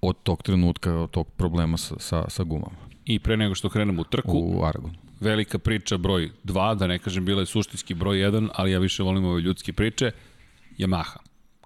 od 0.00 0.16
tog 0.22 0.42
trenutka, 0.42 0.94
od 0.94 1.10
tog 1.10 1.28
problema 1.36 1.76
sa, 1.76 1.94
sa, 1.98 2.24
sa 2.28 2.44
gumama. 2.44 2.80
I 3.04 3.18
pre 3.18 3.36
nego 3.36 3.54
što 3.54 3.68
krenemo 3.68 4.00
u 4.00 4.04
trku, 4.04 4.38
u 4.38 4.64
Aragonu 4.64 5.09
velika 5.20 5.58
priča 5.58 5.96
broj 5.96 6.30
2, 6.44 6.74
da 6.74 6.86
ne 6.86 6.98
kažem 6.98 7.24
bila 7.24 7.40
je 7.40 7.46
suštinski 7.46 7.94
broj 7.94 8.16
1, 8.16 8.48
ali 8.54 8.72
ja 8.72 8.78
više 8.78 9.02
volim 9.02 9.24
ove 9.24 9.40
ljudske 9.40 9.72
priče, 9.72 10.10
Yamaha. 10.78 11.16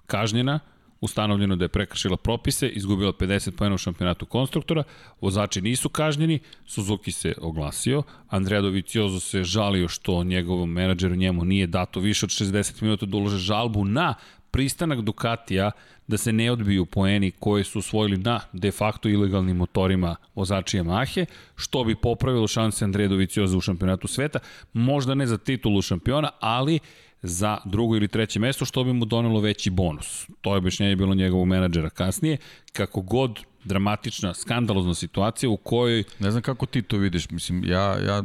Kažnjena, 0.05 0.59
ustanovljeno 1.01 1.55
da 1.55 1.65
je 1.65 1.69
prekršila 1.69 2.17
propise, 2.17 2.67
izgubila 2.67 3.13
50 3.13 3.51
pojena 3.51 3.75
u 3.75 3.77
šampionatu 3.77 4.25
konstruktora, 4.25 4.83
vozači 5.21 5.61
nisu 5.61 5.89
kažnjeni, 5.89 6.39
Suzuki 6.65 7.11
se 7.11 7.33
oglasio, 7.41 8.03
Andrea 8.27 8.61
Doviciozo 8.61 9.19
se 9.19 9.43
žalio 9.43 9.87
što 9.87 10.23
njegovom 10.23 10.71
menadžeru 10.71 11.15
njemu 11.15 11.45
nije 11.45 11.67
dato 11.67 11.99
više 11.99 12.25
od 12.25 12.29
60 12.29 12.81
minuta 12.81 13.05
da 13.05 13.17
ulože 13.17 13.37
žalbu 13.37 13.85
na 13.85 14.13
pristanak 14.55 15.01
Ducatija 15.01 15.71
da 16.07 16.17
se 16.17 16.33
ne 16.33 16.51
odbiju 16.51 16.85
poeni 16.85 17.31
koje 17.31 17.63
su 17.63 17.79
usvojili 17.79 18.17
na 18.17 18.39
de 18.53 18.71
facto 18.71 19.09
ilegalnim 19.09 19.57
motorima 19.57 20.15
vozačija 20.35 20.83
Mahe, 20.83 21.25
što 21.55 21.83
bi 21.83 21.95
popravilo 21.95 22.47
šanse 22.47 22.85
Andreja 22.85 23.09
Dovicioza 23.09 23.57
u 23.57 23.61
šampionatu 23.61 24.07
sveta, 24.07 24.39
možda 24.73 25.15
ne 25.15 25.27
za 25.27 25.37
titulu 25.37 25.81
šampiona, 25.81 26.29
ali 26.39 26.79
za 27.21 27.57
drugo 27.65 27.95
ili 27.95 28.07
treće 28.07 28.39
mesto, 28.39 28.65
što 28.65 28.83
bi 28.83 28.93
mu 28.93 29.05
donelo 29.05 29.39
veći 29.39 29.69
bonus. 29.69 30.27
To 30.41 30.53
je 30.53 30.57
objašnjenje 30.57 30.95
bilo 30.95 31.15
njegovog 31.15 31.47
menadžera 31.47 31.89
kasnije. 31.89 32.37
Kako 32.73 33.01
god 33.01 33.39
dramatična, 33.63 34.33
skandalozna 34.33 34.93
situacija 34.93 35.49
u 35.49 35.57
kojoj... 35.57 36.03
Ne 36.19 36.31
znam 36.31 36.43
kako 36.43 36.65
ti 36.65 36.81
to 36.81 36.97
vidiš, 36.97 37.29
mislim, 37.29 37.63
ja, 37.65 37.97
ja 38.07 38.23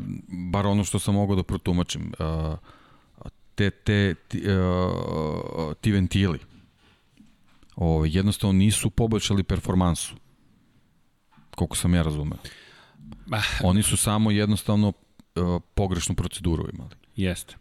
bar 0.52 0.66
ono 0.66 0.84
što 0.84 0.98
sam 0.98 1.14
mogao 1.14 1.36
da 1.36 1.42
protumačim, 1.42 2.12
uh, 2.18 2.58
te, 3.60 3.70
te, 3.70 4.14
ti, 4.28 4.42
uh, 4.48 5.74
ti 5.80 5.92
ventili 5.92 6.38
o, 7.76 8.04
jednostavno 8.06 8.52
nisu 8.52 8.90
poboljšali 8.90 9.42
performansu. 9.42 10.14
Koliko 11.56 11.76
sam 11.76 11.94
ja 11.94 12.02
razumeo. 12.02 12.38
Oni 13.62 13.82
su 13.82 13.96
samo 13.96 14.30
jednostavno 14.30 14.88
uh, 14.88 15.62
pogrešnu 15.74 16.14
proceduru 16.14 16.68
imali. 16.72 16.90
Jeste. 17.16 17.56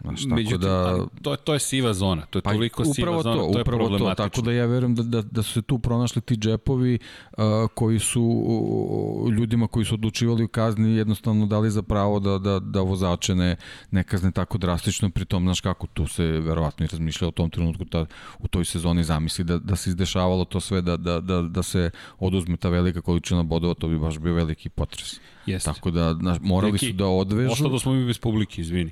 Znaš, 0.00 0.22
tako 0.22 0.34
Međutim, 0.34 0.60
da... 0.60 1.06
to, 1.22 1.36
to 1.36 1.52
je 1.52 1.58
siva 1.58 1.94
zona, 1.94 2.22
to 2.26 2.38
je 2.38 2.42
pa, 2.42 2.52
toliko 2.52 2.84
siva 2.84 3.22
zona, 3.22 3.36
to, 3.36 3.50
to 3.52 3.58
je 3.58 3.64
problematično. 3.64 4.08
To, 4.08 4.14
tako 4.14 4.42
da 4.42 4.52
ja 4.52 4.66
verujem 4.66 4.94
da, 4.94 5.02
da, 5.02 5.22
da 5.22 5.42
su 5.42 5.52
se 5.52 5.62
tu 5.62 5.78
pronašli 5.78 6.22
ti 6.22 6.36
džepovi 6.36 6.98
uh, 7.32 7.44
koji 7.74 7.98
su 7.98 8.22
uh, 8.22 9.32
ljudima 9.32 9.66
koji 9.66 9.84
su 9.84 9.94
odlučivali 9.94 10.44
u 10.44 10.48
kazni 10.48 10.96
jednostavno 10.96 11.46
dali 11.46 11.70
za 11.70 11.82
pravo 11.82 12.20
da, 12.20 12.38
da, 12.38 12.58
da 12.58 12.80
vozače 12.80 13.34
ne, 13.34 13.56
ne 13.90 14.04
kazne 14.04 14.30
tako 14.30 14.58
drastično, 14.58 15.10
pritom, 15.10 15.42
znaš 15.42 15.60
kako, 15.60 15.86
tu 15.86 16.06
se 16.06 16.24
verovatno 16.24 16.84
i 16.84 16.88
razmišlja 16.88 17.28
o 17.28 17.30
tom 17.30 17.50
trenutku 17.50 17.84
ta, 17.84 18.06
u 18.38 18.48
toj 18.48 18.64
sezoni 18.64 19.04
zamisli 19.04 19.44
da, 19.44 19.58
da 19.58 19.76
se 19.76 19.90
izdešavalo 19.90 20.44
to 20.44 20.60
sve, 20.60 20.82
da, 20.82 20.96
da, 20.96 21.20
da, 21.20 21.42
da 21.42 21.62
se 21.62 21.90
oduzme 22.18 22.56
ta 22.56 22.68
velika 22.68 23.00
količina 23.00 23.42
bodova, 23.42 23.74
to 23.74 23.88
bi 23.88 23.98
baš 23.98 24.18
bio 24.18 24.34
veliki 24.34 24.68
potres. 24.68 25.20
Jeste. 25.46 25.72
Tako 25.72 25.90
da, 25.90 26.14
znaš, 26.14 26.38
morali 26.40 26.72
Neki, 26.72 26.86
su 26.86 26.92
da 26.92 27.06
odvežu... 27.06 27.52
Ostado 27.52 27.78
smo 27.78 27.92
mi 27.92 28.06
bez 28.06 28.18
publike, 28.18 28.60
izvini. 28.60 28.90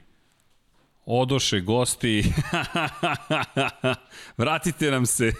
Odoše 1.12 1.60
gosti. 1.60 2.32
Vratite 4.38 4.90
nam 4.90 5.06
se. 5.06 5.32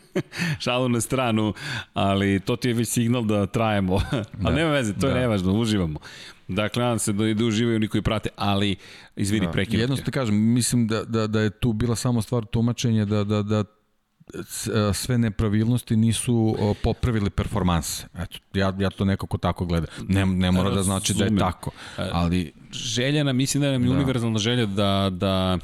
Šalu 0.64 0.88
na 0.88 1.00
stranu, 1.00 1.54
ali 1.94 2.40
to 2.40 2.56
ti 2.56 2.68
je 2.68 2.74
već 2.74 2.88
signal 2.88 3.24
da 3.24 3.46
trajemo. 3.46 4.02
ali 4.44 4.56
nema 4.56 4.70
veze, 4.70 4.92
to 4.92 5.00
da. 5.00 5.08
je 5.08 5.14
nevažno, 5.14 5.52
uživamo. 5.52 5.98
Dakle, 6.48 6.82
nadam 6.82 6.98
se 6.98 7.12
da, 7.12 7.34
da 7.34 7.44
uživaju 7.44 7.78
niko 7.78 7.98
i 7.98 8.02
prate, 8.02 8.28
ali 8.36 8.76
izvini, 9.16 9.46
da. 9.46 9.52
prekinuti. 9.52 9.80
Jedno 9.80 9.96
te 9.96 10.10
kažem, 10.10 10.52
mislim 10.52 10.86
da, 10.86 11.04
da, 11.04 11.26
da 11.26 11.40
je 11.40 11.50
tu 11.50 11.72
bila 11.72 11.96
samo 11.96 12.22
stvar 12.22 12.44
tumačenja 12.44 13.04
da, 13.04 13.24
da, 13.24 13.42
da 13.42 13.64
sve 14.94 15.18
nepravilnosti 15.18 15.96
nisu 15.96 16.56
popravili 16.82 17.30
performanse. 17.30 18.06
Eto, 18.18 18.38
ja, 18.54 18.74
ja 18.78 18.90
to 18.90 19.04
nekako 19.04 19.38
tako 19.38 19.66
gledam. 19.66 19.88
Ne, 20.08 20.26
ne 20.26 20.50
mora 20.50 20.70
da 20.70 20.82
znači 20.82 21.14
da 21.14 21.24
je 21.24 21.36
tako. 21.36 21.70
E, 21.98 22.08
ali... 22.12 22.52
Željena, 22.72 23.32
mislim 23.32 23.62
da 23.62 23.72
nam 23.72 23.82
je 23.82 23.88
da. 23.88 23.94
univerzalna 23.94 24.38
želja 24.38 24.66
da, 24.66 25.10
da 25.12 25.58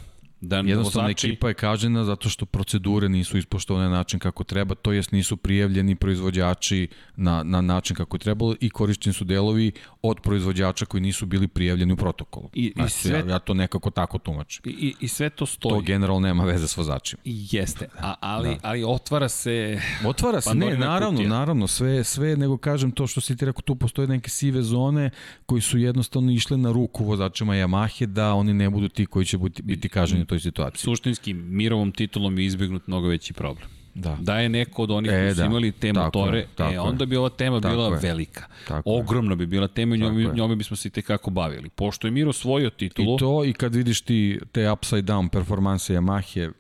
Da 0.45 0.57
Jednostavno 0.57 1.09
vozači... 1.09 1.27
ekipa 1.27 1.49
je 1.49 1.55
kažena 1.55 2.05
zato 2.05 2.29
što 2.29 2.47
procedure 2.47 3.09
nisu 3.09 3.39
ispoštovane 3.39 3.89
na 3.89 3.97
način 3.97 4.19
kako 4.21 4.45
treba, 4.45 4.75
to 4.75 4.93
jest 4.93 5.13
nisu 5.13 5.37
prijavljeni 5.37 5.95
proizvođači 5.95 6.89
na, 7.17 7.43
na 7.43 7.61
način 7.61 7.97
kako 7.97 8.17
je 8.17 8.21
trebalo 8.21 8.55
i 8.61 8.71
korišćeni 8.71 9.15
su 9.15 9.25
delovi 9.25 9.73
od 10.03 10.21
proizvođača 10.21 10.87
koji 10.87 11.01
nisu 11.01 11.27
bili 11.27 11.49
prijavljeni 11.49 11.93
u 11.93 11.97
protokolu. 11.97 12.51
I, 12.55 12.73
znači, 12.77 12.87
i 12.87 12.91
sve... 12.91 13.19
ja, 13.19 13.27
ja 13.29 13.39
to 13.39 13.55
nekako 13.55 13.91
tako 13.91 14.19
tumačim. 14.19 14.63
I, 14.65 14.95
I 15.01 15.09
sve 15.09 15.31
to 15.31 15.47
stoji. 15.47 15.75
To 15.75 15.81
generalno 15.81 16.21
nema 16.21 16.45
veze 16.45 16.69
s 16.69 16.77
vozačima. 16.77 17.23
Jeste, 17.25 17.89
a, 17.99 18.15
ali, 18.21 18.49
da. 18.49 18.57
ali 18.63 18.85
otvara 18.85 19.29
se... 19.29 19.81
Otvara 20.07 20.41
se, 20.41 20.55
ne, 20.55 20.77
naravno, 20.77 21.19
kutija. 21.19 21.29
naravno, 21.29 21.67
sve, 21.67 22.05
sve, 22.05 22.37
nego 22.37 22.57
kažem 22.57 22.91
to 22.91 23.07
što 23.07 23.21
si 23.21 23.37
ti 23.37 23.45
rekao, 23.45 23.63
tu 23.63 23.75
postoje 23.75 24.09
neke 24.09 24.31
sive 24.31 24.63
zone 24.63 25.11
koji 25.47 25.61
su 25.61 25.79
jednostavno 25.79 26.33
išle 26.33 26.57
na 26.57 26.73
ruku 26.73 27.05
vozačima 27.05 27.55
Yamahe 27.55 28.07
da 28.07 28.35
oni 28.35 28.55
ne 28.55 28.71
budu 28.71 28.89
ti 28.89 29.07
koji 29.07 29.27
će 29.27 29.39
biti, 29.39 29.63
biti 29.63 29.89
kaženi 29.89 30.27
toj 30.35 30.41
situaciji. 30.41 30.81
Suštinski, 30.81 31.35
mirovom 31.35 31.93
titulom 31.93 32.39
je 32.39 32.45
izbegnut 32.45 32.87
mnogo 32.87 33.09
veći 33.09 33.33
problem. 33.33 33.69
Da. 33.95 34.17
da 34.21 34.39
je 34.39 34.49
neko 34.49 34.83
od 34.83 34.91
onih 34.91 35.13
e, 35.13 35.15
koji 35.15 35.31
su 35.35 35.41
da. 35.41 35.47
imali 35.47 35.73
te 35.73 35.93
tako 35.93 36.19
motore, 36.19 36.39
je, 36.39 36.47
tako 36.55 36.75
e, 36.75 36.81
onda 36.81 37.07
bi 37.07 37.17
ova 37.17 37.29
tema 37.29 37.61
tako 37.61 37.75
bila 37.75 37.89
je. 37.89 37.99
velika. 38.03 38.47
Tako 38.69 38.91
Ogromna 38.91 39.35
bi 39.35 39.47
bila 39.47 39.69
tema 39.69 39.95
i 39.95 39.99
njome, 39.99 40.31
njome 40.35 40.57
bismo 40.57 40.77
se 40.77 40.89
i 40.89 40.91
tekako 40.91 41.31
bavili. 41.31 41.69
Pošto 41.69 42.07
je 42.07 42.11
Miro 42.11 42.31
osvojio 42.31 42.71
titulu... 42.71 43.17
I 43.17 43.19
to, 43.19 43.45
i 43.45 43.53
kad 43.53 43.75
vidiš 43.75 44.01
ti 44.01 44.41
te 44.53 44.71
upside 44.71 45.03
down 45.03 45.29
performanse 45.29 45.95
Yamahe, 45.95 46.53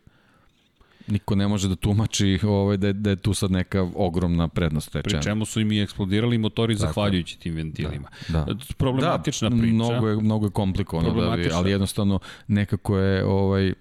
niko 1.07 1.35
ne 1.35 1.49
može 1.49 1.69
da 1.69 1.77
tumači 1.77 2.39
ovaj, 2.43 2.77
da, 2.77 2.87
je, 2.87 2.93
da 2.93 3.11
je 3.11 3.17
tu 3.17 3.35
sad 3.35 3.51
neka 3.51 3.89
ogromna 3.95 4.49
prednost 4.49 4.93
tečena. 4.93 5.21
Pri 5.21 5.23
čemu 5.23 5.45
su 5.45 5.61
im 5.61 5.73
i 5.73 5.83
eksplodirali 5.83 6.39
motori 6.39 6.75
dakle, 6.75 6.87
zahvaljujući 6.87 7.39
tim 7.39 7.55
ventilima. 7.55 8.09
Da, 8.29 8.45
da. 8.45 8.55
Problematična 8.77 9.49
da, 9.49 9.57
priča. 9.57 9.75
Mnogo 9.75 10.09
je, 10.09 10.17
mnogo 10.17 10.47
je 10.47 10.51
komplikovano, 10.51 11.21
da 11.21 11.37
bi, 11.37 11.51
ali 11.53 11.71
jednostavno 11.71 12.19
nekako 12.49 12.99
je 12.99 13.25
ovaj, 13.25 13.73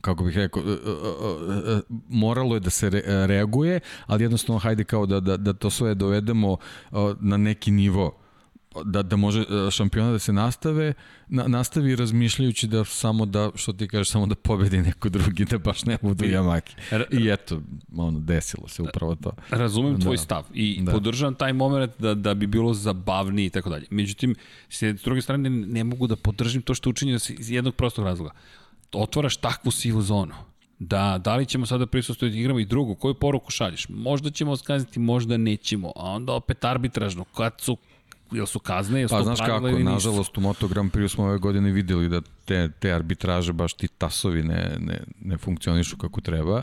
kako 0.00 0.24
bih 0.24 0.36
rekao, 0.36 0.62
e, 0.62 0.66
e, 0.66 1.76
e, 1.76 1.80
moralo 2.08 2.54
je 2.54 2.60
da 2.60 2.70
se 2.70 2.90
reaguje, 3.26 3.80
ali 4.06 4.24
jednostavno 4.24 4.58
hajde 4.58 4.84
kao 4.84 5.06
da, 5.06 5.20
da, 5.20 5.36
da 5.36 5.52
to 5.52 5.70
sve 5.70 5.94
dovedemo 5.94 6.56
na 7.20 7.36
neki 7.36 7.70
nivo 7.70 8.21
da, 8.84 9.02
da 9.02 9.16
može 9.16 9.40
e, 9.40 9.70
šampiona 9.70 10.12
da 10.12 10.18
se 10.18 10.32
nastave, 10.32 10.92
na, 11.28 11.48
nastavi 11.48 11.96
razmišljajući 11.96 12.66
da 12.66 12.84
samo 12.84 13.26
da, 13.26 13.50
što 13.54 13.72
ti 13.72 13.88
kažeš, 13.88 14.10
samo 14.10 14.26
da 14.26 14.34
pobedi 14.34 14.82
neko 14.82 15.08
drugi, 15.08 15.44
da 15.44 15.58
baš 15.58 15.84
ne 15.84 15.98
budu 16.02 16.24
Yamaki. 16.24 16.74
I 17.10 17.28
eto, 17.28 17.60
ono, 17.96 18.20
desilo 18.20 18.68
se 18.68 18.82
upravo 18.82 19.14
to. 19.14 19.32
Razumem 19.50 20.00
tvoj 20.00 20.16
da. 20.16 20.22
stav 20.22 20.44
i 20.54 20.78
da. 20.82 20.92
podržavam 20.92 21.34
taj 21.34 21.52
moment 21.52 21.92
da, 21.98 22.14
da 22.14 22.34
bi 22.34 22.46
bilo 22.46 22.74
zabavniji 22.74 23.46
i 23.46 23.50
tako 23.50 23.70
dalje. 23.70 23.86
Međutim, 23.90 24.34
s 24.68 24.82
druge 25.04 25.22
strane, 25.22 25.50
ne 25.50 25.84
mogu 25.84 26.06
da 26.06 26.16
podržim 26.16 26.62
to 26.62 26.74
što 26.74 26.90
učinio 26.90 27.14
iz 27.14 27.50
jednog 27.50 27.74
prostog 27.74 28.04
razloga. 28.04 28.30
Otvaraš 28.92 29.36
takvu 29.36 29.70
sivu 29.70 30.02
zonu 30.02 30.34
da, 30.84 31.20
da 31.24 31.36
li 31.36 31.46
ćemo 31.46 31.66
sada 31.66 31.86
prisustovati 31.86 32.38
igramo 32.38 32.60
i 32.60 32.64
drugo, 32.64 32.94
koju 32.94 33.14
poruku 33.14 33.50
šalješ? 33.50 33.88
Možda 33.88 34.30
ćemo 34.30 34.56
skaziti, 34.56 35.00
možda 35.00 35.36
nećemo, 35.36 35.92
a 35.96 36.10
onda 36.10 36.32
opet 36.32 36.64
arbitražno, 36.64 37.24
kad 37.24 37.52
su 37.58 37.76
jel 38.32 38.46
su 38.46 38.58
kazne, 38.58 39.00
jel 39.00 39.08
su 39.08 39.14
pa, 39.14 39.22
znaš 39.22 39.40
kako, 39.40 39.70
nažalost 39.70 40.38
u 40.38 40.40
Moto 40.40 40.68
Grand 40.68 40.92
Prix 40.92 41.08
smo 41.08 41.24
ove 41.24 41.38
godine 41.38 41.70
videli 41.70 42.08
da 42.08 42.20
te, 42.44 42.70
te 42.78 42.92
arbitraže, 42.92 43.52
baš 43.52 43.74
ti 43.74 43.88
tasovi 43.88 44.42
ne, 44.42 44.76
ne, 44.78 45.00
ne 45.20 45.38
funkcionišu 45.38 45.96
kako 45.96 46.20
treba. 46.20 46.62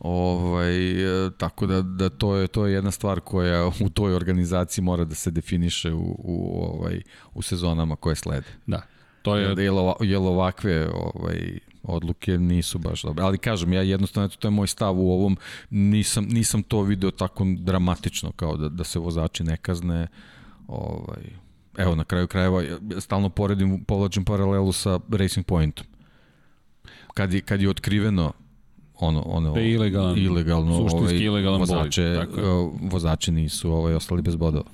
Ovaj, 0.00 0.90
e, 1.26 1.30
tako 1.38 1.66
da, 1.66 1.82
da 1.82 2.08
to, 2.08 2.36
je, 2.36 2.46
to 2.46 2.66
je 2.66 2.74
jedna 2.74 2.90
stvar 2.90 3.20
koja 3.20 3.66
u 3.66 3.88
toj 3.88 4.14
organizaciji 4.14 4.84
mora 4.84 5.04
da 5.04 5.14
se 5.14 5.30
definiše 5.30 5.92
u, 5.92 6.16
u, 6.18 6.62
ovaj, 6.62 7.02
u 7.34 7.42
sezonama 7.42 7.96
koje 7.96 8.16
slede. 8.16 8.46
Da, 8.66 8.82
to 9.22 9.36
je... 9.36 9.48
Jer, 9.48 9.58
jer 10.00 10.18
ovakve 10.18 10.88
ovaj, 10.94 11.58
odluke 11.82 12.38
nisu 12.38 12.78
baš 12.78 13.02
dobre. 13.02 13.24
Ali 13.24 13.38
kažem, 13.38 13.72
ja 13.72 13.82
jednostavno, 13.82 14.28
to 14.28 14.48
je 14.48 14.52
moj 14.52 14.66
stav 14.66 14.98
u 14.98 15.12
ovom, 15.12 15.36
nisam, 15.70 16.24
nisam 16.24 16.62
to 16.62 16.82
video 16.82 17.10
tako 17.10 17.46
dramatično 17.58 18.32
kao 18.32 18.56
da, 18.56 18.68
da 18.68 18.84
se 18.84 18.98
vozači 18.98 19.44
ne 19.44 19.56
kazne. 19.56 20.06
Ovaj, 20.68 21.22
evo, 21.78 21.94
na 21.94 22.04
kraju 22.04 22.26
krajeva, 22.26 22.62
stalno 22.98 23.28
poredim, 23.28 23.84
povlačim 23.84 24.24
paralelu 24.24 24.72
sa 24.72 25.00
Racing 25.10 25.46
Pointom. 25.46 25.86
Kad 27.14 27.32
je, 27.32 27.40
kad 27.40 27.62
je 27.62 27.70
otkriveno 27.70 28.32
ono 29.00 29.22
ono 29.26 29.52
da 29.52 29.60
ilegalno 29.60 30.16
ilegalno 30.16 30.74
ovaj, 30.74 31.16
ilegalan 31.16 31.60
vozače 31.60 32.02
bolid, 32.02 32.30
tako. 32.30 32.72
vozači 32.80 33.32
nisu 33.32 33.72
ovaj 33.72 33.94
ostali 33.94 34.22
bez 34.22 34.36
bodova 34.36 34.70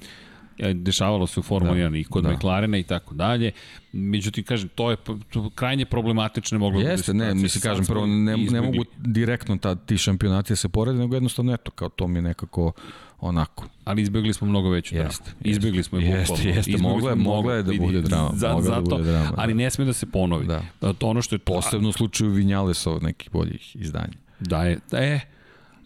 dešavalo 0.75 1.27
se 1.27 1.41
u 1.41 1.43
Formuli 1.43 1.81
da, 1.81 1.89
1 1.89 2.01
i 2.01 2.05
kod 2.05 2.25
da. 2.25 2.33
McLarena 2.33 2.79
i 2.79 2.83
tako 2.83 3.15
dalje. 3.15 3.53
Međutim, 3.93 4.45
kažem, 4.45 4.69
to 4.69 4.91
je 4.91 4.97
to 5.31 5.51
krajnje 5.55 5.85
problematično 5.85 6.59
moglo 6.59 6.83
da 6.83 6.89
Jeste, 6.89 7.15
ne, 7.15 7.35
mislim, 7.35 7.63
kažem, 7.63 7.85
prvo, 7.87 8.07
ne, 8.07 8.37
ne 8.37 8.61
mogu 8.61 8.85
direktno 8.97 9.57
ta, 9.57 9.75
ti 9.75 9.99
šampionati 9.99 10.53
da 10.53 10.57
se 10.57 10.69
porede, 10.69 10.99
nego 10.99 11.17
jednostavno, 11.17 11.55
eto, 11.55 11.71
kao 11.71 11.89
to 11.89 12.07
mi 12.09 12.19
je 12.19 12.23
nekako 12.23 12.73
onako. 13.21 13.65
Ali 13.85 14.03
izbegli 14.03 14.33
smo 14.33 14.47
mnogo 14.47 14.71
veću 14.71 14.95
dramu. 14.95 15.09
Jeste, 15.09 15.31
izbegli 15.41 15.83
smo 15.83 15.99
je 15.99 16.05
bukvalno. 16.05 16.45
Jeste, 16.45 16.49
jeste, 16.49 16.83
mogla 16.83 17.11
je, 17.11 17.17
mogla 17.17 17.55
je 17.55 17.63
da 17.63 17.73
bude 17.79 18.01
drama. 18.01 18.31
Za, 18.35 18.49
mogla 18.49 18.63
zato, 18.63 18.81
da 18.81 18.97
bude 18.97 19.11
drama, 19.11 19.31
da. 19.31 19.35
ali 19.37 19.55
ne 19.55 19.71
sme 19.71 19.85
da 19.85 19.93
se 19.93 20.07
ponovi. 20.07 20.47
Da. 20.47 20.93
To 20.99 21.07
ono 21.07 21.23
što 21.23 21.35
je... 21.35 21.39
Posebno 21.39 21.89
u 21.89 21.93
slučaju 21.93 22.31
Vinjalesova 22.31 22.99
nekih 23.03 23.31
boljih 23.31 23.77
izdanja. 23.77 24.15
Da 24.41 24.63
je, 24.63 24.79
da 24.91 24.99
je, 24.99 25.21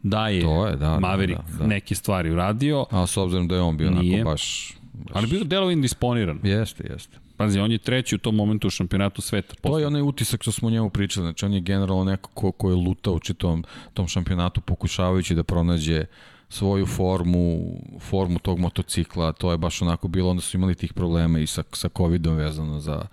da 0.02 0.28
je 0.28 0.42
to 0.42 0.66
je, 0.66 0.76
da, 0.76 1.00
Maverick 1.00 1.40
da, 1.40 1.52
da, 1.52 1.58
da. 1.58 1.66
neke 1.66 1.94
stvari 1.94 2.30
uradio. 2.30 2.86
A 2.90 3.06
s 3.06 3.16
obzirom 3.16 3.48
da 3.48 3.54
je 3.54 3.60
on 3.60 3.76
bio 3.76 3.90
Nije. 3.90 4.14
onako 4.14 4.30
baš, 4.30 4.74
baš... 4.92 5.12
Ali 5.14 5.26
bio 5.26 5.44
delo 5.44 5.70
indisponiran. 5.70 6.40
Jeste, 6.42 6.86
jeste. 6.90 7.18
Pazi, 7.36 7.60
on 7.60 7.72
je 7.72 7.78
treći 7.78 8.14
u 8.14 8.18
tom 8.18 8.34
momentu 8.34 8.66
u 8.66 8.70
šampionatu 8.70 9.22
sveta. 9.22 9.54
Posle. 9.62 9.70
To 9.70 9.78
je 9.78 9.86
onaj 9.86 10.02
utisak 10.02 10.42
što 10.42 10.52
smo 10.52 10.68
o 10.68 10.70
njemu 10.70 10.90
pričali. 10.90 11.24
Znači, 11.24 11.44
on 11.44 11.52
je 11.52 11.60
generalno 11.60 12.04
neko 12.04 12.30
ko, 12.34 12.52
ko 12.52 12.70
je 12.70 12.76
lutao 12.76 13.14
u 13.14 13.18
čitom 13.18 13.64
tom 13.94 14.08
šampionatu 14.08 14.60
pokušavajući 14.60 15.34
da 15.34 15.42
pronađe 15.42 16.04
svoju 16.48 16.86
formu, 16.86 17.76
formu 18.00 18.38
tog 18.38 18.58
motocikla, 18.58 19.32
to 19.32 19.50
je 19.50 19.58
baš 19.58 19.82
onako 19.82 20.08
bilo, 20.08 20.30
onda 20.30 20.42
su 20.42 20.56
imali 20.56 20.74
tih 20.74 20.92
problema 20.92 21.38
i 21.38 21.46
sa, 21.46 21.62
sa 21.72 21.88
COVID-om 21.96 22.36
vezano 22.36 22.80
za, 22.80 23.06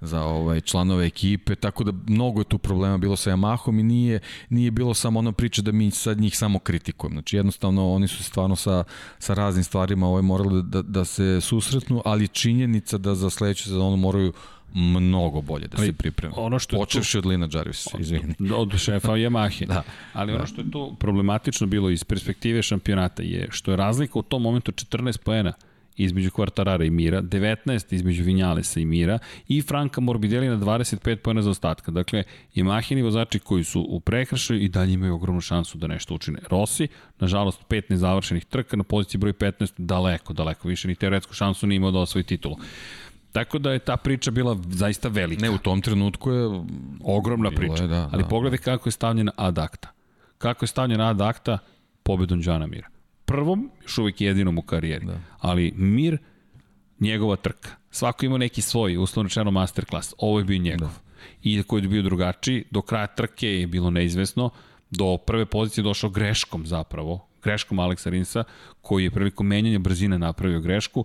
za 0.00 0.22
ovaj 0.22 0.60
članove 0.60 1.06
ekipe, 1.06 1.54
tako 1.54 1.84
da 1.84 1.92
mnogo 2.06 2.40
je 2.40 2.44
tu 2.44 2.58
problema 2.58 2.98
bilo 2.98 3.16
sa 3.16 3.30
Yamahom 3.30 3.80
i 3.80 3.82
nije, 3.82 4.20
nije 4.48 4.70
bilo 4.70 4.94
samo 4.94 5.18
ona 5.18 5.32
priča 5.32 5.62
da 5.62 5.72
mi 5.72 5.90
sad 5.90 6.20
njih 6.20 6.36
samo 6.36 6.58
kritikujemo. 6.58 7.14
Znači 7.14 7.36
jednostavno 7.36 7.92
oni 7.92 8.08
su 8.08 8.24
stvarno 8.24 8.56
sa, 8.56 8.84
sa 9.18 9.34
raznim 9.34 9.64
stvarima 9.64 10.06
ovaj, 10.06 10.22
morali 10.22 10.62
da, 10.62 10.82
da 10.82 11.04
se 11.04 11.40
susretnu, 11.40 12.02
ali 12.04 12.28
činjenica 12.28 12.98
da 12.98 13.14
za 13.14 13.30
sledeću 13.30 13.64
sezonu 13.64 13.96
moraju 13.96 14.32
mnogo 14.74 15.40
bolje 15.40 15.66
da 15.66 15.76
se 15.78 15.92
pripreme. 15.92 16.34
Ono 16.36 16.58
što 16.58 16.76
Počevši 16.76 17.12
tu... 17.12 17.18
od 17.18 17.26
Lina 17.26 17.48
Jarvis, 17.52 17.86
izvini. 17.98 18.34
Od 18.54 18.78
šefa 18.78 19.12
Yamahe. 19.12 19.66
da. 19.66 19.82
Ali 20.12 20.32
ono 20.32 20.46
što 20.46 20.60
je 20.60 20.70
to 20.70 20.96
problematično 20.98 21.66
bilo 21.66 21.90
iz 21.90 22.04
perspektive 22.04 22.62
šampionata 22.62 23.22
je 23.22 23.48
što 23.50 23.70
je 23.70 23.76
razlika 23.76 24.18
u 24.18 24.22
tom 24.22 24.42
momentu 24.42 24.72
14 24.72 25.18
poena 25.18 25.52
između 25.96 26.30
Kvartarara 26.30 26.84
i 26.84 26.90
Mira, 26.90 27.22
19 27.22 27.94
između 27.94 28.24
Vinjalesa 28.24 28.80
i 28.80 28.84
Mira 28.84 29.18
i 29.48 29.62
Franka 29.62 30.00
Morbidelli 30.00 30.48
na 30.48 30.56
25 30.56 31.16
pojena 31.16 31.42
za 31.42 31.50
ostatka. 31.50 31.90
Dakle, 31.90 32.24
i 32.54 32.62
Mahini 32.62 33.02
vozači 33.02 33.38
koji 33.38 33.64
su 33.64 33.86
u 33.88 34.00
prekršaju 34.00 34.60
i 34.60 34.68
dalje 34.68 34.92
imaju 34.92 35.14
ogromnu 35.14 35.40
šansu 35.40 35.78
da 35.78 35.86
nešto 35.86 36.14
učine. 36.14 36.38
Rossi, 36.50 36.88
nažalost, 37.20 37.60
pet 37.68 37.90
nezavršenih 37.90 38.44
trka 38.44 38.76
na 38.76 38.82
poziciji 38.82 39.18
broj 39.18 39.32
15, 39.32 39.72
daleko, 39.78 40.32
daleko 40.32 40.68
više, 40.68 40.88
ni 40.88 40.94
teoretsku 40.94 41.34
šansu 41.34 41.66
nije 41.66 41.76
imao 41.76 41.90
da 41.90 41.98
osvoji 41.98 42.24
titulu. 42.24 42.56
Tako 43.32 43.58
da 43.58 43.72
je 43.72 43.78
ta 43.78 43.96
priča 43.96 44.30
bila 44.30 44.56
zaista 44.68 45.08
velika. 45.08 45.42
Ne, 45.42 45.50
u 45.50 45.58
tom 45.58 45.80
trenutku 45.80 46.30
je... 46.30 46.62
Ogromna 47.04 47.50
priča. 47.50 47.82
Je, 47.82 47.88
da, 47.88 48.08
Ali 48.12 48.22
da, 48.22 48.28
pogledaj 48.28 48.58
kako 48.58 48.88
je 48.88 48.92
stavljena 48.92 49.32
ad 49.36 49.58
acta. 49.58 49.88
Kako 50.38 50.64
je 50.64 50.68
stavljena 50.68 51.10
ad 51.10 51.20
acta 51.20 51.58
pobedom 52.02 52.40
Đana 52.42 52.66
Mira 52.66 52.88
prvom, 53.30 53.70
još 53.82 53.98
uvijek 53.98 54.20
jedinom 54.20 54.58
u 54.58 54.62
karijeri. 54.62 55.06
Da. 55.06 55.18
Ali 55.38 55.72
Mir, 55.76 56.18
njegova 57.00 57.36
trka. 57.36 57.70
Svako 57.90 58.26
ima 58.26 58.38
neki 58.38 58.62
svoj, 58.62 58.96
uslovno 58.96 59.28
rečeno 59.28 59.50
masterclass. 59.50 60.14
Ovo 60.18 60.38
je 60.38 60.44
bio 60.44 60.58
njegov. 60.58 60.88
Da. 60.88 60.94
I 61.42 61.62
koji 61.62 61.82
je 61.82 61.88
bio 61.88 62.02
drugačiji, 62.02 62.64
do 62.70 62.82
kraja 62.82 63.06
trke 63.06 63.48
je 63.48 63.66
bilo 63.66 63.90
neizvesno, 63.90 64.50
do 64.90 65.16
prve 65.16 65.46
pozicije 65.46 65.84
došao 65.84 66.10
greškom 66.10 66.66
zapravo, 66.66 67.26
greškom 67.42 67.78
Aleksa 67.78 68.10
Rinsa, 68.10 68.44
koji 68.80 69.04
je 69.04 69.10
prilikom 69.10 69.46
menjanja 69.46 69.78
brzine 69.78 70.18
napravio 70.18 70.60
grešku 70.60 71.04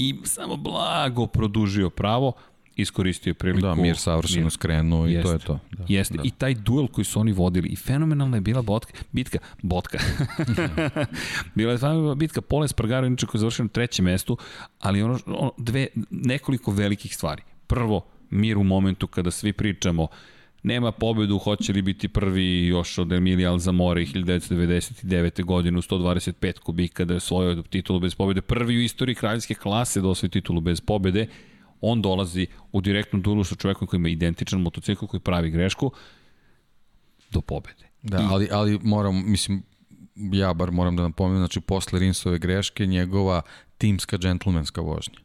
i 0.00 0.14
samo 0.24 0.56
blago 0.56 1.26
produžio 1.26 1.90
pravo, 1.90 2.32
iskoristio 2.76 3.34
priliku. 3.34 3.60
Da, 3.60 3.74
Mir 3.74 3.96
savršeno 3.96 4.44
mir. 4.44 4.52
skrenuo 4.52 5.06
i 5.06 5.12
Jeste. 5.12 5.28
to 5.28 5.32
je 5.32 5.38
to. 5.38 5.58
Da, 5.70 5.84
Jeste. 5.88 6.16
Da. 6.16 6.22
I 6.24 6.30
taj 6.30 6.54
duel 6.54 6.86
koji 6.86 7.04
su 7.04 7.20
oni 7.20 7.32
vodili 7.32 7.68
i 7.68 7.76
fenomenalna 7.76 8.36
je 8.36 8.40
bila 8.40 8.62
botka, 8.62 8.92
bitka, 9.12 9.38
botka. 9.62 9.98
bila 11.54 11.72
je 11.72 11.78
fenomenalna 11.78 12.14
bitka 12.14 12.40
Pole 12.40 12.68
Spargaro, 12.68 13.06
inače 13.06 13.26
koji 13.26 13.38
je 13.38 13.40
završio 13.40 13.62
na 13.64 13.68
trećem 13.68 14.04
mestu, 14.04 14.38
ali 14.80 15.02
ono, 15.02 15.18
ono, 15.26 15.52
dve, 15.58 15.86
nekoliko 16.10 16.72
velikih 16.72 17.14
stvari. 17.14 17.42
Prvo, 17.66 18.06
mir 18.30 18.58
u 18.58 18.64
momentu 18.64 19.06
kada 19.06 19.30
svi 19.30 19.52
pričamo 19.52 20.06
nema 20.62 20.92
pobedu, 20.92 21.38
hoće 21.38 21.72
li 21.72 21.82
biti 21.82 22.08
prvi 22.08 22.66
još 22.66 22.98
od 22.98 23.12
Emilija 23.12 23.50
Alzamore 23.50 24.00
1999. 24.00 25.44
godine 25.44 25.78
u 25.78 25.82
125 25.82 26.58
kubika 26.58 27.04
da 27.04 27.14
je 27.14 27.16
osvojio 27.16 27.62
titulu 27.62 28.00
bez 28.00 28.14
pobede. 28.14 28.40
Prvi 28.40 28.76
u 28.76 28.80
istoriji 28.80 29.14
kraljevske 29.14 29.54
klase 29.54 30.00
da 30.00 30.08
osvoji 30.08 30.30
titulu 30.30 30.60
bez 30.60 30.80
pobede 30.80 31.26
on 31.80 32.02
dolazi 32.02 32.46
u 32.72 32.80
direktnu 32.80 33.20
duelu 33.20 33.44
sa 33.44 33.54
čovekom 33.54 33.88
koji 33.88 33.98
ima 33.98 34.08
identičan 34.08 34.60
motocikl 34.60 35.06
koji 35.06 35.20
pravi 35.20 35.50
grešku 35.50 35.92
do 37.30 37.40
pobede. 37.40 37.88
Da, 38.02 38.18
I... 38.18 38.22
ali, 38.30 38.48
ali 38.52 38.78
moram, 38.82 39.30
mislim, 39.30 39.62
ja 40.14 40.54
bar 40.54 40.70
moram 40.70 40.96
da 40.96 41.02
napomenem, 41.02 41.38
znači 41.38 41.60
posle 41.60 41.98
Rinsove 41.98 42.38
greške 42.38 42.86
njegova 42.86 43.42
timska 43.78 44.18
džentlmenska 44.18 44.80
vožnja. 44.80 45.18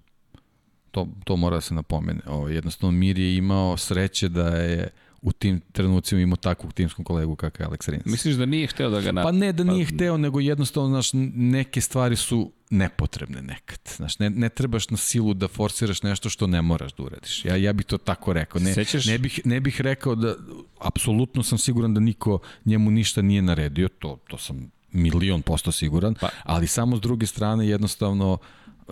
To, 0.91 1.07
to 1.23 1.35
mora 1.35 1.57
da 1.57 1.61
se 1.61 1.73
napomene. 1.73 2.21
O, 2.27 2.49
jednostavno 2.49 2.97
Mir 2.97 3.19
je 3.19 3.37
imao 3.37 3.77
sreće 3.77 4.29
da 4.29 4.47
je 4.47 4.89
u 5.25 5.31
tim 5.31 5.61
trenucima 5.71 6.21
imao 6.21 6.35
takvog 6.35 6.73
timskog 6.73 7.05
kolegu 7.05 7.35
kakav 7.35 7.65
je 7.65 7.69
Alex 7.69 7.89
Rins. 7.89 8.05
Misliš 8.05 8.35
da 8.35 8.45
nije 8.45 8.67
hteo 8.67 8.89
da 8.89 9.01
ga 9.01 9.11
napravi? 9.11 9.33
Pa 9.33 9.45
ne 9.45 9.53
da 9.53 9.63
nije 9.63 9.85
pa... 9.85 9.95
hteo, 9.95 10.17
nego 10.17 10.39
jednostavno 10.39 10.89
znaš, 10.89 11.09
neke 11.35 11.81
stvari 11.81 12.15
su 12.15 12.51
nepotrebne 12.69 13.41
nekad. 13.41 13.79
Znaš, 13.95 14.19
ne, 14.19 14.29
ne 14.29 14.49
trebaš 14.49 14.89
na 14.89 14.97
silu 14.97 15.33
da 15.33 15.47
forsiraš 15.47 16.03
nešto 16.03 16.29
što 16.29 16.47
ne 16.47 16.61
moraš 16.61 16.93
da 16.93 17.03
uradiš. 17.03 17.45
Ja, 17.45 17.55
ja 17.55 17.73
bih 17.73 17.85
to 17.85 17.97
tako 17.97 18.33
rekao. 18.33 18.61
Ne, 18.61 18.73
Sećaš? 18.73 19.05
ne, 19.05 19.17
bih, 19.17 19.39
ne 19.45 19.59
bih 19.59 19.81
rekao 19.81 20.15
da, 20.15 20.35
apsolutno 20.79 21.43
sam 21.43 21.57
siguran 21.57 21.93
da 21.93 21.99
niko 21.99 22.39
njemu 22.65 22.91
ništa 22.91 23.21
nije 23.21 23.41
naredio, 23.41 23.87
to, 23.87 24.17
to 24.27 24.37
sam 24.37 24.71
milion 24.91 25.41
posto 25.41 25.71
siguran, 25.71 26.15
pa. 26.21 26.29
ali 26.43 26.67
samo 26.67 26.97
s 26.97 27.01
druge 27.01 27.25
strane 27.25 27.67
jednostavno, 27.67 28.37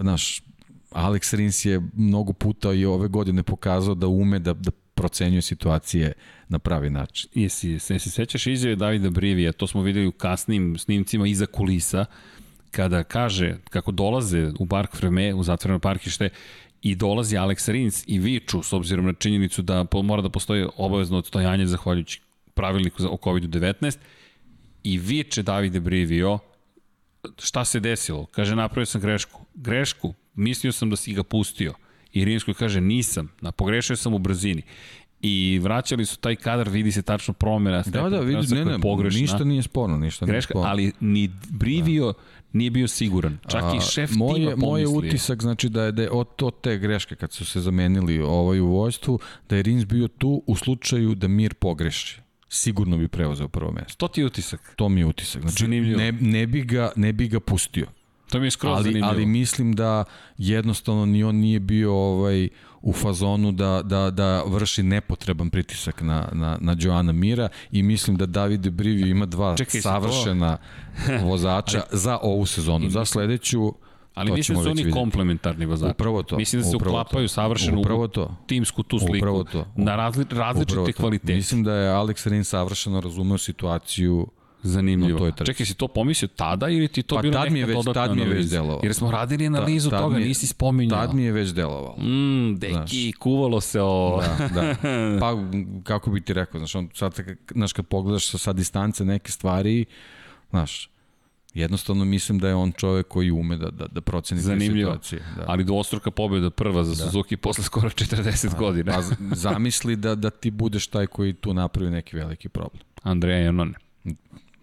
znaš, 0.01 0.41
Alex 0.91 1.35
Rins 1.35 1.65
je 1.65 1.81
mnogo 1.93 2.33
puta 2.33 2.73
i 2.73 2.85
ove 2.85 3.07
godine 3.07 3.43
pokazao 3.43 3.95
da 3.95 4.07
ume 4.07 4.39
da, 4.39 4.53
da 4.53 4.71
procenjuje 4.95 5.41
situacije 5.41 6.13
na 6.47 6.59
pravi 6.59 6.89
način. 6.89 7.29
Jesi, 7.33 7.79
se, 7.79 7.99
se 7.99 8.09
sećaš 8.09 8.47
izjave 8.47 8.75
Davida 8.75 9.09
Brivija, 9.09 9.51
to 9.51 9.67
smo 9.67 9.81
videli 9.81 10.07
u 10.07 10.11
kasnim 10.11 10.77
snimcima 10.77 11.27
iza 11.27 11.45
kulisa, 11.45 12.05
kada 12.71 13.03
kaže 13.03 13.57
kako 13.69 13.91
dolaze 13.91 14.51
u 14.59 14.67
Park 14.67 14.95
Freme, 14.95 15.33
u 15.33 15.43
zatvoreno 15.43 15.79
parkište, 15.79 16.29
i 16.81 16.95
dolazi 16.95 17.35
Alex 17.35 17.71
Rins 17.71 18.03
i 18.07 18.19
viču 18.19 18.63
s 18.63 18.73
obzirom 18.73 19.05
na 19.05 19.13
činjenicu 19.13 19.61
da 19.61 19.85
mora 20.03 20.21
da 20.21 20.29
postoji 20.29 20.67
obavezno 20.77 21.17
odstojanje 21.17 21.65
zahvaljujući 21.65 22.21
pravilniku 22.53 23.03
o 23.03 23.17
COVID-19 23.23 23.97
i 24.83 24.97
viče 24.97 25.43
Davide 25.43 25.79
Brivio 25.79 26.39
šta 27.39 27.65
se 27.65 27.79
desilo? 27.79 28.25
Kaže 28.25 28.55
napravio 28.55 28.85
sam 28.85 29.01
grešku. 29.01 29.45
Grešku? 29.53 30.13
Mislio 30.35 30.71
sam 30.71 30.89
da 30.89 30.95
si 30.95 31.13
ga 31.13 31.23
pustio. 31.23 31.73
I 32.13 32.25
Rimsko 32.25 32.53
kaže 32.53 32.81
nisam, 32.81 33.29
na 33.41 33.51
pogrešio 33.51 33.95
sam 33.95 34.13
u 34.13 34.19
brzini. 34.19 34.61
I 35.21 35.59
vraćali 35.63 36.05
su 36.05 36.17
taj 36.17 36.35
kadar, 36.35 36.69
vidi 36.69 36.91
se 36.91 37.01
tačno 37.01 37.33
promjena. 37.33 37.83
Da, 37.85 38.09
da, 38.09 38.19
vidi, 38.19 38.55
ne, 38.55 38.65
ne, 38.65 38.79
pogrešna. 38.79 39.21
ništa 39.21 39.43
nije 39.43 39.61
sporno, 39.63 39.97
ništa 39.97 40.25
Greška, 40.25 40.53
nije 40.53 40.63
sporno. 40.63 40.69
ali 40.69 40.91
ni 40.99 41.31
Brivio 41.49 42.05
da. 42.05 42.19
nije 42.53 42.71
bio 42.71 42.87
siguran. 42.87 43.37
Čak 43.47 43.63
A, 43.63 43.75
i 43.77 43.81
šef 43.91 44.11
moje, 44.15 44.35
tima 44.35 44.51
pomislio. 44.51 44.91
Moj 44.91 45.07
utisak 45.07 45.41
znači 45.41 45.69
da 45.69 45.83
je, 45.83 45.91
da 45.91 46.01
je 46.01 46.11
od 46.11 46.35
to 46.35 46.51
te 46.51 46.77
greške 46.77 47.15
kad 47.15 47.31
su 47.31 47.45
se 47.45 47.61
zamenili 47.61 48.19
ovaj 48.19 48.59
u 48.59 48.67
vojstvu, 48.67 49.19
da 49.49 49.55
je 49.55 49.63
Rins 49.63 49.85
bio 49.85 50.07
tu 50.07 50.43
u 50.47 50.55
slučaju 50.55 51.15
da 51.15 51.27
Mir 51.27 51.53
pogreši 51.53 52.21
sigurno 52.53 52.97
bi 52.97 53.07
preuzeo 53.07 53.47
prvo 53.47 53.71
mesto. 53.71 53.95
To 53.97 54.07
ti 54.07 54.21
je 54.21 54.25
utisak? 54.25 54.73
To 54.75 54.89
mi 54.89 55.01
je 55.01 55.05
utisak. 55.05 55.41
Znači, 55.41 55.63
Zanimljivo. 55.63 55.97
ne, 55.97 56.11
ne, 56.11 56.47
bi 56.47 56.61
ga, 56.61 56.91
ne 56.95 57.13
bi 57.13 57.27
ga 57.27 57.39
pustio. 57.39 57.87
To 58.33 58.39
mi 58.39 58.47
je 58.47 58.51
skroz 58.51 58.73
ali, 58.73 58.83
zanimljivo. 58.83 59.07
ali 59.07 59.25
mislim 59.25 59.73
da 59.73 60.03
jednostavno 60.37 61.05
ni 61.05 61.23
on 61.23 61.35
nije 61.35 61.59
bio 61.59 61.93
ovaj 61.93 62.49
u 62.81 62.93
fazonu 62.93 63.51
da, 63.51 63.81
da, 63.83 64.11
da 64.11 64.43
vrši 64.43 64.83
nepotreban 64.83 65.49
pritisak 65.49 66.01
na, 66.01 66.29
na, 66.31 66.57
na 66.61 66.75
Joana 66.79 67.11
Mira 67.11 67.49
i 67.71 67.83
mislim 67.83 68.17
da 68.17 68.25
Davide 68.25 68.69
Brivio 68.69 69.07
ima 69.07 69.25
dva 69.25 69.55
Čekaj, 69.57 69.81
savršena 69.81 70.57
vozača 71.23 71.81
za 71.91 72.19
ovu 72.21 72.45
sezonu. 72.45 72.89
Za 72.89 73.05
sledeću 73.05 73.73
Ali 74.13 74.29
to 74.29 74.35
mislim 74.35 74.57
da 74.57 74.63
su 74.63 74.69
oni 74.69 74.75
vidjeti. 74.75 74.93
komplementarni 74.93 75.65
vozači. 75.65 75.91
Upravo 75.91 76.23
to, 76.23 76.37
Mislim 76.37 76.61
da 76.61 76.67
se 76.67 76.75
uklapaju 76.75 77.23
to. 77.25 77.33
savršeno 77.33 77.79
Upravo 77.79 78.03
u 78.03 78.07
to. 78.07 78.35
timsku 78.47 78.83
tu 78.83 78.99
sliku. 78.99 79.17
Upravo 79.17 79.43
to. 79.43 79.65
Na 79.75 79.95
razli, 79.95 80.25
različite 80.31 80.73
Upravo 80.73 80.87
to. 80.87 80.93
kvalitete. 80.93 81.35
Mislim 81.35 81.63
da 81.63 81.73
je 81.73 81.91
Alex 81.91 82.29
Rin 82.29 82.43
savršeno 82.43 82.99
razumeo 83.01 83.37
situaciju 83.37 84.27
Zanimljivo. 84.63 85.19
toj 85.19 85.31
trci. 85.31 85.45
Čekaj, 85.45 85.65
si 85.65 85.73
to 85.73 85.87
pomislio 85.87 86.27
tada 86.27 86.69
ili 86.69 86.87
ti 86.87 87.03
to 87.03 87.15
Pa 87.15 87.21
bilo 87.21 87.33
tad 87.33 87.41
neka 87.41 87.53
mi 87.53 87.59
je 87.59 87.65
već- 87.65 87.75
dodatna 87.75 87.93
tad 88.07 88.15
mi 88.15 88.21
je 88.21 88.27
već 88.27 88.45
delovalo. 88.45 88.79
Jer 88.83 88.93
smo 88.93 89.11
radili 89.11 89.47
analizu 89.47 89.89
tad 89.89 89.99
toga, 90.01 90.17
je- 90.17 90.25
nisi 90.25 90.47
spominjao. 90.47 90.99
Tad 90.99 91.15
mi 91.15 91.23
je 91.23 91.31
već 91.31 91.49
delovalo. 91.49 91.95
Mm, 91.97 92.55
deki, 92.55 92.73
Znaš. 92.73 92.91
kuvalo 93.19 93.61
se 93.61 93.81
o... 93.81 94.21
Da, 94.21 94.47
da. 94.49 94.75
Pa, 95.21 95.33
kako 95.83 96.11
bi 96.11 96.21
ti 96.21 96.33
rekao, 96.33 96.59
znaš, 96.59 96.75
on, 96.75 96.89
sad, 96.93 97.19
znaš, 97.51 97.73
kad 97.73 97.85
pogledaš 97.85 98.27
sa, 98.27 98.37
sa 98.37 98.53
distance 98.53 99.05
neke 99.05 99.31
stvari, 99.31 99.85
znaš, 100.49 100.89
jednostavno 101.53 102.05
mislim 102.05 102.39
da 102.39 102.47
je 102.47 102.55
on 102.55 102.71
čovek 102.71 103.07
koji 103.07 103.31
ume 103.31 103.57
da, 103.57 103.69
da, 103.69 103.87
da 103.87 104.01
proceni 104.01 104.41
te 104.41 104.45
Zanimljivo. 104.45 104.91
situacije. 104.91 105.21
Da. 105.37 105.43
Ali 105.47 105.63
dvostruka 105.63 106.11
pobjeda 106.11 106.49
prva 106.49 106.83
za 106.83 106.95
Suzuki 106.95 107.37
posle 107.37 107.63
skoro 107.63 107.89
40 107.89 108.57
godina. 108.57 108.91
Pa 108.93 109.01
zamisli 109.37 109.95
da, 109.95 110.15
da 110.15 110.29
ti 110.29 110.51
budeš 110.51 110.87
taj 110.87 111.07
koji 111.07 111.33
tu 111.33 111.53
napravi 111.53 111.91
neki 111.91 112.15
veliki 112.15 112.49
problem. 112.49 112.83
Andreja 113.03 113.39
Janone. 113.39 113.73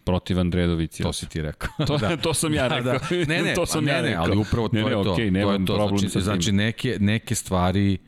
Protiv 0.05 0.41
Andreja 0.41 0.67
Dovicioza. 0.67 1.09
To 1.09 1.13
si 1.13 1.29
ti 1.29 1.43
rekao. 1.43 1.71
To, 1.87 1.99
da. 1.99 2.17
to 2.17 2.35
sam 2.35 2.55
ja 2.55 2.69
rekao. 2.69 2.99
Ne, 3.29 3.43
ne, 3.43 3.55
to 3.55 3.63
pa 3.63 3.67
sam 3.67 3.85
ne, 3.85 3.93
ja 3.93 4.03
ne, 4.03 4.09
rekao. 4.09 4.25
ali 4.25 4.37
upravo 4.39 4.69
to 4.69 4.75
ne, 4.77 4.83
ne, 4.83 4.89
je 4.89 4.93
to. 4.93 5.15
Okay, 5.17 5.45
to 5.45 5.53
je 5.53 5.65
to. 5.67 5.77
problem 5.77 5.99
Znači, 5.99 6.09
sa 6.09 6.19
tim. 6.19 6.23
znači 6.23 6.53
neke, 6.53 6.97
neke 7.01 7.35
stvari 7.35 7.99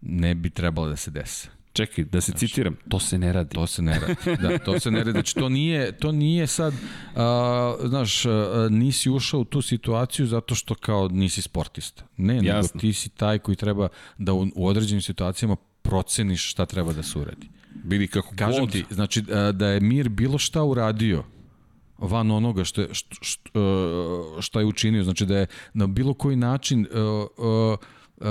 ne 0.00 0.34
bi 0.34 0.50
trebalo 0.50 0.88
da 0.88 0.96
se 0.96 1.10
dese. 1.10 1.48
Čekaj, 1.72 2.04
da 2.04 2.20
se 2.20 2.32
citiram, 2.32 2.76
to 2.88 2.98
se 3.00 3.18
ne 3.18 3.32
radi. 3.32 3.54
To 3.54 3.66
se 3.66 3.82
ne 3.82 4.00
radi. 4.00 4.42
Da, 4.42 4.58
to 4.58 4.80
se 4.80 4.90
ne 4.90 4.98
radi. 4.98 5.10
Znači, 5.10 5.34
to 5.34 5.48
nije, 5.48 5.92
to 5.92 6.12
nije 6.12 6.46
sad, 6.46 6.74
a, 7.16 7.76
znaš, 7.84 8.26
a, 8.26 8.68
nisi 8.70 9.10
ušao 9.10 9.40
u 9.40 9.44
tu 9.44 9.62
situaciju 9.62 10.26
zato 10.26 10.54
što 10.54 10.74
kao 10.74 11.08
nisi 11.08 11.42
sportista. 11.42 12.04
Ne, 12.16 12.34
nego 12.34 12.46
Jasno. 12.46 12.80
ti 12.80 12.92
si 12.92 13.08
taj 13.08 13.38
koji 13.38 13.56
treba 13.56 13.88
da 14.18 14.32
u, 14.32 14.46
u 14.54 14.66
određenim 14.66 15.02
situacijama 15.02 15.56
proceniš 15.82 16.50
šta 16.50 16.66
treba 16.66 16.92
da 16.92 17.02
se 17.02 17.18
uradi. 17.18 17.48
Vidi 17.84 18.06
kako 18.06 18.34
Kažem 18.36 18.60
god. 18.60 18.72
ti, 18.72 18.84
znači 18.90 19.22
da 19.52 19.66
je 19.66 19.80
Mir 19.80 20.08
bilo 20.08 20.38
šta 20.38 20.62
uradio 20.62 21.24
van 21.98 22.30
onoga 22.30 22.64
što 22.64 22.80
je, 22.80 22.88
što, 22.92 23.16
što, 23.20 23.60
e, 24.38 24.42
šta 24.42 24.60
je 24.60 24.66
učinio, 24.66 25.04
znači 25.04 25.26
da 25.26 25.38
je 25.38 25.46
na 25.74 25.86
bilo 25.86 26.14
koji 26.14 26.36
način 26.36 26.86
uh, 26.86 26.96
uh, 27.38 27.78
uh, 28.16 28.26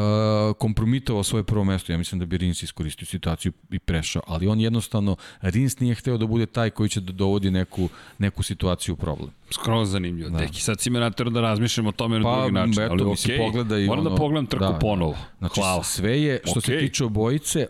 kompromitovao 0.53 1.23
svoje 1.23 1.43
prvo 1.43 1.63
mesto. 1.63 1.91
Ja 1.91 1.97
mislim 1.97 2.19
da 2.19 2.25
bi 2.25 2.37
Rins 2.37 2.63
iskoristio 2.63 3.05
situaciju 3.05 3.51
i 3.71 3.79
prešao, 3.79 4.21
ali 4.27 4.47
on 4.47 4.59
jednostavno, 4.59 5.15
Rins 5.41 5.79
nije 5.79 5.95
hteo 5.95 6.17
da 6.17 6.27
bude 6.27 6.45
taj 6.45 6.69
koji 6.69 6.89
će 6.89 7.01
da 7.01 7.11
dovodi 7.11 7.51
neku, 7.51 7.89
neku 8.17 8.43
situaciju 8.43 8.93
u 8.93 8.97
problem. 8.97 9.29
Skroz 9.51 9.89
zanimljivo. 9.89 10.29
Da. 10.29 10.37
Deki, 10.37 10.61
sad 10.61 10.79
si 10.79 10.89
me 10.89 10.99
naterao 10.99 11.31
da 11.31 11.41
razmišljam 11.41 11.87
o 11.87 11.91
tome 11.91 12.19
na 12.19 12.23
Pa, 12.23 12.35
drugi 12.35 12.51
način. 12.53 12.83
eto, 12.83 12.93
ali 12.93 13.03
okej, 13.03 13.37
pogledaj 13.37 13.85
moram 13.85 14.03
da 14.03 14.09
ono- 14.09 14.17
pogledam 14.17 14.45
trku 14.45 14.63
da, 14.63 14.79
ponovo. 14.79 15.17
Znači, 15.39 15.59
Hvala. 15.61 15.83
sve 15.83 16.21
je, 16.21 16.41
što 16.45 16.61
se 16.61 16.71
Okej. 16.71 16.79
tiče 16.79 17.03
obojice, 17.05 17.67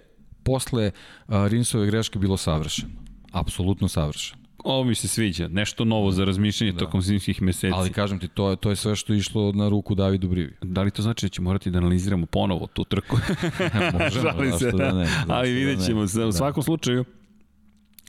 posle 0.50 0.92
uh, 1.28 1.48
Rinsove 1.48 1.86
greške 1.86 2.20
bilo 2.20 2.38
savršeno. 2.38 2.90
Apsolutno 3.32 3.88
savršeno. 3.88 4.40
Ovo 4.60 4.84
mi 4.84 4.96
se 4.96 5.08
sviđa. 5.08 5.48
Nešto 5.48 5.86
novo 5.86 6.12
za 6.12 6.26
razmišljanje 6.26 6.72
da. 6.74 6.80
tokom 6.80 7.02
zimskih 7.02 7.42
meseci. 7.42 7.74
Ali 7.74 7.90
kažem 7.92 8.20
ti, 8.20 8.28
to, 8.28 8.50
je- 8.50 8.56
to 8.56 8.70
je 8.70 8.76
sve 8.76 8.96
što 8.96 9.14
je 9.14 9.20
išlo 9.20 9.52
na 9.52 9.70
ruku 9.70 9.96
Davidu 9.96 10.28
Briviju. 10.28 10.56
Da 10.62 10.82
li 10.82 10.92
to 10.92 11.02
znači 11.02 11.26
da 11.26 11.30
će 11.30 11.42
morati 11.42 11.72
da 11.72 11.78
analiziramo 11.78 12.26
ponovo 12.26 12.68
tu 12.68 12.84
trku? 12.84 13.18
Možemo, 13.94 14.10
Šalim 14.24 14.52
zašto 14.52 14.78
da 14.78 14.92
ne, 14.92 15.06
zašto 15.06 15.34
Ali 15.34 15.50
da 15.50 15.56
vidjet 15.56 15.86
ćemo. 15.86 16.02
ne. 16.02 16.08
se. 16.08 16.26
U 16.26 16.32
svakom 16.32 16.64
slučaju, 16.64 17.06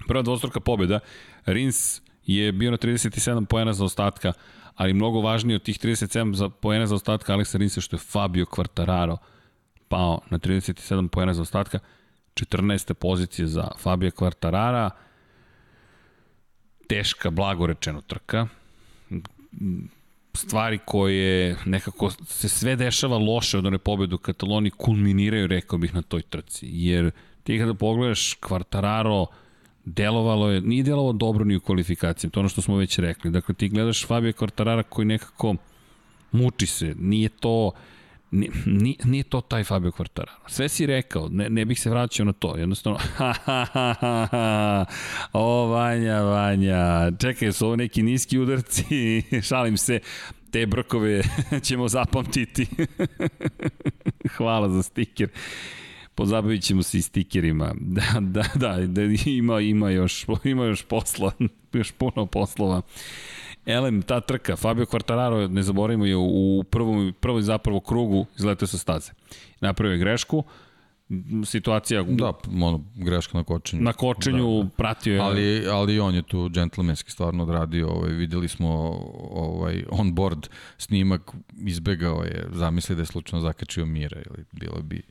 prva 0.08 0.22
dvostruka 0.22 0.60
pobjeda. 0.60 0.98
Rins 1.46 2.00
je 2.26 2.52
bio 2.52 2.70
na 2.70 2.76
37 2.76 3.44
poena 3.44 3.72
za 3.72 3.84
ostatka, 3.84 4.32
ali 4.74 4.94
mnogo 4.94 5.20
važnije 5.20 5.56
od 5.56 5.62
tih 5.62 5.78
37 5.78 6.34
za 6.34 6.48
poena 6.50 6.86
za 6.86 6.94
ostatka 6.94 7.32
Aleksa 7.32 7.58
Rinsa 7.58 7.80
što 7.80 7.96
je 7.96 8.00
Fabio 8.00 8.44
Quartararo 8.46 9.16
pao 9.88 10.20
na 10.30 10.38
37 10.38 11.08
poena 11.08 11.34
za 11.34 11.42
ostatka. 11.42 11.78
14. 12.34 12.94
pozicije 12.94 13.46
za 13.46 13.68
Fabio 13.78 14.10
Quartarara. 14.10 14.90
Teška, 16.88 17.30
blago 17.30 17.66
rečeno 17.66 18.00
trka 18.00 18.48
stvari 20.34 20.78
koje 20.84 21.56
nekako 21.64 22.10
se 22.10 22.48
sve 22.48 22.76
dešava 22.76 23.18
loše 23.18 23.58
od 23.58 23.66
one 23.66 23.78
pobede 23.78 24.14
u 24.14 24.18
Kataloniji 24.18 24.70
kulminiraju, 24.70 25.46
rekao 25.46 25.78
bih, 25.78 25.94
na 25.94 26.02
toj 26.02 26.22
trci. 26.22 26.66
Jer 26.70 27.10
ti 27.42 27.58
kada 27.58 27.74
pogledaš 27.74 28.36
Quartararo, 28.40 29.26
delovalo 29.84 30.50
je, 30.50 30.60
nije 30.60 30.82
delovalo 30.82 31.12
dobro 31.12 31.44
ni 31.44 31.56
u 31.56 31.60
kvalifikaciji, 31.60 32.30
to 32.30 32.40
ono 32.40 32.48
što 32.48 32.62
smo 32.62 32.76
već 32.76 32.98
rekli. 32.98 33.30
Dakle, 33.30 33.54
ti 33.54 33.68
gledaš 33.68 34.06
Fabio 34.06 34.32
Quartarara 34.32 34.82
koji 34.82 35.06
nekako 35.06 35.56
muči 36.32 36.66
se, 36.66 36.94
nije 36.98 37.28
to 37.28 37.72
nije, 38.30 38.96
nije, 39.04 39.22
to 39.22 39.40
taj 39.40 39.64
Fabio 39.64 39.90
Quartararo. 39.90 40.30
Sve 40.46 40.68
si 40.68 40.86
rekao, 40.86 41.28
ne, 41.28 41.50
ne 41.50 41.64
bih 41.64 41.80
se 41.80 41.90
vraćao 41.90 42.26
na 42.26 42.32
to. 42.32 42.56
Jednostavno, 42.56 42.98
ha, 43.16 43.34
ha, 43.44 43.66
ha, 43.72 43.94
ha, 44.00 44.28
ha. 44.30 44.84
o, 45.32 45.66
Vanja, 45.66 46.20
Vanja, 46.20 47.10
čekaj, 47.20 47.52
su 47.52 47.66
ovo 47.66 47.76
neki 47.76 48.02
niski 48.02 48.38
udarci, 48.38 48.84
šalim 49.48 49.76
se, 49.76 50.00
te 50.50 50.66
brkove 50.66 51.22
ćemo 51.66 51.88
zapamtiti. 51.88 52.66
Hvala 54.36 54.68
za 54.68 54.82
stiker. 54.82 55.28
Pozabavit 56.14 56.62
ćemo 56.62 56.82
se 56.82 56.98
i 56.98 57.02
stikerima. 57.02 57.74
Da, 57.80 58.20
da, 58.20 58.44
da, 58.54 58.86
da 58.86 59.02
ima, 59.26 59.60
ima, 59.60 59.90
još, 59.90 60.26
ima 60.44 60.64
još 60.64 60.82
posla, 60.82 61.32
još 61.72 61.92
puno 61.92 62.26
poslova. 62.26 62.82
Elem, 63.66 64.02
ta 64.02 64.20
trka, 64.20 64.56
Fabio 64.56 64.86
Quartararo, 64.86 65.48
ne 65.48 65.62
zaboravimo, 65.62 66.06
je 66.06 66.16
u 66.16 66.64
prvom, 66.70 67.14
prvoj 67.20 67.42
zapravo 67.42 67.80
krugu 67.80 68.26
izletao 68.38 68.68
sa 68.68 68.78
staze. 68.78 69.12
Napravio 69.60 69.92
je 69.92 69.98
grešku, 69.98 70.44
situacija 71.44 72.02
Da, 72.02 72.32
ono, 72.66 72.84
greška 72.94 73.38
na 73.38 73.44
kočenju. 73.44 73.82
na 73.82 73.92
kočenju 73.92 74.56
da, 74.56 74.62
da. 74.62 74.70
pratio 74.76 75.14
je... 75.14 75.20
Ali, 75.20 75.66
ali 75.68 76.00
on 76.00 76.14
je 76.14 76.22
tu 76.22 76.48
džentlmenski 76.48 77.10
stvarno 77.10 77.42
odradio, 77.42 77.88
ovaj, 77.88 78.10
videli 78.10 78.48
smo 78.48 78.68
ovaj, 79.30 79.84
on 79.90 80.14
board 80.14 80.48
snimak, 80.78 81.30
izbegao 81.66 82.22
je, 82.22 82.48
zamisli 82.52 82.96
da 82.96 83.02
je 83.02 83.06
slučajno 83.06 83.42
zakačio 83.42 83.86
Mira 83.86 84.16
ili 84.16 84.44
bilo 84.52 84.82
bi 84.82 85.02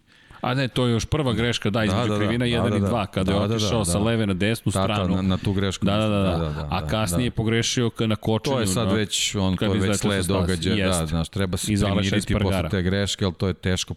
A 0.41 0.53
ne, 0.53 0.67
to 0.67 0.85
je 0.85 0.91
još 0.91 1.05
prva 1.05 1.33
greška, 1.33 1.69
da, 1.69 1.83
između 1.83 2.07
da, 2.07 2.13
da, 2.13 2.19
krivina 2.19 2.45
1 2.45 2.63
da, 2.63 2.69
da, 2.69 2.77
i 2.77 2.79
2, 2.79 3.07
kada 3.07 3.31
da, 3.31 3.37
je 3.37 3.43
otišao 3.43 3.71
da, 3.71 3.77
da, 3.77 3.85
sa 3.85 3.99
leve 3.99 4.27
na 4.27 4.33
desnu 4.33 4.71
ta, 4.71 4.83
stranu. 4.83 5.15
Ta, 5.15 5.21
na, 5.21 5.21
na 5.21 5.37
tu 5.37 5.53
grešku. 5.53 5.85
Da, 5.85 5.97
da, 5.97 6.07
da, 6.07 6.19
da, 6.19 6.37
da, 6.37 6.49
da 6.49 6.67
a 6.71 6.87
kasnije 6.87 7.27
je 7.27 7.31
pogrešio 7.31 7.91
na 7.99 8.15
kočenju. 8.15 8.55
To 8.55 8.61
je 8.61 8.67
sad 8.67 8.91
već, 8.91 9.35
on, 9.35 9.57
to 9.57 9.73
je 9.73 9.79
već 9.79 9.97
sled 9.99 10.25
događaja, 10.25 10.89
da, 10.89 11.05
znaš, 11.05 11.29
treba 11.29 11.57
se 11.57 11.65
primiriti 11.65 12.33
posle 12.33 12.69
te 12.69 12.81
greške, 12.81 13.25
ali 13.25 13.33
to 13.33 13.47
je 13.47 13.53
teško 13.53 13.93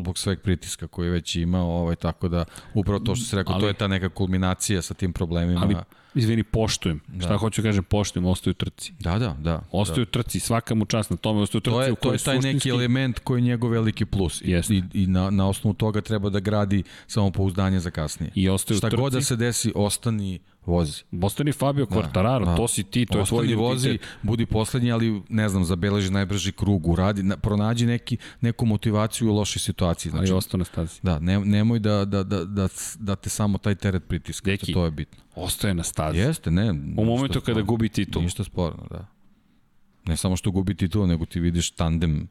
zbog 0.00 0.18
sveg 0.18 0.40
pritiska 0.40 0.86
koji 0.86 1.06
je 1.06 1.10
već 1.10 1.36
imao, 1.36 1.70
ovaj, 1.70 1.96
tako 1.96 2.28
da, 2.28 2.44
upravo 2.74 2.98
to 2.98 3.16
što 3.16 3.24
se 3.24 3.36
rekao, 3.36 3.54
ali, 3.54 3.60
to 3.60 3.68
je 3.68 3.74
ta 3.74 3.88
neka 3.88 4.08
kulminacija 4.08 4.82
sa 4.82 4.94
tim 4.94 5.12
problemima. 5.12 5.60
Ali, 5.62 5.76
izvini, 6.14 6.42
poštujem. 6.42 7.00
Da. 7.08 7.26
Šta 7.26 7.36
hoću 7.36 7.62
da 7.62 7.68
kažem, 7.68 7.84
poštujem, 7.84 8.26
ostaju 8.26 8.54
trci. 8.54 8.92
Da, 9.00 9.18
da, 9.18 9.36
da. 9.40 9.62
Ostaju 9.72 10.04
da. 10.04 10.10
trci, 10.10 10.40
svaka 10.40 10.74
mu 10.74 10.84
čast 10.84 11.10
na 11.10 11.16
tome, 11.16 11.40
ostaju 11.40 11.60
trci 11.60 11.74
to 11.74 11.82
je, 11.82 11.92
u 11.92 11.96
kojoj 11.96 12.18
To 12.18 12.22
je 12.22 12.24
taj 12.24 12.36
suštinski... 12.36 12.68
neki 12.68 12.78
element 12.78 13.18
koji 13.18 13.40
je 13.40 13.42
njegov 13.42 13.70
veliki 13.70 14.04
plus. 14.04 14.42
Jest. 14.44 14.70
I, 14.70 14.82
i 14.92 15.06
na, 15.06 15.30
na 15.30 15.48
osnovu 15.48 15.74
toga 15.74 16.00
treba 16.00 16.30
da 16.30 16.40
gradi 16.40 16.82
samopouzdanje 17.06 17.80
za 17.80 17.90
kasnije. 17.90 18.32
I 18.34 18.48
ostaju 18.48 18.78
Šta 18.78 18.90
trci. 18.90 19.00
god 19.00 19.12
da 19.12 19.22
se 19.22 19.36
desi, 19.36 19.72
ostani 19.74 20.38
vozi. 20.66 21.02
Ostani 21.22 21.52
Fabio 21.52 21.86
Quartararo, 21.86 22.44
da, 22.44 22.50
da. 22.50 22.56
to 22.56 22.68
si 22.68 22.84
ti, 22.84 23.06
to 23.06 23.20
Ostani 23.20 23.50
je 23.50 23.56
tvoj 23.56 23.68
vozi, 23.68 23.98
budi 24.22 24.46
poslednji, 24.46 24.92
ali 24.92 25.22
ne 25.28 25.48
znam, 25.48 25.64
zabeleži 25.64 26.10
najbrži 26.10 26.52
krug, 26.52 26.88
uradi, 26.88 27.22
na, 27.22 27.36
pronađi 27.36 27.86
neki, 27.86 28.16
neku 28.40 28.66
motivaciju 28.66 29.30
u 29.30 29.34
lošoj 29.34 29.60
situaciji. 29.60 30.10
Znači, 30.10 30.30
ali 30.30 30.38
ostane 30.38 30.64
stazi. 30.64 31.00
Da, 31.02 31.18
ne, 31.18 31.40
nemoj 31.40 31.78
da, 31.78 32.04
da, 32.04 32.22
da, 32.22 32.44
da, 32.44 32.68
da 32.98 33.16
te 33.16 33.30
samo 33.30 33.58
taj 33.58 33.74
teret 33.74 34.08
pritiska, 34.08 34.50
Deki, 34.50 34.72
to 34.72 34.84
je 34.84 34.90
bitno. 34.90 35.22
Ostaje 35.34 35.74
na 35.74 35.82
stazi. 35.82 36.18
Jeste, 36.18 36.50
ne. 36.50 36.70
U 36.70 37.04
momentu 37.04 37.40
kada 37.40 37.52
sporno. 37.52 37.64
gubi 37.64 37.88
titul. 37.88 38.22
Ništa 38.22 38.44
sporno, 38.44 38.86
da. 38.90 39.06
Ne 40.06 40.16
samo 40.16 40.36
što 40.36 40.50
gubi 40.50 40.74
titul, 40.74 41.06
nego 41.06 41.26
ti 41.26 41.40
vidiš 41.40 41.70
tandem 41.70 42.28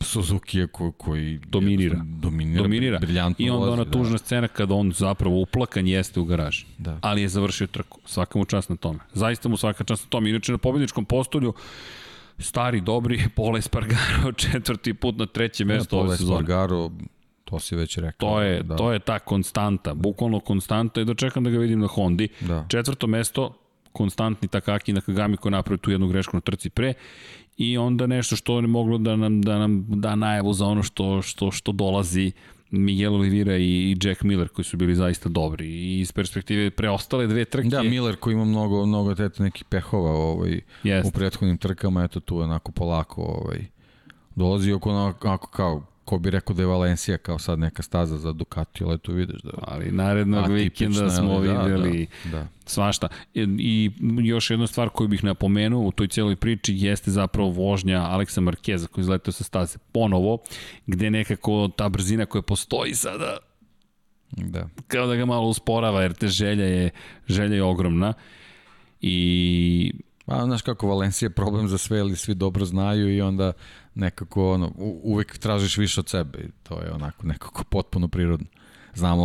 Suzuki 0.00 0.66
ko, 0.72 0.92
koji 0.92 1.38
dominira. 1.46 2.02
Dominira, 2.04 2.62
dominira. 2.62 2.98
briljantno 2.98 3.46
I 3.46 3.50
onda 3.50 3.66
vozi, 3.66 3.80
ona 3.80 3.90
tužna 3.90 4.12
da. 4.12 4.18
scena 4.18 4.48
kada 4.48 4.74
on 4.74 4.92
zapravo 4.92 5.40
uplakan 5.40 5.86
jeste 5.86 6.20
u 6.20 6.24
garaži. 6.24 6.66
Da. 6.78 6.98
Ali 7.00 7.22
je 7.22 7.28
završio 7.28 7.66
trku. 7.66 7.98
Svaka 8.04 8.38
mu 8.38 8.44
čast 8.44 8.68
na 8.68 8.76
tome. 8.76 8.98
Zaista 9.12 9.48
mu 9.48 9.56
svaka 9.56 9.84
čast 9.84 10.04
na 10.04 10.08
tome. 10.08 10.30
Inače 10.30 10.52
na 10.52 10.58
pobjedničkom 10.58 11.04
postolju 11.04 11.52
stari, 12.38 12.80
dobri, 12.80 13.22
Pola 13.36 13.58
Espargaro 13.58 14.32
četvrti 14.42 14.94
put 14.94 15.18
na 15.18 15.26
treće 15.26 15.64
mesto 15.64 15.98
ove 15.98 16.16
sezone. 16.16 16.40
Espargaro, 16.40 16.90
to 17.44 17.60
si 17.60 17.76
već 17.76 17.96
rekao. 17.96 18.30
To 18.30 18.42
je, 18.42 18.62
da. 18.62 18.76
to 18.76 18.92
je 18.92 18.98
ta 18.98 19.18
konstanta, 19.18 19.94
bukvalno 19.94 20.40
konstanta 20.40 21.00
i 21.00 21.04
dočekam 21.04 21.44
da 21.44 21.50
ga 21.50 21.58
vidim 21.58 21.80
na 21.80 21.86
Hondi. 21.86 22.28
Da. 22.40 22.66
Četvrto 22.68 23.06
mesto, 23.06 23.54
konstantni 23.92 24.48
Takaki 24.48 24.92
na 24.92 25.00
Kagami 25.00 25.36
koji 25.36 25.52
napravi 25.52 25.78
tu 25.78 25.90
jednu 25.90 26.08
grešku 26.08 26.36
na 26.36 26.40
trci 26.40 26.70
pre 26.70 26.94
i 27.56 27.78
onda 27.78 28.06
nešto 28.06 28.36
što 28.36 28.56
je 28.56 28.66
moglo 28.66 28.98
da 28.98 29.16
nam 29.16 29.42
da 29.42 29.58
nam 29.58 29.86
da 29.88 30.14
najavu 30.14 30.52
za 30.52 30.66
ono 30.66 30.82
što 30.82 31.22
što 31.22 31.50
što 31.50 31.72
dolazi 31.72 32.32
Miguel 32.70 33.14
Oliveira 33.14 33.56
i 33.56 33.96
Jack 34.02 34.22
Miller 34.22 34.48
koji 34.48 34.64
su 34.64 34.76
bili 34.76 34.94
zaista 34.94 35.28
dobri 35.28 35.66
i 35.66 36.00
iz 36.00 36.12
perspektive 36.12 36.70
preostale 36.70 37.26
dve 37.26 37.44
trke. 37.44 37.68
Da, 37.68 37.82
Miller 37.82 38.16
koji 38.16 38.34
ima 38.34 38.44
mnogo 38.44 38.86
mnogo 38.86 39.12
eto 39.12 39.42
nekih 39.42 39.64
pehova 39.64 40.10
ovaj 40.10 40.60
Jest. 40.82 41.08
u 41.08 41.12
prethodnim 41.12 41.58
trkama, 41.58 42.04
eto 42.04 42.20
tu 42.20 42.38
onako 42.38 42.72
polako 42.72 43.22
ovaj 43.22 43.66
dolazi 44.34 44.72
oko 44.72 44.90
onako 44.90 45.46
kao 45.46 45.82
ko 46.04 46.18
bi 46.18 46.30
rekao 46.30 46.54
da 46.56 46.62
je 46.62 46.66
Valencija 46.66 47.18
kao 47.18 47.38
sad 47.38 47.58
neka 47.58 47.82
staza 47.82 48.18
za 48.18 48.32
Ducati, 48.32 48.84
ali 48.84 48.98
tu 48.98 49.12
vidiš 49.12 49.42
da... 49.42 49.50
Ali 49.62 49.90
narednog 49.90 50.50
vikenda 50.50 51.10
smo 51.10 51.40
da, 51.40 51.52
videli 51.52 52.06
da, 52.24 52.30
da, 52.30 52.38
da. 52.38 52.46
svašta. 52.66 53.08
I, 53.34 53.46
I 53.58 53.90
još 54.22 54.50
jedna 54.50 54.66
stvar 54.66 54.88
koju 54.88 55.08
bih 55.08 55.24
napomenuo 55.24 55.82
u 55.82 55.92
toj 55.92 56.08
cijeloj 56.08 56.36
priči 56.36 56.74
jeste 56.76 57.10
zapravo 57.10 57.48
vožnja 57.48 58.00
Aleksa 58.02 58.40
Markeza 58.40 58.86
koji 58.86 59.02
izletao 59.02 59.32
sa 59.32 59.44
staze 59.44 59.78
ponovo, 59.92 60.38
gde 60.86 61.10
nekako 61.10 61.70
ta 61.76 61.88
brzina 61.88 62.26
koja 62.26 62.42
postoji 62.42 62.94
sada 62.94 63.36
da. 64.36 64.68
kao 64.86 65.06
da 65.06 65.16
ga 65.16 65.24
malo 65.24 65.48
usporava 65.48 66.02
jer 66.02 66.14
te 66.14 66.28
želja 66.28 66.64
je, 66.64 66.90
želja 67.28 67.54
je 67.54 67.62
ogromna 67.62 68.14
i 69.00 69.92
Pa, 70.26 70.44
znaš 70.44 70.62
kako, 70.62 70.88
Valencija 70.88 71.26
je 71.26 71.30
problem 71.30 71.68
za 71.68 71.78
sve, 71.78 72.00
ali 72.00 72.16
svi 72.16 72.34
dobro 72.34 72.64
znaju 72.64 73.16
i 73.16 73.20
onda 73.20 73.52
nekako 73.94 74.52
ono, 74.52 74.72
uvek 75.02 75.38
tražiš 75.38 75.78
više 75.78 76.00
od 76.00 76.08
sebe 76.08 76.38
i 76.38 76.48
to 76.62 76.80
je 76.80 76.92
onako 76.92 77.26
nekako 77.26 77.64
potpuno 77.64 78.08
prirodno. 78.08 78.46
Znamo 78.94 79.24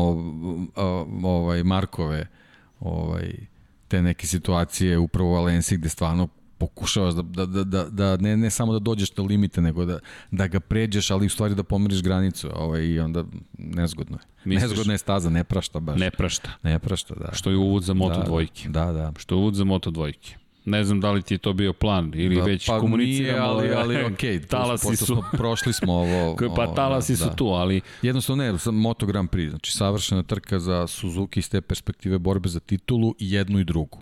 ovaj, 1.24 1.64
Markove, 1.64 2.28
ovaj, 2.80 3.34
te 3.88 4.02
neke 4.02 4.28
situacije 4.28 4.98
upravo 4.98 5.30
u 5.30 5.34
Valenciji 5.34 5.78
gde 5.78 5.90
stvarno 5.90 6.28
pokušavaš 6.60 7.14
da, 7.14 7.22
da, 7.22 7.46
da, 7.46 7.64
da, 7.64 7.84
da 7.90 8.18
ne, 8.18 8.38
ne 8.38 8.50
samo 8.50 8.74
da 8.74 8.80
dođeš 8.80 9.18
na 9.18 9.24
limite, 9.24 9.62
nego 9.62 9.86
da, 9.86 10.00
da 10.32 10.48
ga 10.48 10.60
pređeš, 10.60 11.12
ali 11.12 11.26
u 11.26 11.30
stvari 11.30 11.56
da 11.56 11.64
pomeriš 11.64 12.04
granicu 12.04 12.50
ovaj, 12.56 12.82
i 12.82 13.00
onda 13.00 13.24
nezgodno 13.58 14.18
je. 14.18 14.26
Misliš, 14.46 14.70
nezgodna 14.70 14.94
je 14.94 14.98
staza, 14.98 15.30
ne 15.30 15.44
prašta 15.44 15.80
baš. 15.80 16.00
Ne 16.00 16.12
prašta. 16.12 16.50
Ne 16.64 16.80
prašta, 16.80 17.16
da. 17.16 17.30
Što 17.34 17.50
je 17.50 17.58
uvod 17.58 17.84
za 17.84 17.94
moto 17.94 18.20
da, 18.20 18.26
dvojke. 18.26 18.70
Da, 18.70 18.92
da. 18.92 19.14
Što 19.18 19.36
je 19.36 19.40
uvod 19.40 19.56
za 19.56 19.64
moto 19.64 19.92
dvojke. 19.92 20.36
Ne 20.66 20.84
znam 20.84 21.00
da 21.02 21.12
li 21.12 21.22
ti 21.22 21.34
je 21.34 21.38
to 21.38 21.54
bio 21.54 21.74
plan 21.74 22.12
ili 22.16 22.36
da, 22.36 22.44
već 22.44 22.68
pa 22.68 22.80
komuniciramo. 22.80 23.48
Ali, 23.48 23.74
ali 23.74 24.04
okej, 24.14 24.40
okay, 24.40 24.48
talasi 24.48 24.96
su. 24.96 25.06
Smo, 25.06 25.24
prošli 25.32 25.74
smo 25.74 25.94
ovo. 25.94 26.38
pa 26.56 26.74
talasi 26.74 27.14
da, 27.14 27.18
su 27.18 27.26
da. 27.26 27.36
tu, 27.36 27.48
ali... 27.48 27.82
Jednostavno 28.02 28.44
ne, 28.44 28.72
Moto 28.72 29.06
Grand 29.06 29.30
Prix, 29.30 29.50
znači 29.50 29.72
savršena 29.72 30.24
trka 30.24 30.60
za 30.60 30.88
Suzuki 30.88 31.40
iz 31.40 31.50
te 31.50 31.62
perspektive 31.62 32.18
borbe 32.18 32.50
za 32.50 32.60
titulu 32.60 33.16
i 33.20 33.32
jednu 33.32 33.60
i 33.60 33.64
drugu. 33.64 34.00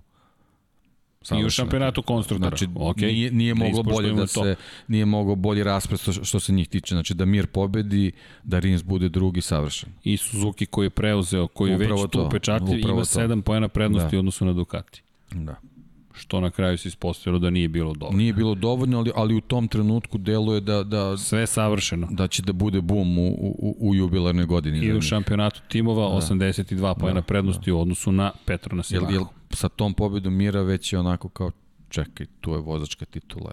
Savršena. 1.22 1.46
I 1.46 1.48
u 1.48 1.50
šampionatu 1.50 2.02
konstruktora. 2.02 2.58
Znači, 2.58 2.68
okay. 2.68 3.06
nije, 3.06 3.32
nije 3.32 3.54
da 3.54 3.64
moglo 3.64 3.84
bolje 3.84 4.14
da 4.14 4.28
to. 4.28 4.44
se, 4.44 4.56
nije 4.88 5.06
moglo 5.06 5.36
bolje 5.36 5.64
raspred 5.64 6.00
što, 6.00 6.12
što 6.14 6.40
se 6.40 6.54
njih 6.54 6.68
tiče. 6.68 6.96
Znači, 6.96 7.14
da 7.14 7.26
Mir 7.26 7.48
pobedi, 7.48 8.12
da 8.44 8.60
Rins 8.60 8.84
bude 8.84 9.10
drugi 9.10 9.42
savršen. 9.42 9.90
I 10.04 10.18
Suzuki 10.18 10.66
koji 10.66 10.86
je 10.86 10.90
preuzeo, 10.90 11.48
koji 11.48 11.72
je 11.72 11.78
već 11.78 11.90
to, 11.90 12.08
tu 12.08 12.22
upečatio, 12.26 12.78
ima 12.78 13.02
7 13.02 13.42
pojena 13.42 13.68
prednosti 13.68 14.12
da. 14.12 14.18
u 14.18 14.20
odnosu 14.20 14.46
na 14.46 14.54
Ducati. 14.54 15.04
Da 15.32 15.56
što 16.18 16.40
na 16.40 16.50
kraju 16.50 16.78
se 16.78 16.88
ispostavilo 16.88 17.40
da 17.40 17.50
nije 17.50 17.68
bilo 17.68 17.94
dovoljno. 17.94 18.18
Nije 18.18 18.34
bilo 18.34 18.56
dovoljno, 18.56 18.98
ali, 18.98 19.12
ali 19.16 19.36
u 19.36 19.42
tom 19.42 19.68
trenutku 19.68 20.18
deluje 20.18 20.62
da... 20.62 20.84
da 20.84 21.18
Sve 21.18 21.40
je 21.40 21.48
savršeno. 21.48 22.08
Da 22.12 22.28
će 22.28 22.42
da 22.42 22.54
bude 22.54 22.82
bum 22.82 23.18
u, 23.18 23.28
u, 23.38 23.76
u 23.80 23.96
jubilarnoj 23.96 24.46
godini. 24.46 24.80
I 24.80 24.98
u 24.98 25.02
šampionatu 25.02 25.62
timova 25.68 26.10
da. 26.10 26.16
82 26.16 27.00
pojena 27.00 27.22
da, 27.22 27.26
prednosti 27.26 27.72
da. 27.72 27.76
u 27.76 27.82
odnosu 27.82 28.12
na 28.12 28.32
Petrona 28.46 28.84
Simaku. 28.84 29.14
Jel, 29.14 29.22
jel 29.22 29.26
sa 29.50 29.70
tom 29.70 29.94
pobedom 29.94 30.34
Mira 30.36 30.62
već 30.62 30.94
je 30.94 31.00
onako 31.00 31.30
kao 31.30 31.52
čekaj, 31.90 32.26
tu 32.42 32.52
je 32.52 32.58
vozačka 32.58 33.06
titula, 33.06 33.52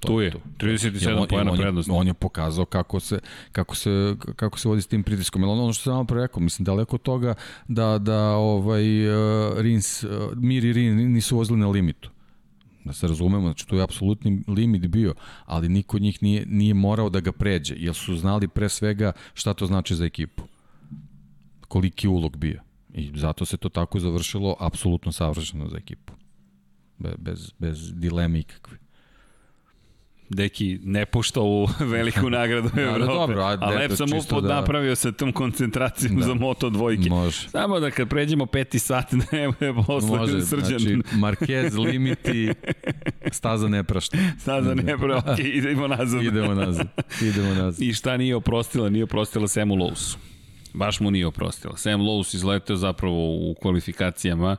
To 0.00 0.08
tu 0.08 0.20
je, 0.20 0.32
37 0.58 1.28
pojena 1.28 1.52
prednosti. 1.52 1.90
On 1.94 2.06
je 2.06 2.14
pokazao 2.14 2.64
kako 2.64 3.00
se, 3.00 3.18
kako 3.52 3.76
se, 3.76 4.16
kako 4.36 4.58
se 4.58 4.68
vodi 4.68 4.82
s 4.82 4.86
tim 4.86 5.02
pritiskom. 5.02 5.42
Jer 5.42 5.50
ono 5.50 5.72
što 5.72 5.82
sam 5.82 5.96
vam 5.96 6.06
rekao, 6.10 6.40
mislim, 6.40 6.64
daleko 6.64 6.98
toga 6.98 7.34
da, 7.68 7.98
da 7.98 8.36
ovaj, 8.36 9.08
uh, 9.08 9.58
Rins, 9.58 10.04
uh, 10.04 10.10
Mir 10.36 10.64
i 10.64 10.72
Rin 10.72 11.12
nisu 11.12 11.36
vozili 11.36 11.58
na 11.58 11.68
limitu. 11.68 12.10
Da 12.84 12.92
se 12.92 13.06
razumemo, 13.06 13.42
znači 13.42 13.66
tu 13.66 13.76
je 13.76 13.82
apsolutni 13.82 14.42
limit 14.48 14.86
bio, 14.86 15.14
ali 15.44 15.68
niko 15.68 15.96
od 15.96 16.02
njih 16.02 16.22
nije, 16.22 16.46
nije 16.46 16.74
morao 16.74 17.10
da 17.10 17.20
ga 17.20 17.32
pređe, 17.32 17.74
jer 17.78 17.94
su 17.94 18.16
znali 18.16 18.48
pre 18.48 18.68
svega 18.68 19.12
šta 19.34 19.54
to 19.54 19.66
znači 19.66 19.94
za 19.94 20.04
ekipu. 20.04 20.42
Koliki 21.68 22.08
ulog 22.08 22.36
bio. 22.36 22.62
I 22.94 23.12
zato 23.14 23.44
se 23.44 23.56
to 23.56 23.68
tako 23.68 24.00
završilo 24.00 24.56
apsolutno 24.60 25.12
savršeno 25.12 25.68
za 25.68 25.76
ekipu. 25.76 26.12
Bez, 26.98 27.52
bez 27.58 27.92
dileme 27.94 28.38
ikakve. 28.38 28.85
Deki 30.28 30.78
ne 30.82 31.06
pušta 31.06 31.40
u 31.40 31.68
veliku 31.92 32.30
nagradu 32.30 32.68
da, 32.74 32.82
Evrope. 32.82 33.00
Da, 33.00 33.06
dobro, 33.06 33.42
a, 33.42 33.58
a 33.60 33.70
lep 33.70 33.92
sam 33.92 34.08
upod 34.12 34.44
da... 34.44 34.54
napravio 34.54 34.96
sa 34.96 35.12
tom 35.12 35.32
koncentracijom 35.32 36.16
da. 36.16 36.26
za 36.26 36.34
Moto 36.34 36.70
dvojke. 36.70 37.08
Može. 37.08 37.48
Samo 37.48 37.80
da 37.80 37.90
kad 37.90 38.08
pređemo 38.08 38.46
peti 38.46 38.78
sat, 38.78 39.14
da 39.14 39.24
ne 39.32 39.48
bude 39.48 39.74
posle 39.86 40.18
Može, 40.18 40.40
srđan. 40.40 40.78
znači 40.78 40.96
Marquez, 41.12 41.78
limiti, 41.78 42.52
staza 43.32 43.68
ne 43.68 43.84
prašta. 43.84 44.18
Staza 44.38 44.74
ne 44.74 44.98
prašta, 44.98 45.32
ok, 45.32 45.38
idemo 45.38 45.88
nazad. 45.88 46.22
idemo 46.22 46.54
nazad, 46.54 46.86
idemo 47.22 47.54
nazad. 47.54 47.82
I 47.82 47.94
šta 47.94 48.16
nije 48.16 48.36
oprostila? 48.36 48.88
Nije 48.88 49.04
oprostila 49.04 49.48
Samu 49.48 49.74
Lowsu. 49.74 50.16
Baš 50.74 51.00
mu 51.00 51.10
nije 51.10 51.26
oprostila. 51.26 51.76
Sam 51.76 52.00
Lowe's 52.00 52.34
izleteo 52.34 52.76
zapravo 52.76 53.50
u 53.50 53.54
kvalifikacijama 53.62 54.56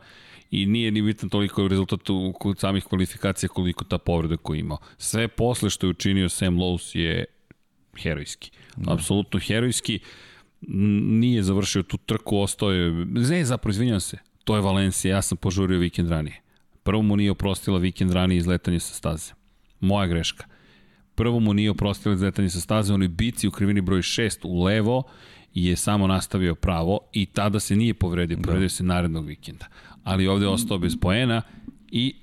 i 0.52 0.66
nije 0.66 0.92
ni 0.92 1.02
bitan 1.02 1.30
toliko 1.30 1.68
rezultat 1.68 2.10
u 2.10 2.34
samih 2.58 2.84
kvalifikacija 2.84 3.50
koliko 3.50 3.84
ta 3.84 3.98
povreda 3.98 4.38
koju 4.38 4.60
imao. 4.60 4.78
Sve 4.98 5.28
posle 5.28 5.70
što 5.70 5.88
je 5.88 5.90
učinio 5.90 6.30
Sam 6.30 6.58
Lowe's 6.58 6.98
je 6.98 7.26
herojski. 8.02 8.52
Da. 8.78 8.94
Apsolutno 8.94 9.40
herojski. 9.40 10.00
Nije 10.62 11.44
završio 11.44 11.84
tu 11.84 11.98
trku, 11.98 12.38
ostao 12.38 12.72
je... 12.72 13.06
Ne, 13.06 13.46
zapravo, 13.46 13.72
izvinjam 13.72 14.00
se. 14.00 14.18
To 14.44 14.56
je 14.56 14.62
Valencija, 14.62 15.16
ja 15.16 15.22
sam 15.22 15.38
požurio 15.38 15.80
vikend 15.80 16.10
ranije. 16.10 16.42
Prvo 16.84 17.02
mu 17.02 17.16
nije 17.16 17.32
oprostila 17.32 17.78
vikend 17.78 18.12
ranije 18.12 18.38
izletanje 18.38 18.80
sa 18.80 18.94
staze. 18.94 19.34
Moja 19.80 20.08
greška. 20.08 20.46
Prvo 21.16 21.40
mu 21.40 21.54
nije 21.54 21.72
oprostila 21.72 22.16
izletanje 22.16 22.50
sa 22.50 22.60
staze, 22.60 22.94
on 22.94 23.02
je 23.02 23.08
bici 23.08 23.48
u 23.48 23.52
krivini 23.52 23.82
broj 23.82 24.02
6 24.02 24.38
u 24.44 24.64
levo 24.64 25.04
je 25.54 25.76
samo 25.76 26.08
nastavio 26.08 26.56
pravo 26.56 27.00
i 27.14 27.26
tada 27.26 27.60
se 27.60 27.76
nije 27.76 27.94
povredio, 27.94 28.38
povredio 28.38 28.66
da. 28.66 28.70
se 28.70 28.84
narednog 28.84 29.26
vikenda 29.26 29.66
ali 30.08 30.28
ovde 30.28 30.46
je 30.46 30.50
ostao 30.50 30.78
bez 30.78 30.96
poena 31.02 31.42
i 31.92 32.16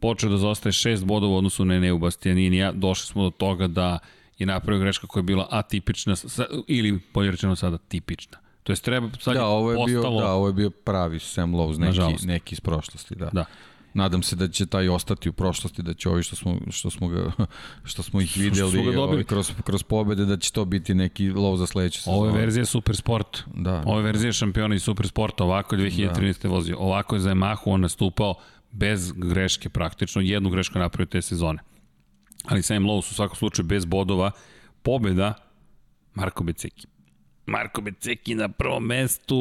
počeo 0.00 0.30
da 0.30 0.36
zostaje 0.36 0.72
šest 0.72 1.04
bodova 1.04 1.32
u 1.32 1.36
odnosu 1.36 1.64
na 1.64 1.74
Eneu 1.74 1.98
Bastianinija. 1.98 2.72
Došli 2.72 3.06
smo 3.06 3.22
do 3.22 3.30
toga 3.30 3.66
da 3.66 3.98
je 4.38 4.46
napravio 4.46 4.80
greška 4.80 5.06
koja 5.06 5.20
je 5.20 5.24
bila 5.24 5.48
atipična 5.50 6.14
ili 6.66 7.00
bolje 7.14 7.30
rečeno 7.30 7.56
sada 7.56 7.78
tipična. 7.78 8.38
To 8.62 8.72
jest 8.72 8.84
treba 8.84 9.08
sad 9.20 9.34
da, 9.34 9.46
ovo 9.46 9.70
je 9.70 9.76
postalo... 9.76 10.10
bio, 10.10 10.20
da, 10.20 10.32
ovo 10.32 10.46
je 10.46 10.52
bio 10.52 10.70
pravi 10.70 11.18
Sam 11.18 11.52
Lowe's, 11.52 11.78
neki, 11.78 12.26
neki 12.26 12.54
iz 12.54 12.60
prošlosti, 12.60 13.14
da. 13.14 13.30
da. 13.32 13.44
Nadam 13.94 14.22
se 14.22 14.36
da 14.36 14.48
će 14.48 14.66
taj 14.66 14.88
ostati 14.88 15.28
u 15.28 15.32
prošlosti, 15.32 15.82
da 15.82 15.94
će 15.94 16.08
ovi 16.08 16.22
što 16.22 16.36
smo, 16.36 16.58
što 16.70 16.90
smo, 16.90 17.08
ga, 17.08 17.32
što 17.90 18.02
smo 18.02 18.20
ih 18.20 18.36
videli 18.36 18.70
što 18.70 18.92
smo 18.92 19.02
ovi 19.02 19.24
kroz, 19.24 19.52
kroz 19.64 19.82
pobede, 19.82 20.24
da 20.24 20.36
će 20.36 20.52
to 20.52 20.64
biti 20.64 20.94
neki 20.94 21.30
lov 21.30 21.56
za 21.56 21.66
sledeće 21.66 21.98
sezone. 21.98 22.16
Ovo 22.16 22.26
je 22.26 22.32
verzija 22.32 22.64
Super 22.64 22.96
Sport. 22.96 23.42
Da. 23.54 23.82
Ovo 23.86 23.98
je 23.98 24.04
verzija 24.04 24.32
šampiona 24.32 24.74
i 24.74 24.78
Super 24.78 25.08
Sport. 25.08 25.40
Ovako 25.40 25.74
je 25.74 25.90
2013. 25.90 26.42
Da. 26.42 26.48
vozio. 26.48 26.76
Ovako 26.78 27.16
je 27.16 27.20
za 27.20 27.30
Yamahu 27.30 27.62
on 27.64 27.80
nastupao 27.80 28.34
bez 28.70 29.12
greške 29.12 29.68
praktično. 29.68 30.22
Jednu 30.22 30.50
grešku 30.50 30.78
napravio 30.78 31.06
te 31.06 31.22
sezone. 31.22 31.58
Ali 32.44 32.62
Sam 32.62 32.84
Lowe 32.84 32.98
u 32.98 33.02
svakom 33.02 33.36
slučaju 33.36 33.66
bez 33.66 33.84
bodova. 33.84 34.30
Pobeda 34.82 35.34
Marko 36.14 36.44
Beceki. 36.44 36.86
Marko 37.50 37.80
Beceki 37.80 38.34
na 38.34 38.48
prvom 38.48 38.84
mestu 38.86 39.36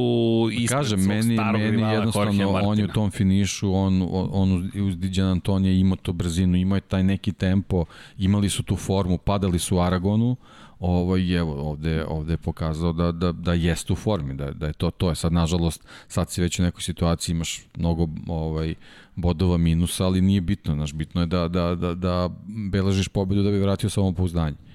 ispred 0.51 0.79
Kažem, 0.79 0.99
svog 0.99 1.07
meni, 1.07 1.37
meni 1.53 1.93
jednostavno 1.93 2.49
on 2.49 2.79
je 2.79 2.85
u 2.85 2.87
tom 2.87 3.11
finišu, 3.11 3.73
on, 3.73 4.07
on 4.11 4.71
uz 4.87 4.97
Diđan 4.97 5.27
Antonija 5.27 5.73
ima 5.73 5.95
to 5.95 6.13
brzinu, 6.13 6.57
ima 6.57 6.75
je 6.75 6.81
taj 6.81 7.03
neki 7.03 7.31
tempo, 7.31 7.85
imali 8.17 8.49
su 8.49 8.63
tu 8.63 8.75
formu, 8.75 9.17
padali 9.17 9.59
su 9.59 9.77
u 9.77 9.79
Aragonu, 9.79 10.35
ovo, 10.79 11.17
i 11.17 11.33
evo, 11.33 11.69
ovde, 11.69 12.05
ovde 12.05 12.33
je 12.33 12.37
pokazao 12.37 12.93
da, 12.93 13.11
da, 13.11 13.31
da 13.31 13.53
jeste 13.53 13.93
u 13.93 13.95
formi, 13.95 14.33
da, 14.33 14.51
da 14.51 14.67
je 14.67 14.73
to 14.73 14.91
to. 14.91 15.09
Je 15.09 15.15
sad, 15.15 15.33
nažalost, 15.33 15.83
sad 16.07 16.31
si 16.31 16.41
već 16.41 16.59
u 16.59 16.63
nekoj 16.63 16.81
situaciji, 16.81 17.33
imaš 17.33 17.61
mnogo 17.77 18.07
ovaj, 18.27 18.75
bodova 19.15 19.57
minusa, 19.57 20.05
ali 20.05 20.21
nije 20.21 20.41
bitno, 20.41 20.73
znaš, 20.73 20.93
bitno 20.93 21.21
je 21.21 21.27
da, 21.27 21.47
da, 21.47 21.75
da, 21.75 21.93
da 21.93 22.29
beležiš 22.71 23.07
pobedu 23.07 23.43
da 23.43 23.51
bi 23.51 23.59
vratio 23.59 23.89
samopouzdanje. 23.89 24.68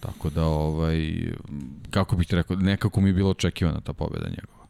Tako 0.00 0.30
da, 0.30 0.44
ovaj, 0.44 1.14
kako 1.90 2.16
bih 2.16 2.26
ti 2.28 2.36
rekao, 2.36 2.56
nekako 2.56 3.00
mi 3.00 3.08
je 3.08 3.12
bilo 3.12 3.30
očekivana 3.30 3.80
ta 3.80 3.92
pobeda 3.92 4.28
njegova. 4.28 4.66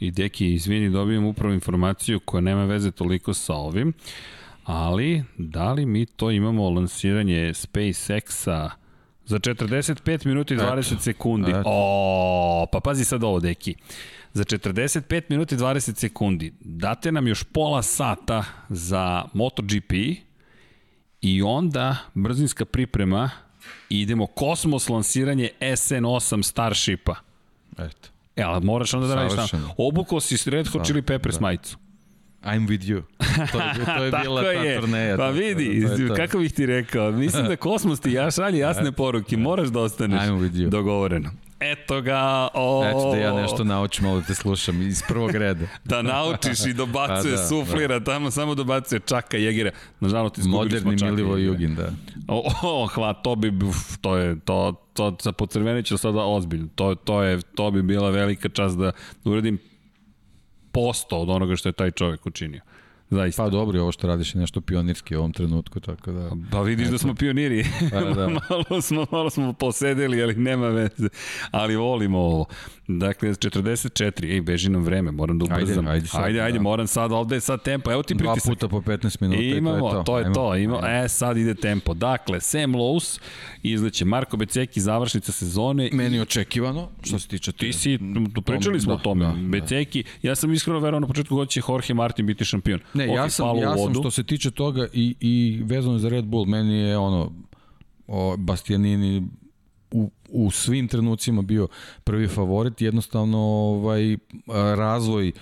I 0.00 0.10
Deki, 0.10 0.54
izvini, 0.54 0.90
dobijem 0.90 1.24
upravo 1.24 1.54
informaciju 1.54 2.20
koja 2.20 2.40
nema 2.40 2.64
veze 2.64 2.90
toliko 2.90 3.34
sa 3.34 3.54
ovim, 3.54 3.92
ali 4.64 5.24
da 5.38 5.72
li 5.72 5.86
mi 5.86 6.06
to 6.06 6.30
imamo 6.30 6.70
lansiranje 6.70 7.54
SpaceX-a 7.54 8.70
Za 9.24 9.38
45 9.38 10.26
minuta 10.26 10.54
i 10.54 10.56
20 10.56 10.92
Eto. 10.92 11.02
sekundi. 11.02 11.50
Eto. 11.50 11.62
O, 11.66 12.66
pa 12.72 12.80
pazi 12.80 13.04
sad 13.04 13.24
ovo, 13.24 13.40
deki. 13.40 13.74
Za 14.32 14.44
45 14.44 15.22
minuta 15.28 15.54
i 15.54 15.58
20 15.58 15.94
sekundi 15.94 16.52
date 16.60 17.12
nam 17.12 17.28
još 17.28 17.44
pola 17.44 17.82
sata 17.82 18.44
za 18.68 19.24
MotoGP 19.34 19.92
i 21.20 21.42
onda 21.42 21.96
brzinska 22.14 22.64
priprema 22.64 23.30
i 23.90 24.00
idemo 24.00 24.26
kosmos 24.26 24.88
lansiranje 24.88 25.50
SN8 25.60 26.42
Starshipa. 26.42 27.14
Eto. 27.78 28.08
E, 28.36 28.42
ali 28.42 28.64
moraš 28.64 28.94
onda 28.94 29.06
da 29.06 29.14
radiš 29.14 29.50
tamo. 29.50 29.74
Obukao 29.78 30.20
si 30.20 30.50
Red 30.50 30.68
Hot 30.68 30.86
Chili 30.86 31.02
Peppers 31.02 31.34
da. 31.34 31.40
majicu. 31.40 31.76
I'm 32.44 32.66
with 32.66 32.82
you. 32.82 33.02
To 33.52 33.58
je, 33.60 33.84
to 33.96 34.04
je 34.04 34.10
bila 34.22 34.42
ta 34.42 34.80
turneja. 34.80 35.16
Pa 35.16 35.28
vidi, 35.28 35.82
to 35.86 35.92
je 35.92 36.08
to. 36.08 36.14
kako 36.14 36.38
bih 36.38 36.52
ti 36.52 36.66
rekao, 36.66 37.10
mislim 37.12 37.46
da 37.46 37.56
kosmos 37.56 38.00
ti 38.00 38.12
ja 38.12 38.30
šalje 38.30 38.58
jasne 38.58 38.92
poruke, 38.92 39.36
moraš 39.36 39.68
da 39.68 39.80
ostaneš 39.80 40.22
I'm 40.22 40.38
with 40.40 40.54
you. 40.54 40.68
dogovoreno. 40.68 41.30
Eto 41.62 42.00
ga, 42.00 42.48
o... 42.54 42.84
Eto 42.84 43.10
da 43.10 43.16
ja 43.16 43.32
nešto 43.32 43.64
naučim, 43.64 44.04
malo 44.04 44.20
da 44.20 44.26
te 44.26 44.34
slušam 44.34 44.82
iz 44.82 45.02
prvog 45.08 45.30
reda. 45.30 45.66
da 45.84 46.02
naučiš 46.02 46.66
i 46.66 46.72
dobacuje, 46.72 47.36
da, 47.36 47.46
suflira, 47.46 47.98
da. 47.98 48.04
tamo 48.04 48.30
samo 48.30 48.54
dobacuje 48.54 49.00
čaka 49.00 49.36
jegira. 49.36 49.70
Nažalost, 50.00 50.38
izgubili 50.38 50.58
Moderni 50.58 50.80
smo 50.80 50.98
čaka 50.98 51.10
Milivo 51.10 51.36
Jugin, 51.36 51.74
da. 51.74 51.92
O, 52.28 52.50
o, 52.62 52.86
hva, 52.86 53.12
to 53.12 53.36
bi, 53.36 53.52
to 54.00 54.16
je, 54.16 54.40
to, 54.40 54.74
to, 54.92 55.16
sa 55.20 55.32
pocrveniću 55.32 55.98
sada 55.98 56.24
ozbiljno. 56.24 56.68
To, 56.74 56.94
to, 56.94 57.22
je, 57.22 57.40
to 57.54 57.70
bi 57.70 57.82
bila 57.82 58.10
velika 58.10 58.48
čast 58.48 58.78
da, 58.78 58.92
da 59.24 59.30
uradim 59.30 59.58
posto 60.72 61.18
od 61.18 61.30
onoga 61.30 61.56
što 61.56 61.68
je 61.68 61.72
taj 61.72 61.90
čovek 61.90 62.26
učinio. 62.26 62.60
Zaista. 63.12 63.42
Pa 63.42 63.50
dobro, 63.50 63.82
ovo 63.82 63.92
što 63.92 64.06
radiš 64.06 64.34
je 64.34 64.40
nešto 64.40 64.60
pionirski 64.60 65.16
u 65.16 65.18
ovom 65.18 65.32
trenutku, 65.32 65.80
tako 65.80 66.12
da... 66.12 66.30
Pa 66.50 66.62
vidiš 66.62 66.88
da 66.88 66.98
smo 66.98 67.14
pioniri. 67.14 67.64
Pa, 67.90 68.00
da. 68.00 68.28
malo, 68.50 68.82
smo, 68.82 69.06
malo 69.10 69.30
smo 69.30 69.52
posedeli, 69.52 70.22
ali 70.22 70.34
nema 70.34 70.68
veze. 70.68 71.08
Ali 71.50 71.76
volimo 71.76 72.18
ovo. 72.18 72.46
Dakle, 72.86 73.28
44, 73.28 74.32
ej, 74.34 74.40
beži 74.40 74.70
nam 74.70 74.82
vreme, 74.82 75.10
moram 75.10 75.38
da 75.38 75.44
ubrzam. 75.44 75.86
Ajde, 75.86 75.90
ajde, 75.90 76.06
sad, 76.06 76.24
ajde, 76.24 76.40
ajde 76.40 76.58
da. 76.58 76.62
moram 76.62 76.86
sad, 76.86 77.12
ovde 77.12 77.36
je 77.36 77.40
sad 77.40 77.62
tempo, 77.62 77.92
evo 77.92 78.02
ti 78.02 78.14
pritisak. 78.14 78.44
Dva 78.44 78.54
puta 78.54 78.68
po 78.68 78.80
15 78.80 79.22
minuta 79.22 79.42
imamo, 79.42 79.76
i 79.76 79.80
to 79.80 79.88
je 79.88 79.94
to. 79.94 80.02
To 80.02 80.18
je 80.18 80.32
to, 80.32 80.56
imamo, 80.56 80.86
e, 80.86 81.08
sad 81.08 81.36
ide 81.36 81.54
tempo. 81.54 81.94
Dakle, 81.94 82.40
Sam 82.40 82.72
Lowe's, 82.72 83.20
izleće 83.62 84.04
Marko 84.04 84.36
Beceki, 84.36 84.80
završnica 84.80 85.32
sezone. 85.32 85.90
Meni 85.92 86.20
očekivano, 86.20 86.88
što 87.02 87.18
se 87.18 87.28
tiče... 87.28 87.52
Ti 87.52 87.72
si, 87.72 87.98
pričali 88.46 88.80
smo 88.80 88.92
da, 88.92 89.00
o 89.00 89.02
tome, 89.02 89.24
da, 89.24 89.34
Beceki, 89.48 90.02
da. 90.02 90.28
ja 90.28 90.34
sam 90.34 90.52
iskreno 90.52 90.78
verovao 90.78 91.00
na 91.00 91.06
početku 91.06 91.34
god 91.34 91.48
će 91.48 91.60
Jorge 91.68 91.94
Martin 91.94 92.26
biti 92.26 92.44
šampion. 92.44 92.80
Ne, 92.94 93.01
ja 93.06 93.30
sam, 93.30 93.58
ja 93.58 93.76
sam 93.76 93.94
što 93.94 94.10
se 94.10 94.24
tiče 94.24 94.50
toga 94.50 94.86
i, 94.92 95.14
i 95.20 95.62
vezano 95.64 95.98
za 95.98 96.08
Red 96.08 96.24
Bull, 96.24 96.46
meni 96.46 96.74
je 96.74 96.98
ono, 96.98 97.32
o, 98.06 98.36
Bastianini 98.36 99.28
u, 99.90 100.10
u 100.28 100.50
svim 100.50 100.88
trenucima 100.88 101.42
bio 101.42 101.68
prvi 102.04 102.28
favorit, 102.28 102.80
jednostavno 102.80 103.38
ovaj 103.38 104.16
razvoj 104.76 105.32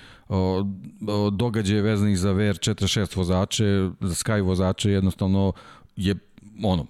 događaje 1.31 1.81
vezanih 1.81 2.19
za 2.19 2.33
VR46 2.33 3.17
vozače, 3.17 3.89
za 3.99 4.15
Sky 4.15 4.41
vozače 4.41 4.91
jednostavno 4.91 5.53
je 5.95 6.15
ono 6.63 6.85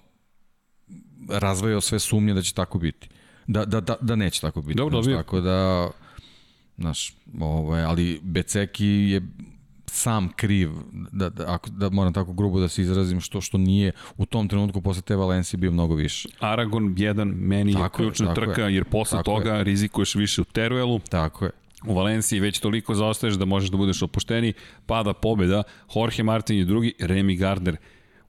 razvojao 1.28 1.80
sve 1.80 1.98
sumnje 1.98 2.34
da 2.34 2.42
će 2.42 2.54
tako 2.54 2.78
biti. 2.78 3.08
Da, 3.46 3.64
da, 3.64 3.80
da, 3.80 3.96
da 4.00 4.16
neće 4.16 4.40
tako 4.40 4.62
biti. 4.62 4.76
Dobro, 4.76 5.00
dobro. 5.00 5.16
Tako 5.16 5.40
da, 5.40 5.90
znaš, 6.78 7.14
ovaj, 7.40 7.84
ali 7.84 8.20
Beceki 8.22 8.86
je 8.86 9.22
sam 9.86 10.28
kriv, 10.36 10.70
da, 11.12 11.28
da, 11.28 11.44
ako, 11.54 11.70
da 11.70 11.90
moram 11.90 12.12
tako 12.12 12.32
grubo 12.32 12.60
da 12.60 12.68
se 12.68 12.82
izrazim, 12.82 13.20
što 13.20 13.40
što 13.40 13.58
nije 13.58 13.92
u 14.16 14.26
tom 14.26 14.48
trenutku 14.48 14.82
posle 14.82 15.02
te 15.02 15.16
Valencije 15.16 15.58
bio 15.58 15.70
mnogo 15.70 15.94
više. 15.94 16.28
Aragon 16.40 16.94
1 16.94 17.34
meni 17.34 17.72
tako 17.72 17.84
je 17.84 17.90
ključna 17.90 18.34
trka, 18.34 18.62
je. 18.62 18.74
jer 18.74 18.84
posle 18.84 19.18
tako 19.18 19.30
toga 19.30 19.54
je. 19.54 19.64
rizikuješ 19.64 20.14
više 20.14 20.40
u 20.40 20.44
Teruelu. 20.44 20.98
Tako 20.98 21.44
je. 21.44 21.50
U 21.86 21.94
Valenciji 21.94 22.40
već 22.40 22.58
toliko 22.58 22.94
zaostaješ 22.94 23.34
da 23.34 23.44
možeš 23.44 23.70
da 23.70 23.76
budeš 23.76 24.02
opušteni, 24.02 24.52
pada 24.86 25.12
pobjeda, 25.12 25.62
Jorge 25.94 26.22
Martin 26.22 26.58
je 26.58 26.64
drugi, 26.64 26.94
Remy 26.98 27.38
Gardner 27.38 27.76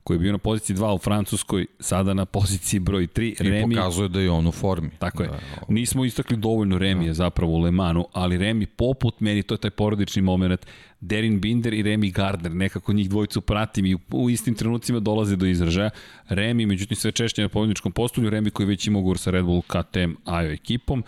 koji 0.04 0.16
je 0.16 0.20
bio 0.20 0.32
na 0.32 0.38
poziciji 0.38 0.76
2 0.76 0.96
u 0.96 0.98
Francuskoj, 0.98 1.66
sada 1.80 2.14
na 2.14 2.26
poziciji 2.26 2.80
broj 2.80 3.08
3. 3.08 3.44
I 3.46 3.50
Remi, 3.50 3.76
pokazuje 3.76 4.10
da 4.10 4.20
je 4.20 4.32
on 4.32 4.48
u 4.48 4.52
formi. 4.52 4.90
Tako 5.00 5.24
je. 5.24 5.30
Da, 5.30 5.40
Nismo 5.70 6.06
istakli 6.06 6.38
dovoljno 6.38 6.78
Remije 6.78 7.08
da. 7.08 7.14
zapravo 7.14 7.54
u 7.54 7.60
Lemanu, 7.60 8.08
ali 8.14 8.38
Remi 8.38 8.66
poput 8.66 9.20
meni, 9.20 9.44
to 9.44 9.54
je 9.54 9.58
taj 9.58 9.72
porodični 9.72 10.22
moment, 10.22 10.66
Derin 11.00 11.40
Binder 11.40 11.74
i 11.74 11.84
Remi 11.84 12.12
Gardner, 12.12 12.56
nekako 12.56 12.94
njih 12.94 13.10
dvojicu 13.10 13.42
pratim 13.42 13.86
i 13.86 13.98
u 14.12 14.30
istim 14.30 14.56
trenucima 14.56 15.00
dolaze 15.00 15.36
do 15.36 15.46
izražaja. 15.46 15.90
Remi, 16.30 16.66
međutim, 16.66 16.98
sve 16.98 17.12
češće 17.12 17.42
na 17.42 17.50
pobjedničkom 17.50 17.92
postolju, 17.92 18.30
Remi 18.30 18.50
koji 18.50 18.68
već 18.68 18.88
ima 18.88 19.00
ugovor 19.00 19.18
sa 19.18 19.32
Red 19.32 19.46
Bull 19.46 19.62
KTM 19.62 20.12
AJO 20.26 20.52
ekipom 20.52 21.04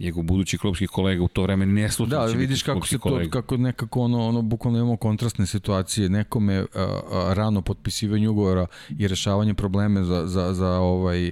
njegov 0.00 0.22
budući 0.22 0.58
klubski 0.58 0.86
kolega 0.86 1.22
u 1.22 1.28
to 1.28 1.42
vreme 1.42 1.66
ne 1.66 1.90
slučajno 1.90 2.26
da, 2.26 2.32
vidiš 2.32 2.62
kako 2.62 2.86
se 2.86 2.98
kolega. 2.98 3.24
to 3.24 3.30
kako 3.30 3.56
nekako 3.56 4.00
ono 4.00 4.28
ono 4.28 4.42
bukvalno 4.42 4.78
imamo 4.78 4.96
kontrastne 4.96 5.46
situacije 5.46 6.08
nekome 6.08 6.58
a, 6.58 6.64
a, 6.74 7.34
rano 7.34 7.62
potpisivanje 7.62 8.28
ugovora 8.28 8.66
i 8.98 9.08
rešavanje 9.08 9.54
probleme 9.54 10.04
za 10.04 10.26
za 10.26 10.54
za 10.54 10.68
ovaj 10.68 11.30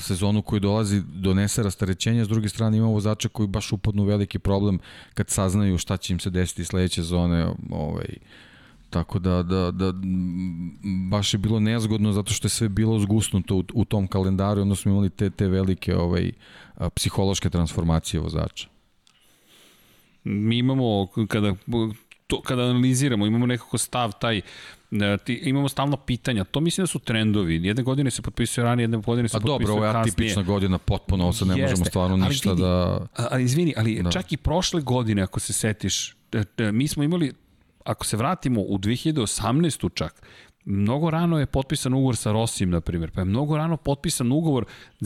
sezonu 0.00 0.42
koji 0.42 0.60
dolazi 0.60 1.02
donese 1.14 1.62
rastarećenje, 1.62 2.24
s 2.24 2.28
druge 2.28 2.48
strane 2.48 2.76
ima 2.76 2.86
vozača 2.86 3.28
koji 3.28 3.46
baš 3.46 3.72
upadnu 3.72 4.04
veliki 4.04 4.38
problem 4.38 4.78
kad 5.14 5.30
saznaju 5.30 5.78
šta 5.78 5.96
će 5.96 6.12
im 6.12 6.20
se 6.20 6.30
desiti 6.30 6.64
sledeće 6.64 7.02
zone, 7.02 7.46
ovaj, 7.70 8.16
tako 8.94 9.18
da, 9.18 9.42
da, 9.42 9.70
da 9.70 9.92
baš 11.10 11.34
je 11.34 11.38
bilo 11.38 11.60
nezgodno 11.60 12.12
zato 12.12 12.32
što 12.32 12.46
je 12.46 12.50
sve 12.50 12.68
bilo 12.68 12.98
zgusnuto 12.98 13.56
u, 13.56 13.64
u 13.74 13.84
tom 13.84 14.06
kalendaru, 14.06 14.62
onda 14.62 14.74
smo 14.74 14.92
imali 14.92 15.10
te, 15.10 15.30
te 15.30 15.48
velike 15.48 15.96
ovaj, 15.96 16.32
psihološke 16.94 17.50
transformacije 17.50 18.20
vozača. 18.20 18.68
Mi 20.24 20.58
imamo, 20.58 21.08
kada 21.28 21.54
to, 22.26 22.40
kada 22.40 22.62
analiziramo, 22.62 23.26
imamo 23.26 23.46
nekako 23.46 23.78
stav 23.78 24.12
taj, 24.20 24.38
e, 24.38 25.18
ti, 25.24 25.34
imamo 25.34 25.68
stalno 25.68 25.96
pitanja, 25.96 26.44
to 26.44 26.60
mislim 26.60 26.82
da 26.82 26.86
su 26.86 26.98
trendovi, 26.98 27.66
jedne 27.66 27.82
godine 27.82 28.10
se 28.10 28.22
potpisuje 28.22 28.64
ranije, 28.64 28.84
jedne 28.84 28.98
godine 28.98 29.28
se 29.28 29.40
potpisuje 29.40 29.58
kasnije. 29.60 29.72
A 29.72 29.76
dobro, 29.76 29.86
ovo 29.86 29.98
je 29.98 30.00
atipična 30.00 30.42
godina, 30.42 30.78
potpuno, 30.78 31.24
ovo 31.24 31.32
sad 31.32 31.48
ne 31.48 31.54
Jeste, 31.54 31.62
možemo 31.62 31.84
stvarno 31.84 32.16
ništa 32.16 32.50
vidi, 32.50 32.62
da... 32.62 33.06
Ali 33.14 33.44
izvini, 33.44 33.74
ali 33.76 34.02
da. 34.02 34.10
čak 34.10 34.32
i 34.32 34.36
prošle 34.36 34.82
godine, 34.82 35.22
ako 35.22 35.40
se 35.40 35.52
setiš, 35.52 36.16
e, 36.32 36.72
mi 36.72 36.88
smo 36.88 37.02
imali, 37.02 37.32
ako 37.84 38.06
se 38.06 38.16
vratimo 38.16 38.60
u 38.60 38.78
2018. 38.78 39.94
čak, 39.94 40.22
Mnogo 40.66 41.10
rano 41.10 41.38
je 41.38 41.46
potpisan 41.46 41.94
ugovor 41.94 42.16
sa 42.16 42.32
Rosim, 42.32 42.70
na 42.70 42.80
primjer, 42.80 43.10
pa 43.10 43.20
je 43.20 43.24
mnogo 43.24 43.56
rano 43.56 43.76
potpisan 43.76 44.32
ugovor 44.32 44.64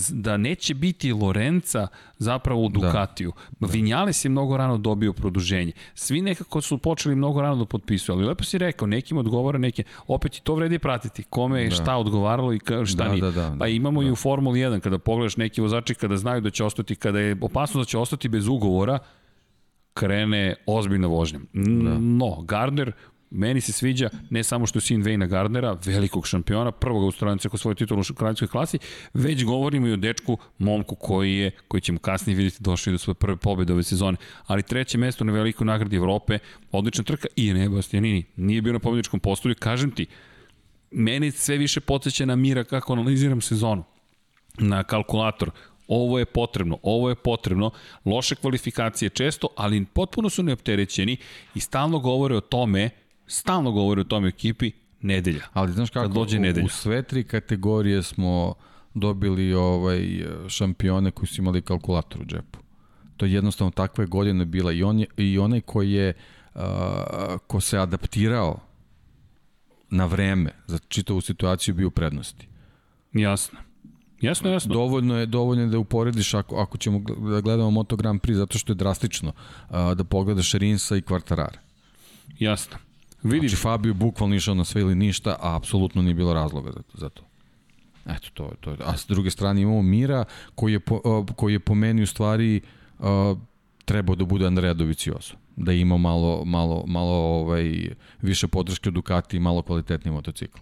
da 0.09 0.37
neće 0.37 0.75
biti 0.75 1.13
Lorenca 1.13 1.87
zapravo 2.19 2.65
u 2.65 2.69
da. 2.69 2.81
Ducatiju. 2.81 3.33
Da. 3.61 3.67
Vinjales 3.67 4.25
je 4.25 4.29
mnogo 4.29 4.57
rano 4.57 4.79
dobio 4.79 5.13
produženje. 5.13 5.73
Svi 5.95 6.23
nekako 6.23 6.61
su 6.61 6.79
počeli 6.79 7.15
mnogo 7.15 7.43
rano 7.43 7.57
da 7.57 7.65
potpisuju, 7.65 8.17
ali 8.17 8.25
lepo 8.25 8.45
si 8.45 8.59
rekao, 8.59 8.89
nekim 8.89 9.17
odgovara, 9.17 9.59
neke, 9.59 9.83
opet 10.07 10.37
i 10.37 10.43
to 10.43 10.55
vredi 10.55 10.79
pratiti, 10.79 11.23
kome 11.23 11.63
je 11.63 11.69
da. 11.69 11.75
šta 11.75 11.97
odgovaralo 11.97 12.53
i 12.53 12.61
šta 12.87 13.05
da, 13.05 13.09
nije. 13.09 13.21
Da, 13.21 13.31
da, 13.31 13.51
da, 13.51 13.57
pa 13.59 13.69
imamo 13.69 14.03
da. 14.03 14.09
i 14.09 14.11
u 14.11 14.17
Formuli 14.17 14.61
1, 14.61 14.81
kada 14.81 14.99
pogledaš 14.99 15.37
neki 15.37 15.61
vozači 15.61 15.95
kada 15.95 16.17
znaju 16.17 16.41
da 16.41 16.51
će 16.51 16.65
ostati, 16.65 16.95
kada 16.95 17.21
je 17.21 17.37
opasno 17.41 17.81
da 17.81 17.85
će 17.85 17.99
ostati 17.99 18.29
bez 18.29 18.47
ugovora, 18.47 18.99
krene 19.99 20.55
ozbiljna 20.67 21.07
vožnja. 21.07 21.41
Da. 21.53 21.99
No, 21.99 22.43
Gardner 22.43 22.93
Meni 23.31 23.61
se 23.61 23.73
sviđa 23.73 24.09
ne 24.31 24.45
samo 24.45 24.67
što 24.67 24.77
je 24.77 24.81
sin 24.81 25.03
Vejna 25.03 25.27
Gardnera, 25.27 25.79
velikog 25.85 26.27
šampiona, 26.27 26.73
prvog 26.73 27.05
australijca 27.05 27.49
koji 27.49 27.59
svoje 27.59 27.75
titul 27.75 28.01
u 28.01 28.15
kraljevskoj 28.15 28.49
klasi, 28.49 28.79
već 29.15 29.45
govorimo 29.45 29.87
i 29.87 29.93
o 29.93 29.97
dečku, 29.97 30.39
momku 30.59 30.95
koji 30.95 31.35
je, 31.35 31.51
koji 31.69 31.81
ćemo 31.81 31.99
kasnije 31.99 32.37
vidjeti, 32.37 32.63
došli 32.63 32.93
do 32.93 32.99
svoje 32.99 33.15
prve 33.15 33.37
pobjede 33.37 33.73
ove 33.73 33.83
sezone. 33.83 34.17
Ali 34.47 34.63
treće 34.63 34.99
mesto 34.99 35.25
na 35.25 35.33
velikoj 35.33 35.67
nagradi 35.67 35.97
Evrope, 35.97 36.39
odlična 36.73 37.05
trka 37.05 37.29
i 37.37 37.53
ne 37.53 37.69
Bastianini, 37.69 38.25
nije 38.37 38.63
bio 38.63 38.73
na 38.73 38.79
pobjedničkom 38.79 39.21
postolju, 39.21 39.55
kažem 39.59 39.91
ti, 39.91 40.07
meni 40.91 41.31
sve 41.31 41.57
više 41.57 41.81
podsjeća 41.81 42.27
na 42.27 42.37
mira 42.37 42.65
kako 42.65 42.93
analiziram 42.93 43.41
sezonu 43.41 43.85
na 44.59 44.85
kalkulator 44.85 45.51
ovo 45.89 46.19
je 46.19 46.25
potrebno, 46.25 46.79
ovo 46.83 47.09
je 47.09 47.15
potrebno, 47.15 47.71
loše 48.05 48.35
kvalifikacije 48.35 49.09
često, 49.09 49.49
ali 49.57 49.85
potpuno 49.85 50.31
su 50.31 50.43
neopterećeni 50.43 51.17
i 51.55 51.61
stalno 51.61 51.99
govore 51.99 52.37
o 52.37 52.41
tome 52.41 52.91
stalno 53.29 53.73
govori 53.73 54.01
o 54.01 54.05
tome 54.05 54.29
ekipi, 54.29 54.73
nedelja. 55.01 55.43
Ali 55.53 55.73
znaš 55.73 55.91
kako, 55.91 56.09
dođe 56.09 56.39
nedelja. 56.39 56.65
u 56.65 56.69
sve 56.69 57.03
tri 57.03 57.25
kategorije 57.25 58.03
smo 58.03 58.55
dobili 58.95 59.55
ovaj 59.55 60.25
šampione 60.49 61.11
koji 61.11 61.27
su 61.27 61.41
imali 61.41 61.63
kalkulator 61.63 62.23
u 62.23 62.25
džepu. 62.25 62.59
To 63.17 63.27
je 63.27 63.33
jednostavno 63.33 63.71
takva 63.71 64.05
je 64.05 64.09
godina 64.09 64.45
bila 64.45 64.73
i, 64.73 64.83
on 64.83 64.99
je, 64.99 65.07
i 65.17 65.39
onaj 65.39 65.61
koji 65.61 65.93
je 65.93 66.15
uh, 66.55 66.63
ko 67.47 67.61
se 67.61 67.79
adaptirao 67.79 68.61
na 69.91 70.07
vreme 70.07 70.51
za 70.67 70.79
čitavu 70.79 71.21
situaciju 71.21 71.75
bio 71.75 71.89
u 71.89 71.91
prednosti. 71.91 72.49
Jasno. 73.13 73.59
Jasno, 74.21 74.51
jasno. 74.51 74.75
Dovoljno 74.75 75.19
je, 75.19 75.27
dovoljno 75.27 75.63
je 75.63 75.69
da 75.69 75.79
uporediš 75.79 76.35
ako, 76.35 76.57
ako 76.57 76.79
ćemo 76.79 76.99
da 77.31 77.41
gledamo 77.41 77.71
Moto 77.71 77.97
Grand 77.97 78.21
Prix 78.21 78.35
zato 78.35 78.59
što 78.59 78.73
je 78.73 78.77
drastično 78.77 79.29
uh, 79.29 79.77
da 79.95 80.05
pogledaš 80.05 80.53
Rinsa 80.53 80.97
i 80.97 81.03
Kvartarara. 81.03 81.59
Jasno. 82.39 82.77
Vidiš. 83.23 83.51
Znači 83.51 83.63
Fabio 83.63 83.95
bukvalno 83.95 84.35
išao 84.35 84.55
na 84.55 84.65
sve 84.65 84.81
ili 84.81 84.95
ništa, 84.95 85.37
a 85.41 85.57
apsolutno 85.57 86.03
nije 86.03 86.15
bilo 86.15 86.35
razloga 86.35 86.73
za, 86.73 86.81
za 86.95 87.09
to. 87.09 87.23
Eto, 88.07 88.29
to, 88.35 88.53
to, 88.61 88.77
a 88.85 88.97
s 88.97 89.07
druge 89.07 89.31
strane 89.31 89.63
imamo 89.63 89.83
Mira 89.83 90.25
koji 90.55 90.73
je 90.73 90.81
po, 90.81 91.25
koji 91.37 91.53
je 91.53 91.61
po 91.61 91.75
meni 91.75 92.03
u 92.03 92.07
stvari 92.07 92.61
uh, 92.99 93.07
trebao 93.85 94.17
da 94.17 94.25
bude 94.25 94.47
Andrea 94.47 94.75
Dovicioso 94.75 95.35
da 95.59 95.73
ima 95.73 95.97
malo, 95.97 96.45
malo, 96.45 96.85
malo 96.87 97.15
ovaj, 97.15 97.91
više 98.23 98.49
podrške 98.49 98.89
od 98.89 98.95
Ducati 98.95 99.37
i 99.37 99.41
malo 99.41 99.63
kvalitetniji 99.63 100.15
motocikl. 100.15 100.59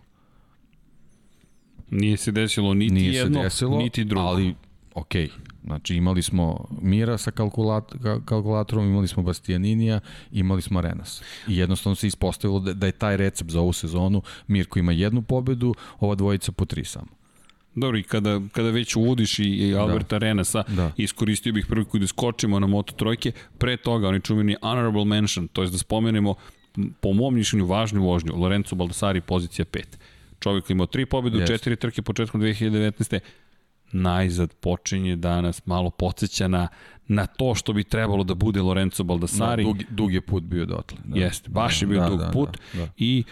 Nije 1.91 2.17
se 2.17 2.33
desilo 2.33 2.75
niti 2.75 2.95
Nije 2.95 3.13
jedno, 3.13 3.39
se 3.39 3.45
desilo, 3.45 3.79
niti 3.79 4.05
drugo. 4.05 4.27
Ali, 4.27 4.55
okej, 4.95 5.27
okay. 5.27 5.57
Znači 5.67 5.95
imali 5.95 6.23
smo 6.23 6.69
Mira 6.83 7.19
sa 7.19 7.31
kalkulat, 7.31 7.93
kalkulatorom, 8.25 8.87
imali 8.87 9.09
smo 9.09 9.23
Bastianinija, 9.23 10.01
imali 10.33 10.63
smo 10.63 10.81
Renas. 10.81 11.23
I 11.49 11.57
jednostavno 11.57 11.95
se 11.95 12.07
ispostavilo 12.07 12.61
da, 12.61 12.73
da 12.73 12.87
je 12.87 12.93
taj 12.93 13.17
recept 13.17 13.51
za 13.51 13.61
ovu 13.61 13.73
sezonu 13.73 14.23
Mir 14.47 14.67
koji 14.67 14.81
ima 14.81 14.93
jednu 14.93 15.23
pobedu, 15.23 15.75
ova 16.01 16.15
dvojica 16.15 16.53
po 16.53 16.65
tri 16.65 16.85
samo. 16.85 17.07
Dobro, 17.75 17.99
i 17.99 18.03
kada, 18.03 18.41
kada 18.53 18.71
već 18.71 18.97
uvodiš 18.97 19.39
i, 19.39 19.45
i. 19.45 19.75
Alberta 19.75 20.19
da. 20.19 20.27
Renasa, 20.27 20.65
da. 20.69 20.93
iskoristio 20.97 21.53
bih 21.53 21.67
priliku 21.67 21.99
da 21.99 22.07
skočimo 22.07 22.61
na 22.61 22.67
Moto 22.67 22.93
trojke, 22.93 23.33
pre 23.59 23.77
toga 23.77 24.09
oni 24.09 24.21
čuveni 24.21 24.57
honorable 24.63 25.05
mention, 25.05 25.49
to 25.49 25.63
je 25.63 25.71
da 25.71 25.79
spomenemo 25.79 26.35
po 27.01 27.13
mom 27.13 27.35
mišljenju 27.35 27.67
važnu 27.67 28.03
vožnju, 28.03 28.33
Lorenzo 28.37 28.77
Baldassari 28.77 29.21
pozicija 29.21 29.65
5. 29.65 29.85
Čovjek 30.41 30.71
imao 30.71 30.87
tri 30.87 31.07
pobjede, 31.07 31.39
yes. 31.39 31.47
četiri 31.47 31.77
trke 31.77 32.03
početkom 32.03 32.41
2019 32.41 33.19
najzad 33.93 34.55
počinje 34.55 35.17
danas 35.17 35.67
malo 35.67 35.91
podsjeća 35.91 36.49
na, 36.49 36.69
na 37.09 37.27
to 37.27 37.55
što 37.55 37.73
bi 37.73 37.85
trebalo 37.85 38.25
da 38.25 38.35
bude 38.35 38.63
Lorenzo 38.63 39.05
Baldassari. 39.05 39.65
Da, 39.65 39.69
dug, 39.69 39.83
dug 39.91 40.15
je 40.15 40.21
put 40.21 40.43
bio 40.43 40.65
dotle. 40.65 40.99
Da. 41.05 41.21
Jeste, 41.21 41.51
baš 41.51 41.83
je 41.83 41.89
bio 41.89 42.01
da, 42.01 42.09
dug 42.09 42.19
da, 42.19 42.31
put 42.31 42.59
da, 42.73 42.81
da. 42.81 42.89
i 42.97 43.25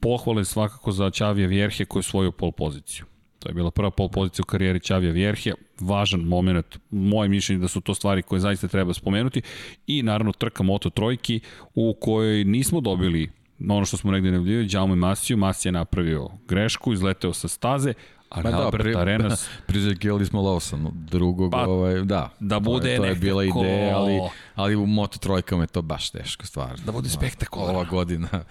pohvale 0.00 0.44
svakako 0.44 0.92
za 0.92 1.10
Čavija 1.10 1.48
Vjerhe 1.48 1.84
koji 1.84 2.00
je 2.00 2.04
svoju 2.04 2.32
pol 2.32 2.52
poziciju. 2.52 3.04
To 3.38 3.48
je 3.48 3.54
bila 3.54 3.70
prva 3.70 3.90
pol 3.90 4.08
pozicija 4.08 4.42
u 4.42 4.50
karijeri 4.50 4.80
Čavija 4.80 5.12
Vjerhe, 5.12 5.52
važan 5.80 6.20
moment, 6.20 6.78
moje 6.90 7.28
mišljenje 7.28 7.60
da 7.60 7.68
su 7.68 7.80
to 7.80 7.94
stvari 7.94 8.22
koje 8.22 8.40
zaista 8.40 8.68
treba 8.68 8.94
spomenuti 8.94 9.42
i 9.86 10.02
naravno 10.02 10.32
trka 10.32 10.62
Moto 10.62 10.90
trojki 10.90 11.40
u 11.74 11.94
kojoj 12.00 12.44
nismo 12.44 12.80
dobili 12.80 13.30
ono 13.68 13.84
što 13.84 13.96
smo 13.96 14.12
negde 14.12 14.30
vidjeli, 14.30 14.68
Jaume 14.70 14.96
Masiju, 14.96 15.36
Masija 15.36 15.68
je 15.70 15.72
napravio 15.72 16.28
grešku, 16.48 16.92
izleteo 16.92 17.32
sa 17.32 17.48
staze, 17.48 17.94
A 18.30 18.42
Ma 18.42 18.50
da, 18.50 18.70
pri, 18.70 18.94
Arenas... 18.96 19.48
priželjkivali 19.66 20.26
smo 20.26 20.42
Lawson, 20.42 20.90
drugog, 20.92 21.52
pa, 21.52 21.66
ovaj, 21.66 22.02
da. 22.02 22.30
Da 22.40 22.60
bude 22.60 22.96
to, 22.96 23.02
to 23.02 23.08
je 23.08 23.14
bila 23.14 23.44
ideja, 23.44 23.98
ali, 23.98 24.20
ali 24.54 24.76
u 24.76 24.86
Moto 24.86 25.18
trojkama 25.18 25.62
je 25.62 25.66
to 25.66 25.82
baš 25.82 26.10
teško 26.10 26.46
stvar. 26.46 26.80
Da 26.86 26.92
bude 26.92 27.08
spektakularno. 27.08 27.78
Ova 27.78 27.88
godina 27.88 28.28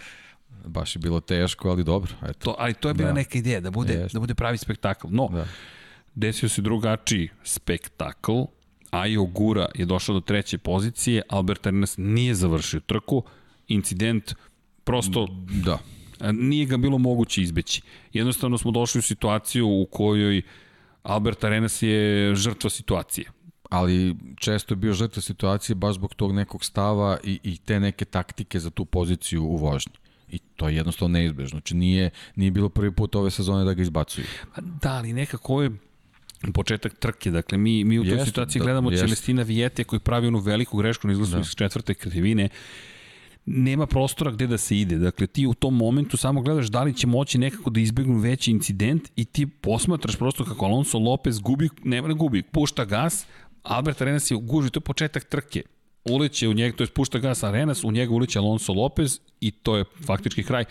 baš 0.66 0.96
je 0.96 1.00
bilo 1.00 1.20
teško, 1.20 1.70
ali 1.70 1.84
dobro. 1.84 2.14
Eto. 2.24 2.34
To, 2.34 2.56
ali 2.58 2.74
to 2.74 2.88
je 2.88 2.94
bila 2.94 3.10
da. 3.10 3.14
neka 3.14 3.38
ideja, 3.38 3.60
da 3.60 3.72
bude, 3.72 4.08
da 4.14 4.20
bude 4.20 4.36
pravi 4.36 4.58
spektakl. 4.58 5.08
No, 5.10 5.30
da. 5.34 5.46
desio 6.16 6.50
se 6.50 6.62
drugačiji 6.62 7.30
spektakl, 7.44 8.42
Ajo 8.92 9.26
Gura 9.26 9.68
je 9.76 9.86
došao 9.86 10.14
do 10.16 10.22
treće 10.22 10.58
pozicije, 10.58 11.22
Albert 11.30 11.68
Arenas 11.68 11.96
nije 11.98 12.36
završio 12.36 12.80
trku, 12.80 13.24
incident 13.68 14.34
prosto 14.90 15.28
da 15.64 15.80
nije 16.32 16.66
ga 16.66 16.78
bilo 16.78 16.98
moguće 16.98 17.42
izbeći. 17.42 17.82
Jednostavno 18.14 18.58
smo 18.58 18.72
došli 18.72 19.00
u 19.00 19.02
situaciju 19.02 19.68
u 19.68 19.86
kojoj 19.92 20.42
Albert 21.04 21.44
Arenas 21.44 21.82
je 21.82 22.36
žrtva 22.36 22.70
situacije. 22.70 23.32
Ali 23.70 24.16
često 24.40 24.74
je 24.74 24.76
bio 24.76 24.94
žrtva 24.94 25.22
situacije 25.22 25.76
baš 25.76 25.96
zbog 25.96 26.14
tog 26.16 26.34
nekog 26.36 26.66
stava 26.66 27.18
i, 27.24 27.40
i 27.44 27.58
te 27.58 27.80
neke 27.80 28.06
taktike 28.06 28.60
za 28.60 28.70
tu 28.70 28.86
poziciju 28.86 29.44
u 29.44 29.56
vožnji. 29.56 29.94
I 30.30 30.40
to 30.40 30.70
je 30.70 30.76
jednostavno 30.76 31.14
neizbežno. 31.14 31.50
Znači 31.50 31.76
nije, 31.76 32.10
nije 32.36 32.52
bilo 32.52 32.70
prvi 32.70 32.92
put 32.92 33.16
ove 33.16 33.32
sezone 33.32 33.66
da 33.66 33.74
ga 33.74 33.82
izbacuju. 33.82 34.26
Pa 34.56 34.62
da, 34.62 34.92
ali 34.94 35.14
nekako 35.14 35.62
je 35.62 35.72
početak 36.54 37.00
trke. 37.00 37.32
Dakle, 37.32 37.58
mi, 37.58 37.84
mi 37.84 38.00
u 38.00 38.04
toj 38.04 38.14
jest, 38.14 38.26
situaciji 38.26 38.60
da, 38.60 38.64
gledamo 38.64 38.92
jest. 38.92 39.04
Celestina 39.04 39.44
Vijete 39.44 39.84
koji 39.84 40.00
pravi 40.00 40.28
onu 40.28 40.40
veliku 40.40 40.78
grešku 40.78 41.08
na 41.08 41.14
izlazu 41.14 41.36
da. 41.36 41.40
iz 41.40 41.56
četvrte 41.56 41.94
krivine 41.94 42.50
nema 43.52 43.86
prostora 43.86 44.32
gde 44.32 44.48
da 44.48 44.58
se 44.58 44.78
ide. 44.78 44.98
Dakle, 44.98 45.28
ti 45.28 45.48
u 45.48 45.54
tom 45.54 45.76
momentu 45.76 46.18
samo 46.18 46.42
gledaš 46.42 46.68
da 46.68 46.84
li 46.84 46.94
će 46.94 47.08
moći 47.08 47.38
nekako 47.38 47.70
da 47.70 47.80
izbjegnu 47.80 48.20
veći 48.20 48.52
incident 48.52 49.10
i 49.16 49.26
ti 49.26 49.48
posmatraš 49.48 50.16
prosto 50.16 50.46
kako 50.46 50.66
Alonso 50.66 51.00
Lopez 51.00 51.40
gubi, 51.40 51.70
nema 51.84 52.08
ne 52.08 52.14
gubi, 52.14 52.42
pušta 52.42 52.86
gas, 52.86 53.26
Albert 53.64 54.02
Arenas 54.02 54.32
je 54.32 54.38
guži, 54.42 54.70
to 54.70 54.78
je 54.78 54.82
početak 54.82 55.24
trke. 55.24 55.64
Uleće 56.10 56.48
u 56.48 56.54
njega, 56.54 56.78
to 56.78 56.84
je 56.84 56.88
pušta 56.88 57.20
gas 57.20 57.44
Arenas, 57.44 57.84
u 57.84 57.92
njega 57.92 58.14
uleće 58.14 58.40
Alonso 58.40 58.74
Lopez 58.74 59.20
i 59.42 59.52
to 59.52 59.78
je 59.78 59.86
faktički 60.06 60.44
kraj. 60.44 60.66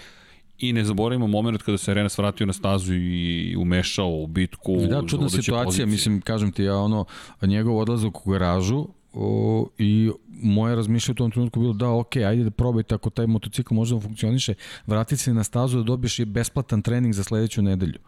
I 0.59 0.73
ne 0.73 0.85
zaboravimo 0.85 1.27
moment 1.27 1.63
kada 1.63 1.79
se 1.79 1.91
Arenas 1.91 2.19
vratio 2.19 2.47
na 2.47 2.53
stazu 2.53 2.95
i 2.95 3.57
umešao 3.59 4.11
u 4.11 4.27
bitku. 4.27 4.77
Da, 4.77 5.03
čudna 5.07 5.29
situacija, 5.29 5.65
pozicije. 5.65 5.87
mislim, 5.87 6.21
kažem 6.21 6.53
ti, 6.53 6.63
ja 6.63 6.77
ono, 6.77 7.05
njegov 7.43 7.79
odlazak 7.79 8.27
u 8.27 8.31
garažu, 8.31 8.87
o, 9.19 9.69
i 9.79 10.11
moje 10.29 10.77
razmišljanje 10.77 11.13
u 11.13 11.17
tom 11.17 11.31
trenutku 11.31 11.61
bilo 11.61 11.73
da, 11.73 11.91
ok, 11.91 12.17
ajde 12.17 12.45
da 12.45 12.51
probajte 12.51 12.95
ako 12.95 13.11
taj 13.11 13.27
motocikl 13.27 13.75
može 13.75 13.95
da 13.95 14.01
funkcioniše, 14.01 14.55
vratite 14.87 15.17
se 15.17 15.35
na 15.35 15.45
stazu 15.45 15.79
da 15.79 15.85
dobiješ 15.85 16.19
i 16.19 16.25
besplatan 16.25 16.83
trening 16.83 17.15
za 17.15 17.25
sledeću 17.25 17.63
nedelju. 17.63 17.99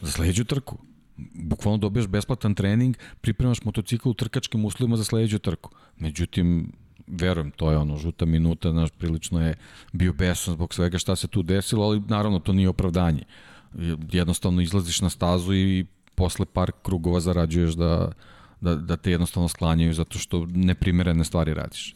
Za 0.00 0.10
sledeću 0.10 0.44
trku. 0.44 0.78
Bukvalno 1.34 1.78
dobiješ 1.78 2.06
besplatan 2.06 2.54
trening, 2.54 2.96
pripremaš 3.20 3.62
motocikl 3.64 4.08
u 4.08 4.14
trkačkim 4.14 4.64
uslovima 4.64 4.96
za 4.96 5.04
sledeću 5.04 5.38
trku. 5.38 5.70
Međutim, 5.98 6.72
verujem, 7.06 7.50
to 7.50 7.70
je 7.70 7.78
ono, 7.78 7.96
žuta 7.96 8.24
minuta, 8.24 8.70
znaš, 8.70 8.90
prilično 8.90 9.46
je 9.46 9.54
bio 9.92 10.12
besan 10.12 10.54
zbog 10.54 10.74
svega 10.74 10.98
šta 10.98 11.16
se 11.16 11.28
tu 11.28 11.42
desilo, 11.42 11.84
ali 11.84 12.02
naravno 12.08 12.38
to 12.38 12.52
nije 12.52 12.68
opravdanje. 12.68 13.22
Jednostavno 14.12 14.62
izlaziš 14.62 15.00
na 15.00 15.10
stazu 15.10 15.54
i 15.54 15.86
posle 16.14 16.46
par 16.46 16.72
krugova 16.82 17.20
zarađuješ 17.20 17.74
da, 17.74 18.12
da, 18.60 18.74
da 18.74 18.96
te 18.96 19.10
jednostavno 19.10 19.48
sklanjaju 19.48 19.94
zato 19.94 20.18
što 20.18 20.46
neprimerene 20.46 21.24
stvari 21.24 21.54
radiš. 21.54 21.94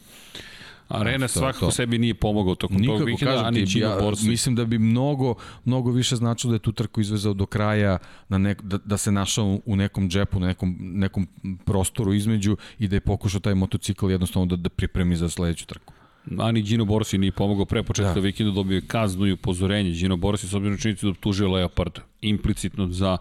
Arena 0.91 1.27
to, 1.27 1.33
svakako 1.33 1.65
to. 1.65 1.71
sebi 1.71 1.97
nije 1.97 2.13
pomogao 2.13 2.55
tokom 2.55 2.77
Nikako, 2.77 2.97
tog 2.97 3.07
vikenda, 3.07 3.45
ani 3.45 3.71
Čino 3.71 3.87
ja, 3.87 3.97
Borsi. 4.01 4.29
Mislim 4.29 4.55
da 4.55 4.65
bi 4.65 4.79
mnogo, 4.79 5.35
mnogo 5.65 5.91
više 5.91 6.15
značilo 6.15 6.51
da 6.51 6.55
je 6.55 6.59
tu 6.59 6.71
trku 6.71 7.01
izvezao 7.01 7.33
do 7.33 7.45
kraja, 7.45 7.97
na 8.29 8.37
nek, 8.37 8.61
da, 8.61 8.77
da 8.77 8.97
se 8.97 9.11
našao 9.11 9.59
u 9.65 9.75
nekom 9.75 10.09
džepu, 10.09 10.39
na 10.39 10.47
nekom, 10.47 10.77
nekom 10.79 11.27
prostoru 11.65 12.13
između 12.13 12.57
i 12.79 12.87
da 12.87 12.95
je 12.95 12.99
pokušao 12.99 13.39
taj 13.39 13.55
motocikl 13.55 14.11
jednostavno 14.11 14.45
da, 14.45 14.55
da 14.55 14.69
pripremi 14.69 15.15
za 15.15 15.29
sledeću 15.29 15.65
trku. 15.65 15.93
Ani 16.39 16.61
Gino 16.61 16.85
Borsi 16.85 17.17
nije 17.17 17.31
pomogao 17.31 17.65
pre 17.65 17.83
početka 17.83 18.13
da. 18.13 18.19
vikenda, 18.19 18.51
dobio 18.51 18.75
je 18.75 18.87
kaznu 18.87 19.27
i 19.27 19.31
upozorenje. 19.31 19.91
Gino 19.91 20.17
Borsi 20.17 20.47
s 20.47 20.53
obzirom 20.53 20.77
činjenicu 20.77 21.05
da 21.05 21.11
optužio 21.11 21.51
Leopard 21.51 21.99
implicitno 22.21 22.87
za 22.87 23.17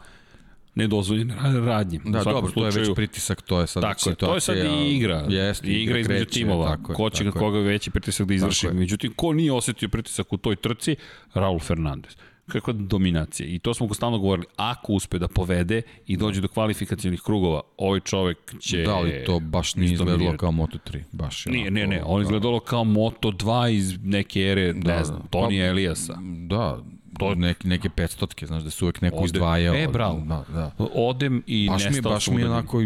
nedozvoljene 0.74 1.34
radnje. 1.66 2.00
Da, 2.04 2.24
dobro, 2.24 2.50
slučaju, 2.52 2.72
to 2.72 2.78
je 2.78 2.86
već 2.86 2.94
pritisak, 2.96 3.42
to 3.42 3.60
je 3.60 3.66
sad 3.66 3.82
tako 3.82 4.00
situacija. 4.00 4.28
To 4.28 4.34
je 4.34 4.40
sad 4.40 4.56
i 4.56 4.96
igra. 4.96 5.26
Jest, 5.28 5.64
I 5.64 5.82
igra 5.82 5.98
između 5.98 6.24
kreće, 6.24 6.40
timova. 6.40 6.76
Tako 6.76 6.94
ko 6.94 7.10
će 7.10 7.30
koga 7.30 7.58
veći 7.58 7.90
pritisak 7.90 8.26
da 8.26 8.34
izvrši. 8.34 8.68
Međutim, 8.72 9.12
ko 9.16 9.32
nije 9.32 9.52
osetio 9.52 9.88
pritisak 9.88 10.32
u 10.32 10.36
toj 10.36 10.56
trci? 10.56 10.96
Raul 11.34 11.58
Fernandez 11.58 12.16
kakva 12.50 12.72
dominacija. 12.72 13.48
I 13.48 13.58
to 13.58 13.74
smo 13.74 13.88
ko 13.88 13.94
stalno 13.94 14.18
govorili, 14.18 14.46
ako 14.56 14.92
uspe 14.92 15.18
da 15.18 15.28
povede 15.28 15.82
i 16.06 16.16
dođe 16.16 16.40
do 16.40 16.48
kvalifikacijnih 16.48 17.20
krugova, 17.24 17.60
ovaj 17.76 18.00
čovek 18.00 18.54
će... 18.60 18.82
Da, 18.82 18.94
ali 18.94 19.24
to 19.26 19.40
baš 19.40 19.74
nije 19.74 19.92
izgledalo 19.92 20.36
kao 20.36 20.50
Moto3. 20.50 21.02
Baš 21.12 21.46
je 21.46 21.52
nije, 21.52 21.70
ne, 21.70 21.86
ne, 21.86 22.02
on 22.04 22.22
izgledalo 22.22 22.60
kao 22.60 22.84
Moto2 22.84 23.70
iz 23.70 23.98
neke 24.02 24.40
ere, 24.40 24.72
da, 24.72 24.96
ne 24.96 25.04
znam, 25.04 25.28
Tonija 25.30 25.64
pa, 25.64 25.70
Eliasa. 25.70 26.18
Da, 26.48 26.82
to 27.20 27.34
neke, 27.34 27.68
neke 27.68 27.88
500 27.88 28.46
znaš 28.46 28.62
da 28.62 28.70
su 28.70 28.84
uvek 28.84 29.00
neko 29.00 29.16
Ode, 29.16 29.24
izdvajao. 29.24 29.74
E, 29.74 29.88
bravo. 29.88 30.20
Da, 30.20 30.44
da. 30.54 30.72
Odem 30.94 31.42
i 31.46 31.68
baš 31.68 31.90
mi, 31.90 32.00
baš 32.00 32.28
mi 32.28 32.44
onako 32.44 32.82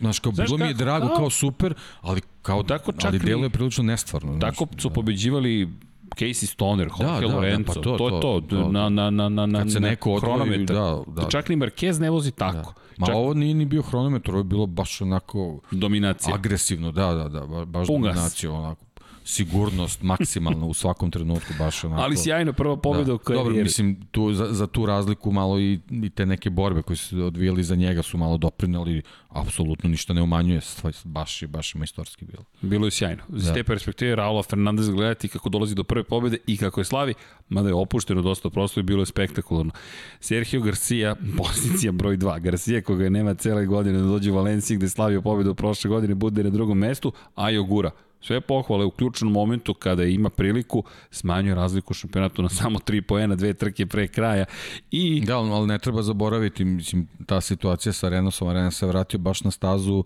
Znaš, 0.00 0.18
kao, 0.18 0.32
znaš 0.32 0.48
bilo 0.48 0.58
mi 0.58 0.66
je 0.66 0.74
drago, 0.74 1.06
da. 1.06 1.14
kao 1.14 1.30
super, 1.30 1.74
ali 2.00 2.20
kao, 2.42 2.62
tako 2.62 2.92
čak 2.92 3.04
ali 3.04 3.18
delo 3.18 3.44
je 3.44 3.50
prilično 3.50 3.84
nestvarno. 3.84 4.38
Tako 4.40 4.66
znaš, 4.70 4.82
su 4.82 4.88
da. 4.88 4.94
pobeđivali 4.94 5.68
Casey 6.16 6.46
Stoner, 6.46 6.88
Jorge 7.00 7.26
da, 7.26 7.32
da, 7.32 7.36
Lorenzo, 7.36 7.62
da, 7.62 7.66
pa 7.66 7.74
to, 7.74 7.98
to, 7.98 8.10
to, 8.10 8.20
to, 8.20 8.40
to, 8.40 8.68
na, 8.68 8.88
na, 8.88 9.10
na, 9.10 9.28
na, 9.28 9.46
na, 9.46 9.70
se 9.70 9.80
neko 9.80 10.12
odvoji, 10.12 10.66
da, 10.66 11.02
da. 11.06 11.28
Čak 11.28 11.48
ni 11.48 11.56
Marquez 11.56 12.00
ne 12.00 12.10
vozi 12.10 12.30
tako. 12.30 12.74
Da. 12.74 12.88
Ma 12.98 13.06
čak... 13.06 13.16
ovo 13.16 13.34
nije 13.34 13.54
ni 13.54 13.64
bio 13.64 13.82
hronometar, 13.82 14.34
ovo 14.34 14.40
je 14.40 14.44
bilo 14.44 14.66
baš 14.66 15.00
onako... 15.00 15.60
Dominacija. 15.70 16.34
Agresivno, 16.34 16.92
da, 16.92 17.14
da, 17.14 17.28
da, 17.28 17.64
baš 17.64 17.86
Pungas. 17.86 18.14
dominacija, 18.14 18.52
onako 18.52 18.84
sigurnost 19.28 20.02
maksimalna 20.02 20.66
u 20.66 20.74
svakom 20.74 21.10
trenutku 21.10 21.52
baš 21.58 21.84
onako. 21.84 22.02
Ali 22.02 22.16
sjajno 22.16 22.52
prva 22.52 22.76
pobjeda 22.76 23.06
da. 23.06 23.14
u 23.14 23.18
karijeri. 23.18 23.48
Dobro, 23.48 23.62
mislim 23.62 24.06
tu 24.10 24.32
za, 24.32 24.46
za 24.52 24.66
tu 24.66 24.86
razliku 24.86 25.32
malo 25.32 25.60
i, 25.60 25.80
i 25.90 26.10
te 26.10 26.26
neke 26.26 26.50
borbe 26.50 26.82
koje 26.82 26.96
su 26.96 27.24
odvijali 27.24 27.64
za 27.64 27.74
njega 27.74 28.02
su 28.02 28.18
malo 28.18 28.36
doprineli, 28.36 29.02
apsolutno 29.28 29.90
ništa 29.90 30.12
ne 30.12 30.22
umanjuje, 30.22 30.60
baš 31.04 31.42
je 31.42 31.48
baš 31.48 31.74
majstorski 31.74 32.24
bilo. 32.24 32.44
Bilo 32.60 32.86
je 32.86 32.90
sjajno. 32.90 33.22
Iz 33.36 33.44
da. 33.44 33.54
te 33.54 33.64
perspektive 33.64 34.16
Raula 34.16 34.42
Fernandez 34.42 34.90
gledati 34.90 35.28
kako 35.28 35.48
dolazi 35.48 35.74
do 35.74 35.84
prve 35.84 36.04
pobjede 36.04 36.38
i 36.46 36.56
kako 36.56 36.80
je 36.80 36.84
slavi, 36.84 37.14
mada 37.48 37.68
je 37.68 37.74
opušteno 37.74 38.22
dosta 38.22 38.50
prosto 38.50 38.80
i 38.80 38.82
bilo 38.82 39.02
je 39.02 39.06
spektakularno. 39.06 39.72
Sergio 40.20 40.60
Garcia, 40.60 41.16
pozicija 41.38 41.92
broj 41.92 42.16
2. 42.16 42.40
Garcia 42.40 42.82
koga 42.82 43.08
nema 43.08 43.34
cele 43.34 43.66
godine 43.66 43.98
da 43.98 44.04
dođe 44.04 44.30
u 44.30 44.34
Valenciji 44.34 44.76
gde 44.76 44.88
slavio 44.88 45.22
pobjedu 45.22 45.54
prošle 45.54 45.88
godine, 45.88 46.14
bude 46.14 46.44
na 46.44 46.50
drugom 46.50 46.78
mestu, 46.78 47.12
a 47.34 47.50
Jogura 47.50 47.90
Sve 48.20 48.40
pohvale 48.40 48.84
u 48.84 48.90
ključnom 48.90 49.32
momentu 49.32 49.74
kada 49.74 50.04
ima 50.04 50.30
priliku, 50.30 50.84
smanjuje 51.10 51.54
razliku 51.54 51.90
u 51.90 51.94
šampionatu 51.94 52.42
na 52.42 52.48
samo 52.48 52.78
3 52.78 53.00
poena, 53.00 53.34
dve 53.34 53.54
trke 53.54 53.86
pre 53.86 54.08
kraja. 54.08 54.44
I... 54.90 55.20
Da, 55.20 55.38
ali 55.38 55.66
ne 55.66 55.78
treba 55.78 56.02
zaboraviti, 56.02 56.64
mislim, 56.64 57.08
ta 57.26 57.40
situacija 57.40 57.92
sa 57.92 58.08
Renosom, 58.08 58.50
Renos 58.50 58.78
se 58.78 58.86
vratio 58.86 59.18
baš 59.18 59.44
na 59.44 59.50
stazu 59.50 60.04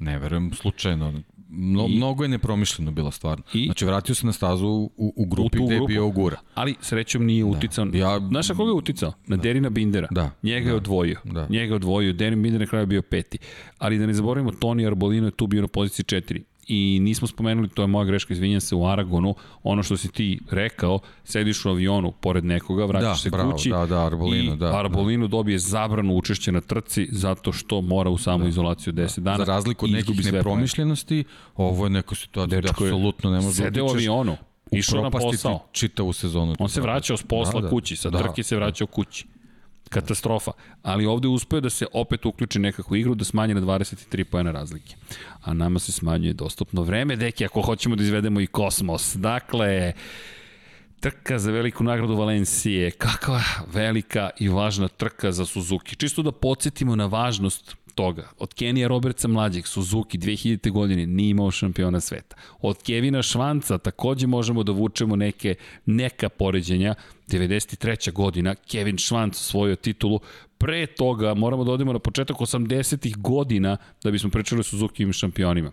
Ne 0.00 0.18
verujem 0.18 0.52
slučajno. 0.52 1.12
Mno, 1.48 1.86
I, 1.88 1.96
mnogo 1.96 2.24
je 2.24 2.28
nepromišljeno 2.28 2.90
bilo 2.90 3.10
stvarno. 3.10 3.44
I, 3.54 3.64
znači, 3.64 3.84
vratio 3.84 4.14
se 4.14 4.26
na 4.26 4.32
stazu 4.32 4.66
u, 4.66 5.12
u 5.16 5.26
grupi 5.26 5.58
u 5.58 5.66
gde 5.66 5.74
je 5.74 5.80
bio 5.86 6.06
Ogura. 6.06 6.36
Ali 6.54 6.74
srećom 6.80 7.24
nije 7.26 7.44
da. 7.44 7.50
uticao. 7.50 7.86
Ja, 7.92 8.20
Znaš 8.28 8.48
na 8.48 8.54
koga 8.54 8.68
je 8.68 8.74
uticao? 8.74 9.12
Na 9.26 9.36
da. 9.36 9.42
Derina 9.42 9.70
Bindera. 9.70 10.08
Da. 10.10 10.30
Njega 10.42 10.64
da. 10.64 10.70
je 10.70 10.76
odvojio. 10.76 11.20
Da. 11.24 11.46
Njega 11.50 11.72
je 11.72 11.74
odvojio. 11.74 12.12
Derin 12.12 12.42
Binder 12.42 12.60
na 12.60 12.66
kraju 12.66 12.86
bio 12.86 13.02
peti. 13.02 13.38
Ali 13.78 13.98
da 13.98 14.06
ne 14.06 14.14
zaboravimo, 14.14 14.52
Toni 14.52 14.86
Arbolino 14.86 15.26
je 15.26 15.30
tu 15.30 15.46
bio 15.46 15.62
na 15.62 15.68
poziciji 15.68 16.04
četiri 16.04 16.44
i 16.70 17.00
nismo 17.00 17.28
spomenuli, 17.28 17.68
to 17.68 17.82
je 17.82 17.86
moja 17.86 18.04
greška, 18.04 18.34
izvinjam 18.34 18.60
se, 18.60 18.74
u 18.74 18.86
Aragonu, 18.86 19.34
ono 19.62 19.82
što 19.82 19.96
si 19.96 20.12
ti 20.12 20.40
rekao, 20.50 20.98
sediš 21.24 21.64
u 21.64 21.68
avionu 21.68 22.12
pored 22.12 22.44
nekoga, 22.44 22.84
vraćaš 22.84 23.08
da, 23.08 23.14
se 23.14 23.30
bravo, 23.30 23.52
kući 23.52 23.70
da, 23.70 23.86
da, 23.86 24.06
Arbolino, 24.06 24.54
i 24.54 24.56
da, 24.56 24.78
Arbolino 24.78 25.26
da. 25.26 25.30
dobije 25.30 25.58
zabranu 25.58 26.16
učešće 26.16 26.52
na 26.52 26.60
trci 26.60 27.08
zato 27.12 27.52
što 27.52 27.80
mora 27.80 28.10
u 28.10 28.18
samu 28.18 28.44
da, 28.44 28.48
izolaciju 28.48 28.92
10 28.92 29.20
da. 29.20 29.30
dana. 29.30 29.44
Za 29.44 29.52
razliku 29.52 29.84
od 29.84 29.90
nekih 29.90 30.32
nepromišljenosti, 30.32 31.24
ovo 31.56 31.86
je 31.86 31.90
neka 31.90 32.14
situacija 32.14 32.60
da 32.60 32.70
apsolutno 32.70 33.30
ne 33.30 33.36
može 33.36 33.46
da 33.46 33.52
Sede 33.52 33.82
u 33.82 33.88
avionu, 33.88 34.36
išao 34.70 35.02
na 35.02 35.10
posao. 35.10 35.66
Čitavu 35.72 36.12
sezonu. 36.12 36.54
On 36.58 36.68
se 36.68 36.80
vraćao 36.80 37.16
s 37.16 37.22
posla 37.22 37.60
da, 37.60 37.64
da, 37.64 37.70
kući, 37.70 37.96
sa 37.96 38.10
da, 38.10 38.18
trke 38.18 38.42
se 38.42 38.56
vraćao 38.56 38.86
kući 38.86 39.26
katastrofa. 39.90 40.52
Ali 40.82 41.06
ovde 41.06 41.28
uspeo 41.28 41.60
da 41.60 41.70
se 41.70 41.86
opet 41.92 42.26
uključi 42.26 42.58
nekakvu 42.58 42.96
igru, 42.96 43.14
da 43.14 43.24
smanje 43.24 43.54
na 43.54 43.60
23 43.60 44.24
pojena 44.24 44.52
razlike. 44.52 44.96
A 45.42 45.54
nama 45.54 45.78
se 45.78 45.92
smanjuje 45.92 46.32
dostupno 46.32 46.82
vreme, 46.82 47.16
deki, 47.16 47.44
ako 47.44 47.62
hoćemo 47.62 47.96
da 47.96 48.02
izvedemo 48.02 48.40
i 48.40 48.46
kosmos. 48.46 49.16
Dakle, 49.16 49.92
trka 51.00 51.38
za 51.38 51.50
veliku 51.50 51.84
nagradu 51.84 52.16
Valencije. 52.16 52.90
Kakva 52.90 53.42
velika 53.72 54.30
i 54.38 54.48
važna 54.48 54.88
trka 54.88 55.32
za 55.32 55.46
Suzuki. 55.46 55.96
Čisto 55.96 56.22
da 56.22 56.32
podsjetimo 56.32 56.96
na 56.96 57.06
važnost 57.06 57.76
toga. 58.00 58.28
Od 58.38 58.54
Kenija 58.54 58.88
Robertsa 58.88 59.28
mlađeg, 59.28 59.66
Suzuki 59.66 60.18
2000. 60.18 60.70
godine 60.70 61.06
nije 61.06 61.30
imao 61.30 61.50
šampiona 61.50 62.00
sveta. 62.00 62.36
Od 62.60 62.82
Kevina 62.82 63.22
Švanca 63.22 63.78
takođe 63.78 64.26
možemo 64.26 64.62
da 64.62 64.72
vučemo 64.72 65.16
neke, 65.16 65.54
neka 65.86 66.28
poređenja. 66.28 66.94
93. 67.28 68.12
godina 68.12 68.54
Kevin 68.54 68.98
Švanc 68.98 69.36
svojio 69.36 69.76
titulu. 69.76 70.20
Pre 70.58 70.86
toga 70.86 71.34
moramo 71.34 71.64
da 71.64 71.72
odemo 71.72 71.92
na 71.92 71.98
početak 71.98 72.36
80. 72.36 73.16
godina 73.16 73.76
da 74.04 74.10
bismo 74.10 74.30
pričali 74.30 74.60
o 74.60 74.62
Suzuki 74.62 75.12
šampionima 75.12 75.72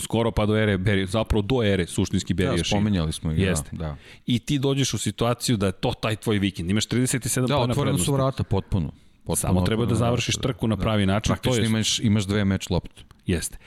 skoro 0.00 0.30
pa 0.30 0.46
do 0.46 0.56
ere 0.56 0.78
Beri, 0.78 1.06
zapravo 1.06 1.42
do 1.42 1.62
ere 1.62 1.86
suštinski 1.86 2.34
Beri 2.34 2.56
Da, 2.56 2.64
spomenjali 2.64 3.12
smo 3.12 3.32
ih, 3.32 3.38
Jeste. 3.38 3.70
da, 3.72 3.84
da. 3.84 3.96
I 4.26 4.38
ti 4.38 4.58
dođeš 4.58 4.94
u 4.94 4.98
situaciju 4.98 5.56
da 5.56 5.66
je 5.66 5.72
to 5.72 5.92
taj 5.92 6.16
tvoj 6.16 6.38
vikend. 6.38 6.70
Imaš 6.70 6.88
37 6.88 7.40
da, 7.40 7.46
pojena 7.46 7.66
Da, 7.66 7.70
otvoreno 7.70 7.98
su 7.98 8.12
vrata 8.12 8.42
potpuno. 8.42 8.92
Potpuno 9.24 9.36
Samo 9.36 9.60
treba 9.60 9.86
da 9.86 9.94
završiš 9.94 10.36
trku 10.36 10.68
na 10.68 10.76
pravi 10.76 11.06
način. 11.06 11.30
Praktično 11.30 11.56
to 11.56 11.62
je... 11.62 11.66
imaš, 11.66 11.98
imaš 11.98 12.24
dve 12.24 12.44
meč 12.44 12.70
lopte. 12.70 13.02
Jeste 13.26 13.58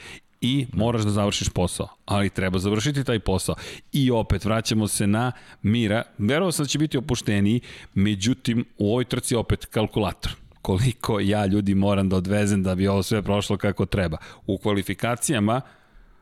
i 0.42 0.68
moraš 0.74 1.02
da 1.02 1.10
završiš 1.10 1.50
posao, 1.50 1.88
ali 2.06 2.30
treba 2.30 2.60
završiti 2.60 3.04
taj 3.04 3.20
posao. 3.20 3.56
I 3.94 4.12
opet 4.12 4.46
vraćamo 4.46 4.88
se 4.88 5.08
na 5.08 5.32
Mira, 5.62 6.04
verovao 6.18 6.52
sam 6.52 6.64
da 6.66 6.68
će 6.68 6.80
biti 6.80 6.98
opušteniji, 6.98 7.62
međutim 7.94 8.66
u 8.78 8.92
ovoj 8.92 9.06
trci 9.06 9.36
opet 9.36 9.66
kalkulator 9.66 10.36
koliko 10.68 11.20
ja 11.20 11.46
ljudi 11.46 11.76
moram 11.76 12.10
da 12.10 12.16
odvezem 12.16 12.64
da 12.64 12.76
bi 12.76 12.88
ovo 12.88 13.04
sve 13.04 13.22
prošlo 13.22 13.58
kako 13.58 13.86
treba. 13.86 14.18
U 14.46 14.58
kvalifikacijama 14.58 15.62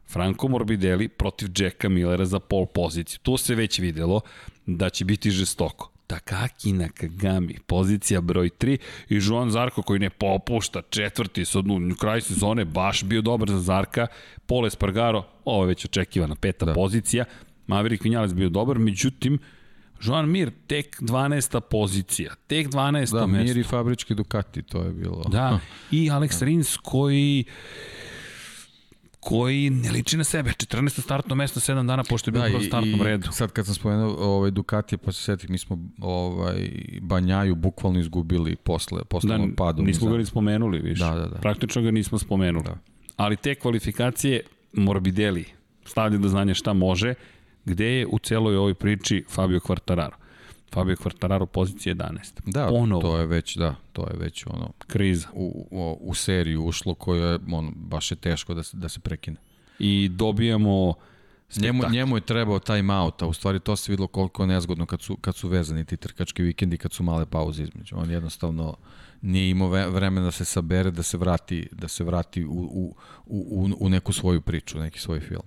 Franco 0.08 0.48
Morbidelli 0.48 1.08
protiv 1.08 1.50
Jacka 1.58 1.90
Millera 1.90 2.26
za 2.26 2.40
pol 2.40 2.66
poziciju. 2.66 3.20
Tu 3.24 3.38
se 3.38 3.56
već 3.56 3.80
videlo 3.80 4.22
da 4.66 4.90
će 4.90 5.06
biti 5.06 5.32
žestoko. 5.32 5.92
Takaki 6.08 6.74
Nakagami, 6.74 7.58
pozicija 7.68 8.22
broj 8.22 8.50
3 8.60 8.78
i 9.10 9.20
Joan 9.22 9.52
Zarko 9.52 9.82
koji 9.82 10.00
ne 10.00 10.10
popušta, 10.10 10.82
četvrti, 10.90 11.46
sad 11.46 11.68
u 11.68 11.96
kraju 12.00 12.22
sezone 12.22 12.66
baš 12.66 13.04
bio 13.04 13.22
dobar 13.22 13.50
za 13.50 13.60
Zarka, 13.60 14.08
Pole 14.46 14.70
Spargaro, 14.70 15.24
ovo 15.46 15.64
je 15.64 15.68
već 15.68 15.86
očekivana 15.86 16.36
peta 16.36 16.66
da. 16.66 16.74
pozicija, 16.74 17.26
Maverick 17.68 18.04
Vinales 18.04 18.34
bio 18.34 18.50
dobar, 18.50 18.80
međutim, 18.80 19.40
Joan 20.02 20.30
Mir, 20.30 20.52
tek 20.68 21.02
12. 21.02 21.60
pozicija, 21.60 22.36
tek 22.48 22.68
12. 22.68 22.92
Da, 22.92 23.28
mesto. 23.28 23.28
Mir 23.28 23.58
i 23.58 23.64
fabrički 23.64 24.16
Ducati, 24.16 24.62
to 24.62 24.84
je 24.84 24.92
bilo. 24.92 25.24
Da, 25.24 25.60
i 25.92 26.10
Alex 26.10 26.40
da. 26.40 26.46
Rins 26.46 26.78
koji 26.78 27.44
koji 29.26 29.70
ne 29.70 29.92
liči 29.92 30.18
na 30.18 30.24
sebe. 30.24 30.50
14. 30.50 31.02
startno 31.02 31.36
mesto 31.36 31.60
7 31.60 31.88
dana 31.88 32.04
pošto 32.04 32.30
je 32.30 32.32
bio 32.32 32.50
da, 32.50 32.58
u 32.58 32.62
startnom 32.62 33.02
redu. 33.02 33.28
Sad 33.32 33.52
kad 33.52 33.66
sam 33.66 33.76
spomenuo 33.76 34.16
ovaj 34.20 34.52
Ducati, 34.52 34.98
pa 34.98 35.12
se 35.12 35.24
setih, 35.24 35.50
mi 35.50 35.58
smo 35.58 35.78
ovaj, 36.02 36.70
Banjaju 37.02 37.56
bukvalno 37.56 38.00
izgubili 38.00 38.56
posle, 38.56 39.04
posle 39.04 39.38
da, 39.38 39.48
padu. 39.58 39.84
Nismo 39.84 40.12
ga 40.12 40.18
ni 40.18 40.26
spomenuli, 40.26 40.80
više. 40.80 41.04
Da, 41.04 41.12
da, 41.12 41.28
da. 41.28 41.40
Praktično 41.40 41.82
ga 41.82 41.92
nismo 41.92 42.20
spomenuli. 42.20 42.64
Da. 42.64 42.78
Ali 43.16 43.38
te 43.38 43.56
kvalifikacije 43.56 44.42
Morbidelli 44.74 45.46
stavlja 45.86 46.18
do 46.18 46.28
znanja 46.28 46.54
šta 46.54 46.74
može, 46.74 47.14
gde 47.66 47.86
je 47.86 48.08
u 48.08 48.20
celoj 48.20 48.58
ovoj 48.58 48.74
priči 48.74 49.24
Fabio 49.30 49.60
Quartararo. 49.60 50.16
Fabio 50.76 50.96
Quartararo 50.96 51.46
pozicija 51.46 51.96
11. 51.96 52.42
Da, 52.46 52.68
Ponovo. 52.68 53.02
to 53.02 53.18
je 53.18 53.26
već, 53.26 53.58
da, 53.58 53.76
to 53.94 54.08
je 54.08 54.18
već 54.18 54.46
ono... 54.46 54.72
Kriza. 54.88 55.28
U, 55.34 55.68
u, 55.72 55.98
u 56.02 56.14
seriju 56.14 56.66
ušlo 56.66 56.94
koje 56.94 57.32
je, 57.32 57.40
on, 57.52 57.74
baš 57.76 58.12
je 58.12 58.16
teško 58.16 58.54
da 58.54 58.64
se, 58.64 58.78
da 58.78 58.90
se 58.90 59.00
prekine. 59.00 59.38
I 59.80 60.10
dobijamo 60.10 60.94
Njemu, 61.58 61.84
njemu 61.92 62.18
je 62.18 62.22
trebao 62.22 62.60
time 62.60 62.94
out, 62.94 63.22
a 63.22 63.28
u 63.28 63.34
stvari 63.34 63.60
to 63.60 63.76
se 63.76 63.92
videlo 63.92 64.08
koliko 64.08 64.44
je 64.44 64.48
nezgodno 64.48 64.86
kad 64.86 65.02
su, 65.02 65.16
kad 65.16 65.36
su 65.36 65.48
vezani 65.48 65.86
ti 65.86 65.98
trkački 65.98 66.44
vikendi, 66.44 66.78
kad 66.78 66.94
su 66.94 67.04
male 67.04 67.26
pauze 67.26 67.64
između. 67.64 67.96
On 67.98 68.12
jednostavno 68.12 68.78
nije 69.22 69.50
imao 69.50 69.70
vremena 69.70 70.26
da 70.26 70.32
se 70.32 70.46
sabere, 70.46 70.92
da 70.92 71.04
se 71.04 71.18
vrati, 71.18 71.68
da 71.72 71.88
se 71.88 72.04
vrati 72.04 72.46
u, 72.46 72.50
u, 72.52 72.96
u, 73.26 73.70
u 73.80 73.90
neku 73.90 74.14
svoju 74.14 74.42
priču, 74.42 74.80
neki 74.80 75.00
svoj 75.00 75.20
film. 75.20 75.44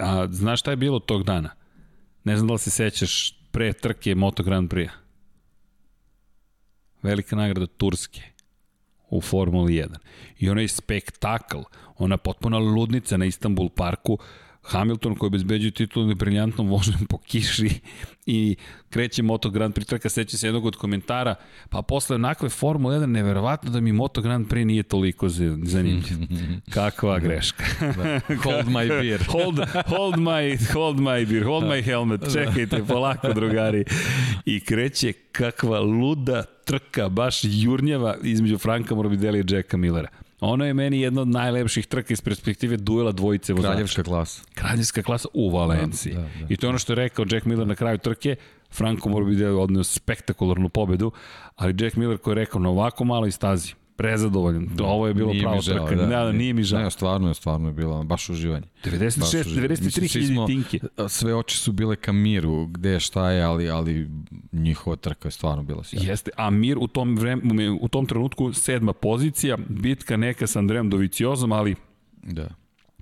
A 0.00 0.26
znaš 0.30 0.60
šta 0.60 0.70
je 0.70 0.76
bilo 0.76 0.98
tog 0.98 1.24
dana? 1.24 1.50
Ne 2.24 2.36
znam 2.36 2.46
da 2.46 2.52
li 2.52 2.58
se 2.58 2.70
sećaš 2.70 3.35
pre 3.56 3.72
trke 3.72 4.14
Moto 4.14 4.42
Grand 4.44 4.68
Prix. 4.68 4.90
Velika 7.02 7.36
nagrada 7.36 7.66
Turske 7.66 8.20
u 9.08 9.20
Formuli 9.20 9.78
1. 9.80 9.96
I 10.38 10.50
onaj 10.50 10.68
spektakl, 10.68 11.62
ona 11.96 12.18
potpuna 12.20 12.58
ludnica 12.58 13.16
na 13.16 13.24
Istanbul 13.24 13.70
parku, 13.72 14.18
Hamilton 14.66 15.14
koji 15.14 15.28
obezbeđuje 15.28 15.70
titulu 15.70 16.14
briljantnom 16.14 16.68
vožnjom 16.68 17.06
po 17.06 17.18
kiši 17.18 17.80
i 18.26 18.56
kreće 18.90 19.22
Moto 19.22 19.50
Grand 19.50 19.74
Prix 19.74 19.86
trka, 19.86 20.08
seća 20.08 20.36
se 20.36 20.46
jednog 20.46 20.66
od 20.66 20.76
komentara, 20.76 21.34
pa 21.70 21.82
posle 21.82 22.14
onakve 22.14 22.48
Formule 22.48 22.98
1 22.98 23.06
neverovatno 23.06 23.70
da 23.70 23.80
mi 23.80 23.92
Moto 23.92 24.20
Grand 24.20 24.46
Prix 24.48 24.64
nije 24.64 24.82
toliko 24.82 25.28
zanimljiv. 25.28 26.18
Kakva 26.74 27.18
greška. 27.18 27.64
da. 27.80 28.20
Hold 28.42 28.66
my 28.66 28.88
beer. 28.88 29.24
hold, 29.32 29.60
hold, 29.86 30.16
my, 30.16 30.72
hold 30.72 30.96
my 30.96 31.26
beer, 31.26 31.44
hold 31.44 31.64
my 31.64 31.82
helmet, 31.82 32.20
da. 32.20 32.30
čekajte, 32.30 32.84
polako 32.88 33.32
drugari. 33.32 33.84
I 34.44 34.60
kreće 34.60 35.12
kakva 35.12 35.80
luda 35.80 36.42
trka, 36.42 37.08
baš 37.08 37.40
jurnjava 37.42 38.16
između 38.22 38.58
Franka 38.58 38.94
Morbidelli 38.94 39.38
i 39.38 39.54
Jacka 39.54 39.76
Millera. 39.76 40.08
Ono 40.40 40.64
je 40.64 40.74
meni 40.74 41.00
jedna 41.00 41.22
od 41.22 41.28
najlepših 41.28 41.86
trka 41.86 42.12
iz 42.12 42.20
perspektive 42.20 42.76
duela 42.76 43.12
dvojice 43.12 43.52
vozača. 43.52 43.72
Kraljevska 43.72 44.02
klasa. 44.02 44.42
Kraljevska 44.54 45.02
klasa 45.02 45.28
u 45.34 45.50
Valenciji. 45.50 46.14
Da, 46.14 46.20
da, 46.20 46.26
da. 46.26 46.46
I 46.48 46.56
to 46.56 46.66
je 46.66 46.68
ono 46.68 46.78
što 46.78 46.92
je 46.92 46.96
rekao 46.96 47.24
Jack 47.30 47.46
Miller 47.46 47.66
na 47.66 47.74
kraju 47.74 47.98
trke. 47.98 48.36
Franco 48.70 49.08
Morbidelli 49.08 49.56
odneo 49.56 49.84
spektakularnu 49.84 50.68
pobedu, 50.68 51.12
ali 51.56 51.74
Jack 51.78 51.96
Miller 51.96 52.18
koji 52.18 52.32
je 52.32 52.34
rekao 52.34 52.60
na 52.60 52.68
ovako 52.68 53.04
maloj 53.04 53.30
stazi, 53.30 53.74
prezadovoljan. 53.96 54.68
Da, 54.74 54.84
ovo 54.84 55.06
je 55.06 55.14
bilo 55.14 55.32
nije 55.32 55.42
pravo 55.42 55.60
žao, 55.60 55.86
trka. 55.86 55.94
Da, 55.94 56.06
da, 56.06 56.24
da, 56.24 56.32
nije 56.32 56.52
mi 56.52 56.62
žao. 56.62 56.82
Ne, 56.82 56.90
stvarno 56.90 57.28
je, 57.28 57.34
stvarno 57.34 57.68
je 57.68 57.72
bilo 57.72 58.04
baš 58.04 58.28
uživanje. 58.28 58.66
96, 58.84 59.44
93 59.44 60.12
hiljadi 60.12 60.46
tinke. 60.46 60.80
Sve 61.08 61.34
oči 61.34 61.58
su 61.58 61.72
bile 61.72 61.96
ka 61.96 62.12
miru, 62.12 62.66
gde 62.66 63.00
šta 63.00 63.30
je, 63.30 63.42
ali, 63.42 63.70
ali 63.70 64.10
njihova 64.52 64.96
trka 64.96 65.28
je 65.28 65.32
stvarno 65.32 65.62
bila 65.62 65.84
sjajna. 65.84 66.08
Jeste, 66.10 66.30
a 66.36 66.50
mir 66.50 66.78
u 66.80 66.86
tom, 66.86 67.16
vreme, 67.16 67.70
u 67.80 67.88
tom 67.88 68.06
trenutku 68.06 68.52
sedma 68.52 68.92
pozicija, 68.92 69.56
bitka 69.68 70.16
neka 70.16 70.46
sa 70.46 70.58
Andrejem 70.58 70.90
Doviciozom, 70.90 71.52
ali 71.52 71.74
Da. 72.22 72.48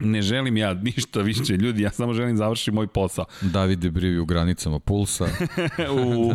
Ne 0.05 0.23
želim 0.23 0.57
ja 0.57 0.74
ništa 0.74 1.20
više, 1.20 1.57
ljudi, 1.57 1.83
ja 1.83 1.91
samo 1.91 2.15
želim 2.15 2.36
završiti 2.36 2.70
moj 2.70 2.86
posao. 2.86 3.24
David 3.41 3.78
Debrivi 3.78 4.18
u 4.18 4.24
granicama 4.24 4.78
pulsa. 4.78 5.24
u, 5.97 6.33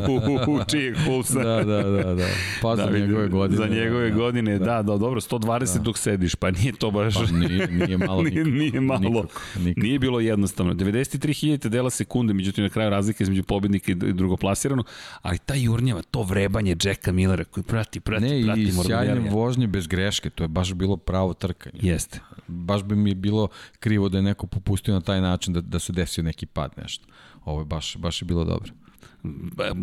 u, 0.48 0.54
u 0.54 0.60
čijeg 0.68 0.96
pulsa? 1.06 1.44
da, 1.44 1.64
da, 1.64 1.84
da, 1.84 2.14
da. 2.14 2.28
Pa 2.62 2.76
za 2.76 2.86
David, 2.86 3.02
njegove 3.02 3.28
godine. 3.28 3.58
Za 3.58 3.68
njegove 3.68 4.10
da, 4.10 4.16
godine, 4.16 4.60
da, 4.60 4.66
da, 4.66 4.84
da 4.84 4.98
dobro, 4.98 5.22
120 5.22 5.78
da. 5.78 5.84
dok 5.84 5.98
sediš, 5.98 6.36
pa 6.36 6.52
nije 6.52 6.74
to 6.74 6.92
baš... 6.92 7.14
Pa 7.14 7.32
nije, 7.32 7.68
nije 7.68 7.98
malo 7.98 8.24
nije, 8.30 8.46
nije 8.46 8.82
malo. 8.82 9.00
Nikako, 9.00 9.42
nikako. 9.60 9.86
Nije 9.86 10.00
bilo 10.00 10.20
jednostavno. 10.20 10.74
93.000 10.74 11.68
dela 11.68 11.90
sekunde, 11.90 12.34
međutim 12.34 12.64
na 12.64 12.70
kraju 12.70 12.90
razlike 12.90 13.24
između 13.24 13.44
pobednika 13.44 13.92
i 13.92 13.96
drugoplasiranog, 13.96 14.88
ali 15.22 15.38
ta 15.38 15.54
jurnjava, 15.54 16.02
to 16.02 16.24
vrebanje 16.24 16.76
Jacka 16.84 17.12
Millera 17.12 17.44
koji 17.44 17.64
prati, 17.64 18.00
prati, 18.00 18.26
ne, 18.26 18.44
prati. 18.46 18.62
Ne, 18.62 18.68
i 18.68 18.72
sjajne 18.72 19.30
vožnje 19.30 19.68
bez 19.68 19.88
greške, 19.88 20.30
to 20.30 20.44
je 20.44 20.48
baš 20.48 20.74
bilo 20.74 20.98
pravo 20.98 21.34
trkanje. 21.34 21.80
Jeste. 21.82 22.20
Baš 22.48 22.84
bi 22.84 22.96
mi 22.96 23.16
bilo 23.16 23.48
krivo 23.80 24.10
da 24.10 24.18
je 24.18 24.22
neko 24.22 24.48
popustio 24.48 24.94
na 24.94 25.02
taj 25.02 25.22
način 25.22 25.54
da, 25.54 25.62
da 25.62 25.80
se 25.80 25.94
desio 25.94 26.24
neki 26.24 26.46
pad 26.46 26.72
nešto. 26.78 27.08
Ovo 27.46 27.62
je 27.62 27.66
baš, 27.66 27.98
baš 27.98 28.22
je 28.22 28.26
bilo 28.26 28.46
dobro 28.46 28.72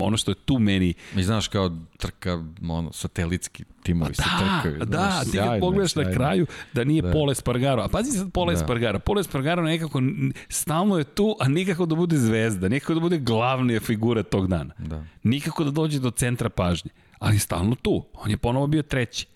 ono 0.00 0.16
što 0.16 0.30
je 0.30 0.34
tu 0.34 0.58
meni... 0.58 0.94
I 1.16 1.22
znaš 1.22 1.48
kao 1.48 1.70
trka, 1.96 2.44
ono, 2.68 2.92
satelitski 2.92 3.64
timovi 3.82 4.14
da, 4.16 4.22
se 4.22 4.30
trkaju. 4.38 4.78
Da, 4.78 4.84
da, 4.84 5.22
ti 5.30 5.38
kad 5.38 5.60
pogledaš 5.60 5.92
sjajno. 5.92 6.10
na 6.10 6.16
kraju 6.16 6.46
da 6.72 6.84
nije 6.84 7.02
da. 7.02 7.12
Pole 7.12 7.34
Spargaro. 7.34 7.82
A 7.82 7.88
pazi 7.88 8.10
sad 8.10 8.32
Pole 8.32 8.55
da. 8.55 8.60
Spargaro. 8.60 8.98
Pole 8.98 9.24
Spargaro 9.24 9.62
nekako 9.62 10.02
stalno 10.48 10.98
je 10.98 11.05
tu, 11.05 11.36
a 11.40 11.48
nikako 11.48 11.86
da 11.86 11.94
bude 11.94 12.16
zvezda, 12.16 12.68
nikako 12.68 12.94
da 12.94 13.00
bude 13.00 13.18
glavnija 13.18 13.80
figura 13.80 14.22
tog 14.22 14.46
dana. 14.46 14.74
Da. 14.78 15.05
Nikako 15.22 15.64
da 15.64 15.70
dođe 15.70 15.98
do 15.98 16.10
centra 16.10 16.48
pažnje. 16.48 16.90
Ali 17.18 17.38
stalno 17.38 17.74
tu. 17.74 18.05
On 18.14 18.30
je 18.30 18.36
ponovo 18.36 18.66
bio 18.66 18.82
treći 18.82 19.26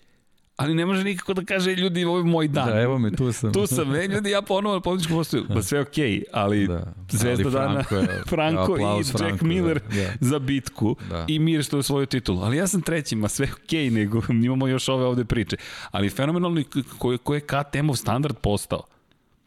ali 0.55 0.75
ne 0.75 0.85
može 0.85 1.03
nikako 1.03 1.33
da 1.33 1.45
kaže 1.45 1.75
ljudi 1.75 2.05
ovo 2.05 2.17
je 2.17 2.23
moj 2.23 2.47
dan. 2.47 2.69
Da, 2.69 2.81
evo 2.81 2.99
me, 2.99 3.11
tu 3.11 3.31
sam. 3.31 3.53
tu 3.53 3.67
sam, 3.67 3.89
ne, 3.89 4.07
ljudi, 4.07 4.29
ja 4.29 4.41
ponovo 4.41 4.75
na 4.75 4.81
političkom 4.81 5.17
postaju, 5.17 5.45
pa 5.53 5.61
sve 5.61 5.79
okej, 5.79 6.11
okay, 6.11 6.23
ali 6.33 6.67
da. 6.67 6.93
Zvezda 7.09 7.43
ali 7.45 7.53
dana, 7.53 7.83
Franko, 7.83 8.11
je, 8.11 8.23
Franko 8.29 8.77
i 8.77 8.97
Jack 8.97 9.17
Franko, 9.17 9.45
Miller 9.45 9.79
da, 9.89 9.95
da. 9.95 10.11
za 10.19 10.39
bitku 10.39 10.95
da. 11.09 11.25
i 11.27 11.39
Mir 11.39 11.63
što 11.63 11.77
je 11.77 11.83
svoju 11.83 12.05
titulu. 12.05 12.41
Ali 12.41 12.57
ja 12.57 12.67
sam 12.67 12.81
treći, 12.81 13.15
ma 13.15 13.27
sve 13.27 13.47
okej, 13.53 13.89
okay, 13.89 13.93
nego 13.93 14.21
imamo 14.45 14.67
još 14.67 14.89
ove 14.89 15.05
ovde 15.05 15.25
priče. 15.25 15.57
Ali 15.91 16.09
fenomenalno 16.09 16.63
ko 16.97 17.11
je, 17.11 17.17
ko 17.17 17.35
je 17.35 17.41
KTM-ov 17.41 17.95
standard 17.95 18.35
postao. 18.37 18.81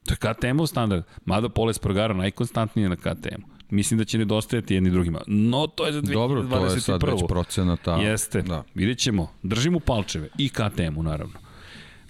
To 0.06 0.14
je 0.14 0.16
KTM-ov 0.16 0.66
standard. 0.66 1.04
Mada 1.24 1.48
Poles 1.48 1.78
Progaro 1.78 2.14
najkonstantnije 2.14 2.88
na 2.88 2.96
KTM-u. 2.96 3.53
Mislim 3.70 3.98
da 3.98 4.04
će 4.04 4.18
nedostajati 4.18 4.74
jedni 4.74 4.90
drugima. 4.90 5.20
No, 5.26 5.66
to 5.66 5.86
je 5.86 5.92
za 5.92 6.02
2021. 6.02 6.12
Dobro, 6.12 6.42
to 6.42 6.74
je 6.74 6.80
sad 6.80 7.02
već 7.02 7.22
procenata. 7.28 7.94
Jeste. 7.96 8.42
Da. 8.42 8.64
Vidjet 8.74 8.98
ćemo. 8.98 9.32
Držimo 9.42 9.80
palčeve. 9.80 10.28
I 10.38 10.48
KTM-u, 10.48 11.02
naravno. 11.02 11.44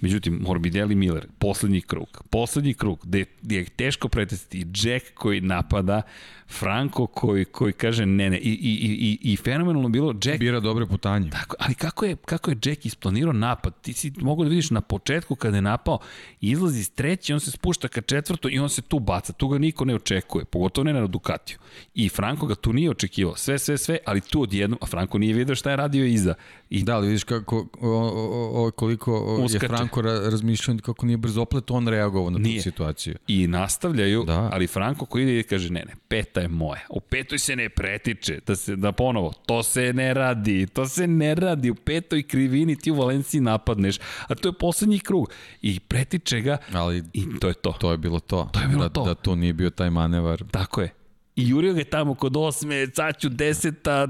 Međutim, 0.01 0.39
Morbidelli 0.43 0.95
Miller, 0.95 1.27
poslednji 1.39 1.81
krug. 1.81 2.23
Poslednji 2.31 2.75
krug, 2.75 3.01
gde, 3.03 3.25
gde 3.43 3.57
je 3.57 3.65
teško 3.65 4.09
pretestiti. 4.09 4.89
Jack 4.89 5.07
koji 5.15 5.41
napada, 5.41 6.03
Franko 6.49 7.07
koji, 7.07 7.45
koji 7.45 7.73
kaže 7.73 8.07
ne, 8.07 8.31
ne. 8.31 8.39
I, 8.39 8.51
i, 8.51 9.19
i, 9.23 9.33
i 9.33 9.37
fenomenalno 9.37 9.89
bilo 9.89 10.15
Jack... 10.25 10.39
Bira 10.39 10.61
dobre 10.61 10.87
putanje. 10.87 11.31
Tako, 11.31 11.57
ali 11.59 11.75
kako 11.75 12.05
je, 12.05 12.17
kako 12.17 12.51
je 12.51 12.57
Jack 12.65 12.87
isplanirao 12.87 13.33
napad? 13.33 13.75
Ti 13.83 13.93
si 13.93 14.13
mogu 14.17 14.45
da 14.45 14.51
vidiš 14.51 14.71
na 14.71 14.81
početku 14.81 15.35
kada 15.35 15.57
je 15.57 15.63
napao, 15.63 15.99
izlazi 16.41 16.81
iz 16.81 16.91
treći, 16.91 17.33
on 17.33 17.41
se 17.41 17.51
spušta 17.51 17.89
ka 17.89 18.01
četvrto 18.01 18.49
i 18.49 18.59
on 18.59 18.69
se 18.69 18.83
tu 18.83 18.99
baca. 18.99 19.33
Tu 19.33 19.49
ga 19.49 19.59
niko 19.59 19.85
ne 19.85 19.95
očekuje, 19.95 20.45
pogotovo 20.45 20.85
ne 20.85 20.93
na 20.93 21.07
Ducatiju. 21.07 21.59
I 21.95 22.09
Franko 22.09 22.47
ga 22.47 22.55
tu 22.55 22.73
nije 22.73 22.91
očekivao. 22.91 23.37
Sve, 23.37 23.59
sve, 23.59 23.79
sve, 23.79 23.99
ali 24.07 24.21
tu 24.21 24.43
odjednom, 24.43 24.79
a 24.83 24.87
Franko 24.87 25.19
nije 25.19 25.35
vidio 25.35 25.55
šta 25.55 25.71
je 25.71 25.77
radio 25.77 26.05
iza. 26.05 26.35
I... 26.71 26.83
Da, 26.83 26.97
ali 26.97 27.07
vidiš 27.07 27.25
kako, 27.25 27.67
o, 27.81 27.89
o, 27.89 28.67
o, 28.67 28.71
koliko 28.71 29.37
Uskače. 29.45 29.65
je 29.65 29.69
Franko 29.69 30.03
razmišljao 30.03 30.77
kako 30.83 31.07
nije 31.07 31.17
brzo 31.17 31.43
oplet 31.43 31.71
on 31.71 31.89
reagovao 31.89 32.31
na 32.31 32.39
nije. 32.39 32.57
tu 32.57 32.63
situaciju. 32.63 33.15
I 33.27 33.47
nastavljaju, 33.47 34.25
da. 34.27 34.49
ali 34.53 34.67
Franko 34.67 35.07
koji 35.07 35.23
ide 35.23 35.41
i 35.41 35.43
kaže 35.43 35.71
ne, 35.71 35.85
ne, 35.89 35.95
peta 36.09 36.44
je 36.45 36.49
moja. 36.49 36.81
U 36.89 37.01
petoj 37.01 37.39
se 37.39 37.57
ne 37.57 37.69
pretiče, 37.69 38.41
da 38.47 38.57
se 38.57 38.77
da 38.77 38.93
ponovo, 38.93 39.33
to 39.47 39.63
se 39.63 39.93
ne 39.93 40.15
radi, 40.15 40.67
to 40.67 40.87
se 40.89 41.07
ne 41.07 41.35
radi. 41.35 41.71
U 41.71 41.75
petoj 41.75 42.23
krivini 42.23 42.77
ti 42.77 42.91
u 42.91 42.95
Valenciji 42.95 43.41
napadneš, 43.41 43.99
a 44.29 44.35
to 44.35 44.49
je 44.49 44.53
poslednji 44.53 44.99
krug. 44.99 45.33
I 45.63 45.81
pretiče 45.81 46.41
ga 46.41 46.59
ali 46.73 47.05
i 47.13 47.25
to 47.41 47.49
je 47.49 47.55
to. 47.55 47.73
To 47.73 47.91
je 47.91 47.99
bilo 47.99 48.21
to. 48.21 48.49
To 48.53 48.61
je 48.61 48.69
bilo 48.69 48.83
da, 48.83 48.89
to. 48.89 49.05
Da 49.05 49.15
to 49.15 49.35
nije 49.35 49.53
bio 49.53 49.71
taj 49.71 49.91
manevar. 49.91 50.43
Tako 50.51 50.81
je. 50.81 50.91
I 51.37 51.49
jurio 51.49 51.73
ga 51.73 51.85
tamo 51.85 52.15
kod 52.15 52.37
osme, 52.37 52.87
caću 52.87 53.29
deseta, 53.29 54.09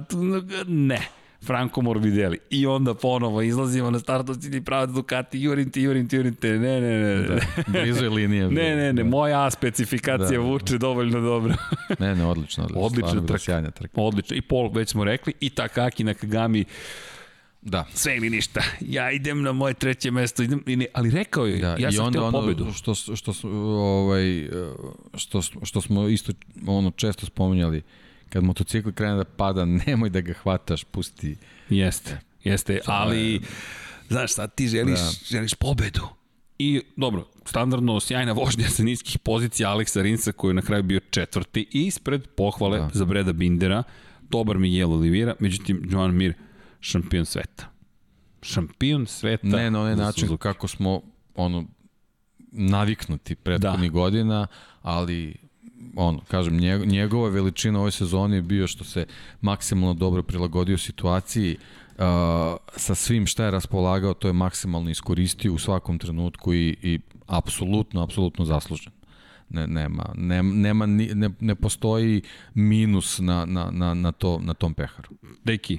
ne. 0.66 1.08
Franco 1.44 1.80
Morbidelli. 1.80 2.38
I 2.50 2.66
onda 2.66 2.94
ponovo 2.94 3.42
izlazimo 3.42 3.90
na 3.90 3.98
startu 3.98 4.34
cilji 4.34 4.60
pravac 4.60 4.90
Ducati, 4.90 5.40
jurim 5.40 5.70
ti, 5.70 5.82
jurim 5.82 6.08
ti, 6.08 6.16
jurim 6.16 6.34
te. 6.34 6.48
Ne, 6.48 6.80
ne, 6.80 6.98
ne. 6.98 7.28
Da, 7.28 7.38
blizu 7.66 8.04
je 8.04 8.10
linija. 8.10 8.48
ne, 8.48 8.76
ne, 8.76 8.92
ne, 8.92 8.92
da. 8.92 9.04
moja 9.04 9.44
A 9.46 9.50
specifikacija 9.50 10.40
da, 10.40 10.46
vuče 10.46 10.78
dovoljno 10.78 11.20
dobro. 11.20 11.54
ne, 12.00 12.14
ne, 12.14 12.26
odlično, 12.26 12.64
odlično. 12.64 12.82
Odlično 12.82 13.20
trka. 13.20 13.70
trka. 13.70 14.00
Odlično. 14.00 14.36
I 14.36 14.40
Pol, 14.40 14.70
već 14.72 14.90
smo 14.90 15.04
rekli, 15.04 15.32
i 15.40 15.50
Takaki 15.50 16.04
na 16.04 16.14
Kagami, 16.14 16.64
Da. 17.64 17.84
Sve 17.94 18.16
ili 18.16 18.30
ništa. 18.30 18.62
Ja 18.80 19.10
idem 19.10 19.42
na 19.42 19.52
moje 19.52 19.74
treće 19.74 20.10
mesto, 20.10 20.42
idem, 20.42 20.62
ali 20.92 21.10
rekao 21.10 21.46
je, 21.46 21.58
da, 21.58 21.76
ja 21.78 21.92
sam 21.92 22.08
htio 22.08 22.30
pobedu. 22.30 22.72
Što, 22.72 22.94
što, 22.94 23.16
što, 23.16 23.48
ovaj, 23.48 24.48
što, 25.14 25.42
što 25.42 25.80
smo 25.80 26.08
isto 26.08 26.32
ono 26.66 26.90
često 26.90 27.26
spominjali, 27.26 27.82
kad 28.34 28.44
motocikl 28.44 28.90
krene 28.90 29.16
da 29.16 29.24
pada, 29.24 29.64
nemoj 29.86 30.10
da 30.10 30.20
ga 30.20 30.32
hvataš, 30.42 30.84
pusti. 30.84 31.36
Jeste, 31.70 32.20
jeste, 32.44 32.80
ali 32.86 33.40
znaš 34.08 34.34
sad 34.34 34.54
ti 34.54 34.68
želiš, 34.68 34.98
da. 34.98 35.10
želiš 35.26 35.54
pobedu. 35.54 36.08
I 36.58 36.82
dobro, 36.96 37.26
standardno 37.44 38.00
sjajna 38.00 38.32
vožnja 38.32 38.68
sa 38.68 38.82
niskih 38.82 39.18
pozicija 39.18 39.70
Aleksa 39.70 40.02
Rinsa 40.02 40.32
koji 40.32 40.50
je 40.50 40.54
na 40.54 40.62
kraju 40.62 40.82
bio 40.82 41.00
četvrti 41.10 41.60
i 41.72 41.86
ispred 41.86 42.26
pohvale 42.36 42.78
da. 42.78 42.90
za 42.92 43.04
Breda 43.04 43.32
Bindera, 43.32 43.82
dobar 44.30 44.58
Miguel 44.58 44.92
Olivira, 44.92 45.34
međutim 45.40 45.88
Joan 45.90 46.14
Mir 46.14 46.34
šampion 46.80 47.24
sveta. 47.24 47.70
Šampion 48.42 49.06
sveta. 49.06 49.46
Ne 49.46 49.70
na 49.70 49.80
onaj 49.80 49.96
način 49.96 50.20
Suzuki. 50.20 50.42
kako 50.42 50.68
smo 50.68 51.02
ono 51.34 51.64
naviknuti 52.52 53.34
prethodnih 53.34 53.90
da. 53.90 53.94
godina, 53.94 54.46
ali 54.82 55.43
ono, 55.96 56.20
kažem, 56.28 56.56
njegova 56.86 57.28
veličina 57.28 57.80
ove 57.80 57.90
sezone 57.90 58.36
je 58.36 58.42
bio 58.42 58.66
što 58.66 58.84
se 58.84 59.06
maksimalno 59.40 59.94
dobro 59.94 60.22
prilagodio 60.22 60.78
situaciji, 60.78 61.56
uh, 61.56 62.04
sa 62.76 62.94
svim 62.94 63.26
šta 63.26 63.44
je 63.44 63.50
raspolagao, 63.50 64.14
to 64.14 64.28
je 64.28 64.32
maksimalno 64.32 64.90
iskoristio 64.90 65.52
u 65.52 65.58
svakom 65.58 65.98
trenutku 65.98 66.54
i, 66.54 66.76
i 66.82 67.00
apsolutno, 67.26 68.02
apsolutno 68.02 68.44
zaslužen. 68.44 68.92
Ne, 69.48 69.66
nema, 69.66 70.12
ne, 70.16 70.42
nema, 70.42 70.86
ne, 70.86 71.30
ne 71.40 71.54
postoji 71.54 72.22
minus 72.54 73.18
na, 73.18 73.44
na, 73.44 73.70
na, 73.70 73.94
na, 73.94 74.12
to, 74.12 74.38
na 74.42 74.54
tom 74.54 74.74
peharu. 74.74 75.10
Deki, 75.44 75.78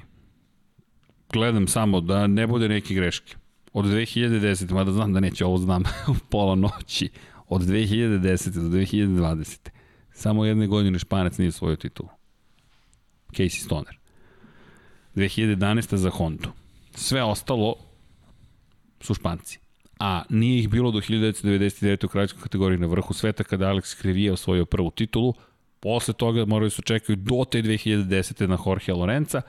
gledam 1.32 1.68
samo 1.68 2.00
da 2.00 2.26
ne 2.26 2.46
bude 2.46 2.68
neke 2.68 2.94
greške. 2.94 3.36
Od 3.72 3.84
2010. 3.84 4.72
mada 4.72 4.92
znam 4.92 5.12
da 5.12 5.20
neće 5.20 5.44
ovo 5.44 5.58
znam 5.58 5.82
u 6.12 6.14
pola 6.30 6.54
noći, 6.54 7.08
od 7.48 7.62
2010. 7.62 8.50
do 8.50 8.76
2020. 8.76 9.75
Samo 10.16 10.44
jedne 10.44 10.66
godine 10.66 10.98
Španac 10.98 11.38
nije 11.38 11.52
svoju 11.52 11.76
titulu. 11.76 12.08
Casey 13.32 13.64
Stoner. 13.64 13.98
2011. 15.14 15.96
za 15.96 16.10
Hondu. 16.10 16.48
Sve 16.94 17.22
ostalo 17.22 17.74
su 19.00 19.14
Španci. 19.14 19.58
A 19.98 20.22
nije 20.28 20.60
ih 20.60 20.68
bilo 20.68 20.90
do 20.90 21.00
1999. 21.00 22.04
u 22.04 22.08
kraljskoj 22.08 22.42
kategoriji 22.42 22.78
na 22.78 22.86
vrhu 22.86 23.14
sveta 23.14 23.44
kada 23.44 23.66
Alex 23.66 24.00
Krivije 24.00 24.32
osvojio 24.32 24.64
prvu 24.64 24.90
titulu. 24.90 25.34
Posle 25.80 26.14
toga 26.14 26.44
moraju 26.44 26.70
se 26.70 26.82
čekaju 26.82 27.16
do 27.16 27.44
te 27.50 27.62
2010. 27.62 28.46
na 28.46 28.58
Jorge 28.66 28.92
Lorenza. 28.92 29.42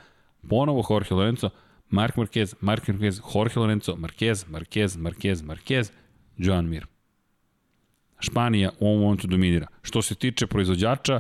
Ponovo 0.50 0.84
Jorge 0.90 1.16
Lorenzo, 1.16 1.50
Mark 1.90 2.16
Marquez, 2.16 2.56
Mark 2.62 2.88
Marquez, 2.88 3.22
Jorge 3.34 3.60
Lorenzo, 3.60 3.96
Marquez, 3.96 4.46
Marquez, 4.50 4.98
Marquez, 4.98 5.44
Marquez, 5.44 5.92
Joan 6.38 6.70
Mir. 6.70 6.88
Španija 8.20 8.72
u 8.80 8.88
ovom 8.88 9.02
momentu 9.02 9.28
dominira. 9.28 9.68
Što 9.82 10.02
se 10.02 10.16
tiče 10.16 10.48
proizvođača, 10.48 11.20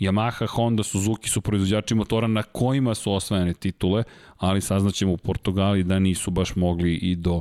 Yamaha, 0.00 0.46
Honda, 0.46 0.82
Suzuki 0.82 1.28
su 1.28 1.40
proizvođači 1.40 1.94
motora 1.94 2.26
na 2.26 2.42
kojima 2.42 2.94
su 2.94 3.12
osvajane 3.12 3.54
titule, 3.54 4.04
ali 4.38 4.60
saznaćemo 4.60 5.12
u 5.12 5.16
Portugali 5.16 5.84
da 5.84 5.98
nisu 5.98 6.30
baš 6.30 6.56
mogli 6.56 6.94
i 6.94 7.16
do 7.16 7.40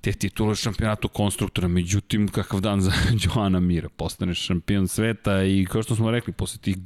te 0.00 0.12
titule 0.12 0.54
šampionatu 0.54 1.08
konstruktora. 1.08 1.68
Međutim, 1.68 2.28
kakav 2.28 2.60
dan 2.60 2.80
za 2.80 2.92
Joana 3.22 3.60
Mira. 3.60 3.88
Postane 3.88 4.34
šampion 4.34 4.88
sveta 4.88 5.44
i 5.44 5.66
kao 5.70 5.82
što 5.82 5.96
smo 5.96 6.10
rekli, 6.10 6.32
posle 6.32 6.60
tih 6.60 6.76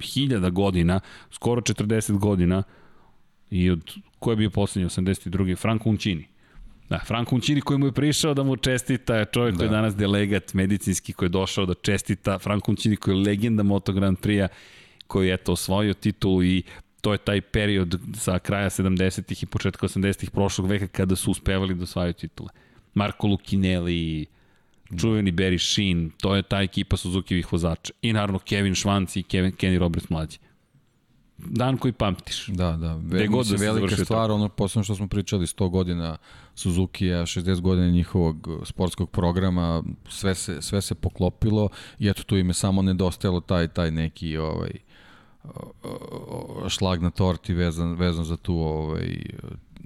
hiljada 0.00 0.50
godina, 0.50 1.00
skoro 1.30 1.60
40 1.60 2.18
godina, 2.18 2.62
i 3.50 3.70
od 3.70 3.94
ko 4.18 4.30
je 4.30 4.36
bio 4.36 4.50
poslednji, 4.50 4.88
82. 4.88 5.56
Franco 5.58 5.88
Uncini. 5.88 6.28
Da, 6.88 6.98
Franko 7.06 7.34
Unčini 7.34 7.60
koji 7.60 7.78
mu 7.78 7.86
je 7.86 7.92
prišao 7.92 8.34
da 8.34 8.42
mu 8.42 8.56
čestita, 8.56 9.24
čovjek 9.24 9.54
da. 9.54 9.58
koji 9.58 9.66
je 9.66 9.70
danas 9.70 9.96
delegat 9.96 10.54
medicinski 10.54 11.12
koji 11.12 11.26
je 11.26 11.30
došao 11.30 11.66
da 11.66 11.74
čestita, 11.74 12.38
Franko 12.38 12.70
Unčini 12.70 12.96
koji 12.96 13.14
je 13.14 13.22
legenda 13.22 13.62
Moto 13.62 13.92
Grand 13.92 14.18
Prix-a, 14.18 14.48
koji 15.06 15.28
je 15.28 15.34
eto 15.34 15.52
osvojio 15.52 15.94
titulu 15.94 16.42
i 16.44 16.62
to 17.00 17.12
je 17.12 17.18
taj 17.18 17.40
period 17.40 18.00
sa 18.14 18.38
kraja 18.38 18.70
70-ih 18.70 19.42
i 19.42 19.46
početka 19.46 19.88
80-ih 19.88 20.30
prošlog 20.30 20.66
veka 20.66 20.86
kada 20.86 21.16
su 21.16 21.30
uspevali 21.30 21.74
da 21.74 21.82
osvajaju 21.82 22.12
titule. 22.12 22.48
Marko 22.94 23.26
Lukinelli, 23.26 24.26
čuveni 25.00 25.32
Barry 25.32 25.58
Sheen, 25.58 26.10
to 26.20 26.36
je 26.36 26.42
ta 26.42 26.62
ekipa 26.62 26.96
Suzuki-vih 26.96 27.52
vozača. 27.52 27.92
I 28.02 28.12
naravno 28.12 28.38
Kevin 28.38 28.74
Schwanz 28.74 29.18
i 29.18 29.22
Kevin, 29.22 29.52
Kenny 29.52 29.78
Roberts 29.78 30.08
mlađi 30.08 30.38
dan 31.42 31.76
koji 31.76 31.92
pamtiš. 31.92 32.46
Da, 32.46 32.76
da. 32.76 32.94
Ve, 32.94 33.26
god 33.26 33.46
da 33.46 33.56
velika 33.56 33.96
stvar, 33.96 34.28
to. 34.28 34.34
ono 34.34 34.48
posledno 34.48 34.84
što 34.84 34.94
smo 34.94 35.08
pričali, 35.08 35.46
100 35.46 35.70
godina 35.70 36.16
Suzuki-a, 36.54 37.22
60 37.22 37.60
godina 37.60 37.88
njihovog 37.88 38.48
sportskog 38.64 39.10
programa, 39.10 39.82
sve 40.08 40.34
se, 40.34 40.62
sve 40.62 40.80
se 40.80 40.94
poklopilo 40.94 41.68
i 41.98 42.08
eto 42.08 42.22
tu 42.22 42.36
im 42.36 42.48
je 42.48 42.54
samo 42.54 42.82
nedostajalo 42.82 43.40
taj, 43.40 43.68
taj 43.68 43.90
neki 43.90 44.36
ovaj, 44.36 44.70
šlag 46.68 47.02
na 47.02 47.10
torti 47.10 47.54
vezan, 47.54 47.94
vezan 47.94 48.24
za 48.24 48.36
tu 48.36 48.54
ovaj, 48.54 49.22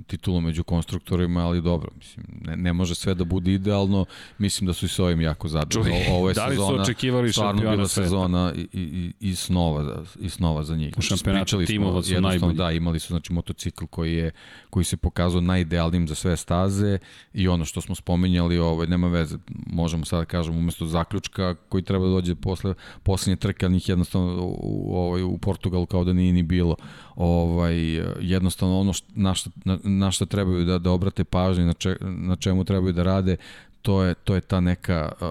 titulu 0.06 0.40
među 0.40 0.64
konstruktorima, 0.64 1.46
ali 1.46 1.62
dobro, 1.62 1.90
mislim, 1.98 2.26
ne, 2.40 2.56
ne 2.56 2.72
može 2.72 2.94
sve 2.94 3.14
da 3.14 3.24
bude 3.24 3.52
idealno, 3.52 4.04
mislim 4.38 4.66
da 4.66 4.72
su 4.72 4.86
i 4.86 4.88
s 4.88 4.98
ovim 4.98 5.20
jako 5.20 5.48
zadovoljni. 5.48 6.04
Ovo 6.10 6.28
je 6.28 6.34
da 6.34 6.46
li 6.46 6.56
sezona, 6.56 6.76
su 6.76 6.82
očekivali 6.82 7.32
stvarno 7.32 7.60
bila 7.70 7.88
sezona 7.88 8.52
i, 8.56 8.68
i, 8.72 9.12
i, 9.20 9.34
snova, 9.34 10.02
i 10.20 10.30
snova 10.30 10.64
za 10.64 10.76
njih. 10.76 10.94
U 10.98 11.02
šampionatu 11.02 11.64
timova 11.64 12.02
su 12.02 12.20
najbolji. 12.20 12.54
Da, 12.54 12.72
imali 12.72 12.98
su 12.98 13.08
znači, 13.08 13.32
motocikl 13.32 13.84
koji, 13.84 14.12
je, 14.12 14.30
koji 14.70 14.84
se 14.84 14.96
pokazao 14.96 15.40
najidealnim 15.40 16.08
za 16.08 16.14
sve 16.14 16.36
staze 16.36 16.98
i 17.34 17.48
ono 17.48 17.64
što 17.64 17.80
smo 17.80 17.94
spominjali, 17.94 18.58
ovaj, 18.58 18.86
nema 18.86 19.08
veze, 19.08 19.38
možemo 19.66 20.04
sada 20.04 20.20
da 20.20 20.24
kažemo 20.24 20.58
umesto 20.58 20.86
zaključka 20.86 21.54
koji 21.68 21.82
treba 21.82 22.04
da 22.04 22.10
dođe 22.10 22.34
posle, 22.34 22.74
poslednje 23.02 23.36
trke, 23.36 23.66
ali 23.66 23.74
njih 23.74 23.88
jednostavno 23.88 24.42
u, 24.42 24.56
u, 24.62 24.96
ovaj, 24.96 25.22
u 25.22 25.38
Portugalu 25.38 25.86
kao 25.86 26.04
da 26.04 26.12
nije 26.12 26.32
ni 26.32 26.42
bilo. 26.42 26.76
Ovaj, 27.16 27.74
jednostavno 28.20 28.80
ono 28.80 28.92
što, 28.92 29.06
na, 29.14 29.34
šta, 29.34 29.50
na, 29.64 29.78
na 29.82 30.10
šta 30.10 30.26
trebaju 30.26 30.64
da, 30.64 30.78
da 30.78 30.90
obrate 30.90 31.24
pažnje, 31.24 31.64
na, 31.64 31.72
če, 31.72 31.96
na 32.00 32.36
čemu 32.36 32.64
trebaju 32.64 32.92
da 32.92 33.02
rade, 33.02 33.36
to 33.82 34.02
je, 34.02 34.14
to 34.14 34.34
je 34.34 34.40
ta 34.40 34.60
neka 34.60 35.12
uh, 35.20 35.28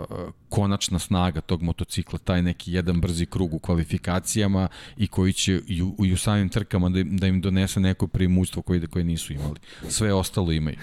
konačna 0.50 1.00
snaga 1.00 1.42
tog 1.42 1.62
motocikla, 1.62 2.20
taj 2.20 2.42
neki 2.42 2.74
jedan 2.74 3.02
brzi 3.02 3.26
krug 3.26 3.54
u 3.54 3.60
kvalifikacijama 3.60 4.68
i 4.98 5.08
koji 5.08 5.34
će 5.34 5.62
i 5.68 5.82
u, 5.82 5.96
i 6.06 6.14
u 6.14 6.18
samim 6.18 6.50
trkama 6.50 6.90
da, 6.90 7.04
da 7.04 7.28
im 7.28 7.42
donese 7.42 7.80
neko 7.80 8.08
primustvo 8.08 8.62
koje, 8.62 8.88
koje 8.88 9.06
nisu 9.06 9.34
imali. 9.34 9.60
Sve 9.90 10.14
ostalo 10.14 10.52
imaju. 10.52 10.78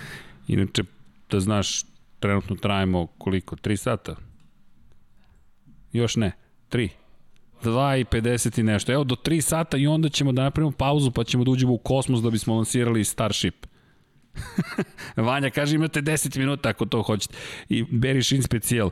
Inače, 0.49 0.83
da 1.31 1.41
znaš, 1.41 1.85
trenutno 2.21 2.57
trajimo 2.57 3.07
koliko? 3.07 3.57
3 3.57 3.77
sata? 3.77 4.17
Još 5.93 6.17
ne. 6.17 6.33
3. 6.71 6.89
2 7.63 8.01
i 8.01 8.05
50 8.05 8.61
i 8.61 8.63
nešto. 8.63 8.93
Evo 8.93 9.05
do 9.05 9.15
3 9.15 9.41
sata 9.41 9.77
i 9.77 9.87
onda 9.87 10.09
ćemo 10.09 10.33
da 10.33 10.43
napravimo 10.43 10.73
pauzu 10.73 11.11
pa 11.11 11.25
ćemo 11.25 11.45
da 11.45 11.51
uđemo 11.51 11.73
u 11.73 11.79
kosmos 11.79 12.23
da 12.23 12.31
bismo 12.31 12.57
lansirali 12.57 13.05
Starship. 13.05 13.67
Vanja 15.17 15.51
kaže 15.51 15.77
imate 15.77 16.03
10 16.03 16.39
minuta 16.39 16.69
ako 16.69 16.87
to 16.87 17.03
hoćete. 17.03 17.35
I 17.69 17.83
Beri 17.83 18.23
Shin 18.23 18.43
specijal. 18.43 18.91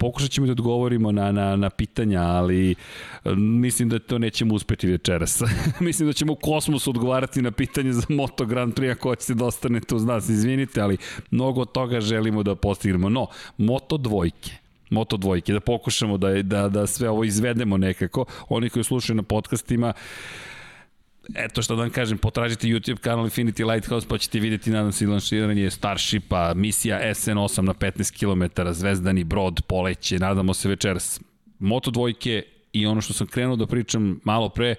Pokušat 0.00 0.30
ćemo 0.30 0.46
da 0.46 0.52
odgovorimo 0.52 1.12
na, 1.12 1.32
na, 1.32 1.56
na 1.56 1.70
pitanja, 1.70 2.22
ali 2.22 2.74
mislim 3.36 3.88
da 3.88 3.98
to 3.98 4.18
nećemo 4.18 4.54
uspeti 4.54 4.86
večeras. 4.86 5.42
mislim 5.80 6.08
da 6.08 6.12
ćemo 6.12 6.32
u 6.32 6.36
kosmosu 6.36 6.90
odgovarati 6.90 7.42
na 7.42 7.50
pitanje 7.50 7.92
za 7.92 8.02
Moto 8.08 8.44
Grand 8.44 8.74
Prix 8.74 8.92
ako 8.92 9.08
hoćete 9.08 9.34
da 9.34 9.44
ostanete 9.44 9.94
uz 9.94 10.04
nas. 10.04 10.28
Izvinite, 10.28 10.80
ali 10.80 10.96
mnogo 11.30 11.64
toga 11.64 12.00
želimo 12.00 12.42
da 12.42 12.54
postignemo. 12.54 13.08
No, 13.08 13.26
Moto 13.58 13.96
dvojke 13.96 14.65
Moto 14.90 15.16
dvojke, 15.16 15.52
da 15.52 15.60
pokušamo 15.60 16.18
da, 16.18 16.42
da, 16.42 16.68
da 16.68 16.86
sve 16.86 17.08
ovo 17.10 17.24
izvedemo 17.24 17.76
nekako. 17.76 18.24
Oni 18.48 18.68
koji 18.68 18.84
slušaju 18.84 19.16
na 19.16 19.22
podcastima, 19.22 19.92
eto 21.34 21.62
što 21.62 21.76
da 21.76 21.82
vam 21.82 21.90
kažem, 21.90 22.18
potražite 22.18 22.66
YouTube 22.66 22.98
kanal 22.98 23.24
Infinity 23.24 23.72
Lighthouse 23.72 24.08
pa 24.08 24.18
ćete 24.18 24.40
videti, 24.40 24.70
nadam 24.70 24.92
se, 24.92 25.06
lansiranje 25.06 25.70
Starshipa, 25.70 26.54
misija 26.54 27.00
SN8 27.00 27.60
na 27.60 27.74
15 27.74 28.18
km, 28.18 28.62
Zvezdani 28.72 29.24
brod, 29.24 29.60
poleće, 29.68 30.18
nadamo 30.18 30.54
se 30.54 30.68
večeras. 30.68 31.20
Moto 31.58 31.90
dvojke 31.90 32.42
i 32.72 32.86
ono 32.86 33.00
što 33.00 33.12
sam 33.12 33.26
krenuo 33.26 33.56
da 33.56 33.66
pričam 33.66 34.20
malo 34.24 34.48
pre, 34.48 34.74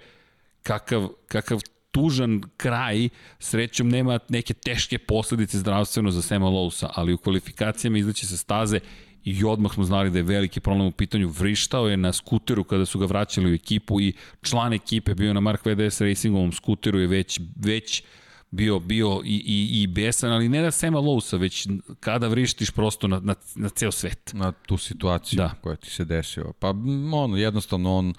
kakav, 0.63 1.09
kakav 1.27 1.59
tužan 1.91 2.41
kraj, 2.57 3.09
srećom 3.39 3.89
nema 3.89 4.19
neke 4.29 4.53
teške 4.53 4.97
posledice 4.97 5.57
zdravstveno 5.57 6.11
za 6.11 6.21
Sema 6.21 6.49
Lousa, 6.49 6.89
ali 6.93 7.13
u 7.13 7.17
kvalifikacijama 7.17 7.97
izlaće 7.97 8.27
se 8.27 8.37
staze 8.37 8.79
i 9.27 9.43
odmah 9.43 9.73
smo 9.73 9.83
znali 9.83 10.09
da 10.09 10.19
je 10.19 10.23
veliki 10.23 10.59
problem 10.59 10.87
u 10.87 10.91
pitanju. 10.91 11.29
Vrištao 11.29 11.87
je 11.87 11.97
na 11.97 12.13
skuteru 12.13 12.63
kada 12.63 12.85
su 12.85 12.99
ga 12.99 13.05
vraćali 13.05 13.51
u 13.51 13.53
ekipu 13.53 14.01
i 14.01 14.13
član 14.41 14.73
ekipe 14.73 15.15
bio 15.15 15.33
na 15.33 15.39
Mark 15.39 15.65
VDS 15.65 16.01
Racingovom 16.01 16.51
skuteru 16.51 16.99
je 16.99 17.07
već, 17.07 17.39
već 17.55 18.03
bio 18.51 18.79
bio 18.79 19.21
i, 19.25 19.43
i, 19.45 19.81
i 19.81 19.87
besan, 19.87 20.31
ali 20.31 20.49
ne 20.49 20.61
da 20.61 20.71
Sema 20.71 20.99
Lousa, 20.99 21.37
već 21.37 21.67
kada 21.99 22.27
vrištiš 22.27 22.71
prosto 22.71 23.07
na, 23.07 23.19
na, 23.19 23.35
na 23.55 23.69
ceo 23.69 23.91
svet. 23.91 24.33
Na 24.33 24.51
tu 24.51 24.77
situaciju 24.77 25.37
da. 25.37 25.53
koja 25.61 25.75
ti 25.75 25.89
se 25.89 26.05
desila. 26.05 26.53
Pa 26.59 26.69
on, 27.13 27.37
jednostavno 27.37 27.95
on 27.97 28.13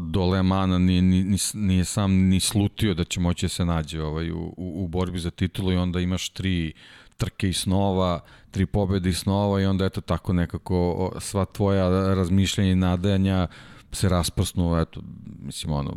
do 0.00 0.26
Lemana 0.26 0.78
nije, 0.78 1.02
nije, 1.02 1.38
nije 1.54 1.84
sam 1.84 2.12
ni 2.12 2.40
slutio 2.40 2.94
da 2.94 3.04
će 3.04 3.20
moći 3.20 3.44
da 3.46 3.48
se 3.48 3.64
nađe 3.64 4.02
ovaj, 4.02 4.30
u, 4.30 4.54
u, 4.56 4.84
u 4.84 4.88
borbi 4.88 5.18
za 5.18 5.30
titulu 5.30 5.72
i 5.72 5.76
onda 5.76 6.00
imaš 6.00 6.28
tri 6.28 6.72
trke 7.16 7.48
i 7.48 7.52
snova, 7.52 8.20
tri 8.56 8.66
pobede 8.66 9.08
i 9.08 9.12
snova 9.12 9.60
i 9.60 9.64
onda 9.64 9.84
eto 9.84 10.00
tako 10.00 10.32
nekako 10.32 11.12
sva 11.20 11.44
tvoja 11.44 12.14
razmišljanja 12.14 12.70
i 12.70 12.74
nadajanja 12.74 13.46
se 13.92 14.08
rasprsnu, 14.08 14.78
eto, 14.78 15.00
mislim 15.42 15.72
ono, 15.72 15.96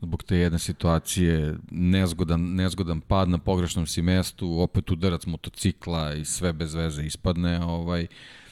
zbog 0.00 0.22
te 0.22 0.36
jedne 0.36 0.58
situacije, 0.58 1.56
nezgodan, 1.70 2.40
nezgodan 2.54 3.00
pad 3.00 3.28
na 3.28 3.38
pogrešnom 3.38 3.86
si 3.86 4.02
mestu, 4.02 4.60
opet 4.60 4.90
udarac 4.90 5.26
motocikla 5.26 6.14
i 6.14 6.24
sve 6.24 6.52
bez 6.52 6.74
veze 6.74 7.02
ispadne, 7.02 7.64
ovaj, 7.64 8.06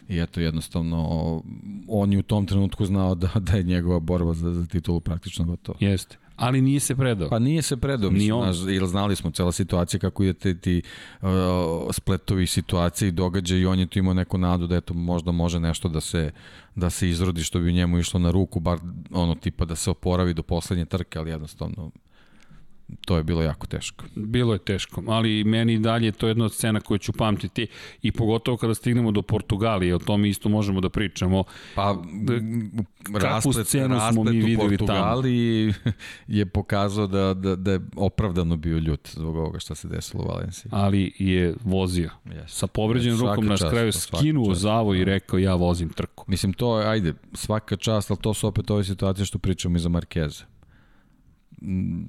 i 0.09 0.19
eto 0.19 0.41
jednostavno 0.41 1.03
on 1.89 2.13
je 2.13 2.19
u 2.19 2.23
tom 2.23 2.47
trenutku 2.47 2.85
znao 2.85 3.15
da, 3.15 3.31
da 3.35 3.57
je 3.57 3.63
njegova 3.63 4.01
borba 4.01 4.35
za, 4.35 4.55
za 4.55 4.67
titulu 4.67 5.01
praktično 5.01 5.45
gotova. 5.45 5.79
Jeste 5.81 6.19
ali 6.39 6.61
nije 6.61 6.81
se 6.81 6.97
predao. 6.97 7.29
Pa 7.29 7.39
nije 7.39 7.63
se 7.63 7.77
predao, 7.77 8.11
mislim, 8.11 8.37
on. 8.37 8.53
Znaš, 8.53 8.73
jer 8.75 8.87
znali 8.87 9.17
smo 9.17 9.31
cela 9.31 9.53
situacija 9.53 10.01
kako 10.01 10.23
je 10.23 10.33
te 10.33 10.55
ti 10.55 10.83
uh, 11.23 11.29
spletovi 11.91 12.47
situacije 12.47 13.09
i 13.09 13.13
događaje 13.13 13.61
i 13.61 13.67
on 13.67 13.79
je 13.79 13.87
tu 13.87 13.99
imao 13.99 14.15
neku 14.15 14.39
nadu 14.39 14.67
da 14.67 14.77
eto 14.77 14.95
možda 14.95 15.33
može 15.33 15.61
nešto 15.61 15.89
da 15.89 16.01
se 16.01 16.31
da 16.75 16.91
se 16.91 17.09
izrodi 17.09 17.43
što 17.43 17.61
bi 17.61 17.73
njemu 17.73 17.99
išlo 17.99 18.21
na 18.21 18.31
ruku, 18.31 18.61
bar 18.61 18.79
ono 19.11 19.35
tipa 19.35 19.65
da 19.65 19.77
se 19.77 19.91
oporavi 19.91 20.35
do 20.35 20.43
poslednje 20.43 20.85
trke, 20.85 21.19
ali 21.19 21.31
jednostavno 21.31 21.91
to 23.05 23.17
je 23.17 23.23
bilo 23.23 23.43
jako 23.43 23.67
teško. 23.67 24.05
Bilo 24.15 24.53
je 24.53 24.59
teško, 24.59 25.03
ali 25.07 25.45
meni 25.45 25.79
dalje 25.79 26.13
to 26.13 26.27
je 26.27 26.31
jedna 26.31 26.45
od 26.45 26.53
scena 26.53 26.81
koju 26.81 26.99
ću 26.99 27.13
pamtiti 27.13 27.67
i 28.03 28.13
pogotovo 28.13 28.57
kada 28.57 28.75
stignemo 28.75 29.13
do 29.13 29.23
Portugalije, 29.23 29.95
o 29.95 29.99
tome 29.99 30.29
isto 30.29 30.49
možemo 30.49 30.81
da 30.81 30.89
pričamo. 30.89 31.45
Pa, 31.75 31.97
rasplet, 33.15 33.67
scenu 33.67 33.95
rasplet 33.95 34.15
smo 34.15 34.25
mi 34.25 34.41
videli 34.41 34.75
u 34.75 34.79
Portugaliji 34.79 35.75
tamo. 35.85 35.95
je 36.39 36.47
pokazao 36.47 37.07
da, 37.07 37.35
da, 37.35 37.57
da 37.57 37.73
je 37.73 37.81
opravdano 37.97 38.57
bio 38.57 38.79
ljut 38.79 39.09
zbog 39.13 39.37
ovoga 39.37 39.59
što 39.59 39.75
se 39.75 39.89
desilo 39.89 40.25
u 40.25 40.29
Valenciji. 40.29 40.71
Ali 40.75 41.13
je 41.19 41.55
vozio. 41.65 42.11
Yes. 42.25 42.47
Sa 42.47 42.67
povređenim 42.67 43.19
yes, 43.19 43.29
rukom 43.29 43.47
na 43.47 43.57
kraju 43.57 43.93
skinuo 43.93 44.55
zavo 44.55 44.95
i 44.95 45.05
rekao 45.05 45.39
ja 45.39 45.55
vozim 45.55 45.89
trku. 45.89 46.25
Mislim, 46.27 46.53
to 46.53 46.81
je, 46.81 46.89
ajde, 46.89 47.15
svaka 47.35 47.77
čast, 47.77 48.11
ali 48.11 48.21
to 48.21 48.35
su 48.35 48.47
opet 48.47 48.71
ove 48.71 48.85
situacije 48.85 49.27
što 49.27 49.39
pričamo 49.39 49.77
i 49.77 49.81
za 49.81 49.89
Markeza 49.89 50.58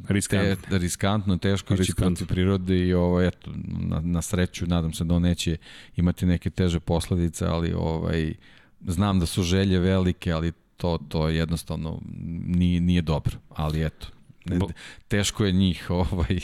riskantno. 0.08 0.70
Te, 0.70 0.78
riskantno, 0.78 1.38
teško 1.38 1.74
ići 1.74 1.94
protiv 1.96 2.28
prirode 2.28 2.78
i 2.78 2.94
ovo, 2.94 3.22
eto, 3.22 3.52
na, 3.66 4.02
na 4.02 4.22
sreću 4.22 4.68
nadam 4.68 4.94
se 4.94 5.04
da 5.04 5.16
on 5.16 5.22
neće 5.22 5.58
imati 5.96 6.26
neke 6.26 6.50
teže 6.50 6.80
posledice, 6.80 7.46
ali 7.46 7.74
ovaj, 7.74 8.34
znam 8.88 9.20
da 9.20 9.26
su 9.26 9.44
želje 9.44 9.80
velike, 9.80 10.32
ali 10.32 10.52
to, 10.78 10.98
to 11.08 11.30
jednostavno 11.30 12.02
nije, 12.46 12.82
nije 12.82 13.02
dobro, 13.02 13.38
ali 13.50 13.86
eto, 13.86 14.08
ne, 14.46 14.60
teško 15.08 15.46
je 15.46 15.52
njih 15.52 15.90
ovaj 16.12 16.40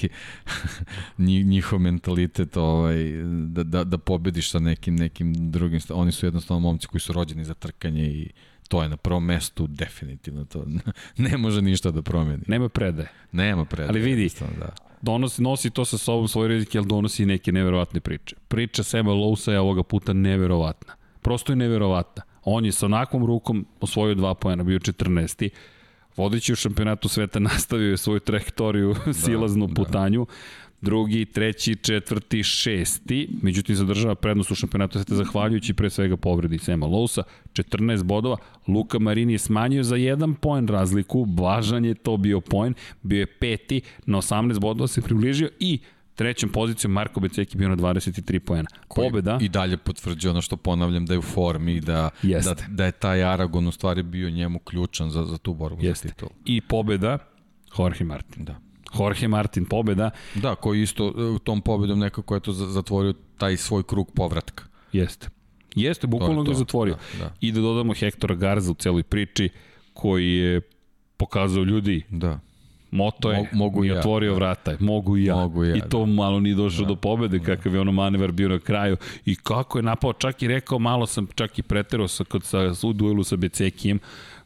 njihov 1.17 1.79
mentalitet 1.79 2.57
ovaj 2.57 3.11
da 3.47 3.63
da 3.63 3.83
da 3.83 3.97
pobediš 3.97 4.51
sa 4.51 4.59
nekim 4.59 4.95
nekim 4.95 5.51
drugim 5.51 5.79
oni 5.89 6.11
su 6.11 6.25
jednostavno 6.25 6.59
momci 6.59 6.87
koji 6.87 7.01
su 7.01 7.13
rođeni 7.13 7.45
za 7.45 7.53
trkanje 7.53 8.09
i 8.09 8.29
to 8.67 8.83
je 8.83 8.89
na 8.89 8.97
prvom 8.97 9.25
mestu 9.25 9.67
definitivno 9.67 10.45
to 10.45 10.65
ne 11.17 11.37
može 11.37 11.61
ništa 11.61 11.91
da 11.91 12.01
promeni. 12.01 12.43
Nema 12.47 12.69
predaje. 12.69 13.09
Nema 13.31 13.65
predaje. 13.65 13.89
Ali 13.89 13.99
vidi, 13.99 14.29
da. 14.59 14.69
donosi, 15.01 15.41
nosi 15.41 15.69
to 15.69 15.85
sa 15.85 15.97
sobom 15.97 16.27
svoj 16.27 16.47
rizik, 16.47 16.75
ali 16.75 16.85
donosi 16.85 17.25
neke 17.25 17.51
neverovatne 17.51 17.99
priče. 17.99 18.35
Priča 18.47 18.83
Sema 18.83 19.11
Lousa 19.11 19.51
je 19.51 19.59
ovoga 19.59 19.83
puta 19.83 20.13
neverovatna. 20.13 20.93
Prosto 21.21 21.51
je 21.51 21.55
neverovatna. 21.55 22.23
On 22.43 22.65
je 22.65 22.71
sa 22.71 22.85
onakvom 22.85 23.25
rukom 23.25 23.65
osvojio 23.79 24.15
dva 24.15 24.33
pojena, 24.33 24.63
bio 24.63 24.79
14. 24.79 25.49
Vodeći 26.17 26.53
u 26.53 26.55
šampionatu 26.55 27.09
sveta 27.09 27.39
nastavio 27.49 27.89
je 27.89 27.97
svoju 27.97 28.19
trajektoriju, 28.19 28.95
da, 29.05 29.13
silaznu 29.13 29.67
da. 29.67 29.73
putanju. 29.73 30.25
Da 30.25 30.33
drugi, 30.81 31.25
treći, 31.25 31.75
četvrti, 31.75 32.43
šesti, 32.43 33.29
međutim 33.41 33.75
zadržava 33.75 34.15
prednost 34.15 34.51
u 34.51 34.55
šampionatu 34.55 34.99
sveta 34.99 35.15
zahvaljujući 35.15 35.73
pre 35.73 35.89
svega 35.89 36.17
povredi 36.17 36.57
Sema 36.57 36.85
Lousa, 36.85 37.23
14 37.53 38.03
bodova, 38.03 38.37
Luka 38.67 38.99
Marini 38.99 39.33
je 39.33 39.39
smanjio 39.39 39.83
za 39.83 39.95
jedan 39.95 40.33
poen 40.33 40.67
razliku, 40.67 41.27
važan 41.37 41.85
je 41.85 41.93
to 41.93 42.17
bio 42.17 42.41
poen, 42.41 42.73
bio 43.01 43.19
je 43.19 43.25
peti, 43.25 43.81
na 44.05 44.17
18 44.17 44.59
bodova 44.59 44.87
se 44.87 45.01
približio 45.01 45.49
i 45.59 45.79
trećom 46.15 46.49
pozicijom 46.49 46.93
Marko 46.93 47.19
Beceki 47.19 47.57
bio 47.57 47.69
na 47.69 47.75
23 47.75 48.39
poena. 48.39 48.67
Pobeda. 48.95 49.37
I 49.41 49.49
dalje 49.49 49.77
potvrđuje 49.77 50.31
ono 50.31 50.41
što 50.41 50.57
ponavljam 50.57 51.05
da 51.05 51.13
je 51.13 51.19
u 51.19 51.21
formi 51.21 51.73
i 51.73 51.81
da, 51.81 52.09
da, 52.23 52.55
da 52.67 52.85
je 52.85 52.91
taj 52.91 53.23
Aragon 53.23 53.67
u 53.67 53.71
stvari 53.71 54.03
bio 54.03 54.29
njemu 54.29 54.59
ključan 54.59 55.09
za, 55.09 55.23
za 55.25 55.37
tu 55.37 55.53
borbu 55.53 55.83
Jeste. 55.83 56.07
za 56.07 56.13
titul. 56.13 56.29
I 56.45 56.61
pobeda 56.61 57.17
Jorge 57.79 58.03
Martin. 58.03 58.45
Da. 58.45 58.64
Jorge 58.99 59.27
Martin 59.27 59.65
pobeda. 59.65 60.09
Da, 60.35 60.55
koji 60.55 60.81
isto 60.81 61.07
e, 61.07 61.39
tom 61.43 61.61
pobedom 61.61 61.99
nekako 61.99 62.33
je 62.35 62.39
to 62.39 62.51
zatvorio 62.51 63.13
taj 63.37 63.57
svoj 63.57 63.83
krug 63.83 64.11
povratka. 64.11 64.63
Jeste. 64.91 65.27
Jeste, 65.75 66.07
bukvalno 66.07 66.43
ga 66.43 66.53
zatvorio. 66.53 66.95
Da, 67.13 67.25
da. 67.25 67.33
I 67.41 67.51
da 67.51 67.61
dodamo 67.61 67.93
Hektora 67.93 68.35
Garza 68.35 68.71
u 68.71 68.75
celoj 68.75 69.03
priči, 69.03 69.49
koji 69.93 70.33
je 70.33 70.61
pokazao 71.17 71.63
ljudi 71.63 72.03
da 72.09 72.39
Moto 72.95 73.31
je, 73.31 73.37
Mo- 73.37 73.47
mogu 73.51 73.85
i 73.85 73.87
ja. 73.87 73.99
otvorio 73.99 74.35
vrata, 74.35 74.77
mogu 74.79 75.17
i 75.17 75.25
ja. 75.25 75.35
Mogu 75.35 75.63
ja, 75.63 75.75
I 75.75 75.81
to 75.89 76.05
malo 76.05 76.39
nije 76.39 76.55
došlo 76.55 76.85
do 76.85 76.95
pobede, 76.95 77.39
kakav 77.39 77.73
je 77.73 77.81
ono 77.81 77.91
manevar 77.91 78.31
bio 78.31 78.49
na 78.49 78.59
kraju. 78.59 78.97
I 79.25 79.35
kako 79.35 79.77
je 79.77 79.83
napao, 79.83 80.13
čak 80.13 80.41
i 80.41 80.47
rekao, 80.47 80.79
malo 80.79 81.05
sam 81.05 81.27
čak 81.35 81.59
i 81.59 81.61
preterao 81.63 82.07
sa, 82.07 82.23
kod, 82.23 82.43
sa, 82.43 82.71
u 82.83 82.93
duelu 82.93 83.23
sa 83.23 83.35
Becekijem, 83.35 83.99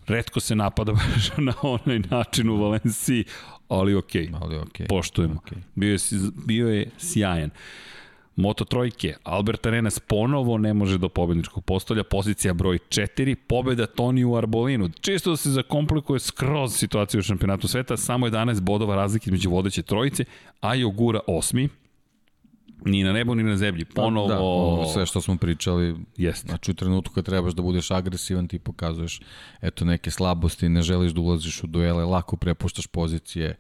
redko 0.07 0.39
se 0.39 0.55
napada 0.55 0.91
baš 0.99 1.31
na 1.37 1.53
onaj 1.61 1.99
način 1.99 2.49
u 2.49 2.57
Valenciji, 2.57 3.25
ali 3.69 3.95
okej. 3.95 4.27
Okay. 4.27 4.37
Ali 4.41 4.57
okej. 4.57 4.87
Poštujemo. 4.87 5.35
Okej. 5.35 5.57
Bio, 5.75 5.91
je, 5.91 5.97
bio 6.45 6.67
je 6.67 6.89
sjajan. 6.97 7.49
Moto 8.35 8.65
trojke, 8.65 9.15
Albert 9.23 9.65
Arenas 9.65 9.99
ponovo 9.99 10.57
ne 10.57 10.73
može 10.73 10.97
do 10.97 11.09
pobedničkog 11.09 11.65
postolja, 11.65 12.03
pozicija 12.03 12.53
broj 12.53 12.77
4, 12.89 13.35
pobeda 13.47 13.85
Toni 13.85 14.23
u 14.23 14.35
Arbolinu. 14.35 14.89
Čisto 15.01 15.29
da 15.29 15.37
se 15.37 15.49
zakomplikuje 15.49 16.19
skroz 16.19 16.75
situacija 16.75 17.19
u 17.19 17.21
šampionatu 17.21 17.67
sveta, 17.67 17.97
samo 17.97 18.27
11 18.27 18.61
bodova 18.61 18.95
razlike 18.95 19.27
između 19.27 19.49
vodeće 19.49 19.81
trojice, 19.81 20.25
a 20.61 20.75
Jogura 20.75 21.19
osmi, 21.27 21.69
ni 22.85 23.03
na 23.03 23.13
nebu 23.13 23.35
ni 23.35 23.43
na 23.43 23.57
zemlji. 23.57 23.85
Ponovo... 23.85 24.27
Da, 24.27 24.39
ovo 24.39 24.85
sve 24.85 25.05
što 25.05 25.21
smo 25.21 25.37
pričali, 25.37 25.95
Jeste. 26.17 26.47
znači 26.47 26.71
u 26.71 26.75
trenutku 26.75 27.13
kad 27.13 27.25
trebaš 27.25 27.53
da 27.53 27.61
budeš 27.61 27.91
agresivan, 27.91 28.47
ti 28.47 28.59
pokazuješ 28.59 29.19
eto 29.61 29.85
neke 29.85 30.11
slabosti, 30.11 30.69
ne 30.69 30.81
želiš 30.81 31.11
da 31.11 31.21
ulaziš 31.21 31.63
u 31.63 31.67
duele, 31.67 32.03
lako 32.05 32.37
prepuštaš 32.37 32.87
pozicije, 32.87 33.55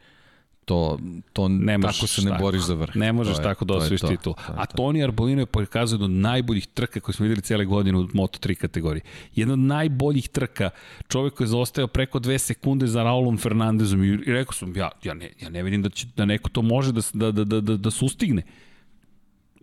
to, 0.65 0.99
to 1.33 1.47
Ne 1.47 1.77
možeš 1.77 1.97
tako 1.97 2.07
se 2.07 2.21
ne 2.21 2.29
tako. 2.31 2.43
boriš 2.43 2.61
za 2.61 2.73
vrh. 2.73 2.95
Ne 2.95 3.13
možeš 3.13 3.35
To 3.35 3.41
je- 3.41 3.43
tako 3.43 3.65
da 3.65 3.73
to 3.73 3.97
to, 3.97 4.07
titul. 4.07 4.33
to 4.33 4.51
je 4.51 4.55
A 4.57 4.65
to. 4.65 4.77
Toni 4.77 5.03
Arbolino 5.03 5.41
je 5.41 5.45
pokazao 5.45 5.95
jednu 5.95 6.05
od 6.05 6.11
najboljih 6.11 6.67
trka 6.67 6.99
koje 6.99 7.15
smo 7.15 7.23
videli 7.23 7.41
cijele 7.41 7.65
godine 7.65 7.97
u 7.97 8.03
Moto3 8.03 8.55
kategoriji. 8.55 9.01
Jedna 9.35 9.53
od 9.53 9.59
najboljih 9.59 10.29
trka. 10.29 10.69
Čovjek 11.07 11.33
koji 11.33 11.45
je 11.45 11.49
zaostajao 11.49 11.87
preko 11.87 12.19
dve 12.19 12.39
sekunde 12.39 12.87
za 12.87 13.03
Raulom 13.03 13.37
Fernandezom 13.37 14.03
i, 14.03 14.07
i 14.07 14.33
rekao 14.33 14.53
sam, 14.53 14.75
ja, 14.75 14.89
ja, 15.03 15.13
ne, 15.13 15.31
ja 15.41 15.49
ne 15.49 15.63
vidim 15.63 15.81
da, 15.81 15.89
će, 15.89 16.07
da 16.15 16.25
neko 16.25 16.49
to 16.49 16.61
može 16.61 16.91
da, 16.91 17.01
da, 17.13 17.31
da, 17.31 17.43
da, 17.43 17.61
da, 17.61 17.77
da 17.77 17.91
sustigne. 17.91 18.41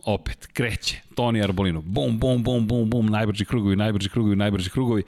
Opet, 0.07 0.47
kreće. 0.52 1.01
Toni 1.15 1.43
Arbolino. 1.43 1.81
Bum, 1.81 2.18
bum, 2.18 2.43
bum, 2.43 2.67
bum, 2.67 2.91
bum, 2.91 3.07
najbrži 3.07 3.44
krugovi, 3.44 3.76
najbrži 3.76 4.09
krugovi, 4.09 4.36
najbrži 4.36 4.70
krugovi 4.70 5.02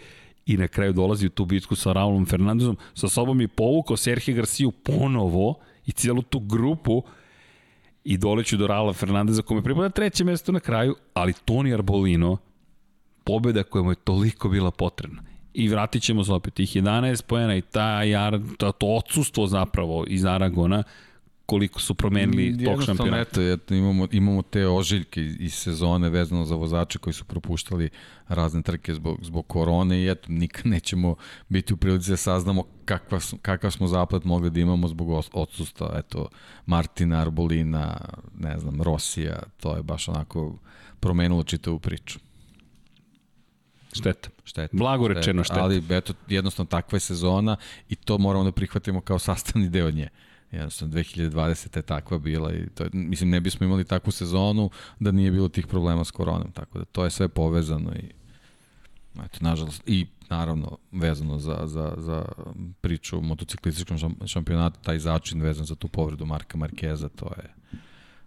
i 0.46 0.56
na 0.56 0.68
kraju 0.68 0.92
dolazi 0.92 1.26
u 1.26 1.30
tu 1.30 1.44
bitku 1.44 1.76
sa 1.76 1.92
Raulom 1.92 2.26
Fernandezom. 2.26 2.76
Sa 2.94 3.08
sobom 3.08 3.40
je 3.40 3.48
povukao 3.48 3.96
Sergio 3.96 4.34
Garciju 4.34 4.70
ponovo 4.70 5.54
i 5.86 5.92
cijelu 5.92 6.22
tu 6.22 6.40
grupu 6.40 7.02
i 8.04 8.16
doleću 8.16 8.56
do 8.56 8.66
Raula 8.66 8.92
Fernandeza 8.92 9.42
kome 9.42 9.62
pripada 9.62 9.88
treće 9.88 10.24
mesto 10.24 10.52
na 10.52 10.60
kraju, 10.60 10.94
ali 11.14 11.32
Toni 11.44 11.74
Arbolino, 11.74 12.36
pobeda 13.24 13.62
koja 13.62 13.82
mu 13.82 13.90
je 13.90 13.96
toliko 14.04 14.48
bila 14.48 14.70
potrebna. 14.70 15.22
I 15.54 15.68
vratit 15.68 16.02
ćemo 16.02 16.24
se 16.24 16.32
opet, 16.32 16.54
tih 16.54 16.76
11 16.76 17.22
pojena 17.22 17.56
i 17.56 17.62
ta, 17.62 18.02
Ar- 18.18 18.40
ta, 18.58 18.72
to 18.72 18.86
odsustvo 18.86 19.46
zapravo 19.46 20.04
iz 20.08 20.24
Aragona, 20.24 20.82
koliko 21.48 21.80
su 21.80 21.94
promenili 21.94 22.52
tog 22.52 22.60
Jednostavno, 22.60 22.96
šampionata. 22.96 23.42
eto, 23.42 23.74
imamo, 23.74 24.08
imamo 24.12 24.42
te 24.42 24.66
ožiljke 24.66 25.22
iz, 25.24 25.54
sezone 25.54 26.10
vezano 26.10 26.44
za 26.44 26.54
vozače 26.54 26.98
koji 26.98 27.14
su 27.14 27.24
propuštali 27.24 27.90
razne 28.28 28.62
trke 28.62 28.94
zbog, 28.94 29.18
zbog 29.22 29.46
korone 29.46 30.02
i 30.02 30.08
eto, 30.08 30.26
nikad 30.28 30.66
nećemo 30.66 31.14
biti 31.48 31.74
u 31.74 31.76
prilici 31.76 32.10
da 32.10 32.16
saznamo 32.16 32.64
kakva, 32.84 33.20
kakav 33.42 33.70
smo 33.70 33.86
zapad 33.86 34.26
mogli 34.26 34.50
da 34.50 34.60
imamo 34.60 34.88
zbog 34.88 35.24
odsustva, 35.32 35.94
eto, 35.98 36.28
Martina, 36.66 37.20
Arbolina, 37.20 38.00
ne 38.38 38.58
znam, 38.58 38.82
Rosija, 38.82 39.42
to 39.60 39.76
je 39.76 39.82
baš 39.82 40.08
onako 40.08 40.58
promenilo 41.00 41.42
čitavu 41.42 41.78
priču. 41.78 42.18
Šteta. 43.92 44.28
Šteta. 44.44 44.76
Blago 44.76 45.08
rečeno 45.08 45.44
šteta. 45.44 45.62
Ali 45.62 45.82
eto, 45.90 46.12
jednostavno 46.28 46.68
takva 46.68 46.96
je 46.96 47.00
sezona 47.00 47.56
i 47.88 47.94
to 47.94 48.18
moramo 48.18 48.44
da 48.44 48.52
prihvatimo 48.52 49.00
kao 49.00 49.18
sastavni 49.18 49.68
deo 49.68 49.90
nje. 49.90 50.08
Jednostavno, 50.52 50.94
2020. 50.94 51.76
je 51.76 51.82
takva 51.82 52.18
bila 52.18 52.52
i 52.52 52.66
to, 52.68 52.84
je- 52.84 52.90
mislim, 52.92 53.30
ne 53.30 53.40
bismo 53.40 53.66
imali 53.66 53.84
takvu 53.84 54.12
sezonu 54.12 54.70
da 55.00 55.10
nije 55.10 55.30
bilo 55.30 55.48
tih 55.48 55.66
problema 55.66 56.04
s 56.04 56.10
koronom, 56.10 56.52
tako 56.52 56.78
da 56.78 56.84
to 56.84 57.04
je 57.04 57.10
sve 57.10 57.28
povezano 57.28 57.92
i 57.92 58.04
eto, 59.16 59.38
nažalost, 59.40 59.82
i 59.86 60.06
naravno 60.30 60.78
vezano 60.92 61.38
za, 61.38 61.62
za, 61.64 61.94
za 61.96 62.24
priču 62.80 63.18
o 63.18 63.22
motociklističkom 63.22 63.98
šam- 63.98 64.26
šampionatu, 64.26 64.80
taj 64.82 64.98
začin 64.98 65.42
vezan 65.42 65.66
za 65.66 65.74
tu 65.74 65.88
povredu 65.88 66.26
Marka 66.26 66.58
Markeza, 66.58 67.08
to 67.08 67.26
je 67.36 67.50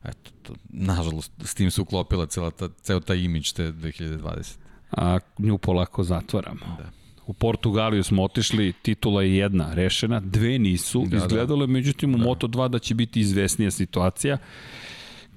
eto, 0.04 0.32
to, 0.44 0.54
nažalost, 0.70 1.32
s 1.40 1.56
tim 1.56 1.72
se 1.72 1.82
uklopila 1.82 2.26
cela 2.26 2.52
ta, 2.52 2.70
ceo 2.82 3.00
taj 3.00 3.18
imidž 3.18 3.52
te 3.52 3.72
2020. 3.72 4.58
A 4.92 5.20
nju 5.38 5.58
polako 5.58 6.04
zatvaramo. 6.04 6.60
Da. 6.78 7.01
U 7.32 7.36
Portugaliju 7.36 8.04
smo 8.04 8.24
otišli, 8.24 8.74
titula 8.74 9.24
je 9.24 9.38
jedna 9.38 9.74
rešena, 9.74 10.20
dve 10.20 10.60
nisu. 10.60 11.02
Da, 11.02 11.10
Da, 11.10 11.18
Izgledalo 11.18 11.64
je 11.64 11.68
međutim 11.70 12.16
u 12.16 12.18
da. 12.18 12.24
Moto2 12.26 12.68
da 12.68 12.80
će 12.80 12.96
biti 12.96 13.20
izvesnija 13.20 13.72
situacija. 13.72 14.38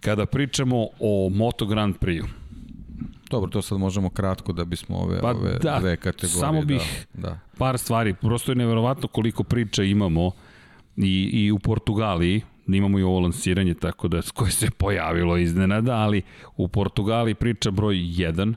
Kada 0.00 0.26
pričamo 0.26 0.88
o 1.00 1.30
Moto 1.30 1.66
Grand 1.66 1.94
Prix-u, 1.96 2.26
Dobro, 3.30 3.50
to 3.50 3.62
sad 3.62 3.78
možemo 3.78 4.10
kratko 4.10 4.52
da 4.52 4.64
bismo 4.64 4.96
ove, 4.96 5.20
Pa 5.20 5.30
ove 5.30 5.58
da, 5.58 5.78
dve 5.80 5.96
kategorije. 5.96 6.40
samo 6.40 6.62
bih- 6.62 7.06
Da, 7.14 7.20
da. 7.20 7.38
par 7.58 7.78
stvari. 7.78 8.14
Prosto 8.14 8.52
je 8.52 8.56
neverovatno 8.56 9.08
koliko 9.08 9.44
priča 9.44 9.82
imamo 9.84 10.30
i, 10.96 11.30
i 11.34 11.50
u 11.52 11.58
Portugaliji, 11.58 12.40
imamo 12.68 12.98
i 12.98 13.02
ovo 13.02 13.20
lansiranje 13.20 13.74
tako 13.74 14.08
da 14.08 14.20
koje 14.34 14.50
se 14.52 14.70
pojavilo 14.70 15.36
iznenada, 15.36 15.92
ali 15.94 16.22
u 16.56 16.68
Portugaliji 16.68 17.34
priča 17.34 17.70
broj 17.70 17.94
1 17.94 18.54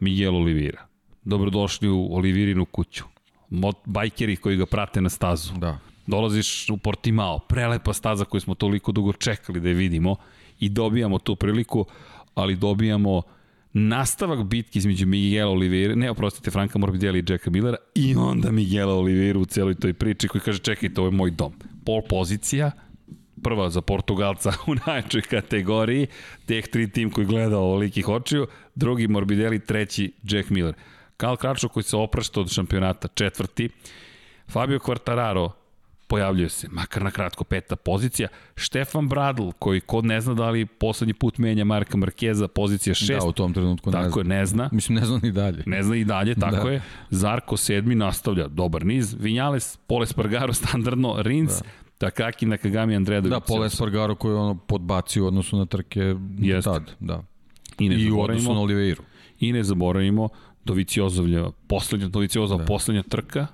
Miguel 0.00 0.36
Oliveira. 0.36 0.87
Dobrodošli 1.24 1.88
u 1.88 2.08
Olivirinu 2.10 2.64
kuću. 2.64 3.04
Mot, 3.50 3.76
bajkeri 3.84 4.36
koji 4.36 4.56
ga 4.56 4.66
prate 4.66 5.00
na 5.00 5.08
stazu. 5.08 5.52
da. 5.54 5.78
Dolaziš 6.06 6.70
u 6.70 6.76
Portimao, 6.76 7.38
prelepa 7.38 7.92
staza 7.92 8.24
koju 8.24 8.40
smo 8.40 8.54
toliko 8.54 8.92
dugo 8.92 9.12
čekali 9.12 9.60
da 9.60 9.68
je 9.68 9.74
vidimo 9.74 10.16
i 10.60 10.68
dobijamo 10.68 11.18
tu 11.18 11.36
priliku, 11.36 11.86
ali 12.34 12.56
dobijamo 12.56 13.22
nastavak 13.72 14.44
bitke 14.44 14.78
između 14.78 15.06
Miguela 15.06 15.50
Oliveira, 15.50 15.94
ne 15.94 16.10
oprostite, 16.10 16.50
Franka 16.50 16.78
Morbidelli 16.78 17.18
i 17.18 17.32
Jacka 17.32 17.50
Millera 17.50 17.76
i 17.94 18.14
onda 18.14 18.50
Miguela 18.50 18.94
Oliveira 18.94 19.38
u 19.38 19.44
celoj 19.44 19.74
toj 19.74 19.92
priči 19.92 20.28
koji 20.28 20.42
kaže 20.42 20.58
čekajte, 20.58 21.00
ovo 21.00 21.08
je 21.08 21.16
moj 21.16 21.30
dom. 21.30 21.52
Pol 21.84 22.02
pozicija, 22.08 22.70
prva 23.42 23.70
za 23.70 23.80
Portugalca 23.80 24.52
u 24.68 24.74
najjačoj 24.86 25.22
kategoriji, 25.22 26.06
teh 26.46 26.66
tri 26.66 26.90
tim 26.90 27.10
koji 27.10 27.26
gleda 27.26 27.58
ovolikih 27.58 28.08
očiju, 28.08 28.46
drugi 28.74 29.08
Morbidelli, 29.08 29.58
treći 29.58 30.12
Jack 30.22 30.50
Miller. 30.50 30.74
Karl 31.18 31.34
Kračo 31.36 31.68
koji 31.68 31.82
se 31.82 31.96
oprašta 31.96 32.40
od 32.40 32.50
šampionata, 32.50 33.08
četvrti, 33.08 33.68
Fabio 34.48 34.78
Quartararo 34.78 35.50
pojavljuje 36.06 36.48
se, 36.48 36.68
makar 36.70 37.02
na 37.02 37.10
kratko 37.10 37.44
peta 37.44 37.76
pozicija. 37.76 38.28
Štefan 38.56 39.08
Bradl, 39.08 39.48
koji 39.58 39.80
kod 39.80 40.04
ne 40.04 40.20
zna 40.20 40.34
da 40.34 40.50
li 40.50 40.66
poslednji 40.66 41.14
put 41.14 41.38
menja 41.38 41.64
Marka 41.64 41.96
Markeza, 41.96 42.48
pozicija 42.48 42.94
šest. 42.94 43.20
Da, 43.20 43.26
u 43.26 43.32
tom 43.32 43.52
trenutku 43.54 43.90
ne 43.90 43.92
tako 43.94 44.20
je, 44.20 44.24
znam. 44.24 44.28
ne 44.28 44.46
zna. 44.46 44.68
Mislim, 44.72 44.98
ne 44.98 45.04
znam 45.04 45.20
ni 45.22 45.32
dalje. 45.32 45.62
Ne 45.66 45.82
zna 45.82 45.96
i 45.96 46.04
dalje, 46.04 46.34
tako 46.34 46.66
Da. 46.66 46.70
je. 46.70 46.82
Zarko 47.10 47.56
sedmi 47.56 47.94
nastavlja, 47.94 48.48
dobar 48.48 48.86
niz. 48.86 49.16
Vinjales, 49.20 49.76
Pole 49.76 50.06
Spargaro, 50.06 50.52
standardno, 50.52 51.14
Rins, 51.18 51.52
da. 51.52 51.68
Takaki, 51.98 52.46
Nakagami, 52.46 52.96
Andrea 52.96 53.20
Da, 53.20 53.40
Paul 53.40 53.64
Espargaro 53.64 54.14
koji 54.14 54.32
je 54.32 54.36
ono 54.36 54.54
podbacio 54.54 55.24
u 55.24 55.26
odnosu 55.26 55.56
na 55.56 55.66
trke 55.66 56.14
Jeste. 56.38 56.70
tad, 56.70 56.90
da. 57.00 57.22
I 57.78 57.88
ne 57.88 57.94
I 57.96 58.10
u 58.10 58.20
odnosu 58.20 58.54
na 58.54 58.60
Oliveiru. 58.60 59.02
i 59.40 59.52
ne 59.52 59.64
zaboravimo 59.64 60.28
Doviciozovlja, 60.68 61.46
poslednja, 61.66 62.08
Doviciozova 62.08 62.58
da. 62.58 62.64
poslednja 62.66 63.02
trka, 63.02 63.46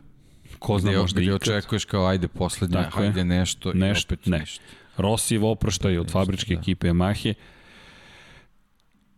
ko 0.58 0.78
zna 0.78 0.90
Gde, 0.90 1.00
možda 1.00 1.20
gde 1.20 1.24
ikad. 1.26 1.36
očekuješ 1.36 1.84
kao 1.84 2.06
ajde 2.06 2.28
poslednja, 2.28 2.82
Tako 2.82 3.02
je. 3.02 3.08
ajde 3.08 3.24
nešto, 3.24 3.72
Nešto, 3.72 4.14
i 4.14 4.16
opet 4.16 4.26
ne. 4.26 4.38
ništa. 4.38 4.62
Rosijev 4.96 5.44
oproštaj 5.44 5.98
od 5.98 6.10
fabričke 6.10 6.54
da. 6.54 6.60
ekipe 6.60 6.88
Yamahe 6.88 7.34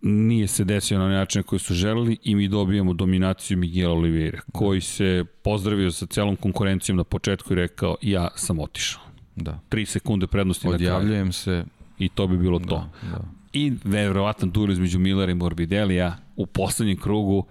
nije 0.02 0.46
se 0.46 0.64
desio 0.64 0.98
na 0.98 1.08
način 1.08 1.42
koji 1.42 1.58
su 1.58 1.74
želeli 1.74 2.16
i 2.22 2.34
mi 2.34 2.48
dobijamo 2.48 2.92
dominaciju 2.92 3.58
Miguela 3.58 3.94
Oliveira, 3.94 4.40
koji 4.52 4.80
se 4.80 5.24
pozdravio 5.42 5.90
sa 5.90 6.06
celom 6.06 6.36
konkurencijom 6.36 6.96
na 6.98 7.04
početku 7.04 7.52
i 7.52 7.56
rekao 7.56 7.96
ja 8.02 8.28
sam 8.36 8.58
otišao. 8.60 9.02
Da. 9.36 9.58
3 9.70 9.84
sekunde 9.84 10.26
prednosti 10.26 10.66
na 10.66 10.76
kraju 10.76 10.94
Odjavljujem 10.94 11.32
se. 11.32 11.64
i 11.98 12.08
to 12.08 12.26
bi 12.26 12.38
bilo 12.38 12.58
to. 12.58 12.66
Da, 13.02 13.08
da. 13.08 13.20
I 13.52 13.72
verovatan 13.84 14.50
duel 14.50 14.70
između 14.70 14.98
Millera 14.98 15.32
i 15.32 15.34
Morbidelija 15.34 16.16
u 16.36 16.46
poslednjem 16.46 16.96
krugu 16.96 17.44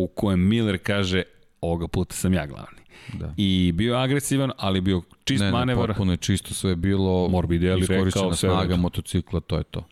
u 0.00 0.06
kojem 0.06 0.40
Miller 0.40 0.78
kaže 0.78 1.22
ovoga 1.60 1.88
puta 1.88 2.14
sam 2.14 2.34
ja 2.34 2.46
glavni. 2.46 2.80
da. 3.12 3.34
I 3.36 3.72
bio 3.74 3.94
je 3.94 4.02
agresivan, 4.02 4.52
ali 4.56 4.80
bio 4.80 5.02
čist 5.24 5.40
Ne, 5.40 5.46
ne, 5.46 5.52
manevar. 5.52 5.86
potpuno 5.86 6.12
je 6.12 6.16
čisto 6.16 6.54
sve 6.54 6.76
bilo. 6.76 7.28
Morbidelli 7.28 7.86
rekao, 7.88 8.34
sve 8.34 8.50
snaga 8.50 8.76
motocikla, 8.76 9.40
to 9.40 9.56
je 9.58 9.64
to. 9.64 9.84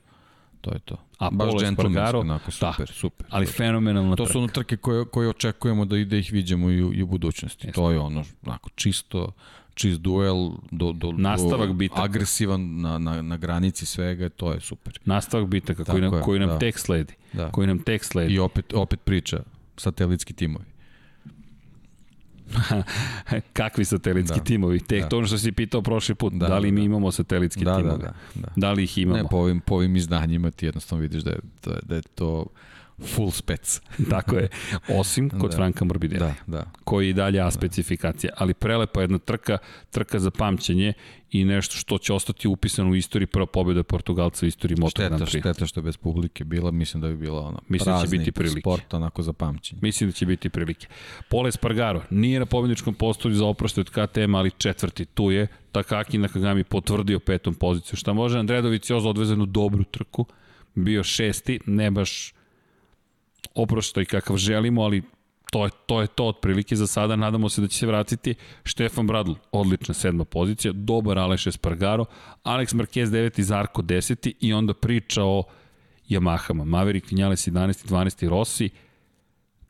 To 0.61 0.73
je 0.73 0.79
to. 0.79 0.97
A 1.19 1.31
Baš 1.31 1.55
džentlmenski, 1.61 2.17
onako, 2.17 2.45
da, 2.47 2.73
super, 2.73 2.89
super. 2.89 3.27
ali 3.31 3.47
super. 3.47 3.57
fenomenalna 3.57 4.17
To 4.17 4.25
trka. 4.25 4.33
su 4.33 4.39
ono 4.39 4.49
trke 4.49 4.77
koje, 4.77 5.05
koje 5.05 5.29
očekujemo 5.29 5.85
da, 5.85 5.97
da 5.97 6.17
ih 6.17 6.33
vidimo 6.33 6.71
i 6.71 6.83
u, 6.83 6.95
i 6.95 7.03
u 7.03 7.07
budućnosti. 7.07 7.67
Jeste. 7.67 7.75
To 7.75 7.91
je 7.91 7.99
ono, 7.99 8.25
onako, 8.47 8.71
čisto, 8.75 9.33
čist 9.75 10.01
duel, 10.01 10.51
do, 10.71 10.93
do, 10.93 11.13
Nastavak 11.13 11.67
do, 11.69 11.73
bitaka. 11.75 12.03
agresivan 12.03 12.81
na, 12.81 12.99
na, 12.99 13.23
na 13.23 13.37
granici 13.37 13.87
svega, 13.87 14.29
to 14.29 14.53
je 14.53 14.61
super. 14.61 14.99
Nastavak 15.05 15.47
bitaka 15.49 15.85
koji 15.85 16.03
nam, 16.03 16.15
je, 16.15 16.21
koji 16.21 16.41
nam 16.41 16.49
da. 16.49 16.59
tek 16.59 16.79
sledi. 16.79 17.15
Da. 17.33 17.51
Koji 17.51 17.67
nam 17.67 17.79
tek 17.79 18.05
sledi. 18.05 18.35
I 18.35 18.39
opet, 18.39 18.75
opet 18.75 19.01
priča, 19.05 19.43
satelitski 19.79 20.33
timovi. 20.33 20.65
Kakvi 23.53 23.85
satelitski 23.85 24.39
da. 24.39 24.45
timovi? 24.45 24.81
Tek 24.81 25.03
da. 25.03 25.09
to 25.09 25.19
ono 25.19 25.27
što 25.27 25.39
si 25.39 25.53
pitao 25.53 25.83
prošli 25.83 26.15
put. 26.15 26.33
Da, 26.33 26.49
da 26.49 26.59
li 26.59 26.73
mi 26.73 26.81
da. 26.81 26.85
imamo 26.85 27.13
satelitske 27.13 27.65
da, 27.65 27.71
da 27.71 27.77
timove? 27.77 27.99
Da, 27.99 28.05
da, 28.35 28.41
da. 28.41 28.49
da 28.57 28.73
li 28.73 28.83
ih 28.83 28.99
imamo? 28.99 29.23
Ne, 29.23 29.29
po 29.31 29.37
ovim, 29.37 29.61
po 29.61 29.75
ovim 29.75 29.97
izdanjima 29.97 30.51
ti 30.51 30.67
jednostavno 30.67 31.03
vidiš 31.03 31.23
da 31.23 31.31
je, 31.31 31.39
da 31.65 31.71
je, 31.71 31.81
da 31.83 31.95
je 31.95 32.03
to 32.03 32.47
full 33.07 33.31
spec. 33.31 33.81
Tako 34.11 34.37
je. 34.37 34.49
Osim 34.89 35.31
kod 35.31 35.51
da. 35.51 35.57
Franka 35.57 35.85
Morbidelli. 35.85 36.33
Da, 36.47 36.59
da. 36.59 36.65
Koji 36.85 37.09
i 37.09 37.13
dalje 37.13 37.41
A 37.41 37.51
specifikacija. 37.51 38.33
Ali 38.37 38.55
prelepa 38.55 39.01
jedna 39.01 39.19
trka, 39.19 39.59
trka 39.91 40.19
za 40.19 40.31
pamćenje 40.31 40.93
i 41.31 41.45
nešto 41.45 41.77
što 41.77 41.99
će 41.99 42.13
ostati 42.13 42.49
upisano 42.49 42.91
u 42.91 42.95
istoriji 42.95 43.27
prva 43.27 43.47
pobjeda 43.47 43.83
Portugalca 43.83 44.47
u 44.47 44.49
istoriji 44.49 44.77
Moto 44.81 45.03
Grand 45.03 45.23
Prix. 45.23 45.41
Šteta 45.41 45.67
što 45.67 45.81
je 45.81 45.85
bez 45.85 45.97
publike 45.97 46.45
bila, 46.45 46.71
mislim 46.71 47.01
da 47.01 47.09
bi 47.09 47.17
bila 47.17 47.41
ono 47.41 47.61
mislim 47.69 47.95
da 47.95 48.03
će 48.03 48.09
biti 48.09 48.33
prilike. 48.33 48.61
sport 48.61 48.95
onako 48.95 49.23
za 49.23 49.33
pamćenje. 49.33 49.81
Mislim 49.83 50.11
da 50.11 50.15
će 50.15 50.27
biti 50.27 50.49
prilike. 50.49 50.87
Pole 51.29 51.53
Spargaro 51.53 52.03
nije 52.11 52.41
na 52.41 52.47
pobjedničkom 52.47 52.95
postolju 52.95 53.35
za 53.35 53.47
oprošte 53.47 53.81
od 53.81 53.91
KTM, 53.91 54.35
ali 54.35 54.51
četvrti 54.51 55.05
tu 55.05 55.31
je. 55.31 55.47
Takaki 55.73 56.19
Nakagami 56.19 56.65
potvrdio 56.65 57.19
petom 57.19 57.55
poziciju. 57.55 57.97
Šta 57.97 58.13
može 58.13 58.39
Andredović 58.39 58.91
je 58.91 58.97
odvezenu 58.97 59.47
dobru 59.47 59.85
trku. 59.85 60.25
Bio 60.75 61.05
šesti, 61.05 61.61
ne 61.67 61.91
baš 61.91 62.33
oproštaj 63.55 64.05
kakav 64.05 64.37
želimo, 64.37 64.83
ali 64.83 65.03
to 65.51 65.65
je 65.65 65.71
to 65.87 66.01
je 66.01 66.07
to 66.07 66.27
otprilike 66.27 66.77
za 66.77 66.87
sada, 66.87 67.17
nadamo 67.17 67.49
se 67.49 67.61
da 67.61 67.69
će 67.69 67.79
se 67.79 67.87
vratiti 67.87 68.35
Štefan 68.65 69.07
Bradl, 69.07 69.33
odlična 69.53 69.95
sedma 69.95 70.25
pozicija, 70.25 70.73
dobar 70.73 71.19
Aleš 71.19 71.47
Espargaro, 71.47 72.05
Alex 72.45 72.75
Marquez 72.75 73.07
9. 73.07 73.41
Zarko 73.41 73.83
10. 73.83 74.33
i 74.41 74.53
onda 74.53 74.75
priča 74.75 75.25
o 75.25 75.43
Yamahama, 76.09 76.65
Maverick 76.65 77.11
Vinales 77.11 77.49
11. 77.49 77.89
12. 77.89 78.29
Rossi, 78.29 78.71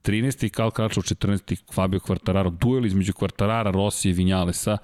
13. 0.02 0.48
Kal 0.48 0.70
Kračov 0.70 1.02
14. 1.02 1.72
Fabio 1.72 2.00
Quartararo, 2.00 2.50
duel 2.50 2.86
između 2.86 3.12
Quartarara, 3.12 3.72
Rossi 3.72 4.10
i 4.10 4.12
Vinjalesa 4.12 4.78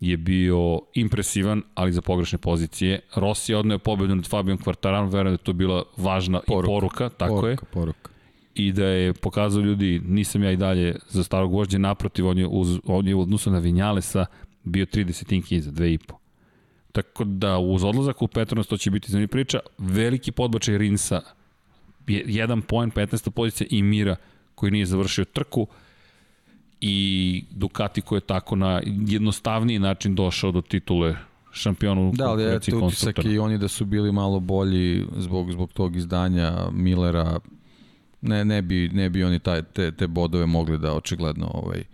je 0.00 0.16
bio 0.16 0.80
impresivan, 0.94 1.62
ali 1.74 1.92
za 1.92 2.00
pogrešne 2.00 2.38
pozicije. 2.38 3.00
Rossi 3.14 3.52
je 3.52 3.56
odneo 3.56 3.78
pobedu 3.78 4.14
nad 4.14 4.28
Fabijom 4.28 4.58
Quartararom, 4.58 5.12
verujem 5.12 5.24
da 5.24 5.40
je 5.40 5.44
to 5.44 5.52
bila 5.52 5.84
važna 5.96 6.40
poruka, 6.46 6.66
i 6.66 6.74
poruka, 6.74 7.08
tako 7.08 7.34
poruka, 7.34 7.50
je. 7.50 7.56
Poruka 7.72 8.10
i 8.54 8.72
da 8.72 8.86
je 8.86 9.12
pokazao 9.12 9.62
ljudi, 9.62 10.00
nisam 10.04 10.42
ja 10.42 10.50
i 10.50 10.56
dalje 10.56 10.96
za 11.08 11.24
starog 11.24 11.52
vožđa, 11.52 11.78
naprotiv, 11.78 12.26
on 12.26 12.38
je, 12.38 12.46
uz, 12.46 12.78
on 12.84 13.08
je 13.08 13.14
u 13.14 13.20
odnosu 13.20 13.50
na 13.50 13.58
Vinjalesa 13.58 14.26
bio 14.64 14.86
30 14.86 15.32
inki 15.34 15.56
iza, 15.56 15.70
2,5. 15.70 16.12
Tako 16.92 17.24
da 17.24 17.58
uz 17.58 17.84
odlazak 17.84 18.22
u 18.22 18.28
Petronas 18.28 18.66
to 18.66 18.76
će 18.76 18.90
biti 18.90 19.10
zanimljiva 19.10 19.30
priča. 19.30 19.60
Veliki 19.78 20.32
podbačaj 20.32 20.78
Rinsa, 20.78 21.20
jedan 22.06 22.62
poen, 22.62 22.90
15. 22.90 23.30
pozicija 23.30 23.66
i 23.70 23.82
Mira 23.82 24.16
koji 24.54 24.72
nije 24.72 24.86
završio 24.86 25.24
trku 25.24 25.66
i 26.80 27.44
Ducati 27.50 28.00
koji 28.00 28.16
je 28.16 28.20
tako 28.20 28.56
na 28.56 28.82
jednostavniji 28.84 29.78
način 29.78 30.14
došao 30.14 30.52
do 30.52 30.60
titule 30.60 31.16
šampionu 31.52 32.12
Da, 32.14 32.28
ali 32.28 32.42
je 32.42 32.60
utisak 32.82 33.24
i 33.24 33.38
oni 33.38 33.58
da 33.58 33.68
su 33.68 33.84
bili 33.84 34.12
malo 34.12 34.40
bolji 34.40 35.06
zbog, 35.16 35.52
zbog 35.52 35.72
tog 35.72 35.96
izdanja 35.96 36.70
Millera. 36.72 37.40
Ne, 38.20 38.44
ne, 38.44 38.62
bi, 38.62 38.88
ne 38.88 39.10
bi 39.10 39.24
oni 39.24 39.38
taj, 39.38 39.62
te, 39.62 39.92
te 39.92 40.06
bodove 40.06 40.46
mogli 40.46 40.78
da 40.78 40.94
očigledno 40.94 41.50
ovaj, 41.54 41.84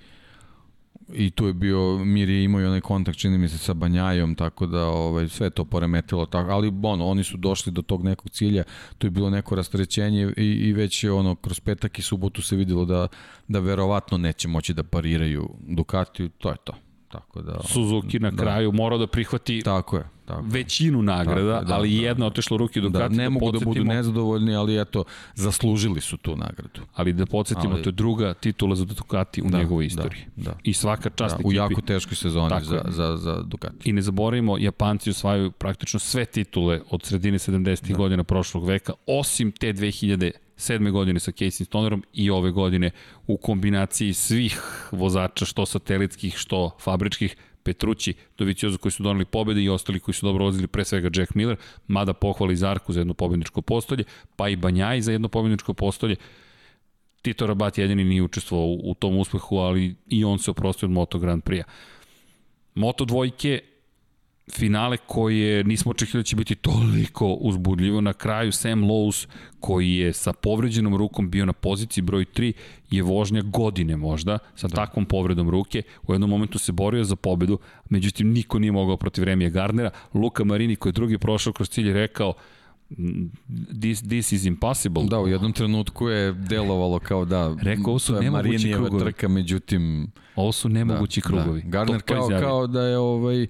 i 1.12 1.30
tu 1.30 1.46
je 1.46 1.52
bio, 1.52 1.98
Mir 2.04 2.28
je 2.28 2.44
imao 2.44 2.60
i 2.60 2.64
onaj 2.64 2.80
kontakt, 2.80 3.18
čini 3.18 3.38
mi 3.38 3.48
se, 3.48 3.58
sa 3.58 3.74
Banjajom, 3.74 4.34
tako 4.34 4.66
da 4.66 4.86
ovaj, 4.86 5.28
sve 5.28 5.50
to 5.50 5.64
poremetilo, 5.64 6.26
tako, 6.26 6.50
ali 6.50 6.72
ono, 6.82 7.06
oni 7.06 7.24
su 7.24 7.36
došli 7.36 7.72
do 7.72 7.82
tog 7.82 8.04
nekog 8.04 8.30
cilja, 8.30 8.64
tu 8.98 9.06
je 9.06 9.10
bilo 9.10 9.30
neko 9.30 9.54
rasterećenje 9.54 10.32
i, 10.36 10.44
i 10.44 10.72
već 10.72 11.04
je 11.04 11.12
ono, 11.12 11.34
kroz 11.34 11.60
petak 11.60 11.98
i 11.98 12.02
subotu 12.02 12.42
se 12.42 12.56
videlo 12.56 12.84
da, 12.84 13.08
da 13.48 13.58
verovatno 13.58 14.18
neće 14.18 14.48
moći 14.48 14.74
da 14.74 14.82
pariraju 14.82 15.48
Ducatiju, 15.68 16.28
to 16.28 16.50
je 16.50 16.56
to. 16.64 16.72
Tako 17.08 17.42
da, 17.42 17.60
Suzuki 17.64 18.18
na 18.18 18.30
da. 18.30 18.36
kraju 18.36 18.72
morao 18.72 18.98
da 18.98 19.06
prihvati 19.06 19.62
tako 19.64 19.96
je, 19.96 20.04
tako. 20.26 20.44
većinu 20.46 21.02
nagrada, 21.02 21.54
tako, 21.54 21.64
da, 21.64 21.74
ali 21.74 22.00
da, 22.00 22.06
jedna 22.06 22.26
otišla 22.26 22.54
u 22.54 22.58
ruke 22.58 22.80
Ducati. 22.80 23.14
Da, 23.14 23.16
ne 23.16 23.24
da 23.24 23.30
mogu 23.30 23.52
da 23.52 23.58
budu 23.64 23.84
nezadovoljni, 23.84 24.54
ali 24.54 24.80
eto, 24.80 25.04
zaslužili 25.34 26.00
su 26.00 26.16
tu 26.16 26.36
nagradu. 26.36 26.80
Ali 26.94 27.12
da 27.12 27.26
podsjetimo, 27.26 27.74
ali, 27.74 27.82
to 27.82 27.88
je 27.88 27.92
druga 27.92 28.34
titula 28.34 28.76
za 28.76 28.84
Ducati 28.84 29.42
u 29.42 29.48
da, 29.48 29.58
njegovoj 29.58 29.82
da, 29.82 29.86
istoriji. 29.86 30.22
Da, 30.36 30.50
da. 30.50 30.56
I 30.62 30.72
svaka 30.72 31.10
čast 31.10 31.36
da, 31.36 31.40
ekipi. 31.40 31.48
U 31.48 31.52
jako 31.52 31.80
teškoj 31.80 32.16
sezoni 32.16 32.48
tako 32.48 32.64
za, 32.64 32.82
za, 32.88 33.16
za 33.16 33.42
Ducati. 33.42 33.90
I 33.90 33.92
ne 33.92 34.02
zaboravimo, 34.02 34.58
Japanci 34.58 35.10
osvajaju 35.10 35.50
praktično 35.50 36.00
sve 36.00 36.24
titule 36.24 36.80
od 36.90 37.02
sredine 37.02 37.38
70. 37.38 37.88
Da. 37.88 37.96
godina 37.96 38.24
prošlog 38.24 38.66
veka, 38.66 38.92
osim 39.06 39.52
te 39.52 39.72
2000 39.72 40.30
sedme 40.56 40.90
godine 40.90 41.20
sa 41.20 41.32
Casey 41.32 41.64
Stonerom 41.64 42.04
i 42.12 42.30
ove 42.30 42.50
godine 42.50 42.90
u 43.26 43.36
kombinaciji 43.36 44.14
svih 44.14 44.60
vozača, 44.92 45.44
što 45.44 45.66
satelitskih, 45.66 46.36
što 46.36 46.70
fabričkih, 46.80 47.36
Petrući, 47.66 48.14
Doviciozo 48.38 48.78
koji 48.78 48.92
su 48.92 49.02
donali 49.02 49.24
pobede 49.24 49.62
i 49.62 49.68
ostali 49.68 50.00
koji 50.00 50.14
su 50.14 50.26
dobro 50.26 50.44
vozili, 50.44 50.66
pre 50.66 50.84
svega 50.84 51.10
Jack 51.14 51.34
Miller, 51.34 51.56
mada 51.88 52.12
pohvali 52.12 52.56
Zarku 52.56 52.92
za 52.92 53.00
jedno 53.00 53.14
pobedničko 53.14 53.62
postolje, 53.62 54.04
pa 54.36 54.48
i 54.48 54.56
Banjaj 54.56 55.00
za 55.00 55.12
jedno 55.12 55.28
pobedničko 55.28 55.74
postolje. 55.74 56.16
Tito 57.22 57.46
Rabat 57.46 57.78
jedini 57.78 58.04
nije 58.04 58.22
učestvovao 58.22 58.66
u, 58.66 58.90
u 58.90 58.94
tom 58.94 59.18
uspehu, 59.18 59.58
ali 59.58 59.94
i 60.06 60.24
on 60.24 60.38
se 60.38 60.50
oprostio 60.50 60.86
od 60.86 60.92
Moto 60.92 61.18
Grand 61.18 61.42
Prix-a. 61.42 61.64
Moto 62.74 63.04
dvojke 63.04 63.60
finale 64.52 64.96
koje 64.96 65.64
nismo 65.64 65.90
očekili 65.90 66.22
da 66.22 66.24
će 66.24 66.36
biti 66.36 66.54
toliko 66.54 67.32
uzbudljivo. 67.32 68.00
Na 68.00 68.12
kraju 68.12 68.52
Sam 68.52 68.82
Lowe's 68.82 69.26
koji 69.60 69.94
je 69.94 70.12
sa 70.12 70.32
povređenom 70.32 70.96
rukom 70.96 71.30
bio 71.30 71.46
na 71.46 71.52
poziciji 71.52 72.02
broj 72.02 72.24
3 72.24 72.52
je 72.90 73.02
vožnja 73.02 73.42
godine 73.42 73.96
možda 73.96 74.38
sa 74.54 74.68
da. 74.68 74.74
takvom 74.74 75.04
povredom 75.04 75.50
ruke. 75.50 75.82
U 76.06 76.14
jednom 76.14 76.30
momentu 76.30 76.58
se 76.58 76.72
borio 76.72 77.04
za 77.04 77.16
pobedu, 77.16 77.58
međutim 77.88 78.32
niko 78.32 78.58
nije 78.58 78.72
mogao 78.72 78.96
protiv 78.96 79.24
Remija 79.24 79.50
Gardnera. 79.50 79.90
Luka 80.14 80.44
Marini 80.44 80.76
koji 80.76 80.90
je 80.90 80.94
drugi 80.94 81.18
prošao 81.18 81.52
kroz 81.52 81.68
cilj 81.68 81.92
rekao 81.92 82.34
this, 83.80 84.02
this 84.02 84.32
is 84.32 84.44
impossible. 84.44 85.04
Da, 85.04 85.20
u 85.20 85.28
jednom 85.28 85.52
trenutku 85.52 86.08
je 86.08 86.32
delovalo 86.32 86.98
kao 86.98 87.24
da 87.24 87.56
Rekao, 87.62 87.84
ovo 87.86 87.98
su 87.98 88.14
nemogući 88.14 88.72
krugovi. 88.72 89.04
Trka, 89.04 89.28
međutim... 89.28 90.10
Ovo 90.36 90.52
su 90.52 90.68
nemogući 90.68 91.20
da, 91.20 91.28
krugovi. 91.28 91.62
Da. 91.62 91.68
Gardner 91.68 92.00
to, 92.00 92.14
to 92.14 92.28
kao, 92.28 92.40
kao 92.40 92.66
da 92.66 92.82
je 92.82 92.98
ovaj 92.98 93.46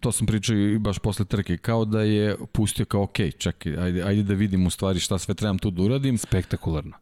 to 0.00 0.12
sam 0.12 0.26
pričao 0.26 0.56
i 0.56 0.78
baš 0.78 0.98
posle 0.98 1.24
trke, 1.24 1.56
kao 1.56 1.84
da 1.84 2.02
je 2.02 2.36
pustio 2.52 2.84
kao, 2.84 3.02
ok, 3.02 3.16
čekaj, 3.38 3.76
ajde, 3.76 4.02
ajde 4.02 4.22
da 4.22 4.34
vidim 4.34 4.66
u 4.66 4.70
stvari 4.70 5.00
šta 5.00 5.18
sve 5.18 5.34
trebam 5.34 5.58
tu 5.58 5.70
da 5.70 5.82
uradim. 5.82 6.18
Spektakularno. 6.18 6.92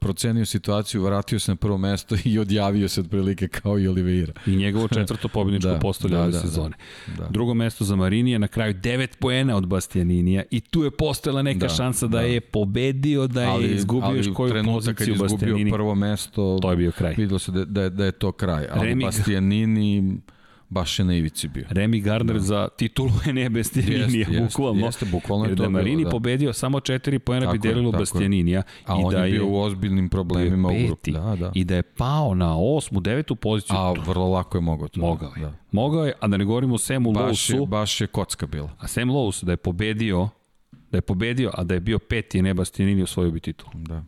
Procenio 0.00 0.46
situaciju, 0.46 1.02
vratio 1.02 1.38
se 1.38 1.52
na 1.52 1.56
prvo 1.56 1.78
mesto 1.78 2.16
i 2.24 2.38
odjavio 2.38 2.88
se 2.88 3.00
otprilike 3.00 3.48
kao 3.48 3.78
i 3.78 3.88
Oliveira. 3.88 4.32
I 4.46 4.56
njegovo 4.56 4.88
četvrto 4.88 5.28
pobjedničko 5.34 5.68
da, 5.68 5.78
postolje 5.78 6.16
da, 6.16 6.22
ove 6.22 6.30
da, 6.32 6.40
sezone. 6.40 6.76
Da, 7.06 7.22
da. 7.22 7.28
Drugo 7.30 7.54
mesto 7.54 7.84
za 7.84 7.96
Marinija, 7.96 8.38
na 8.38 8.48
kraju 8.48 8.74
9 8.74 9.08
poena 9.18 9.56
od 9.56 9.66
Bastianinija 9.66 10.42
i 10.50 10.60
tu 10.60 10.84
je 10.84 10.90
postojala 10.90 11.42
neka 11.42 11.66
da, 11.66 11.68
šansa 11.68 12.06
da, 12.06 12.18
da 12.18 12.20
je 12.20 12.40
pobedio, 12.40 13.26
da 13.26 13.42
je 13.42 13.48
ali, 13.48 13.74
izgubio 13.74 14.08
ali 14.08 14.18
još 14.18 14.26
koju 14.34 14.64
poziciju 14.64 14.94
kad 14.94 15.08
je 15.08 15.14
izgubio 15.14 15.72
prvo 15.72 15.94
mesto, 15.94 16.58
to 16.62 16.70
je 16.70 16.76
bio 16.76 16.92
kraj. 16.92 17.14
Videlo 17.16 17.38
se 17.38 17.52
da, 17.52 17.64
da, 17.64 17.88
da 17.88 18.04
je 18.04 18.12
to 18.12 18.32
kraj. 18.32 18.66
Ali 18.72 18.88
Remi... 18.88 19.04
Bastianini 19.04 20.18
baš 20.74 20.98
je 20.98 21.04
na 21.04 21.14
ivici 21.14 21.48
bio. 21.48 21.64
Remy 21.70 22.02
Gardner 22.02 22.36
da. 22.36 22.42
za 22.42 22.68
titulu 22.76 23.10
Enea 23.28 23.48
Bastianinija, 23.48 24.26
bukvalno. 24.42 24.86
Jeste, 24.86 25.06
bukvalno 25.12 25.44
je 25.44 25.56
to 25.56 25.62
da 25.62 25.68
Marini 25.68 26.04
da. 26.04 26.10
pobedio 26.10 26.52
samo 26.52 26.80
četiri 26.80 27.18
poena 27.18 27.52
bi 27.52 27.58
delilo 27.58 27.92
Bastianinija. 27.92 28.62
A 28.86 28.92
i 28.92 29.02
on 29.04 29.12
da 29.12 29.24
je 29.24 29.30
bio 29.30 29.46
u 29.46 29.60
ozbiljnim 29.60 30.08
problemima 30.08 30.68
u 30.68 30.86
grupi. 30.86 31.12
Da, 31.12 31.36
da. 31.40 31.52
I 31.54 31.64
da 31.64 31.76
je 31.76 31.82
pao 31.82 32.34
na 32.34 32.58
osmu, 32.58 33.00
devetu 33.00 33.36
poziciju. 33.36 33.76
A 33.76 33.92
vrlo 33.92 34.28
lako 34.28 34.58
je 34.58 34.62
mogao 34.62 34.88
to. 34.88 35.00
Mogao 35.00 35.32
je. 35.36 35.42
Da. 35.42 35.52
Mogao 35.72 36.06
je, 36.06 36.12
a 36.20 36.28
da 36.28 36.36
ne 36.36 36.44
govorimo 36.44 36.74
o 36.74 36.78
Samu 36.78 37.12
baš 37.12 37.50
Je, 37.50 37.66
baš 37.66 38.00
je 38.00 38.06
kocka 38.06 38.46
bila. 38.46 38.70
A 38.78 38.88
Sam 38.88 39.08
Lowe's 39.10 39.44
da 39.44 39.52
je 39.52 39.56
pobedio, 39.56 40.28
da 40.90 40.98
je 40.98 41.02
pobedio, 41.02 41.50
a 41.54 41.64
da 41.64 41.74
je 41.74 41.80
bio 41.80 41.98
peti 41.98 42.38
Enea 42.38 42.54
Bastianini 42.54 43.02
osvojio 43.02 43.30
bi 43.30 43.40
titul. 43.40 43.68
Da 43.74 44.02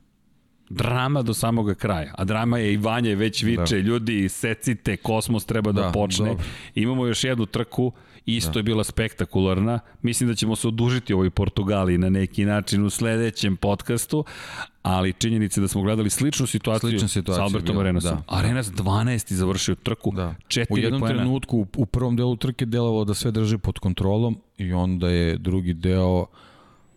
drama 0.68 1.22
do 1.22 1.34
samoga 1.34 1.74
kraja. 1.74 2.14
A 2.18 2.24
drama 2.24 2.58
je 2.58 2.72
i 2.72 2.76
Vanja 2.76 3.14
već 3.14 3.42
viče, 3.42 3.76
da. 3.76 3.88
ljudi, 3.88 4.28
secite, 4.28 4.96
kosmos 4.96 5.44
treba 5.44 5.72
da, 5.72 5.82
da 5.82 5.92
počne. 5.92 6.28
Dobro. 6.28 6.44
Imamo 6.74 7.06
još 7.06 7.24
jednu 7.24 7.46
trku, 7.46 7.92
isto 8.26 8.52
da. 8.52 8.58
je 8.58 8.62
bila 8.62 8.84
spektakularna. 8.84 9.80
Mislim 10.02 10.28
da 10.28 10.34
ćemo 10.34 10.56
se 10.56 10.68
odužiti 10.68 11.14
ovoj 11.14 11.30
Portugaliji 11.30 11.98
na 11.98 12.10
neki 12.10 12.44
način 12.44 12.84
u 12.84 12.90
sledećem 12.90 13.56
podcastu, 13.56 14.24
ali 14.82 15.12
činjenica 15.12 15.60
da 15.60 15.68
smo 15.68 15.82
gledali 15.82 16.10
sličnu 16.10 16.46
situaciju, 16.46 16.90
Slična 16.90 17.08
situacija 17.08 17.36
sa 17.36 17.42
Albertom 17.42 17.78
Arenasom. 17.78 18.16
Da. 18.16 18.36
Arenas 18.36 18.72
12. 18.72 19.32
završio 19.32 19.74
trku, 19.74 20.10
da. 20.10 20.34
četiri 20.48 20.74
U 20.74 20.78
jednom 20.78 21.00
pojena. 21.00 21.18
trenutku 21.18 21.66
u, 21.76 21.86
prvom 21.86 22.16
delu 22.16 22.36
trke 22.36 22.66
delovalo 22.66 23.04
da 23.04 23.14
sve 23.14 23.30
drži 23.30 23.58
pod 23.58 23.78
kontrolom 23.78 24.38
i 24.58 24.72
onda 24.72 25.08
je 25.08 25.38
drugi 25.38 25.74
deo 25.74 26.26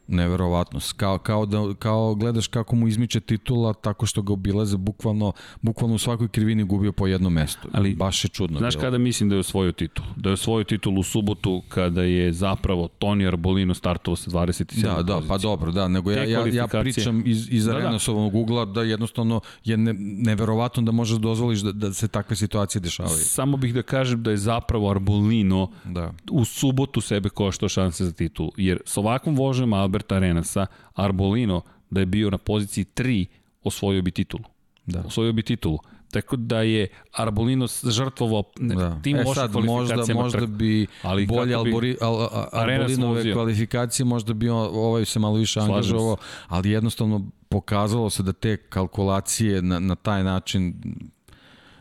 Neverovatno. 0.09 0.79
Kao, 0.97 1.17
kao, 1.17 1.45
da, 1.45 1.73
kao 1.79 2.15
gledaš 2.15 2.47
kako 2.47 2.75
mu 2.75 2.87
izmiče 2.87 3.19
titula 3.19 3.73
tako 3.73 4.05
što 4.05 4.21
ga 4.21 4.33
obilaze 4.33 4.77
bukvalno, 4.77 5.31
bukvalno 5.61 5.95
u 5.95 5.97
svakoj 5.97 6.27
krivini 6.27 6.63
gubio 6.63 6.91
po 6.91 7.07
jednom 7.07 7.33
mestu. 7.33 7.67
Ali, 7.73 7.95
Baš 7.95 8.25
je 8.25 8.29
čudno. 8.29 8.59
Znaš 8.59 8.73
bilo. 8.73 8.81
kada 8.81 8.97
mislim 8.97 9.29
da 9.29 9.35
je 9.35 9.39
osvojio 9.39 9.71
titul? 9.71 10.05
Da 10.15 10.29
je 10.29 10.33
osvojio 10.33 10.63
titul 10.63 10.99
u 10.99 11.03
subotu 11.03 11.61
kada 11.67 12.03
je 12.03 12.33
zapravo 12.33 12.87
Toni 12.87 13.27
Arbolino 13.27 13.73
startovao 13.73 14.15
sa 14.15 14.31
27. 14.31 14.81
Da, 14.81 15.03
da, 15.03 15.21
pa 15.27 15.37
dobro, 15.37 15.71
da, 15.71 15.87
nego 15.87 16.11
ja, 16.11 16.23
ja, 16.23 16.47
ja 16.47 16.67
pričam 16.67 17.23
iz, 17.25 17.47
iz 17.51 17.65
da, 17.65 17.75
Arenosovog 17.75 18.31
da. 18.31 18.37
ugla 18.37 18.65
da 18.65 18.83
jednostavno 18.83 19.41
je 19.63 19.77
ne, 19.77 19.93
neverovatno 19.99 20.83
da 20.83 20.91
možeš 20.91 21.17
da 21.17 21.21
dozvoliš 21.21 21.59
da, 21.59 21.71
da 21.71 21.93
se 21.93 22.07
takve 22.07 22.35
situacije 22.35 22.81
dešavaju. 22.81 23.17
Samo 23.17 23.57
bih 23.57 23.73
da 23.73 23.81
kažem 23.81 24.23
da 24.23 24.31
je 24.31 24.37
zapravo 24.37 24.91
Arbolino 24.91 25.71
da. 25.85 26.13
u 26.31 26.45
subotu 26.45 27.01
sebe 27.01 27.29
koštao 27.29 27.69
šanse 27.69 28.05
za 28.05 28.11
titul, 28.11 28.51
jer 28.57 28.79
sa 28.85 28.99
ovakvom 28.99 29.35
vožnjom 29.35 29.73
Alberta 29.99 30.15
Arenasa, 30.15 30.65
Arbolino 30.95 31.61
da 31.89 31.99
je 31.99 32.05
bio 32.05 32.29
na 32.29 32.37
poziciji 32.37 32.85
3 32.95 33.25
osvojio 33.63 34.01
bi 34.01 34.11
titulu. 34.11 34.43
Da. 34.85 35.03
Osvojio 35.05 35.33
bi 35.33 35.43
titulu. 35.43 35.79
Tako 36.11 36.35
da 36.35 36.61
je 36.61 36.87
Arbolino 37.13 37.67
žrtvovao 37.83 38.43
da. 38.59 39.01
tim 39.01 39.17
e 39.17 39.25
sad, 39.35 39.55
možda, 39.55 40.13
možda 40.13 40.45
bi 40.45 40.87
ali 41.03 41.27
bolje 41.27 41.55
Albori, 41.55 41.97
al, 42.01 42.21
al, 42.21 42.47
Arbolinove 42.51 43.33
kvalifikacije, 43.33 44.05
možda 44.05 44.33
bi 44.33 44.49
on, 44.49 44.69
ovaj 44.71 45.05
se 45.05 45.19
malo 45.19 45.35
više 45.35 45.59
angažovao, 45.59 46.17
ali 46.47 46.69
jednostavno 46.69 47.29
pokazalo 47.49 48.09
se 48.09 48.23
da 48.23 48.33
te 48.33 48.57
kalkulacije 48.57 49.61
na, 49.61 49.79
na 49.79 49.95
taj 49.95 50.23
način 50.23 50.73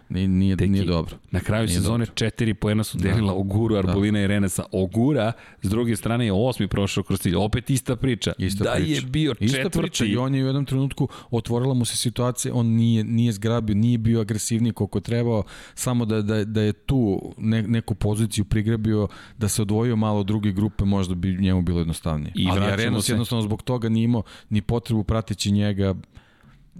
Nije, 0.08 0.28
nije, 0.28 0.56
Deki, 0.56 0.70
nije 0.70 0.84
dobro. 0.84 1.16
Na 1.30 1.40
kraju 1.40 1.66
nije 1.66 1.76
sezone 1.76 2.04
dobro. 2.04 2.14
četiri 2.14 2.54
poena 2.54 2.84
su 2.84 2.98
delila 2.98 3.32
da. 3.32 3.38
Oguru, 3.38 3.74
da. 3.74 3.78
Arbolina 3.78 4.18
da. 4.18 4.24
i 4.24 4.26
Renesa. 4.26 4.64
Ogura, 4.72 5.32
s 5.62 5.68
druge 5.68 5.96
strane 5.96 6.24
je 6.26 6.32
osmi 6.32 6.68
prošao 6.68 7.04
kroz 7.04 7.20
cilj. 7.20 7.34
Opet 7.36 7.70
ista 7.70 7.96
priča. 7.96 8.32
Ista 8.38 8.64
da 8.64 8.72
priča. 8.72 8.92
je 8.92 9.00
bio 9.00 9.34
ista 9.40 9.56
četvrti. 9.56 9.78
Priča. 9.78 10.04
I 10.04 10.16
on 10.16 10.34
je 10.34 10.44
u 10.44 10.46
jednom 10.46 10.64
trenutku 10.64 11.08
otvorila 11.30 11.74
mu 11.74 11.84
se 11.84 11.96
situacija, 11.96 12.54
on 12.54 12.66
nije, 12.66 13.04
nije 13.04 13.32
zgrabio, 13.32 13.74
nije 13.74 13.98
bio 13.98 14.20
agresivniji 14.20 14.72
koliko 14.72 15.00
trebao, 15.00 15.42
samo 15.74 16.04
da, 16.04 16.22
da, 16.22 16.44
da 16.44 16.62
je 16.62 16.72
tu 16.72 17.32
ne, 17.38 17.62
neku 17.62 17.94
poziciju 17.94 18.44
prigrabio, 18.44 19.08
da 19.38 19.48
se 19.48 19.62
odvojio 19.62 19.96
malo 19.96 20.20
od 20.20 20.26
druge 20.26 20.52
grupe, 20.52 20.84
možda 20.84 21.14
bi 21.14 21.36
njemu 21.40 21.62
bilo 21.62 21.78
jednostavnije. 21.78 22.32
I 22.34 22.46
Ali 22.50 22.60
Arenas 22.60 23.04
se... 23.04 23.12
jednostavno 23.12 23.42
zbog 23.42 23.62
toga 23.62 23.88
nije 23.88 24.04
imao 24.04 24.22
ni 24.50 24.62
potrebu 24.62 25.04
prateći 25.04 25.50
njega 25.52 25.94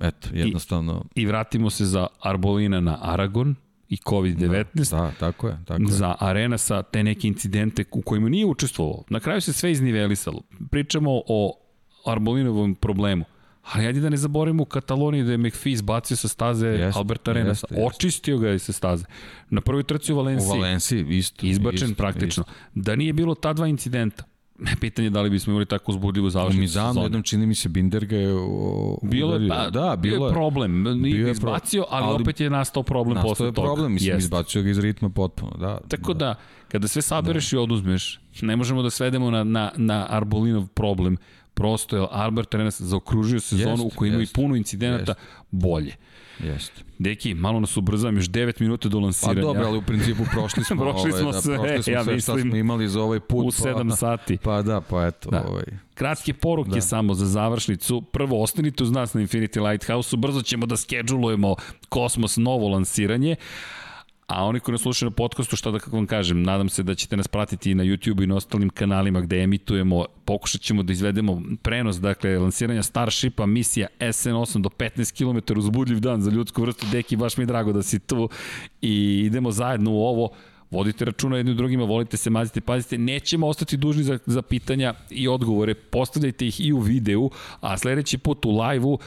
Eto, 0.01 0.28
jednostavno... 0.33 1.05
I, 1.15 1.23
I 1.23 1.27
vratimo 1.27 1.70
se 1.70 1.85
za 1.85 2.07
Arbolina 2.20 2.81
na 2.81 2.99
Aragon 3.02 3.55
i 3.89 3.97
COVID-19. 3.97 4.91
Da, 4.91 4.97
da, 4.97 5.12
tako 5.20 5.49
je. 5.49 5.59
Tako 5.65 5.85
za 5.86 6.15
Arena 6.18 6.59
sa 6.59 6.83
te 6.83 7.02
neke 7.02 7.28
incidente 7.28 7.85
u 7.93 8.02
kojima 8.02 8.28
nije 8.28 8.47
učestvovao. 8.47 9.05
Na 9.10 9.20
kraju 9.20 9.41
se 9.41 9.52
sve 9.52 9.73
iznivelisalo. 9.73 10.43
Pričamo 10.70 11.23
o 11.27 11.59
Arbolinovom 12.07 12.75
problemu. 12.75 13.25
Ali 13.73 13.86
ajde 13.86 14.01
da 14.01 14.09
ne 14.09 14.17
zaboravimo 14.17 14.62
u 14.62 14.67
Kataloniji 14.67 15.25
da 15.25 15.33
je 15.33 15.39
McPhee 15.39 15.73
izbacio 15.73 16.17
sa 16.17 16.28
staze 16.28 16.67
jest, 16.67 16.97
Alberta 16.97 17.31
Arenasa. 17.31 17.67
Jest, 17.70 17.81
jest. 17.83 17.97
Očistio 17.97 18.39
ga 18.39 18.49
je 18.49 18.59
sa 18.59 18.73
staze. 18.73 19.05
Na 19.51 19.60
prvoj 19.60 19.83
trci 19.83 20.12
u 20.12 20.17
Valenciji. 20.17 20.49
U 20.49 20.51
Valenciji, 20.51 21.07
isto. 21.09 21.47
Izbačen 21.47 21.91
isto, 21.91 22.02
praktično. 22.02 22.44
Isto. 22.49 22.52
Da 22.75 22.97
nije 22.97 23.12
bilo 23.12 23.35
ta 23.35 23.52
dva 23.52 23.67
incidenta, 23.67 24.25
pitanje 24.81 25.11
da 25.11 25.23
li 25.23 25.31
bismo 25.31 25.51
imali 25.51 25.67
tako 25.67 25.93
uzbudljivu 25.93 26.31
završnicu 26.31 26.59
U 26.59 26.62
Mizanu 26.62 27.03
jednom 27.03 27.23
čini 27.23 27.47
mi 27.47 27.55
se 27.55 27.69
Binder 27.69 28.07
ga 28.07 28.17
je 28.17 28.35
bilo 29.03 29.35
je, 29.35 29.49
pa, 29.49 29.70
da, 29.70 29.97
bilo 29.97 30.27
je 30.27 30.33
problem. 30.33 30.83
Nije 30.83 31.25
ga 31.25 31.31
izbacio, 31.31 31.85
ali, 31.91 32.07
ali, 32.07 32.23
opet 32.23 32.41
je 32.41 32.51
nastao 32.51 32.83
problem 32.83 33.15
nastao 33.15 33.31
posle 33.31 33.47
toga. 33.47 33.51
Nastao 33.51 33.62
je 33.62 33.67
problem, 33.67 33.93
mislim, 33.93 34.15
Jest. 34.15 34.25
izbacio 34.25 34.62
ga 34.62 34.70
iz 34.70 34.78
ritma 34.78 35.09
potpuno. 35.09 35.53
Da, 35.59 35.81
tako 35.89 36.15
da, 36.15 36.27
da 36.27 36.35
kada 36.69 36.89
sve 36.89 37.03
sabereš 37.03 37.51
da. 37.51 37.57
i 37.57 37.61
oduzmeš, 37.61 38.20
ne 38.41 38.57
možemo 38.57 38.83
da 38.83 38.91
svedemo 38.91 39.31
na, 39.31 39.45
na, 39.45 39.70
na 39.77 40.07
Arbolinov 40.11 40.67
problem. 40.67 41.17
Prosto 41.55 41.97
je 41.97 42.07
Albert 42.11 42.55
Renas 42.55 42.81
zaokružio 42.81 43.41
sezonu 43.41 43.85
jest, 43.85 43.95
u 43.95 43.99
kojoj 43.99 44.15
ima 44.15 44.23
i 44.23 44.27
puno 44.35 44.57
incidenata 44.57 45.12
jest. 45.19 45.47
bolje. 45.51 45.95
Jeste. 46.44 46.83
Deki, 46.99 47.34
malo 47.34 47.60
nas 47.60 47.76
ubrzam, 47.76 48.17
još 48.17 48.26
9 48.26 48.60
minuta 48.60 48.89
do 48.89 49.00
lansiranja. 49.00 49.41
Pa 49.41 49.47
dobro, 49.47 49.67
ali 49.67 49.78
u 49.78 49.83
principu 49.83 50.25
prošli 50.33 50.65
smo, 50.68 50.83
prošli 50.83 51.12
smo 51.12 51.28
ovaj, 51.28 51.41
sve, 51.41 51.57
da, 51.57 51.62
prošli 51.62 51.83
smo 51.83 51.92
ja 51.92 52.05
sve 52.05 52.15
mislim, 52.15 52.39
šta 52.39 52.49
smo 52.49 52.57
imali 52.57 52.89
za 52.89 53.02
ovaj 53.02 53.20
put. 53.20 53.47
U 53.47 53.50
7 53.50 53.89
pa, 53.89 53.97
sati. 53.97 54.39
Pa 54.42 54.62
da, 54.62 54.81
pa 54.81 55.07
eto. 55.07 55.31
Da. 55.31 55.44
Ovaj. 55.49 55.65
Kratke 55.94 56.34
poruke 56.34 56.70
da. 56.70 56.81
samo 56.81 57.15
za 57.15 57.26
završnicu. 57.26 58.02
Prvo, 58.02 58.42
ostanite 58.42 58.83
uz 58.83 58.91
nas 58.91 59.15
na 59.15 59.20
Infinity 59.20 59.70
Lighthouse-u, 59.70 60.17
brzo 60.17 60.42
ćemo 60.42 60.67
da 60.67 60.76
skedžulujemo 60.76 61.55
Kosmos 61.89 62.36
novo 62.36 62.68
lansiranje. 62.68 63.36
A 64.28 64.44
oni 64.44 64.60
koji 64.60 64.73
nas 64.73 64.82
slušaju 64.82 65.10
na 65.10 65.15
podcastu, 65.15 65.57
šta 65.57 65.70
da 65.70 65.78
kako 65.78 65.97
vam 65.97 66.07
kažem, 66.07 66.42
nadam 66.42 66.68
se 66.68 66.82
da 66.82 66.94
ćete 66.94 67.16
nas 67.16 67.28
pratiti 67.28 67.70
i 67.70 67.74
na 67.74 67.84
YouTube 67.84 68.24
i 68.24 68.26
na 68.26 68.36
ostalim 68.36 68.70
kanalima 68.70 69.20
gde 69.20 69.42
emitujemo, 69.42 70.05
pokušat 70.24 70.60
ćemo 70.60 70.82
da 70.82 70.92
izvedemo 70.92 71.42
prenos, 71.62 72.00
dakle, 72.00 72.39
lansiranja 72.39 72.82
Starshipa, 72.82 73.47
misija 73.47 73.86
SN8 74.00 74.60
do 74.60 74.68
15 74.68 75.16
km 75.16 75.58
uzbudljiv 75.58 76.00
dan 76.00 76.23
za 76.23 76.31
ljudsku 76.31 76.62
vrstu, 76.62 76.86
deki, 76.92 77.16
baš 77.16 77.36
mi 77.36 77.42
je 77.42 77.47
drago 77.47 77.73
da 77.73 77.82
si 77.82 77.98
tu 77.98 78.28
i 78.82 79.23
idemo 79.26 79.50
zajedno 79.50 79.90
u 79.90 80.02
ovo, 80.02 80.31
vodite 80.70 81.05
računa 81.05 81.36
jednim 81.36 81.57
drugima, 81.57 81.84
volite 81.84 82.16
se, 82.16 82.31
mazite, 82.31 82.60
pazite, 82.60 82.98
nećemo 82.98 83.47
ostati 83.47 83.76
dužni 83.76 84.02
za, 84.02 84.18
za 84.26 84.42
pitanja 84.42 84.94
i 85.10 85.28
odgovore, 85.28 85.74
postavljajte 85.74 86.47
ih 86.47 86.60
i 86.60 86.73
u 86.73 86.78
videu, 86.78 87.31
a 87.60 87.78
sledeći 87.78 88.18
put 88.18 88.44
u 88.44 88.60
live-u 88.60 88.98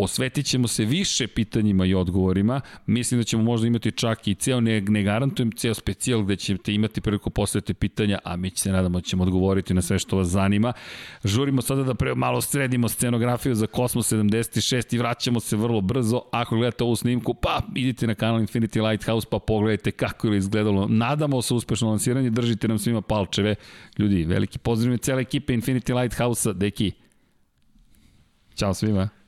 posvetit 0.00 0.46
ćemo 0.46 0.68
se 0.68 0.84
više 0.84 1.26
pitanjima 1.26 1.86
i 1.86 1.94
odgovorima. 1.94 2.60
Mislim 2.86 3.20
da 3.20 3.24
ćemo 3.24 3.42
možda 3.42 3.66
imati 3.66 3.92
čak 3.92 4.28
i 4.28 4.34
ceo, 4.34 4.60
ne, 4.60 4.80
ne 4.80 5.02
garantujem, 5.02 5.52
ceo 5.52 5.74
specijal 5.74 6.22
gde 6.22 6.36
ćete 6.36 6.74
imati 6.74 7.00
priliku 7.00 7.30
postaviti 7.30 7.74
pitanja, 7.74 8.18
a 8.24 8.36
mi 8.36 8.50
se 8.50 8.72
nadamo 8.72 8.98
da 8.98 9.02
ćemo 9.02 9.22
odgovoriti 9.22 9.74
na 9.74 9.82
sve 9.82 9.98
što 9.98 10.16
vas 10.16 10.28
zanima. 10.28 10.72
Žurimo 11.24 11.62
sada 11.62 11.82
da 11.82 11.94
pre, 11.94 12.14
malo 12.14 12.40
sredimo 12.40 12.88
scenografiju 12.88 13.54
za 13.54 13.66
Kosmos 13.66 14.12
76 14.12 14.94
i 14.94 14.98
vraćamo 14.98 15.40
se 15.40 15.56
vrlo 15.56 15.80
brzo. 15.80 16.22
Ako 16.32 16.56
gledate 16.56 16.84
ovu 16.84 16.96
snimku, 16.96 17.34
pa 17.34 17.60
idite 17.74 18.06
na 18.06 18.14
kanal 18.14 18.40
Infinity 18.40 18.90
Lighthouse 18.90 19.26
pa 19.30 19.38
pogledajte 19.38 19.90
kako 19.90 20.28
je 20.28 20.38
izgledalo. 20.38 20.88
Nadamo 20.88 21.42
se 21.42 21.54
uspešno 21.54 21.90
lansiranje, 21.90 22.30
držite 22.30 22.68
nam 22.68 22.78
svima 22.78 23.00
palčeve. 23.02 23.54
Ljudi, 23.98 24.24
veliki 24.24 24.58
pozdrav 24.58 24.96
cele 24.96 25.22
ekipe 25.22 25.52
Infinity 25.52 26.00
Lighthouse-a, 26.00 26.52
deki. 26.52 26.92
Ćao 28.54 28.74
svima. 28.74 29.19